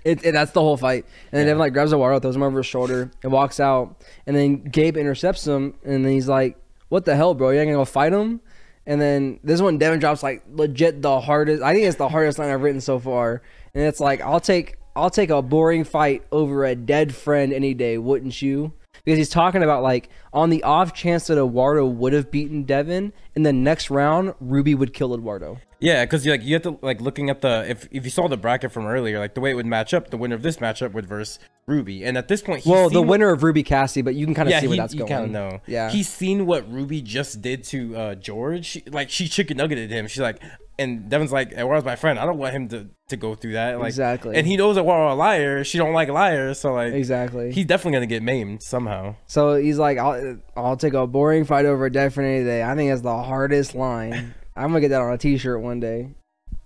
It, 0.07 0.25
it- 0.25 0.33
that's 0.33 0.53
the 0.53 0.63
whole 0.63 0.79
fight. 0.79 1.05
And 1.31 1.39
then 1.39 1.41
Yeah. 1.41 1.51
Devin 1.51 1.59
like 1.59 1.73
grabs 1.75 1.93
Eduardo, 1.93 2.19
throws 2.19 2.35
him 2.35 2.43
over 2.43 2.57
his 2.61 2.67
shoulder, 2.67 3.11
and 3.23 3.31
walks 3.31 3.61
out. 3.61 3.95
And 4.27 4.35
then 4.35 4.63
Gabe 4.63 4.97
intercepts 4.97 5.47
him, 5.47 5.75
and 5.85 6.03
then 6.03 6.13
he's 6.13 6.29
like, 6.29 6.57
"What 6.89 7.05
the 7.05 7.15
hell, 7.15 7.35
bro? 7.35 7.51
You 7.51 7.61
ain't 7.61 7.67
gonna 7.69 7.77
go 7.77 7.85
fight 7.85 8.15
him?" 8.15 8.41
And 8.87 8.99
then 9.03 9.39
this 9.45 9.61
one, 9.61 9.77
Devin 9.77 10.01
drops 10.01 10.23
like 10.23 10.45
legit 10.51 11.03
the 11.03 11.21
hardest. 11.21 11.63
I 11.63 11.75
think 11.75 11.85
it's 11.85 11.99
the 11.99 12.09
hardest 12.09 12.39
line 12.39 12.49
I've 12.49 12.63
written 12.63 12.81
so 12.81 12.99
far. 12.99 13.43
And 13.75 13.85
it's 13.85 14.01
like, 14.01 14.23
"I'll 14.23 14.41
take 14.41 14.77
I'll 14.97 15.11
take 15.11 15.29
a 15.29 15.43
boring 15.43 15.85
fight 15.85 16.23
over 16.33 16.65
a 16.65 16.75
dead 16.75 17.15
friend 17.15 17.53
any 17.53 17.75
day, 17.75 17.99
wouldn't 17.99 18.41
you?" 18.41 18.73
Because 19.05 19.19
he's 19.19 19.29
talking 19.29 19.63
about 19.63 19.83
like 19.83 20.09
on 20.33 20.51
the 20.51 20.63
off 20.63 20.93
chance 20.95 21.27
that 21.29 21.39
Eduardo 21.39 21.87
would 21.87 22.13
have 22.13 22.31
beaten 22.31 22.65
Devin 22.65 23.13
in 23.35 23.43
the 23.43 23.53
next 23.53 23.91
round, 23.91 24.35
Ruby 24.41 24.75
would 24.75 24.93
kill 24.93 25.15
Eduardo. 25.15 25.59
Yeah, 25.81 26.05
because 26.05 26.27
like 26.27 26.43
you 26.45 26.53
have 26.55 26.63
to 26.65 26.79
like 26.83 27.01
looking 27.01 27.31
at 27.31 27.41
the 27.41 27.65
if 27.69 27.89
if 27.91 28.05
you 28.05 28.11
saw 28.11 28.29
the 28.29 28.37
bracket 28.37 28.71
from 28.71 28.87
earlier, 28.87 29.19
like 29.19 29.35
the 29.35 29.41
way 29.41 29.51
it 29.51 29.55
would 29.55 29.65
match 29.67 29.95
up, 29.95 30.11
the 30.11 30.19
winner 30.19 30.35
of 30.35 30.43
this 30.43 30.59
matchup 30.59 30.93
would 30.93 31.07
verse 31.07 31.39
Ruby, 31.67 32.05
and 32.05 32.19
at 32.19 32.29
this 32.29 32.43
point, 32.43 32.65
he's 32.65 32.71
Well, 32.71 32.89
the 32.91 32.97
seen 32.97 32.99
what- 33.01 33.09
winner 33.09 33.33
of 33.33 33.43
Ruby 33.43 33.63
Cassie, 33.63 34.03
but 34.03 34.15
you 34.15 34.27
can 34.27 34.35
kind 34.35 34.49
of 34.49 34.51
yeah, 34.51 34.61
see 34.61 34.67
where 34.67 34.75
he, 34.75 34.81
that's 34.81 34.93
you 34.93 34.99
going. 35.01 35.11
kind 35.11 35.25
of 35.25 35.31
know. 35.31 35.61
Yeah. 35.67 35.89
he's 35.91 36.09
seen 36.09 36.45
what 36.45 36.71
Ruby 36.71 37.01
just 37.01 37.41
did 37.41 37.65
to 37.65 37.97
uh 37.97 38.15
George. 38.17 38.83
Like 38.89 39.09
she 39.09 39.27
chicken 39.29 39.57
nuggeted 39.57 39.91
him. 39.91 40.07
She's 40.09 40.21
like, 40.21 40.43
and 40.81 41.09
Devin's 41.09 41.31
like, 41.33 41.53
"Eduardo's 41.53 41.85
my 41.85 41.95
friend. 41.97 42.19
I 42.19 42.25
don't 42.27 42.39
want 42.39 42.53
him 42.55 42.69
to 42.71 42.89
to 43.11 43.17
go 43.17 43.35
through 43.37 43.53
that." 43.53 43.79
Like 43.79 43.89
Exactly. 43.89 44.37
and 44.37 44.47
he 44.47 44.57
knows 44.57 44.77
Eduardo 44.77 45.15
a 45.15 45.17
liar. 45.17 45.63
She 45.63 45.79
don't 45.79 45.93
like 45.93 46.09
liars, 46.09 46.59
so 46.59 46.73
like 46.73 46.93
Exactly. 46.95 47.53
he's 47.53 47.67
definitely 47.67 47.93
gonna 47.93 48.07
get 48.07 48.23
maimed 48.23 48.63
somehow. 48.63 49.15
so 49.27 49.55
he's 49.57 49.79
like, 49.79 49.99
I'll, 49.99 50.39
I'll 50.57 50.77
take 50.77 50.95
a 50.95 51.07
boring 51.07 51.45
fight 51.45 51.67
over 51.67 51.87
a 51.87 51.93
dead 51.93 52.13
friend 52.13 52.29
any 52.29 52.45
day. 52.45 52.63
I 52.65 52.75
think 52.75 52.91
that's 52.91 53.03
the 53.03 53.23
hardest 53.23 53.75
line. 53.75 54.35
I'm 54.57 54.71
gonna 54.71 54.81
get 54.81 54.89
that 54.89 55.01
on 55.01 55.13
a 55.13 55.19
T-shirt 55.19 55.61
one 55.61 55.79
day. 55.81 56.11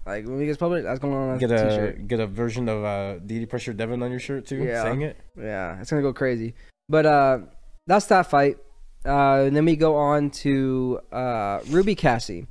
Like 0.07 0.27
when 0.27 0.37
we 0.37 0.47
get 0.47 0.59
published, 0.59 0.85
that's 0.85 0.99
going 1.01 1.15
on 1.15 1.37
a 1.37 1.39
Get 1.39 1.51
a 1.51 1.69
T-shirt. 1.69 2.09
get 2.09 2.21
a 2.21 2.27
version 2.27 2.69
of 2.69 2.85
uh 2.85 3.19
DD 3.27 3.49
Pressure 3.49 3.73
Devin 3.73 4.03
on 4.03 4.11
your 4.11 4.21
shirt 4.21 4.47
too, 4.47 4.63
Yeah. 4.63 4.83
saying 4.83 5.03
it. 5.03 5.17
Yeah, 5.39 5.81
it's 5.81 5.91
gonna 5.91 6.03
go 6.03 6.13
crazy. 6.13 6.55
But 6.89 7.07
uh, 7.07 7.39
that's 7.87 8.07
that 8.07 8.27
fight. 8.27 8.59
Uh, 9.07 9.45
and 9.47 9.55
then 9.57 9.65
we 9.67 9.77
go 9.77 9.97
on 9.97 10.31
to 10.31 10.99
uh, 11.13 11.61
Ruby 11.69 11.95
Cassie. 11.95 12.47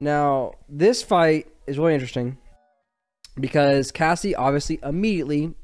Now 0.00 0.54
this 0.68 1.02
fight 1.02 1.48
is 1.66 1.78
really 1.78 1.94
interesting 1.94 2.38
because 3.38 3.90
Cassie 3.90 4.34
obviously 4.34 4.78
immediately 4.82 5.54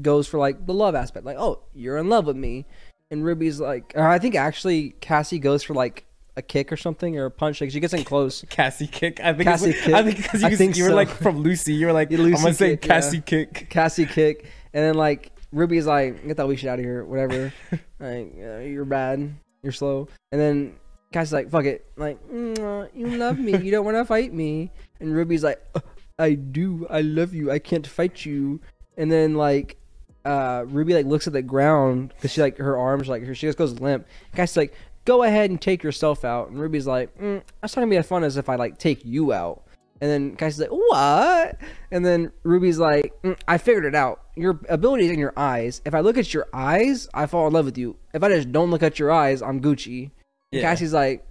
goes 0.00 0.26
for 0.26 0.38
like 0.38 0.66
the 0.66 0.74
love 0.74 0.94
aspect, 0.94 1.24
like, 1.24 1.36
"Oh, 1.38 1.60
you're 1.74 1.98
in 1.98 2.08
love 2.08 2.26
with 2.26 2.36
me," 2.36 2.66
and 3.10 3.24
Ruby's 3.24 3.60
like, 3.60 3.96
I 3.96 4.18
think 4.18 4.34
actually 4.34 4.90
Cassie 5.00 5.38
goes 5.38 5.62
for 5.62 5.74
like 5.74 6.04
a 6.36 6.42
kick 6.42 6.72
or 6.72 6.76
something 6.76 7.18
or 7.18 7.26
a 7.26 7.30
punch. 7.30 7.60
Like 7.60 7.70
she 7.70 7.80
gets 7.80 7.94
in 7.94 8.04
close. 8.04 8.44
Cassie 8.50 8.86
kick. 8.86 9.20
I 9.20 9.32
think 9.32 9.44
Cassie 9.48 9.72
kick? 9.72 9.94
I 9.94 10.02
think 10.02 10.16
because 10.16 10.42
you, 10.42 10.48
I 10.48 10.54
think 10.56 10.76
you 10.76 10.84
were 10.84 10.90
so. 10.90 10.96
like 10.96 11.08
from 11.08 11.38
Lucy. 11.38 11.74
You 11.74 11.86
were 11.86 11.92
like, 11.92 12.10
Yeah, 12.10 12.18
I'm 12.18 12.24
Lucy 12.24 12.42
gonna 12.42 12.54
say 12.54 12.70
kick, 12.76 12.84
yeah. 12.84 12.88
Cassie 12.88 13.20
kick. 13.20 13.66
Cassie 13.70 14.06
kick, 14.06 14.46
and 14.72 14.84
then 14.84 14.94
like 14.94 15.32
Ruby's 15.52 15.86
like, 15.86 16.26
"Get 16.26 16.36
that 16.36 16.48
weak 16.48 16.58
shit 16.58 16.70
out 16.70 16.78
of 16.78 16.84
here, 16.84 17.04
whatever." 17.04 17.52
like 18.00 18.34
uh, 18.42 18.58
you're 18.58 18.84
bad, 18.84 19.34
you're 19.62 19.72
slow, 19.72 20.08
and 20.32 20.40
then 20.40 20.76
Cassie's 21.12 21.32
like, 21.32 21.50
"Fuck 21.50 21.64
it," 21.64 21.84
like 21.96 22.18
"Mm, 22.30 22.90
you 22.94 23.06
love 23.16 23.38
me, 23.38 23.56
you 23.58 23.70
don't 23.70 23.84
want 23.84 23.96
to 23.96 24.04
fight 24.04 24.32
me, 24.32 24.70
and 25.00 25.14
Ruby's 25.14 25.42
like, 25.42 25.60
"Uh, 25.74 25.80
"I 26.18 26.34
do, 26.34 26.86
I 26.88 27.00
love 27.00 27.34
you, 27.34 27.50
I 27.50 27.58
can't 27.58 27.86
fight 27.86 28.24
you," 28.24 28.60
and 28.96 29.10
then 29.10 29.34
like. 29.34 29.76
Uh, 30.22 30.66
Ruby 30.68 30.92
like 30.92 31.06
looks 31.06 31.26
at 31.26 31.32
the 31.32 31.40
ground 31.40 32.12
because 32.14 32.30
she 32.30 32.42
like 32.42 32.58
her 32.58 32.76
arms 32.76 33.08
like 33.08 33.22
her 33.24 33.34
she 33.34 33.46
just 33.46 33.56
goes 33.56 33.80
limp. 33.80 34.06
Cassie's 34.36 34.58
like, 34.58 34.74
"Go 35.06 35.22
ahead 35.22 35.48
and 35.48 35.58
take 35.58 35.82
yourself 35.82 36.26
out," 36.26 36.50
and 36.50 36.60
Ruby's 36.60 36.86
like, 36.86 37.16
mm, 37.18 37.40
"That's 37.62 37.74
not 37.74 37.80
gonna 37.80 37.90
be 37.90 37.96
as 37.96 38.06
fun 38.06 38.22
as 38.22 38.36
if 38.36 38.50
I 38.50 38.56
like 38.56 38.76
take 38.76 39.02
you 39.02 39.32
out." 39.32 39.62
And 40.02 40.10
then 40.10 40.36
Cassie's 40.36 40.60
like, 40.60 40.68
"What?" 40.68 41.56
And 41.90 42.04
then 42.04 42.32
Ruby's 42.42 42.78
like, 42.78 43.14
"Mm, 43.22 43.38
"I 43.48 43.56
figured 43.56 43.86
it 43.86 43.94
out. 43.94 44.20
Your 44.36 44.60
ability 44.68 45.06
is 45.06 45.10
in 45.10 45.18
your 45.18 45.32
eyes. 45.38 45.80
If 45.86 45.94
I 45.94 46.00
look 46.00 46.18
at 46.18 46.34
your 46.34 46.48
eyes, 46.52 47.08
I 47.14 47.24
fall 47.24 47.46
in 47.46 47.54
love 47.54 47.64
with 47.64 47.78
you. 47.78 47.96
If 48.12 48.22
I 48.22 48.28
just 48.28 48.52
don't 48.52 48.70
look 48.70 48.82
at 48.82 48.98
your 48.98 49.10
eyes, 49.10 49.40
I'm 49.40 49.62
Gucci." 49.62 50.10
Yeah. 50.52 50.62
Cassie's 50.62 50.92
like, 50.92 51.24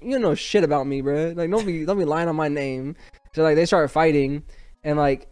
"You 0.00 0.12
don't 0.12 0.22
know 0.22 0.34
shit 0.34 0.64
about 0.64 0.86
me, 0.86 1.00
bro. 1.00 1.32
Like, 1.36 1.50
don't 1.50 1.64
be 1.66 1.84
don't 1.84 1.98
be 1.98 2.04
lying 2.04 2.28
on 2.28 2.36
my 2.36 2.48
name." 2.48 2.96
So 3.34 3.42
like 3.42 3.56
they 3.56 3.66
start 3.66 3.90
fighting, 3.90 4.42
and 4.84 4.98
like 4.98 5.28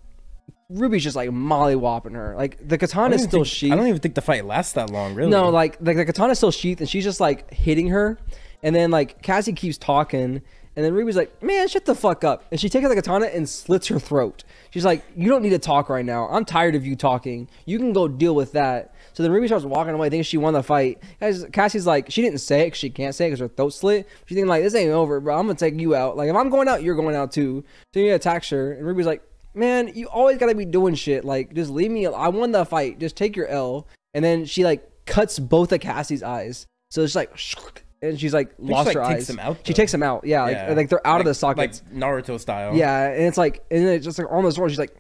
Ruby's 0.71 1.05
just 1.05 1.17
like 1.17 1.31
mollywopping 1.31 2.15
her. 2.15 2.35
Like 2.37 2.57
the 2.67 2.79
katana 2.79 3.15
is 3.15 3.23
still 3.23 3.41
think- 3.41 3.47
sheathed. 3.47 3.73
I 3.73 3.77
don't 3.77 3.87
even 3.89 4.01
think 4.01 4.15
the 4.15 4.21
fight 4.23 4.45
lasts 4.45 4.73
that 4.73 4.91
long, 4.91 5.15
really. 5.15 5.31
No, 5.31 5.49
like 5.51 5.77
like 5.81 5.97
the 5.97 6.05
katana's 6.05 6.39
still 6.39 6.51
sheathed, 6.51 6.81
and 6.81 6.89
she's 6.89 7.05
just 7.05 7.21
like 7.21 7.53
hitting 7.53 7.89
her, 7.89 8.19
and 8.63 8.75
then 8.75 8.91
like 8.91 9.23
Cassie 9.23 9.53
keeps 9.53 9.79
talking, 9.79 10.43
and 10.75 10.85
then 10.85 10.93
Ruby's 10.95 11.17
like, 11.17 11.43
"Man, 11.43 11.69
shut 11.69 11.85
the 11.85 11.95
fuck 11.95 12.25
up!" 12.25 12.45
And 12.51 12.59
she 12.61 12.69
takes 12.69 12.85
out 12.85 12.89
the 12.89 12.95
katana 12.97 13.27
and 13.27 13.49
slits 13.49 13.87
her 13.89 13.99
throat. 13.99 14.45
She's 14.71 14.85
like, 14.85 15.05
"You 15.17 15.29
don't 15.29 15.43
need 15.43 15.51
to 15.51 15.59
talk 15.59 15.89
right 15.89 16.05
now. 16.05 16.27
I'm 16.29 16.45
tired 16.45 16.75
of 16.75 16.85
you 16.87 16.97
talking. 16.97 17.49
You 17.65 17.79
can 17.79 17.93
go 17.93 18.09
deal 18.09 18.35
with 18.35 18.53
that." 18.53 18.93
So 19.17 19.23
then 19.23 19.33
Ruby 19.33 19.47
starts 19.47 19.65
walking 19.65 19.95
away, 19.95 20.11
thinking 20.11 20.25
she 20.25 20.37
won 20.37 20.53
the 20.53 20.63
fight. 20.63 21.03
Guys, 21.21 21.43
Cassie's 21.51 21.87
like, 21.87 22.11
she 22.11 22.21
didn't 22.21 22.41
say 22.41 22.67
it 22.67 22.71
'cause 22.73 22.77
she 22.79 22.91
can't 22.91 23.15
say 23.15 23.25
it 23.25 23.29
because 23.31 23.41
her 23.41 23.49
throat 23.49 23.71
slit. 23.71 24.07
She's 24.27 24.37
thinking 24.37 24.47
like, 24.49 24.63
"This 24.63 24.75
ain't 24.75 24.91
over, 24.91 25.21
bro. 25.21 25.39
I'm 25.39 25.47
gonna 25.47 25.59
take 25.59 25.81
you 25.81 25.95
out. 25.95 26.19
Like 26.19 26.29
if 26.29 26.37
I'm 26.37 26.51
going 26.51 26.69
out, 26.69 26.83
you're 26.83 26.95
going 26.97 27.17
out 27.17 27.33
too." 27.33 27.65
So 27.95 28.01
he 28.01 28.11
attacks 28.11 28.51
her, 28.51 28.73
and 28.73 28.87
Ruby's 28.87 29.07
like, 29.07 29.23
man, 29.55 29.91
you 29.95 30.07
always 30.09 30.37
gotta 30.37 30.55
be 30.55 30.67
doing 30.67 30.95
shit. 30.95 31.25
Like, 31.25 31.55
just 31.55 31.71
leave 31.71 31.91
me. 31.91 32.07
I 32.07 32.29
won 32.29 32.53
the 32.53 32.67
fight. 32.67 32.99
Just 32.99 33.17
take 33.17 33.35
your 33.37 33.47
L. 33.47 33.87
And 34.13 34.23
then 34.23 34.45
she 34.45 34.65
like 34.65 34.87
cuts 35.07 35.39
both 35.39 35.73
of 35.73 35.81
Cassie's 35.81 36.23
eyes. 36.23 36.67
So 36.91 37.03
it's 37.03 37.15
like, 37.15 37.31
and 38.03 38.21
she's 38.21 38.35
like 38.35 38.51
she, 38.59 38.71
lost 38.71 38.89
like, 38.89 38.97
her 38.97 39.03
eyes. 39.03 39.27
them 39.27 39.39
out, 39.39 39.57
she 39.65 39.73
takes 39.73 39.93
them 39.93 40.03
out. 40.03 40.27
Yeah, 40.27 40.47
Yeah. 40.51 40.67
like, 40.69 40.77
like 40.77 40.89
they're 40.91 41.07
out 41.07 41.21
of 41.23 41.27
the 41.27 41.33
sockets. 41.33 41.83
like 41.91 41.99
Naruto 41.99 42.39
style. 42.39 42.75
yeah, 42.77 43.09
and 43.13 43.23
it's 43.23 43.39
like, 43.39 43.65
and 43.71 43.87
then 43.87 43.95
it's 43.95 44.05
just 44.05 44.19
like 44.19 44.31
on 44.31 44.45
the 44.45 44.53
sword. 44.53 44.71
She's 44.73 44.79
like, 44.79 44.95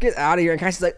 get 0.00 0.16
out 0.16 0.38
of 0.38 0.42
here. 0.42 0.52
And 0.52 0.58
Cassie's 0.60 0.80
like. 0.80 0.96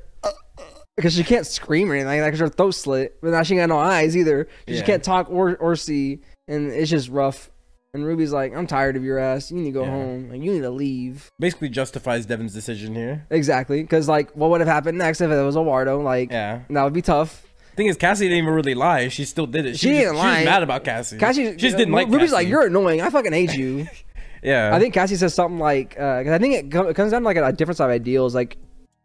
"Uh, 0.97 1.01
uh," 1.01 1.03
Because 1.03 1.15
she 1.15 1.25
can't 1.25 1.47
scream 1.47 1.91
or 1.91 1.95
anything, 1.95 2.21
like, 2.21 2.29
because 2.33 2.41
her 2.41 2.49
throat 2.49 2.73
slit, 2.73 3.17
but 3.23 3.31
now 3.31 3.43
she 3.43 3.55
ain't 3.55 3.63
got 3.69 3.75
no 3.75 3.79
eyes 3.79 4.17
either. 4.17 4.49
She 4.67 4.75
Yeah. 4.77 4.83
can't 4.83 5.03
talk 5.05 5.29
or 5.31 5.57
or 5.57 5.77
see, 5.77 6.21
and 6.49 6.71
it's 6.71 6.91
just 6.91 7.09
rough. 7.09 7.51
And 7.95 8.05
Ruby's 8.05 8.33
like, 8.33 8.55
"I'm 8.55 8.67
tired 8.67 8.97
of 8.97 9.05
your 9.05 9.19
ass. 9.19 9.51
You 9.51 9.57
need 9.57 9.65
to 9.67 9.71
go 9.71 9.83
Yeah. 9.85 9.91
home. 9.91 10.29
Like, 10.31 10.43
you 10.43 10.53
need 10.53 10.61
to 10.63 10.71
leave." 10.71 11.31
Basically 11.41 11.69
justifies 11.71 12.27
Devin's 12.27 12.53
decision 12.53 12.95
here. 12.95 13.25
Exactly, 13.31 13.81
because 13.83 14.09
like, 14.09 14.31
what 14.33 14.51
would 14.51 14.61
have 14.61 14.69
happened 14.69 14.99
next 14.99 15.21
if 15.21 15.31
it 15.31 15.43
was 15.43 15.57
Eduardo? 15.57 16.01
Like, 16.03 16.31
Yeah. 16.31 16.61
that 16.69 16.83
would 16.85 16.93
be 16.93 17.03
tough. 17.03 17.45
Thing 17.75 17.87
is, 17.87 17.97
Cassie 17.97 18.25
didn't 18.27 18.39
even 18.45 18.55
really 18.55 18.75
lie. 18.75 19.09
She 19.09 19.25
still 19.27 19.47
did 19.47 19.67
it. 19.67 19.79
She 19.79 19.89
was 19.89 19.99
didn't 19.99 20.15
just, 20.15 20.23
She 20.23 20.27
lie. 20.29 20.37
was 20.39 20.45
mad 20.47 20.63
about 20.63 20.83
Cassie. 20.85 21.19
Cassie, 21.19 21.45
she 21.53 21.57
just 21.57 21.77
didn't 21.77 21.93
like. 21.93 22.09
Ruby's 22.09 22.33
like, 22.33 22.49
"You're 22.49 22.67
annoying. 22.67 23.01
I 23.03 23.11
fucking 23.11 23.33
hate 23.33 23.55
you." 23.55 23.87
Yeah. 24.43 24.71
I 24.73 24.79
think 24.79 24.95
Cassie 24.95 25.17
says 25.17 25.35
something 25.35 25.59
like, 25.59 25.91
because 25.91 26.29
I 26.29 26.39
think 26.39 26.55
it, 26.55 26.75
it 26.75 26.95
comes 26.95 27.11
down 27.11 27.23
to 27.23 27.25
like 27.27 27.37
a, 27.37 27.47
a 27.47 27.53
different 27.53 27.79
side 27.79 27.87
of 27.87 27.91
ideals. 27.91 28.33
Like, 28.33 28.57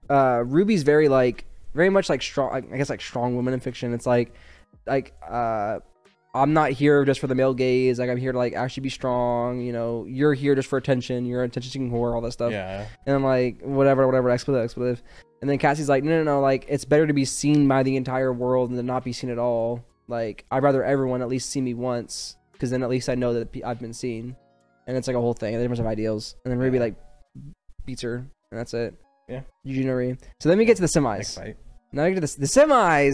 uh, 0.07 0.43
Ruby's 0.45 0.83
very 0.83 1.07
like, 1.07 1.45
very 1.73 1.89
much 1.89 2.09
like 2.09 2.21
strong. 2.21 2.53
I 2.53 2.77
guess 2.77 2.89
like 2.89 3.01
strong 3.01 3.35
women 3.35 3.53
in 3.53 3.59
fiction. 3.59 3.93
It's 3.93 4.05
like, 4.05 4.33
like, 4.85 5.13
uh, 5.27 5.79
I'm 6.33 6.53
not 6.53 6.71
here 6.71 7.03
just 7.03 7.19
for 7.19 7.27
the 7.27 7.35
male 7.35 7.53
gaze. 7.53 7.99
Like, 7.99 8.09
I'm 8.09 8.17
here 8.17 8.31
to 8.31 8.37
like 8.37 8.53
actually 8.53 8.81
be 8.81 8.89
strong. 8.89 9.59
You 9.59 9.73
know, 9.73 10.05
you're 10.07 10.33
here 10.33 10.55
just 10.55 10.69
for 10.69 10.77
attention. 10.77 11.25
You're 11.25 11.43
an 11.43 11.49
attention-seeking 11.49 11.91
whore. 11.91 12.15
All 12.15 12.21
that 12.21 12.31
stuff. 12.31 12.51
Yeah. 12.51 12.87
And 13.05 13.15
I'm 13.15 13.23
like, 13.23 13.61
whatever, 13.61 14.05
whatever, 14.05 14.29
expletive, 14.29 14.63
expletive. 14.63 15.03
And 15.41 15.49
then 15.49 15.57
Cassie's 15.57 15.89
like, 15.89 16.03
no, 16.03 16.11
no, 16.11 16.23
no, 16.23 16.39
like, 16.39 16.65
it's 16.69 16.85
better 16.85 17.07
to 17.07 17.13
be 17.13 17.25
seen 17.25 17.67
by 17.67 17.81
the 17.81 17.95
entire 17.95 18.31
world 18.31 18.69
than 18.69 18.77
to 18.77 18.83
not 18.83 19.03
be 19.03 19.11
seen 19.11 19.31
at 19.31 19.39
all. 19.39 19.83
Like, 20.07 20.45
I'd 20.51 20.61
rather 20.61 20.83
everyone 20.83 21.23
at 21.23 21.29
least 21.29 21.49
see 21.49 21.59
me 21.59 21.73
once, 21.73 22.37
because 22.51 22.69
then 22.69 22.83
at 22.83 22.89
least 22.89 23.09
I 23.09 23.15
know 23.15 23.33
that 23.33 23.49
I've 23.65 23.79
been 23.79 23.91
seen. 23.91 24.35
And 24.85 24.95
it's 24.95 25.07
like 25.07 25.17
a 25.17 25.19
whole 25.19 25.33
thing, 25.33 25.55
a 25.55 25.59
difference 25.59 25.79
of 25.79 25.87
ideals. 25.87 26.35
And 26.45 26.51
then 26.51 26.59
Ruby, 26.59 26.77
like, 26.77 26.95
beats 27.85 28.03
her, 28.03 28.17
and 28.17 28.59
that's 28.59 28.75
it. 28.75 28.93
Yeah. 29.31 29.41
No. 29.63 30.15
So 30.39 30.49
then 30.49 30.57
we 30.57 30.65
get 30.65 30.77
to 30.77 30.81
the 30.81 30.99
Next 31.01 31.31
semis. 31.31 31.35
fight. 31.35 31.57
Now 31.91 32.03
we 32.05 32.13
get 32.13 32.21
to 32.21 32.27
the, 32.35 32.41
the 32.41 32.45
semis. 32.47 33.07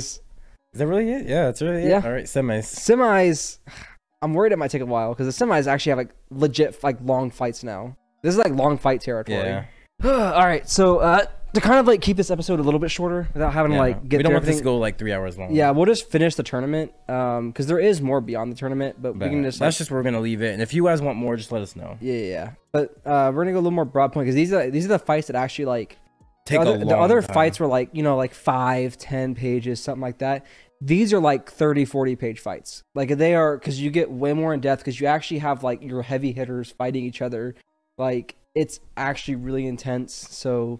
Is 0.73 0.79
that 0.79 0.87
really 0.87 1.09
it? 1.11 1.27
Yeah, 1.27 1.45
that's 1.45 1.61
really 1.61 1.83
it. 1.83 1.89
Yeah. 1.89 2.01
All 2.03 2.11
right, 2.11 2.25
semis. 2.25 2.65
Semis, 2.75 3.59
I'm 4.21 4.33
worried 4.33 4.51
it 4.51 4.57
might 4.57 4.71
take 4.71 4.81
a 4.81 4.85
while, 4.85 5.13
because 5.13 5.37
the 5.37 5.45
semis 5.45 5.67
actually 5.67 5.91
have, 5.91 5.97
like, 5.99 6.11
legit, 6.31 6.83
like, 6.83 6.97
long 7.01 7.29
fights 7.31 7.63
now. 7.63 7.95
This 8.23 8.33
is, 8.33 8.37
like, 8.39 8.53
long 8.53 8.77
fight 8.77 9.01
territory. 9.01 9.37
Yeah. 9.37 9.65
All 10.03 10.45
right, 10.45 10.67
so 10.69 10.99
uh, 10.99 11.25
to 11.53 11.61
kind 11.61 11.79
of 11.79 11.87
like 11.87 12.01
keep 12.01 12.17
this 12.17 12.29
episode 12.29 12.59
a 12.59 12.61
little 12.61 12.79
bit 12.79 12.91
shorter 12.91 13.27
without 13.33 13.51
having 13.51 13.71
Yeah. 13.71 13.77
to 13.77 13.81
like 13.81 14.07
get 14.09 14.17
we 14.17 14.23
don't 14.23 14.33
want 14.33 14.45
this 14.45 14.57
to 14.59 14.63
go 14.63 14.77
like 14.77 14.99
three 14.99 15.11
hours 15.11 15.39
long. 15.39 15.55
Yeah, 15.55 15.71
we'll 15.71 15.87
just 15.87 16.07
finish 16.11 16.35
the 16.35 16.43
tournament 16.43 16.91
um 17.09 17.49
because 17.49 17.65
there 17.65 17.79
is 17.79 17.99
more 17.99 18.21
beyond 18.21 18.51
the 18.51 18.55
tournament, 18.55 18.97
but, 19.01 19.17
But 19.17 19.29
we 19.29 19.33
can 19.35 19.43
just 19.43 19.57
that's 19.57 19.73
like, 19.75 19.77
just 19.79 19.89
where 19.89 19.99
we're 19.99 20.03
gonna 20.03 20.19
leave 20.19 20.43
it. 20.43 20.53
And 20.53 20.61
if 20.61 20.71
you 20.75 20.83
guys 20.85 21.01
want 21.01 21.17
more, 21.17 21.35
just 21.35 21.51
let 21.51 21.63
us 21.63 21.75
know. 21.75 21.97
yeah, 21.99 22.13
yeah, 22.13 22.25
yeah. 22.25 22.51
But 22.71 22.95
uh, 23.07 23.31
we're 23.33 23.41
gonna 23.43 23.53
go 23.53 23.57
a 23.57 23.61
little 23.65 23.71
more 23.71 23.85
broad 23.85 24.13
point 24.13 24.25
because 24.25 24.35
these 24.35 24.53
are 24.53 24.69
these 24.69 24.85
are 24.85 24.89
the 24.89 24.99
fights 24.99 25.27
that 25.27 25.35
actually 25.35 25.65
like 25.65 25.97
Take 26.47 26.61
the 26.61 26.69
other, 26.73 26.85
the 26.85 26.97
other 26.97 27.21
fights 27.21 27.59
were 27.59 27.67
like 27.67 27.89
you 27.93 28.03
know 28.03 28.15
like 28.17 28.33
five 28.33 28.97
ten 28.97 29.35
pages 29.35 29.79
something 29.79 30.01
like 30.01 30.19
that. 30.19 30.45
These 30.79 31.11
are 31.11 31.19
like 31.19 31.49
30 31.51 31.85
40 31.85 32.15
page 32.15 32.39
fights. 32.39 32.83
Like 32.95 33.09
they 33.17 33.33
are 33.35 33.57
because 33.57 33.81
you 33.81 33.89
get 33.89 34.11
way 34.11 34.33
more 34.33 34.53
in 34.53 34.59
depth 34.59 34.81
because 34.81 34.99
you 34.99 35.07
actually 35.07 35.39
have 35.39 35.63
like 35.63 35.81
your 35.81 36.03
heavy 36.03 36.31
hitters 36.31 36.71
fighting 36.71 37.03
each 37.03 37.21
other. 37.21 37.55
Like 37.97 38.35
it's 38.55 38.79
actually 38.95 39.35
really 39.35 39.65
intense 39.67 40.13
so 40.13 40.79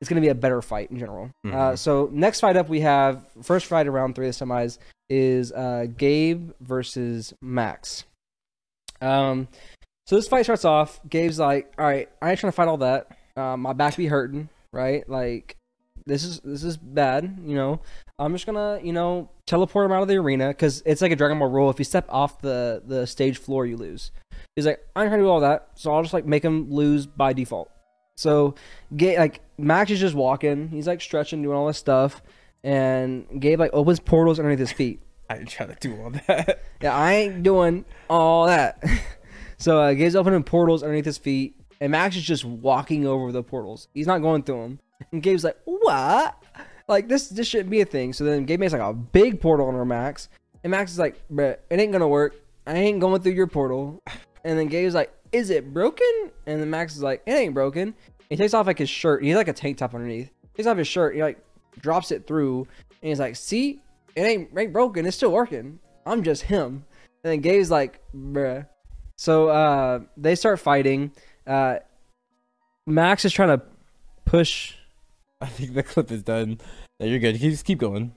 it's 0.00 0.08
going 0.08 0.20
to 0.20 0.24
be 0.26 0.30
a 0.30 0.34
better 0.34 0.60
fight 0.62 0.90
in 0.90 0.98
general. 0.98 1.30
Uh, 1.44 1.48
Mhm. 1.48 1.78
so 1.78 2.08
next 2.12 2.40
fight 2.40 2.56
up 2.56 2.68
we 2.68 2.80
have 2.80 3.24
first 3.42 3.66
fight 3.66 3.86
around 3.86 4.14
three 4.14 4.28
of 4.28 4.36
the 4.38 4.44
semis 4.44 4.78
is 5.08 5.52
uh, 5.52 5.86
gabe 5.96 6.50
versus 6.60 7.32
max. 7.42 8.04
Um 9.00 9.48
so 10.06 10.16
this 10.16 10.28
fight 10.28 10.42
starts 10.42 10.64
off 10.64 11.00
gabe's 11.08 11.38
like 11.38 11.72
all 11.78 11.84
right 11.84 12.08
i 12.20 12.30
ain't 12.30 12.38
trying 12.40 12.50
to 12.52 12.56
fight 12.56 12.68
all 12.68 12.78
that. 12.78 13.08
Uh, 13.36 13.56
my 13.56 13.72
back 13.72 13.96
be 13.96 14.06
hurting 14.06 14.48
right? 14.72 15.08
Like 15.08 15.56
this 16.04 16.24
is 16.24 16.40
this 16.40 16.64
is 16.64 16.76
bad 16.76 17.38
you 17.44 17.54
know? 17.54 17.80
I'm 18.18 18.32
just 18.32 18.46
gonna 18.46 18.80
you 18.82 18.92
know 18.92 19.30
teleport 19.46 19.86
him 19.86 19.92
out 19.92 20.02
of 20.02 20.08
the 20.08 20.16
arena 20.16 20.48
because 20.48 20.82
it's 20.86 21.02
like 21.02 21.12
a 21.12 21.16
dragon 21.16 21.38
ball 21.38 21.50
rule 21.50 21.70
if 21.70 21.78
you 21.78 21.84
step 21.84 22.06
off 22.08 22.40
the 22.40 22.82
the 22.84 23.06
stage 23.06 23.38
floor 23.38 23.66
you 23.66 23.76
lose. 23.76 24.10
He's 24.56 24.66
like 24.66 24.80
i'm 24.94 25.06
trying 25.08 25.20
to 25.20 25.24
do 25.24 25.30
all 25.30 25.40
that 25.40 25.70
so 25.74 25.92
i'll 25.92 26.02
just 26.02 26.14
like 26.14 26.26
make 26.26 26.44
him 26.44 26.70
lose 26.70 27.06
by 27.06 27.32
default. 27.32 27.70
So 28.16 28.54
Gabe, 28.96 29.18
like 29.18 29.40
max 29.58 29.90
is 29.90 30.00
just 30.00 30.14
walking 30.14 30.68
he's 30.68 30.86
like 30.86 31.00
stretching 31.00 31.42
doing 31.42 31.56
all 31.56 31.66
this 31.66 31.78
stuff 31.78 32.22
and 32.64 33.26
gabe 33.40 33.58
like 33.58 33.72
opens 33.72 34.00
portals 34.00 34.38
underneath 34.38 34.58
his 34.58 34.72
feet. 34.72 35.00
I 35.30 35.36
didn't 35.38 35.48
try 35.48 35.66
to 35.66 35.76
do 35.80 36.00
all 36.00 36.10
that. 36.10 36.62
yeah, 36.80 36.94
I 36.94 37.14
ain't 37.14 37.42
doing 37.42 37.84
all 38.08 38.46
that. 38.46 38.82
so 39.56 39.80
uh, 39.80 39.92
Gabe's 39.94 40.14
opening 40.16 40.42
portals 40.42 40.82
underneath 40.82 41.06
his 41.06 41.18
feet, 41.18 41.56
and 41.82 41.90
Max 41.90 42.14
is 42.14 42.22
just 42.22 42.44
walking 42.44 43.08
over 43.08 43.32
the 43.32 43.42
portals. 43.42 43.88
He's 43.92 44.06
not 44.06 44.22
going 44.22 44.44
through 44.44 44.62
them. 44.62 44.78
And 45.10 45.20
Gabe's 45.20 45.42
like, 45.42 45.58
"What? 45.64 46.40
Like 46.86 47.08
this? 47.08 47.28
This 47.28 47.48
shouldn't 47.48 47.70
be 47.70 47.80
a 47.80 47.84
thing." 47.84 48.12
So 48.12 48.22
then 48.22 48.44
Gabe 48.44 48.60
makes 48.60 48.72
like 48.72 48.80
a 48.80 48.94
big 48.94 49.40
portal 49.40 49.66
under 49.68 49.84
Max, 49.84 50.28
and 50.62 50.70
Max 50.70 50.92
is 50.92 50.98
like, 51.00 51.20
"Bruh, 51.28 51.56
it 51.70 51.80
ain't 51.80 51.90
gonna 51.90 52.06
work. 52.06 52.36
I 52.68 52.74
ain't 52.74 53.00
going 53.00 53.20
through 53.20 53.32
your 53.32 53.48
portal." 53.48 54.00
And 54.44 54.58
then 54.58 54.68
Gabe's 54.68 54.94
like, 54.94 55.12
"Is 55.30 55.50
it 55.50 55.72
broken?" 55.72 56.30
And 56.46 56.60
then 56.60 56.68
Max 56.70 56.96
is 56.96 57.02
like, 57.02 57.22
"It 57.26 57.32
ain't 57.32 57.54
broken." 57.54 57.94
He 58.28 58.36
takes 58.36 58.54
off 58.54 58.66
like 58.66 58.78
his 58.78 58.90
shirt. 58.90 59.22
He's 59.22 59.36
like 59.36 59.46
a 59.46 59.52
tank 59.52 59.78
top 59.78 59.94
underneath. 59.94 60.30
Takes 60.56 60.66
off 60.66 60.76
his 60.76 60.88
shirt. 60.88 61.14
He 61.14 61.22
like 61.22 61.38
drops 61.80 62.10
it 62.10 62.26
through, 62.26 62.66
and 63.02 63.08
he's 63.08 63.20
like, 63.20 63.36
"See, 63.36 63.80
it 64.16 64.22
ain't 64.22 64.56
ain't 64.56 64.72
broken. 64.72 65.06
It's 65.06 65.16
still 65.16 65.32
working. 65.32 65.78
I'm 66.06 66.22
just 66.22 66.42
him." 66.42 66.84
And 67.24 67.32
then 67.32 67.40
Gabe's 67.40 67.70
like, 67.70 68.00
"Bruh." 68.14 68.66
So 69.16 69.48
uh, 69.48 70.00
they 70.16 70.34
start 70.34 70.58
fighting. 70.58 71.12
Uh, 71.46 71.76
Max 72.86 73.24
is 73.24 73.32
trying 73.32 73.58
to 73.58 73.64
push. 74.24 74.74
I 75.40 75.46
think 75.46 75.74
the 75.74 75.82
clip 75.82 76.10
is 76.10 76.22
done. 76.22 76.60
No, 77.00 77.06
you're 77.06 77.18
good. 77.18 77.36
Just 77.36 77.64
keep 77.64 77.78
going. 77.78 78.14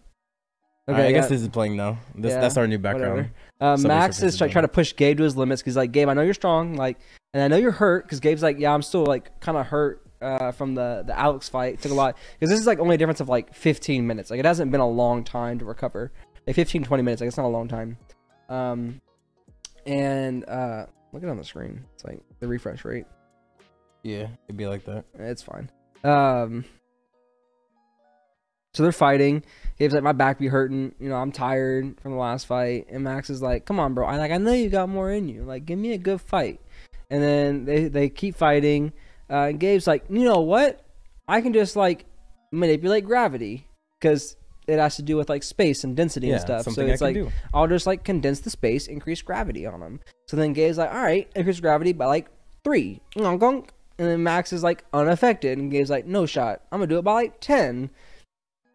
Okay, 0.87 0.97
Okay, 0.99 1.07
I 1.07 1.09
yeah, 1.09 1.11
guess 1.13 1.29
this 1.29 1.41
is 1.41 1.47
playing 1.47 1.75
now. 1.75 1.97
This 2.13 2.33
Yeah, 2.33 2.41
that's 2.41 2.57
our 2.57 2.67
new 2.67 2.77
background. 2.77 3.31
Uh, 3.59 3.75
Max 3.77 4.19
is 4.19 4.33
is 4.33 4.37
try- 4.37 4.49
trying 4.49 4.65
to 4.65 4.69
push 4.69 4.95
Gabe 4.95 5.17
to 5.17 5.23
his 5.23 5.35
limits 5.35 5.61
because 5.61 5.75
like 5.75 5.91
Gabe, 5.91 6.09
I 6.09 6.13
know 6.13 6.21
you're 6.21 6.35
strong, 6.35 6.75
like, 6.75 6.99
and 7.33 7.41
I 7.41 7.47
know 7.47 7.57
you're 7.57 7.71
hurt 7.71 8.03
because 8.03 8.19
Gabe's 8.19 8.43
like, 8.43 8.59
yeah, 8.59 8.71
I'm 8.71 8.83
still 8.83 9.03
like 9.03 9.39
kind 9.39 9.57
of 9.57 9.65
hurt 9.65 10.05
uh, 10.21 10.51
from 10.51 10.75
the 10.75 11.03
the 11.07 11.17
Alex 11.17 11.49
fight. 11.49 11.75
It 11.75 11.81
took 11.81 11.91
a 11.91 11.95
lot 11.95 12.17
because 12.39 12.51
this 12.51 12.59
is 12.59 12.67
like 12.67 12.77
only 12.79 12.95
a 12.95 12.97
difference 12.99 13.19
of 13.19 13.29
like 13.29 13.55
15 13.55 14.05
minutes. 14.05 14.29
Like 14.29 14.39
it 14.39 14.45
hasn't 14.45 14.71
been 14.71 14.81
a 14.81 14.87
long 14.87 15.23
time 15.23 15.57
to 15.59 15.65
recover. 15.65 16.11
Like 16.45 16.55
15 16.55 16.83
20 16.83 17.01
minutes. 17.01 17.21
Like 17.21 17.29
it's 17.29 17.37
not 17.37 17.47
a 17.47 17.49
long 17.49 17.67
time. 17.67 17.97
Um, 18.47 19.01
and 19.87 20.47
uh, 20.47 20.85
look 21.13 21.23
at 21.23 21.27
it 21.27 21.31
on 21.31 21.37
the 21.37 21.43
screen. 21.43 21.83
It's 21.95 22.03
like 22.03 22.21
the 22.45 22.49
refresh 22.49 22.85
rate. 22.85 23.05
Yeah, 24.03 24.27
it'd 24.47 24.57
be 24.57 24.67
like 24.67 24.85
that. 24.85 25.05
It's 25.15 25.41
fine. 25.41 25.71
Um, 26.03 26.63
so 28.75 28.83
they're 28.83 28.91
fighting. 28.91 29.43
Gabe's 29.79 29.93
like, 29.93 30.03
my 30.03 30.11
back 30.11 30.37
be 30.37 30.47
hurting. 30.47 30.93
You 30.99 31.09
know, 31.09 31.15
I'm 31.15 31.31
tired 31.31 31.99
from 32.01 32.11
the 32.11 32.17
last 32.17 32.45
fight. 32.45 32.85
And 32.89 33.03
Max 33.03 33.29
is 33.29 33.41
like, 33.41 33.65
come 33.65 33.79
on, 33.79 33.93
bro. 33.93 34.05
I 34.05 34.17
like, 34.17 34.31
I 34.31 34.37
know 34.37 34.53
you 34.53 34.69
got 34.69 34.89
more 34.89 35.11
in 35.11 35.27
you. 35.27 35.43
Like, 35.43 35.65
give 35.65 35.79
me 35.79 35.93
a 35.93 35.97
good 35.97 36.21
fight. 36.21 36.61
And 37.09 37.23
then 37.23 37.65
they 37.65 37.87
they 37.87 38.09
keep 38.09 38.35
fighting. 38.35 38.93
Uh, 39.29 39.47
and 39.49 39.59
Gabe's 39.59 39.87
like, 39.87 40.05
you 40.09 40.23
know 40.23 40.41
what? 40.41 40.85
I 41.27 41.41
can 41.41 41.53
just 41.53 41.75
like 41.75 42.05
manipulate 42.51 43.05
gravity 43.05 43.67
because 43.99 44.35
it 44.67 44.77
has 44.77 44.97
to 44.97 45.03
do 45.03 45.15
with 45.17 45.29
like 45.29 45.43
space 45.43 45.83
and 45.83 45.95
density 45.95 46.27
Yeah, 46.27 46.33
and 46.33 46.41
stuff. 46.41 46.63
So 46.73 46.81
it's 46.85 47.01
I 47.01 47.05
like 47.05 47.15
do. 47.15 47.31
I'll 47.53 47.67
just 47.67 47.87
like 47.87 48.03
condense 48.03 48.41
the 48.41 48.49
space, 48.49 48.87
increase 48.87 49.21
gravity 49.21 49.65
on 49.65 49.79
them. 49.79 49.99
So 50.27 50.37
then 50.37 50.53
Gabe's 50.53 50.77
like, 50.77 50.91
all 50.91 51.01
right, 51.01 51.27
increase 51.35 51.59
gravity 51.59 51.93
by 51.93 52.05
like 52.05 52.27
three. 52.65 52.99
Gong, 53.17 53.37
gong. 53.37 53.67
And 53.97 54.09
then 54.09 54.23
Max 54.23 54.51
is 54.51 54.63
like 54.63 54.83
unaffected. 54.91 55.57
And 55.57 55.71
Gabe's 55.71 55.89
like, 55.89 56.05
no 56.05 56.25
shot. 56.25 56.61
I'm 56.71 56.81
to 56.81 56.87
do 56.87 56.97
it 56.97 57.03
by 57.03 57.13
like 57.13 57.39
10. 57.39 57.89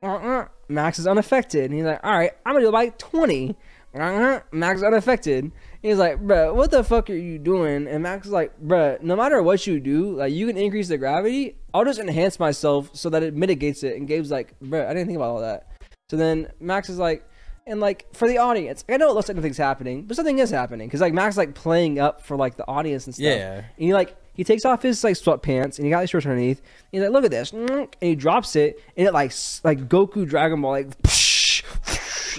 Uh-uh. 0.03 0.47
Max 0.69 0.99
is 0.99 1.07
unaffected. 1.07 1.65
And 1.65 1.75
he's 1.75 1.85
like, 1.85 2.01
all 2.03 2.13
right, 2.13 2.33
I'm 2.47 2.55
to 2.55 2.61
do 2.63 2.69
it 2.69 2.73
by 2.73 2.85
like 2.85 2.99
20. 2.99 3.55
Uh-uh. 3.95 4.41
Max 4.53 4.79
is 4.79 4.85
unaffected. 4.85 5.45
And 5.45 5.53
He's 5.83 5.99
like, 5.99 6.19
bruh, 6.21 6.55
what 6.55 6.71
the 6.71 6.85
fuck 6.85 7.11
are 7.11 7.15
you 7.15 7.39
doing? 7.39 7.87
And 7.87 8.03
Max 8.03 8.27
is 8.27 8.33
like, 8.33 8.59
bruh, 8.61 9.03
no 9.03 9.17
matter 9.17 9.43
what 9.43 9.67
you 9.67 9.81
do, 9.81 10.17
like 10.17 10.33
you 10.33 10.47
can 10.47 10.57
increase 10.57 10.89
the 10.89 10.97
gravity. 10.97 11.57
I'll 11.75 11.85
just 11.85 12.01
enhance 12.01 12.39
myself 12.39 12.91
so 12.95 13.11
that 13.11 13.23
it 13.23 13.35
mitigates 13.35 13.83
it. 13.83 13.97
And 13.97 14.09
Gabe's 14.09 14.31
like, 14.31 14.59
bruh, 14.61 14.87
I 14.87 14.95
didn't 14.95 15.07
think 15.07 15.17
about 15.17 15.31
all 15.31 15.41
that. 15.41 15.67
So 16.11 16.17
then 16.17 16.49
Max 16.61 16.89
is 16.89 16.99
like, 16.99 17.29
and 17.67 17.81
like 17.81 18.07
for 18.15 18.27
the 18.29 18.39
audience, 18.39 18.85
I 18.89 18.97
know 18.97 19.11
it 19.11 19.15
looks 19.15 19.29
like 19.29 19.37
nothing's 19.37 19.59
happening, 19.59 20.05
but 20.05 20.17
something 20.17 20.39
is 20.39 20.51
happening 20.51 20.89
because 20.89 21.01
like 21.01 21.13
Max 21.15 21.35
is, 21.35 21.39
like 21.39 21.55
playing 21.55 21.99
up 21.99 22.23
for 22.23 22.37
like 22.37 22.57
the 22.57 22.67
audience 22.67 23.07
and 23.07 23.15
stuff. 23.15 23.25
Yeah. 23.25 23.57
And 23.59 23.65
he 23.77 23.93
like 23.95 24.17
he 24.35 24.45
takes 24.45 24.65
off 24.65 24.83
his 24.83 25.03
like 25.05 25.15
sweatpants 25.17 25.77
and 25.79 25.85
he 25.85 25.91
got 25.91 26.01
his 26.01 26.11
shorts 26.11 26.27
underneath. 26.27 26.59
And 26.61 26.67
he's 26.93 27.03
like, 27.03 27.11
look 27.13 27.25
at 27.25 27.31
this, 27.31 27.53
and 27.53 27.89
he 28.01 28.15
drops 28.15 28.57
it, 28.57 28.81
and 28.97 29.07
it 29.07 29.13
like 29.13 29.31
s- 29.31 29.61
like 29.65 29.89
Goku 29.89 30.27
Dragon 30.29 30.61
Ball 30.61 30.73
like. 30.73 30.89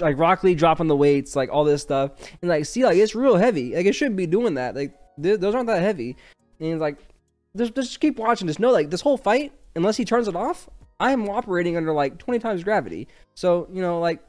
Like 0.00 0.18
Rock 0.18 0.42
Lee 0.42 0.54
dropping 0.54 0.88
the 0.88 0.96
weights, 0.96 1.36
like 1.36 1.50
all 1.52 1.64
this 1.64 1.82
stuff, 1.82 2.12
and 2.40 2.48
like 2.48 2.64
see, 2.64 2.82
like 2.82 2.96
it's 2.96 3.14
real 3.14 3.36
heavy. 3.36 3.74
Like 3.76 3.84
it 3.84 3.92
shouldn't 3.94 4.16
be 4.16 4.26
doing 4.26 4.54
that. 4.54 4.74
Like 4.74 4.94
th- 5.22 5.38
those 5.38 5.54
aren't 5.54 5.66
that 5.66 5.82
heavy. 5.82 6.16
And 6.58 6.72
he's 6.72 6.80
like, 6.80 6.96
just, 7.54 7.74
just 7.74 8.00
keep 8.00 8.18
watching. 8.18 8.46
Just 8.48 8.58
know, 8.58 8.72
like 8.72 8.88
this 8.90 9.02
whole 9.02 9.18
fight, 9.18 9.52
unless 9.76 9.98
he 9.98 10.06
turns 10.06 10.28
it 10.28 10.34
off, 10.34 10.68
I 10.98 11.12
am 11.12 11.28
operating 11.28 11.76
under 11.76 11.92
like 11.92 12.18
20 12.18 12.40
times 12.40 12.64
gravity. 12.64 13.06
So 13.34 13.68
you 13.70 13.82
know, 13.82 14.00
like 14.00 14.20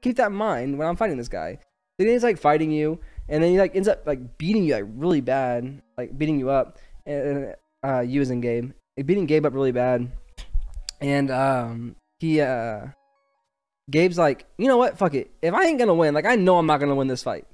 keep 0.00 0.16
that 0.16 0.28
in 0.28 0.34
mind 0.34 0.78
when 0.78 0.86
I'm 0.86 0.96
fighting 0.96 1.16
this 1.16 1.28
guy. 1.28 1.58
Then 1.98 2.08
he's 2.08 2.22
like 2.22 2.38
fighting 2.38 2.70
you, 2.70 3.00
and 3.28 3.42
then 3.42 3.50
he 3.50 3.58
like 3.58 3.74
ends 3.74 3.88
up 3.88 4.06
like 4.06 4.38
beating 4.38 4.64
you 4.64 4.74
like 4.74 4.84
really 4.86 5.20
bad, 5.20 5.82
like 5.96 6.16
beating 6.16 6.38
you 6.38 6.48
up, 6.50 6.78
and 7.06 7.54
uh, 7.84 8.00
you 8.00 8.20
as 8.20 8.30
in 8.30 8.40
Gabe, 8.40 8.72
beating 9.04 9.26
Gabe 9.26 9.44
up 9.44 9.52
really 9.52 9.72
bad, 9.72 10.10
and 11.00 11.30
um, 11.30 11.96
he 12.20 12.40
uh, 12.40 12.86
Gabe's 13.90 14.16
like, 14.16 14.46
you 14.58 14.68
know 14.68 14.76
what, 14.76 14.96
fuck 14.96 15.14
it, 15.14 15.30
if 15.42 15.52
I 15.54 15.64
ain't 15.64 15.78
gonna 15.78 15.94
win, 15.94 16.14
like 16.14 16.26
I 16.26 16.36
know 16.36 16.56
I'm 16.58 16.66
not 16.66 16.78
gonna 16.78 16.94
win 16.94 17.08
this 17.08 17.24
fight, 17.24 17.46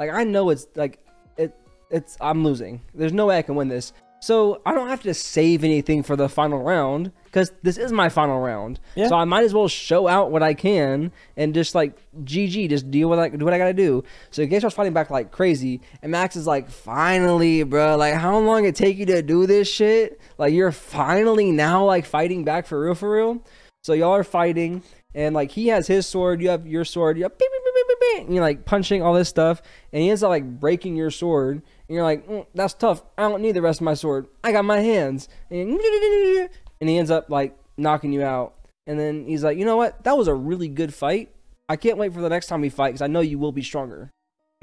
like 0.00 0.10
I 0.10 0.24
know 0.24 0.50
it's 0.50 0.66
like 0.74 0.98
it, 1.36 1.54
it's 1.88 2.16
I'm 2.20 2.42
losing. 2.42 2.80
There's 2.94 3.12
no 3.12 3.26
way 3.26 3.38
I 3.38 3.42
can 3.42 3.54
win 3.54 3.68
this. 3.68 3.92
So 4.22 4.62
I 4.64 4.72
don't 4.72 4.86
have 4.86 5.02
to 5.02 5.14
save 5.14 5.64
anything 5.64 6.04
for 6.04 6.14
the 6.14 6.28
final 6.28 6.62
round 6.62 7.10
because 7.24 7.50
this 7.62 7.76
is 7.76 7.90
my 7.90 8.08
final 8.08 8.38
round. 8.38 8.78
Yeah. 8.94 9.08
So 9.08 9.16
I 9.16 9.24
might 9.24 9.42
as 9.42 9.52
well 9.52 9.66
show 9.66 10.06
out 10.06 10.30
what 10.30 10.44
I 10.44 10.54
can 10.54 11.10
and 11.36 11.52
just 11.52 11.74
like 11.74 11.98
GG, 12.22 12.68
just 12.68 12.88
deal 12.88 13.08
with 13.08 13.18
like 13.18 13.36
do 13.36 13.44
what 13.44 13.52
I 13.52 13.58
gotta 13.58 13.74
do. 13.74 14.04
So 14.30 14.46
Gabe 14.46 14.60
starts 14.60 14.76
fighting 14.76 14.92
back 14.92 15.10
like 15.10 15.32
crazy, 15.32 15.80
and 16.02 16.12
Max 16.12 16.36
is 16.36 16.46
like, 16.46 16.70
"Finally, 16.70 17.64
bro! 17.64 17.96
Like 17.96 18.14
how 18.14 18.38
long 18.38 18.64
it 18.64 18.76
take 18.76 18.96
you 18.96 19.06
to 19.06 19.22
do 19.22 19.44
this 19.44 19.68
shit? 19.68 20.20
Like 20.38 20.54
you're 20.54 20.70
finally 20.70 21.50
now 21.50 21.84
like 21.84 22.06
fighting 22.06 22.44
back 22.44 22.66
for 22.66 22.80
real, 22.80 22.94
for 22.94 23.10
real." 23.10 23.44
So 23.82 23.92
y'all 23.92 24.14
are 24.14 24.22
fighting, 24.22 24.84
and 25.16 25.34
like 25.34 25.50
he 25.50 25.66
has 25.66 25.88
his 25.88 26.06
sword, 26.06 26.40
you 26.40 26.50
have 26.50 26.64
your 26.64 26.84
sword, 26.84 27.16
you 27.16 27.24
have 27.24 27.36
beep, 27.36 27.48
beep, 27.50 27.64
beep, 27.64 27.74
beep, 27.74 27.86
beep, 27.88 27.98
beep, 28.00 28.26
and 28.26 28.34
you're 28.36 28.44
like 28.44 28.64
punching 28.64 29.02
all 29.02 29.14
this 29.14 29.28
stuff, 29.28 29.60
and 29.92 30.00
he 30.00 30.10
ends 30.10 30.22
up 30.22 30.28
like 30.28 30.60
breaking 30.60 30.94
your 30.94 31.10
sword, 31.10 31.62
and 31.92 31.96
you're 31.96 32.04
like, 32.04 32.26
"Mm, 32.26 32.46
"That's 32.54 32.72
tough. 32.72 33.02
I 33.18 33.28
don't 33.28 33.42
need 33.42 33.52
the 33.52 33.60
rest 33.60 33.80
of 33.80 33.84
my 33.84 33.92
sword. 33.92 34.26
I 34.42 34.50
got 34.50 34.64
my 34.64 34.80
hands." 34.80 35.28
And, 35.50 35.78
and 36.80 36.88
he 36.88 36.96
ends 36.96 37.10
up 37.10 37.28
like 37.28 37.54
knocking 37.76 38.14
you 38.14 38.22
out, 38.22 38.54
and 38.86 38.98
then 38.98 39.26
he's 39.26 39.44
like, 39.44 39.58
"You 39.58 39.66
know 39.66 39.76
what? 39.76 40.02
That 40.04 40.16
was 40.16 40.26
a 40.26 40.34
really 40.34 40.68
good 40.68 40.94
fight. 40.94 41.28
I 41.68 41.76
can't 41.76 41.98
wait 41.98 42.14
for 42.14 42.22
the 42.22 42.30
next 42.30 42.46
time 42.46 42.62
we 42.62 42.70
fight 42.70 42.88
because 42.88 43.02
I 43.02 43.08
know 43.08 43.20
you 43.20 43.38
will 43.38 43.52
be 43.52 43.62
stronger." 43.62 44.10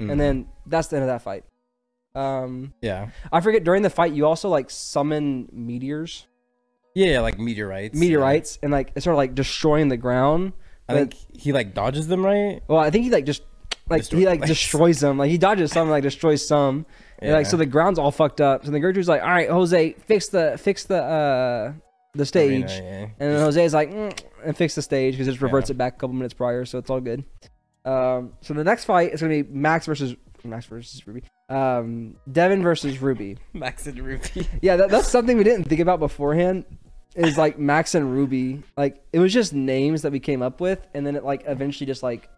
Mhm. 0.02 0.10
And 0.10 0.20
then 0.20 0.48
that's 0.66 0.88
the 0.88 0.96
end 0.96 1.04
of 1.04 1.08
that 1.08 1.22
fight. 1.22 1.44
Um, 2.16 2.74
yeah, 2.82 3.10
I 3.30 3.40
forget 3.40 3.62
during 3.62 3.82
the 3.82 3.90
fight 3.90 4.12
you 4.12 4.26
also 4.26 4.48
like 4.48 4.68
summon 4.68 5.48
meteors, 5.52 6.26
yeah, 6.96 7.20
like 7.20 7.38
meteorites. 7.38 7.96
meteorites, 7.96 8.58
and 8.60 8.72
like 8.72 8.90
it's 8.96 9.04
sort 9.04 9.14
of 9.14 9.18
like 9.18 9.36
destroying 9.36 9.86
the 9.86 9.96
ground. 9.96 10.52
Yeah. 10.88 10.96
I 10.96 10.98
think 10.98 11.14
he 11.32 11.52
like 11.52 11.74
dodges 11.74 12.08
them, 12.08 12.26
right? 12.26 12.62
Well, 12.66 12.80
I 12.80 12.90
think 12.90 13.04
he 13.04 13.10
like 13.10 13.24
just 13.26 13.42
like 13.88 14.00
Destroy- 14.02 14.18
he 14.20 14.26
like 14.26 14.40
like- 14.40 14.48
destroys 14.54 14.98
them. 14.98 15.18
Like 15.18 15.30
he 15.30 15.38
dodges 15.38 15.70
some, 15.70 15.88
like 15.88 16.02
destroys 16.02 16.44
some. 16.46 16.84
And, 17.20 17.32
like 17.32 17.46
so, 17.46 17.56
the 17.56 17.66
ground's 17.66 17.98
all 17.98 18.10
fucked 18.10 18.40
up. 18.40 18.64
So 18.64 18.70
the 18.70 18.80
Gertrude's 18.80 19.08
like, 19.08 19.22
"All 19.22 19.28
right, 19.28 19.50
Jose, 19.50 19.92
fix 20.06 20.28
the 20.28 20.56
fix 20.58 20.84
the 20.84 21.02
uh 21.02 21.72
the 22.14 22.26
stage. 22.26 22.70
Yeah. 22.70 23.08
And 23.18 23.32
then 23.32 23.40
Jose's 23.40 23.74
like, 23.74 23.90
mm, 23.90 24.18
and 24.44 24.56
fix 24.56 24.74
the 24.74 24.82
stage 24.82 25.14
because 25.14 25.28
it 25.28 25.32
just 25.32 25.42
reverts 25.42 25.70
it 25.70 25.74
back 25.78 25.94
a 25.94 25.98
couple 25.98 26.14
minutes 26.14 26.34
prior, 26.34 26.64
so 26.64 26.78
it's 26.78 26.90
all 26.90 27.00
good. 27.00 27.24
Um, 27.84 28.32
so 28.40 28.54
the 28.54 28.64
next 28.64 28.84
fight 28.84 29.12
is 29.12 29.20
gonna 29.20 29.42
be 29.42 29.48
Max 29.50 29.86
versus 29.86 30.14
Max 30.44 30.66
versus 30.66 31.06
Ruby. 31.06 31.22
Um, 31.48 32.16
Devin 32.30 32.62
versus 32.62 33.00
Ruby. 33.00 33.38
Max 33.52 33.86
and 33.86 33.98
Ruby. 33.98 34.48
Yeah, 34.62 34.76
that, 34.76 34.90
that's 34.90 35.08
something 35.08 35.36
we 35.36 35.44
didn't 35.44 35.64
think 35.64 35.80
about 35.80 36.00
beforehand. 36.00 36.64
Is 37.16 37.36
like 37.36 37.58
Max 37.58 37.96
and 37.96 38.12
Ruby. 38.12 38.62
Like 38.76 39.02
it 39.12 39.18
was 39.18 39.32
just 39.32 39.52
names 39.52 40.02
that 40.02 40.12
we 40.12 40.20
came 40.20 40.42
up 40.42 40.60
with, 40.60 40.86
and 40.94 41.04
then 41.06 41.16
it 41.16 41.24
like 41.24 41.42
eventually 41.46 41.86
just 41.86 42.02
like, 42.02 42.28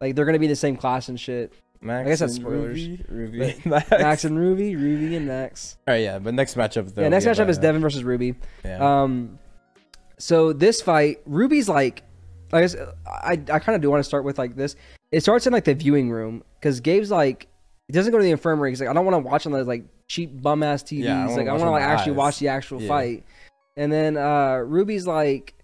like 0.00 0.14
they're 0.16 0.24
gonna 0.24 0.38
be 0.38 0.48
the 0.48 0.56
same 0.56 0.76
class 0.76 1.08
and 1.08 1.18
shit. 1.18 1.52
Max 1.82 2.06
I 2.06 2.08
guess 2.10 2.18
that's 2.18 2.34
spoilers. 2.34 2.86
Ruby. 2.86 3.04
Ruby. 3.08 3.54
Max. 3.64 3.90
Max 3.90 4.24
and 4.24 4.38
Ruby, 4.38 4.76
Ruby 4.76 5.16
and 5.16 5.26
Max. 5.26 5.78
All 5.88 5.94
right, 5.94 6.02
yeah, 6.02 6.18
but 6.18 6.34
next 6.34 6.56
matchup 6.56 6.94
though. 6.94 7.02
yeah, 7.02 7.08
next 7.08 7.24
matchup 7.24 7.48
is 7.48 7.56
Devin 7.58 7.80
versus 7.80 8.04
Ruby. 8.04 8.34
Yeah. 8.64 9.02
Um, 9.02 9.38
so 10.18 10.52
this 10.52 10.82
fight, 10.82 11.20
Ruby's 11.24 11.68
like, 11.68 12.02
I 12.52 12.60
guess 12.60 12.76
I 13.06 13.32
I 13.50 13.58
kind 13.60 13.76
of 13.76 13.80
do 13.80 13.90
want 13.90 14.00
to 14.00 14.04
start 14.04 14.24
with 14.24 14.38
like 14.38 14.56
this. 14.56 14.76
It 15.12 15.20
starts 15.22 15.46
in 15.46 15.52
like 15.52 15.64
the 15.64 15.74
viewing 15.74 16.10
room 16.10 16.42
because 16.58 16.80
Gabe's 16.80 17.10
like, 17.10 17.46
he 17.86 17.92
doesn't 17.94 18.12
go 18.12 18.18
to 18.18 18.24
the 18.24 18.30
infirmary. 18.30 18.70
He's 18.70 18.80
like, 18.80 18.90
I 18.90 18.92
don't 18.92 19.06
want 19.06 19.14
to 19.14 19.28
watch 19.30 19.46
on 19.46 19.52
those 19.52 19.66
like 19.66 19.84
cheap 20.06 20.42
bum 20.42 20.62
ass 20.62 20.82
TVs. 20.82 21.04
Yeah, 21.04 21.26
I 21.26 21.34
like, 21.34 21.48
I 21.48 21.52
want 21.52 21.62
to 21.62 21.70
like 21.70 21.82
actually 21.82 22.12
eyes." 22.12 22.16
watch 22.18 22.38
the 22.40 22.48
actual 22.48 22.82
Yeah. 22.82 22.88
fight. 22.88 23.24
And 23.76 23.90
then 23.90 24.16
uh 24.18 24.56
Ruby's 24.56 25.06
like 25.06 25.54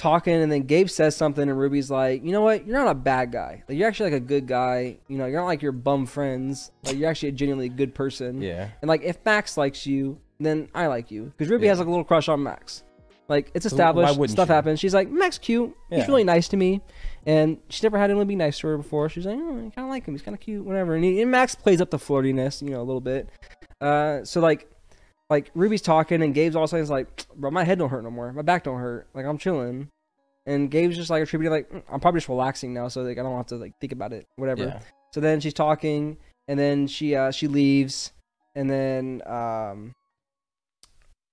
talking, 0.00 0.34
and 0.34 0.50
then 0.50 0.62
Gabe 0.62 0.88
says 0.88 1.14
something, 1.14 1.48
and 1.48 1.58
Ruby's 1.58 1.90
like, 1.90 2.24
you 2.24 2.32
know 2.32 2.40
what? 2.40 2.66
You're 2.66 2.76
not 2.78 2.90
a 2.90 2.94
bad 2.94 3.30
guy. 3.32 3.62
Like 3.68 3.78
you're 3.78 3.86
actually 3.86 4.10
like 4.12 4.22
a 4.22 4.24
good 4.26 4.46
guy. 4.46 4.98
You 5.08 5.18
know, 5.18 5.26
you're 5.26 5.40
not 5.40 5.46
like 5.46 5.62
your 5.62 5.72
bum 5.72 6.06
friends. 6.06 6.72
Like 6.84 6.96
you're 6.96 7.08
actually 7.10 7.28
a 7.28 7.32
genuinely 7.32 7.68
good 7.68 7.94
person. 7.94 8.40
yeah. 8.42 8.68
And 8.82 8.88
like, 8.88 9.02
if 9.02 9.18
Max 9.24 9.56
likes 9.56 9.86
you, 9.86 10.18
then 10.40 10.68
I 10.74 10.86
like 10.86 11.10
you 11.10 11.26
because 11.36 11.48
Ruby 11.50 11.66
Yeah. 11.66 11.72
has 11.72 11.78
like 11.78 11.88
a 11.88 11.90
little 11.90 12.04
crush 12.04 12.28
on 12.28 12.42
Max. 12.42 12.82
Like 13.28 13.50
it's 13.54 13.66
established. 13.66 14.14
Stuff 14.32 14.48
she? 14.48 14.52
happens. 14.52 14.80
She's 14.80 14.94
like, 14.94 15.08
Max 15.10 15.38
cute. 15.38 15.72
He's 15.90 16.08
really 16.08 16.24
nice 16.24 16.48
to 16.48 16.56
me, 16.56 16.80
and 17.26 17.58
she's 17.68 17.82
never 17.82 17.96
had 17.98 18.10
anyone 18.10 18.26
be 18.26 18.34
nice 18.36 18.58
to 18.60 18.66
her 18.68 18.76
before. 18.76 19.08
She's 19.08 19.24
like, 19.26 19.38
oh, 19.38 19.50
I 19.50 19.60
kind 19.70 19.72
of 19.78 19.88
like 19.88 20.04
him. 20.06 20.14
He's 20.14 20.22
kind 20.22 20.34
of 20.34 20.40
cute, 20.40 20.64
whatever. 20.64 20.94
And, 20.96 21.04
he, 21.04 21.20
and 21.22 21.30
Max 21.30 21.54
plays 21.54 21.80
up 21.80 21.90
the 21.90 21.98
flirtiness, 21.98 22.60
you 22.62 22.70
know, 22.70 22.80
a 22.80 22.82
little 22.82 23.00
bit. 23.00 23.28
Uh, 23.80 24.24
so 24.24 24.40
like, 24.40 24.68
like 25.30 25.50
Ruby's 25.54 25.80
talking, 25.80 26.22
and 26.22 26.34
Gabe's 26.34 26.56
also 26.56 26.76
is 26.76 26.90
like, 26.90 27.26
bro, 27.36 27.50
my 27.50 27.64
head 27.64 27.78
don't 27.78 27.88
hurt 27.88 28.02
no 28.02 28.10
more. 28.10 28.32
My 28.32 28.42
back 28.42 28.64
don't 28.64 28.80
hurt. 28.80 29.08
Like 29.14 29.24
I'm 29.24 29.38
chilling. 29.38 29.88
And 30.44 30.70
Gabe's 30.70 30.96
just 30.96 31.10
like 31.10 31.22
attributing 31.22 31.52
like, 31.52 31.70
"Mm, 31.70 31.82
I'm 31.90 32.00
probably 32.00 32.18
just 32.18 32.28
relaxing 32.28 32.74
now, 32.74 32.88
so 32.88 33.02
like 33.02 33.18
I 33.18 33.22
don't 33.22 33.36
have 33.36 33.46
to 33.46 33.56
like 33.56 33.78
think 33.80 33.92
about 33.92 34.12
it, 34.12 34.26
whatever. 34.36 34.64
Yeah. 34.64 34.80
So 35.12 35.20
then 35.20 35.40
she's 35.40 35.54
talking, 35.54 36.16
and 36.48 36.58
then 36.58 36.88
she 36.88 37.14
uh 37.14 37.30
she 37.30 37.46
leaves, 37.46 38.12
and 38.56 38.68
then 38.68 39.22
um 39.26 39.94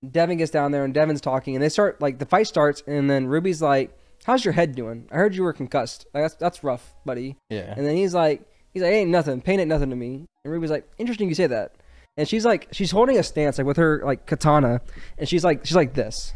Devin 0.09 0.37
gets 0.37 0.51
down 0.51 0.71
there, 0.71 0.83
and 0.83 0.93
Devin's 0.93 1.21
talking, 1.21 1.55
and 1.55 1.63
they 1.63 1.69
start 1.69 1.99
like 1.99 2.19
the 2.19 2.25
fight 2.25 2.47
starts, 2.47 2.83
and 2.85 3.09
then 3.09 3.25
Ruby's 3.25 3.61
like, 3.61 3.97
"How's 4.25 4.45
your 4.45 4.51
head 4.51 4.75
doing? 4.75 5.07
I 5.11 5.15
heard 5.15 5.33
you 5.35 5.43
were 5.43 5.53
concussed. 5.53 6.05
Like, 6.13 6.23
that's 6.23 6.35
that's 6.35 6.63
rough, 6.63 6.93
buddy." 7.05 7.37
Yeah. 7.49 7.73
And 7.75 7.85
then 7.85 7.95
he's 7.95 8.13
like, 8.13 8.45
he's 8.73 8.83
like, 8.83 8.91
"Ain't 8.91 9.09
nothing. 9.09 9.41
Pain 9.41 9.59
ain't 9.59 9.69
nothing 9.69 9.89
to 9.89 9.95
me." 9.95 10.27
And 10.43 10.53
Ruby's 10.53 10.69
like, 10.69 10.87
"Interesting, 10.99 11.29
you 11.29 11.35
say 11.35 11.47
that." 11.47 11.73
And 12.17 12.27
she's 12.27 12.43
like, 12.45 12.67
she's 12.71 12.91
holding 12.91 13.17
a 13.17 13.23
stance 13.23 13.57
like 13.59 13.67
with 13.67 13.77
her 13.77 14.01
like 14.03 14.25
katana, 14.25 14.81
and 15.17 15.29
she's 15.29 15.43
like, 15.43 15.65
she's 15.65 15.75
like 15.75 15.93
this, 15.93 16.33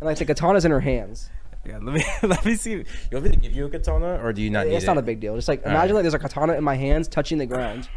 and 0.00 0.06
like 0.06 0.18
the 0.18 0.24
katana's 0.24 0.64
in 0.64 0.70
her 0.70 0.80
hands. 0.80 1.30
Yeah, 1.66 1.78
let 1.82 1.94
me 1.94 2.04
let 2.22 2.44
me 2.44 2.54
see. 2.54 2.70
You 2.70 2.84
want 3.12 3.24
me 3.24 3.30
to 3.32 3.36
give 3.36 3.52
you 3.52 3.66
a 3.66 3.70
katana, 3.70 4.20
or 4.22 4.32
do 4.32 4.40
you 4.40 4.50
not 4.50 4.66
need 4.66 4.74
it's 4.74 4.84
it? 4.84 4.86
not 4.86 4.98
a 4.98 5.02
big 5.02 5.18
deal. 5.20 5.34
Just 5.34 5.48
like 5.48 5.64
All 5.64 5.70
imagine 5.72 5.88
right. 5.90 5.94
like 5.96 6.02
there's 6.04 6.14
a 6.14 6.18
katana 6.18 6.54
in 6.54 6.62
my 6.62 6.76
hands 6.76 7.08
touching 7.08 7.38
the 7.38 7.46
ground, 7.46 7.88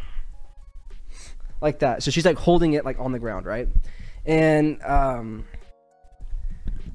like 1.62 1.80
that. 1.80 2.02
So 2.02 2.10
she's 2.10 2.26
like 2.26 2.38
holding 2.38 2.74
it 2.74 2.84
like 2.84 3.00
on 3.00 3.12
the 3.12 3.20
ground, 3.20 3.46
right? 3.46 3.68
And 4.26 4.82
um, 4.84 5.46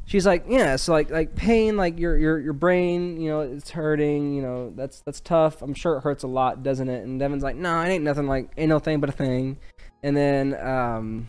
she's 0.06 0.24
like, 0.24 0.46
yeah, 0.48 0.76
so 0.76 0.92
like 0.92 1.10
like 1.10 1.34
pain, 1.34 1.76
like 1.76 1.98
your 1.98 2.16
your 2.16 2.38
your 2.38 2.52
brain, 2.54 3.20
you 3.20 3.28
know, 3.28 3.40
it's 3.40 3.70
hurting. 3.70 4.34
You 4.34 4.42
know, 4.42 4.72
that's 4.74 5.00
that's 5.02 5.20
tough. 5.20 5.60
I'm 5.60 5.74
sure 5.74 5.98
it 5.98 6.00
hurts 6.00 6.22
a 6.22 6.28
lot, 6.28 6.62
doesn't 6.62 6.88
it? 6.88 7.04
And 7.04 7.20
Devin's 7.20 7.42
like, 7.42 7.56
no, 7.56 7.80
it 7.82 7.88
ain't 7.88 8.04
nothing. 8.04 8.26
Like 8.26 8.50
ain't 8.56 8.70
no 8.70 8.78
thing 8.78 9.00
but 9.00 9.10
a 9.10 9.12
thing. 9.12 9.58
And 10.02 10.16
then 10.16 10.54
um. 10.66 11.28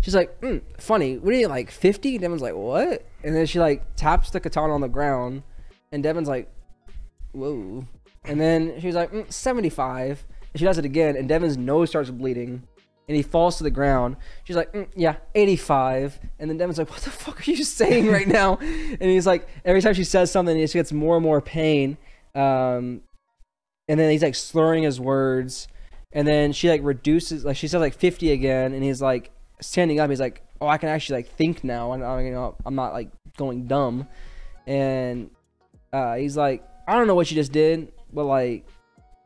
She's 0.00 0.14
like, 0.14 0.40
mm, 0.40 0.62
funny. 0.78 1.18
What 1.18 1.34
are 1.34 1.36
you 1.36 1.48
like, 1.48 1.72
50? 1.72 2.18
Devin's 2.18 2.40
like, 2.40 2.54
what? 2.54 3.04
And 3.24 3.34
then 3.34 3.46
she 3.46 3.58
like 3.58 3.96
taps 3.96 4.30
the 4.30 4.38
katana 4.38 4.72
on 4.72 4.80
the 4.80 4.88
ground, 4.88 5.42
and 5.90 6.04
Devin's 6.04 6.28
like, 6.28 6.48
whoa. 7.32 7.84
And 8.24 8.40
then 8.40 8.80
she's 8.80 8.94
like, 8.94 9.10
mm, 9.10 9.30
75. 9.30 10.24
And 10.52 10.60
she 10.60 10.64
does 10.64 10.78
it 10.78 10.84
again, 10.84 11.16
and 11.16 11.28
Devin's 11.28 11.58
nose 11.58 11.88
starts 11.90 12.10
bleeding, 12.10 12.62
and 13.08 13.16
he 13.16 13.22
falls 13.22 13.56
to 13.56 13.64
the 13.64 13.70
ground. 13.70 14.16
She's 14.44 14.56
like, 14.56 14.72
mm, 14.72 14.86
yeah, 14.94 15.16
85. 15.34 16.20
And 16.38 16.50
then 16.50 16.58
Devin's 16.58 16.78
like, 16.78 16.90
what 16.90 17.00
the 17.00 17.10
fuck 17.10 17.40
are 17.40 17.50
you 17.50 17.64
saying 17.64 18.06
right 18.12 18.28
now? 18.28 18.56
And 18.56 19.02
he's 19.02 19.26
like, 19.26 19.48
every 19.64 19.80
time 19.80 19.94
she 19.94 20.04
says 20.04 20.30
something, 20.30 20.54
he 20.54 20.62
just 20.62 20.74
gets 20.74 20.92
more 20.92 21.16
and 21.16 21.24
more 21.24 21.40
pain. 21.40 21.96
Um, 22.34 23.00
and 23.88 23.98
then 23.98 24.10
he's 24.10 24.22
like 24.22 24.34
slurring 24.34 24.82
his 24.82 25.00
words. 25.00 25.68
And 26.12 26.28
then 26.28 26.52
she 26.52 26.68
like 26.68 26.82
reduces, 26.84 27.44
like 27.44 27.56
she 27.56 27.66
says 27.66 27.80
like 27.80 27.94
50 27.94 28.30
again, 28.30 28.74
and 28.74 28.84
he's 28.84 29.00
like 29.00 29.30
standing 29.60 30.00
up. 30.00 30.10
He's 30.10 30.20
like, 30.20 30.42
oh, 30.60 30.68
I 30.68 30.78
can 30.78 30.90
actually 30.90 31.18
like 31.18 31.30
think 31.30 31.64
now, 31.64 31.92
and 31.92 32.04
I, 32.04 32.20
you 32.22 32.30
know, 32.30 32.56
I'm 32.64 32.74
not 32.74 32.92
like 32.92 33.10
going 33.36 33.66
dumb. 33.66 34.06
And 34.66 35.30
uh, 35.92 36.16
he's 36.16 36.36
like, 36.36 36.62
I 36.86 36.94
don't 36.96 37.06
know 37.06 37.14
what 37.14 37.30
you 37.30 37.34
just 37.34 37.52
did, 37.52 37.92
but 38.12 38.24
like, 38.24 38.66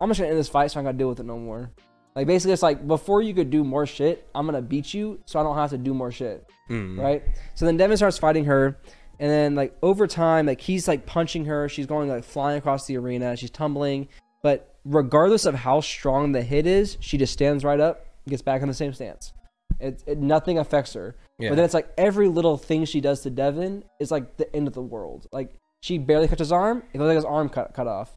I'm 0.01 0.09
just 0.09 0.19
gonna 0.19 0.31
end 0.31 0.39
this 0.39 0.49
fight 0.49 0.71
so 0.71 0.79
I 0.79 0.81
am 0.81 0.85
going 0.85 0.97
to 0.97 0.99
deal 0.99 1.09
with 1.09 1.21
it 1.21 1.27
no 1.27 1.39
more. 1.39 1.71
Like 2.15 2.27
basically, 2.27 2.53
it's 2.53 2.63
like 2.63 2.87
before 2.87 3.23
you 3.23 3.33
could 3.35 3.51
do 3.51 3.65
more 3.65 3.87
shit, 3.87 4.29
I'm 4.35 4.47
gonna 4.47 4.61
beat 4.63 4.93
you 4.93 5.21
so 5.25 5.41
I 5.41 5.43
don't 5.43 5.57
have 5.57 5.71
to 5.71 5.79
do 5.79 5.95
more 5.95 6.13
shit, 6.13 6.47
Mm. 6.69 6.99
right? 6.99 7.23
So 7.55 7.65
then 7.67 7.77
Devin 7.77 7.97
starts 7.97 8.19
fighting 8.19 8.45
her, 8.45 8.79
and 9.19 9.31
then 9.31 9.55
like 9.55 9.77
over 9.83 10.07
time, 10.07 10.47
like 10.47 10.61
he's 10.61 10.87
like 10.89 11.07
punching 11.07 11.47
her. 11.47 11.69
She's 11.69 11.87
going 11.87 12.09
like 12.09 12.25
flying 12.25 12.59
across 12.59 12.87
the 12.87 12.97
arena. 12.99 13.37
She's 13.37 13.51
tumbling, 13.51 14.09
but 14.43 14.75
regardless 14.85 15.45
of 15.47 15.55
how 15.55 15.81
strong 15.81 16.33
the 16.33 16.43
hit 16.43 16.67
is, 16.67 16.99
she 17.01 17.17
just 17.17 17.33
stands 17.33 17.65
right 17.65 17.81
up, 17.81 18.05
gets 18.29 18.43
back 18.43 18.61
in 18.63 18.69
the 18.69 18.75
same 18.75 18.93
stance. 18.93 19.33
It, 19.81 20.03
it 20.07 20.19
nothing 20.19 20.59
affects 20.59 20.93
her. 20.93 21.17
Yeah. 21.39 21.49
But 21.49 21.57
then 21.57 21.65
it's 21.65 21.75
like 21.75 21.89
every 21.97 22.29
little 22.29 22.57
thing 22.57 22.85
she 22.85 23.01
does 23.01 23.23
to 23.23 23.31
Devin 23.31 23.85
is 23.99 24.11
like 24.11 24.37
the 24.37 24.55
end 24.55 24.69
of 24.69 24.75
the 24.75 24.83
world. 24.83 25.27
Like 25.33 25.55
she 25.81 25.99
barely 25.99 26.29
cuts 26.29 26.41
his 26.41 26.53
arm, 26.53 26.83
it 26.93 26.99
goes 26.99 27.07
like 27.09 27.17
his 27.17 27.25
arm 27.25 27.49
cut 27.49 27.73
cut 27.75 27.87
off. 27.89 28.15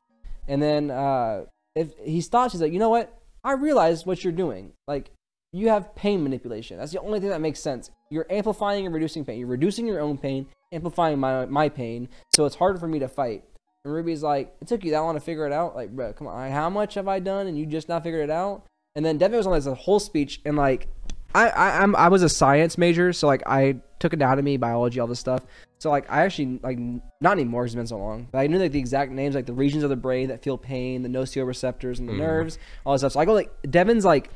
And 0.47 0.61
then 0.61 0.91
uh 0.91 1.45
if 1.75 1.91
he 2.03 2.21
stops, 2.21 2.51
he's 2.53 2.61
like, 2.61 2.71
you 2.73 2.79
know 2.79 2.89
what? 2.89 3.11
I 3.45 3.53
realize 3.53 4.05
what 4.05 4.23
you're 4.23 4.33
doing. 4.33 4.73
Like 4.87 5.11
you 5.53 5.69
have 5.69 5.95
pain 5.95 6.23
manipulation. 6.23 6.77
That's 6.77 6.91
the 6.91 6.99
only 6.99 7.19
thing 7.19 7.29
that 7.29 7.39
makes 7.39 7.59
sense. 7.59 7.91
You're 8.09 8.25
amplifying 8.29 8.85
and 8.85 8.93
reducing 8.93 9.23
pain. 9.23 9.39
You're 9.39 9.47
reducing 9.47 9.87
your 9.87 10.01
own 10.01 10.17
pain, 10.17 10.47
amplifying 10.73 11.19
my 11.19 11.45
my 11.45 11.69
pain. 11.69 12.09
So 12.35 12.45
it's 12.45 12.55
harder 12.55 12.79
for 12.79 12.87
me 12.87 12.99
to 12.99 13.07
fight. 13.07 13.43
And 13.85 13.93
Ruby's 13.93 14.23
like, 14.23 14.55
it 14.61 14.67
took 14.67 14.83
you 14.83 14.91
that 14.91 14.99
long 14.99 15.13
to 15.13 15.19
figure 15.19 15.45
it 15.45 15.53
out. 15.53 15.75
Like, 15.75 15.91
bro, 15.91 16.11
come 16.11 16.27
on, 16.27 16.51
how 16.51 16.69
much 16.71 16.95
have 16.95 17.07
I 17.07 17.19
done 17.19 17.45
and 17.45 17.57
you 17.57 17.67
just 17.67 17.87
not 17.87 18.03
figured 18.03 18.23
it 18.23 18.31
out? 18.31 18.63
And 18.95 19.05
then 19.05 19.19
Devin 19.19 19.37
was 19.37 19.45
on 19.47 19.53
this 19.53 19.67
whole 19.67 19.99
speech 19.99 20.41
and 20.43 20.57
like 20.57 20.87
I, 21.35 21.49
I 21.49 21.81
I'm 21.83 21.95
I 21.95 22.07
was 22.07 22.23
a 22.23 22.29
science 22.29 22.77
major, 22.77 23.13
so 23.13 23.27
like 23.27 23.43
I 23.45 23.75
took 23.99 24.13
anatomy, 24.13 24.57
biology, 24.57 24.99
all 24.99 25.07
this 25.07 25.19
stuff. 25.19 25.43
So 25.79 25.89
like 25.89 26.09
I 26.11 26.23
actually 26.23 26.59
like 26.63 26.77
not 27.21 27.33
anymore 27.33 27.63
because 27.63 27.73
it's 27.73 27.79
been 27.79 27.87
so 27.87 27.97
long, 27.97 28.27
but 28.31 28.39
I 28.39 28.47
knew 28.47 28.57
like 28.59 28.71
the 28.71 28.79
exact 28.79 29.11
names, 29.11 29.35
like 29.35 29.45
the 29.45 29.53
regions 29.53 29.83
of 29.83 29.89
the 29.89 29.95
brain 29.95 30.29
that 30.29 30.43
feel 30.43 30.57
pain, 30.57 31.03
the 31.03 31.09
nocioreceptors 31.09 31.99
and 31.99 32.09
the 32.09 32.13
Mhm. 32.13 32.17
nerves, 32.17 32.59
all 32.85 32.93
this 32.93 33.01
stuff. 33.01 33.13
So 33.13 33.19
I 33.19 33.25
go 33.25 33.33
like 33.33 33.51
Devin's 33.69 34.05
like, 34.05 34.29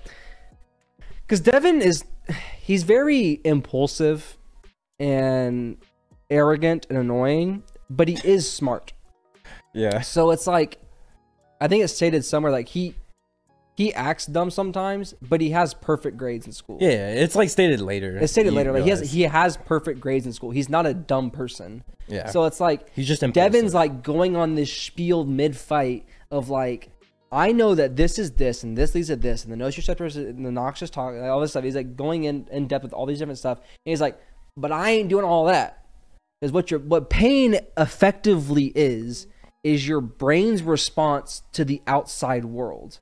because 1.21 1.39
Devin 1.39 1.81
is 1.81 2.03
he's 2.59 2.83
very 2.83 3.39
impulsive 3.43 4.37
and 4.99 5.77
arrogant 6.29 6.85
and 6.89 6.97
annoying, 6.97 7.63
but 7.89 8.07
he 8.07 8.17
is 8.23 8.49
smart. 8.51 8.93
Yeah. 9.73 10.01
So 10.01 10.31
it's 10.31 10.47
like, 10.47 10.77
I 11.61 11.67
think 11.67 11.83
it's 11.83 11.93
stated 11.93 12.23
somewhere 12.25 12.51
like 12.51 12.67
he 12.67 12.95
he 13.79 13.93
acts 13.93 14.25
dumb 14.25 14.51
sometimes, 14.51 15.13
but 15.21 15.39
he 15.39 15.51
has 15.51 15.73
perfect 15.73 16.17
grades 16.17 16.45
in 16.45 16.51
school. 16.51 16.79
Yeah, 16.81 17.11
it's 17.11 17.33
like 17.33 17.49
stated 17.49 17.79
later. 17.79 18.17
It's 18.17 18.33
stated 18.33 18.51
later. 18.51 18.73
Like 18.73 18.83
he 18.83 18.89
has 18.89 19.09
he 19.09 19.21
has 19.21 19.55
perfect 19.55 20.01
grades 20.01 20.25
in 20.25 20.33
school. 20.33 20.51
He's 20.51 20.67
not 20.67 20.85
a 20.85 20.93
dumb 20.93 21.31
person. 21.31 21.85
yeah. 22.09 22.29
So 22.29 22.43
it's 22.43 22.59
like 22.59 22.93
he's 22.93 23.07
just 23.07 23.23
impulsive. 23.23 23.53
Devin's 23.53 23.73
like 23.73 24.03
going 24.03 24.35
on 24.35 24.55
this 24.55 24.71
spiel 24.71 25.23
mid 25.23 25.55
fight 25.55 26.05
of 26.29 26.49
like, 26.49 26.91
I 27.31 27.53
know 27.53 27.73
that 27.73 27.95
this 27.95 28.19
is 28.19 28.31
this 28.31 28.63
and 28.63 28.77
this 28.77 28.93
leads 28.93 29.07
to 29.07 29.15
this 29.15 29.45
and 29.45 29.53
the 29.53 29.57
nociceptors 29.65 30.17
and 30.17 30.45
the 30.45 30.51
noxious 30.51 30.89
talk 30.89 31.13
like 31.13 31.29
all 31.29 31.39
this 31.39 31.51
stuff. 31.51 31.63
He's 31.63 31.75
like 31.77 31.95
going 31.95 32.25
in 32.25 32.49
in 32.51 32.67
depth 32.67 32.83
with 32.83 32.91
all 32.91 33.05
these 33.05 33.19
different 33.19 33.39
stuff. 33.39 33.59
And 33.59 33.91
he's 33.91 34.01
like, 34.01 34.19
but 34.57 34.73
I 34.73 34.89
ain't 34.89 35.07
doing 35.07 35.23
all 35.23 35.45
that. 35.45 35.85
Because 36.41 36.51
what 36.51 36.69
your 36.69 36.81
what 36.81 37.09
pain 37.09 37.57
effectively 37.77 38.73
is 38.75 39.27
is 39.63 39.87
your 39.87 40.01
brain's 40.01 40.63
response 40.63 41.43
to 41.53 41.63
the 41.63 41.81
outside 41.87 42.43
world. 42.43 42.99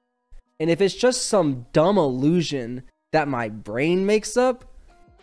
And 0.60 0.70
if 0.70 0.82
it's 0.82 0.96
just 0.96 1.28
some 1.28 1.66
dumb 1.72 1.98
illusion 1.98 2.84
that 3.12 3.28
my 3.28 3.50
brain 3.50 4.06
makes 4.06 4.36
up, 4.38 4.66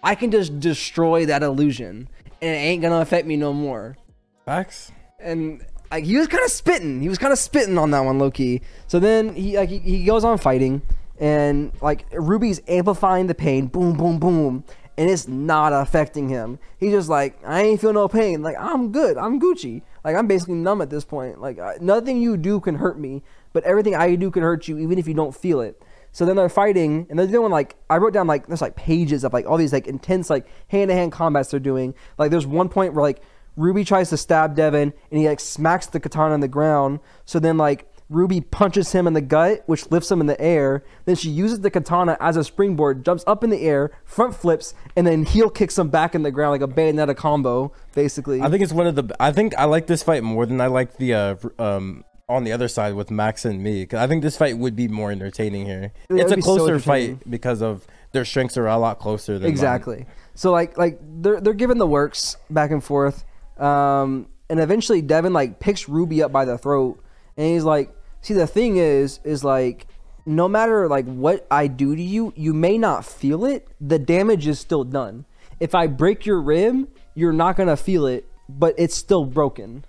I 0.03 0.15
can 0.15 0.31
just 0.31 0.61
destroy 0.61 1.27
that 1.27 1.43
illusion 1.43 2.09
and 2.41 2.55
it 2.55 2.59
ain't 2.59 2.83
gonna 2.83 3.01
affect 3.01 3.27
me 3.27 3.37
no 3.37 3.53
more 3.53 3.97
facts. 4.45 4.93
and 5.19 5.65
like 5.91 6.05
he 6.05 6.17
was 6.17 6.29
kind 6.29 6.45
of 6.45 6.51
spitting. 6.51 7.01
He 7.01 7.09
was 7.09 7.19
kind 7.19 7.33
of 7.33 7.39
spitting 7.39 7.79
on 7.79 7.91
that 7.93 8.01
one, 8.01 8.19
low 8.19 8.31
key. 8.31 8.61
So 8.87 8.99
then 8.99 9.35
he 9.35 9.57
like 9.57 9.71
he, 9.71 9.79
he 9.79 10.05
goes 10.05 10.25
on 10.25 10.39
fighting, 10.39 10.83
and 11.19 11.73
like 11.81 12.07
Ruby's 12.13 12.61
amplifying 12.69 13.27
the 13.29 13.35
pain, 13.35 13.67
boom, 13.67 13.97
boom, 13.97 14.19
boom, 14.19 14.65
and 14.99 15.09
it's 15.09 15.27
not 15.29 15.73
affecting 15.73 16.29
him. 16.29 16.59
He's 16.79 16.93
just 16.93 17.09
like, 17.09 17.39
I 17.47 17.63
ain't 17.63 17.81
feel 17.81 17.93
no 17.93 18.09
pain. 18.09 18.43
Like 18.43 18.57
I'm 18.59 18.93
good. 18.93 19.17
I'm 19.17 19.41
Gucci. 19.41 19.83
Like 20.05 20.17
I'm 20.17 20.27
basically 20.27 20.57
numb 20.57 20.83
at 20.83 20.91
this 20.91 21.05
point. 21.05 21.41
Like 21.41 21.59
I, 21.59 21.77
nothing 21.81 22.21
you 22.21 22.37
do 22.37 22.61
can 22.61 22.75
hurt 22.75 22.99
me, 22.99 23.23
but 23.55 23.65
everything 23.65 23.95
I 23.95 24.15
do 24.17 24.31
can 24.31 24.43
hurt 24.43 24.69
you, 24.69 24.79
even 24.79 24.99
if 24.99 25.09
you 25.09 25.15
don't 25.15 25.35
feel 25.35 25.63
it. 25.63 25.83
So 26.13 26.27
then 26.27 26.37
they're 26.37 26.51
fighting, 26.51 27.07
and 27.09 27.19
they're 27.19 27.27
doing 27.27 27.51
like 27.51 27.77
I 27.89 27.97
wrote 27.97 28.13
down 28.13 28.27
like 28.27 28.47
there's 28.47 28.61
like 28.61 28.77
pages 28.77 29.25
of 29.25 29.33
like 29.33 29.47
all 29.47 29.57
these 29.57 29.73
like 29.73 29.87
intense 29.87 30.29
like 30.29 30.47
hand 30.69 30.91
to 30.91 30.95
hand 30.95 31.13
combats 31.13 31.51
they're 31.51 31.59
doing. 31.59 31.95
Like 32.19 32.31
there's 32.31 32.47
one 32.47 32.69
point 32.69 32.93
where 32.93 33.03
like 33.03 33.23
Ruby 33.57 33.85
tries 33.85 34.11
to 34.11 34.17
stab 34.17 34.55
Devin, 34.55 34.93
and 35.11 35.21
he 35.21 35.27
like 35.27 35.41
smacks 35.41 35.87
the 35.87 35.99
katana 35.99 36.35
on 36.35 36.41
the 36.41 36.49
ground. 36.49 37.01
So 37.25 37.39
then 37.39 37.57
like 37.57 37.91
Ruby 38.09 38.43
punches 38.43 38.93
him 38.93 39.07
in 39.07 39.13
the 39.13 39.21
gut, 39.21 39.63
which 39.67 39.91
lifts 39.91 40.11
him 40.11 40.21
in 40.21 40.27
the 40.27 40.41
air. 40.41 40.85
Then 41.05 41.17
she 41.17 41.31
uses 41.31 41.63
the 41.63 41.71
katana 41.71 42.17
as 42.21 42.37
a 42.37 42.45
springboard, 42.45 43.05
jumps 43.05 43.25
up 43.27 43.43
in 43.43 43.51
the 43.51 43.63
air, 43.63 43.91
front 44.05 44.37
flips, 44.37 44.75
and 44.95 45.07
then 45.07 45.25
heel 45.25 45.51
kicks 45.51 45.79
him 45.79 45.89
back 45.89 46.15
in 46.15 46.23
the 46.23 46.31
ground 46.31 46.53
like 46.53 46.71
a 46.71 46.73
bayonetta 46.73 47.17
combo, 47.17 47.73
basically. 47.95 48.41
I 48.41 48.51
think 48.51 48.63
it's 48.63 48.73
one 48.73 48.87
of 48.87 48.95
the. 48.95 49.17
I 49.19 49.33
think 49.33 49.57
I 49.57 49.65
like 49.65 49.87
this 49.87 50.03
fight 50.03 50.23
more 50.23 50.47
than 50.47 50.61
I 50.61 50.67
like 50.67 50.97
the 50.99 51.15
uh, 51.15 51.37
um 51.59 52.05
on 52.29 52.45
the 52.45 52.53
other 52.53 52.69
side 52.69 52.95
with 52.95 53.11
Max 53.11 53.45
and 53.45 53.63
me. 53.63 53.85
Cause 53.87 53.99
I 54.01 54.07
think 54.07 54.23
this 54.23 54.37
fight 54.37 54.57
would 54.57 54.77
be 54.77 54.89
more 54.89 55.11
entertaining 55.11 55.67
here. 55.67 55.93
Yeah, 56.11 56.23
it's 56.23 56.33
a 56.33 56.37
be 56.37 56.43
so 56.43 56.57
closer 56.57 56.79
fight 56.79 57.19
because 57.31 57.63
of 57.63 57.87
their 58.13 58.25
strengths 58.25 58.57
are 58.57 58.67
a 58.67 58.79
lot 58.79 58.99
closer. 58.99 59.35
Than 59.35 59.43
mine. 59.43 59.51
exactly. 59.51 60.07
So 60.35 60.51
like 60.51 60.79
like 60.79 60.99
they're 61.01 61.41
they're 61.41 61.53
giving 61.53 61.79
the 61.79 61.87
works 61.87 62.37
back 62.51 62.71
and 62.71 62.83
forth, 62.83 63.25
um, 63.59 64.29
and 64.49 64.61
eventually 64.61 65.03
Devin 65.03 65.33
like 65.33 65.61
picks 65.61 65.89
Ruby 65.89 66.23
up 66.23 66.33
by 66.33 66.45
the 66.45 66.59
throat, 66.59 67.03
and 67.37 67.47
he's 67.47 67.65
like, 67.65 67.95
"See, 68.21 68.35
the 68.35 68.47
thing 68.47 68.77
is, 68.77 69.21
is 69.25 69.45
like." 69.45 69.87
No 70.27 70.49
matter 70.49 70.89
like 70.89 71.05
what 71.05 71.47
I 71.51 71.67
do 71.67 71.95
to 71.95 72.01
you, 72.03 72.33
you 72.35 72.55
may 72.55 72.79
not 72.79 73.05
feel 73.05 73.45
it. 73.45 73.69
The 73.79 73.99
damage 73.99 74.47
is 74.47 74.59
still 74.59 74.83
done. 74.83 75.27
If 75.61 75.75
I 75.75 75.87
break 75.87 76.25
your 76.25 76.41
rib, 76.41 76.89
you're 77.15 77.31
not 77.31 77.57
gonna 77.57 77.77
feel 77.77 78.07
it, 78.07 78.25
but 78.49 78.75
it's 78.79 78.95
still 78.95 79.27
broken. 79.27 79.85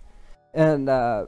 And 0.54 0.90
uh, 0.90 1.28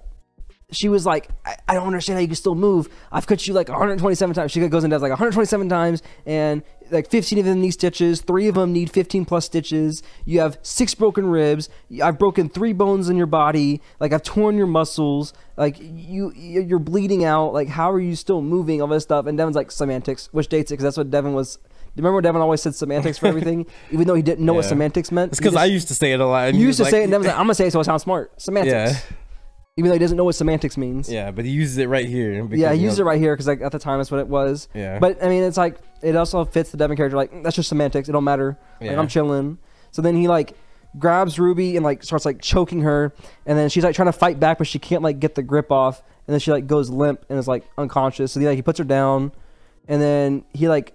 she 0.71 0.89
was 0.89 1.05
like, 1.05 1.29
I, 1.45 1.55
I 1.69 1.73
don't 1.75 1.87
understand 1.87 2.17
how 2.17 2.21
you 2.21 2.27
can 2.27 2.35
still 2.35 2.55
move. 2.55 2.89
I've 3.11 3.25
cut 3.25 3.47
you 3.47 3.53
like 3.53 3.69
127 3.69 4.35
times. 4.35 4.51
She 4.51 4.67
goes 4.67 4.83
and 4.83 4.91
does 4.91 5.01
like 5.01 5.11
127 5.11 5.69
times, 5.69 6.01
and 6.25 6.61
like 6.91 7.09
15 7.09 7.39
of 7.39 7.45
them 7.45 7.61
need 7.61 7.71
stitches. 7.71 8.19
Three 8.21 8.49
of 8.49 8.55
them 8.55 8.73
need 8.73 8.91
15 8.91 9.23
plus 9.25 9.45
stitches. 9.45 10.03
You 10.25 10.41
have 10.41 10.57
six 10.63 10.93
broken 10.93 11.27
ribs. 11.27 11.69
I've 12.03 12.19
broken 12.19 12.49
three 12.49 12.73
bones 12.73 13.07
in 13.07 13.15
your 13.15 13.27
body. 13.27 13.81
Like 14.01 14.11
I've 14.11 14.23
torn 14.23 14.57
your 14.57 14.67
muscles. 14.67 15.33
Like 15.55 15.77
you, 15.79 16.33
you're 16.35 16.79
bleeding 16.79 17.23
out. 17.23 17.53
Like 17.53 17.69
how 17.69 17.89
are 17.91 17.99
you 17.99 18.15
still 18.17 18.41
moving? 18.41 18.81
All 18.81 18.87
this 18.89 19.03
stuff. 19.03 19.25
And 19.25 19.37
Devin's 19.37 19.55
like 19.55 19.71
semantics, 19.71 20.27
which 20.33 20.49
dates 20.49 20.69
it 20.71 20.73
because 20.75 20.83
that's 20.83 20.97
what 20.97 21.09
Devin 21.11 21.33
was. 21.33 21.59
Remember, 21.95 22.15
when 22.15 22.23
Devin 22.25 22.41
always 22.41 22.61
said 22.61 22.75
semantics 22.75 23.17
for 23.17 23.25
everything, 23.27 23.65
even 23.91 24.05
though 24.05 24.13
he 24.13 24.21
didn't 24.21 24.45
know 24.45 24.53
what 24.53 24.65
semantics 24.65 25.11
meant. 25.11 25.31
It's 25.31 25.39
because 25.39 25.55
I 25.55 25.65
used 25.65 25.87
to 25.87 25.95
say 25.95 26.11
it 26.11 26.19
a 26.19 26.25
lot. 26.27 26.49
and 26.49 26.57
he 26.57 26.61
used 26.61 26.77
to 26.77 26.83
was 26.83 26.91
say 26.91 26.97
it, 26.97 26.99
like- 26.99 27.03
and 27.05 27.11
Devin's 27.13 27.27
like, 27.27 27.35
"I'm 27.37 27.43
gonna 27.45 27.55
say 27.55 27.67
it 27.67 27.71
so 27.73 27.79
it 27.79 27.85
sounds 27.85 28.03
smart." 28.03 28.39
Semantics. 28.39 28.71
Yeah, 29.03 29.15
Even 29.77 29.89
though 29.89 29.93
he 29.93 29.99
doesn't 29.99 30.17
know 30.17 30.23
what 30.23 30.33
semantics 30.35 30.75
means. 30.75 31.09
yeah, 31.09 31.29
but 31.29 31.45
he 31.45 31.51
uses 31.51 31.77
it 31.77 31.87
right 31.87 32.07
here. 32.07 32.33
Yeah, 32.51 32.73
he 32.73 32.81
used 32.81 32.97
know, 32.97 33.03
it 33.03 33.05
right 33.05 33.19
here 33.19 33.33
because 33.33 33.47
like 33.47 33.61
at 33.61 33.71
the 33.71 33.79
time 33.79 33.99
that's 33.99 34.09
what 34.09 34.19
it 34.19 34.27
was. 34.27 34.67
Yeah. 34.73 34.97
But 34.97 35.23
I 35.23 35.29
mean, 35.29 35.43
it's 35.43 35.57
like 35.57 35.77
it 36.01 36.15
also 36.15 36.43
fits 36.45 36.71
the 36.71 36.77
Devin 36.77 36.97
character. 36.97 37.15
Like 37.15 37.43
that's 37.43 37.55
just 37.55 37.69
semantics. 37.69 38.09
It 38.09 38.11
don't 38.11 38.23
matter. 38.23 38.57
Like 38.81 38.91
Yeah. 38.91 38.99
I'm 38.99 39.07
chilling. 39.07 39.59
So 39.91 40.01
then 40.01 40.15
he 40.15 40.27
like 40.27 40.55
grabs 40.97 41.37
Ruby 41.37 41.75
and 41.75 41.83
like 41.85 42.03
starts 42.03 42.25
like 42.25 42.41
choking 42.41 42.81
her, 42.81 43.13
and 43.45 43.57
then 43.57 43.69
she's 43.69 43.83
like 43.83 43.95
trying 43.95 44.07
to 44.07 44.13
fight 44.13 44.39
back, 44.39 44.57
but 44.57 44.67
she 44.67 44.79
can't 44.79 45.03
like 45.03 45.19
get 45.19 45.35
the 45.35 45.43
grip 45.43 45.71
off, 45.71 46.01
and 46.27 46.33
then 46.33 46.39
she 46.39 46.51
like 46.51 46.65
goes 46.65 46.89
limp 46.89 47.23
and 47.29 47.37
is 47.37 47.47
like 47.47 47.63
unconscious. 47.77 48.31
So 48.31 48.39
he 48.39 48.47
like 48.47 48.55
he 48.55 48.63
puts 48.63 48.79
her 48.79 48.83
down, 48.83 49.31
and 49.87 50.01
then 50.01 50.43
he 50.53 50.67
like 50.67 50.93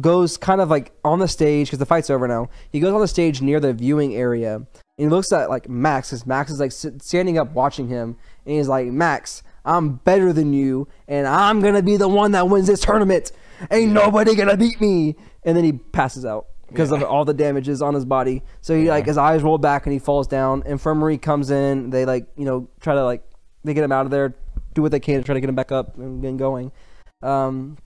goes 0.00 0.36
kind 0.36 0.60
of 0.60 0.70
like 0.70 0.92
on 1.04 1.18
the 1.18 1.28
stage 1.28 1.68
because 1.68 1.78
the 1.78 1.86
fight's 1.86 2.10
over 2.10 2.26
now. 2.26 2.48
He 2.70 2.80
goes 2.80 2.92
on 2.92 3.00
the 3.00 3.08
stage 3.08 3.42
near 3.42 3.60
the 3.60 3.72
viewing 3.72 4.14
area 4.14 4.54
and 4.54 4.66
he 4.96 5.06
looks 5.06 5.32
at 5.32 5.50
like 5.50 5.68
Max 5.68 6.10
because 6.10 6.26
Max 6.26 6.50
is 6.50 6.60
like 6.60 6.72
standing 6.72 7.38
up 7.38 7.52
watching 7.52 7.88
him 7.88 8.16
and 8.46 8.56
he's 8.56 8.68
like, 8.68 8.86
Max, 8.86 9.42
I'm 9.64 9.96
better 9.96 10.32
than 10.32 10.52
you 10.52 10.88
and 11.08 11.26
I'm 11.26 11.60
gonna 11.60 11.82
be 11.82 11.96
the 11.96 12.08
one 12.08 12.32
that 12.32 12.48
wins 12.48 12.66
this 12.66 12.80
tournament. 12.80 13.32
Ain't 13.70 13.92
nobody 13.92 14.34
gonna 14.34 14.56
beat 14.56 14.80
me. 14.80 15.16
And 15.44 15.56
then 15.56 15.64
he 15.64 15.72
passes 15.72 16.24
out 16.24 16.46
because 16.68 16.90
of 16.90 17.02
all 17.02 17.24
the 17.24 17.34
damages 17.34 17.82
on 17.82 17.94
his 17.94 18.04
body. 18.04 18.42
So 18.60 18.76
he 18.76 18.88
like 18.88 19.06
his 19.06 19.18
eyes 19.18 19.42
roll 19.42 19.58
back 19.58 19.86
and 19.86 19.92
he 19.92 19.98
falls 19.98 20.26
down. 20.26 20.62
Infirmary 20.66 21.18
comes 21.18 21.50
in. 21.50 21.90
They 21.90 22.04
like 22.04 22.26
you 22.36 22.44
know 22.44 22.68
try 22.80 22.94
to 22.94 23.04
like 23.04 23.22
they 23.64 23.74
get 23.74 23.84
him 23.84 23.92
out 23.92 24.06
of 24.06 24.10
there, 24.10 24.34
do 24.74 24.82
what 24.82 24.90
they 24.90 25.00
can 25.00 25.18
to 25.18 25.22
try 25.22 25.34
to 25.34 25.40
get 25.40 25.48
him 25.48 25.54
back 25.54 25.70
up 25.70 25.96
and 25.98 26.22
get 26.22 26.36
going. 26.36 26.72
Um, 27.22 27.76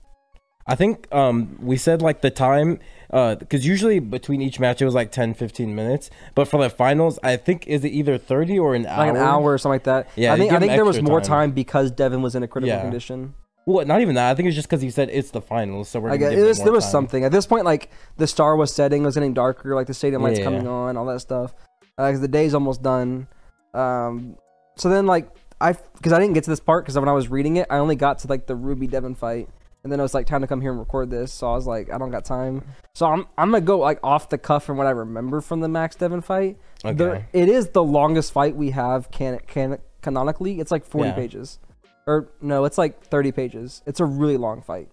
I 0.67 0.75
think 0.75 1.07
um 1.13 1.57
we 1.61 1.77
said 1.77 2.01
like 2.01 2.21
the 2.21 2.29
time 2.31 2.79
uh 3.11 3.35
because 3.35 3.65
usually 3.65 3.99
between 3.99 4.41
each 4.41 4.59
match 4.59 4.81
it 4.81 4.85
was 4.85 4.93
like 4.93 5.11
10 5.11 5.33
15 5.33 5.73
minutes 5.73 6.09
but 6.35 6.45
for 6.47 6.61
the 6.61 6.69
finals 6.69 7.17
I 7.23 7.37
think 7.37 7.65
is 7.67 7.85
it 7.85 7.89
either 7.89 8.17
30 8.17 8.59
or 8.59 8.75
an 8.75 8.85
hour 8.85 8.97
like 8.97 9.09
an 9.11 9.17
hour 9.17 9.53
or 9.53 9.57
something 9.57 9.75
like 9.75 9.83
that. 9.85 10.09
Yeah, 10.15 10.33
I 10.33 10.37
think 10.37 10.51
I 10.51 10.59
think 10.59 10.73
there 10.73 10.83
was 10.85 11.01
more 11.01 11.21
time. 11.21 11.27
time 11.29 11.51
because 11.51 11.89
Devin 11.91 12.21
was 12.21 12.35
in 12.35 12.43
a 12.43 12.47
critical 12.47 12.75
Yeah. 12.75 12.81
condition. 12.81 13.33
well 13.65 13.85
not 13.85 14.01
even 14.01 14.15
that 14.15 14.29
I 14.31 14.35
think 14.35 14.47
it's 14.47 14.55
just 14.55 14.67
because 14.69 14.81
he 14.81 14.89
said 14.91 15.09
it's 15.11 15.31
the 15.31 15.41
finals 15.41 15.87
so 15.89 15.99
we're 16.01 16.11
I 16.11 16.17
guess 16.17 16.33
it 16.33 16.43
was, 16.43 16.59
there 16.61 16.73
was 16.73 16.83
time. 16.85 16.91
something 16.91 17.23
at 17.23 17.31
this 17.31 17.45
point. 17.47 17.63
Like 17.65 17.89
the 18.17 18.27
star 18.27 18.55
was 18.57 18.73
setting, 18.73 19.03
it 19.03 19.05
was 19.05 19.15
getting 19.15 19.33
darker. 19.33 19.73
Like 19.73 19.87
the 19.87 19.93
stadium 19.93 20.21
lights 20.21 20.39
Yeah. 20.39 20.45
coming 20.45 20.67
on, 20.67 20.97
all 20.97 21.05
that 21.05 21.21
stuff. 21.21 21.53
Because 21.97 22.19
the 22.21 22.27
day's 22.27 22.53
almost 22.53 22.83
done. 22.83 23.27
Um, 23.73 24.35
so 24.75 24.89
then 24.89 25.05
like 25.07 25.29
I 25.59 25.73
because 25.73 26.13
I 26.13 26.19
didn't 26.19 26.33
get 26.33 26.43
to 26.43 26.49
this 26.49 26.59
part 26.59 26.83
because 26.85 26.99
when 26.99 27.09
I 27.09 27.13
was 27.13 27.29
reading 27.29 27.55
it, 27.57 27.67
I 27.69 27.77
only 27.77 27.95
got 27.95 28.19
to 28.19 28.27
like 28.27 28.45
the 28.47 28.55
Ruby 28.55 28.85
Devin 28.87 29.15
fight. 29.15 29.49
And 29.87 29.91
then 29.93 30.01
it 30.01 30.03
was 30.03 30.13
like 30.13 30.27
time 30.27 30.41
to 30.41 30.47
come 30.47 30.59
here 30.59 30.71
and 30.71 30.79
record 30.81 31.09
this, 31.09 31.31
so 31.31 31.47
I 31.49 31.55
was 31.55 31.65
like, 31.65 31.89
I 31.93 31.97
don't 31.97 32.11
got 32.11 32.25
time. 32.25 32.61
So 32.93 33.05
I'm 33.05 33.21
I'm 33.37 33.51
gonna 33.51 33.61
go 33.61 33.79
like 33.79 33.99
off 34.03 34.27
the 34.27 34.37
cuff 34.37 34.65
from 34.65 34.75
what 34.75 34.85
I 34.85 34.89
remember 34.89 35.39
from 35.39 35.61
the 35.61 35.69
Max 35.69 35.95
Devin 35.95 36.19
fight. 36.19 36.57
Okay. 36.83 36.93
There, 36.93 37.29
it 37.31 37.47
is 37.47 37.69
the 37.69 37.81
longest 37.81 38.33
fight 38.33 38.57
we 38.57 38.71
have 38.71 39.09
can, 39.11 39.39
can 39.47 39.77
canonically. 40.01 40.59
It's 40.59 40.71
like 40.71 40.83
40 40.83 41.07
Yeah. 41.07 41.15
pages, 41.15 41.59
or 42.05 42.27
no, 42.41 42.65
it's 42.65 42.77
like 42.77 43.01
30 43.01 43.31
pages. 43.31 43.81
It's 43.85 44.01
a 44.01 44.05
really 44.05 44.35
long 44.35 44.61
fight. 44.61 44.89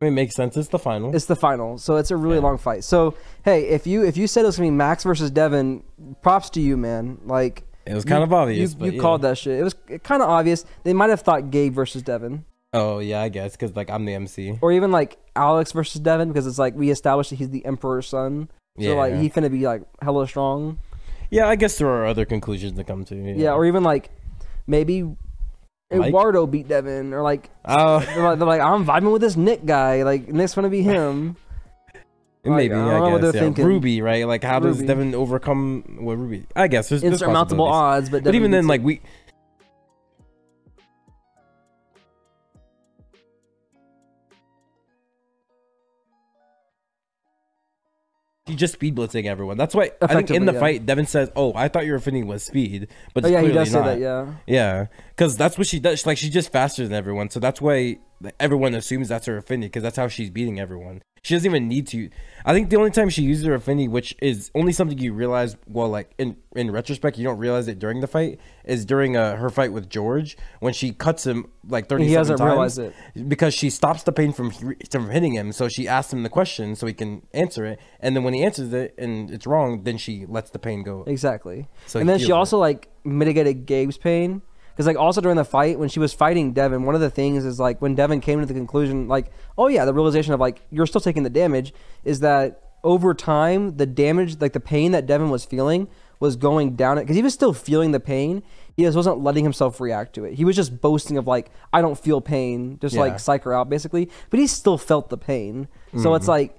I 0.00 0.04
mean, 0.04 0.12
it 0.12 0.14
makes 0.14 0.36
sense 0.36 0.56
it's 0.56 0.68
the 0.68 0.78
final 0.78 1.12
It's 1.16 1.24
the 1.24 1.34
final, 1.34 1.78
so 1.78 1.96
it's 1.96 2.12
a 2.12 2.16
really 2.16 2.36
Yeah. 2.36 2.42
long 2.42 2.58
fight. 2.58 2.84
So 2.84 3.14
hey, 3.44 3.64
if 3.66 3.88
you 3.88 4.04
if 4.04 4.16
you 4.16 4.28
said 4.28 4.44
it 4.44 4.46
was 4.46 4.56
gonna 4.56 4.68
be 4.68 4.76
Max 4.76 5.02
versus 5.02 5.32
Devin, 5.32 5.82
props 6.22 6.48
to 6.50 6.60
you, 6.60 6.76
man. 6.76 7.18
Like 7.24 7.64
it 7.84 7.94
was 7.94 8.04
you- 8.04 8.08
kind 8.10 8.22
of 8.22 8.32
obvious 8.32 8.70
You, 8.74 8.78
but 8.78 8.84
you 8.86 8.92
yeah. 8.92 9.00
called 9.00 9.22
that 9.22 9.36
shit. 9.36 9.58
It 9.58 9.64
was 9.64 9.74
kind 10.04 10.22
of 10.22 10.28
obvious. 10.28 10.64
They 10.84 10.92
might 10.92 11.10
have 11.10 11.22
thought 11.22 11.50
Gabe 11.50 11.72
versus 11.74 12.02
Devin, 12.02 12.44
oh 12.76 12.98
yeah 12.98 13.22
I 13.22 13.28
guess 13.28 13.52
because 13.52 13.74
like 13.74 13.90
I'm 13.90 14.04
the 14.04 14.14
MC 14.14 14.58
or 14.60 14.72
even 14.72 14.90
like 14.90 15.18
Alex 15.34 15.72
versus 15.72 16.00
Devin, 16.00 16.28
because 16.28 16.46
it's 16.46 16.58
like 16.58 16.74
we 16.74 16.90
established 16.90 17.30
that 17.30 17.36
he's 17.36 17.50
the 17.50 17.64
Emperor's 17.64 18.08
son. 18.08 18.48
So 18.78 18.82
yeah 18.82 18.92
like 18.92 19.14
he 19.14 19.30
finna 19.30 19.50
be 19.50 19.66
like 19.66 19.82
hella 20.02 20.28
strong. 20.28 20.78
yeah 21.30 21.48
I 21.48 21.56
guess 21.56 21.78
there 21.78 21.88
are 21.88 22.06
other 22.06 22.24
conclusions 22.24 22.76
to 22.76 22.84
come 22.84 23.04
to 23.06 23.16
yeah, 23.16 23.34
Yeah, 23.36 23.52
or 23.52 23.64
even 23.66 23.82
like 23.82 24.10
maybe 24.66 25.02
Mike? 25.02 26.08
Eduardo 26.08 26.46
beat 26.46 26.68
Devin, 26.68 27.14
or 27.14 27.22
like 27.22 27.50
oh 27.64 28.00
they're 28.00 28.22
like, 28.22 28.38
they're 28.38 28.48
like, 28.48 28.60
I'm 28.60 28.84
vibing 28.84 29.12
with 29.12 29.22
this 29.22 29.36
Nick 29.36 29.64
guy. 29.64 30.02
Like 30.02 30.28
Nick's 30.28 30.54
gonna 30.54 30.68
be 30.68 30.82
him. 30.82 31.36
Like, 32.44 32.56
maybe 32.58 32.74
I 32.74 32.78
don't 32.78 32.88
I, 32.88 32.98
know 32.98 33.10
what 33.10 33.22
guess 33.22 33.32
they're 33.32 33.42
yeah. 33.42 33.46
thinking. 33.48 33.66
Ruby 33.66 34.02
right 34.02 34.24
like 34.24 34.44
how 34.44 34.60
does 34.60 34.80
Devin 34.80 35.16
overcome 35.16 35.98
what 35.98 36.16
Ruby 36.16 36.46
I 36.54 36.68
guess 36.68 36.88
there's, 36.88 37.02
Insurmountable 37.02 37.66
odds, 37.66 38.08
but 38.08 38.22
but 38.22 38.36
even 38.36 38.52
then 38.52 38.68
like 38.68 38.82
we 38.84 39.00
He 48.46 48.54
just 48.54 48.74
speed 48.74 48.94
blitzing 48.94 49.26
everyone. 49.26 49.58
That's 49.58 49.74
why 49.74 49.90
I 50.00 50.06
think 50.06 50.30
in 50.30 50.46
the 50.46 50.52
yeah. 50.52 50.60
fight, 50.60 50.86
Devin 50.86 51.06
says, 51.06 51.30
"Oh, 51.34 51.52
I 51.56 51.66
thought 51.66 51.84
your 51.84 51.96
affinity 51.96 52.22
was 52.22 52.44
speed, 52.44 52.86
but 53.12 53.24
Oh 53.24 53.26
it's 53.26 53.32
yeah, 53.32 53.40
he 53.40 53.46
clearly 53.48 53.58
does 53.58 53.72
say 53.72 53.78
not." 53.78 53.84
that. 53.86 53.98
Yeah. 53.98 54.34
Yeah, 54.46 54.86
because 55.08 55.36
that's 55.36 55.58
what 55.58 55.66
she 55.66 55.80
does. 55.80 56.06
Like 56.06 56.16
she's 56.16 56.30
just 56.30 56.52
faster 56.52 56.84
than 56.84 56.92
everyone, 56.92 57.28
so 57.28 57.40
that's 57.40 57.60
why 57.60 57.98
everyone 58.40 58.74
assumes 58.74 59.08
that's 59.08 59.26
her 59.26 59.36
affinity 59.36 59.68
because 59.68 59.82
that's 59.82 59.96
how 59.96 60.08
she's 60.08 60.30
beating 60.30 60.58
everyone. 60.60 61.02
She 61.22 61.34
doesn't 61.34 61.50
even 61.50 61.66
need 61.66 61.88
to. 61.88 62.08
I 62.44 62.52
think 62.52 62.70
the 62.70 62.76
only 62.76 62.92
time 62.92 63.08
she 63.08 63.22
uses 63.22 63.44
her 63.46 63.54
affinity, 63.54 63.88
which 63.88 64.14
is 64.22 64.52
only 64.54 64.72
something 64.72 64.96
you 64.96 65.12
realize, 65.12 65.56
well, 65.66 65.88
like 65.88 66.12
in 66.18 66.36
in 66.54 66.70
retrospect, 66.70 67.18
you 67.18 67.24
don't 67.24 67.38
realize 67.38 67.66
it 67.66 67.80
during 67.80 68.00
the 68.00 68.06
fight, 68.06 68.38
is 68.64 68.84
during 68.84 69.16
uh, 69.16 69.34
her 69.34 69.50
fight 69.50 69.72
with 69.72 69.90
George 69.90 70.36
when 70.60 70.72
she 70.72 70.92
cuts 70.92 71.26
him 71.26 71.50
like 71.66 71.88
thirty. 71.88 72.06
He 72.06 72.12
hasn't 72.12 72.38
times 72.38 72.48
realized 72.48 72.78
it. 72.78 73.28
because 73.28 73.54
she 73.54 73.70
stops 73.70 74.04
the 74.04 74.12
pain 74.12 74.32
from 74.32 74.52
from 74.88 75.10
hitting 75.10 75.32
him. 75.32 75.50
So 75.50 75.68
she 75.68 75.88
asks 75.88 76.12
him 76.12 76.22
the 76.22 76.28
question 76.28 76.76
so 76.76 76.86
he 76.86 76.94
can 76.94 77.26
answer 77.34 77.64
it, 77.64 77.80
and 77.98 78.14
then 78.14 78.22
when 78.22 78.32
he 78.32 78.44
answers 78.44 78.72
it 78.72 78.94
and 78.96 79.28
it's 79.28 79.48
wrong, 79.48 79.82
then 79.82 79.98
she 79.98 80.26
lets 80.26 80.50
the 80.50 80.60
pain 80.60 80.84
go. 80.84 81.02
Exactly. 81.08 81.66
So 81.86 81.98
and 81.98 82.08
then 82.08 82.20
she 82.20 82.26
it. 82.26 82.32
also 82.32 82.58
like 82.58 82.88
mitigated 83.02 83.66
Gabe's 83.66 83.98
pain 83.98 84.42
because 84.76 84.86
like 84.86 84.98
also 84.98 85.22
during 85.22 85.36
the 85.38 85.44
fight 85.44 85.78
when 85.78 85.88
she 85.88 85.98
was 85.98 86.12
fighting 86.12 86.52
Devin, 86.52 86.82
one 86.84 86.94
of 86.94 87.00
the 87.00 87.08
things 87.10 87.44
is 87.46 87.58
like 87.58 87.80
when 87.80 87.94
Devin 87.94 88.20
came 88.20 88.40
to 88.40 88.46
the 88.46 88.52
conclusion 88.52 89.08
like, 89.08 89.32
oh 89.56 89.68
yeah, 89.68 89.86
the 89.86 89.94
realization 89.94 90.34
of 90.34 90.40
like 90.40 90.60
you're 90.70 90.86
still 90.86 91.00
taking 91.00 91.22
the 91.22 91.30
damage 91.30 91.72
is 92.04 92.20
that 92.20 92.62
over 92.84 93.14
time 93.14 93.78
the 93.78 93.86
damage 93.86 94.40
like 94.40 94.52
the 94.52 94.60
pain 94.60 94.92
that 94.92 95.06
Devin 95.06 95.30
was 95.30 95.44
feeling 95.46 95.88
was 96.20 96.36
going 96.36 96.76
down 96.76 96.98
it 96.98 97.02
because 97.02 97.16
he 97.16 97.22
was 97.22 97.32
still 97.34 97.52
feeling 97.54 97.92
the 97.92 98.00
pain. 98.00 98.42
He 98.76 98.82
just 98.82 98.96
wasn't 98.96 99.22
letting 99.24 99.44
himself 99.44 99.80
react 99.80 100.14
to 100.16 100.24
it. 100.24 100.34
He 100.34 100.44
was 100.44 100.54
just 100.56 100.80
boasting 100.82 101.16
of 101.16 101.26
like 101.26 101.50
I 101.72 101.80
don't 101.80 101.98
feel 101.98 102.20
pain, 102.20 102.78
just 102.80 102.94
Yeah. 102.94 103.00
like 103.02 103.18
psych 103.18 103.44
her 103.44 103.54
out 103.54 103.70
basically. 103.70 104.10
But 104.30 104.40
he 104.40 104.46
still 104.46 104.76
felt 104.78 105.08
the 105.08 105.16
pain. 105.18 105.68
So 105.92 105.98
Mm-hmm. 105.98 106.16
it's 106.16 106.28
like 106.28 106.56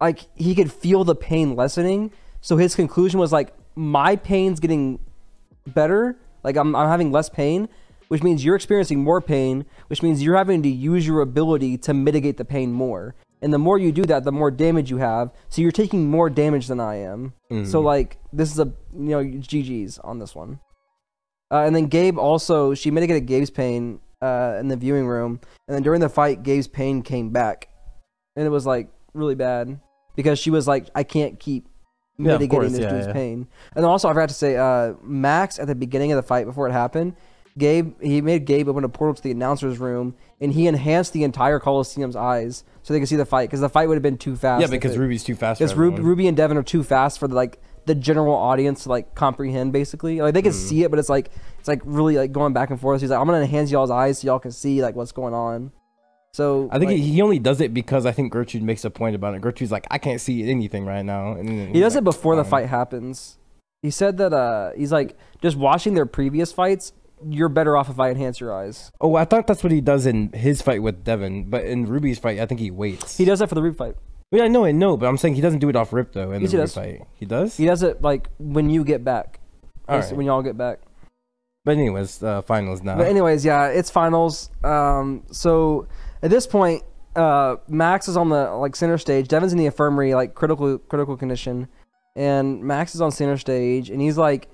like 0.00 0.20
he 0.36 0.54
could 0.54 0.70
feel 0.72 1.02
the 1.04 1.14
pain 1.14 1.56
lessening. 1.56 2.12
So 2.40 2.56
his 2.56 2.74
conclusion 2.76 3.18
was 3.18 3.32
like, 3.32 3.52
my 3.74 4.14
pain's 4.16 4.60
getting 4.60 5.00
better. 5.66 6.16
Like 6.44 6.56
I'm, 6.56 6.74
I'm 6.76 6.88
having 6.88 7.10
less 7.12 7.28
pain, 7.28 7.68
which 8.08 8.22
means 8.22 8.44
you're 8.44 8.56
experiencing 8.56 9.02
more 9.02 9.20
pain, 9.20 9.64
which 9.88 10.02
means 10.02 10.22
you're 10.22 10.36
having 10.36 10.62
to 10.62 10.68
use 10.68 11.06
your 11.06 11.20
ability 11.20 11.78
to 11.78 11.94
mitigate 11.94 12.36
the 12.36 12.44
pain 12.44 12.72
more. 12.72 13.14
And 13.40 13.52
the 13.52 13.58
more 13.58 13.78
you 13.78 13.92
do 13.92 14.04
that, 14.06 14.24
the 14.24 14.32
more 14.32 14.50
damage 14.50 14.90
you 14.90 14.96
have. 14.98 15.30
So 15.48 15.62
you're 15.62 15.70
taking 15.70 16.10
more 16.10 16.28
damage 16.28 16.66
than 16.66 16.80
I 16.80 16.96
am. 16.96 17.34
So 17.64 17.80
Mhm. 17.80 17.84
like 17.84 18.18
this 18.32 18.50
is 18.52 18.58
a 18.58 18.64
you 18.92 19.10
know 19.10 19.22
GG's 19.22 19.98
on 20.00 20.18
this 20.18 20.34
one. 20.34 20.58
Uh, 21.50 21.62
and 21.64 21.74
then 21.74 21.86
Gabe 21.86 22.18
also 22.18 22.74
she 22.74 22.90
mitigated 22.90 23.26
Gabe's 23.26 23.50
pain 23.50 24.00
uh, 24.20 24.56
in 24.58 24.66
the 24.68 24.76
viewing 24.76 25.06
room, 25.06 25.38
and 25.68 25.74
then 25.76 25.82
during 25.82 26.00
the 26.00 26.08
fight, 26.08 26.42
Gabe's 26.42 26.66
pain 26.66 27.02
came 27.02 27.30
back, 27.30 27.68
and 28.34 28.44
it 28.44 28.50
was 28.50 28.66
like 28.66 28.88
really 29.14 29.36
bad 29.36 29.78
because 30.16 30.38
she 30.40 30.50
was 30.50 30.66
like, 30.66 30.88
I 30.94 31.04
can't 31.04 31.38
keep 31.38 31.68
Yeah, 32.18 32.32
mitigating 32.32 32.48
course, 32.50 32.72
this 32.72 32.90
dude's 32.92 33.12
pain. 33.12 33.46
And 33.76 33.84
also 33.84 34.08
I 34.08 34.12
forgot 34.12 34.28
to 34.28 34.34
say, 34.34 34.56
uh, 34.56 34.94
Max 35.02 35.58
at 35.58 35.66
the 35.68 35.74
beginning 35.74 36.10
of 36.12 36.16
the 36.16 36.22
fight 36.22 36.46
before 36.46 36.68
it 36.68 36.72
happened, 36.72 37.14
Gabe 37.56 38.00
he 38.00 38.20
made 38.20 38.44
Gabe 38.44 38.68
open 38.68 38.84
a 38.84 38.88
portal 38.88 39.14
to 39.14 39.22
the 39.22 39.30
announcer's 39.32 39.78
room, 39.78 40.14
and 40.40 40.52
he 40.52 40.66
enhanced 40.66 41.12
the 41.12 41.24
entire 41.24 41.58
Coliseum's 41.58 42.14
eyes 42.16 42.62
so 42.82 42.92
they 42.92 43.00
could 43.00 43.08
see 43.08 43.16
the 43.16 43.24
fight 43.26 43.48
because 43.48 43.60
the 43.60 43.68
fight 43.68 43.88
would 43.88 43.94
have 43.96 44.02
been 44.02 44.18
too 44.18 44.36
fast. 44.36 44.60
Yeah, 44.60 44.66
because 44.68 44.94
it- 44.94 44.98
Ruby's 44.98 45.24
too 45.24 45.34
fast. 45.34 45.58
because 45.58 45.74
Ruby. 45.74 46.02
Ruby 46.02 46.26
and 46.28 46.36
Devin 46.36 46.56
are 46.56 46.62
too 46.62 46.82
fast 46.84 47.18
for 47.18 47.26
the, 47.28 47.34
like 47.34 47.60
the 47.86 47.94
general 47.96 48.34
audience 48.34 48.82
to 48.84 48.90
like 48.90 49.14
comprehend. 49.14 49.72
Basically, 49.72 50.20
like 50.20 50.34
they 50.34 50.42
can 50.42 50.52
Mm. 50.52 50.68
see 50.68 50.82
it, 50.84 50.90
but 50.90 50.98
it's 51.00 51.08
like 51.08 51.30
it's 51.58 51.66
like 51.68 51.82
really 51.84 52.16
like 52.16 52.30
going 52.32 52.52
back 52.52 52.70
and 52.70 52.80
forth. 52.80 53.00
He's 53.00 53.10
like, 53.10 53.18
I'm 53.18 53.26
gonna 53.26 53.40
enhance 53.40 53.70
y'all's 53.72 53.90
eyes 53.90 54.20
so 54.20 54.26
y'all 54.26 54.38
can 54.38 54.52
see 54.52 54.80
like 54.82 54.94
what's 54.94 55.12
going 55.12 55.34
on. 55.34 55.72
So 56.32 56.68
I 56.70 56.78
think 56.78 56.90
like, 56.90 56.98
he, 56.98 57.12
he 57.14 57.22
only 57.22 57.38
does 57.38 57.60
it 57.60 57.74
because 57.74 58.06
I 58.06 58.12
think 58.12 58.32
Gertrude 58.32 58.62
makes 58.62 58.84
a 58.84 58.90
point 58.90 59.16
about 59.16 59.34
it. 59.34 59.40
Gertrude's 59.40 59.72
like, 59.72 59.86
I 59.90 59.98
can't 59.98 60.20
see 60.20 60.48
anything 60.48 60.86
right 60.86 61.04
now. 61.04 61.32
And 61.32 61.74
he 61.74 61.80
does 61.80 61.94
it 61.94 61.98
like, 61.98 62.04
before 62.04 62.36
the 62.36 62.44
fight 62.44 62.68
happens. 62.68 63.38
He 63.82 63.90
said 63.90 64.18
that 64.18 64.32
uh 64.32 64.72
he's 64.76 64.92
like 64.92 65.16
just 65.40 65.56
watching 65.56 65.94
their 65.94 66.06
previous 66.06 66.52
fights. 66.52 66.92
You're 67.28 67.48
better 67.48 67.76
off 67.76 67.88
if 67.90 67.98
I 67.98 68.10
enhance 68.10 68.38
your 68.38 68.54
eyes. 68.54 68.92
Oh, 69.00 69.16
I 69.16 69.24
thought 69.24 69.46
that's 69.48 69.64
what 69.64 69.72
he 69.72 69.80
does 69.80 70.06
in 70.06 70.30
his 70.32 70.62
fight 70.62 70.82
with 70.82 71.02
Devin, 71.02 71.50
but 71.50 71.64
in 71.64 71.86
Ruby's 71.86 72.18
fight, 72.18 72.38
I 72.38 72.46
think 72.46 72.60
he 72.60 72.70
waits. 72.70 73.16
He 73.16 73.24
does 73.24 73.40
that 73.40 73.48
for 73.48 73.56
the 73.56 73.62
Ruby 73.62 73.76
fight. 73.76 73.96
Yeah, 74.30 74.44
I 74.44 74.48
know, 74.48 74.64
I 74.64 74.72
know, 74.72 74.96
but 74.96 75.06
I'm 75.06 75.16
saying 75.16 75.34
he 75.34 75.40
doesn't 75.40 75.58
do 75.58 75.68
it 75.68 75.76
off 75.76 75.92
rip 75.92 76.12
though. 76.12 76.30
In 76.32 76.42
Yes, 76.42 76.50
the 76.52 76.56
he 76.56 76.60
Ruby 76.60 76.64
does. 76.64 76.74
fight, 76.74 77.08
he 77.14 77.26
does. 77.26 77.56
He 77.56 77.66
does 77.66 77.82
it 77.82 78.02
like 78.02 78.28
when 78.38 78.70
you 78.70 78.84
get 78.84 79.02
back. 79.02 79.40
All 79.88 79.98
right. 79.98 80.12
When 80.12 80.26
y'all 80.26 80.42
get 80.42 80.56
back. 80.58 80.80
But 81.64 81.72
anyways, 81.76 82.22
uh, 82.22 82.42
finals 82.42 82.82
now. 82.82 82.96
But 82.96 83.08
anyways, 83.08 83.44
yeah, 83.44 83.66
it's 83.68 83.90
finals. 83.90 84.50
Um, 84.62 85.24
so 85.30 85.88
at 86.22 86.30
this 86.30 86.46
point, 86.46 86.82
uh, 87.16 87.56
Max 87.68 88.08
is 88.08 88.16
on 88.16 88.28
the 88.28 88.50
like 88.52 88.76
center 88.76 88.98
stage. 88.98 89.28
Devin's 89.28 89.52
in 89.52 89.58
the 89.58 89.66
infirmary, 89.66 90.14
like 90.14 90.34
critical 90.34 90.78
critical 90.78 91.16
condition, 91.16 91.68
and 92.16 92.62
Max 92.62 92.94
is 92.94 93.00
on 93.00 93.10
center 93.10 93.36
stage, 93.36 93.90
and 93.90 94.00
he's 94.00 94.16
like 94.18 94.48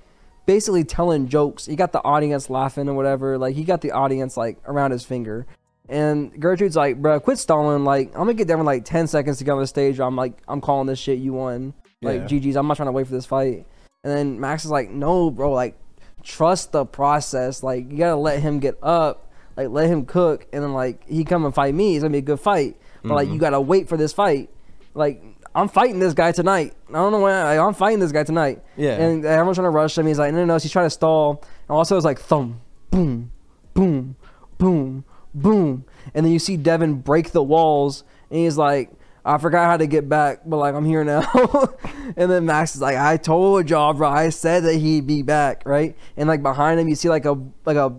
basically 0.45 0.83
telling 0.83 1.27
jokes. 1.27 1.65
He 1.65 1.75
got 1.75 1.91
the 1.91 2.03
audience 2.03 2.49
laughing 2.49 2.87
or 2.89 2.93
whatever. 2.93 3.37
Like 3.37 3.55
he 3.55 3.63
got 3.63 3.81
the 3.81 3.91
audience 3.91 4.37
like 4.37 4.57
around 4.65 4.91
his 4.91 5.05
finger. 5.05 5.45
And 5.87 6.39
Gertrude's 6.41 6.75
like, 6.75 6.99
bro, 6.99 7.19
quit 7.19 7.37
stalling. 7.37 7.83
Like, 7.83 8.07
I'm 8.07 8.21
gonna 8.21 8.33
get 8.33 8.47
Devin 8.47 8.65
like 8.65 8.85
10 8.85 9.05
seconds 9.05 9.37
to 9.37 9.43
get 9.43 9.51
on 9.51 9.59
the 9.59 9.67
stage. 9.67 9.99
I'm 9.99 10.15
like, 10.15 10.33
I'm 10.47 10.59
calling 10.59 10.87
this 10.87 10.97
shit. 10.97 11.19
You 11.19 11.33
won. 11.33 11.75
Like, 12.01 12.21
Yeah. 12.21 12.39
GG's. 12.39 12.55
I'm 12.55 12.67
not 12.67 12.77
trying 12.77 12.87
to 12.87 12.91
wait 12.91 13.05
for 13.05 13.13
this 13.13 13.27
fight. 13.27 13.67
And 14.03 14.11
then 14.17 14.39
Max 14.39 14.65
is 14.65 14.71
like, 14.71 14.89
no, 14.89 15.29
bro. 15.29 15.51
Like, 15.51 15.77
trust 16.23 16.71
the 16.71 16.85
process. 16.85 17.61
Like, 17.61 17.91
you 17.91 17.99
gotta 17.99 18.15
let 18.15 18.39
him 18.39 18.59
get 18.59 18.79
up. 18.81 19.24
Like, 19.57 19.69
let 19.69 19.89
him 19.89 20.05
cook. 20.05 20.47
And 20.51 20.63
then, 20.63 20.73
like, 20.73 21.07
he 21.07 21.23
come 21.23 21.45
and 21.45 21.53
fight 21.53 21.73
me. 21.73 21.95
It's 21.95 22.03
gonna 22.03 22.11
be 22.11 22.19
a 22.19 22.21
good 22.21 22.39
fight. 22.39 22.77
But, 23.03 23.13
like, 23.13 23.27
you 23.27 23.33
mm-hmm. 23.33 23.41
gotta 23.41 23.61
wait 23.61 23.87
for 23.87 23.97
this 23.97 24.13
fight. 24.13 24.49
Like, 24.93 25.23
I'm 25.53 25.69
fighting 25.69 25.99
this 25.99 26.13
guy 26.13 26.31
tonight. 26.31 26.73
I 26.89 26.93
don't 26.93 27.11
know 27.11 27.19
why. 27.19 27.43
Like, 27.43 27.59
I'm 27.59 27.73
fighting 27.73 27.99
this 27.99 28.11
guy 28.11 28.23
tonight. 28.23 28.61
Yeah. 28.75 28.99
And 28.99 29.23
everyone's 29.25 29.57
trying 29.57 29.65
to 29.65 29.69
rush 29.69 29.97
him. 29.97 30.05
He's 30.05 30.19
like, 30.19 30.33
no, 30.33 30.39
no, 30.39 30.45
no. 30.45 30.57
He's 30.57 30.71
trying 30.71 30.87
to 30.87 30.89
stall. 30.89 31.43
And 31.67 31.75
also, 31.75 31.95
it's 31.95 32.05
like 32.05 32.19
thump, 32.19 32.57
boom, 32.91 33.31
boom, 33.73 34.15
boom, 34.57 35.05
boom. 35.33 35.85
And 36.13 36.25
then 36.25 36.33
you 36.33 36.39
see 36.39 36.57
Devin 36.57 36.95
break 36.95 37.31
the 37.31 37.43
walls. 37.43 38.03
And 38.29 38.39
he's 38.39 38.57
like, 38.57 38.91
I 39.23 39.39
forgot 39.39 39.65
how 39.65 39.77
to 39.77 39.87
get 39.87 40.07
back, 40.07 40.41
but 40.45 40.57
like, 40.57 40.75
I'm 40.75 40.85
here 40.85 41.03
now. 41.03 41.23
and 42.15 42.29
then 42.29 42.45
Max 42.45 42.75
is 42.75 42.81
like, 42.81 42.95
I 42.97 43.17
told 43.17 43.69
y'all, 43.71 43.93
bro. 43.93 44.07
I 44.07 44.29
said 44.29 44.63
that 44.65 44.75
he'd 44.75 45.07
be 45.07 45.23
back, 45.23 45.63
right? 45.65 45.95
And 46.15 46.29
like 46.29 46.43
behind 46.43 46.79
him, 46.79 46.87
you 46.87 46.95
see 46.95 47.09
like 47.09 47.25
a 47.25 47.35
like 47.65 47.77
a 47.77 47.95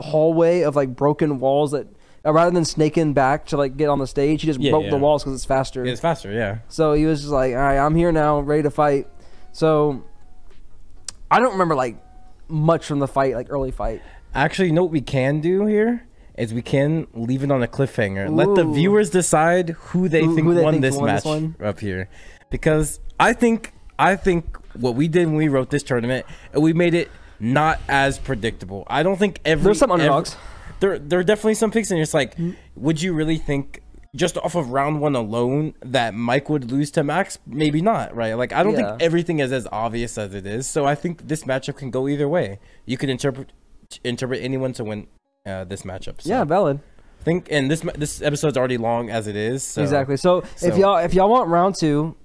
hallway 0.00 0.62
of 0.62 0.76
like 0.76 0.94
broken 0.96 1.38
walls 1.40 1.72
that. 1.72 1.86
Uh, 2.22 2.30
rather 2.34 2.50
than 2.50 2.66
snaking 2.66 3.14
back 3.14 3.46
to 3.46 3.56
like 3.56 3.78
get 3.78 3.88
on 3.88 3.98
the 3.98 4.06
stage, 4.06 4.42
he 4.42 4.46
just 4.46 4.60
Yeah, 4.60 4.72
broke 4.72 4.84
yeah. 4.84 4.90
the 4.90 4.98
walls 4.98 5.22
because 5.24 5.34
it's 5.36 5.46
faster. 5.46 5.86
it's 5.86 6.02
faster, 6.02 6.30
yeah. 6.30 6.58
So 6.68 6.92
he 6.92 7.06
was 7.06 7.20
just 7.20 7.32
like, 7.32 7.52
all 7.54 7.58
right, 7.60 7.78
I'm 7.78 7.94
here 7.94 8.12
now, 8.12 8.40
ready 8.40 8.62
to 8.64 8.70
fight. 8.70 9.06
So 9.52 10.04
I 11.30 11.38
don't 11.40 11.52
remember 11.52 11.74
like 11.74 11.96
much 12.48 12.84
from 12.84 12.98
the 12.98 13.08
fight, 13.08 13.34
like 13.34 13.46
early 13.50 13.70
fight. 13.70 14.02
Actually, 14.34 14.66
you 14.68 14.74
know 14.74 14.82
what 14.82 14.92
we 14.92 15.00
can 15.00 15.40
do 15.40 15.64
here 15.64 16.06
is 16.36 16.52
we 16.52 16.60
can 16.60 17.06
leave 17.14 17.42
it 17.42 17.50
on 17.50 17.62
a 17.62 17.66
cliffhanger. 17.66 18.28
Let 18.30 18.54
the 18.54 18.66
Ooh. 18.66 18.74
viewers 18.74 19.08
decide 19.08 19.70
who 19.70 20.06
they 20.08 20.22
Who- 20.22 20.34
think 20.34 20.46
who 20.46 20.52
they 20.54 20.62
won 20.62 20.74
think 20.74 20.82
this 20.82 20.96
won 20.96 21.06
match 21.06 21.16
this 21.22 21.24
one? 21.24 21.56
up 21.64 21.80
here, 21.80 22.10
because 22.50 23.00
I 23.18 23.32
think 23.32 23.72
I 23.98 24.14
think 24.16 24.58
what 24.74 24.94
we 24.94 25.08
did 25.08 25.26
when 25.26 25.36
we 25.36 25.48
wrote 25.48 25.70
this 25.70 25.82
tournament, 25.82 26.26
we 26.54 26.72
made 26.74 26.92
it 26.94 27.10
not 27.40 27.80
as 27.88 28.18
predictable. 28.18 28.84
I 28.86 29.02
don't 29.02 29.16
think 29.18 29.40
every 29.44 29.64
There's 29.64 29.78
some 29.78 29.90
every- 29.90 30.04
underdogs. 30.04 30.36
there, 30.80 30.98
there 30.98 31.18
are 31.18 31.24
definitely 31.24 31.54
some 31.54 31.70
picks, 31.70 31.90
and 31.90 32.00
it's 32.00 32.14
like, 32.14 32.36
would 32.76 33.00
you 33.02 33.12
really 33.12 33.38
think? 33.38 33.82
Just 34.16 34.36
off 34.38 34.56
of 34.56 34.70
round 34.72 35.00
one 35.00 35.14
alone, 35.14 35.72
that 35.82 36.14
Mike 36.14 36.50
would 36.50 36.72
lose 36.72 36.90
to 36.92 37.04
Max? 37.04 37.38
Maybe 37.46 37.80
not, 37.80 38.12
right? 38.12 38.34
Like, 38.34 38.52
I 38.52 38.64
don't 38.64 38.72
Yeah. 38.76 38.90
think 38.90 39.02
everything 39.02 39.38
is 39.38 39.52
as 39.52 39.68
obvious 39.70 40.18
as 40.18 40.34
it 40.34 40.46
is. 40.46 40.66
So 40.66 40.84
I 40.84 40.96
think 40.96 41.28
this 41.28 41.44
matchup 41.44 41.76
can 41.76 41.92
go 41.92 42.08
either 42.08 42.28
way. 42.28 42.58
You 42.86 42.96
could 42.96 43.08
interpret 43.08 43.52
interpret 44.02 44.42
anyone 44.42 44.72
to 44.72 44.82
win 44.84 45.06
uh, 45.46 45.62
this 45.62 45.82
matchup. 45.82 46.20
So 46.22 46.28
Yeah, 46.28 46.42
valid. 46.42 46.80
I 47.20 47.22
think, 47.22 47.46
and 47.52 47.70
this 47.70 47.82
this 47.94 48.20
episode's 48.20 48.56
already 48.56 48.78
long 48.78 49.10
as 49.10 49.28
it 49.28 49.36
is. 49.36 49.62
So. 49.62 49.80
exactly. 49.80 50.16
So, 50.16 50.42
if 50.60 50.76
y'all 50.76 50.96
if 50.96 51.14
y'all 51.14 51.30
want 51.30 51.48
round 51.48 51.76
two, 51.78 52.16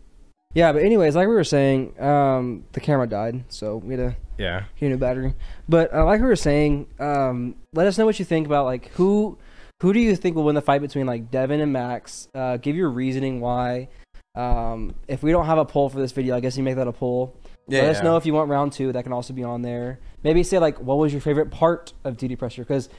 yeah. 0.55 0.71
But 0.73 0.81
anyways, 0.81 1.15
like 1.15 1.27
we 1.27 1.35
were 1.35 1.43
saying, 1.43 2.01
um, 2.01 2.63
the 2.71 2.79
camera 2.79 3.05
died, 3.05 3.43
so 3.49 3.77
we 3.77 3.93
had 3.95 4.09
to 4.09 4.15
Yeah. 4.37 4.63
new 4.81 4.97
battery. 4.97 5.33
But 5.67 5.93
uh, 5.93 6.05
like 6.05 6.21
we 6.21 6.27
were 6.27 6.35
saying, 6.35 6.87
um, 6.99 7.55
let 7.73 7.87
us 7.87 7.97
know 7.97 8.05
what 8.05 8.19
you 8.19 8.25
think 8.25 8.45
about 8.47 8.65
like 8.65 8.89
who 8.89 9.37
who 9.81 9.93
do 9.93 9.99
you 9.99 10.15
think 10.15 10.35
will 10.35 10.43
win 10.43 10.55
the 10.55 10.61
fight 10.61 10.81
between 10.81 11.05
like 11.05 11.31
Devin 11.31 11.61
and 11.61 11.73
Max? 11.73 12.27
Uh, 12.33 12.57
give 12.57 12.75
your 12.75 12.89
reasoning 12.89 13.41
why. 13.41 13.89
Um, 14.35 14.95
if 15.07 15.23
we 15.23 15.31
don't 15.31 15.45
have 15.45 15.57
a 15.57 15.65
poll 15.65 15.89
for 15.89 15.99
this 15.99 16.11
video, 16.11 16.35
I 16.35 16.39
guess 16.39 16.57
you 16.57 16.63
make 16.63 16.75
that 16.75 16.87
a 16.87 16.91
poll. 16.91 17.35
Yeah. 17.67 17.81
Let 17.81 17.89
us 17.91 17.97
yeah. 17.97 18.03
know 18.03 18.17
if 18.17 18.25
you 18.25 18.33
want 18.33 18.49
round 18.49 18.73
two. 18.73 18.91
That 18.91 19.03
can 19.03 19.13
also 19.13 19.33
be 19.33 19.43
on 19.43 19.61
there. 19.61 19.99
Maybe 20.23 20.43
say 20.43 20.59
like, 20.59 20.79
what 20.79 20.97
was 20.97 21.11
your 21.11 21.21
favorite 21.21 21.51
part 21.51 21.93
of 22.03 22.17
Deity 22.17 22.35
Pressure? 22.35 22.61
Because 22.61 22.89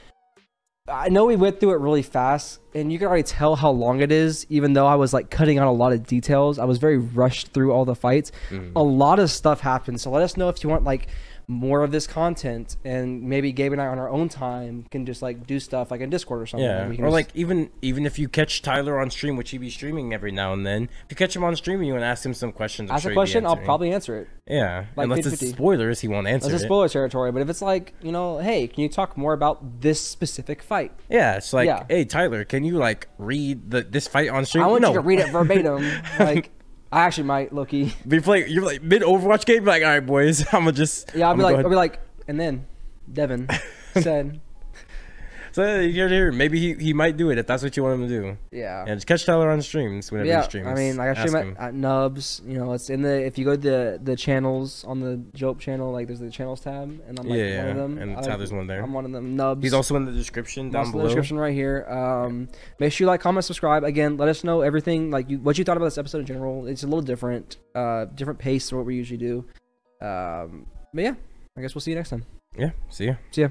I 0.89 1.09
know 1.09 1.25
we 1.25 1.35
went 1.35 1.59
through 1.59 1.73
it 1.73 1.79
really 1.79 2.01
fast, 2.01 2.59
and 2.73 2.91
you 2.93 2.97
can 2.97 3.07
already 3.07 3.23
tell 3.23 3.57
how 3.57 3.71
long 3.71 3.99
it 4.01 4.11
is. 4.11 4.45
Even 4.49 4.73
though 4.73 4.87
I 4.87 4.95
was 4.95 5.13
like 5.13 5.29
cutting 5.29 5.57
out 5.57 5.67
a 5.67 5.71
lot 5.71 5.91
of 5.91 6.07
details, 6.07 6.59
I 6.59 6.65
was 6.65 6.77
very 6.77 6.97
rushed 6.97 7.49
through 7.49 7.73
all 7.73 7.83
the 7.83 7.95
fights. 7.95 8.31
Mhm. 8.49 8.71
A 8.75 8.83
lot 8.83 9.19
of 9.19 9.29
stuff 9.29 9.59
happened. 9.59 9.99
So 9.99 10.09
let 10.11 10.23
us 10.23 10.37
know 10.37 10.47
if 10.47 10.63
you 10.63 10.69
want 10.69 10.85
like 10.85 11.07
more 11.49 11.81
of 11.81 11.91
this 11.91 12.07
content, 12.07 12.75
and 12.83 13.23
maybe 13.23 13.53
Gabe 13.53 13.71
and 13.71 13.81
I 13.81 13.87
on 13.87 13.99
our 13.99 14.09
own 14.09 14.27
time 14.27 14.85
can 14.91 15.05
just 15.05 15.21
like 15.21 15.47
do 15.47 15.61
stuff 15.61 15.89
like 15.91 16.01
in 16.01 16.09
Discord 16.09 16.41
or 16.41 16.45
something. 16.45 16.65
Yeah, 16.67 16.89
We 16.89 16.97
can 16.97 17.05
or 17.05 17.07
just- 17.07 17.13
like 17.13 17.29
even 17.35 17.69
even 17.81 18.05
if 18.05 18.19
you 18.19 18.27
catch 18.27 18.61
Tyler 18.61 18.99
on 18.99 19.09
stream, 19.09 19.37
which 19.37 19.51
he 19.51 19.57
be 19.57 19.69
streaming 19.69 20.13
every 20.13 20.31
now 20.31 20.51
and 20.51 20.65
then, 20.67 20.83
if 21.05 21.11
you 21.11 21.15
catch 21.15 21.33
him 21.33 21.45
on 21.45 21.55
stream 21.55 21.79
and 21.79 21.87
you 21.87 21.93
want 21.93 22.01
to 22.03 22.07
ask 22.07 22.25
him 22.25 22.33
some 22.33 22.51
questions, 22.51 22.91
ask 22.91 23.03
sure 23.03 23.11
a 23.11 23.15
question. 23.15 23.45
I'll 23.45 23.55
probably 23.55 23.93
answer 23.93 24.19
it. 24.19 24.27
yeah, 24.45 24.87
like 24.97 25.05
unless 25.05 25.25
it's 25.25 25.41
50-50. 25.41 25.51
spoilers, 25.53 26.01
he 26.01 26.09
won't 26.09 26.27
answer 26.27 26.49
That's 26.49 26.61
a 26.61 26.65
it. 26.65 26.67
spoiler 26.67 26.89
territory. 26.89 27.31
But 27.31 27.41
if 27.43 27.49
it's 27.49 27.61
like 27.61 27.93
you 28.01 28.11
know, 28.11 28.39
hey, 28.39 28.67
can 28.67 28.81
you 28.83 28.89
talk 28.89 29.15
more 29.15 29.31
about 29.31 29.79
this 29.79 30.01
specific 30.01 30.61
fight? 30.61 30.91
Yeah, 31.09 31.37
it's 31.37 31.53
like, 31.53 31.67
Yeah. 31.67 31.85
hey 31.87 32.03
Tyler, 32.03 32.43
can 32.43 32.65
you 32.65 32.77
like 32.77 33.07
read 33.17 33.71
the 33.71 33.83
this 33.83 34.05
fight 34.05 34.29
on 34.29 34.43
stream? 34.43 34.65
I 34.65 34.67
want 34.67 34.81
no. 34.81 34.89
you 34.89 34.95
to 34.95 34.99
read 35.01 35.19
it 35.19 35.29
verbatim. 35.29 35.89
like 36.19 36.51
I 36.91 37.01
actually 37.01 37.25
might, 37.25 37.53
low 37.53 37.65
key. 37.65 37.93
Be 38.07 38.19
play, 38.19 38.47
you're 38.47 38.63
like 38.63 38.81
mid 38.81 39.01
Overwatch 39.01 39.45
game, 39.45 39.65
like, 39.65 39.83
all 39.83 39.89
right, 39.89 40.05
boys, 40.05 40.41
I'm 40.53 40.61
gonna 40.61 40.71
just 40.71 41.11
Yeah, 41.13 41.25
I'll 41.25 41.31
I'm 41.31 41.37
be 41.37 41.43
like, 41.43 41.57
I'll 41.57 41.69
be 41.69 41.75
like, 41.75 41.99
and 42.27 42.39
then 42.39 42.65
Devin 43.11 43.49
said, 43.93 44.39
So 45.57 45.79
you 45.79 45.91
hear, 45.91 46.07
hear, 46.07 46.31
maybe 46.31 46.59
he, 46.59 46.75
he 46.75 46.93
might 46.93 47.17
do 47.17 47.31
it 47.31 47.39
if 47.39 47.47
that's 47.47 47.63
what 47.63 47.75
you 47.75 47.81
want 47.81 47.99
him 47.99 48.07
to 48.07 48.21
do. 48.21 48.37
yeah. 48.51 48.85
And 48.85 48.95
just 48.97 49.07
catch 49.07 49.25
Tyler 49.25 49.49
on 49.49 49.59
streams 49.63 50.11
whenever 50.11 50.29
yeah, 50.29 50.41
he 50.41 50.43
streams. 50.43 50.67
I 50.67 50.75
mean, 50.75 50.97
like 50.97 51.17
I 51.17 51.25
stream 51.25 51.55
at, 51.57 51.57
at 51.57 51.73
Nubs. 51.73 52.43
You 52.45 52.59
know, 52.59 52.73
it's 52.73 52.91
in 52.91 53.01
the 53.01 53.25
if 53.25 53.39
you 53.39 53.45
go 53.45 53.55
to 53.55 53.57
the 53.59 53.99
the 54.03 54.15
channels 54.15 54.83
on 54.83 54.99
the 54.99 55.17
JOWP 55.35 55.57
channel, 55.57 55.91
like 55.91 56.05
there's 56.05 56.19
the 56.19 56.29
channels 56.29 56.59
tab, 56.59 57.01
and 57.07 57.19
I'm 57.19 57.27
like 57.27 57.39
yeah, 57.39 57.57
one 57.57 57.69
of 57.69 57.75
yeah, 57.75 57.81
them. 57.81 57.97
and 57.97 58.17
I- 58.17 58.21
Tyler's 58.21 58.53
one 58.53 58.67
there. 58.67 58.83
I'm 58.83 58.93
one 58.93 59.05
of 59.05 59.11
them. 59.11 59.35
Nubs. 59.35 59.63
He's 59.63 59.73
also 59.73 59.95
in 59.95 60.05
the 60.05 60.11
description 60.11 60.69
down 60.69 60.91
below. 60.91 61.01
the 61.01 61.09
description 61.09 61.39
right 61.39 61.55
here. 61.55 61.87
Um, 61.89 62.49
make 62.77 62.93
sure 62.93 63.05
you 63.05 63.07
like, 63.07 63.21
comment, 63.21 63.43
subscribe. 63.43 63.83
Again, 63.83 64.15
let 64.15 64.29
us 64.29 64.43
know 64.43 64.61
everything 64.61 65.09
like 65.09 65.27
you, 65.27 65.39
what 65.39 65.57
you 65.57 65.63
thought 65.63 65.77
about 65.77 65.87
this 65.87 65.97
episode 65.97 66.19
in 66.19 66.27
general. 66.27 66.67
It's 66.67 66.83
a 66.83 66.85
little 66.85 67.01
different, 67.01 67.57
uh, 67.73 68.05
different 68.05 68.37
pace 68.37 68.69
than 68.69 68.77
what 68.77 68.85
we 68.85 68.95
usually 68.95 69.17
do. 69.17 69.43
Um, 70.05 70.67
but 70.93 71.03
yeah, 71.03 71.15
I 71.57 71.61
guess 71.61 71.73
we'll 71.73 71.81
see 71.81 71.89
you 71.89 71.97
next 71.97 72.11
time. 72.11 72.25
Yeah, 72.55 72.69
see 72.89 73.05
ya. 73.07 73.15
See 73.31 73.41
ya. 73.41 73.49